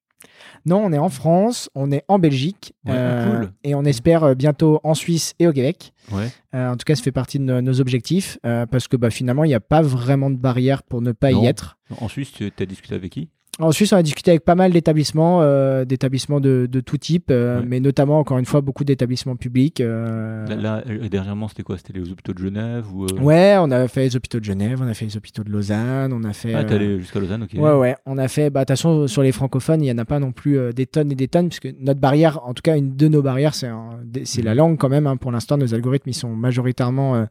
Non, 0.65 0.83
on 0.83 0.91
est 0.91 0.97
en 0.97 1.09
France, 1.09 1.69
on 1.75 1.91
est 1.91 2.03
en 2.07 2.17
Belgique 2.17 2.73
euh, 2.87 3.45
et 3.63 3.75
on 3.75 3.85
espère 3.85 4.23
euh, 4.23 4.33
bientôt 4.33 4.79
en 4.83 4.95
Suisse 4.95 5.35
et 5.37 5.47
au 5.47 5.53
Québec. 5.53 5.93
Euh, 6.11 6.69
en 6.69 6.75
tout 6.75 6.85
cas, 6.85 6.95
ça 6.95 7.03
fait 7.03 7.11
partie 7.11 7.37
de 7.37 7.43
nos, 7.43 7.79
objectifs 7.79 8.39
parce 8.41 8.87
que 8.87 8.97
bah, 8.97 9.09
finalement, 9.09 9.43
il 9.43 9.49
n'y 9.49 9.55
a 9.55 9.59
pas 9.59 9.81
vraiment 9.81 10.29
de 10.29 10.37
barrière 10.37 10.81
pour 10.83 11.01
ne 11.01 11.11
pas 11.11 11.31
y 11.31 11.45
être. 11.45 11.77
En 11.99 12.07
Suisse, 12.07 12.31
tu 12.31 12.51
as 12.57 12.65
discuté 12.65 12.95
avec 12.95 13.11
qui? 13.11 13.29
En 13.59 13.71
Suisse, 13.71 13.93
on 13.93 13.97
a 13.97 14.03
discuté 14.03 14.31
avec 14.31 14.43
pas 14.43 14.55
mal 14.55 14.73
d'établissements, 14.73 15.41
euh, 15.41 15.85
d'établissements 15.85 16.41
de, 16.41 16.67
de, 16.69 16.79
tout 16.81 16.97
type, 16.97 17.27
euh, 17.31 17.61
mais 17.65 17.79
notamment, 17.79 18.19
encore 18.19 18.37
une 18.37 18.45
fois, 18.45 18.59
beaucoup 18.59 18.83
d'établissements 18.83 19.37
publics. 19.37 19.79
Euh... 19.79 20.45
Là, 20.47 20.83
euh, 20.89 21.07
dernièrement, 21.07 21.47
c'était 21.47 21.63
quoi? 21.63 21.77
C'était 21.77 21.93
les 21.93 22.11
hôpitaux 22.11 22.33
de 22.33 22.39
Genève 22.39 22.85
ou 22.93 23.05
Ouais, 23.21 23.55
on 23.57 23.71
a 23.71 23.87
fait 23.87 24.01
les 24.01 24.15
hôpitaux 24.17 24.39
de 24.41 24.43
Genève, 24.43 24.81
on 24.83 24.87
a 24.87 24.93
fait 24.93 25.05
les 25.05 25.15
hôpitaux 25.15 25.43
de 25.43 25.51
Lausanne, 25.51 26.11
on 26.11 26.23
a 26.25 26.33
fait. 26.33 26.53
Ah, 26.53 26.65
t'es 26.65 26.75
allé 26.75 26.99
jusqu'à 26.99 27.19
Lausanne, 27.21 27.43
ok. 27.43 27.57
Ouais, 27.57 27.73
ouais. 27.73 27.95
On 28.05 28.17
a 28.17 28.27
fait, 28.27 28.49
bah, 28.49 28.59
attention, 28.59 29.07
sur 29.07 29.21
les 29.21 29.31
francophones, 29.31 29.81
il 29.81 29.85
n'y 29.85 29.91
en 29.91 29.99
a 29.99 30.05
pas 30.05 30.19
non 30.19 30.33
plus 30.33 30.73
des 30.73 30.85
tonnes 30.85 31.11
et 31.13 31.15
des 31.15 31.29
tonnes, 31.29 31.47
puisque 31.47 31.73
notre 31.79 32.01
barrière, 32.01 32.41
en 32.45 32.53
tout 32.53 32.61
cas, 32.61 32.75
une 32.75 32.97
de 32.97 33.07
nos 33.07 33.21
barrières, 33.21 33.55
c'est 33.55 33.69
la 33.69 34.51
mhm. 34.51 34.57
langue 34.57 34.77
quand 34.77 34.89
même. 34.89 35.07
Hein. 35.07 35.15
Pour 35.15 35.31
l'instant, 35.31 35.57
nos 35.57 35.73
algorithmes, 35.73 36.09
ils 36.09 36.13
sont 36.13 36.35
majoritairement 36.35 37.25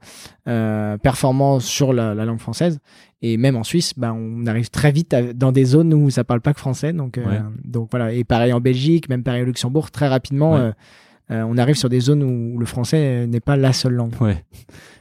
performants 0.46 1.60
sur 1.60 1.92
la, 1.92 2.14
la 2.14 2.24
langue 2.24 2.40
française. 2.40 2.80
Et 3.26 3.38
même 3.38 3.56
en 3.56 3.64
Suisse, 3.64 3.94
bah, 3.96 4.12
on 4.12 4.44
arrive 4.44 4.68
très 4.68 4.92
vite 4.92 5.16
dans 5.34 5.50
des 5.50 5.64
zones 5.64 5.94
où 5.94 6.10
ça 6.10 6.24
parle 6.24 6.42
pas 6.42 6.52
que 6.52 6.60
français. 6.60 6.92
Donc, 6.92 7.16
euh, 7.16 7.40
donc 7.64 7.88
voilà. 7.90 8.12
Et 8.12 8.22
pareil 8.22 8.52
en 8.52 8.60
Belgique, 8.60 9.08
même 9.08 9.22
pareil 9.22 9.40
au 9.40 9.46
Luxembourg, 9.46 9.90
très 9.90 10.08
rapidement, 10.08 10.56
euh, 10.56 10.72
euh, 11.30 11.42
on 11.48 11.56
arrive 11.56 11.74
sur 11.74 11.88
des 11.88 12.00
zones 12.00 12.22
où 12.22 12.58
le 12.58 12.66
français 12.66 13.26
n'est 13.26 13.40
pas 13.40 13.56
la 13.56 13.72
seule 13.72 13.94
langue. 13.94 14.12
Ouais. 14.20 14.44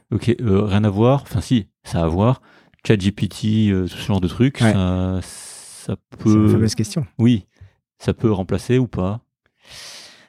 Ok, 0.10 0.34
rien 0.40 0.86
à 0.86 0.90
voir. 0.90 1.24
Enfin, 1.24 1.42
si, 1.42 1.68
ça 1.84 2.00
a 2.00 2.06
à 2.06 2.08
voir. 2.08 2.42
ChatGPT, 2.88 3.42
ce 3.88 4.06
genre 4.08 4.22
de 4.22 4.30
trucs, 4.30 4.60
ça, 4.60 5.20
ça 5.22 5.98
peut. 6.18 6.30
C'est 6.30 6.34
une 6.34 6.50
fameuse 6.50 6.76
question. 6.76 7.06
Oui, 7.20 7.46
ça 8.00 8.14
peut 8.14 8.32
remplacer 8.32 8.78
ou 8.78 8.88
pas? 8.88 9.20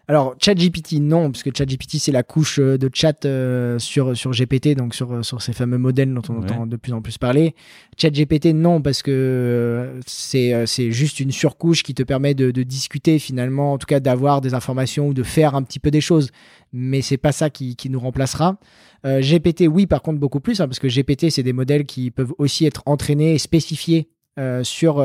Alors, 0.07 0.35
ChatGPT, 0.39 1.01
non, 1.01 1.31
parce 1.31 1.43
que 1.43 1.51
ChatGPT, 1.57 1.97
c'est 1.97 2.13
la 2.13 2.23
couche 2.23 2.59
euh, 2.59 2.77
de 2.77 2.91
chat 2.93 3.25
euh, 3.25 3.79
sur, 3.79 4.15
sur 4.15 4.33
GPT, 4.33 4.77
donc 4.77 4.95
sur, 4.95 5.11
euh, 5.11 5.23
sur 5.23 5.41
ces 5.41 5.55
fameux 5.55 5.79
modèles 5.79 6.13
dont 6.13 6.23
on 6.29 6.43
entend 6.43 6.67
de 6.67 6.77
plus 6.77 6.93
en 6.93 7.01
plus 7.01 7.17
parler. 7.17 7.55
ChatGPT, 7.97 8.47
non, 8.49 8.83
parce 8.83 9.03
que 9.03 9.95
c'est 10.07 10.67
c'est 10.67 10.91
juste 10.91 11.21
une 11.21 11.33
surcouche 11.33 11.83
qui 11.83 11.95
te 11.95 12.03
permet 12.03 12.35
de, 12.35 12.51
de 12.51 12.63
discuter 12.63 13.19
finalement, 13.19 13.73
en 13.73 13.79
tout 13.79 13.87
cas 13.87 13.99
d'avoir 13.99 14.43
des 14.43 14.53
informations 14.53 15.09
ou 15.09 15.15
de 15.15 15.23
faire 15.23 15.55
un 15.55 15.63
petit 15.63 15.79
peu 15.79 15.91
des 15.91 16.03
choses. 16.03 16.31
Mais 16.75 17.01
c'est 17.01 17.17
pas 17.17 17.33
ça 17.33 17.49
qui, 17.49 17.77
qui 17.77 17.89
nous 17.89 18.01
remplacera. 18.01 18.59
GPT, 19.05 19.69
oui, 19.69 19.87
par 19.87 20.03
contre, 20.03 20.19
beaucoup 20.19 20.41
plus, 20.41 20.61
hein, 20.61 20.67
parce 20.67 20.79
que 20.79 20.89
GPT, 20.89 21.31
c'est 21.31 21.43
des 21.43 21.53
modèles 21.53 21.85
qui 21.85 22.11
peuvent 22.11 22.33
aussi 22.39 22.65
être 22.65 22.83
entraînés 22.87 23.35
et 23.35 23.39
spécifiés 23.39 24.09
euh, 24.39 24.65
sur, 24.65 25.05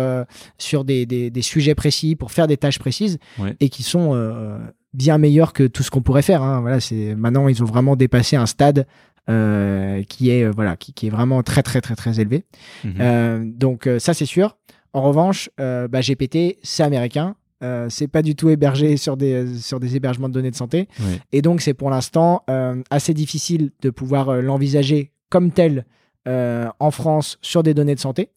sur 0.57 0.83
des, 0.83 1.05
des, 1.05 1.29
des, 1.29 1.41
sujets 1.41 1.75
précis 1.75 2.15
pour 2.15 2.31
faire 2.31 2.47
des 2.47 2.57
tâches 2.57 2.79
précises 2.79 3.19
et 3.59 3.69
qui 3.69 3.83
sont 3.83 4.13
bien 4.93 5.17
meilleur 5.17 5.53
que 5.53 5.63
tout 5.63 5.83
ce 5.83 5.91
qu'on 5.91 6.01
pourrait 6.01 6.21
faire. 6.21 6.41
Hein. 6.41 6.61
Voilà, 6.61 6.79
c'est 6.79 7.15
maintenant 7.15 7.47
ils 7.47 7.61
ont 7.61 7.65
vraiment 7.65 7.95
dépassé 7.95 8.35
un 8.35 8.45
stade 8.45 8.85
euh, 9.29 10.01
qui 10.03 10.31
est 10.31 10.43
euh, 10.43 10.51
voilà 10.51 10.75
qui, 10.75 10.91
qui, 10.93 11.07
est 11.07 11.09
vraiment 11.11 11.43
très 11.43 11.61
très 11.61 11.81
très 11.81 11.95
très 11.95 12.19
élevé. 12.19 12.45
Mhm. 12.83 12.93
Euh, 12.99 13.43
donc 13.45 13.87
ça 13.99 14.13
c'est 14.13 14.25
sûr. 14.25 14.57
En 14.93 15.01
revanche, 15.01 15.49
bah, 15.57 16.01
GPT 16.01 16.57
c'est 16.63 16.81
américain. 16.81 17.35
c'est 17.89 18.07
pas 18.07 18.23
du 18.23 18.35
tout 18.35 18.49
hébergé 18.49 18.97
sur 18.97 19.17
des 19.17 19.55
sur 19.59 19.79
des 19.79 19.95
hébergements 19.95 20.29
de 20.29 20.33
données 20.33 20.49
de 20.49 20.55
santé 20.55 20.87
et 21.31 21.43
donc 21.43 21.61
c'est 21.61 21.75
pour 21.75 21.91
l'instant 21.91 22.43
assez 22.89 23.13
difficile 23.13 23.69
de 23.83 23.91
pouvoir 23.91 24.41
l'envisager 24.41 25.11
comme 25.29 25.51
tel 25.51 25.85
en 26.25 26.91
France 26.91 27.37
sur 27.43 27.61
des 27.61 27.75
données 27.75 27.93
de 27.93 27.99
santé. 27.99 28.31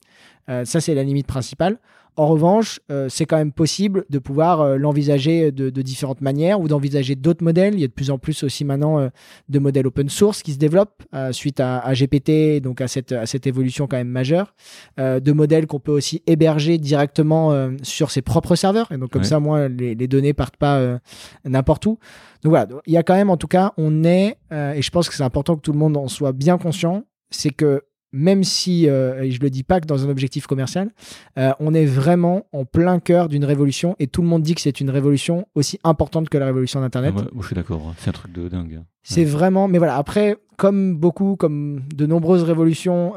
ça 0.46 0.80
c'est 0.82 0.94
la 0.94 1.04
limite 1.04 1.26
principale. 1.26 1.78
En 2.16 2.26
revanche, 2.26 2.78
euh, 2.90 3.08
c'est 3.08 3.24
quand 3.24 3.38
même 3.38 3.52
possible 3.52 4.04
de 4.10 4.18
pouvoir 4.18 4.60
euh, 4.60 4.76
l'envisager 4.76 5.50
de, 5.50 5.70
différentes 5.70 6.20
manières 6.20 6.60
ou 6.60 6.68
d'envisager 6.68 7.14
d'autres 7.14 7.42
modèles. 7.42 7.72
Il 7.74 7.80
y 7.80 7.84
a 7.84 7.86
de 7.86 7.92
plus 7.92 8.10
en 8.10 8.18
plus 8.18 8.42
aussi 8.42 8.66
maintenant 8.66 8.98
euh, 8.98 9.08
de 9.48 9.58
modèles 9.58 9.86
open 9.86 10.10
source 10.10 10.42
qui 10.42 10.52
se 10.52 10.58
développent 10.58 11.02
suite 11.30 11.60
à, 11.60 11.92
GPT, 11.94 12.60
donc 12.62 12.80
à 12.80 12.88
cette, 12.88 13.12
à 13.12 13.24
cette 13.24 13.46
évolution 13.46 13.86
quand 13.86 13.96
même 13.96 14.08
majeure. 14.08 14.54
de 14.98 15.32
modèles 15.32 15.66
qu'on 15.66 15.80
peut 15.80 15.92
aussi 15.92 16.22
héberger 16.26 16.78
directement 16.78 17.70
sur 17.82 18.10
ses 18.10 18.22
propres 18.22 18.56
serveurs. 18.56 18.90
Et 18.92 18.96
donc 18.96 19.10
comme 19.10 19.24
ça, 19.24 19.40
moi, 19.40 19.68
les, 19.68 19.94
les 19.94 20.08
données 20.08 20.32
partent 20.32 20.56
pas 20.56 20.98
n'importe 21.44 21.86
où. 21.86 21.98
Donc 22.42 22.50
voilà, 22.50 22.66
il 22.86 22.92
y 22.92 22.96
a 22.96 23.02
quand 23.02 23.14
même 23.14 23.30
en 23.30 23.36
tout 23.36 23.46
cas, 23.46 23.72
on 23.76 24.04
est, 24.04 24.36
et 24.50 24.82
je 24.82 24.90
pense 24.90 25.08
que 25.08 25.14
c'est 25.14 25.22
important 25.22 25.56
que 25.56 25.60
tout 25.60 25.72
le 25.72 25.78
monde 25.78 25.96
en 25.96 26.08
soit 26.08 26.32
bien 26.32 26.58
conscient, 26.58 27.04
c'est 27.30 27.50
que 27.50 27.82
même 28.12 28.44
si, 28.44 28.88
euh, 28.88 29.22
et 29.22 29.30
je 29.30 29.40
le 29.40 29.50
dis 29.50 29.62
pas 29.62 29.80
que 29.80 29.86
dans 29.86 30.04
un 30.04 30.08
objectif 30.08 30.46
commercial, 30.46 30.90
euh, 31.38 31.52
on 31.60 31.74
est 31.74 31.86
vraiment 31.86 32.46
en 32.52 32.64
plein 32.64 33.00
cœur 33.00 33.28
d'une 33.28 33.44
révolution 33.44 33.96
et 33.98 34.06
tout 34.06 34.22
le 34.22 34.28
monde 34.28 34.42
dit 34.42 34.54
que 34.54 34.60
c'est 34.60 34.80
une 34.80 34.90
révolution 34.90 35.46
aussi 35.54 35.78
importante 35.84 36.28
que 36.28 36.38
la 36.38 36.46
révolution 36.46 36.80
d'Internet. 36.80 37.14
moi, 37.14 37.24
je 37.40 37.46
suis 37.46 37.56
d'accord, 37.56 37.88
hein. 37.88 37.94
c'est 37.98 38.10
un 38.10 38.12
truc 38.12 38.32
de 38.32 38.48
dingue. 38.48 38.80
Hein. 38.80 38.84
C'est 39.02 39.24
vraiment, 39.24 39.66
mais 39.66 39.78
voilà, 39.78 39.96
après, 39.96 40.36
comme 40.56 40.96
beaucoup, 40.96 41.36
comme 41.36 41.82
de 41.94 42.06
nombreuses 42.06 42.44
révolutions, 42.44 43.14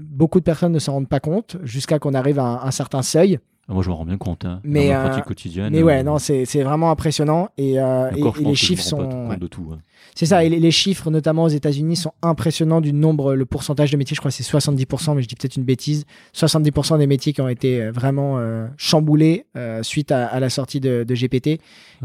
beaucoup 0.00 0.38
de 0.38 0.44
personnes 0.44 0.72
ne 0.72 0.78
s'en 0.78 0.92
rendent 0.92 1.08
pas 1.08 1.18
compte 1.18 1.56
jusqu'à 1.64 1.98
qu'on 1.98 2.14
arrive 2.14 2.38
à 2.38 2.62
un 2.64 2.70
certain 2.70 3.02
seuil. 3.02 3.40
Ah, 3.68 3.74
moi, 3.74 3.82
je 3.82 3.90
me 3.90 3.94
rends 3.94 4.04
bien 4.04 4.18
compte. 4.18 4.44
Hein, 4.44 4.60
mais, 4.64 4.88
dans 4.88 4.94
ma 4.94 5.08
pratique 5.08 5.24
quotidienne. 5.24 5.72
Mais 5.72 5.82
ouais, 5.82 6.00
euh, 6.00 6.02
non, 6.02 6.18
c'est 6.18 6.62
vraiment 6.62 6.90
impressionnant. 6.90 7.48
Et, 7.56 7.78
euh, 7.78 8.10
et, 8.10 8.42
les 8.42 8.54
chiffres 8.56 8.82
sont. 8.82 9.28
de 9.34 9.46
tout. 9.46 9.74
C'est 10.16 10.26
ça. 10.26 10.44
Et 10.44 10.48
les, 10.48 10.70
chiffres, 10.72 11.10
notamment 11.10 11.44
aux 11.44 11.48
États-Unis, 11.48 11.96
sont 11.96 12.12
impressionnants 12.22 12.80
du 12.80 12.92
nombre, 12.92 13.34
le 13.34 13.46
pourcentage 13.46 13.92
de 13.92 13.96
métiers. 13.96 14.16
Je 14.16 14.20
crois 14.20 14.32
que 14.32 14.36
c'est 14.36 14.42
70%, 14.42 15.14
mais 15.14 15.22
je 15.22 15.28
dis 15.28 15.36
peut-être 15.36 15.56
une 15.56 15.62
bêtise. 15.62 16.06
70% 16.34 16.98
des 16.98 17.06
métiers 17.06 17.32
qui 17.32 17.40
ont 17.40 17.48
été 17.48 17.80
euh, 17.80 17.92
vraiment 17.92 18.40
chamboulés 18.76 19.46
suite 19.82 20.10
à, 20.10 20.40
la 20.40 20.50
sortie 20.50 20.80
de, 20.80 21.04
GPT. 21.08 21.60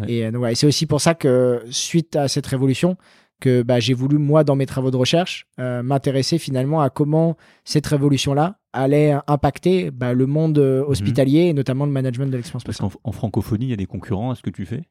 Et 0.08 0.28
ouais, 0.30 0.54
c'est 0.54 0.68
aussi 0.68 0.86
pour 0.86 1.02
ça 1.02 1.16
que 1.16 1.64
suite 1.72 2.16
à 2.16 2.28
cette 2.28 2.46
révolution, 2.46 2.98
que 3.40 3.62
bah, 3.62 3.80
j'ai 3.80 3.94
voulu, 3.94 4.18
moi, 4.18 4.44
dans 4.44 4.56
mes 4.56 4.66
travaux 4.66 4.92
de 4.92 4.98
recherche, 4.98 5.48
m'intéresser 5.58 6.38
finalement 6.38 6.82
à 6.82 6.90
comment 6.90 7.38
cette 7.64 7.88
révolution-là 7.88 8.58
allait 8.78 9.16
impacter 9.28 9.92
bah, 9.92 10.14
le 10.14 10.26
monde 10.26 10.58
euh, 10.60 10.82
mhm. 10.82 10.90
hospitalier 10.90 11.40
et 11.42 11.54
notamment 11.54 11.86
le 11.86 11.92
management 11.92 12.28
de 12.28 12.38
l'expérience 12.38 12.64
Parce 12.64 12.78
qu'en 12.78 13.12
francophonie, 13.12 13.66
il 13.66 13.70
y 13.70 13.74
a 13.74 13.78
des 13.78 13.86
concurrents 13.86 14.32
à 14.32 14.36
ce 14.36 14.42
que 14.42 14.50
tu 14.50 14.66
fais? 14.66 14.84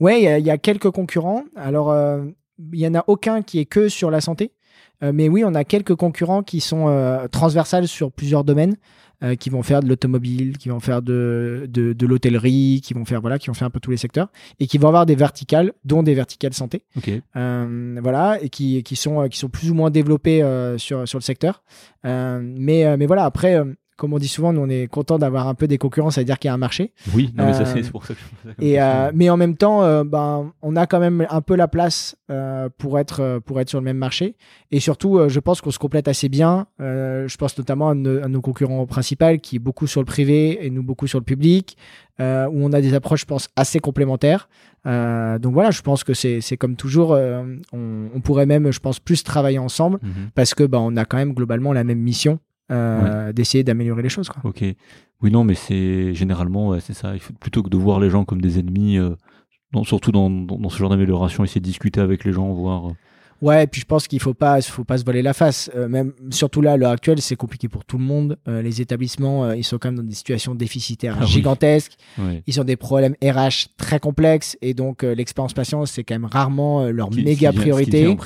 Oui, 0.00 0.24
il 0.24 0.46
y, 0.46 0.50
a 0.50 0.58
quelques 0.58 0.90
concurrents. 0.90 1.44
Alors, 1.56 1.90
euh, 1.90 2.24
il 2.72 2.78
n'y 2.78 2.86
en 2.86 2.94
a 2.94 3.04
aucun 3.06 3.42
qui 3.42 3.58
est 3.58 3.66
que 3.66 3.88
sur 3.88 4.10
la 4.10 4.20
santé. 4.20 4.52
Euh, 5.02 5.12
mais 5.14 5.28
oui, 5.28 5.44
on 5.44 5.54
a 5.54 5.64
quelques 5.64 5.94
concurrents 5.94 6.42
qui 6.42 6.60
sont 6.60 6.86
transversales 7.30 7.88
sur 7.88 8.12
plusieurs 8.12 8.44
domaines. 8.44 8.76
Euh, 9.22 9.34
qui 9.34 9.48
vont 9.48 9.62
faire 9.62 9.80
de 9.80 9.88
l'automobile, 9.88 10.58
qui 10.58 10.68
vont 10.68 10.78
faire 10.78 11.00
de, 11.00 11.64
de, 11.70 11.94
de 11.94 12.06
l'hôtellerie, 12.06 12.82
qui 12.84 12.92
vont 12.92 13.06
faire 13.06 13.22
voilà, 13.22 13.38
qui 13.38 13.46
vont 13.46 13.54
faire 13.54 13.66
un 13.66 13.70
peu 13.70 13.80
tous 13.80 13.90
les 13.90 13.96
secteurs 13.96 14.28
et 14.60 14.66
qui 14.66 14.76
vont 14.76 14.88
avoir 14.88 15.06
des 15.06 15.14
verticales, 15.14 15.72
dont 15.86 16.02
des 16.02 16.12
verticales 16.12 16.52
santé. 16.52 16.82
Euh, 17.34 17.98
voilà, 18.02 18.38
et 18.42 18.50
qui, 18.50 18.82
qui 18.82 18.94
sont 18.94 19.26
qui 19.30 19.38
sont 19.38 19.48
plus 19.48 19.70
ou 19.70 19.74
moins 19.74 19.88
développées 19.88 20.42
euh, 20.42 20.76
sur 20.76 21.08
sur 21.08 21.18
le 21.18 21.22
secteur. 21.22 21.62
mais 22.04 22.94
mais 22.98 23.06
voilà, 23.06 23.24
après 23.24 23.58
comme 23.96 24.12
on 24.12 24.18
dit 24.18 24.28
souvent, 24.28 24.52
nous 24.52 24.60
on 24.60 24.68
est 24.68 24.88
content 24.88 25.18
d'avoir 25.18 25.48
un 25.48 25.54
peu 25.54 25.66
des 25.66 25.78
concurrents, 25.78 26.10
ça 26.10 26.20
veut 26.20 26.26
dire 26.26 26.38
qu'il 26.38 26.48
y 26.48 26.50
a 26.50 26.54
un 26.54 26.58
marché. 26.58 26.92
Oui, 27.14 27.32
mais 27.34 27.54
ça 27.54 27.64
c'est 27.64 27.90
pour 27.90 28.04
ça 28.04 28.14
que 28.14 28.20
je 28.20 28.50
ça 28.50 28.54
et 28.58 28.80
euh, 28.80 29.10
Mais 29.14 29.30
en 29.30 29.36
même 29.36 29.56
temps, 29.56 29.82
euh, 29.82 30.04
ben, 30.04 30.52
on 30.60 30.76
a 30.76 30.86
quand 30.86 31.00
même 31.00 31.26
un 31.30 31.40
peu 31.40 31.56
la 31.56 31.66
place 31.66 32.16
euh, 32.30 32.68
pour, 32.76 32.98
être, 32.98 33.40
pour 33.46 33.58
être 33.60 33.70
sur 33.70 33.78
le 33.78 33.84
même 33.84 33.96
marché. 33.96 34.36
Et 34.70 34.80
surtout, 34.80 35.28
je 35.28 35.40
pense 35.40 35.60
qu'on 35.60 35.70
se 35.70 35.78
complète 35.78 36.08
assez 36.08 36.28
bien. 36.28 36.66
je 36.78 37.36
pense 37.36 37.56
notamment 37.56 37.90
à, 37.90 37.94
nos 37.94 38.40
concurrents 38.40 38.84
principaux 38.86 39.38
qui 39.42 39.56
est 39.56 39.60
beaucoup 39.60 39.86
sur 39.86 40.00
le 40.00 40.06
privé 40.06 40.64
et 40.64 40.70
nous 40.70 40.82
beaucoup 40.82 41.06
sur 41.06 41.18
le 41.18 41.24
public, 41.24 41.76
où 42.18 42.22
on 42.22 42.72
a 42.72 42.80
des 42.80 42.94
approches, 42.94 43.20
je 43.20 43.26
pense, 43.26 43.48
assez 43.56 43.78
complémentaires. 43.78 44.48
donc 44.84 45.54
voilà, 45.54 45.70
je 45.70 45.82
pense 45.82 46.04
que 46.04 46.12
c'est 46.14 46.56
comme 46.58 46.76
toujours, 46.76 47.16
on, 47.72 48.20
pourrait 48.22 48.46
même, 48.46 48.70
je 48.72 48.80
pense, 48.80 48.98
plus 48.98 49.22
travailler 49.22 49.58
ensemble 49.58 49.98
mhm. 50.02 50.30
parce 50.34 50.52
que 50.52 50.64
ben, 50.64 50.78
on 50.78 50.96
a 50.96 51.04
quand 51.04 51.16
même 51.16 51.32
globalement 51.32 51.72
la 51.72 51.84
même 51.84 52.00
mission. 52.00 52.40
Euh, 52.72 53.32
d'essayer 53.32 53.62
d'améliorer 53.62 54.02
les 54.02 54.08
choses. 54.08 54.28
Quoi. 54.28 54.42
Ok. 54.44 54.64
Oui, 55.22 55.30
non, 55.30 55.44
mais 55.44 55.54
c'est 55.54 56.14
généralement, 56.14 56.78
c'est 56.80 56.94
ça. 56.94 57.14
Il 57.14 57.20
faut, 57.20 57.32
plutôt 57.32 57.62
que 57.62 57.68
de 57.68 57.76
voir 57.76 58.00
les 58.00 58.10
gens 58.10 58.24
comme 58.24 58.40
des 58.40 58.58
ennemis, 58.58 58.98
euh, 58.98 59.14
surtout 59.84 60.12
dans, 60.12 60.28
dans, 60.28 60.68
ce 60.68 60.78
genre 60.78 60.90
d'amélioration, 60.90 61.44
essayer 61.44 61.60
de 61.60 61.66
discuter 61.66 62.00
avec 62.00 62.24
les 62.24 62.32
gens, 62.32 62.52
voir. 62.52 62.92
Euh, 63.42 63.46
Ouais, 63.46 63.64
et 63.64 63.66
puis 63.66 63.80
je 63.80 63.86
pense 63.86 64.08
qu'il 64.08 64.20
faut 64.20 64.34
pas, 64.34 64.60
faut 64.62 64.84
pas 64.84 64.98
se 64.98 65.04
voler 65.04 65.22
la 65.22 65.34
face. 65.34 65.70
Euh, 65.74 65.88
même 65.88 66.12
surtout 66.30 66.60
là, 66.60 66.72
à 66.72 66.76
l'heure 66.76 66.90
actuelle, 66.90 67.20
c'est 67.20 67.36
compliqué 67.36 67.68
pour 67.68 67.84
tout 67.84 67.98
le 67.98 68.04
monde. 68.04 68.38
Euh, 68.48 68.62
les 68.62 68.80
établissements, 68.80 69.44
euh, 69.44 69.56
ils 69.56 69.64
sont 69.64 69.78
quand 69.78 69.88
même 69.88 69.96
dans 69.96 70.02
des 70.02 70.14
situations 70.14 70.54
déficitaires 70.54 71.18
ah 71.20 71.24
gigantesques. 71.24 71.96
Ils 72.46 72.60
ont 72.60 72.64
des 72.64 72.76
problèmes 72.76 73.14
RH 73.22 73.68
très 73.76 74.00
complexes 74.00 74.56
et 74.62 74.74
donc 74.74 75.02
l'expérience 75.02 75.52
patient, 75.52 75.84
c'est 75.86 76.04
quand 76.04 76.14
même 76.14 76.24
rarement 76.24 76.84
leur 76.86 77.12
méga 77.12 77.52
priorité. 77.52 78.16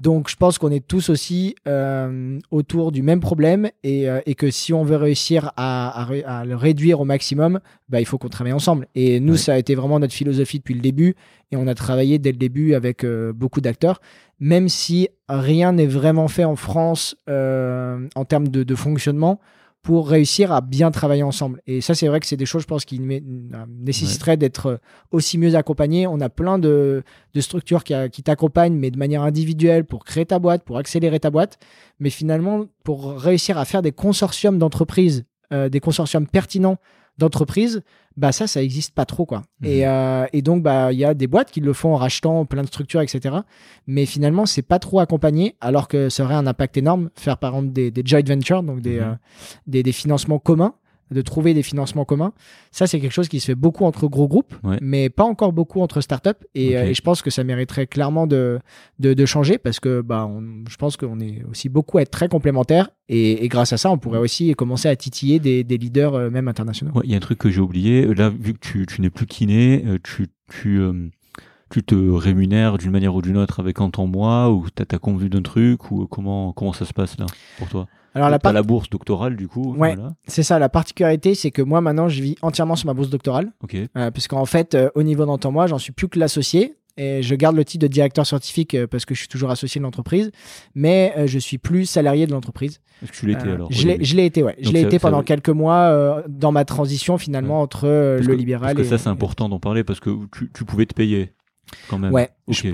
Donc 0.00 0.28
je 0.28 0.36
pense 0.36 0.58
qu'on 0.58 0.70
est 0.70 0.86
tous 0.86 1.08
aussi 1.08 1.54
autour 2.50 2.92
du 2.92 3.02
même 3.02 3.20
problème 3.20 3.70
et, 3.82 4.06
et, 4.26 4.34
que 4.34 4.50
si 4.50 4.72
on 4.72 4.84
veut 4.84 4.96
réussir 4.96 5.52
à, 5.56 6.06
à, 6.26 6.44
le 6.44 6.56
réduire 6.56 7.00
au 7.00 7.04
maximum, 7.04 7.60
bah, 7.88 8.00
il 8.00 8.06
faut 8.06 8.18
qu'on 8.18 8.28
travaille 8.28 8.52
ensemble. 8.52 8.86
Et 8.94 9.20
nous, 9.20 9.36
ça 9.36 9.54
a 9.54 9.58
été 9.58 9.74
vraiment 9.74 9.98
notre 9.98 10.14
philosophie 10.14 10.58
depuis 10.58 10.74
le 10.74 10.80
début 10.80 11.14
et 11.50 11.56
on 11.56 11.66
a 11.66 11.74
travaillé 11.74 12.18
dès 12.18 12.32
le 12.32 12.38
début 12.38 12.74
avec 12.74 13.04
euh, 13.04 13.32
beaucoup 13.32 13.60
d'acteurs, 13.60 14.00
même 14.40 14.68
si 14.68 15.08
rien 15.28 15.72
n'est 15.72 15.86
vraiment 15.86 16.28
fait 16.28 16.44
en 16.44 16.56
France 16.56 17.16
euh, 17.28 18.06
en 18.14 18.24
termes 18.24 18.48
de, 18.48 18.74
fonctionnement 18.74 19.40
pour 19.82 20.08
réussir 20.08 20.52
à 20.52 20.60
bien 20.60 20.90
travailler 20.90 21.22
ensemble. 21.22 21.62
Et 21.66 21.80
ça, 21.80 21.94
c'est 21.94 22.08
vrai 22.08 22.20
que 22.20 22.26
c'est 22.26 22.36
des 22.36 22.44
choses, 22.44 22.62
je 22.62 22.66
pense, 22.66 22.84
qui 22.84 23.00
nécessiteraient 23.00 24.36
d'être 24.36 24.80
aussi 25.12 25.38
mieux 25.38 25.54
accompagnées. 25.54 26.06
On 26.06 26.20
a 26.20 26.28
plein 26.28 26.58
de, 26.58 27.02
structures 27.38 27.84
qui, 27.84 27.94
qui 28.12 28.22
t'accompagnent, 28.22 28.74
mais 28.74 28.90
de 28.90 28.98
manière 28.98 29.22
individuelle 29.22 29.84
pour 29.84 30.04
créer 30.04 30.26
ta 30.26 30.38
boîte, 30.38 30.64
pour 30.64 30.76
accélérer 30.76 31.20
ta 31.20 31.30
boîte. 31.30 31.58
Mais 32.00 32.10
finalement, 32.10 32.66
pour 32.84 33.18
réussir 33.18 33.56
à 33.56 33.64
faire 33.64 33.80
des 33.80 33.92
consortiums 33.92 34.58
d'entreprises, 34.58 35.24
euh, 35.50 35.70
des 35.70 35.80
consortiums 35.80 36.26
pertinents 36.26 36.76
d'entreprises, 37.18 37.82
bah 38.16 38.32
ça, 38.32 38.46
ça 38.46 38.62
existe 38.62 38.94
pas 38.94 39.04
trop 39.04 39.26
quoi. 39.26 39.42
Mhm. 39.60 39.68
Et, 39.68 39.86
euh, 39.86 40.26
et, 40.32 40.42
donc 40.42 40.62
bah 40.62 40.92
il 40.92 40.98
y 40.98 41.04
a 41.04 41.14
des 41.14 41.26
boîtes 41.26 41.50
qui 41.50 41.60
le 41.60 41.72
font 41.72 41.94
en 41.94 41.96
rachetant 41.96 42.44
plein 42.46 42.62
de 42.62 42.68
structures, 42.68 43.00
etc. 43.00 43.36
Mais 43.86 44.06
finalement, 44.06 44.46
c'est 44.46 44.62
pas 44.62 44.78
trop 44.78 45.00
accompagné, 45.00 45.56
alors 45.60 45.88
que 45.88 46.08
ça 46.08 46.24
aurait 46.24 46.34
un 46.34 46.46
impact 46.46 46.76
énorme 46.76 47.10
faire 47.14 47.38
par 47.38 47.54
exemple 47.54 47.72
des, 47.72 47.90
des 47.90 48.02
joint 48.04 48.22
ventures, 48.22 48.62
donc 48.62 48.80
des, 48.80 49.00
mhm. 49.00 49.02
euh, 49.02 49.14
des, 49.66 49.82
des, 49.82 49.92
financements 49.92 50.38
communs 50.38 50.74
de 51.10 51.22
trouver 51.22 51.54
des 51.54 51.62
financements 51.62 52.04
communs. 52.04 52.32
Ça, 52.70 52.86
c'est 52.86 53.00
quelque 53.00 53.12
chose 53.12 53.28
qui 53.28 53.40
se 53.40 53.46
fait 53.46 53.54
beaucoup 53.54 53.84
entre 53.84 54.08
gros 54.08 54.28
groupes, 54.28 54.54
mais 54.80 55.08
pas 55.08 55.24
encore 55.24 55.52
beaucoup 55.52 55.80
entre 55.80 56.00
startups. 56.00 56.30
Et, 56.54 56.76
euh, 56.76 56.90
et, 56.90 56.94
je 56.94 57.02
pense 57.02 57.22
que 57.22 57.30
ça 57.30 57.44
mériterait 57.44 57.86
clairement 57.86 58.26
de, 58.26 58.58
de, 58.98 59.26
changer 59.26 59.58
parce 59.58 59.80
que 59.80 60.00
bah, 60.00 60.30
je 60.68 60.76
pense 60.76 60.96
qu'on 60.96 61.20
est 61.20 61.44
aussi 61.50 61.68
beaucoup 61.68 61.98
à 61.98 62.02
être 62.02 62.10
très 62.10 62.28
complémentaires. 62.28 62.90
Et, 63.08 63.48
grâce 63.48 63.72
à 63.72 63.78
ça, 63.78 63.90
on 63.90 63.98
pourrait 63.98 64.18
aussi 64.18 64.54
commencer 64.54 64.88
à 64.88 64.96
titiller 64.96 65.38
des, 65.38 65.64
des 65.64 65.78
leaders 65.78 66.14
euh, 66.14 66.30
même 66.30 66.48
internationaux. 66.48 66.92
Il 67.04 67.10
y 67.10 67.14
a 67.14 67.16
un 67.16 67.20
truc 67.20 67.38
que 67.38 67.50
j'ai 67.50 67.60
oublié. 67.60 68.14
Là, 68.14 68.30
vu 68.30 68.54
que 68.54 68.60
tu, 68.60 68.86
tu 68.86 69.00
n'es 69.00 69.10
plus 69.10 69.26
kiné, 69.26 69.84
euh, 69.86 69.98
tu, 70.02 70.26
tu, 70.50 70.80
tu 71.70 71.82
te 71.82 71.94
rémunères 71.94 72.78
d'une 72.78 72.90
manière 72.90 73.14
ou 73.14 73.22
d'une 73.22 73.36
autre 73.36 73.60
avec 73.60 73.80
un 73.80 73.90
temps 73.90 74.06
mois 74.06 74.50
ou 74.50 74.66
tu 74.74 74.82
as, 74.82 74.98
convenu 74.98 75.28
d'un 75.30 75.42
truc 75.42 75.90
ou 75.90 76.06
comment, 76.06 76.52
comment 76.52 76.72
ça 76.72 76.84
se 76.84 76.92
passe 76.92 77.18
là 77.18 77.26
pour 77.58 77.68
toi? 77.68 77.86
Alors 78.14 78.30
la, 78.30 78.52
la 78.52 78.62
bourse 78.62 78.88
doctorale 78.90 79.36
du 79.36 79.48
coup. 79.48 79.74
Ouais, 79.76 79.96
c'est 80.26 80.42
ça. 80.42 80.58
La 80.58 80.68
particularité, 80.68 81.34
c'est 81.34 81.50
que 81.50 81.62
moi 81.62 81.80
maintenant, 81.80 82.08
je 82.08 82.22
vis 82.22 82.36
entièrement 82.42 82.76
sur 82.76 82.86
ma 82.86 82.94
bourse 82.94 83.10
doctorale. 83.10 83.52
Ok. 83.62 83.76
Euh, 83.96 84.10
puisqu'en 84.10 84.46
fait, 84.46 84.74
euh, 84.74 84.90
au 84.94 85.02
niveau 85.02 85.26
d'un 85.26 85.38
temps 85.38 85.52
moi, 85.52 85.66
j'en 85.66 85.78
suis 85.78 85.92
plus 85.92 86.08
que 86.08 86.18
l'associé 86.18 86.74
et 86.96 87.22
je 87.22 87.34
garde 87.36 87.54
le 87.54 87.64
titre 87.64 87.82
de 87.82 87.92
directeur 87.92 88.26
scientifique 88.26 88.74
euh, 88.74 88.86
parce 88.88 89.04
que 89.04 89.14
je 89.14 89.20
suis 89.20 89.28
toujours 89.28 89.50
associé 89.50 89.78
de 89.78 89.84
l'entreprise, 89.84 90.32
mais 90.74 91.14
je 91.26 91.38
suis 91.38 91.58
plus 91.58 91.86
salarié 91.86 92.26
de 92.26 92.32
l'entreprise. 92.32 92.80
Est-ce 93.02 93.12
que 93.12 93.16
tu 93.16 93.26
l'étais 93.26 93.48
alors 93.48 93.68
Je 93.70 93.86
l'ai 93.86 94.24
été, 94.24 94.42
ouais. 94.42 94.56
je 94.60 94.72
l'ai 94.72 94.82
été 94.82 94.98
pendant 94.98 95.22
quelques 95.22 95.50
mois 95.50 96.22
dans 96.28 96.50
ma 96.50 96.64
transition 96.64 97.18
finalement 97.18 97.60
entre 97.60 97.86
le 97.86 98.34
libéral 98.34 98.74
parce 98.74 98.88
que 98.88 98.96
ça, 98.96 98.98
c'est 98.98 99.08
important 99.08 99.48
d'en 99.48 99.60
parler 99.60 99.84
parce 99.84 100.00
que 100.00 100.10
tu, 100.36 100.50
tu 100.52 100.64
pouvais 100.64 100.86
te 100.86 100.94
payer. 100.94 101.32
Quand 101.88 101.98
même. 101.98 102.12
Ouais, 102.12 102.30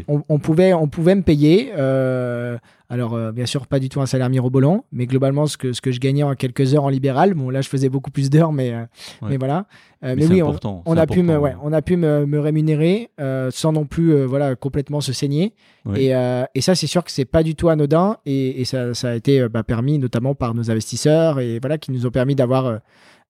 on, 0.09 0.39
pouvait, 0.39 0.73
on 0.73 0.89
pouvait 0.89 1.15
me 1.15 1.23
payer. 1.23 1.73
Euh, 1.77 2.57
alors, 2.89 3.15
euh, 3.15 3.33
bien 3.33 3.47
sûr, 3.47 3.67
pas 3.67 3.79
du 3.79 3.89
tout 3.89 4.01
un 4.01 4.07
salaire 4.07 4.29
mirobolant, 4.29 4.85
mais 4.93 5.07
globalement, 5.07 5.47
ce 5.47 5.57
que, 5.57 5.73
ce 5.73 5.81
que 5.81 5.91
je 5.91 6.01
gagnais 6.01 6.23
en 6.23 6.35
quelques 6.35 6.75
heures 6.75 6.85
en 6.85 6.89
libéral, 6.89 7.35
bon, 7.35 7.51
là, 7.51 7.61
je 7.61 7.69
faisais 7.69 7.89
beaucoup 7.89 8.11
plus 8.11 8.31
d'heures, 8.31 8.53
mais, 8.53 8.73
euh, 8.73 8.85
mais 9.23 9.37
voilà. 9.37 9.67
mais, 10.03 10.27
oui, 10.27 10.43
on, 10.43 10.97
a 10.97 11.07
pu 11.07 11.23
me, 11.23 11.39
ouais, 11.39 11.55
on 11.63 11.73
a 11.73 11.83
pu 11.83 11.97
me, 11.97 12.27
me 12.27 12.39
rémunérer 12.39 13.11
sans 13.51 13.73
non 13.73 13.87
plus 13.87 14.25
voilà, 14.25 14.55
complètement 14.55 15.01
se 15.01 15.13
saigner. 15.13 15.55
Et, 15.97 16.13
et, 16.55 16.61
ça, 16.61 16.75
c'est 16.75 16.87
sûr 16.87 17.03
que 17.03 17.11
c'est 17.11 17.25
pas 17.25 17.43
du 17.43 17.55
tout 17.55 17.69
anodin, 17.69 18.19
et, 18.27 18.61
et 18.61 18.65
ça, 18.65 18.95
ça, 18.95 19.11
a 19.11 19.15
été 19.15 19.49
bah, 19.49 19.63
permis 19.63 19.99
notamment 19.99 20.35
par 20.35 20.55
nos 20.55 20.71
investisseurs, 20.71 21.41
et 21.41 21.59
voilà, 21.59 21.79
qui 21.79 21.91
nous 21.91 22.07
ont 22.07 22.11
permis 22.11 22.35
d'avoir 22.35 22.81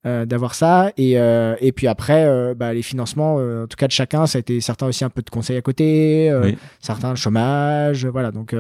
euh, 0.06 0.26
d'avoir 0.26 0.54
ça 0.54 0.92
et, 0.98 1.18
euh, 1.18 1.56
et 1.60 1.72
puis 1.72 1.86
après 1.86 2.26
euh, 2.26 2.52
bah, 2.54 2.74
les 2.74 2.82
financements 2.82 3.36
en 3.36 3.66
tout 3.66 3.76
cas 3.78 3.86
de 3.86 3.92
chacun 3.92 4.26
ça 4.26 4.36
a 4.36 4.40
été 4.40 4.60
certains 4.60 4.86
aussi 4.86 5.02
un 5.02 5.08
peu 5.08 5.22
de 5.22 5.30
conseils 5.30 5.56
à 5.56 5.62
côté 5.62 6.30
certains 6.78 7.08
le 7.08 7.16
chômage 7.16 8.04
voilà 8.04 8.30
donc 8.30 8.54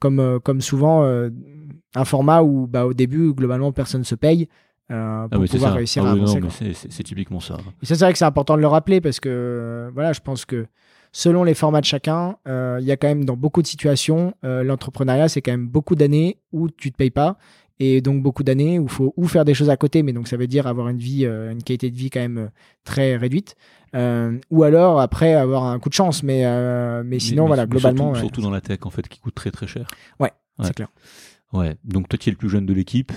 comme 0.00 0.40
comme 0.42 0.60
souvent 0.60 1.04
un 1.04 2.04
format 2.04 2.42
où 2.42 2.66
bah, 2.66 2.86
au 2.86 2.92
début 2.92 3.32
globalement 3.32 3.70
personne 3.70 4.02
se 4.02 4.16
paye 4.16 4.48
ah 4.88 5.28
pour 5.30 5.44
pouvoir 5.44 5.74
réussir 5.74 6.04
ah 6.04 6.08
à 6.08 6.12
avancer. 6.14 6.72
C'est 6.74 7.04
typiquement 7.04 7.38
ça. 7.38 7.58
Et 7.80 7.86
ça, 7.86 7.94
c'est 7.94 8.04
vrai 8.04 8.10
que 8.10 8.18
c'est 8.18 8.24
important 8.24 8.56
de 8.56 8.60
le 8.60 8.66
rappeler 8.66 9.00
parce 9.00 9.20
que, 9.20 9.88
voilà, 9.94 10.12
je 10.12 10.18
pense 10.18 10.44
que 10.44 10.66
selon 11.12 11.44
les 11.44 11.54
formats 11.54 11.80
de 11.80 11.86
chacun, 11.86 12.34
il 12.44 12.84
y 12.84 12.90
a 12.90 12.96
quand 12.96 13.06
même 13.06 13.24
dans 13.24 13.36
beaucoup 13.36 13.62
de 13.62 13.68
situations, 13.68 14.34
l'entrepreneuriat, 14.42 15.28
c'est 15.28 15.42
quand 15.42 15.52
même 15.52 15.68
beaucoup 15.68 15.94
d'années 15.94 16.38
où 16.50 16.68
tu 16.68 16.90
te 16.90 16.96
payes 16.96 17.12
pas 17.12 17.38
et 17.80 18.00
donc 18.02 18.22
beaucoup 18.22 18.44
d'années 18.44 18.78
où 18.78 18.84
il 18.84 18.90
faut 18.90 19.12
ou 19.16 19.26
faire 19.26 19.44
des 19.44 19.54
choses 19.54 19.70
à 19.70 19.76
côté, 19.76 20.02
mais 20.02 20.12
donc 20.12 20.28
ça 20.28 20.36
veut 20.36 20.46
dire 20.46 20.66
avoir 20.66 20.88
une 20.88 20.98
vie, 20.98 21.24
euh, 21.24 21.50
une 21.50 21.62
qualité 21.62 21.90
de 21.90 21.96
vie 21.96 22.10
quand 22.10 22.20
même 22.20 22.38
euh, 22.38 22.48
très 22.84 23.16
réduite, 23.16 23.56
euh, 23.96 24.38
ou 24.50 24.62
alors 24.62 25.00
après 25.00 25.34
avoir 25.34 25.64
un 25.64 25.78
coup 25.80 25.88
de 25.88 25.94
chance, 25.94 26.22
mais 26.22 26.44
mais 27.02 27.18
sinon 27.18 27.46
voilà 27.46 27.66
globalement 27.66 28.14
surtout, 28.14 28.42
dans 28.42 28.50
la 28.50 28.60
tech 28.60 28.80
en 28.82 28.90
fait 28.90 29.08
qui 29.08 29.18
coûte 29.18 29.34
très 29.34 29.50
très 29.50 29.66
cher. 29.66 29.88
Ouais, 30.20 30.30
c'est 30.62 30.74
clair. 30.74 30.88
Ouais, 31.52 31.74
donc 31.82 32.08
toi, 32.08 32.16
tu 32.16 32.28
es 32.28 32.32
le 32.32 32.38
plus 32.38 32.48
jeune 32.48 32.64
de 32.64 32.72
l'équipe, 32.72 33.10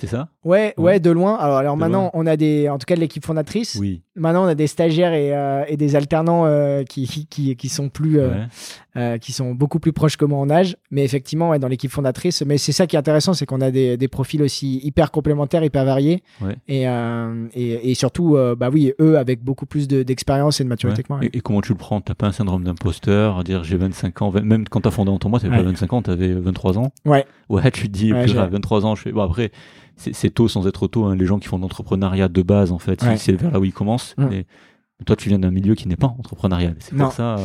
c'est 0.00 0.08
ça? 0.08 0.30
Ouais, 0.42 0.74
ouais, 0.76 0.98
de 0.98 1.10
loin. 1.10 1.36
Alors, 1.36 1.58
alors 1.58 1.76
maintenant, 1.76 2.10
on 2.14 2.26
a 2.26 2.36
des, 2.36 2.68
en 2.68 2.78
tout 2.78 2.86
cas 2.86 2.96
l'équipe 2.96 3.24
fondatrice. 3.24 3.76
Oui. 3.76 4.02
Maintenant, 4.16 4.44
on 4.44 4.48
a 4.48 4.54
des 4.54 4.66
stagiaires 4.66 5.12
et, 5.12 5.34
euh, 5.34 5.64
et 5.68 5.76
des 5.76 5.94
alternants 5.94 6.46
euh, 6.46 6.84
qui, 6.84 7.26
qui, 7.28 7.54
qui, 7.54 7.68
sont 7.68 7.90
plus, 7.90 8.18
euh, 8.18 9.18
qui 9.18 9.32
sont 9.32 9.54
beaucoup 9.54 9.78
plus 9.78 9.92
proches 9.92 10.16
que 10.16 10.24
moi 10.24 10.38
en 10.38 10.48
âge. 10.48 10.76
Mais 10.90 11.04
effectivement, 11.04 11.50
ouais, 11.50 11.58
dans 11.58 11.68
l'équipe 11.68 11.90
fondatrice. 11.90 12.42
Mais 12.46 12.56
c'est 12.56 12.72
ça 12.72 12.86
qui 12.86 12.96
est 12.96 12.98
intéressant, 12.98 13.34
c'est 13.34 13.44
qu'on 13.44 13.60
a 13.60 13.70
des, 13.70 13.96
des, 13.96 14.08
profils 14.08 14.42
aussi 14.42 14.80
hyper 14.82 15.10
complémentaires, 15.10 15.62
hyper 15.62 15.84
variés. 15.84 16.22
Et, 16.66 16.84
et, 16.84 17.90
et, 17.90 17.94
surtout, 17.94 18.36
bah 18.56 18.70
oui, 18.72 18.92
eux 19.00 19.18
avec 19.18 19.42
beaucoup 19.42 19.66
plus 19.66 19.86
d'expérience 19.86 20.60
et 20.60 20.64
de 20.64 20.68
maturité 20.68 21.02
que 21.02 21.12
moi. 21.12 21.20
Et, 21.22 21.40
comment 21.40 21.60
tu 21.60 21.72
le 21.72 21.78
prends? 21.78 22.00
T'as 22.00 22.14
pas 22.14 22.26
un 22.26 22.32
syndrome 22.32 22.64
d'imposteur 22.64 23.44
Dire 23.44 23.64
j'ai 23.64 23.76
25 23.76 24.22
ans, 24.22 24.32
même 24.32 24.66
quand 24.68 24.80
t'as 24.80 24.90
fondé 24.90 25.10
en 25.10 25.28
mois, 25.28 25.40
t'avais 25.40 25.56
pas 25.56 25.62
25 25.62 25.92
ans, 25.92 26.02
t'avais 26.02 26.32
23 26.32 26.78
ans? 26.78 26.92
Ouais. 27.04 27.26
Ouais, 27.48 27.70
tu 27.70 27.88
te 27.88 27.92
dis, 27.92 28.12
ouais, 28.12 28.26
23 28.26 28.86
ans, 28.86 28.94
je 28.94 29.02
fais. 29.02 29.12
Bon, 29.12 29.22
après 29.22 29.50
c'est 29.96 30.30
tôt 30.30 30.48
sans 30.48 30.66
être 30.66 30.86
tôt. 30.88 31.04
Hein. 31.04 31.16
Les 31.16 31.26
gens 31.26 31.38
qui 31.38 31.48
font 31.48 31.56
de 31.56 31.62
l'entrepreneuriat 31.62 32.28
de 32.28 32.42
base, 32.42 32.72
en 32.72 32.78
fait, 32.78 33.04
c'est 33.16 33.32
vers 33.32 33.50
là 33.50 33.60
où 33.60 33.64
ils 33.64 33.72
commencent. 33.72 34.14
Mm. 34.18 34.42
toi, 35.04 35.16
tu 35.16 35.28
viens 35.28 35.38
d'un 35.38 35.50
milieu 35.50 35.74
qui 35.74 35.88
n'est 35.88 35.96
pas 35.96 36.14
entrepreneurial. 36.18 36.76
C'est 36.78 36.96
pour 36.96 37.12
ça. 37.12 37.36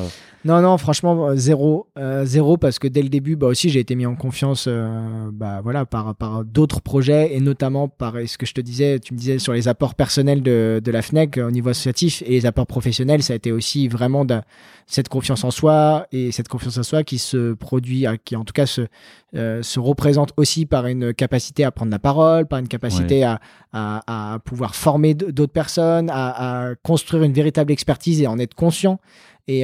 Non, 0.44 0.60
non, 0.62 0.78
franchement, 0.78 1.28
euh, 1.28 1.36
zéro. 1.36 1.88
Euh, 2.00 2.26
zéro, 2.26 2.58
parce 2.58 2.80
que 2.80 2.88
dès 2.88 3.04
le 3.04 3.10
début, 3.10 3.36
bah 3.36 3.48
aussi, 3.48 3.70
j'ai 3.70 3.80
été 3.80 3.94
mis 3.94 4.08
en 4.08 4.16
confiance 4.16 4.66
euh, 4.68 5.30
bah, 5.32 5.62
voilà, 5.62 5.86
par, 5.86 6.16
par 6.16 6.44
d'autres 6.44 6.82
projets, 6.82 7.36
et 7.36 7.40
notamment 7.40 7.88
par 7.88 8.16
ce 8.26 8.38
que 8.40 8.48
je 8.48 8.54
te 8.54 8.62
disais, 8.62 9.00
tu 9.00 9.14
me 9.14 9.20
disais 9.20 9.38
sur 9.38 9.54
les 9.54 9.68
apports 9.68 9.94
personnels 9.94 10.42
de, 10.42 10.82
de 10.84 10.92
la 10.92 11.04
FNEC 11.04 11.38
au 11.38 11.52
niveau 11.52 11.70
associatif, 11.70 12.24
et 12.26 12.32
les 12.32 12.46
apports 12.48 12.66
professionnels, 12.66 13.22
ça 13.22 13.34
a 13.34 13.36
été 13.36 13.52
aussi 13.52 13.88
vraiment 13.88 14.26
de, 14.26 14.40
cette 14.88 15.10
confiance 15.10 15.44
en 15.44 15.52
soi, 15.52 16.08
et 16.12 16.32
cette 16.32 16.48
confiance 16.48 16.78
en 16.78 16.84
soi 16.84 17.04
qui 17.04 17.20
se 17.20 17.54
produit, 17.54 18.06
qui 18.26 18.36
en 18.36 18.44
tout 18.44 18.54
cas 18.54 18.66
se, 18.66 18.88
se 19.34 19.80
représente 19.80 20.34
aussi 20.38 20.66
par 20.66 20.88
une 20.88 21.14
capacité 21.14 21.64
à 21.64 21.72
prendre 21.72 21.92
la 21.92 22.00
parole, 22.00 22.48
par 22.48 22.60
une 22.60 22.68
capacité 22.68 23.24
à, 23.24 23.40
à, 23.72 24.34
à, 24.34 24.40
pouvoir 24.40 24.76
former 24.76 25.14
d'autres 25.14 25.54
personnes, 25.54 26.10
à, 26.10 26.72
à 26.72 26.76
construire 26.76 27.24
une 27.24 27.32
véritable 27.32 27.72
expertise 27.72 28.22
et 28.22 28.28
en 28.28 28.38
être 28.38 28.56
conscient. 28.56 29.00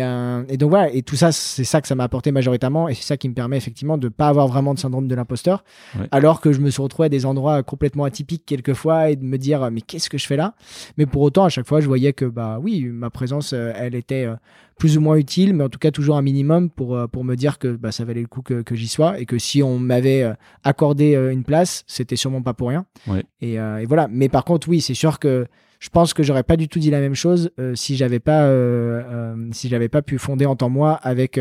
Euh, 0.01 0.43
et, 0.49 0.57
donc 0.57 0.69
voilà, 0.69 0.91
et 0.91 1.01
tout 1.01 1.15
ça, 1.15 1.31
c'est 1.31 1.63
ça 1.63 1.81
que 1.81 1.87
ça 1.87 1.95
m'a 1.95 2.03
apporté 2.03 2.31
majoritairement, 2.31 2.89
et 2.89 2.93
c'est 2.93 3.03
ça 3.03 3.17
qui 3.17 3.29
me 3.29 3.33
permet 3.33 3.57
effectivement 3.57 3.97
de 3.97 4.07
ne 4.07 4.09
pas 4.09 4.27
avoir 4.27 4.47
vraiment 4.47 4.73
de 4.73 4.79
syndrome 4.79 5.07
de 5.07 5.15
l'imposteur, 5.15 5.63
alors 6.11 6.41
que 6.41 6.51
je 6.51 6.59
me 6.59 6.69
suis 6.69 6.81
retrouvé 6.81 7.07
à 7.07 7.09
des 7.09 7.25
endroits 7.25 7.63
complètement 7.63 8.03
atypiques 8.03 8.43
quelquefois 8.45 9.09
et 9.09 9.15
de 9.15 9.23
me 9.23 9.37
dire 9.37 9.69
mais 9.71 9.81
qu'est-ce 9.81 10.09
que 10.09 10.17
je 10.17 10.27
fais 10.27 10.37
là? 10.37 10.55
Mais 10.97 11.05
pour 11.05 11.21
autant, 11.21 11.45
à 11.45 11.49
chaque 11.49 11.67
fois, 11.67 11.81
je 11.81 11.87
voyais 11.87 12.13
que 12.13 12.25
bah 12.25 12.59
oui, 12.61 12.85
ma 12.85 13.09
présence, 13.09 13.53
euh, 13.53 13.71
elle 13.75 13.95
était 13.95 14.25
euh, 14.25 14.35
plus 14.77 14.97
ou 14.97 15.01
moins 15.01 15.15
utile, 15.15 15.53
mais 15.53 15.63
en 15.63 15.69
tout 15.69 15.79
cas 15.79 15.91
toujours 15.91 16.17
un 16.17 16.21
minimum 16.21 16.69
pour, 16.69 16.97
pour 17.09 17.23
me 17.23 17.35
dire 17.35 17.57
que 17.57 17.75
bah, 17.75 17.91
ça 17.91 18.05
valait 18.05 18.21
le 18.21 18.27
coup 18.27 18.41
que, 18.41 18.61
que 18.61 18.75
j'y 18.75 18.87
sois 18.87 19.19
et 19.19 19.25
que 19.25 19.39
si 19.39 19.63
on 19.63 19.79
m'avait 19.79 20.31
accordé 20.63 21.15
une 21.15 21.43
place, 21.43 21.83
c'était 21.87 22.15
sûrement 22.15 22.43
pas 22.43 22.53
pour 22.53 22.69
rien. 22.69 22.85
Et, 23.41 23.53
et, 23.53 23.85
voilà. 23.87 24.07
Mais 24.07 24.29
par 24.29 24.45
contre, 24.45 24.69
oui, 24.69 24.79
c'est 24.79 24.93
sûr 24.93 25.17
que 25.17 25.47
je 25.79 25.89
pense 25.89 26.13
que 26.13 26.23
j'aurais 26.23 26.43
pas 26.43 26.57
du 26.57 26.67
tout 26.67 26.79
dit 26.79 26.89
la 26.89 26.99
même 26.99 27.15
chose 27.15 27.51
euh, 27.59 27.75
si 27.75 27.95
j'avais 27.95 28.19
pas 28.19 28.43
euh, 28.43 29.01
euh, 29.11 29.35
si 29.51 29.69
j'avais 29.69 29.89
pas 29.89 30.01
pu 30.01 30.17
fonder 30.17 30.45
en 30.45 30.55
temps 30.55 30.69
moi 30.69 30.93
avec 31.03 31.39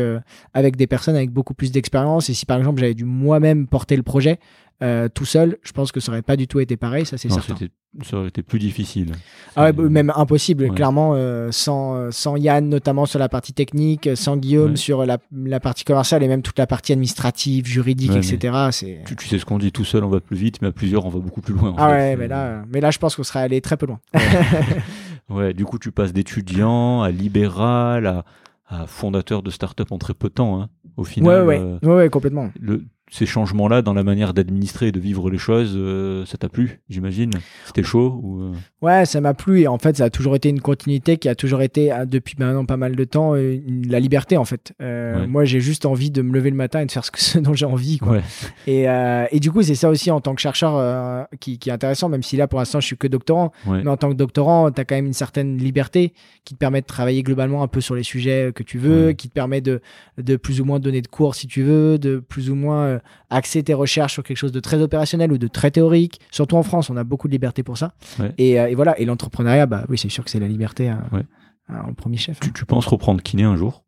avec 0.53 0.75
des 0.75 0.87
personnes 0.87 1.15
avec 1.15 1.31
beaucoup 1.31 1.53
plus 1.53 1.71
d'expérience 1.71 2.29
et 2.29 2.33
si 2.33 2.45
par 2.45 2.57
exemple 2.57 2.79
j'avais 2.79 2.93
dû 2.93 3.05
moi-même 3.05 3.67
porter 3.67 3.95
le 3.95 4.03
projet 4.03 4.39
euh, 4.83 5.09
tout 5.11 5.25
seul, 5.25 5.57
je 5.63 5.71
pense 5.71 5.91
que 5.91 5.99
ça 5.99 6.11
aurait 6.11 6.21
pas 6.21 6.35
du 6.35 6.47
tout 6.47 6.59
été 6.59 6.77
pareil, 6.77 7.05
ça 7.05 7.17
c'est 7.17 7.29
certain. 7.29 7.55
Ça 8.03 8.17
aurait 8.17 8.27
été 8.27 8.43
plus 8.43 8.59
difficile. 8.59 9.13
Ah 9.55 9.71
ouais, 9.71 9.89
même 9.89 10.13
impossible, 10.15 10.69
clairement, 10.75 11.13
euh, 11.15 11.49
sans, 11.51 12.11
sans 12.11 12.35
Yann, 12.35 12.69
notamment 12.69 13.07
sur 13.07 13.17
la 13.17 13.27
partie 13.27 13.53
technique, 13.53 14.09
sans 14.15 14.37
Guillaume 14.37 14.77
sur 14.77 15.05
la, 15.05 15.17
la, 15.31 15.59
partie 15.59 15.83
commerciale 15.83 16.21
et 16.21 16.27
même 16.27 16.43
toute 16.43 16.59
la 16.59 16.67
partie 16.67 16.91
administrative, 16.91 17.65
juridique, 17.65 18.15
etc. 18.15 18.69
Tu, 19.05 19.15
tu, 19.15 19.27
sais 19.27 19.39
ce 19.39 19.45
qu'on 19.45 19.57
dit, 19.57 19.71
tout 19.71 19.85
seul 19.85 20.03
on 20.03 20.09
va 20.09 20.19
plus 20.19 20.37
vite, 20.37 20.61
mais 20.61 20.67
à 20.67 20.71
plusieurs 20.71 21.05
on 21.05 21.09
va 21.09 21.19
beaucoup 21.19 21.41
plus 21.41 21.55
loin. 21.55 21.73
ah 21.77 21.89
ouais, 21.89 22.15
mais 22.15 22.27
là, 22.27 22.63
mais 22.71 22.81
là 22.81 22.91
je 22.91 22.99
pense 22.99 23.15
qu'on 23.15 23.23
serait 23.23 23.39
allé 23.39 23.61
très 23.61 23.77
peu 23.77 23.87
loin. 23.87 23.99
ouais, 25.29 25.53
du 25.53 25.65
coup 25.65 25.79
tu 25.79 25.91
passes 25.91 26.13
d'étudiant 26.13 27.01
à 27.01 27.09
libéral, 27.09 28.05
à, 28.05 28.25
à 28.67 28.85
fondateur 28.85 29.41
de 29.43 29.49
start-up 29.49 29.91
en 29.91 29.97
très 29.97 30.13
peu 30.13 30.29
de 30.29 30.33
temps, 30.33 30.61
hein, 30.61 30.69
au 30.97 31.03
final. 31.03 31.47
Ouais, 31.47 31.57
ouais, 31.57 31.59
euh, 31.59 31.79
ouais, 31.83 31.95
ouais, 31.95 32.09
complètement. 32.09 32.51
Le, 32.59 32.83
ces 33.09 33.25
changements-là 33.25 33.81
dans 33.81 33.93
la 33.93 34.03
manière 34.03 34.33
d'administrer 34.33 34.87
et 34.87 34.91
de 34.91 34.99
vivre 34.99 35.29
les 35.29 35.37
choses, 35.37 35.73
euh, 35.75 36.25
ça 36.25 36.37
t'a 36.37 36.49
plu, 36.49 36.81
j'imagine? 36.89 37.31
C'était 37.65 37.83
chaud 37.83 38.19
ou 38.21 38.41
euh? 38.41 38.53
Ouais, 38.81 39.05
ça 39.05 39.21
m'a 39.21 39.33
plu 39.33 39.61
et 39.61 39.67
en 39.67 39.77
fait, 39.77 39.97
ça 39.97 40.05
a 40.05 40.09
toujours 40.09 40.35
été 40.35 40.49
une 40.49 40.59
continuité 40.59 41.17
qui 41.17 41.29
a 41.29 41.35
toujours 41.35 41.61
été, 41.61 41.91
hein, 41.91 42.05
depuis 42.05 42.35
maintenant 42.37 42.65
pas 42.65 42.75
mal 42.75 42.95
de 42.95 43.03
temps, 43.05 43.33
euh, 43.35 43.59
la 43.87 43.99
liberté 43.99 44.35
en 44.35 44.45
fait. 44.45 44.73
Moi, 44.79 45.45
j'ai 45.45 45.59
juste 45.59 45.85
envie 45.85 46.11
de 46.11 46.21
me 46.21 46.33
lever 46.33 46.49
le 46.49 46.55
matin 46.55 46.81
et 46.81 46.85
de 46.85 46.91
faire 46.91 47.05
ce, 47.05 47.11
que, 47.11 47.19
ce 47.21 47.39
dont 47.39 47.53
j'ai 47.53 47.65
envie. 47.65 47.97
Quoi. 47.97 48.19
Et, 48.65 48.85
et, 49.31 49.39
du 49.39 49.51
coup, 49.51 49.61
c'est 49.61 49.75
ça 49.75 49.89
aussi 49.89 50.11
en 50.11 50.19
tant 50.19 50.35
que 50.35 50.41
chercheur 50.41 51.27
qui, 51.39 51.59
qui, 51.59 51.69
est 51.69 51.73
intéressant, 51.73 52.09
même 52.09 52.23
si 52.23 52.35
là, 52.37 52.47
pour 52.47 52.59
l'instant, 52.59 52.79
je 52.79 52.87
suis 52.87 52.97
que 52.97 53.07
doctorant. 53.07 53.51
Mais 53.67 53.87
en 53.87 53.97
tant 53.97 54.09
que 54.09 54.15
doctorant, 54.15 54.71
tu 54.71 54.81
as 54.81 54.85
quand 54.85 54.95
même 54.95 55.07
une 55.07 55.13
certaine 55.13 55.57
liberté 55.57 56.13
qui 56.43 56.53
te 56.53 56.59
permet 56.59 56.81
de 56.81 56.85
travailler 56.85 57.23
globalement 57.23 57.63
un 57.63 57.67
peu 57.67 57.81
sur 57.81 57.95
les 57.95 58.03
sujets 58.03 58.51
que 58.53 58.63
tu 58.63 58.77
veux, 58.77 59.13
qui 59.13 59.29
te 59.29 59.33
permet 59.33 59.61
de, 59.61 59.81
de 60.17 60.35
plus 60.35 60.61
ou 60.61 60.65
moins 60.65 60.79
donner 60.79 61.01
de 61.01 61.07
cours 61.07 61.35
si 61.35 61.47
tu 61.47 61.63
veux, 61.63 61.97
de 61.97 62.17
plus 62.17 62.49
ou 62.49 62.55
moins 62.55 62.96
euh, 62.97 62.99
axer 63.29 63.63
tes 63.63 63.73
recherches 63.73 64.13
sur 64.13 64.23
quelque 64.23 64.37
chose 64.37 64.51
de 64.51 64.59
très 64.59 64.81
opérationnel 64.81 65.31
ou 65.31 65.37
de 65.37 65.47
très 65.47 65.71
théorique. 65.71 66.19
Surtout 66.31 66.57
en 66.57 66.63
France, 66.63 66.89
on 66.89 66.97
a 66.97 67.03
beaucoup 67.03 67.27
de 67.27 67.33
liberté 67.33 67.63
pour 67.63 67.77
ça. 67.77 67.93
Euh, 68.19 68.29
et, 68.37 68.75
voilà. 68.75 68.99
Et 68.99 69.05
l'entrepreneuriat, 69.05 69.65
bah 69.65 69.85
oui, 69.89 69.97
c'est 69.97 70.09
sûr 70.09 70.23
que 70.23 70.29
c'est 70.29 70.39
la 70.39 70.47
liberté 70.47 70.89
hein, 70.89 71.03
en 71.69 71.93
premier 71.93 72.17
chef. 72.17 72.39
Tu, 72.39 72.51
tu 72.53 72.65
penses 72.65 72.87
reprendre 72.87 73.21
kiné 73.21 73.43
un 73.43 73.55
jour? 73.55 73.83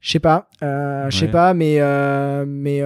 Je 0.00 0.10
sais 0.10 0.20
pas. 0.20 0.48
Euh, 0.62 1.08
je 1.10 1.16
sais 1.16 1.28
pas, 1.28 1.54
mais 1.54 1.78
mais 2.46 2.82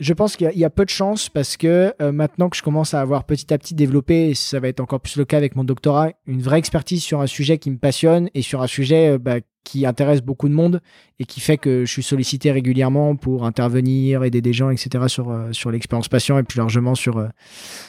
je 0.00 0.12
pense 0.12 0.36
qu'il 0.36 0.50
y, 0.54 0.64
a 0.64 0.70
peu 0.70 0.84
de 0.84 0.90
chance 0.90 1.28
parce 1.28 1.56
que 1.56 1.94
maintenant 2.10 2.48
que 2.48 2.56
je 2.56 2.62
commence 2.62 2.92
à 2.94 3.00
avoir 3.00 3.24
petit 3.24 3.52
à 3.52 3.58
petit 3.58 3.74
développé, 3.74 4.30
et 4.30 4.34
ça 4.34 4.60
va 4.60 4.68
être 4.68 4.80
encore 4.80 5.00
plus 5.00 5.16
le 5.16 5.24
cas 5.24 5.38
avec 5.38 5.56
mon 5.56 5.64
doctorat, 5.64 6.10
une 6.26 6.42
vraie 6.42 6.58
expertise 6.58 7.02
sur 7.02 7.20
un 7.20 7.26
sujet 7.26 7.58
qui 7.58 7.70
me 7.70 7.78
passionne 7.78 8.28
et 8.34 8.42
sur 8.42 8.62
un 8.62 8.66
sujet 8.66 9.18
bah, 9.18 9.40
qui 9.66 9.84
intéresse 9.84 10.22
beaucoup 10.22 10.48
de 10.48 10.54
monde 10.54 10.80
et 11.18 11.24
qui 11.24 11.40
fait 11.40 11.58
que 11.58 11.84
je 11.84 11.90
suis 11.90 12.02
sollicité 12.04 12.52
régulièrement 12.52 13.16
pour 13.16 13.44
intervenir, 13.44 14.22
aider 14.22 14.40
des 14.40 14.52
gens, 14.52 14.70
etc. 14.70 15.04
sur, 15.08 15.30
euh, 15.30 15.52
sur 15.52 15.72
l'expérience 15.72 16.08
patient 16.08 16.38
et 16.38 16.44
plus 16.44 16.58
largement 16.58 16.94
sur, 16.94 17.18
euh, 17.18 17.26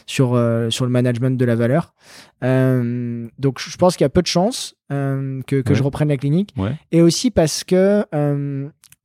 sur, 0.07 0.33
euh, 0.33 0.71
sur 0.71 0.85
le 0.85 0.91
management 0.91 1.37
de 1.37 1.45
la 1.45 1.55
valeur. 1.55 1.93
donc 2.41 3.59
je 3.59 3.77
pense 3.77 3.95
qu'il 3.95 4.05
y 4.05 4.05
a 4.05 4.09
peu 4.09 4.23
de 4.23 4.27
chances 4.27 4.75
que, 4.89 5.61
que 5.61 5.73
je 5.75 5.83
reprenne 5.83 6.09
la 6.09 6.17
clinique. 6.17 6.55
Et 6.91 7.01
aussi 7.01 7.29
parce 7.29 7.63
que, 7.63 8.03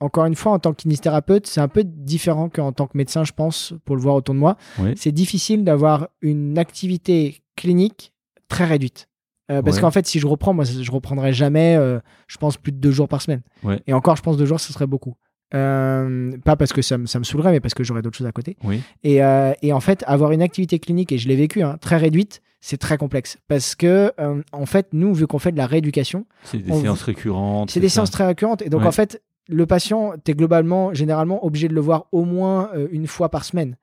encore 0.03 0.27
une 0.27 0.35
fois, 0.35 0.53
en 0.53 0.59
tant 0.59 0.73
que 0.73 0.83
kinésithérapeute, 0.83 1.47
c'est 1.47 1.61
un 1.61 1.69
peu 1.69 1.85
différent 1.85 2.49
qu'en 2.49 2.73
tant 2.73 2.87
que 2.87 2.97
médecin, 2.97 3.23
je 3.23 3.33
pense, 3.33 3.73
pour 3.85 3.95
le 3.95 4.03
voir 4.03 4.17
autour 4.17 4.35
de 4.35 4.41
moi. 4.41 4.57
C'est 4.97 5.13
difficile 5.13 5.65
d'avoir 5.65 6.09
une 6.21 6.59
activité 6.59 7.43
clinique 7.57 8.13
très 8.49 8.65
réduite. 8.65 9.09
Euh, 9.51 9.63
parce 9.63 9.81
qu'en 9.81 9.91
fait, 9.91 10.07
si 10.07 10.19
je 10.19 10.27
reprends, 10.27 10.55
moi, 10.55 10.65
je 10.65 10.91
reprendrai 10.91 11.33
jamais, 11.33 11.77
euh, 11.77 12.01
je 12.27 12.37
pense, 12.39 12.57
plus 12.57 12.73
de 12.73 12.79
deux 12.79 12.91
jours 12.91 13.09
par 13.09 13.23
semaine. 13.23 13.43
Et 13.87 13.93
encore, 13.93 14.17
je 14.17 14.23
pense 14.23 14.37
deux 14.37 14.47
jours, 14.47 14.61
ce 14.61 14.73
serait 14.73 14.87
beaucoup. 14.87 15.15
Euh, 15.55 16.33
pas 16.45 16.57
parce 16.57 16.73
que 16.73 16.81
ça, 16.81 16.97
me, 16.97 17.05
ça 17.07 17.19
me 17.19 17.25
saoulerait, 17.25 17.53
mais 17.53 17.61
parce 17.61 17.75
que 17.75 17.85
j'aurais 17.85 18.01
d'autres 18.01 18.17
choses 18.17 18.27
à 18.27 18.33
côté. 18.33 18.57
Et, 19.05 19.21
et, 19.63 19.73
en 19.73 19.81
fait, 19.81 20.03
avoir 20.07 20.33
une 20.33 20.43
activité 20.43 20.79
clinique, 20.79 21.13
et 21.13 21.19
je 21.19 21.29
l'ai 21.29 21.37
vécu, 21.37 21.63
hein, 21.63 21.77
très 21.81 21.97
réduite, 21.97 22.43
c'est 22.61 22.79
très 22.79 22.97
complexe. 22.97 23.39
Parce 23.47 23.75
que, 23.77 24.13
en 24.53 24.67
fait, 24.67 24.89
nous, 24.93 25.15
vu 25.15 25.27
qu'on 25.29 25.39
fait 25.39 25.53
de 25.53 25.59
la 25.59 25.67
rééducation. 25.67 26.27
C'est 26.43 26.59
des 26.59 26.73
séances 26.73 27.03
récurrentes. 27.03 27.71
C'est 27.71 27.81
des 27.81 27.89
séances 27.89 28.11
très 28.11 28.27
récurrentes. 28.27 28.63
Et 28.63 28.69
donc, 28.69 28.85
en 28.85 28.93
fait, 28.93 29.23
le 29.53 29.67
patient, 29.67 30.15
tu 30.25 30.33
es 30.33 30.35
globalement, 30.35 30.95
généralement, 30.95 31.45
obligé 31.45 31.69
de 31.69 31.75
le 31.75 31.81
voir 31.81 32.07
au 32.13 32.25
moins 32.25 32.71
une 32.91 33.07
fois 33.07 33.29
par 33.29 33.45
semaine. 33.45 33.77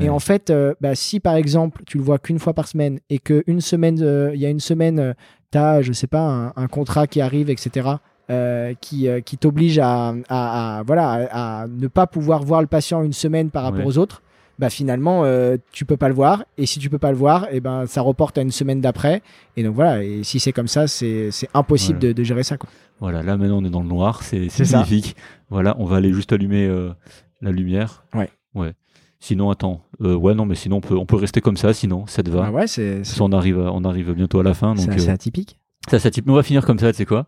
Et 0.00 0.08
en 0.08 0.18
fait, 0.18 0.50
euh, 0.50 0.74
bah, 0.80 0.94
si 0.94 1.20
par 1.20 1.34
exemple, 1.34 1.82
tu 1.86 1.98
le 1.98 2.04
vois 2.04 2.18
qu'une 2.18 2.38
fois 2.38 2.54
par 2.54 2.66
semaine 2.66 2.98
et 3.10 3.18
qu'une 3.18 3.60
semaine, 3.60 3.98
euh, 4.02 4.30
il 4.34 4.40
y 4.40 4.46
a 4.46 4.48
une 4.48 4.60
semaine, 4.60 4.98
euh, 4.98 5.12
tu 5.52 5.58
as, 5.58 5.82
je 5.82 5.92
sais 5.92 6.06
pas, 6.06 6.52
un, 6.56 6.66
contrat 6.66 7.06
qui 7.06 7.20
arrive, 7.20 7.50
etc., 7.50 7.90
qui, 8.80 9.08
qui 9.24 9.38
t'oblige 9.38 9.78
à, 9.78 10.12
à, 10.28 10.82
voilà, 10.84 11.28
à, 11.30 11.66
ne 11.68 11.86
pas 11.86 12.08
pouvoir 12.08 12.42
voir 12.42 12.60
le 12.60 12.66
patient 12.66 13.02
une 13.02 13.12
semaine 13.12 13.50
par 13.50 13.62
rapport 13.62 13.86
aux 13.86 13.98
autres, 13.98 14.20
bah 14.58 14.70
finalement 14.70 15.24
tu 15.72 15.84
peux 15.84 15.96
pas 15.96 16.08
le 16.08 16.14
voir 16.14 16.44
et 16.56 16.66
si 16.66 16.78
tu 16.78 16.88
peux 16.90 16.98
pas 16.98 17.10
le 17.10 17.16
voir 17.16 17.44
et 17.44 17.56
eh 17.56 17.60
ben 17.60 17.86
ça 17.86 18.00
reporte 18.00 18.38
à 18.38 18.42
une 18.42 18.50
semaine 18.50 18.80
d'après 18.80 19.22
et 19.56 19.62
donc 19.62 19.74
voilà 19.74 20.02
et 20.02 20.22
si 20.22 20.40
c'est 20.40 20.52
comme 20.52 20.68
ça 20.68 20.86
c'est 20.86 21.30
impossible 21.54 21.98
de, 21.98 22.12
de, 22.12 22.24
gérer 22.24 22.42
ça 22.42 22.56
quoi. 22.56 22.68
Voilà 23.00 23.22
là 23.22 23.36
maintenant 23.36 23.58
on 23.58 23.64
est 23.64 23.70
dans 23.70 23.82
le 23.82 23.88
noir 23.88 24.22
c'est 24.22 24.48
magnifique 24.72 25.16
voilà 25.50 25.76
on 25.78 25.84
va 25.84 25.96
aller 25.96 26.12
juste 26.12 26.32
allumer 26.32 26.70
la 27.42 27.50
lumière 27.50 28.04
ouais 28.14 28.30
ouais 28.54 28.72
Sinon, 29.26 29.50
attends. 29.50 29.82
Euh, 30.02 30.14
ouais, 30.14 30.34
non, 30.34 30.44
mais 30.46 30.54
sinon, 30.54 30.76
on 30.76 30.80
peut, 30.80 30.96
on 30.96 31.06
peut 31.06 31.16
rester 31.16 31.40
comme 31.40 31.56
ça, 31.56 31.72
sinon, 31.72 32.06
ça 32.06 32.22
te 32.22 32.30
va. 32.30 32.44
Ah 32.46 32.52
ouais, 32.52 32.66
c'est. 32.66 33.02
On 33.20 33.32
arrive, 33.32 33.58
on 33.58 33.84
arrive 33.84 34.12
bientôt 34.12 34.40
à 34.40 34.42
la 34.42 34.54
fin. 34.54 34.76
C'est 34.76 34.90
assez 34.90 35.08
euh, 35.08 35.14
atypique. 35.14 35.58
C'est 35.88 35.96
assez 35.96 36.08
atypique. 36.08 36.26
Mais 36.26 36.32
on 36.32 36.36
va 36.36 36.42
finir 36.42 36.64
comme 36.64 36.78
ça, 36.78 36.92
tu 36.92 36.98
sais 36.98 37.06
quoi? 37.06 37.26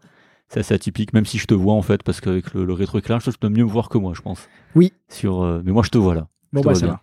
C'est 0.48 0.60
assez 0.60 0.74
atypique, 0.74 1.12
même 1.12 1.26
si 1.26 1.38
je 1.38 1.46
te 1.46 1.54
vois, 1.54 1.74
en 1.74 1.82
fait, 1.82 2.02
parce 2.02 2.20
qu'avec 2.20 2.54
le, 2.54 2.64
le 2.64 2.72
rétroéclairage, 2.72 3.24
tu 3.24 3.32
peux 3.32 3.48
mieux 3.48 3.64
me 3.64 3.70
voir 3.70 3.88
que 3.88 3.98
moi, 3.98 4.12
je 4.14 4.22
pense. 4.22 4.48
Oui. 4.74 4.92
Sur, 5.08 5.42
euh, 5.42 5.60
mais 5.64 5.72
moi, 5.72 5.82
je 5.82 5.90
te 5.90 5.98
vois 5.98 6.14
là. 6.14 6.28
Bon, 6.52 6.60
bah, 6.60 6.74
ça 6.74 6.86
va. 6.86 7.02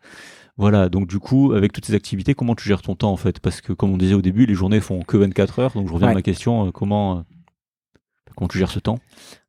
Voilà, 0.57 0.87
donc 0.87 1.07
du 1.07 1.19
coup, 1.19 1.51
avec 1.51 1.73
toutes 1.73 1.85
ces 1.85 1.93
activités, 1.95 2.33
comment 2.33 2.55
tu 2.55 2.67
gères 2.67 2.81
ton 2.81 2.95
temps, 2.95 3.11
en 3.11 3.17
fait? 3.17 3.39
Parce 3.39 3.59
que, 3.59 3.73
comme 3.73 3.91
on 3.91 3.97
disait 3.97 4.13
au 4.13 4.21
début, 4.21 4.45
les 4.45 4.53
journées 4.53 4.79
font 4.79 5.01
que 5.01 5.17
24 5.17 5.59
heures. 5.59 5.73
Donc, 5.73 5.87
je 5.89 5.93
reviens 5.93 6.09
à 6.09 6.13
ma 6.13 6.21
question 6.21 6.71
comment, 6.71 7.25
comment 8.35 8.47
tu 8.47 8.57
gères 8.57 8.71
ce 8.71 8.79
temps? 8.79 8.99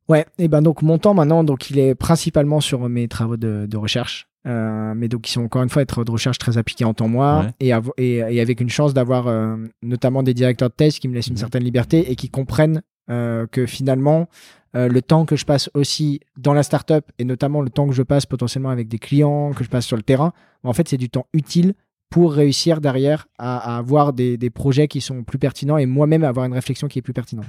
Ouais, 0.09 0.25
et 0.37 0.47
ben 0.47 0.61
donc 0.61 0.81
mon 0.83 0.97
temps 0.97 1.13
maintenant, 1.13 1.43
donc 1.43 1.69
il 1.69 1.79
est 1.79 1.93
principalement 1.93 2.61
sur 2.61 2.87
mes 2.87 3.09
travaux 3.09 3.35
de, 3.35 3.75
recherche, 3.75 4.29
euh, 4.47 4.93
mais 4.95 5.09
donc 5.09 5.23
qui 5.23 5.33
sont 5.33 5.43
encore 5.43 5.63
une 5.63 5.69
fois 5.69 5.81
des 5.81 5.85
travaux 5.85 6.05
de 6.05 6.11
recherche 6.11 6.37
très 6.37 6.57
appliqués 6.57 6.85
en 6.85 6.93
temps 6.93 7.09
moi 7.09 7.47
et, 7.59 7.73
et, 7.97 8.41
avec 8.41 8.61
une 8.61 8.69
chance 8.69 8.93
d'avoir 8.93 9.27
euh, 9.27 9.57
notamment 9.81 10.23
des 10.23 10.33
directeurs 10.33 10.69
de 10.69 10.75
thèse 10.75 10.99
qui 10.99 11.09
me 11.09 11.13
laissent 11.13 11.27
une 11.27 11.33
mhm. 11.33 11.39
certaine 11.39 11.63
liberté 11.63 12.09
et 12.09 12.15
qui 12.15 12.29
comprennent 12.29 12.77
euh, 12.77 12.81
que 13.07 13.65
finalement 13.65 14.27
le 14.73 14.99
temps 15.01 15.25
que 15.25 15.35
je 15.35 15.45
passe 15.45 15.69
aussi 15.73 16.19
dans 16.37 16.53
la 16.53 16.63
startup 16.63 17.05
et 17.19 17.23
notamment 17.23 17.61
le 17.61 17.69
temps 17.69 17.87
que 17.87 17.93
je 17.93 18.03
passe 18.03 18.25
potentiellement 18.25 18.69
avec 18.69 18.87
des 18.87 18.99
clients, 18.99 19.53
que 19.53 19.63
je 19.63 19.69
passe 19.69 19.85
sur 19.85 19.97
le 19.97 20.03
terrain, 20.03 20.33
en 20.63 20.73
fait 20.73 20.87
c'est 20.87 20.97
du 20.97 21.09
temps 21.09 21.25
utile 21.33 21.73
pour 22.09 22.33
réussir 22.33 22.79
derrière 22.79 23.27
à, 23.37 23.77
avoir 23.77 24.13
des, 24.13 24.37
projets 24.49 24.87
qui 24.87 25.01
sont 25.01 25.23
plus 25.23 25.37
pertinents 25.37 25.77
et 25.77 25.85
moi-même 25.85 26.23
avoir 26.23 26.45
une 26.45 26.53
réflexion 26.53 26.87
qui 26.87 26.99
est 26.99 27.01
plus 27.01 27.13
pertinente. 27.13 27.45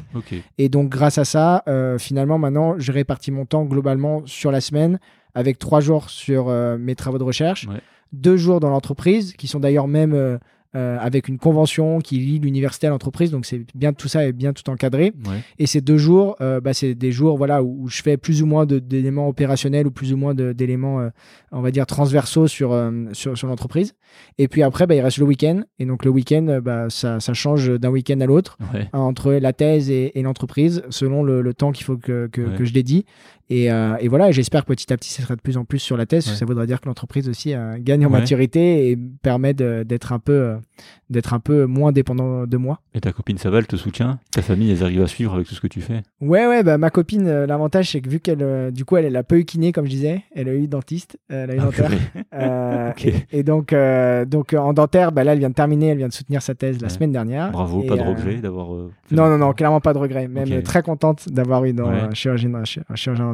Et 0.59 0.68
donc 0.68 0.89
grâce 0.89 1.18
à 1.18 1.24
ça, 1.24 1.62
euh, 1.68 1.98
finalement 1.98 2.39
maintenant, 2.39 2.74
je 2.78 2.90
répartis 2.90 3.30
mon 3.30 3.47
temps 3.47 3.64
globalement 3.64 4.22
sur 4.26 4.51
la 4.51 4.60
semaine 4.60 4.98
avec 5.35 5.59
trois 5.59 5.80
jours 5.80 6.10
sur 6.10 6.48
euh, 6.48 6.76
mes 6.76 6.97
travaux 6.97 7.18
de 7.18 7.24
recherche, 7.24 7.68
deux 8.12 8.36
jours 8.36 8.59
dans 8.60 8.70
l'entreprise 8.70 9.35
qui 9.35 9.47
sont 9.47 9.60
d'ailleurs 9.60 9.86
même 9.86 10.12
euh, 10.12 10.39
euh, 10.78 10.96
avec 11.00 11.26
une 11.26 11.38
convention 11.38 11.98
qui 11.98 12.18
lie 12.18 12.38
l'université 12.38 12.86
à 12.86 12.90
l'entreprise. 12.90 13.32
Donc 13.32 13.46
c'est 13.46 13.62
bien 13.74 13.92
tout 13.92 14.06
ça 14.06 14.24
est 14.24 14.32
bien 14.32 14.52
tout 14.52 14.70
encadré. 14.70 15.12
Et 15.59 15.66
ces 15.66 15.80
deux 15.80 15.98
jours, 15.98 16.36
euh, 16.40 16.60
bah, 16.60 16.72
c'est 16.72 16.94
des 16.94 17.10
jours 17.10 17.36
voilà 17.36 17.64
où, 17.64 17.88
je 17.88 18.00
fais 18.00 18.16
plus 18.16 18.42
ou 18.42 18.46
moins 18.46 18.64
d'éléments 18.64 19.28
opérationnels 19.28 19.88
ou 19.88 19.90
plus 19.90 20.12
ou 20.12 20.16
moins 20.16 20.34
d'éléments, 20.34 21.00
euh, 21.00 21.09
on 21.50 21.62
va 21.62 21.72
dire 21.72 21.84
transversaux 21.84 22.46
sur 22.46 22.80
sur, 23.12 23.36
sur 23.36 23.48
l'entreprise. 23.48 23.94
Et 24.38 24.46
puis 24.46 24.62
après, 24.62 24.86
bah, 24.86 24.94
il 24.94 25.00
reste 25.00 25.18
le 25.18 25.24
week-end. 25.24 25.62
Et 25.80 25.84
donc 25.84 26.05
le 26.05 26.10
week-end, 26.10 26.60
bah, 26.62 26.86
ça, 26.90 27.18
ça 27.18 27.34
change 27.34 27.68
d'un 27.80 27.90
week-end 27.90 28.20
à 28.20 28.26
l'autre 28.26 28.56
entre 28.92 29.32
la 29.32 29.52
thèse 29.52 29.90
et, 29.90 30.12
l'entreprise 30.22 30.82
selon 30.90 31.22
le, 31.22 31.55
temps 31.55 31.72
qu'il 31.72 31.84
faut 31.84 31.96
que, 31.96 32.28
que, 32.30 32.56
que 32.56 32.64
je 32.64 32.72
dédie. 32.72 33.05
Et, 33.50 33.70
euh, 33.70 33.96
et, 33.98 34.09
voilà, 34.09 34.30
j'espère 34.30 34.64
que 34.64 34.68
petit 34.68 34.92
à 34.92 34.96
petit, 34.96 35.10
ça 35.10 35.22
sera 35.22 35.34
de 35.34 35.40
plus 35.40 35.56
en 35.56 35.64
plus 35.64 35.78
sur 35.78 35.96
la 35.96 36.05
thèse. 36.05 36.24
Ça 36.24 36.44
voudrait 36.44 36.66
dire 36.66 36.80
que 36.80 36.86
l'entreprise 36.86 37.28
aussi 37.28 37.55
euh, 37.55 37.76
gagne 37.80 38.05
en 38.05 38.10
maturité 38.10 38.90
et 38.90 38.96
permet 38.96 39.55
d'être 39.55 40.12
un 40.12 40.18
peu, 40.18 40.32
euh, 40.32 40.56
d'être 41.10 41.34
un 41.34 41.40
peu 41.40 41.66
moins 41.66 41.92
dépendant 41.92 42.46
de 42.46 42.56
moi. 42.56 42.80
Et 42.94 43.00
ta 43.00 43.12
copine, 43.12 43.38
ça 43.38 43.50
va, 43.50 43.59
elle 43.59 43.66
te 43.66 43.76
soutient? 43.76 44.18
Ta 44.30 44.42
famille, 44.42 44.70
elle 44.70 44.82
arrive 44.82 45.02
à 45.02 45.06
suivre 45.06 45.34
avec 45.34 45.46
tout 45.46 45.55
ce 45.55 45.60
que 45.60 45.66
tu 45.66 45.80
fais? 45.80 46.02
Ouais, 46.20 46.46
ouais, 46.46 46.62
bah, 46.62 46.78
ma 46.78 46.90
copine, 46.90 47.44
l'avantage, 47.44 47.90
c'est 47.90 48.00
que 48.00 48.09
vu 48.09 48.20
qu'elle, 48.20 48.72
du 48.72 48.84
coup, 48.84 48.96
elle, 48.96 49.06
elle 49.06 49.16
a 49.16 49.22
peu 49.22 49.38
eu 49.38 49.44
kiné, 49.44 49.72
comme 49.72 49.86
je 49.86 49.90
disais, 49.90 50.22
elle 50.34 50.48
a 50.48 50.55
eu 50.55 50.66
dentiste, 50.68 51.18
elle 51.28 51.50
a 51.50 51.55
eu 51.55 51.60
ah, 51.60 51.64
dentaire. 51.64 53.24
et, 53.32 53.42
donc, 53.42 53.74
donc, 54.28 54.52
en 54.52 54.72
dentaire, 54.72 55.12
bah, 55.12 55.24
là, 55.24 55.32
elle 55.32 55.38
vient 55.38 55.50
de 55.50 55.55
terminer, 55.55 55.88
elle 55.88 55.98
vient 55.98 56.09
de 56.09 56.12
soutenir 56.12 56.42
sa 56.42 56.55
thèse 56.55 56.80
la 56.80 56.88
semaine 56.88 57.12
dernière. 57.12 57.50
Bravo, 57.50 57.82
pas 57.82 57.96
de 57.96 58.02
regret 58.02 58.36
d'avoir. 58.36 58.68
non, 59.10 59.28
non, 59.28 59.38
non, 59.38 59.52
clairement 59.52 59.80
pas 59.80 59.92
de 59.92 59.98
regret. 59.98 60.28
Même 60.28 60.62
très 60.62 60.82
contente 60.82 61.28
d'avoir 61.30 61.64
eu 61.64 61.72
dans 61.72 61.88
un 61.88 62.12
chirurgien, 62.14 62.52
un 62.55 62.94
chirurgien 62.94 63.28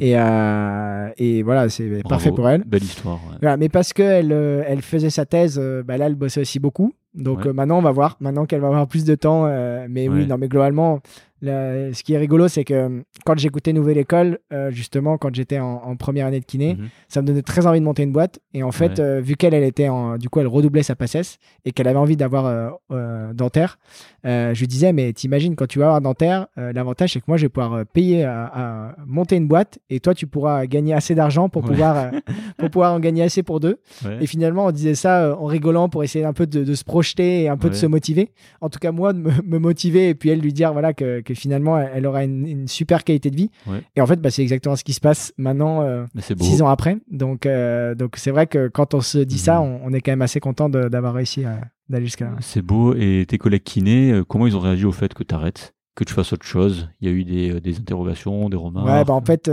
et, 0.00 0.12
euh, 0.16 1.08
et 1.16 1.42
voilà, 1.42 1.68
c'est 1.68 2.02
parfait 2.08 2.32
pour 2.32 2.48
elle. 2.48 2.62
Belle 2.64 2.82
histoire. 2.82 3.20
mais 3.58 3.68
parce 3.68 3.92
qu'elle 3.92 4.32
euh, 4.32 4.62
elle 4.66 4.82
faisait 4.82 5.10
sa 5.10 5.26
thèse, 5.26 5.58
euh, 5.60 5.82
bah 5.82 5.96
là, 5.96 6.06
elle 6.06 6.14
bossait 6.14 6.40
aussi 6.40 6.58
beaucoup. 6.64 6.94
Donc 7.14 7.46
maintenant, 7.46 7.78
on 7.78 7.82
va 7.82 7.92
voir. 7.92 8.16
Maintenant 8.20 8.46
qu'elle 8.46 8.60
va 8.60 8.68
avoir 8.68 8.88
plus 8.88 9.04
de 9.04 9.14
temps. 9.14 9.46
mais 9.88 10.08
oui, 10.08 10.26
non, 10.26 10.38
mais 10.38 10.48
globalement, 10.48 11.00
ce 11.44 12.02
qui 12.02 12.14
est 12.14 12.18
rigolo, 12.18 12.48
c'est 12.48 12.64
que 12.64 13.04
quand 13.24 13.38
j'écoutais 13.38 13.72
Nouvelle 13.72 13.98
École, 13.98 14.38
euh, 14.52 14.70
justement, 14.70 15.18
quand 15.18 15.34
j'étais 15.34 15.58
en, 15.58 15.96
première 15.96 16.26
année 16.26 16.40
de 16.40 16.44
kiné, 16.44 16.74
mhm. 16.74 16.88
ça 17.08 17.22
me 17.22 17.26
donnait 17.26 17.42
très 17.42 17.66
envie 17.66 17.80
de 17.80 17.84
monter 17.84 18.02
une 18.02 18.12
boîte. 18.12 18.40
Et 18.52 18.62
en 18.62 18.72
fait, 18.72 18.98
euh, 18.98 19.20
vu 19.20 19.36
qu'elle, 19.36 19.54
elle 19.54 19.64
était 19.64 19.88
en, 19.88 20.16
du 20.16 20.28
coup, 20.28 20.40
elle 20.40 20.46
redoublait 20.46 20.82
sa 20.82 20.96
passesse 20.96 21.38
et 21.64 21.72
qu'elle 21.72 21.88
avait 21.88 21.98
envie 21.98 22.16
d'avoir 22.16 22.76
euh, 22.90 23.32
dentaire, 23.32 23.78
je 24.24 24.58
lui 24.58 24.66
disais, 24.66 24.92
mais 24.92 25.12
t'imagines, 25.12 25.54
quand 25.54 25.66
tu 25.66 25.78
vas 25.78 25.86
avoir 25.86 26.00
dentaire, 26.00 26.46
l'avantage, 26.56 27.12
c'est 27.12 27.20
que 27.20 27.26
moi, 27.28 27.36
je 27.36 27.46
vais 27.46 27.48
pouvoir 27.48 27.84
payer 27.86 28.24
à, 28.24 28.94
monter 29.06 29.36
une 29.36 29.46
boîte 29.46 29.78
et 29.90 30.00
toi, 30.00 30.14
tu 30.14 30.26
pourras 30.26 30.66
gagner 30.66 30.94
assez 30.94 31.14
d'argent 31.14 31.48
pour, 31.48 31.62
pouvoir 31.62 32.10
pour 32.58 32.70
pouvoir 32.70 32.94
en 32.94 33.00
gagner 33.00 33.22
assez 33.22 33.42
pour 33.42 33.60
deux. 33.60 33.78
Et 34.20 34.26
finalement, 34.26 34.66
on 34.66 34.70
disait 34.70 34.94
ça 34.94 35.36
en 35.38 35.46
rigolant 35.46 35.88
pour 35.88 36.04
essayer 36.04 36.24
un 36.24 36.32
peu 36.32 36.46
de, 36.46 36.74
se 36.74 36.84
projeter 36.84 37.42
et 37.42 37.48
un 37.48 37.56
peu 37.56 37.70
de 37.70 37.74
se 37.74 37.86
motiver. 37.86 38.30
En 38.60 38.68
tout 38.68 38.78
cas, 38.78 38.92
moi, 38.92 39.12
de 39.12 39.18
me, 39.18 39.58
motiver 39.58 40.08
et 40.08 40.14
puis 40.14 40.30
elle 40.30 40.40
lui 40.40 40.52
dire, 40.52 40.72
voilà, 40.72 40.92
que 40.92 41.33
finalement, 41.34 41.78
elle 41.78 42.06
aura 42.06 42.24
une, 42.24 42.68
super 42.68 43.04
qualité 43.04 43.30
de 43.30 43.36
vie. 43.36 43.50
Et 43.96 44.00
en 44.00 44.06
fait, 44.06 44.20
bah, 44.20 44.30
c'est 44.30 44.42
exactement 44.42 44.76
ce 44.76 44.84
qui 44.84 44.92
se 44.92 45.00
passe 45.00 45.32
maintenant, 45.36 45.82
euh, 45.82 46.04
six 46.40 46.62
ans 46.62 46.68
après. 46.68 46.98
Donc, 47.10 47.46
euh, 47.46 47.94
donc 47.94 48.16
c'est 48.16 48.30
vrai 48.30 48.46
que 48.46 48.68
quand 48.68 48.94
on 48.94 49.00
se 49.00 49.18
dit 49.18 49.38
ça, 49.38 49.60
mhm. 49.60 49.80
on, 49.84 49.92
est 49.92 50.00
quand 50.00 50.12
même 50.12 50.22
assez 50.22 50.40
content 50.40 50.68
d'avoir 50.68 51.14
réussi 51.14 51.44
d'aller 51.88 52.06
jusqu'à 52.06 52.26
là. 52.26 52.36
C'est 52.40 52.62
beau. 52.62 52.94
Et 52.94 53.24
tes 53.28 53.38
collègues 53.38 53.62
kinés, 53.62 54.12
euh, 54.12 54.24
comment 54.24 54.46
ils 54.46 54.56
ont 54.56 54.60
réagi 54.60 54.84
au 54.84 54.92
fait 54.92 55.14
que 55.14 55.22
tu 55.22 55.34
arrêtes 55.34 55.74
que 55.94 56.02
tu 56.02 56.12
fasses 56.12 56.32
autre 56.32 56.44
chose? 56.44 56.88
Il 57.00 57.08
y 57.08 57.12
a 57.12 57.14
eu 57.14 57.24
des, 57.24 57.60
des 57.60 57.78
interrogations, 57.78 58.48
des 58.48 58.56
remarques? 58.56 58.88
Ouais, 58.88 59.04
bah 59.04 59.14
en 59.14 59.20
fait, 59.20 59.48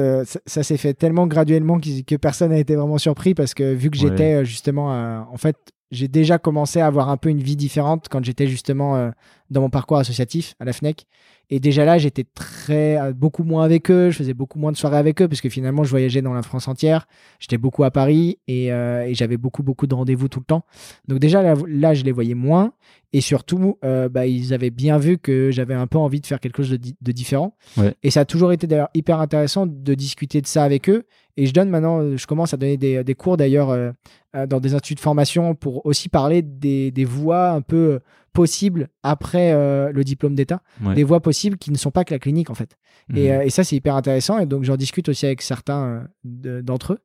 ça, 0.48 0.64
s'est 0.64 0.78
fait 0.78 0.96
tellement 0.96 1.28
graduellement 1.28 1.80
que, 1.80 2.16
personne 2.16 2.50
n'a 2.50 2.58
été 2.58 2.76
vraiment 2.76 2.98
surpris 2.98 3.36
parce 3.36 3.54
que 3.54 3.76
vu 3.76 3.92
que 3.92 3.98
j'étais 3.98 4.44
justement, 4.44 4.88
en 5.32 5.38
fait, 5.38 5.56
j'ai 5.92 6.08
déjà 6.08 6.40
commencé 6.40 6.80
à 6.80 6.88
avoir 6.88 7.10
un 7.10 7.18
peu 7.18 7.30
une 7.30 7.44
vie 7.44 7.56
différente 7.56 8.08
quand 8.10 8.24
j'étais 8.26 8.48
justement 8.48 9.12
dans 9.52 9.62
mon 9.62 9.70
parcours 9.70 9.98
associatif 9.98 10.56
à 10.60 10.66
la 10.66 10.74
FNEC. 10.74 11.06
Et 11.54 11.60
déjà 11.60 11.84
là, 11.84 11.98
j'étais 11.98 12.24
très 12.24 12.98
euh, 12.98 13.12
beaucoup 13.12 13.44
moins 13.44 13.66
avec 13.66 13.92
eux, 13.92 14.10
je 14.10 14.18
faisais 14.18 14.34
beaucoup 14.34 14.58
moins 14.58 14.72
de 14.72 14.78
soirées 14.78 14.98
avec 14.98 15.22
eux 15.22 15.28
parce 15.28 15.42
que 15.42 15.50
finalement, 15.50 15.84
je 15.84 15.90
voyageais 15.90 16.22
dans 16.22 16.34
la 16.34 16.44
France 16.44 16.70
entière. 16.70 17.08
J'étais 17.40 17.58
beaucoup 17.58 17.84
à 17.84 17.92
Paris 17.92 18.40
et, 18.48 18.72
euh, 18.72 19.04
et 19.06 19.14
j'avais 19.14 19.36
beaucoup 19.36 19.62
beaucoup 19.62 19.86
de 19.86 19.94
rendez-vous 19.94 20.30
tout 20.30 20.40
le 20.40 20.46
temps. 20.46 20.64
Donc 21.10 21.20
déjà 21.20 21.44
là, 21.44 21.56
là, 21.68 21.94
je 21.94 22.06
les 22.06 22.14
voyais 22.14 22.36
moins 22.36 22.72
et 23.12 23.20
surtout, 23.20 23.78
euh, 23.84 24.08
bah, 24.08 24.26
ils 24.26 24.54
avaient 24.54 24.70
bien 24.70 24.98
vu 24.98 25.18
que 25.18 25.52
j'avais 25.52 25.74
un 25.74 25.88
peu 25.88 25.98
envie 25.98 26.22
de 26.22 26.26
faire 26.26 26.40
quelque 26.40 26.64
chose 26.64 26.72
de, 26.80 26.94
de 27.02 27.12
différent. 27.12 27.58
Et 28.02 28.12
ça 28.12 28.22
a 28.22 28.26
toujours 28.26 28.54
été 28.54 28.66
d'ailleurs 28.66 28.90
hyper 28.94 29.20
intéressant 29.20 29.66
de 29.68 29.94
discuter 29.94 30.40
de 30.40 30.48
ça 30.48 30.64
avec 30.64 30.90
eux. 30.90 31.04
Et 31.36 31.46
je 31.48 31.54
donne 31.54 31.70
maintenant, 31.70 32.16
je 32.16 32.28
commence 32.28 32.54
à 32.54 32.58
donner 32.58 32.78
des, 32.78 33.04
des 33.04 33.16
cours 33.16 33.36
d'ailleurs 33.36 33.94
dans 34.34 34.60
des 34.62 34.74
instituts 34.74 34.96
de 34.96 35.00
formation 35.02 35.56
pour 35.56 35.86
aussi 35.86 36.08
parler 36.08 36.42
des, 36.42 36.92
des 36.92 37.06
voies 37.06 37.50
un 37.50 37.62
peu 37.62 38.00
possibles 38.34 38.88
après 39.04 39.52
euh, 39.54 39.92
le 39.92 40.04
diplôme 40.04 40.36
d'État, 40.36 40.62
des 40.96 41.04
voies 41.04 41.20
possibles 41.20 41.58
qui 41.58 41.72
ne 41.72 41.78
sont 41.78 41.92
pas 41.92 42.04
que 42.04 42.14
la 42.14 42.20
clinique 42.20 42.50
en 42.50 42.54
fait. 42.54 42.78
Et, 43.16 43.28
mhm. 43.28 43.32
euh, 43.32 43.42
et, 43.42 43.50
ça 43.50 43.64
c'est 43.64 43.76
hyper 43.76 43.96
intéressant 43.96 44.40
et 44.40 44.46
donc 44.46 44.64
j'en 44.64 44.78
discute 44.78 45.10
aussi 45.10 45.26
avec 45.26 45.42
certains 45.42 46.06
euh, 46.46 46.62
d'entre 46.62 46.94
eux. 46.94 47.00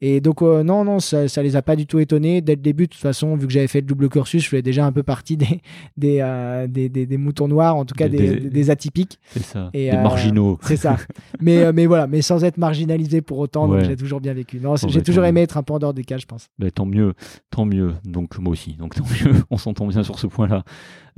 Et 0.00 0.20
donc 0.20 0.42
non 0.42 0.84
non 0.84 0.98
ça, 0.98 1.28
ça 1.28 1.42
les 1.42 1.56
a 1.56 1.62
pas 1.62 1.76
du 1.76 1.86
tout 1.86 1.98
étonnés 1.98 2.40
dès 2.40 2.54
le 2.54 2.62
début 2.62 2.86
de 2.86 2.92
toute 2.92 3.00
façon 3.00 3.36
vu 3.36 3.46
que 3.46 3.52
j'avais 3.52 3.68
fait 3.68 3.80
le 3.80 3.86
double 3.86 4.08
cursus, 4.08 4.42
je 4.42 4.48
faisais 4.48 4.62
déjà 4.62 4.84
un 4.84 4.92
peu 4.92 5.02
partie 5.02 5.36
des 5.36 5.60
des, 5.96 6.88
des, 6.88 7.06
des, 7.06 7.16
moutons 7.16 7.48
noirs 7.48 7.76
en 7.76 7.84
tout 7.84 7.94
cas 7.94 8.08
des, 8.08 8.36
des 8.36 8.70
atypiques. 8.70 9.18
C'est 9.32 9.42
ça. 9.44 9.70
Et, 9.72 9.90
des 9.90 9.96
marginaux. 9.96 10.58
C'est 10.62 10.76
ça. 10.76 10.96
mais 11.40 11.72
mais 11.72 11.86
voilà 11.86 12.06
mais 12.06 12.22
sans 12.22 12.42
être 12.44 12.58
marginalisé 12.58 13.20
pour 13.20 13.38
autant 13.38 13.68
donc 13.68 13.84
j'ai 13.84 13.96
toujours 13.96 14.20
bien 14.20 14.34
vécu. 14.34 14.58
Non 14.58 14.74
j'ai 14.76 15.02
toujours 15.02 15.24
aimé 15.24 15.42
être 15.42 15.56
un 15.56 15.62
peu 15.62 15.74
en 15.74 15.78
dehors 15.78 15.94
des 15.94 16.04
cas 16.04 16.18
je 16.18 16.26
pense. 16.26 16.48
Bah, 16.58 16.70
tant 16.70 16.86
mieux 16.86 17.14
tant 17.50 17.66
mieux 17.66 17.94
donc 18.04 18.38
moi 18.38 18.52
aussi 18.52 18.74
donc 18.74 18.94
tant 18.96 19.04
mieux 19.04 19.34
on 19.50 19.58
s'entend 19.58 19.86
bien 19.86 20.02
sur 20.02 20.18
ce 20.18 20.26
point 20.26 20.48
là. 20.48 20.64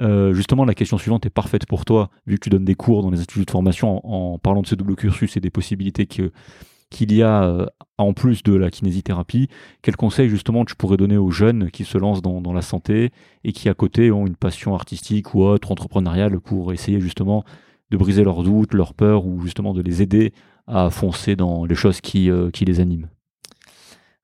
Euh, 0.01 0.35
justement, 0.35 0.65
la 0.65 0.75
question 0.75 0.99
suivante 0.99 1.27
est 1.27 1.31
parfaite 1.31 1.67
pour 1.67 1.85
toi, 1.85 2.11
vu 2.27 2.37
que 2.37 2.45
tu 2.45 2.51
donnes 2.51 2.65
des 2.65 2.75
cours 2.75 3.03
dans 3.03 3.11
les 3.11 3.19
instituts 3.19 3.45
de 3.45 3.51
formation 3.51 4.01
en, 4.05 4.39
parlant 4.39 4.63
de 4.63 4.67
ce 4.67 4.75
double 4.75 4.97
cursus 4.97 5.37
et 5.37 5.41
des 5.41 5.51
possibilités 5.51 6.07
qu'il 6.07 7.13
y 7.13 7.23
a 7.23 7.45
euh, 7.45 7.67
en 7.99 8.13
plus 8.13 8.43
de 8.43 8.55
la 8.55 8.71
kinésithérapie. 8.71 9.49
Quels 9.83 9.97
conseils 9.97 10.29
justement 10.29 10.65
tu 10.65 10.75
pourrais 10.75 10.97
donner 10.97 11.17
aux 11.17 11.31
jeunes 11.31 11.71
qui 11.71 11.85
se 11.85 11.99
lancent 11.99 12.23
dans, 12.23 12.53
la 12.53 12.63
santé 12.63 13.11
et 13.45 13.53
qui 13.53 13.69
à 13.69 13.75
côté 13.75 14.11
ont 14.11 14.27
une 14.27 14.37
passion 14.37 14.75
artistique 14.75 15.35
ou 15.35 15.43
autre 15.43 15.71
entrepreneuriale 15.71 16.41
pour 16.41 16.73
essayer 16.73 17.01
justement 17.01 17.45
de 17.91 17.97
briser 17.97 18.25
leurs 18.25 18.43
doutes, 18.43 18.75
leurs 18.75 18.95
peurs 18.95 19.27
ou 19.27 19.41
justement 19.43 19.75
de 19.75 19.83
les 19.83 20.03
aider 20.03 20.33
à 20.67 20.91
foncer 20.91 21.37
dans 21.37 21.65
les 21.67 21.75
choses 21.75 22.01
qui, 22.01 22.31
euh, 22.31 22.51
les 22.61 22.81
animent? 22.81 23.09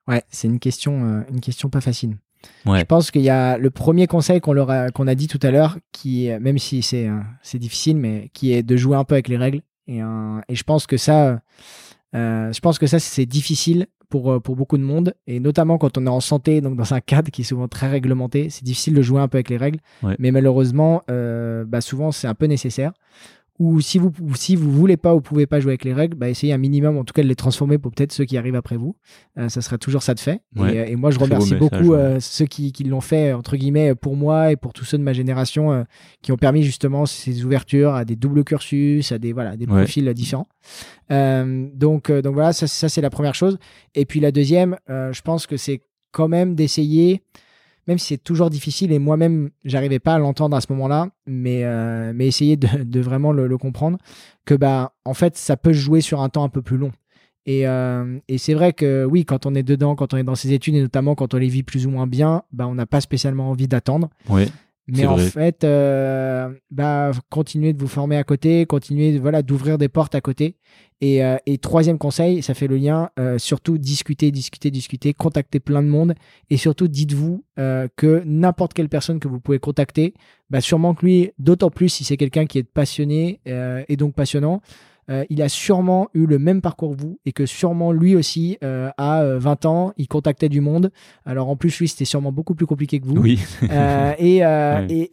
Ouais, 0.07 0.23
c'est 0.29 0.47
une 0.47 0.59
question, 0.59 1.23
une 1.29 1.39
question 1.39 1.69
pas 1.69 1.79
facile. 1.79 2.17
Je 2.65 2.83
pense 2.83 3.11
qu'il 3.11 3.21
y 3.21 3.29
a 3.29 3.57
le 3.57 3.69
premier 3.69 4.07
conseil 4.07 4.39
qu'on 4.39 4.53
leur 4.53 4.69
a, 4.69 4.89
qu'on 4.89 5.07
a 5.07 5.15
dit 5.15 5.27
tout 5.27 5.39
à 5.41 5.51
l'heure, 5.51 5.77
qui, 5.91 6.29
même 6.39 6.57
si 6.57 6.81
c'est, 6.81 7.07
euh, 7.07 7.19
c'est 7.41 7.59
difficile, 7.59 7.97
mais 7.97 8.29
qui 8.33 8.53
est 8.53 8.63
de 8.63 8.77
jouer 8.77 8.97
un 8.97 9.03
peu 9.03 9.15
avec 9.15 9.27
les 9.27 9.37
règles. 9.37 9.61
Et, 9.87 10.01
euh, 10.01 10.39
et 10.47 10.55
je 10.55 10.63
pense 10.63 10.87
que 10.87 10.97
ça, 10.97 11.41
euh, 12.15 12.53
je 12.53 12.59
pense 12.59 12.79
que 12.79 12.87
ça, 12.87 12.99
c'est 12.99 13.25
difficile 13.25 13.87
pour, 14.09 14.41
pour 14.41 14.55
beaucoup 14.55 14.77
de 14.77 14.83
monde. 14.83 15.13
Et 15.27 15.39
notamment 15.39 15.77
quand 15.77 15.97
on 15.97 16.05
est 16.05 16.09
en 16.09 16.19
santé, 16.19 16.61
donc 16.61 16.75
dans 16.75 16.93
un 16.93 16.99
cadre 16.99 17.31
qui 17.31 17.41
est 17.41 17.45
souvent 17.45 17.67
très 17.67 17.89
réglementé, 17.89 18.49
c'est 18.49 18.63
difficile 18.63 18.93
de 18.93 19.01
jouer 19.01 19.21
un 19.21 19.27
peu 19.27 19.37
avec 19.37 19.49
les 19.49 19.57
règles. 19.57 19.79
Mais 20.19 20.31
malheureusement, 20.31 21.01
bah 21.07 21.81
souvent, 21.81 22.11
c'est 22.11 22.27
un 22.27 22.35
peu 22.35 22.45
nécessaire 22.45 22.91
ou 23.61 23.79
si 23.79 23.99
vous 23.99 24.11
si 24.33 24.55
vous 24.55 24.71
voulez 24.71 24.97
pas 24.97 25.13
ou 25.13 25.21
pouvez 25.21 25.45
pas 25.45 25.59
jouer 25.59 25.73
avec 25.73 25.83
les 25.85 25.93
règles, 25.93 26.17
bah 26.17 26.27
essayez 26.27 26.51
un 26.51 26.57
minimum 26.57 26.97
en 26.97 27.03
tout 27.03 27.13
cas 27.13 27.21
de 27.21 27.27
les 27.27 27.35
transformer 27.35 27.77
pour 27.77 27.91
peut-être 27.91 28.11
ceux 28.11 28.25
qui 28.25 28.35
arrivent 28.35 28.55
après 28.55 28.75
vous. 28.75 28.95
Euh, 29.37 29.49
ça 29.49 29.61
serait 29.61 29.77
toujours 29.77 30.01
ça 30.01 30.15
de 30.15 30.19
fait. 30.19 30.41
Euh, 30.57 30.85
et, 30.85 30.95
moi 30.95 31.11
je 31.11 31.19
remercie 31.19 31.53
beaucoup 31.53 31.93
euh, 31.93 32.19
ceux 32.19 32.45
qui, 32.45 32.71
qui 32.71 32.83
l'ont 32.85 33.01
fait 33.01 33.33
entre 33.33 33.57
guillemets 33.57 33.93
pour 33.93 34.15
moi 34.15 34.51
et 34.51 34.55
pour 34.55 34.73
tous 34.73 34.83
ceux 34.83 34.97
de 34.97 35.03
ma 35.03 35.13
génération 35.13 35.85
qui 36.23 36.31
ont 36.31 36.37
permis 36.37 36.63
justement 36.63 37.05
ces 37.05 37.45
ouvertures 37.45 37.93
à 37.93 38.03
des 38.03 38.15
doubles 38.15 38.43
cursus, 38.43 39.11
à 39.11 39.19
des 39.19 39.31
voilà 39.31 39.55
des 39.55 39.67
profils 39.67 40.11
différents. 40.15 40.47
donc 41.11 42.11
donc 42.11 42.33
voilà 42.33 42.53
ça, 42.53 42.65
ça 42.65 42.89
c'est 42.89 43.01
la 43.01 43.11
première 43.11 43.35
chose. 43.35 43.59
Et 43.93 44.05
puis 44.05 44.19
la 44.19 44.31
deuxième, 44.31 44.75
je 44.87 45.21
pense 45.21 45.45
que 45.45 45.55
c'est 45.55 45.83
quand 46.11 46.27
même 46.27 46.55
d'essayer 46.55 47.21
même 47.87 47.97
si 47.97 48.07
c'est 48.07 48.23
toujours 48.23 48.49
difficile 48.49 48.91
et 48.91 48.99
moi-même, 48.99 49.49
j'arrivais 49.65 49.99
pas 49.99 50.15
à 50.15 50.19
l'entendre 50.19 50.55
à 50.55 50.61
ce 50.61 50.67
moment-là, 50.71 51.09
mais, 51.25 51.63
mais 52.13 52.27
essayer 52.27 52.57
de, 52.57 52.99
vraiment 52.99 53.31
le, 53.31 53.57
comprendre, 53.57 53.97
que 54.45 54.53
bah, 54.53 54.93
en 55.05 55.13
fait, 55.13 55.37
ça 55.37 55.57
peut 55.57 55.73
jouer 55.73 56.01
sur 56.01 56.21
un 56.21 56.29
temps 56.29 56.43
un 56.43 56.49
peu 56.49 56.61
plus 56.61 56.77
long. 56.77 56.91
Et, 57.45 57.61
et 58.27 58.37
c'est 58.37 58.53
vrai 58.53 58.73
que 58.73 59.05
oui, 59.05 59.25
quand 59.25 59.45
on 59.45 59.55
est 59.55 59.63
dedans, 59.63 59.95
quand 59.95 60.13
on 60.13 60.17
est 60.17 60.23
dans 60.23 60.35
ses 60.35 60.53
études, 60.53 60.75
et 60.75 60.81
notamment 60.81 61.15
quand 61.15 61.33
on 61.33 61.37
les 61.37 61.47
vit 61.47 61.63
plus 61.63 61.87
ou 61.87 61.89
moins 61.89 62.07
bien, 62.07 62.43
bah, 62.51 62.67
on 62.67 62.75
n'a 62.75 62.85
pas 62.85 63.01
spécialement 63.01 63.49
envie 63.49 63.67
d'attendre. 63.67 64.09
Oui. 64.29 64.51
Mais 64.87 65.05
en 65.05 65.17
fait, 65.17 65.63
euh, 65.63 66.49
bah, 66.69 67.11
continuez 67.29 67.73
de 67.73 67.79
vous 67.79 67.87
former 67.87 68.17
à 68.17 68.23
côté, 68.23 68.65
continuez 68.65 69.17
voilà, 69.19 69.41
d'ouvrir 69.41 69.77
des 69.77 69.89
portes 69.89 70.15
à 70.15 70.21
côté. 70.21 70.57
Et, 70.99 71.23
euh, 71.23 71.37
et, 71.45 71.57
troisième 71.57 71.97
conseil, 71.97 72.43
ça 72.43 72.53
fait 72.53 72.67
le 72.67 72.77
lien, 72.77 73.09
euh, 73.17 73.37
surtout 73.39 73.77
discuter, 73.77 74.31
discuter, 74.31 74.69
discuter, 74.69 75.13
contacter 75.13 75.59
plein 75.59 75.81
de 75.81 75.87
monde. 75.87 76.13
Et 76.49 76.57
surtout, 76.57 76.87
dites-vous 76.87 77.43
que 77.95 78.23
n'importe 78.25 78.73
quelle 78.73 78.89
personne 78.89 79.19
que 79.19 79.27
vous 79.27 79.39
pouvez 79.39 79.59
contacter, 79.59 80.15
bah, 80.49 80.61
sûrement 80.61 80.95
que 80.95 81.05
lui, 81.05 81.31
d'autant 81.37 81.69
plus 81.69 81.89
si 81.89 82.03
c'est 82.03 82.17
quelqu'un 82.17 82.45
qui 82.45 82.57
est 82.57 82.63
passionné 82.63 83.39
et 83.45 83.97
donc 83.97 84.15
passionnant, 84.15 84.61
euh, 85.11 85.25
il 85.29 85.41
a 85.41 85.49
sûrement 85.49 86.07
eu 86.13 86.25
le 86.25 86.39
même 86.39 86.61
parcours 86.61 86.95
que 86.95 87.01
vous 87.01 87.19
et 87.25 87.33
que 87.33 87.45
sûrement 87.45 87.91
lui 87.91 88.15
aussi, 88.15 88.57
euh, 88.63 88.89
à 88.97 89.23
20 89.25 89.65
euh, 89.65 89.67
ans, 89.67 89.93
il 89.97 90.07
contactait 90.07 90.47
du 90.47 90.61
monde. 90.61 90.89
Alors 91.25 91.49
en 91.49 91.57
plus, 91.57 91.77
lui, 91.79 91.87
c'était 91.89 92.05
sûrement 92.05 92.31
beaucoup 92.31 92.55
plus 92.55 92.65
compliqué 92.65 92.99
que 92.99 93.07
vous. 93.07 93.17
Oui. 93.17 93.39
et, 94.19 94.37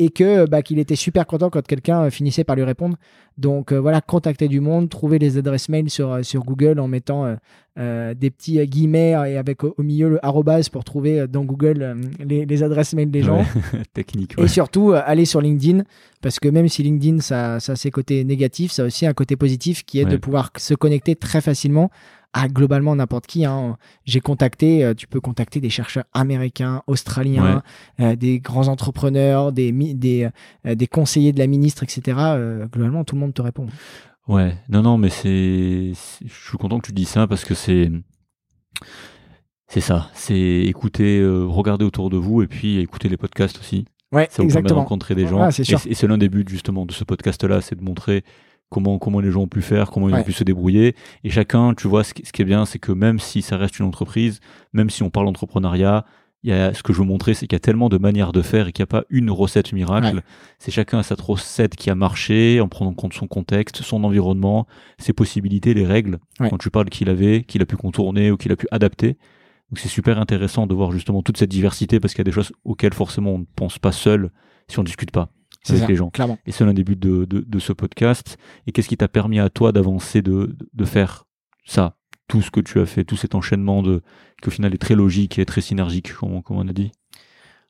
et, 0.05 0.11
que 0.11 0.49
bah, 0.49 0.63
qu'il 0.63 0.79
était 0.79 0.97
super 0.97 1.27
content 1.27 1.51
quand 1.51 1.67
quelqu'un 1.67 2.09
finissait 2.11 2.45
par 2.45 2.55
lui 2.55 2.63
répondre. 2.63 2.97
Donc 3.37 3.73
voilà, 3.73 4.01
contacter 4.01 4.49
du 4.49 4.61
monde, 4.61 4.89
trouver 4.89 5.19
les 5.19 5.37
adresses 5.37 5.69
mail 5.69 5.91
sur, 5.91 6.25
sur 6.25 6.45
Google 6.45 6.79
en 6.79 6.89
mettant 6.89 7.37
euh, 7.79 8.13
des 8.13 8.31
petits 8.31 8.59
guillemets 8.67 9.11
et 9.11 9.37
avec 9.37 9.63
au, 9.63 9.73
milieu 9.79 10.09
le 10.09 10.25
arrobase 10.27 10.69
pour 10.69 10.83
trouver 10.83 11.21
euh, 11.21 11.27
dans 11.29 11.45
Google 11.45 11.83
euh, 11.83 11.95
les, 12.25 12.63
adresses 12.65 12.93
mail 12.93 13.09
des 13.09 13.23
gens. 13.23 13.45
Technique. 13.95 14.35
Et 14.37 14.49
surtout, 14.49 14.95
aller 14.95 15.25
sur 15.25 15.41
LinkedIn 15.41 15.85
parce 16.21 16.41
que 16.41 16.49
même 16.49 16.67
si 16.67 16.83
LinkedIn, 16.83 17.21
ça, 17.21 17.61
ça 17.61 17.73
a 17.73 17.77
ses 17.77 17.93
côtés 17.93 18.25
négatifs, 18.25 18.73
ça 18.73 18.83
a 18.83 18.87
aussi 18.87 19.07
un 19.07 19.13
côté 19.13 19.37
positif 19.37 19.85
qui 19.85 20.01
est 20.01 20.05
de 20.05 20.17
pouvoir 20.17 20.51
se 20.57 20.75
connecter 20.75 21.15
très 21.15 21.41
facilement 21.41 21.89
à 22.33 22.49
globalement 22.49 22.97
n'importe 22.97 23.29
qui. 23.29 23.45
Hein. 23.45 23.77
J'ai 24.05 24.21
contacté, 24.21 24.93
tu 24.97 25.07
peux 25.07 25.21
contacter 25.21 25.61
des 25.61 25.71
chercheurs 25.71 26.05
américains, 26.13 26.83
australiens, 26.89 27.63
des 27.99 28.41
grands 28.41 28.67
entrepreneurs, 28.67 29.53
des, 29.53 29.71
des, 29.71 30.29
des 30.65 30.87
conseillers 30.89 31.33
de 31.33 31.39
la 31.39 31.47
ministre, 31.47 31.85
etc. 31.85 32.19
globalement, 32.73 33.05
tout 33.05 33.15
le 33.15 33.21
monde 33.21 33.35
te 33.35 33.43
répond. 33.43 33.69
Ouais, 34.29 34.55
non, 34.69 34.83
non, 34.83 34.99
mais 34.99 35.09
c'est, 35.09 35.93
je 36.25 36.49
suis 36.49 36.59
content 36.59 36.79
que 36.79 36.87
tu 36.87 36.93
dis 36.93 37.07
ça 37.07 37.27
parce 37.27 37.45
que 37.45 37.55
c'est, 37.55 37.91
c'est 39.67 39.81
ça, 39.81 40.11
c'est 40.13 40.39
écouter, 40.39 41.19
euh, 41.19 41.45
regarder 41.47 41.85
autour 41.85 42.11
de 42.11 42.19
vous 42.19 42.43
et 42.43 42.47
puis 42.47 42.79
écouter 42.79 43.09
les 43.09 43.17
podcasts 43.17 43.59
aussi. 43.59 43.87
Ouais, 44.13 44.29
ça 44.31 44.43
vous 44.43 44.49
permet 44.49 44.69
de 44.69 44.75
rencontrer 44.75 45.15
des 45.15 45.27
gens. 45.27 45.51
c'est 45.51 45.65
sûr. 45.65 45.81
Et 45.87 45.95
c'est 45.95 46.07
l'un 46.07 46.19
des 46.19 46.29
buts 46.29 46.45
justement 46.47 46.87
de 46.87 46.93
ce 46.93 47.05
podcast-là, 47.05 47.61
c'est 47.61 47.75
de 47.79 47.83
montrer 47.85 48.23
comment 48.71 48.99
comment 48.99 49.21
les 49.21 49.31
gens 49.31 49.43
ont 49.43 49.49
pu 49.49 49.63
faire, 49.63 49.91
comment 49.91 50.09
ils 50.09 50.15
ont 50.15 50.23
pu 50.23 50.33
se 50.33 50.45
débrouiller. 50.45 50.95
Et 51.25 51.31
chacun, 51.31 51.75
tu 51.75 51.89
vois, 51.89 52.05
ce 52.05 52.15
qui, 52.15 52.25
ce 52.25 52.33
qui 52.33 52.43
est 52.43 52.47
bien, 52.47 52.65
c'est 52.67 52.79
que 52.79 52.93
même 52.93 53.19
si 53.19 53.43
ça 53.43 53.57
reste 53.57 53.79
une 53.79 53.87
entreprise, 53.87 54.41
même 54.73 54.91
si 54.91 55.03
on 55.03 55.11
parle 55.11 55.27
d'entrepreneuriat, 55.27 56.05
il 56.45 56.51
y 56.51 56.53
a, 56.53 56.73
ce 56.73 56.83
que 56.83 56.93
je 56.93 56.99
veux 56.99 57.05
montrer, 57.05 57.35
c'est 57.35 57.47
qu'il 57.47 57.57
y 57.57 57.57
a 57.57 57.61
tellement 57.61 57.89
de 57.89 57.99
manières 57.99 58.33
de 58.33 58.43
faire 58.43 58.69
et 58.69 58.73
qu'il 58.73 58.83
n'y 58.83 58.89
a 58.89 59.01
pas 59.01 59.05
une 59.11 59.31
recette 59.31 59.73
miracle. 59.73 60.23
C'est 60.59 60.71
chacun 60.71 60.99
à 60.99 61.03
sa 61.03 61.17
recette 61.17 61.75
qui 61.75 61.91
a 61.91 61.97
marché 61.97 62.61
en 62.61 62.69
prenant 62.69 62.91
en 62.91 62.95
compte 62.95 63.13
son 63.13 63.27
contexte, 63.27 63.83
son 63.83 64.05
environnement, 64.05 64.67
ses 64.99 65.13
possibilités, 65.13 65.75
les 65.75 65.87
règles. 65.87 66.19
Quand 66.39 66.59
tu 66.59 66.71
parles 66.71 66.91
qu'il 66.91 67.09
avait, 67.09 67.43
qu'il 67.43 67.61
a 67.63 67.67
pu 67.67 67.77
contourner 67.77 68.31
ou 68.31 68.37
qu'il 68.37 68.53
a 68.53 68.57
pu 68.57 68.69
adapter. 68.71 69.17
Donc 69.71 69.79
c'est 69.79 69.89
super 69.89 70.19
intéressant 70.19 70.67
de 70.67 70.75
voir 70.75 70.93
justement 70.93 71.23
toute 71.23 71.37
cette 71.37 71.51
diversité 71.51 72.01
parce 72.01 72.15
qu'il 72.15 72.21
y 72.21 72.23
a 72.23 72.31
des 72.31 72.33
choses 72.33 72.53
auxquelles 72.65 72.95
forcément 72.95 73.33
on 73.33 73.39
ne 73.39 73.45
pense 73.57 73.79
pas 73.79 73.93
seul 73.93 74.31
si 74.69 74.79
on 74.79 74.83
ne 74.83 74.87
discute 74.87 75.11
pas 75.11 75.31
avec 75.69 75.89
les 75.89 75.97
gens. 75.97 76.11
Clairement. 76.11 76.39
Et 76.47 76.53
c'est 76.53 76.65
l'un 76.65 76.73
des 76.73 76.85
buts 76.85 76.97
de, 76.97 77.25
de, 77.25 77.41
de, 77.41 77.59
ce 77.59 77.73
podcast. 77.73 78.39
Et 78.67 78.73
qu'est-ce 78.73 78.89
qui 78.89 78.97
t'a 78.97 79.09
permis 79.09 79.41
à 79.41 79.51
toi 79.51 79.73
d'avancer, 79.73 80.23
de, 80.23 80.57
de 80.73 80.85
faire 80.85 81.27
ça? 81.67 81.98
Tout 82.29 82.43
ce 82.43 82.51
que 82.51 82.61
tu 82.61 82.79
as 82.79 82.87
fait, 82.87 83.05
tout 83.05 83.17
cet 83.17 83.35
enchaînement 83.35 83.83
de, 83.83 84.03
qui 84.43 84.49
au 84.49 84.51
final 84.51 84.73
est 84.75 84.79
très 84.79 84.95
logique 84.95 85.39
et 85.39 85.47
très 85.47 85.63
synergique, 85.63 86.13
comme, 86.15 86.43
on 86.51 86.69
a 86.69 86.73
dit. 86.73 86.93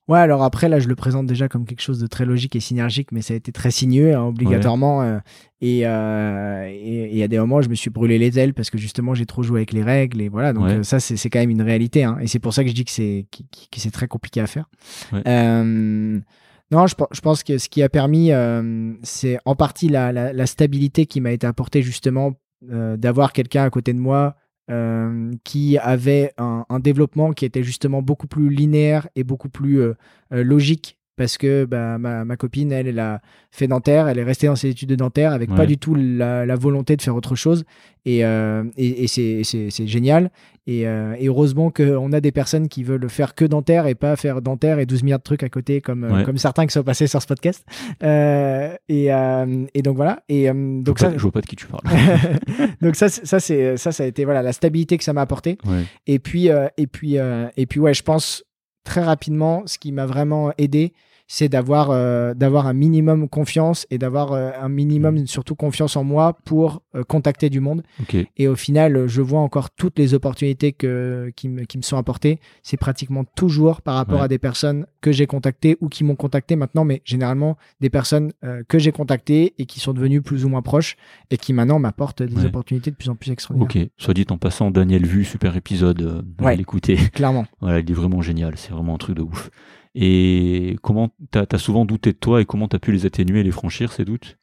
Ouais, 0.09 0.19
alors 0.19 0.43
après, 0.43 0.71
là, 0.71 0.81
je 0.81 0.89
le 0.89 0.97
présente 0.97 1.27
déjà 1.27 1.49
comme 1.49 1.67
quelque 1.67 1.83
chose 1.83 2.01
de 2.01 2.07
très 2.07 2.25
logique 2.25 2.57
et 2.57 2.61
synergique, 2.61 3.13
mais 3.13 3.21
ça 3.21 3.35
a 3.35 3.37
été 3.37 3.53
très 3.53 3.71
sinueux, 3.71 4.17
hein, 4.17 4.23
obligatoirement. 4.23 5.03
Euh, 5.03 5.19
euh, 5.63 6.67
et 6.67 7.11
il 7.13 7.17
y 7.17 7.23
a 7.23 7.29
des 7.29 7.39
moments, 7.39 7.61
je 7.61 7.69
me 7.69 7.75
suis 7.75 7.91
brûlé 7.91 8.19
les 8.19 8.39
ailes 8.39 8.55
parce 8.55 8.71
que 8.71 8.79
justement, 8.79 9.15
j'ai 9.15 9.27
trop 9.27 9.43
joué 9.43 9.61
avec 9.61 9.73
les 9.73 9.83
règles. 9.83 10.23
Et 10.23 10.31
voilà, 10.31 10.55
donc 10.55 10.65
euh, 10.65 10.83
ça, 10.83 10.99
c'est 10.99 11.29
quand 11.29 11.41
même 11.41 11.51
une 11.51 11.61
réalité. 11.61 12.05
Hein, 12.05 12.17
et 12.23 12.27
c'est 12.27 12.39
pour 12.39 12.55
ça 12.55 12.65
que 12.65 12.71
je 12.71 12.75
dis 12.75 12.87
que 12.87 12.91
c'est 12.91 13.27
c'est 13.77 13.91
très 13.91 14.09
compliqué 14.09 14.41
à 14.41 14.47
faire. 14.47 14.65
non, 16.71 16.87
je, 16.87 16.95
je, 17.13 17.21
pense 17.21 17.43
que 17.43 17.59
ce 17.59 17.69
qui 17.69 17.83
a 17.83 17.91
permis, 17.91 18.31
c'est 19.03 19.39
en 19.45 19.57
partie 19.57 19.91
la, 19.91 20.11
la, 20.11 20.33
la 20.33 20.47
stabilité 20.47 21.05
qui 21.05 21.21
m'a 21.21 21.33
été 21.33 21.47
apportée 21.47 21.83
justement 21.83 22.33
d'avoir 22.63 23.35
quelqu'un 23.35 23.65
à 23.65 23.71
côté 23.71 23.93
de 23.93 23.99
moi 23.99 24.37
euh, 24.71 25.31
qui 25.45 25.79
avait 25.79 26.35
un, 26.37 26.65
développement 26.81 27.33
qui 27.33 27.47
était 27.47 27.63
justement 27.63 28.03
beaucoup 28.03 28.27
plus 28.27 28.51
linéaire 28.51 29.09
et 29.17 29.25
beaucoup 29.25 29.49
plus 29.49 29.81
euh, 29.81 29.95
euh, 30.33 30.45
logique 30.45 30.98
parce 31.19 31.37
que 31.37 31.67
bah, 31.67 31.99
ma, 31.99 32.25
ma, 32.25 32.37
copine, 32.37 32.73
elle, 32.73 32.89
elle 32.89 32.99
a 32.99 33.21
fait 33.51 33.67
dentaire, 33.67 34.09
elle 34.09 34.19
est 34.19 34.25
restée 34.25 34.47
dans 34.47 34.57
ses 34.57 34.71
études 34.71 34.89
de 34.89 34.95
dentaire 34.95 35.33
avec 35.33 35.55
pas 35.55 35.67
du 35.67 35.77
tout 35.77 35.95
la, 35.95 36.47
la, 36.47 36.57
volonté 36.57 36.97
de 36.97 37.03
faire 37.03 37.15
autre 37.15 37.35
chose. 37.35 37.65
Et, 38.07 38.25
euh, 38.25 38.65
et, 38.77 39.05
et 39.05 39.45
c'est 39.45 39.87
génial. 39.87 40.31
Et, 40.69 40.87
euh, 40.87 41.17
et 41.19 41.29
heureusement 41.29 41.71
qu'on 41.71 42.13
a 42.13 42.21
des 42.21 42.31
personnes 42.31 42.69
qui 42.69 42.85
veulent 42.85 43.09
faire 43.09 43.35
que 43.35 43.47
dentaire 43.47 43.87
et 43.87 43.95
pas 43.95 44.17
faire 44.17 44.43
dentaire 44.43 44.79
et 44.79 44.85
12 44.85 45.03
milliards 45.03 45.19
de 45.19 45.25
trucs 45.25 45.43
à 45.43 45.49
côté, 45.49 45.81
comme, 45.81 46.05
euh, 46.05 46.25
comme 46.25 46.37
certains 46.37 46.67
qui 46.67 46.73
sont 46.75 46.83
passés 46.83 47.07
sur 47.07 47.23
ce 47.23 47.27
podcast. 47.27 47.65
Euh, 48.03 48.77
et, 48.89 49.07
et, 49.75 49.83
donc 49.83 49.97
voilà. 49.97 50.23
Et, 50.29 50.49
donc 50.49 50.99
je 50.99 51.05
ça, 51.05 51.13
je 51.17 51.23
vois 51.23 51.33
pas 51.33 51.41
de 51.41 51.47
qui 51.47 51.57
tu 51.57 51.67
parles. 51.67 51.83
donc 52.83 52.97
ça, 52.97 53.09
ça, 53.09 53.41
ça, 53.41 53.93
ça 53.93 54.03
a 54.03 54.07
été 54.07 54.25
voilà, 54.27 54.43
la 54.43 54.53
stabilité 54.53 54.99
que 54.99 55.05
ça 55.05 55.15
m'a 55.15 55.23
apporté. 55.23 55.57
Et, 56.07 56.19
puis, 56.19 56.49
et, 56.77 56.87
puis, 56.87 57.17
et 57.17 57.67
puis, 57.67 57.81
ouais, 57.81 57.95
je 57.95 58.03
pense 58.03 58.45
très 58.85 59.03
rapidement, 59.03 59.63
ce 59.65 59.79
qui 59.79 59.91
m'a 59.93 60.05
vraiment 60.05 60.53
aidé, 60.59 60.93
c'est 61.31 61.51
d'avoir 61.51 61.91
euh, 61.91 62.33
d'avoir 62.33 62.67
un 62.67 62.73
minimum 62.73 63.29
confiance 63.29 63.87
et 63.91 63.99
d'avoir 63.99 64.33
euh, 64.33 64.51
un 64.61 64.71
minimum 64.71 65.21
mm. 65.21 65.27
surtout 65.27 65.55
confiance 65.55 65.95
en 65.95 66.03
moi 66.03 66.39
pour 66.45 66.83
euh, 66.95 67.05
contacter 67.05 67.51
du 67.51 67.61
monde. 67.61 67.83
Et 68.39 68.49
au 68.49 68.57
final, 68.57 69.07
je 69.07 69.21
vois 69.21 69.41
encore 69.41 69.71
toutes 69.71 69.99
les 69.99 70.15
opportunités 70.15 70.73
que, 70.73 71.31
qui, 71.37 71.49
me, 71.49 71.65
qui 71.65 71.77
me 71.77 71.83
sont 71.83 71.99
apportées. 71.99 72.41
C'est 72.63 72.79
pratiquement 72.79 73.25
toujours 73.25 73.83
par 73.83 73.95
rapport 73.97 74.23
à 74.23 74.29
des 74.29 74.39
personnes 74.39 74.87
que 75.03 75.13
j'ai 75.13 75.27
contactées 75.27 75.77
ou 75.83 75.89
qui 75.89 76.03
m'ont 76.03 76.17
contacté 76.17 76.57
maintenant, 76.57 76.85
mais 76.85 77.03
généralement 77.05 77.59
des 77.81 77.91
personnes 77.91 78.33
que 78.69 78.79
j'ai 78.79 78.93
contactées 78.93 79.55
et 79.59 79.67
qui 79.67 79.81
sont 79.81 79.93
devenues 79.93 80.23
plus 80.23 80.47
ou 80.47 80.49
moins 80.49 80.63
proches 80.63 80.97
et 81.31 81.37
qui 81.37 81.53
maintenant 81.53 81.79
m'apportent 81.79 82.23
des 82.23 82.47
opportunités 82.47 82.91
de 82.91 82.97
plus 82.97 83.11
en 83.11 83.17
plus 83.17 83.31
extraordinaires. 83.31 83.85
Ok, 83.85 83.91
soit 83.99 84.15
dit 84.15 84.25
en 84.31 84.39
passant, 84.39 84.71
Daniel 84.71 85.05
Vu, 85.05 85.25
super 85.25 85.57
épisode, 85.57 86.25
à 86.43 86.55
l'écouter. 86.55 86.97
Clairement. 87.13 87.45
Voilà, 87.61 87.81
il 87.81 87.91
est 87.91 87.95
vraiment 87.95 88.23
génial, 88.23 88.57
c'est 88.57 88.71
vraiment 88.71 88.95
un 88.95 88.99
truc 88.99 89.17
de 89.17 89.23
ouf. 89.23 89.51
Et 89.95 90.77
comment 90.83 91.11
tu 91.33 91.39
as, 91.39 91.59
souvent 91.59 91.85
douté 91.85 92.13
de 92.13 92.19
toi 92.19 92.41
et 92.41 92.45
comment 92.45 92.69
tu 92.69 92.77
as 92.77 92.79
pu 92.79 92.93
les 92.93 93.07
atténuer 93.07 93.43
les 93.43 93.51
franchir, 93.51 93.93
ces 93.93 94.05
doutes? 94.05 94.39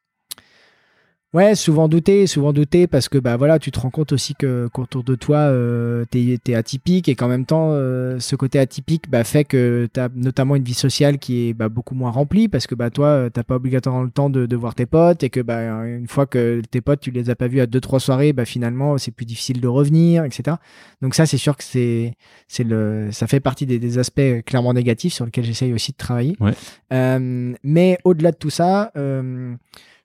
Ouais, 1.36 1.54
souvent 1.54 1.90
douté, 1.90 2.28
souvent 2.28 2.54
douté 2.54 2.88
parce 2.88 3.10
que 3.10 3.18
bah 3.18 3.36
voilà, 3.36 3.60
tu 3.60 3.70
te 3.70 3.78
rends 3.78 3.90
compte 3.90 4.14
aussi 4.14 4.36
que 4.36 4.70
qu'autour 4.72 5.04
de 5.04 5.16
toi, 5.16 5.40
euh, 5.40 6.06
tu 6.10 6.40
es, 6.48 6.56
atypique 6.56 7.10
et 7.10 7.16
qu'en 7.16 7.28
même 7.28 7.46
temps, 7.46 7.72
euh, 7.72 8.22
ce 8.22 8.38
côté 8.38 8.58
atypique 8.58 9.10
bah, 9.10 9.26
fait 9.26 9.44
que 9.44 9.90
tu 9.94 10.00
as 10.00 10.08
notamment 10.16 10.56
une 10.56 10.64
vie 10.64 10.74
sociale 10.74 11.20
qui 11.20 11.50
est 11.50 11.54
bah, 11.54 11.68
beaucoup 11.68 11.94
moins 11.94 12.10
remplie 12.10 12.48
parce 12.48 12.68
que 12.68 12.74
bah 12.74 12.90
toi, 12.90 13.08
euh, 13.08 13.30
t'as 13.30 13.44
pas 13.44 13.56
obligatoirement 13.56 14.04
le 14.04 14.12
temps 14.12 14.30
de, 14.30 14.46
de, 14.46 14.56
voir 14.56 14.76
tes 14.76 14.86
potes 14.86 15.24
et 15.24 15.30
que 15.30 15.42
bah 15.42 15.60
une 15.86 16.08
fois 16.08 16.26
que 16.26 16.62
tes 16.72 16.80
potes, 16.80 17.02
tu 17.02 17.12
les 17.12 17.30
as 17.30 17.36
pas 17.36 17.50
vus 17.50 17.60
à 17.60 17.66
deux 17.66 17.82
trois 17.82 18.00
soirées, 18.00 18.32
bah 18.32 18.46
finalement 18.46 18.98
c'est 18.98 19.12
plus 19.12 19.26
difficile 19.26 19.60
de 19.60 19.68
revenir, 19.68 20.24
etc. 20.24 20.56
Donc 21.02 21.16
ça, 21.16 21.26
c'est 21.26 21.36
sûr 21.38 21.58
que 21.58 21.66
c'est 21.66 22.14
c'est 22.48 22.64
le 22.64 23.10
ça 23.12 23.28
fait 23.28 23.42
partie 23.42 23.66
des, 23.66 23.78
des, 23.78 23.98
aspects 23.98 24.22
clairement 24.46 24.72
négatifs 24.72 25.14
sur 25.14 25.26
lesquels 25.26 25.44
j'essaye 25.44 25.74
aussi 25.74 25.92
de 25.92 25.98
travailler. 25.98 26.38
Ouais. 26.40 26.54
Euh, 26.94 27.54
mais 27.62 27.98
au-delà 28.06 28.32
de 28.32 28.38
tout 28.38 28.50
ça. 28.50 28.94
Euh, 28.96 29.56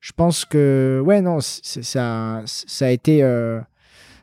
je 0.00 0.12
pense 0.12 0.44
que 0.44 1.02
ouais 1.04 1.20
non 1.20 1.38
ça 1.40 2.42
ça 2.44 2.86
a 2.86 2.90
été 2.90 3.22
euh, 3.22 3.60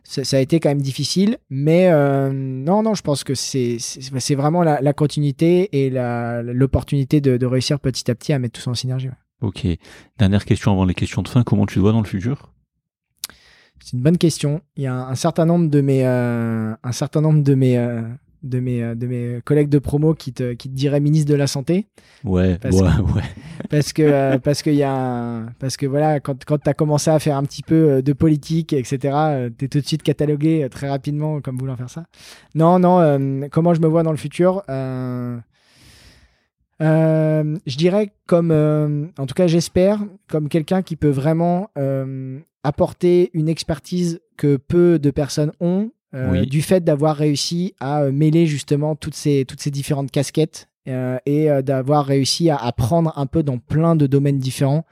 ça, 0.03 0.37
a 0.37 0.39
été 0.39 0.59
quand 0.59 0.69
même 0.69 0.81
difficile 0.81 1.37
mais 1.49 1.89
euh, 1.91 2.31
non 2.33 2.81
non 2.81 2.93
je 2.93 3.01
pense 3.01 3.23
que 3.23 3.35
c'est 3.35 3.77
c'est 3.79 4.35
vraiment 4.35 4.63
la, 4.63 4.93
continuité 4.93 5.85
et 5.85 5.89
l'opportunité 5.89 7.21
de, 7.21 7.37
de, 7.37 7.45
réussir 7.45 7.79
petit 7.79 8.09
à 8.09 8.15
petit 8.15 8.33
à 8.33 8.39
mettre 8.39 8.53
tout 8.53 8.61
ça 8.61 8.71
en 8.71 8.75
synergie 8.75 9.09
ok. 9.41 9.67
Dernière 10.17 10.45
question 10.45 10.71
avant 10.71 10.85
les 10.85 10.93
questions 10.93 11.21
de 11.21 11.27
fin. 11.27 11.43
Comment 11.43 11.65
tu 11.65 11.79
vois 11.79 11.91
dans 11.91 12.01
le 12.01 12.07
futur? 12.07 12.51
C'est 13.79 13.93
une 13.93 14.01
bonne 14.01 14.17
question. 14.17 14.61
Il 14.75 14.83
y 14.83 14.87
a 14.87 14.95
un, 14.95 15.15
certain 15.15 15.45
nombre 15.45 15.69
de 15.69 15.81
mes 15.81 16.05
euh, 16.05 16.73
un 16.83 16.91
certain 16.91 17.21
nombre 17.21 17.43
de 17.43 17.53
mes 17.53 17.77
de 18.43 18.59
mes, 18.59 18.84
euh, 18.84 18.95
de 18.95 19.07
mes 19.07 19.41
collègues 19.43 19.69
de 19.69 19.80
promo 19.80 20.14
qui 20.14 20.34
te, 20.34 20.53
qui 20.53 20.69
te 20.69 20.76
diraient 20.76 20.99
ministre 20.99 21.31
de 21.31 21.35
la 21.35 21.47
Santé. 21.47 21.88
Ouais, 22.23 22.57
parce 22.57 22.76
ouais, 22.76 22.89
que, 22.89 23.01
ouais. 23.14 23.23
Parce 23.69 23.93
que, 23.93 24.01
euh, 24.01 24.38
parce 24.43 24.61
que, 24.61 24.69
y 24.69 24.84
a 24.84 25.45
parce 25.59 25.77
que 25.77 25.85
voilà, 25.85 26.19
quand, 26.19 26.43
quand 26.45 26.57
tu 26.57 26.69
as 26.69 26.73
commencé 26.73 27.09
à 27.09 27.19
faire 27.19 27.38
un 27.38 27.43
petit 27.43 27.64
peu 27.64 27.89
euh, 27.89 28.01
de 28.01 28.14
politique, 28.14 28.73
etc., 28.73 29.49
tu 29.57 29.65
es 29.65 29.68
tout 29.68 29.80
de 29.80 29.85
suite 29.85 30.03
catalogué 30.03 30.68
très 30.69 30.89
rapidement 30.89 31.41
comme 31.41 31.57
voulant 31.57 31.76
faire 31.76 31.89
ça. 31.89 32.05
Non, 32.55 32.80
non, 32.80 33.47
comment 33.51 33.73
je 33.73 33.81
me 33.81 33.88
vois 33.88 34.03
dans 34.03 34.11
le 34.11 34.18
futur 34.18 34.64
Je 36.80 37.77
dirais 37.77 38.14
comme, 38.26 38.51
en 39.18 39.26
tout 39.26 39.35
cas 39.35 39.47
j'espère, 39.47 39.99
comme 40.27 40.49
quelqu'un 40.49 40.81
qui 40.81 40.95
peut 40.95 41.09
vraiment 41.09 41.69
apporter 42.64 43.30
une 43.34 43.49
expertise 43.49 44.19
que 44.35 44.57
peu 44.57 44.99
de 44.99 45.11
personnes 45.11 45.51
ont, 45.59 45.91
du 46.13 46.61
fait 46.61 46.84
d'avoir 46.84 47.15
réussi 47.15 47.73
à 47.79 48.05
mêler 48.11 48.47
justement 48.47 48.95
toutes 48.95 49.15
ces, 49.15 49.45
toutes 49.45 49.61
ces 49.61 49.71
différentes 49.71 50.11
casquettes 50.11 50.69
euh, 50.88 51.17
et 51.25 51.51
euh, 51.51 51.61
d'avoir 51.61 52.05
réussi 52.05 52.49
à 52.49 52.55
apprendre 52.55 53.11
un 53.17 53.25
peu 53.25 53.43
dans 53.43 53.57
plein 53.57 53.95
de 53.95 54.07
domaines 54.07 54.39
différents. 54.39 54.85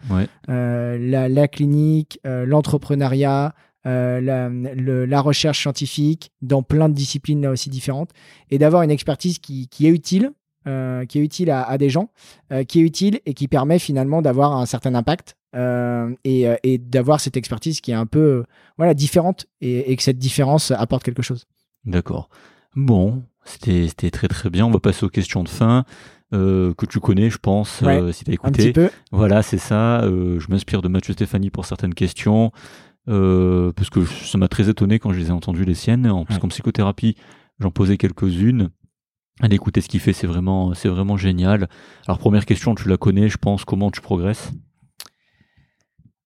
Euh, 0.49 0.97
la, 1.29 1.47
clinique, 1.47 2.19
l'entrepreneuriat, 2.23 3.53
la, 3.85 5.21
recherche 5.21 5.61
scientifique, 5.61 6.31
dans 6.41 6.63
plein 6.63 6.89
de 6.89 6.93
disciplines 6.93 7.41
là 7.41 7.51
aussi 7.51 7.69
différentes, 7.69 8.09
et 8.49 8.57
d'avoir 8.57 8.81
une 8.81 8.91
expertise 8.91 9.39
qui, 9.39 9.69
est 9.81 9.89
utile, 9.89 10.31
qui 10.65 11.19
est 11.19 11.21
utile 11.21 11.51
à, 11.51 11.77
des 11.77 11.89
gens, 11.89 12.09
qui 12.67 12.79
est 12.79 12.83
utile 12.83 13.21
et 13.25 13.33
qui 13.33 13.47
permet 13.47 13.79
finalement 13.79 14.21
d'avoir 14.21 14.57
un 14.57 14.65
certain 14.65 14.95
impact. 14.95 15.37
Et, 15.55 16.47
et 16.63 16.77
d'avoir 16.77 17.19
cette 17.19 17.37
expertise 17.37 17.81
qui 17.81 17.91
est 17.91 17.95
un 17.95 18.05
peu 18.05 18.43
voilà 18.77 18.93
différente 18.93 19.47
et, 19.61 19.91
et 19.91 19.95
que 19.95 20.03
cette 20.03 20.19
différence 20.19 20.71
apporte 20.71 21.03
quelque 21.03 21.23
chose. 21.23 21.45
D'accord. 21.85 22.29
Bon, 22.75 23.23
c'était 23.45 24.11
très 24.11 24.27
très 24.27 24.49
bien. 24.49 24.65
On 24.65 24.71
va 24.71 24.79
passer 24.79 25.05
aux 25.05 25.09
questions 25.09 25.43
de 25.43 25.49
fin. 25.49 25.85
Euh, 26.33 26.73
que 26.73 26.87
tu 26.87 26.99
connais, 26.99 27.29
je 27.29 27.37
pense, 27.37 27.81
euh, 27.83 28.11
si 28.11 28.23
tu 28.23 28.31
as 28.31 28.33
écouté. 28.33 28.49
Un 28.49 28.65
petit 28.65 28.73
peu. 28.73 28.89
Voilà, 29.11 29.43
c'est 29.43 29.59
ça. 29.59 30.01
Euh, 30.01 30.39
je 30.39 30.47
m'inspire 30.49 30.81
de 30.81 30.87
Mathieu 30.87 31.13
Stéphanie 31.13 31.51
pour 31.51 31.65
certaines 31.65 31.93
questions, 31.93 32.51
parce 33.05 33.89
que 33.91 34.03
ça 34.03 34.37
m'a 34.39 34.47
très 34.47 34.67
étonné 34.67 34.97
quand 34.97 35.13
je 35.13 35.19
les 35.19 35.27
ai 35.27 35.31
entendues 35.31 35.65
les 35.65 35.75
siennes. 35.75 36.07
En 36.07 36.25
plus, 36.25 36.39
qu'en 36.39 36.47
psychothérapie, 36.47 37.15
j'en 37.59 37.69
posais 37.69 37.97
quelques-unes. 37.97 38.69
Allez 39.39 39.55
écouter 39.55 39.81
ce 39.81 39.87
qu'il 39.87 39.99
fait, 39.99 40.13
c'est 40.13 40.27
vraiment, 40.27 40.73
c'est 40.73 40.89
vraiment 40.89 41.15
génial. 41.15 41.69
Alors, 42.07 42.17
première 42.17 42.45
question, 42.45 42.73
tu 42.73 42.89
la 42.89 42.97
connais, 42.97 43.29
je 43.29 43.37
pense, 43.37 43.63
comment 43.63 43.91
tu 43.91 44.01
progresses? 44.01 44.51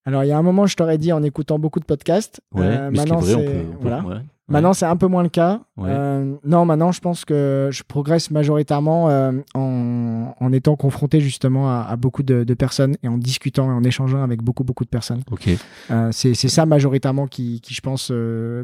Alors, 0.06 0.24
il 0.24 0.28
y 0.28 0.32
a 0.32 0.38
un 0.38 0.42
moment, 0.42 0.66
je 0.66 0.76
t'aurais 0.76 0.98
dit 0.98 1.12
en 1.12 1.22
écoutant 1.24 1.60
beaucoup 1.60 1.80
de 1.80 1.86
podcasts. 1.86 2.42
Ouais, 2.54 2.90
maintenant, 2.90 3.22
c'est 3.22 3.66
voilà. 3.80 4.04
Maintenant, 4.50 4.74
c'est 4.74 4.86
un 4.86 4.96
peu 4.98 5.08
moins 5.08 5.24
le 5.24 5.30
cas. 5.30 5.62
Euh, 5.80 6.36
non, 6.44 6.66
maintenant, 6.66 6.92
je 6.92 7.00
pense 7.00 7.24
que 7.24 7.70
je 7.72 7.84
progresse 7.84 8.32
majoritairement 8.32 9.10
euh, 9.10 9.32
en, 9.54 10.34
en, 10.40 10.54
étant 10.54 10.76
confronté 10.76 11.20
justement 11.20 11.70
à, 11.70 11.96
beaucoup 11.96 12.24
de, 12.24 12.44
personnes 12.56 12.98
et 13.04 13.08
en 13.08 13.18
discutant 13.18 13.70
et 13.70 13.74
en 13.74 13.84
échangeant 13.84 14.24
avec 14.24 14.42
beaucoup, 14.42 14.64
beaucoup 14.64 14.86
de 14.86 14.90
personnes. 14.90 15.22
Ok. 15.32 15.50
Euh, 15.92 16.10
c'est 16.12 16.34
ça 16.34 16.66
majoritairement 16.66 17.28
qui, 17.28 17.62
qui 17.62 17.76
je 17.76 17.82
pense, 17.82 18.12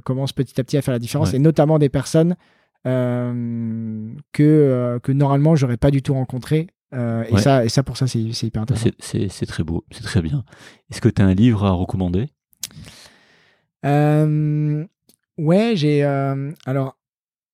commence 0.04 0.34
petit 0.34 0.60
à 0.60 0.64
petit 0.64 0.78
à 0.78 0.82
faire 0.82 0.94
la 0.94 1.00
différence 1.00 1.34
et 1.34 1.40
notamment 1.40 1.78
des 1.78 1.90
personnes 1.90 2.36
que, 2.84 4.20
que 4.32 5.12
normalement, 5.12 5.56
j'aurais 5.56 5.78
pas 5.78 5.92
du 5.92 6.02
tout 6.02 6.14
rencontrées. 6.14 6.68
Et, 6.96 7.38
ça, 7.38 7.66
et 7.66 7.70
ça, 7.70 7.84
pour 7.84 7.98
ça, 7.98 8.08
c'est 8.08 8.20
hyper 8.20 8.62
intéressant. 8.62 8.90
C'est 9.00 9.46
très 9.46 9.64
beau, 9.64 9.86
c'est 9.92 10.04
très 10.04 10.22
bien. 10.22 10.44
Est-ce 10.92 11.02
que 11.02 11.10
tu 11.10 11.22
as 11.22 11.26
un 11.26 11.34
livre 11.34 11.66
à 11.66 11.72
recommander? 11.72 12.28
Ouais, 15.38 15.74
j'ai. 15.76 16.04
Euh, 16.04 16.52
alors, 16.66 16.98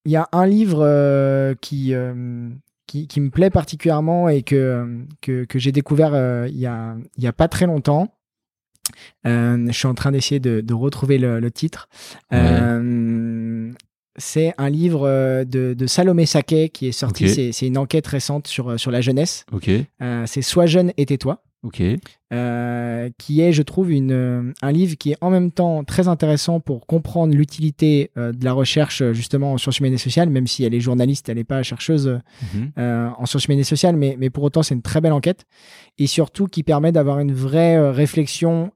il 0.05 0.11
y 0.11 0.15
a 0.15 0.27
un 0.31 0.45
livre 0.45 0.81
euh, 0.83 1.55
qui, 1.61 1.93
euh, 1.93 2.49
qui, 2.87 3.07
qui, 3.07 3.21
me 3.21 3.29
plaît 3.29 3.49
particulièrement 3.49 4.29
et 4.29 4.43
que, 4.43 5.05
que, 5.21 5.45
que 5.45 5.59
j'ai 5.59 5.71
découvert 5.71 6.47
il 6.47 6.57
y, 6.57 6.65
a, 6.65 6.95
y 7.17 7.27
a 7.27 7.33
pas 7.33 7.47
très 7.47 7.65
longtemps. 7.65 8.13
je 9.23 9.71
suis 9.71 9.87
en 9.87 9.93
train 9.93 10.11
d'essayer 10.11 10.39
de, 10.39 10.61
de 10.61 10.73
retrouver 10.73 11.17
le, 11.17 11.39
le 11.39 11.51
titre. 11.51 11.89
C'est 14.17 14.53
un 14.57 14.69
livre 14.69 15.07
de, 15.43 15.73
de, 15.73 15.87
Salomé 15.87 16.25
Saké 16.25 16.69
qui 16.69 16.87
est 16.87 16.91
sorti. 16.91 17.51
C'est 17.53 17.67
une 17.67 17.77
enquête 17.77 18.07
récente 18.07 18.47
sur, 18.47 18.79
sur 18.79 18.91
la 18.91 19.01
jeunesse. 19.01 19.45
Okay. 19.51 19.85
c'est 20.25 20.41
Sois 20.41 20.65
jeune 20.65 20.91
et 20.97 21.05
tais-toi. 21.05 21.41
Ok. 21.63 21.83
Euh, 22.33 23.09
qui 23.19 23.41
est, 23.41 23.51
je 23.51 23.61
trouve, 23.61 23.91
une, 23.91 24.11
euh, 24.11 24.51
un 24.63 24.71
livre 24.71 24.95
qui 24.97 25.11
est 25.11 25.17
en 25.21 25.29
même 25.29 25.51
temps 25.51 25.83
très 25.83 26.07
intéressant 26.07 26.59
pour 26.59 26.87
comprendre 26.87 27.35
l'utilité 27.35 28.09
euh, 28.17 28.31
de 28.31 28.43
la 28.43 28.53
recherche 28.53 29.03
justement 29.11 29.53
en 29.53 29.57
sciences 29.59 29.77
humaines 29.79 29.93
et 29.93 29.99
sociales, 29.99 30.31
même 30.31 30.47
si 30.47 30.63
elle 30.63 30.73
est 30.73 30.79
journaliste, 30.79 31.29
elle 31.29 31.37
n'est 31.37 31.43
pas 31.43 31.61
chercheuse 31.61 32.19
mhm. 32.55 32.71
en 32.77 33.25
sciences 33.27 33.45
humaines 33.45 33.59
et 33.59 33.63
sociales, 33.63 33.95
mais, 33.95 34.15
mais 34.17 34.31
pour 34.31 34.43
autant 34.43 34.63
c'est 34.63 34.73
une 34.73 34.81
très 34.81 35.01
belle 35.01 35.13
enquête 35.13 35.45
et 35.99 36.07
surtout 36.07 36.47
qui 36.47 36.63
permet 36.63 36.91
d'avoir 36.91 37.19
une 37.19 37.33
vraie 37.33 37.91
réflexion 37.91 38.71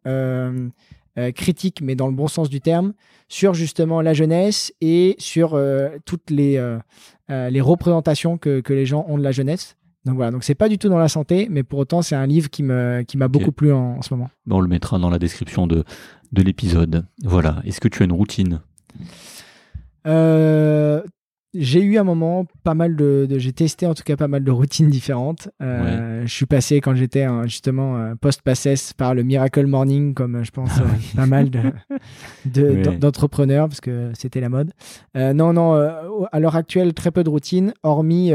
critique, 1.33 1.81
mais 1.81 1.95
dans 1.95 2.07
le 2.07 2.13
bon 2.13 2.27
sens 2.27 2.49
du 2.49 2.61
terme, 2.61 2.93
sur 3.29 3.53
justement 3.53 4.01
la 4.01 4.13
jeunesse 4.13 4.73
et 4.81 5.15
sur 5.17 5.59
toutes 6.05 6.29
les, 6.29 6.77
les 7.29 7.61
représentations 7.61 8.37
que, 8.37 8.59
que 8.59 8.73
les 8.73 8.85
gens 8.85 9.05
ont 9.07 9.17
de 9.17 9.23
la 9.23 9.31
jeunesse. 9.31 9.77
Donc 10.05 10.15
voilà, 10.15 10.31
donc 10.31 10.43
c'est 10.43 10.55
pas 10.55 10.69
du 10.69 10.77
tout 10.77 10.87
dans 10.87 10.99
la 10.99 11.07
santé, 11.07 11.47
mais 11.49 11.63
pour 11.63 11.79
autant 11.79 12.03
c'est 12.03 12.15
un 12.15 12.27
livre 12.27 12.49
qui 12.49 12.61
me 12.61 13.01
qui 13.01 13.17
m'a 13.17 13.27
beaucoup 13.27 13.51
plu 13.51 13.73
en, 13.73 14.01
ce 14.03 14.13
moment. 14.13 14.29
on 14.49 14.59
le 14.59 14.67
mettra 14.67 14.99
dans 14.99 15.09
la 15.09 15.17
description 15.17 15.65
de 15.65 15.83
de 16.31 16.41
l'épisode. 16.43 17.05
Voilà. 17.23 17.61
Est-ce 17.65 17.81
que 17.81 17.87
tu 17.87 18.03
as 18.03 18.05
une 18.05 18.11
routine? 18.11 18.61
Euh, 20.05 21.01
j'ai 21.57 21.81
eu 21.81 21.97
un 21.97 22.03
moment 22.03 22.45
pas 22.63 22.73
mal 22.73 22.95
de, 22.95 23.27
j'ai 23.37 23.53
testé 23.53 23.85
en 23.85 23.93
tout 23.93 24.03
cas 24.03 24.15
pas 24.15 24.27
mal 24.27 24.43
de 24.43 24.51
routines 24.51 24.89
différentes. 24.89 25.49
Euh, 25.61 26.23
je 26.25 26.33
suis 26.33 26.45
passé 26.45 26.81
quand 26.81 26.95
j'étais 26.95 27.25
justement 27.45 27.97
euh, 27.97 28.15
post 28.15 28.41
passes 28.41 28.93
par 28.93 29.13
le 29.15 29.23
Miracle 29.23 29.65
Morning 29.65 30.13
comme 30.13 30.43
je 30.43 30.51
pense 30.51 30.71
ah 30.77 30.83
pas 31.15 31.25
mal 31.25 31.49
de, 31.49 32.97
d'entrepreneurs 32.97 33.67
parce 33.67 33.81
que 33.81 34.11
c'était 34.13 34.41
la 34.41 34.49
mode. 34.49 34.71
Euh, 35.15 35.33
non 35.33 35.53
non, 35.53 35.73
à 35.73 36.39
l'heure 36.39 36.55
actuelle 36.55 36.93
très 36.93 37.11
peu 37.11 37.23
de 37.23 37.29
routines 37.29 37.73
hormis 37.83 38.29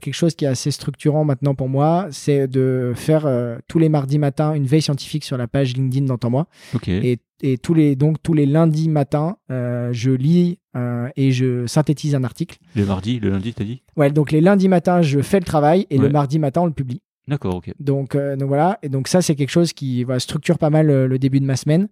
quelque 0.00 0.14
chose 0.14 0.34
qui 0.34 0.44
est 0.44 0.48
assez 0.48 0.70
structurant 0.70 1.24
maintenant 1.24 1.54
pour 1.54 1.68
moi, 1.68 2.08
c'est 2.10 2.48
de 2.48 2.92
faire 2.94 3.28
tous 3.68 3.78
les 3.78 3.88
mardis 3.88 4.18
matins 4.18 4.54
une 4.54 4.66
veille 4.66 4.82
scientifique 4.82 5.24
sur 5.24 5.36
la 5.36 5.46
page 5.46 5.74
LinkedIn 5.74 6.06
d'Entends-moi. 6.06 6.46
Et 6.86 7.18
et 7.42 7.58
tous 7.58 7.74
les 7.74 7.96
donc 7.96 8.22
tous 8.22 8.34
les 8.34 8.46
lundis 8.46 8.88
matins, 8.88 9.36
euh, 9.50 9.90
je 9.92 10.10
lis 10.10 10.58
euh, 10.76 11.08
et 11.16 11.32
je 11.32 11.66
synthétise 11.66 12.14
un 12.14 12.24
article. 12.24 12.58
Le 12.74 12.84
mardi, 12.86 13.20
le 13.20 13.30
lundi, 13.30 13.54
t'as 13.54 13.64
dit? 13.64 13.82
Ouais, 13.96 14.10
donc 14.10 14.32
les 14.32 14.40
lundis 14.40 14.68
matins, 14.68 15.02
je 15.02 15.20
fais 15.20 15.40
le 15.40 15.44
travail 15.44 15.86
et 15.90 15.98
le 15.98 16.08
mardi 16.08 16.38
matin, 16.38 16.62
on 16.62 16.66
le 16.66 16.72
publie. 16.72 17.00
D'accord, 17.26 17.54
ok. 17.54 17.72
Donc, 17.80 18.16
euh, 18.16 18.36
donc 18.36 18.48
voilà, 18.48 18.78
et 18.82 18.90
donc 18.90 19.08
ça 19.08 19.22
c'est 19.22 19.34
quelque 19.34 19.50
chose 19.50 19.72
qui 19.72 20.04
va 20.04 20.18
structure 20.20 20.58
pas 20.58 20.68
mal 20.68 20.88
le, 20.88 21.18
début 21.18 21.40
de 21.40 21.46
ma 21.46 21.56
semaine 21.56 21.88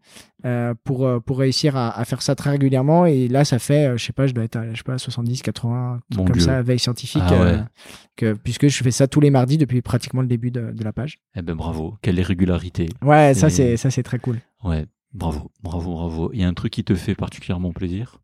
pour 0.85 1.09
pour 1.25 1.39
réussir 1.39 1.75
à, 1.75 2.05
faire 2.05 2.21
ça 2.21 2.35
très 2.35 2.51
régulièrement. 2.51 3.07
Et 3.07 3.29
là, 3.29 3.47
ça 3.47 3.59
fait, 3.59 3.97
je 3.97 4.05
sais 4.05 4.13
pas, 4.13 4.27
je 4.27 4.35
dois 4.35 4.45
être 4.45 4.57
à, 4.57 4.71
je 4.73 4.77
sais 4.77 4.83
pas 4.83 4.99
70, 4.99 5.41
80 5.41 6.01
comme 6.15 6.41
ça 6.41 6.61
veille 6.61 6.79
scientifique, 6.79 7.23
ah 7.25 7.67
que 8.15 8.35
puisque 8.35 8.69
je 8.69 8.83
fais 8.85 8.91
ça 8.91 9.07
tous 9.07 9.21
les 9.21 9.31
mardis 9.31 9.57
depuis 9.57 9.81
pratiquement 9.81 10.21
le 10.21 10.29
début 10.29 10.51
de, 10.51 10.71
de 10.71 10.85
la 10.85 10.93
page. 10.93 11.19
Eh 11.35 11.41
ben 11.41 11.55
bravo, 11.55 11.95
quelle 12.03 12.21
régularité. 12.21 12.91
Ouais, 13.01 13.33
ça 13.33 13.49
c'est 13.49 13.79
ça 13.79 13.91
c'est 13.91 14.03
très 14.03 14.19
cool. 14.19 14.39
Ouais, 14.63 14.85
Bravo, 15.15 15.51
bravo, 15.63 15.95
bravo. 15.95 16.31
Il 16.33 16.41
y 16.41 16.45
a 16.45 16.49
un 16.49 16.55
truc 16.55 16.73
qui 16.73 16.85
te 16.85 16.95
fait 16.95 17.15
particulièrement 17.15 17.73
plaisir? 17.73 18.19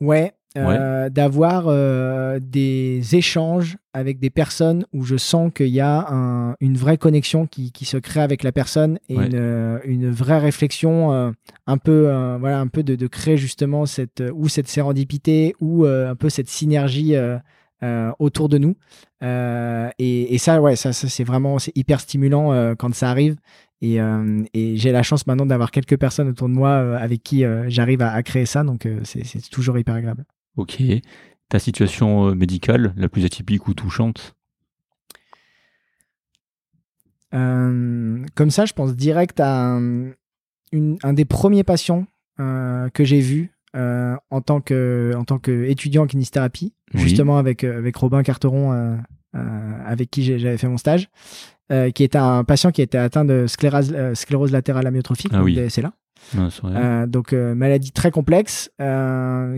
Ouais, 0.00 0.32
euh, 0.56 1.10
d'avoir 1.10 1.64
euh, 1.66 2.38
des 2.40 3.14
échanges 3.14 3.76
avec 3.92 4.18
des 4.18 4.30
personnes 4.30 4.86
où 4.94 5.04
je 5.04 5.16
sens 5.16 5.52
qu'il 5.54 5.68
y 5.68 5.80
a 5.80 6.06
une 6.60 6.76
vraie 6.76 6.96
connexion 6.96 7.46
qui, 7.46 7.72
se 7.84 7.96
crée 7.96 8.20
avec 8.20 8.42
la 8.42 8.52
personne 8.52 8.98
et 9.08 9.16
une, 9.16 10.10
vraie 10.10 10.38
réflexion 10.38 11.12
euh, 11.12 11.30
un 11.66 11.78
peu 11.78 12.10
voilà 12.40 12.60
un 12.60 12.66
peu 12.66 12.82
de, 12.82 13.06
créer 13.06 13.36
justement 13.36 13.86
cette 13.86 14.22
ou 14.34 14.48
cette 14.48 14.68
sérendipité 14.68 15.54
ou 15.60 15.84
un 15.84 16.14
peu 16.14 16.30
cette 16.30 16.48
synergie 16.48 17.14
autour 18.18 18.48
de 18.48 18.58
nous 18.58 18.76
et, 19.22 20.36
ça 20.38 20.60
ouais 20.60 20.76
ça, 20.76 20.92
ça 20.92 21.08
c'est 21.08 21.24
vraiment 21.24 21.58
c'est 21.58 21.76
hyper 21.76 22.00
stimulant 22.00 22.74
quand 22.76 22.94
ça 22.94 23.10
arrive 23.10 23.36
euh, 23.84 24.44
et, 24.54 24.76
j'ai 24.76 24.92
la 24.92 25.02
chance 25.02 25.26
maintenant 25.26 25.46
d'avoir 25.46 25.70
quelques 25.70 25.96
personnes 25.96 26.28
autour 26.28 26.48
de 26.48 26.54
moi 26.54 26.70
euh, 26.70 26.98
avec 26.98 27.22
qui 27.22 27.44
euh, 27.44 27.66
j'arrive 27.68 28.02
à, 28.02 28.22
créer 28.22 28.46
ça, 28.46 28.64
donc 28.64 28.88
c'est 29.04 29.50
toujours 29.50 29.78
hyper 29.78 29.94
agréable. 29.94 30.24
Ok. 30.56 30.82
Ta 31.48 31.58
situation 31.58 32.34
médicale 32.34 32.92
la 32.96 33.08
plus 33.08 33.24
atypique 33.24 33.68
ou 33.68 33.74
touchante? 33.74 34.34
Comme 37.30 38.50
ça, 38.50 38.64
je 38.64 38.72
pense 38.72 38.96
direct 38.96 39.38
à 39.38 39.76
un, 39.76 40.12
un 40.72 41.12
des 41.12 41.24
premiers 41.24 41.64
patients 41.64 42.06
que 42.38 43.04
j'ai 43.04 43.20
vu 43.20 43.52
en 43.74 44.40
tant 44.40 44.60
que 44.60 45.12
en 45.16 45.24
tant 45.24 45.38
qu'étudiant 45.38 46.04
en 46.04 46.06
kinésithérapie, 46.06 46.72
justement 46.94 47.38
avec 47.38 47.64
avec 47.64 47.96
Robin 47.96 48.22
Carteron, 48.22 48.98
avec 49.32 50.10
qui 50.10 50.38
j'avais 50.38 50.58
fait 50.58 50.68
mon 50.68 50.78
stage. 50.78 51.08
Euh, 51.70 51.90
qui 51.90 52.02
était 52.02 52.16
un 52.16 52.44
patient 52.44 52.70
qui 52.70 52.80
était 52.80 52.96
atteint 52.96 53.26
de 53.26 53.46
sclérose, 53.46 53.92
euh, 53.94 54.14
sclérose 54.14 54.52
latérale 54.52 54.86
amyotrophique, 54.86 55.32
ah, 55.34 55.42
oui. 55.42 55.60
c'est 55.68 55.82
là. 55.82 55.92
Euh, 56.64 57.06
donc 57.06 57.32
maladie 57.32 57.92
très 57.92 58.10
complexe, 58.10 58.70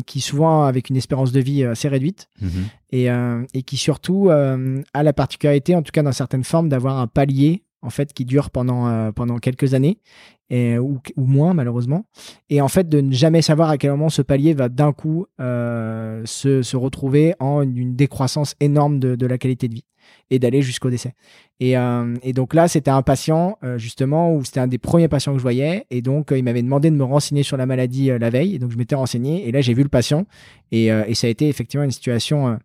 qui 0.06 0.20
souvent 0.20 0.64
avec 0.64 0.90
une 0.90 0.96
espérance 0.96 1.30
de 1.30 1.40
vie 1.40 1.64
assez 1.64 1.88
réduite, 1.88 2.28
mhm. 2.40 2.64
et, 2.90 3.06
et, 3.54 3.62
qui 3.62 3.76
surtout 3.76 4.28
a 4.30 5.02
la 5.02 5.12
particularité, 5.12 5.74
en 5.74 5.82
tout 5.82 5.92
cas 5.92 6.02
dans 6.02 6.12
certaines 6.12 6.44
formes, 6.44 6.68
d'avoir 6.68 6.98
un 6.98 7.06
palier 7.06 7.64
en 7.82 7.90
fait 7.90 8.12
qui 8.12 8.24
dure 8.24 8.50
pendant 8.50 9.10
pendant 9.12 9.38
quelques 9.38 9.72
années 9.72 10.00
et, 10.50 10.78
ou, 10.78 11.00
moins 11.16 11.54
malheureusement. 11.54 12.04
Et 12.48 12.60
en 12.60 12.68
fait, 12.68 12.88
de 12.88 13.00
ne 13.00 13.12
jamais 13.12 13.42
savoir 13.42 13.70
à 13.70 13.78
quel 13.78 13.90
moment 13.90 14.08
ce 14.08 14.22
palier 14.22 14.54
va 14.54 14.68
d'un 14.68 14.92
coup 14.92 15.26
se, 15.38 16.60
se, 16.62 16.76
retrouver 16.76 17.34
en 17.40 17.62
une 17.62 17.94
décroissance 17.94 18.54
énorme 18.60 18.98
de, 18.98 19.16
de 19.16 19.26
la 19.26 19.38
qualité 19.38 19.68
de 19.68 19.74
vie 19.74 19.84
et 20.30 20.38
d'aller 20.38 20.62
jusqu'au 20.62 20.90
décès. 20.90 21.14
Et, 21.58 21.76
euh, 21.76 22.14
et, 22.22 22.32
donc 22.32 22.54
là, 22.54 22.68
c'était 22.68 22.90
un 22.90 23.02
patient, 23.02 23.58
euh, 23.64 23.78
justement, 23.78 24.34
où 24.34 24.44
c'était 24.44 24.60
un 24.60 24.66
des 24.66 24.78
premiers 24.78 25.08
patients 25.08 25.32
que 25.32 25.38
je 25.38 25.42
voyais. 25.42 25.86
Et 25.90 26.02
donc, 26.02 26.32
euh, 26.32 26.38
il 26.38 26.44
m'avait 26.44 26.62
demandé 26.62 26.90
de 26.90 26.96
me 26.96 27.04
renseigner 27.04 27.42
sur 27.42 27.56
la 27.56 27.66
maladie 27.66 28.10
la 28.18 28.30
veille. 28.30 28.54
Et 28.54 28.58
donc, 28.58 28.70
je 28.70 28.78
m'étais 28.78 28.94
renseigné. 28.94 29.46
Et 29.48 29.52
là, 29.52 29.60
j'ai 29.60 29.74
vu 29.74 29.82
le 29.82 29.88
patient. 29.88 30.26
Et, 30.72 30.86
et, 30.86 31.14
ça 31.14 31.26
a 31.26 31.30
été 31.30 31.48
effectivement 31.48 31.84
une 31.84 31.90
situation 31.90 32.58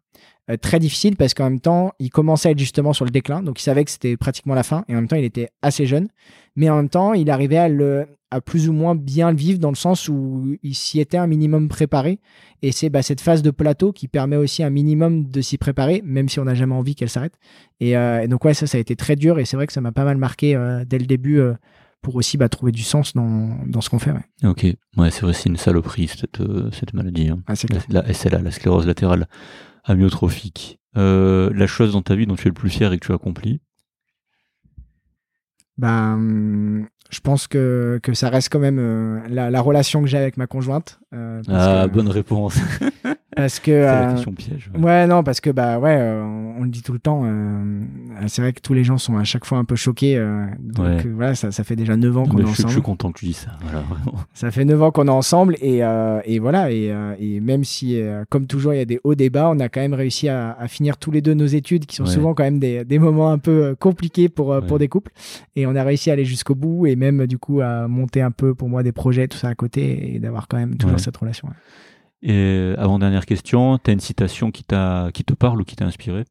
très 0.62 0.80
difficile 0.80 1.16
parce 1.16 1.34
qu'en 1.34 1.46
même 1.46 1.60
temps, 1.60 1.92
il 2.00 2.10
commençait 2.10 2.50
à 2.50 2.52
être 2.52 2.60
justement 2.60 2.94
sur 2.94 3.06
le 3.06 3.12
déclin. 3.12 3.42
Donc, 3.42 3.60
il 3.60 3.64
savait 3.64 3.84
que 3.84 3.92
c'était 3.92 4.16
pratiquement 4.16 4.54
la 4.54 4.64
fin. 4.64 4.86
Et 4.88 4.94
en 4.94 4.96
même 4.96 5.08
temps, 5.08 5.16
il 5.16 5.24
était 5.24 5.50
assez 5.62 5.86
jeune. 5.86 6.08
Mais 6.56 6.70
en 6.70 6.76
même 6.78 6.90
temps, 6.90 7.14
il 7.14 7.30
arrivait 7.32 7.58
à 7.58 7.68
le, 7.68 8.06
à 8.32 8.42
plus 8.42 8.70
ou 8.70 8.74
moins 8.74 8.96
bien 8.96 9.32
le 9.32 9.38
vivre 9.38 9.60
dans 9.60 9.70
le 9.70 9.76
sens 9.76 10.08
où 10.08 10.56
il 10.62 10.76
s'y 10.76 11.00
était 11.00 11.18
un 11.18 11.28
minimum 11.28 11.68
préparé. 11.68 12.20
Et 12.62 12.72
c'est 12.72 12.90
bah, 12.90 13.02
cette 13.02 13.22
phase 13.22 13.42
de 13.42 13.52
plateau 13.52 13.92
qui 13.92 14.08
permet 14.08 14.36
aussi 14.36 14.62
un 14.62 14.70
minimum 14.70 15.28
de 15.30 15.42
s'y 15.42 15.58
préparer, 15.58 16.02
même 16.06 16.30
si 16.30 16.40
on 16.40 16.46
n'a 16.46 16.56
jamais 16.56 16.76
envie 16.76 16.96
qu'elle 16.96 17.10
s'arrête. 17.10 17.40
Et, 17.80 17.98
euh, 17.98 18.28
donc, 18.28 18.46
ouais, 18.46 18.54
ça, 18.54 18.68
ça 18.68 18.78
a 18.78 18.82
été 18.82 18.96
très 18.96 19.16
dur. 19.16 19.40
Et 19.40 19.46
c'est 19.46 19.58
vrai 19.58 19.66
que 19.66 19.74
ça 19.74 19.82
m'a 19.82 19.92
pas 19.92 20.06
mal 20.06 20.18
marqué 20.18 20.56
euh, 20.56 20.86
dès 20.86 21.00
le 21.00 21.06
début 21.08 21.40
euh, 21.40 21.54
pour 22.02 22.16
aussi 22.16 22.38
bah, 22.38 22.50
trouver 22.50 22.72
du 22.72 22.84
sens 22.84 23.14
dans, 23.14 23.58
dans 23.66 23.82
ce 23.82 23.90
qu'on 23.90 24.00
fait. 24.00 24.12
Ouais. 24.12 24.48
Ok, 24.50 24.64
ouais, 24.98 25.10
c'est 25.10 25.22
vrai, 25.22 25.34
c'est 25.34 25.50
une 25.50 25.58
saloperie 25.58 26.08
cette, 26.08 26.38
cette 26.72 26.94
maladie. 26.94 27.30
Hein. 27.30 27.40
Ah, 27.48 27.54
la, 27.90 28.04
la, 28.04 28.42
la 28.42 28.52
sclérose 28.52 28.86
latérale 28.86 29.28
amyotrophique. 29.86 30.80
la 30.96 31.68
chose 31.68 31.94
dans 31.94 32.02
ta 32.02 32.16
vie 32.16 32.26
dont 32.26 32.36
tu 32.36 32.48
es 32.48 32.50
le 32.50 32.54
plus 32.54 32.70
fier 32.70 32.92
et 32.92 33.00
que 33.00 33.06
tu 33.06 33.12
as 33.12 33.16
accompli 33.16 33.62
ben, 35.78 36.88
je 37.10 37.20
pense 37.20 37.48
que, 37.48 38.00
que 38.02 38.14
ça 38.14 38.30
reste 38.30 38.50
quand 38.50 38.60
même 38.60 38.80
euh, 38.80 39.20
la, 39.30 39.52
la, 39.52 39.62
relation 39.62 40.02
que 40.02 40.08
j'ai 40.08 40.18
avec 40.18 40.38
ma 40.38 40.48
conjointe. 40.48 41.00
Euh, 41.14 41.42
ah, 41.50 41.88
bonne 41.88 42.10
réponse. 42.10 42.58
parce 43.36 43.60
que. 43.60 43.72
c'est 43.72 43.82
la 43.82 44.10
euh, 44.10 44.12
question 44.14 44.32
piège. 44.34 44.72
Ouais. 44.78 45.08
non, 45.08 45.24
parce 45.24 45.42
que, 45.42 45.50
bah 45.50 45.80
ouais, 45.80 45.96
on, 45.98 46.64
le 46.64 46.70
dit 46.70 46.82
tout 46.82 46.94
le 46.94 47.00
temps. 47.00 47.24
c'est 48.28 48.42
vrai 48.42 48.54
que 48.54 48.62
tous 48.62 48.74
les 48.74 48.84
gens 48.84 48.98
sont 48.98 49.18
à 49.18 49.24
chaque 49.24 49.46
fois 49.46 49.58
un 49.58 49.66
peu 49.66 49.76
choqués. 49.76 50.18
donc 50.60 51.06
voilà, 51.08 51.36
ça, 51.36 51.52
ça, 51.52 51.64
fait 51.64 51.76
déjà 51.76 51.98
9 51.98 52.18
ans 52.18 52.26
qu'on 52.26 52.40
est 52.40 52.44
ensemble. 52.44 52.70
Je 52.70 52.74
suis 52.74 52.82
content 52.82 53.12
que 53.12 53.20
tu 53.20 53.26
dis 53.26 53.34
ça. 53.34 53.52
Voilà. 53.62 53.84
Ça 54.34 54.52
fait 54.52 54.66
9 54.66 54.82
ans 54.84 54.92
qu'on 54.92 55.08
est 55.08 55.12
ensemble 55.12 55.56
et, 55.62 55.82
et 56.26 56.40
voilà. 56.40 56.72
Et, 56.72 56.94
et, 57.20 57.40
même 57.40 57.64
si, 57.64 58.00
comme 58.30 58.48
toujours, 58.48 58.74
il 58.74 58.78
y 58.78 58.82
a 58.82 58.86
des 58.86 59.00
hauts 59.04 59.16
débats, 59.16 59.50
on 59.50 59.60
a 59.60 59.70
quand 59.70 59.82
même 59.82 59.94
réussi 59.94 60.30
à, 60.30 60.52
à 60.60 60.68
finir 60.68 60.98
tous 60.98 61.12
les 61.12 61.22
deux 61.22 61.34
nos 61.34 61.46
études 61.46 61.86
qui 61.86 61.96
sont 61.96 62.06
souvent 62.06 62.34
quand 62.34 62.44
même 62.44 62.60
des, 62.60 62.86
des 62.86 63.00
moments 63.00 63.32
un 63.32 63.38
peu 63.38 63.76
compliqués 63.80 64.30
pour, 64.30 64.60
pour 64.68 64.80
des 64.80 64.88
couples. 64.88 65.12
Et 65.56 65.66
on 65.66 65.76
a 65.76 65.84
réussi 65.84 66.10
à 66.10 66.14
aller 66.14 66.26
jusqu'au 66.26 66.56
bout 66.56 66.88
et 66.88 66.96
même 66.96 67.28
du 67.28 67.38
coup 67.38 67.62
à 67.62 67.88
monter 67.88 68.22
un 68.22 68.32
peu 68.32 68.56
pour 68.56 68.70
moi 68.70 68.84
des 68.84 68.92
projets, 68.92 69.28
tout 69.28 69.38
ça 69.38 69.50
à 69.50 69.56
côté 69.56 70.16
et 70.16 70.20
d'avoir 70.20 70.48
quand 70.48 70.58
même 70.58 70.76
toujours 70.78 71.00
cette 71.00 71.18
relation. 71.18 71.50
Et 72.28 72.34
euh, 72.34 72.74
avant 72.80 72.98
dernière 72.98 73.28
question, 73.28 73.78
tu 73.78 73.92
as 73.92 73.94
une 73.94 74.00
citation 74.00 74.50
qui, 74.50 74.64
qui 74.64 75.24
te 75.24 75.34
parle 75.38 75.62
ou 75.62 75.64
qui 75.64 75.76
t'a 75.76 75.86
inspiré? 75.86 76.26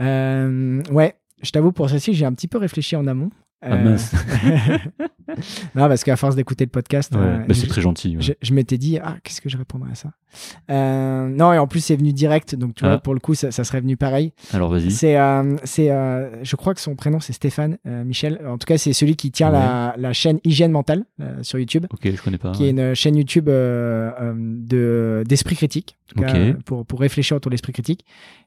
Euh, 0.00 0.82
Ouais, 0.90 1.16
je 1.42 1.50
t'avoue 1.50 1.70
pour 1.70 1.90
celle-ci, 1.90 2.14
j'ai 2.14 2.24
un 2.24 2.32
petit 2.32 2.48
peu 2.48 2.56
réfléchi 2.56 2.96
en 2.96 3.06
amont. 3.06 3.28
Ah 3.62 3.74
euh, 3.74 3.84
mince. 3.84 4.12
non, 5.74 5.88
parce 5.88 6.02
qu'à 6.02 6.16
force 6.16 6.34
d'écouter 6.34 6.64
le 6.64 6.70
podcast, 6.70 7.12
euh, 7.14 7.44
bah, 7.46 7.54
c'est 7.54 7.66
très 7.66 7.82
gentil. 7.82 8.16
Je, 8.18 8.54
m'étais 8.54 8.78
dit, 8.78 8.98
ah, 8.98 9.16
qu'est-ce 9.22 9.42
que 9.42 9.50
je 9.50 9.58
répondrais 9.58 9.92
à 9.92 9.94
ça? 9.94 10.12
Euh, 10.70 11.28
Non, 11.28 11.52
et 11.52 11.58
en 11.58 11.66
plus, 11.66 11.80
c'est 11.80 11.96
venu 11.96 12.14
direct, 12.14 12.54
donc 12.54 12.74
tu 12.74 12.84
vois, 12.84 12.94
ah. 12.94 12.98
pour 12.98 13.12
le 13.12 13.20
coup, 13.20 13.34
ça, 13.34 13.50
serait 13.52 13.80
venu 13.82 13.98
pareil. 13.98 14.32
Alors, 14.54 14.70
vas-y. 14.70 14.90
C'est, 14.90 15.18
c'est, 15.64 15.88
je 15.88 16.56
crois 16.56 16.74
que 16.74 16.80
son 16.80 16.96
prénom, 16.96 17.20
c'est 17.20 17.34
Stéphane 17.34 17.76
Michel. 17.84 18.40
En 18.46 18.56
tout 18.56 18.66
cas, 18.66 18.78
c'est 18.78 18.94
celui 18.94 19.16
qui 19.16 19.30
tient 19.30 19.50
la, 19.50 19.94
la, 19.98 20.12
chaîne 20.14 20.40
Hygiène 20.44 20.72
Mentale 20.72 21.04
sur 21.42 21.58
YouTube. 21.58 21.86
Ok, 21.92 22.10
je 22.14 22.22
connais 22.22 22.38
pas. 22.38 22.52
Qui 22.52 22.64
est 22.64 22.70
une 22.70 22.94
chaîne 22.94 23.16
YouTube 23.16 23.46
de, 23.46 25.22
d'esprit 25.26 25.56
critique, 25.56 25.98
pour, 26.64 26.86
pour 26.86 27.00
réfléchir 27.00 27.36
autour 27.36 27.50
de 27.50 27.54
l'esprit 27.54 27.74
critique. 27.74 28.06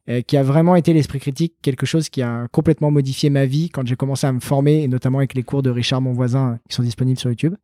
Euh, 0.10 0.22
qui 0.22 0.36
a 0.36 0.44
vraiment 0.44 0.76
été 0.76 0.92
l'esprit 0.92 1.22
critique, 1.22 1.54
quelque 1.62 1.86
chose 1.86 2.10
qui 2.10 2.22
a 2.22 2.48
complètement 2.52 2.92
modifié 2.92 3.30
ma 3.30 3.46
vie 3.46 3.70
quand 3.70 3.88
j'ai 3.88 3.96
commencé 3.96 4.28
à 4.28 4.34
me 4.34 4.42
former, 4.42 4.84
et 4.84 4.90
notamment 4.90 5.20
avec 5.20 5.34
les 5.34 5.44
cours 5.44 5.62
de 5.64 5.70
Richard, 5.70 6.02
mon 6.02 6.12
voisin, 6.12 6.52
euh, 6.52 6.56
qui 6.68 6.76
sont 6.76 6.84
disponibles 6.84 7.18
sur 7.18 7.30
YouTube. 7.30 7.56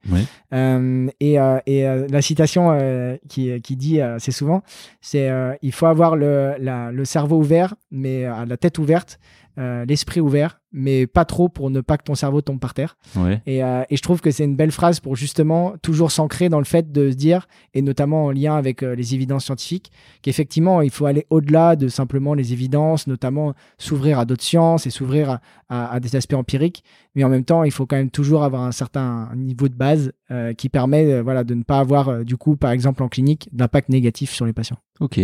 Euh, 0.53 1.09
et, 1.19 1.33
et 1.65 1.83
la 2.09 2.21
citation 2.21 3.17
qui, 3.27 3.59
qui 3.61 3.75
dit 3.75 3.99
assez 3.99 4.31
souvent, 4.31 4.63
c'est 5.01 5.29
il 5.61 5.73
faut 5.73 5.87
avoir 5.87 6.15
le, 6.15 6.53
la, 6.59 6.93
le 6.93 7.03
cerveau 7.03 7.39
ouvert, 7.39 7.75
mais 7.91 8.23
la 8.23 8.55
tête 8.55 8.77
ouverte, 8.77 9.19
euh, 9.59 9.83
l'esprit 9.83 10.21
ouvert, 10.21 10.61
mais 10.71 11.05
pas 11.05 11.25
trop 11.25 11.49
pour 11.49 11.69
ne 11.69 11.81
pas 11.81 11.97
que 11.97 12.03
ton 12.03 12.15
cerveau 12.15 12.39
tombe 12.39 12.61
par 12.61 12.73
terre. 12.73 12.97
Et, 13.45 13.61
euh, 13.61 13.83
et, 13.89 13.97
je 13.97 14.01
trouve 14.01 14.21
que 14.21 14.31
c'est 14.31 14.45
une 14.45 14.55
belle 14.55 14.71
phrase 14.71 15.01
pour 15.01 15.17
justement 15.17 15.73
toujours 15.81 16.11
s'ancrer 16.11 16.47
dans 16.47 16.59
le 16.59 16.65
fait 16.65 16.93
de 16.93 17.11
se 17.11 17.17
dire, 17.17 17.45
et 17.73 17.81
notamment 17.81 18.25
en 18.25 18.31
lien 18.31 18.55
avec 18.55 18.83
euh, 18.83 18.95
les 18.95 19.15
évidences 19.15 19.43
scientifiques, 19.43 19.91
qu'effectivement, 20.21 20.81
il 20.81 20.91
faut 20.91 21.07
aller 21.07 21.25
au-delà 21.29 21.75
de 21.75 21.89
simplement 21.89 22.35
les 22.35 22.53
évidences, 22.53 23.05
notamment 23.05 23.53
s'ouvrir 23.77 24.17
à 24.17 24.23
d'autres 24.23 24.43
sciences 24.43 24.87
et 24.87 24.91
s'ouvrir 24.91 25.39
à, 25.67 25.91
à, 25.91 25.99
des 25.99 26.15
aspects 26.15 26.35
empiriques. 26.35 26.85
Mais 27.15 27.25
en 27.25 27.29
même 27.29 27.43
temps, 27.43 27.65
il 27.65 27.71
faut 27.71 27.85
quand 27.85 27.97
même 27.97 28.11
toujours 28.11 28.43
avoir 28.43 28.63
un 28.63 28.71
certain 28.71 29.29
niveau 29.35 29.67
de 29.67 29.75
base 29.75 30.13
qui 30.57 30.69
permet 30.69 31.21
voilà, 31.21 31.43
de 31.43 31.55
ne 31.55 31.63
pas 31.63 31.79
avoir, 31.79 32.23
du 32.23 32.37
coup, 32.37 32.55
par 32.55 32.71
exemple 32.71 33.01
en 33.01 33.09
clinique, 33.09 33.49
d'impact 33.51 33.89
négatif 33.89 34.31
sur 34.31 34.45
les 34.45 34.53
patients. 34.53 34.77
Ok. 34.99 35.19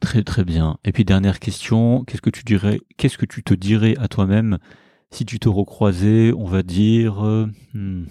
Très 0.00 0.22
très 0.22 0.44
bien. 0.44 0.78
Et 0.84 0.92
puis 0.92 1.04
dernière 1.04 1.38
question, 1.38 2.04
qu'est-ce 2.04 2.22
que 2.22 2.30
tu 2.30 2.42
dirais, 2.42 2.80
qu'est-ce 2.96 3.18
que 3.18 3.26
tu 3.26 3.42
te 3.42 3.54
dirais 3.54 3.94
à 3.98 4.08
toi-même 4.08 4.58
si 5.10 5.26
tu 5.26 5.38
te 5.38 5.48
recroisais, 5.48 6.32
on 6.32 6.44
va 6.44 6.62
dire, 6.62 7.24
euh, 7.24 7.46
hmm, 7.74 8.04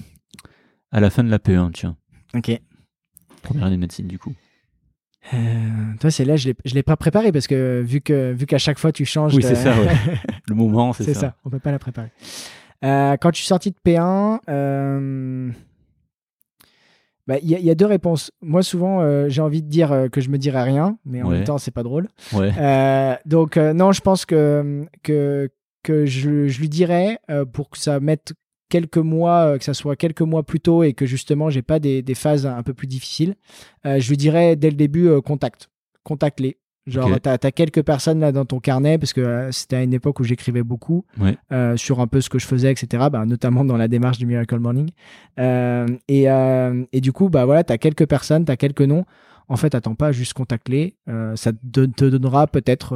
à 0.92 1.00
la 1.00 1.10
fin 1.10 1.24
de 1.24 1.30
la 1.30 1.40
P1, 1.40 1.72
tiens? 1.72 1.98
Ok. 2.36 2.52
Première 3.42 3.66
année 3.66 3.76
de 3.76 3.82
médecine 3.82 4.08
du 4.08 4.20
coup. 4.20 4.34
Euh, 5.34 5.38
toi, 6.00 6.12
c'est 6.12 6.26
là, 6.26 6.36
je 6.38 6.50
ne 6.50 6.74
l'ai 6.74 6.84
pas 6.84 6.96
préparé 6.96 7.32
parce 7.32 7.48
que 7.48 7.82
vu 7.82 8.02
que 8.02 8.34
vu 8.34 8.46
qu'à 8.46 8.58
chaque 8.58 8.80
fois 8.80 8.92
tu 8.92 9.06
changes. 9.06 9.34
Oui, 9.36 9.44
c'est 9.44 9.56
ça. 9.56 9.74
Le 10.48 10.56
moment, 10.56 10.94
c'est 10.94 11.04
ça. 11.04 11.14
C'est 11.14 11.20
ça. 11.20 11.36
On 11.46 11.50
peut 11.50 11.60
pas 11.60 11.72
la 11.72 11.80
préparer. 11.80 12.12
Euh, 12.86 13.18
quand 13.18 13.32
tu 13.32 13.42
suis 13.42 13.48
sorti 13.48 13.72
de 13.72 13.76
P1, 13.86 14.40
bah, 17.30 17.38
il 17.44 17.52
y, 17.52 17.70
a 17.70 17.76
deux 17.76 17.86
réponses. 17.86 18.32
Moi, 18.42 18.64
souvent, 18.64 19.02
euh, 19.02 19.30
j'ai 19.30 19.44
envie 19.44 19.62
de 19.62 19.70
dire 19.70 19.92
euh, 19.92 20.08
que 20.08 20.20
je 20.20 20.30
me 20.30 20.40
dirais 20.40 20.64
rien, 20.64 20.98
mais 21.06 21.22
en 21.22 21.30
même 21.30 21.44
temps, 21.44 21.60
c'est 21.60 21.70
pas 21.70 21.84
drôle. 21.84 22.08
Euh, 22.34 23.16
donc, 23.28 23.56
non, 23.56 23.92
je 23.92 24.02
pense 24.02 24.26
que, 24.26 24.88
que, 25.04 25.48
que 25.84 26.08
je, 26.08 26.48
je 26.48 26.60
lui 26.60 26.70
dirais 26.70 27.20
pour 27.54 27.70
que 27.70 27.78
ça 27.78 28.00
mette 28.00 28.34
quelques 28.70 28.98
mois, 28.98 29.60
que 29.60 29.64
ça 29.64 29.76
soit 29.76 29.96
quelques 29.96 30.24
mois 30.24 30.42
plus 30.42 30.60
tôt 30.60 30.82
et 30.82 30.94
que 30.94 31.06
justement, 31.06 31.52
j'ai 31.52 31.62
pas 31.62 31.78
des, 31.78 32.02
des, 32.02 32.16
phases 32.16 32.48
un 32.48 32.64
peu 32.64 32.74
plus 32.74 32.88
difficiles. 32.88 33.36
je 33.86 34.10
lui 34.10 34.18
dirais 34.18 34.56
dès 34.56 34.72
le 34.72 34.76
début, 34.76 35.22
contact. 35.22 35.70
Contacte-les. 36.04 36.58
Genre, 36.90 37.20
tu 37.22 37.30
as, 37.30 37.52
quelques 37.52 37.84
personnes 37.84 38.20
là 38.20 38.32
dans 38.32 38.46
ton 38.46 38.60
carnet, 38.60 38.98
parce 38.98 39.14
que 39.14 39.22
euh, 39.22 39.52
c'était 39.52 39.78
à 39.78 39.84
une 39.84 39.94
époque 39.94 40.20
où 40.20 40.24
j'écrivais 40.24 40.64
beaucoup 40.64 41.06
euh, 41.52 41.78
sur 41.78 42.00
un 42.00 42.08
peu 42.08 42.22
ce 42.22 42.30
que 42.30 42.40
je 42.40 42.46
faisais, 42.46 42.72
etc., 42.72 43.08
bah, 43.12 43.26
notamment 43.26 43.64
dans 43.66 43.78
la 43.78 43.88
démarche 43.88 44.18
du 44.18 44.26
Miracle 44.26 44.60
Morning. 44.60 44.90
Euh, 45.40 45.88
et, 46.08 46.26
et, 46.92 47.02
du 47.02 47.12
coup, 47.12 47.30
bah, 47.30 47.46
voilà, 47.46 47.64
tu 47.64 47.74
as 47.74 47.78
quelques 47.78 48.06
personnes, 48.06 48.46
tu 48.46 48.52
as 48.52 48.58
quelques 48.58 48.82
noms. 48.82 49.06
En 49.50 49.58
fait, 49.58 49.76
attends 49.76 49.96
pas, 49.96 50.12
juste 50.12 50.34
contacte-les. 50.34 50.96
ça 51.36 51.52
te, 51.52 52.06
donnera 52.06 52.48
peut-être 52.48 52.96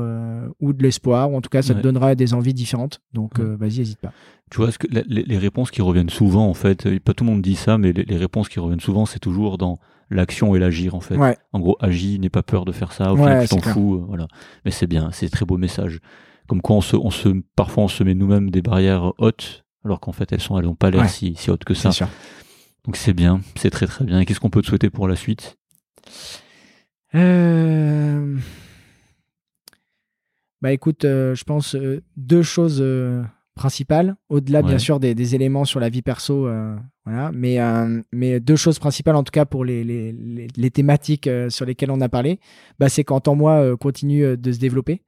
ou 0.59 0.73
de 0.73 0.84
l'espoir, 0.84 1.31
ou 1.31 1.35
en 1.35 1.41
tout 1.41 1.49
cas, 1.49 1.61
ça 1.61 1.73
te 1.73 1.81
donnera 1.81 2.15
des 2.15 2.34
envies 2.34 2.53
différentes. 2.53 3.01
Donc, 3.13 3.39
vas-y, 3.39 3.80
n'hésite 3.80 3.99
pas. 3.99 4.13
Tu 4.51 4.57
vois, 4.57 4.71
ce 4.71 4.77
que, 4.77 4.88
les, 4.88 5.38
réponses 5.38 5.71
qui 5.71 5.81
reviennent 5.81 6.11
souvent, 6.11 6.47
en 6.47 6.53
fait, 6.53 6.99
pas 6.99 7.13
tout 7.13 7.23
le 7.23 7.31
monde 7.31 7.41
dit 7.41 7.55
ça, 7.55 7.77
mais 7.77 7.91
les, 7.91 8.03
les 8.03 8.17
réponses 8.17 8.49
qui 8.49 8.59
reviennent 8.59 8.80
souvent, 8.80 9.05
c'est 9.07 9.19
toujours 9.19 9.57
dans 9.57 9.80
l'action 10.13 10.55
et 10.55 10.59
l'agir 10.59 10.95
en 10.95 10.99
fait. 10.99 11.17
En 11.51 11.59
gros, 11.59 11.77
agis, 11.80 12.19
n'aie 12.19 12.30
pas 12.30 12.43
peur 12.43 12.65
de 12.65 12.71
faire 12.71 12.91
ça, 12.93 13.13
au 13.13 13.17
final 13.17 13.47
tu 13.47 13.55
t'en 13.55 13.61
fous, 13.61 13.95
euh, 13.95 14.05
voilà. 14.07 14.27
Mais 14.65 14.71
c'est 14.71 14.88
bien, 14.88 15.11
c'est 15.11 15.30
très 15.30 15.45
beau 15.45 15.57
message. 15.57 15.99
Comme 16.47 16.61
quoi 16.61 16.75
on 16.77 16.81
se, 16.81 16.95
on 16.95 17.09
se, 17.09 17.30
parfois 17.55 17.84
on 17.84 17.88
se 17.88 18.03
met 18.03 18.15
nous-mêmes 18.15 18.49
des 18.49 18.61
barrières 18.61 19.13
hautes, 19.17 19.65
alors 19.85 19.99
qu'en 19.99 20.11
fait 20.11 20.31
elles 20.31 20.41
sont, 20.41 20.57
elles 20.57 20.65
n'ont 20.65 20.75
pas 20.75 20.91
l'air 20.91 21.09
si, 21.09 21.35
si 21.35 21.49
hautes 21.49 21.63
que 21.63 21.73
ça. 21.73 21.89
Donc 22.85 22.97
c'est 22.97 23.13
bien, 23.13 23.41
c'est 23.55 23.69
très 23.69 23.88
très 23.88 24.03
bien. 24.05 24.19
Et 24.19 24.25
qu'est-ce 24.25 24.39
qu'on 24.39 24.49
peut 24.49 24.61
te 24.61 24.67
souhaiter 24.67 24.89
pour 24.89 25.07
la 25.07 25.15
suite? 25.15 25.57
Euh... 27.15 28.38
Bah 30.61 30.72
écoute, 30.72 31.03
euh, 31.03 31.35
je 31.35 31.44
pense 31.44 31.76
euh, 31.76 32.02
deux 32.15 32.41
choses 32.41 32.84
principales, 33.53 34.15
au-delà 34.30 34.61
bien 34.61 34.80
sûr 34.80 34.99
des, 34.99 35.14
des, 35.14 35.35
éléments 35.35 35.65
sur 35.65 35.81
la 35.81 35.90
vie 35.90 36.02
perso 36.02 36.48
voilà, 37.05 37.31
mais, 37.34 37.59
euh, 37.59 38.01
mais 38.13 38.39
deux 38.39 38.55
choses 38.55 38.80
principales, 38.80 39.17
en 39.17 39.23
tout 39.23 39.31
cas 39.31 39.43
pour 39.43 39.65
les, 39.65 39.84
les, 39.84 40.15
les, 40.55 40.71
thématiques 40.71 41.27
euh, 41.27 41.49
sur 41.49 41.65
lesquelles 41.65 41.91
on 41.91 41.99
a 41.99 42.07
parlé, 42.07 42.39
bah, 42.80 42.88
c'est 42.88 43.03
quand 43.03 43.27
en 43.27 43.35
moi 43.35 43.55
euh, 43.55 43.75
continue 43.75 44.38
de 44.38 44.51
se 44.53 44.57
développer, 44.57 45.01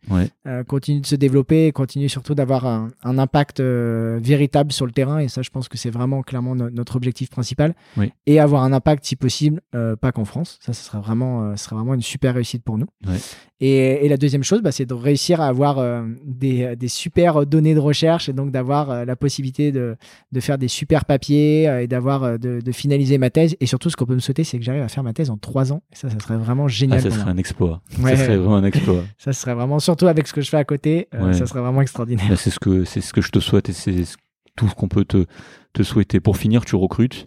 continue 0.68 1.00
de 1.00 1.06
se 1.06 1.16
développer 1.16 1.68
et 1.68 1.72
continue 1.72 2.10
surtout 2.10 2.36
d'avoir 2.36 2.66
un, 2.66 2.90
un, 3.04 3.18
impact 3.18 3.62
véritable 3.62 4.74
sur 4.74 4.86
le 4.86 4.92
terrain. 4.92 5.20
Et 5.20 5.30
ça, 5.30 5.42
je 5.42 5.50
pense 5.50 5.70
que 5.70 5.78
c'est 5.78 5.90
vraiment 5.90 6.22
clairement 6.22 6.54
notre 6.54 6.98
objectif 6.98 7.30
principal. 7.30 7.74
Et 8.26 8.40
avoir 8.40 8.64
un 8.64 8.74
impact, 8.74 9.06
si 9.06 9.16
possible, 9.16 9.62
pas 9.72 10.12
qu'en 10.12 10.26
France. 10.26 10.60
Ça, 10.62 10.74
ce 10.74 10.84
sera 10.84 11.00
vraiment, 11.00 11.56
sera 11.56 11.78
vraiment 11.78 11.94
une 11.94 12.02
super 12.02 12.34
réussite 12.36 12.64
pour 12.64 12.78
nous. 12.78 12.88
Et, 13.62 14.06
et, 14.06 14.10
la 14.10 14.18
deuxième 14.18 14.44
chose, 14.44 14.62
bah, 14.62 14.74
c'est 14.74 14.86
de 14.86 14.94
réussir 14.94 15.40
à 15.40 15.48
avoir 15.48 15.84
des, 16.26 16.76
des 16.76 16.88
super 16.90 17.46
données 17.46 17.74
de 17.74 17.80
recherche 17.80 18.28
et 18.28 18.34
donc 18.34 18.52
d'avoir 18.52 19.06
la 19.06 19.16
possibilité 19.16 19.72
de, 19.72 19.96
de 20.34 20.40
faire 20.42 20.58
des 20.58 20.68
super 20.68 21.06
papiers 21.06 21.85
et 21.86 21.88
d'avoir 21.88 22.38
de, 22.40 22.72
finaliser 22.72 23.18
ma 23.18 23.30
thèse. 23.30 23.56
Et 23.60 23.66
surtout, 23.66 23.90
ce 23.90 23.96
qu'on 23.96 24.06
peut 24.06 24.16
me 24.16 24.20
souhaiter, 24.20 24.44
c'est 24.44 24.58
que 24.58 24.66
j'arrive 24.66 24.82
à 24.82 24.90
faire 24.90 25.04
ma 25.04 25.14
thèse 25.14 25.30
en 25.30 25.38
trois 25.38 25.72
ans. 25.72 25.84
Et 25.94 25.96
ça, 25.96 26.10
ça 26.10 26.20
serait 26.20 26.38
vraiment 26.38 26.68
génial. 26.68 27.00
Ah, 27.00 27.02
ça 27.02 27.12
serait 27.12 27.30
un 27.30 27.38
exploit. 27.38 27.82
ça 27.90 28.18
serait 28.18 28.38
vraiment 28.38 28.58
un 28.58 28.64
exploit. 28.64 29.04
ça 29.18 29.34
serait 29.34 29.54
vraiment, 29.54 29.80
surtout 29.80 30.08
avec 30.08 30.28
ce 30.28 30.34
que 30.34 30.42
je 30.42 30.50
fais 30.50 30.58
à 30.58 30.66
côté, 30.66 31.08
ça 31.12 31.46
serait 31.46 31.62
vraiment 31.62 31.82
extraordinaire. 31.82 32.26
Bah, 32.28 32.36
c'est 32.36 32.50
ce 32.50 32.60
que 32.60 32.84
c'est 32.84 33.02
ce 33.02 33.14
que 33.14 33.22
je 33.22 33.30
te 33.30 33.40
souhaite 33.40 33.70
et 33.70 33.74
c'est 33.74 34.04
tout 34.56 34.68
ce 34.68 34.76
qu'on 34.76 34.88
peut 34.88 35.06
te, 35.06 35.26
te 35.74 35.84
souhaiter. 35.84 36.20
Pour 36.20 36.38
finir, 36.38 36.66
tu 36.66 36.76
recrutes 36.76 37.26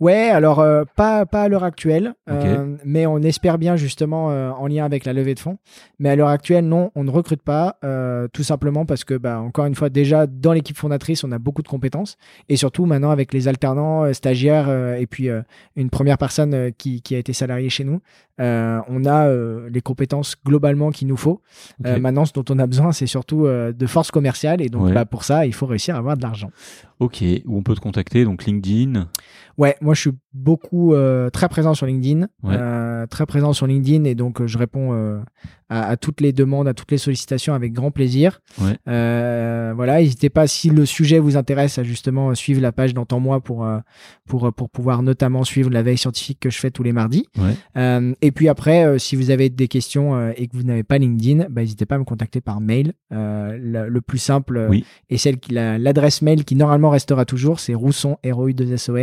Ouais, 0.00 0.28
alors 0.30 0.60
euh, 0.60 0.84
pas, 0.96 1.26
pas 1.26 1.42
à 1.42 1.48
l'heure 1.48 1.64
actuelle, 1.64 2.14
euh, 2.30 2.76
mais 2.84 3.06
on 3.06 3.18
espère 3.18 3.58
bien 3.58 3.76
justement 3.76 4.30
euh, 4.30 4.50
en 4.50 4.66
lien 4.66 4.84
avec 4.84 5.04
la 5.04 5.12
levée 5.12 5.34
de 5.34 5.40
fonds. 5.40 5.58
Mais 5.98 6.10
à 6.10 6.16
l'heure 6.16 6.28
actuelle, 6.28 6.66
non, 6.66 6.90
on 6.94 7.04
ne 7.04 7.10
recrute 7.10 7.42
pas, 7.42 7.78
tout 8.32 8.42
simplement 8.42 8.86
parce 8.86 9.04
que, 9.04 9.14
bah, 9.14 9.40
encore 9.40 9.66
une 9.66 9.74
fois, 9.74 9.90
déjà 9.90 10.26
dans 10.26 10.52
l'équipe 10.52 10.76
fondatrice, 10.76 11.24
on 11.24 11.32
a 11.32 11.38
beaucoup 11.38 11.62
de 11.62 11.68
compétences. 11.68 12.16
Et 12.48 12.56
surtout 12.56 12.86
maintenant 12.86 13.10
avec 13.10 13.32
les 13.32 13.48
alternants, 13.48 14.12
stagiaires 14.12 14.68
et 14.94 15.06
puis 15.06 15.28
une 15.76 15.90
première 15.90 16.18
personne 16.18 16.72
qui, 16.76 17.02
qui, 17.02 17.14
a 17.14 17.18
été 17.18 17.32
salariée 17.32 17.70
chez 17.70 17.84
nous, 17.84 18.00
on 18.38 19.04
a 19.06 19.28
les 19.68 19.80
compétences 19.80 20.36
globalement 20.44 20.90
qu'il 20.90 21.08
nous 21.08 21.16
faut. 21.16 21.42
maintenant, 21.80 22.24
ce 22.24 22.32
dont 22.32 22.44
on 22.50 22.58
a 22.58 22.66
besoin, 22.66 22.92
c'est 22.92 23.06
surtout 23.06 23.46
de 23.46 23.86
force 23.86 24.10
commerciale. 24.10 24.60
Et 24.60 24.68
donc, 24.68 24.92
bah, 24.92 25.04
pour 25.04 25.24
ça, 25.24 25.46
il 25.46 25.54
faut 25.54 25.66
réussir 25.66 25.94
à 25.94 25.98
avoir 25.98 26.16
de 26.16 26.22
l'argent. 26.22 26.50
Ok, 27.00 27.22
où 27.46 27.56
on 27.56 27.62
peut 27.62 27.74
te 27.74 27.80
contacter, 27.80 28.24
donc 28.24 28.44
LinkedIn 28.44 29.06
Ouais, 29.58 29.76
moi 29.80 29.92
je 29.92 30.00
suis 30.00 30.12
beaucoup 30.32 30.94
euh, 30.94 31.30
très 31.30 31.48
présent 31.48 31.74
sur 31.74 31.84
LinkedIn, 31.84 32.28
euh, 32.44 33.06
très 33.08 33.26
présent 33.26 33.52
sur 33.52 33.66
LinkedIn 33.66 34.04
et 34.04 34.14
donc 34.14 34.40
euh, 34.40 34.46
je 34.46 34.56
réponds 34.56 35.20
à, 35.68 35.96
toutes 35.96 36.20
les 36.20 36.32
demandes, 36.32 36.68
à 36.68 36.74
toutes 36.74 36.92
les 36.92 36.98
sollicitations 36.98 37.54
avec 37.54 37.72
grand 37.72 37.90
plaisir. 37.90 38.40
voilà, 38.86 39.98
n'hésitez 39.98 40.30
pas 40.30 40.46
si 40.46 40.70
le 40.70 40.86
sujet 40.86 41.18
vous 41.18 41.36
intéresse 41.36 41.76
à 41.78 41.82
justement 41.82 42.34
suivre 42.36 42.62
la 42.62 42.70
page 42.70 42.94
d'Entends-moi 42.94 43.40
pour, 43.40 43.68
pour, 44.26 44.52
pour 44.52 44.70
pouvoir 44.70 45.02
notamment 45.02 45.42
suivre 45.42 45.70
la 45.70 45.82
veille 45.82 45.98
scientifique 45.98 46.38
que 46.38 46.50
je 46.50 46.58
fais 46.58 46.70
tous 46.70 46.84
les 46.84 46.92
mardis. 46.92 47.26
et 47.76 48.27
puis 48.32 48.48
après, 48.48 48.98
si 48.98 49.16
vous 49.16 49.30
avez 49.30 49.48
des 49.48 49.68
questions 49.68 50.30
et 50.30 50.46
que 50.46 50.56
vous 50.56 50.62
n'avez 50.62 50.82
pas 50.82 50.98
LinkedIn, 50.98 51.46
bah, 51.50 51.62
n'hésitez 51.62 51.86
pas 51.86 51.96
à 51.96 51.98
me 51.98 52.04
contacter 52.04 52.40
par 52.40 52.60
mail. 52.60 52.92
Le, 53.10 53.98
plus 54.00 54.18
simple 54.18 54.70
et 55.10 55.18
celle 55.18 55.38
qui 55.38 55.52
l'adresse 55.52 56.22
mail 56.22 56.44
qui 56.44 56.54
normalement 56.54 56.90
restera 56.90 57.24
toujours, 57.24 57.60
c'est 57.60 57.74
rousson, 57.74 58.18
r 58.24 58.52
2 58.52 58.72
s 58.72 58.88
o 58.88 58.96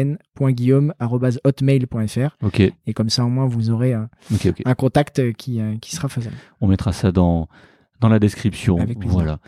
hotmail.fr. 1.44 2.38
Ok. 2.44 2.60
Et 2.60 2.94
comme 2.94 3.10
ça, 3.10 3.26
au 3.26 3.30
moins, 3.30 3.46
vous 3.46 3.70
aurez 3.70 3.94
un, 3.94 4.10
un 4.66 4.76
contact 4.76 5.34
qui, 5.34 5.60
euh, 5.60 5.76
qui 5.82 5.96
sera 5.96 6.08
faisable. 6.08 6.36
On 6.62 6.68
mettra 6.68 6.92
ça 6.92 7.12
dans, 7.12 7.48
dans 8.02 8.10
la 8.10 8.20
description. 8.20 8.78
voilà. 9.06 9.40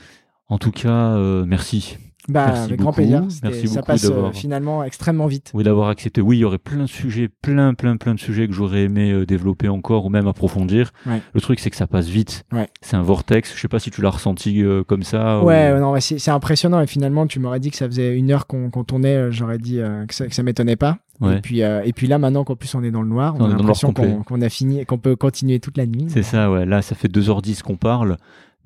En 0.49 0.57
tout 0.57 0.71
cas, 0.71 1.15
euh, 1.15 1.45
merci. 1.45 1.97
Bah, 2.27 2.63
avec 2.63 2.79
grand 2.79 2.93
plaisir. 2.93 3.23
Merci 3.43 3.67
ça 3.67 3.81
passe 3.81 4.05
euh, 4.05 4.31
finalement 4.31 4.83
extrêmement 4.83 5.27
vite. 5.27 5.51
Oui, 5.53 5.63
d'avoir 5.63 5.89
accepté. 5.89 6.21
Oui, 6.21 6.37
il 6.37 6.39
y 6.41 6.45
aurait 6.45 6.57
plein 6.57 6.83
de 6.83 6.87
sujets, 6.87 7.29
plein, 7.41 7.73
plein, 7.73 7.97
plein 7.97 8.13
de 8.13 8.19
sujets 8.19 8.47
que 8.47 8.53
j'aurais 8.53 8.83
aimé 8.83 9.25
développer 9.25 9.69
encore 9.69 10.05
ou 10.05 10.09
même 10.09 10.27
approfondir. 10.27 10.91
Le 11.05 11.41
truc, 11.41 11.59
c'est 11.59 11.69
que 11.69 11.75
ça 11.75 11.87
passe 11.87 12.07
vite. 12.07 12.45
C'est 12.81 12.95
un 12.95 13.01
vortex. 13.01 13.53
Je 13.55 13.59
sais 13.59 13.67
pas 13.67 13.79
si 13.79 13.91
tu 13.91 14.01
l'as 14.01 14.09
ressenti 14.09 14.63
comme 14.87 15.03
ça. 15.03 15.43
Ouais, 15.43 15.79
non, 15.79 15.95
c'est 15.99 16.31
impressionnant. 16.31 16.81
Et 16.81 16.87
finalement, 16.87 17.27
tu 17.27 17.39
m'aurais 17.39 17.59
dit 17.59 17.71
que 17.71 17.77
ça 17.77 17.87
faisait 17.87 18.15
une 18.15 18.31
heure 18.31 18.47
qu'on 18.47 18.69
tournait. 18.83 19.31
J'aurais 19.31 19.57
dit 19.57 19.79
que 20.07 20.13
ça, 20.13 20.27
que 20.27 20.35
ça 20.35 20.43
m'étonnait 20.43 20.75
pas. 20.75 20.97
Et 21.25 21.41
puis 21.41 21.63
euh, 21.63 21.81
et 21.83 21.93
puis 21.93 22.07
là 22.07 22.19
maintenant 22.19 22.43
qu'en 22.43 22.55
plus 22.55 22.73
on 22.75 22.83
est 22.83 22.91
dans 22.91 23.01
le 23.01 23.07
noir, 23.07 23.35
on, 23.39 23.45
a 23.45 23.47
l'impression 23.47 23.93
qu'on 23.93 24.41
a 24.41 24.49
fini, 24.49 24.85
qu'on 24.85 24.97
peut 24.97 25.15
continuer 25.15 25.59
toute 25.59 25.77
la 25.77 25.85
nuit. 25.85 26.05
C'est 26.09 26.23
ça, 26.23 26.51
ouais. 26.51 26.65
Là, 26.65 26.81
ça 26.81 26.95
fait 26.95 27.07
2h10 27.07 27.63
qu'on 27.63 27.77
parle. 27.77 28.17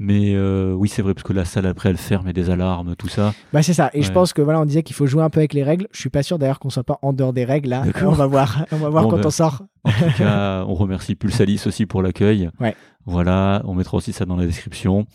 Mais 0.03 0.33
euh, 0.33 0.73
oui, 0.73 0.89
c'est 0.89 1.03
vrai, 1.03 1.13
parce 1.13 1.21
que 1.21 1.31
la 1.31 1.45
salle 1.45 1.67
après, 1.67 1.89
elle 1.89 1.97
ferme 1.97 2.27
et 2.27 2.33
des 2.33 2.49
alarmes, 2.49 2.95
tout 2.95 3.07
ça. 3.07 3.35
Bah, 3.53 3.61
c'est 3.61 3.75
ça. 3.75 3.91
Et 3.93 4.01
je 4.01 4.11
pense 4.11 4.33
que 4.33 4.41
voilà, 4.41 4.59
on 4.59 4.65
disait 4.65 4.81
qu'il 4.81 4.95
faut 4.95 5.05
jouer 5.05 5.21
un 5.21 5.29
peu 5.29 5.41
avec 5.41 5.53
les 5.53 5.61
règles. 5.61 5.87
Je 5.91 5.99
suis 5.99 6.09
pas 6.09 6.23
sûr 6.23 6.39
d'ailleurs 6.39 6.57
qu'on 6.57 6.71
soit 6.71 6.83
pas 6.83 6.97
en 7.03 7.13
dehors 7.13 7.33
des 7.33 7.45
règles 7.45 7.69
là. 7.69 7.83
On 8.01 8.09
va 8.09 8.25
voir. 8.25 8.65
On 8.71 8.77
va 8.77 8.89
voir 8.89 9.07
quand 9.07 9.17
ben, 9.17 9.27
on 9.27 9.29
sort. 9.29 9.61
En 9.83 9.91
tout 9.91 10.17
cas, 10.17 10.63
on 10.67 10.73
remercie 10.73 11.13
Pulsalis 11.13 11.61
aussi 11.67 11.85
pour 11.85 12.01
l'accueil. 12.01 12.49
Ouais. 12.59 12.75
Voilà, 13.05 13.61
on 13.65 13.75
mettra 13.75 13.95
aussi 13.95 14.11
ça 14.11 14.25
dans 14.25 14.37
la 14.37 14.47
description. 14.47 15.05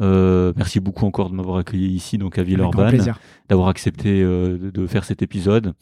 Euh, 0.00 0.52
merci 0.56 0.78
beaucoup 0.78 1.06
encore 1.06 1.28
de 1.28 1.34
m'avoir 1.34 1.58
accueilli 1.58 1.88
ici, 1.88 2.16
donc 2.16 2.38
à 2.38 2.44
Villeurbanne, 2.44 3.12
d'avoir 3.48 3.66
accepté 3.66 4.22
euh, 4.22 4.70
de, 4.70 4.86
faire 4.86 5.02
cet 5.02 5.22
épisode. 5.22 5.74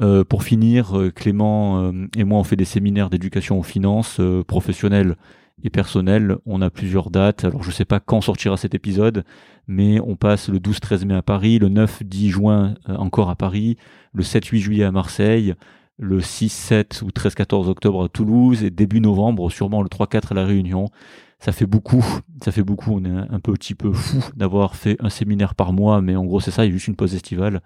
Euh, 0.00 0.24
pour 0.24 0.42
finir, 0.42 0.98
euh, 0.98 1.10
Clément 1.10 1.80
euh, 1.80 2.06
et 2.16 2.24
moi, 2.24 2.38
on 2.38 2.44
fait 2.44 2.56
des 2.56 2.66
séminaires 2.66 3.08
d'éducation 3.08 3.58
aux 3.58 3.62
finances 3.62 4.20
professionnelles 4.46 5.16
et 5.62 5.70
personnelles. 5.70 6.36
On 6.46 6.62
a 6.62 6.70
plusieurs 6.70 7.10
dates. 7.10 7.44
Alors, 7.44 7.62
je 7.62 7.68
ne 7.68 7.74
sais 7.74 7.84
pas 7.84 8.00
quand 8.00 8.20
sortira 8.20 8.56
cet 8.56 8.74
épisode, 8.74 9.24
mais 9.66 10.00
on 10.00 10.16
passe 10.16 10.48
le 10.48 10.58
12-13 10.58 11.06
mai 11.06 11.14
à 11.14 11.22
Paris, 11.22 11.58
le 11.58 11.68
9-10 11.68 12.28
juin 12.28 12.74
encore 12.88 13.30
à 13.30 13.36
Paris, 13.36 13.76
le 14.12 14.22
7-8 14.22 14.58
juillet 14.58 14.84
à 14.84 14.92
Marseille, 14.92 15.54
le 15.98 16.20
6-7 16.20 17.02
ou 17.04 17.08
13-14 17.08 17.68
octobre 17.68 18.04
à 18.04 18.08
Toulouse 18.08 18.62
et 18.62 18.70
début 18.70 19.00
novembre, 19.00 19.50
sûrement 19.50 19.82
le 19.82 19.88
3-4 19.88 20.32
à 20.32 20.34
La 20.34 20.44
Réunion. 20.44 20.88
Ça 21.38 21.52
fait 21.52 21.66
beaucoup, 21.66 22.04
ça 22.42 22.50
fait 22.50 22.62
beaucoup. 22.62 22.92
On 22.92 23.04
est 23.04 23.08
un 23.08 23.40
petit 23.40 23.74
peu 23.74 23.92
fou 23.92 24.18
d'avoir 24.36 24.74
fait 24.76 24.96
un 25.00 25.10
séminaire 25.10 25.54
par 25.54 25.72
mois, 25.72 26.00
mais 26.00 26.16
en 26.16 26.24
gros, 26.24 26.40
c'est 26.40 26.50
ça, 26.50 26.64
il 26.64 26.68
y 26.68 26.70
a 26.70 26.74
juste 26.74 26.88
une 26.88 26.96
pause 26.96 27.14
estivale. 27.14 27.62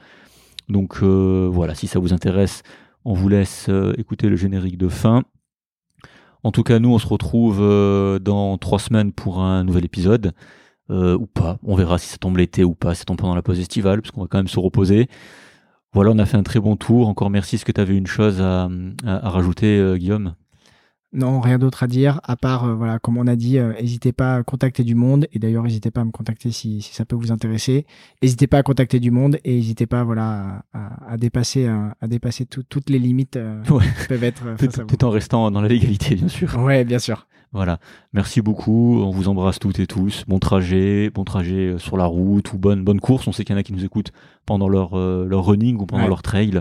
Donc 0.68 0.98
euh, 1.02 1.48
voilà, 1.50 1.74
si 1.74 1.86
ça 1.86 1.98
vous 1.98 2.12
intéresse, 2.12 2.62
on 3.04 3.14
vous 3.14 3.28
laisse 3.28 3.66
euh, 3.68 3.92
écouter 3.98 4.28
le 4.28 4.36
générique 4.36 4.78
de 4.78 4.88
fin. 4.88 5.24
En 6.42 6.52
tout 6.52 6.62
cas, 6.62 6.78
nous, 6.78 6.92
on 6.92 6.98
se 6.98 7.06
retrouve 7.06 7.58
euh, 7.60 8.18
dans 8.18 8.56
trois 8.58 8.78
semaines 8.78 9.12
pour 9.12 9.40
un 9.40 9.64
nouvel 9.64 9.84
épisode. 9.84 10.32
ou 10.88 11.26
pas. 11.26 11.58
On 11.62 11.76
verra 11.76 11.98
si 11.98 12.08
ça 12.08 12.18
tombe 12.18 12.36
l'été 12.36 12.64
ou 12.64 12.74
pas, 12.74 12.94
si 12.94 13.00
ça 13.00 13.04
tombe 13.04 13.18
pendant 13.18 13.36
la 13.36 13.42
pause 13.42 13.60
estivale, 13.60 14.02
parce 14.02 14.10
qu'on 14.10 14.22
va 14.22 14.26
quand 14.28 14.38
même 14.38 14.48
se 14.48 14.58
reposer. 14.58 15.08
Voilà, 15.92 16.10
on 16.10 16.18
a 16.18 16.26
fait 16.26 16.36
un 16.36 16.42
très 16.42 16.60
bon 16.60 16.76
tour. 16.76 17.08
Encore 17.08 17.30
merci. 17.30 17.56
Est-ce 17.56 17.64
que 17.64 17.72
tu 17.72 17.80
avais 17.80 17.96
une 17.96 18.06
chose 18.08 18.40
à 18.40 18.68
rajouter, 19.04 19.94
Guillaume? 19.98 20.34
Non, 21.12 21.40
rien 21.40 21.58
d'autre 21.58 21.82
à 21.82 21.88
dire, 21.88 22.20
à 22.22 22.36
part, 22.36 22.64
euh, 22.64 22.74
voilà, 22.74 23.00
comme 23.00 23.18
on 23.18 23.26
a 23.26 23.34
dit, 23.34 23.58
euh, 23.58 23.72
n'hésitez 23.72 24.12
pas 24.12 24.36
à 24.36 24.42
contacter 24.44 24.84
du 24.84 24.94
monde, 24.94 25.26
et 25.32 25.40
d'ailleurs, 25.40 25.64
n'hésitez 25.64 25.90
pas 25.90 26.02
à 26.02 26.04
me 26.04 26.12
contacter 26.12 26.52
si, 26.52 26.82
si 26.82 26.94
ça 26.94 27.04
peut 27.04 27.16
vous 27.16 27.32
intéresser. 27.32 27.84
N'hésitez 28.22 28.46
pas 28.46 28.58
à 28.58 28.62
contacter 28.62 29.00
du 29.00 29.10
monde, 29.10 29.38
et 29.44 29.56
n'hésitez 29.56 29.86
pas, 29.86 30.04
voilà, 30.04 30.62
à, 30.72 31.12
à 31.12 31.16
dépasser, 31.16 31.66
à, 31.66 32.06
dépasser 32.06 32.46
toutes 32.46 32.90
les 32.90 33.00
limites 33.00 33.36
euh, 33.36 33.60
qui 34.00 34.06
peuvent 34.08 34.22
être. 34.22 34.44
Tout 34.86 35.04
en 35.04 35.10
restant 35.10 35.50
dans 35.50 35.60
la 35.60 35.68
légalité, 35.68 36.14
bien 36.14 36.28
sûr. 36.28 36.56
Ouais, 36.58 36.84
bien 36.84 37.00
sûr. 37.00 37.26
Voilà. 37.52 37.80
Merci 38.12 38.40
beaucoup. 38.40 39.00
On 39.02 39.10
vous 39.10 39.26
embrasse 39.26 39.58
toutes 39.58 39.80
et 39.80 39.88
tous. 39.88 40.24
Bon 40.28 40.38
trajet, 40.38 41.10
bon 41.10 41.24
trajet 41.24 41.74
sur 41.78 41.96
la 41.96 42.04
route 42.04 42.52
ou 42.52 42.58
bonne 42.58 42.84
bonne 42.84 43.00
course. 43.00 43.26
On 43.26 43.32
sait 43.32 43.42
qu'il 43.42 43.56
y 43.56 43.56
en 43.56 43.58
a 43.58 43.64
qui 43.64 43.72
nous 43.72 43.84
écoutent 43.84 44.12
pendant 44.46 44.68
leur 44.68 44.96
leur 44.96 45.46
running 45.46 45.76
ou 45.78 45.86
pendant 45.86 46.06
leur 46.06 46.22
trail. 46.22 46.60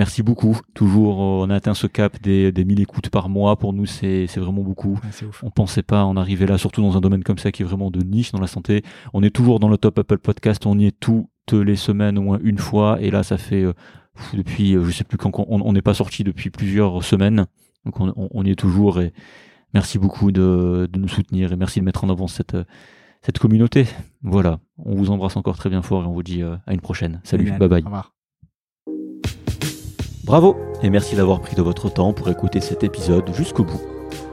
Merci 0.00 0.22
beaucoup. 0.22 0.58
Toujours, 0.72 1.20
euh, 1.20 1.44
on 1.44 1.50
a 1.50 1.56
atteint 1.56 1.74
ce 1.74 1.86
cap 1.86 2.18
des, 2.22 2.52
des 2.52 2.64
1000 2.64 2.80
écoutes 2.80 3.10
par 3.10 3.28
mois. 3.28 3.58
Pour 3.58 3.74
nous, 3.74 3.84
c'est 3.84 4.24
vraiment 4.38 4.62
beaucoup. 4.62 4.98
on 5.42 5.50
pensait 5.50 5.82
pas 5.82 6.04
en 6.04 6.16
arriver 6.16 6.46
là, 6.46 6.56
surtout 6.56 6.80
dans 6.80 6.96
un 6.96 7.02
domaine 7.02 7.22
comme 7.22 7.36
ça 7.36 7.52
qui 7.52 7.60
est 7.60 7.66
vraiment 7.66 7.90
de 7.90 8.00
niche 8.00 8.32
dans 8.32 8.40
la 8.40 8.46
santé. 8.46 8.82
On 9.12 9.22
est 9.22 9.28
toujours 9.28 9.60
dans 9.60 9.68
le 9.68 9.76
top 9.76 9.98
Apple 9.98 10.16
Podcast. 10.16 10.64
On 10.64 10.78
y 10.78 10.86
est 10.86 10.98
toutes 10.98 11.52
les 11.52 11.76
semaines 11.76 12.16
au 12.16 12.22
moins 12.22 12.38
une 12.42 12.56
fois. 12.56 12.96
Et 13.02 13.10
là, 13.10 13.22
ça 13.22 13.36
fait 13.36 13.62
euh, 13.62 13.74
depuis, 14.32 14.74
euh, 14.74 14.84
je 14.84 14.90
sais 14.90 15.04
plus 15.04 15.18
quand, 15.18 15.32
on 15.34 15.72
n'est 15.74 15.82
pas 15.82 15.92
sorti 15.92 16.24
depuis 16.24 16.48
plusieurs 16.48 17.04
semaines. 17.04 17.44
Donc 17.84 18.00
on, 18.00 18.44
y 18.46 18.50
est 18.50 18.58
toujours. 18.58 19.02
Et 19.02 19.12
merci 19.74 19.98
beaucoup 19.98 20.32
de, 20.32 20.88
de, 20.90 20.98
nous 20.98 21.08
soutenir 21.08 21.52
et 21.52 21.56
merci 21.56 21.78
de 21.78 21.84
mettre 21.84 22.04
en 22.04 22.08
avant 22.08 22.26
cette 22.26 22.56
cette 23.20 23.38
communauté. 23.38 23.86
Voilà, 24.22 24.60
on 24.78 24.94
vous 24.94 25.10
embrasse 25.10 25.36
encore 25.36 25.58
très 25.58 25.68
bien 25.68 25.82
fort 25.82 26.04
et 26.04 26.06
on 26.06 26.12
vous 26.14 26.22
dit 26.22 26.42
à 26.42 26.72
une 26.72 26.80
prochaine. 26.80 27.20
Salut, 27.22 27.52
bye 27.58 27.68
bye. 27.68 27.82
Au 27.82 27.84
revoir. 27.84 28.14
Bravo 30.30 30.54
et 30.80 30.90
merci 30.90 31.16
d'avoir 31.16 31.40
pris 31.40 31.56
de 31.56 31.60
votre 31.60 31.90
temps 31.90 32.12
pour 32.12 32.28
écouter 32.28 32.60
cet 32.60 32.84
épisode 32.84 33.28
jusqu'au 33.34 33.64
bout. 33.64 33.80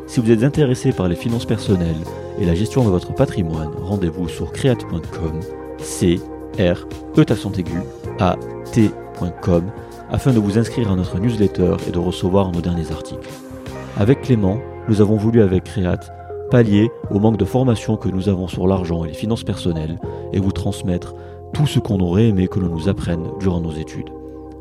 Si 0.06 0.20
vous 0.20 0.30
êtes 0.30 0.44
intéressé 0.44 0.92
par 0.92 1.08
les 1.08 1.16
finances 1.16 1.48
personnelles 1.48 2.04
et 2.40 2.46
la 2.46 2.54
gestion 2.54 2.84
de 2.84 2.92
votre 2.92 3.16
patrimoine, 3.16 3.72
rendez-vous 3.82 4.28
sur 4.28 4.52
create.com, 4.52 5.40
c 5.80 6.20
r 6.60 6.88
e 7.18 7.60
aigu 7.60 7.82
a 8.20 8.36
t.com 8.72 9.72
afin 10.12 10.34
de 10.34 10.40
vous 10.40 10.60
inscrire 10.60 10.92
à 10.92 10.96
notre 10.96 11.20
newsletter 11.20 11.78
et 11.88 11.92
de 11.92 11.98
recevoir 11.98 12.52
nos 12.52 12.62
derniers 12.62 12.92
articles. 12.92 13.32
Avec 13.98 14.22
Clément, 14.22 14.60
nous 14.90 15.02
avons 15.02 15.18
voulu 15.18 15.42
avec 15.42 15.64
Create 15.64 16.12
pallier 16.52 16.92
au 17.10 17.18
manque 17.18 17.38
de 17.38 17.46
formation 17.46 17.98
que 17.98 18.10
nous 18.10 18.30
avons 18.30 18.48
sur 18.48 18.68
l'argent 18.68 19.04
et 19.04 19.08
les 19.08 19.14
finances 19.16 19.44
personnelles 19.44 19.98
et 20.32 20.40
vous 20.40 20.52
transmettre 20.52 21.16
tout 21.54 21.66
ce 21.66 21.80
qu'on 21.80 22.00
aurait 22.02 22.28
aimé 22.28 22.48
que 22.48 22.60
l'on 22.60 22.70
nous 22.70 22.88
apprenne 22.88 23.32
durant 23.40 23.62
nos 23.62 23.72
études 23.72 24.12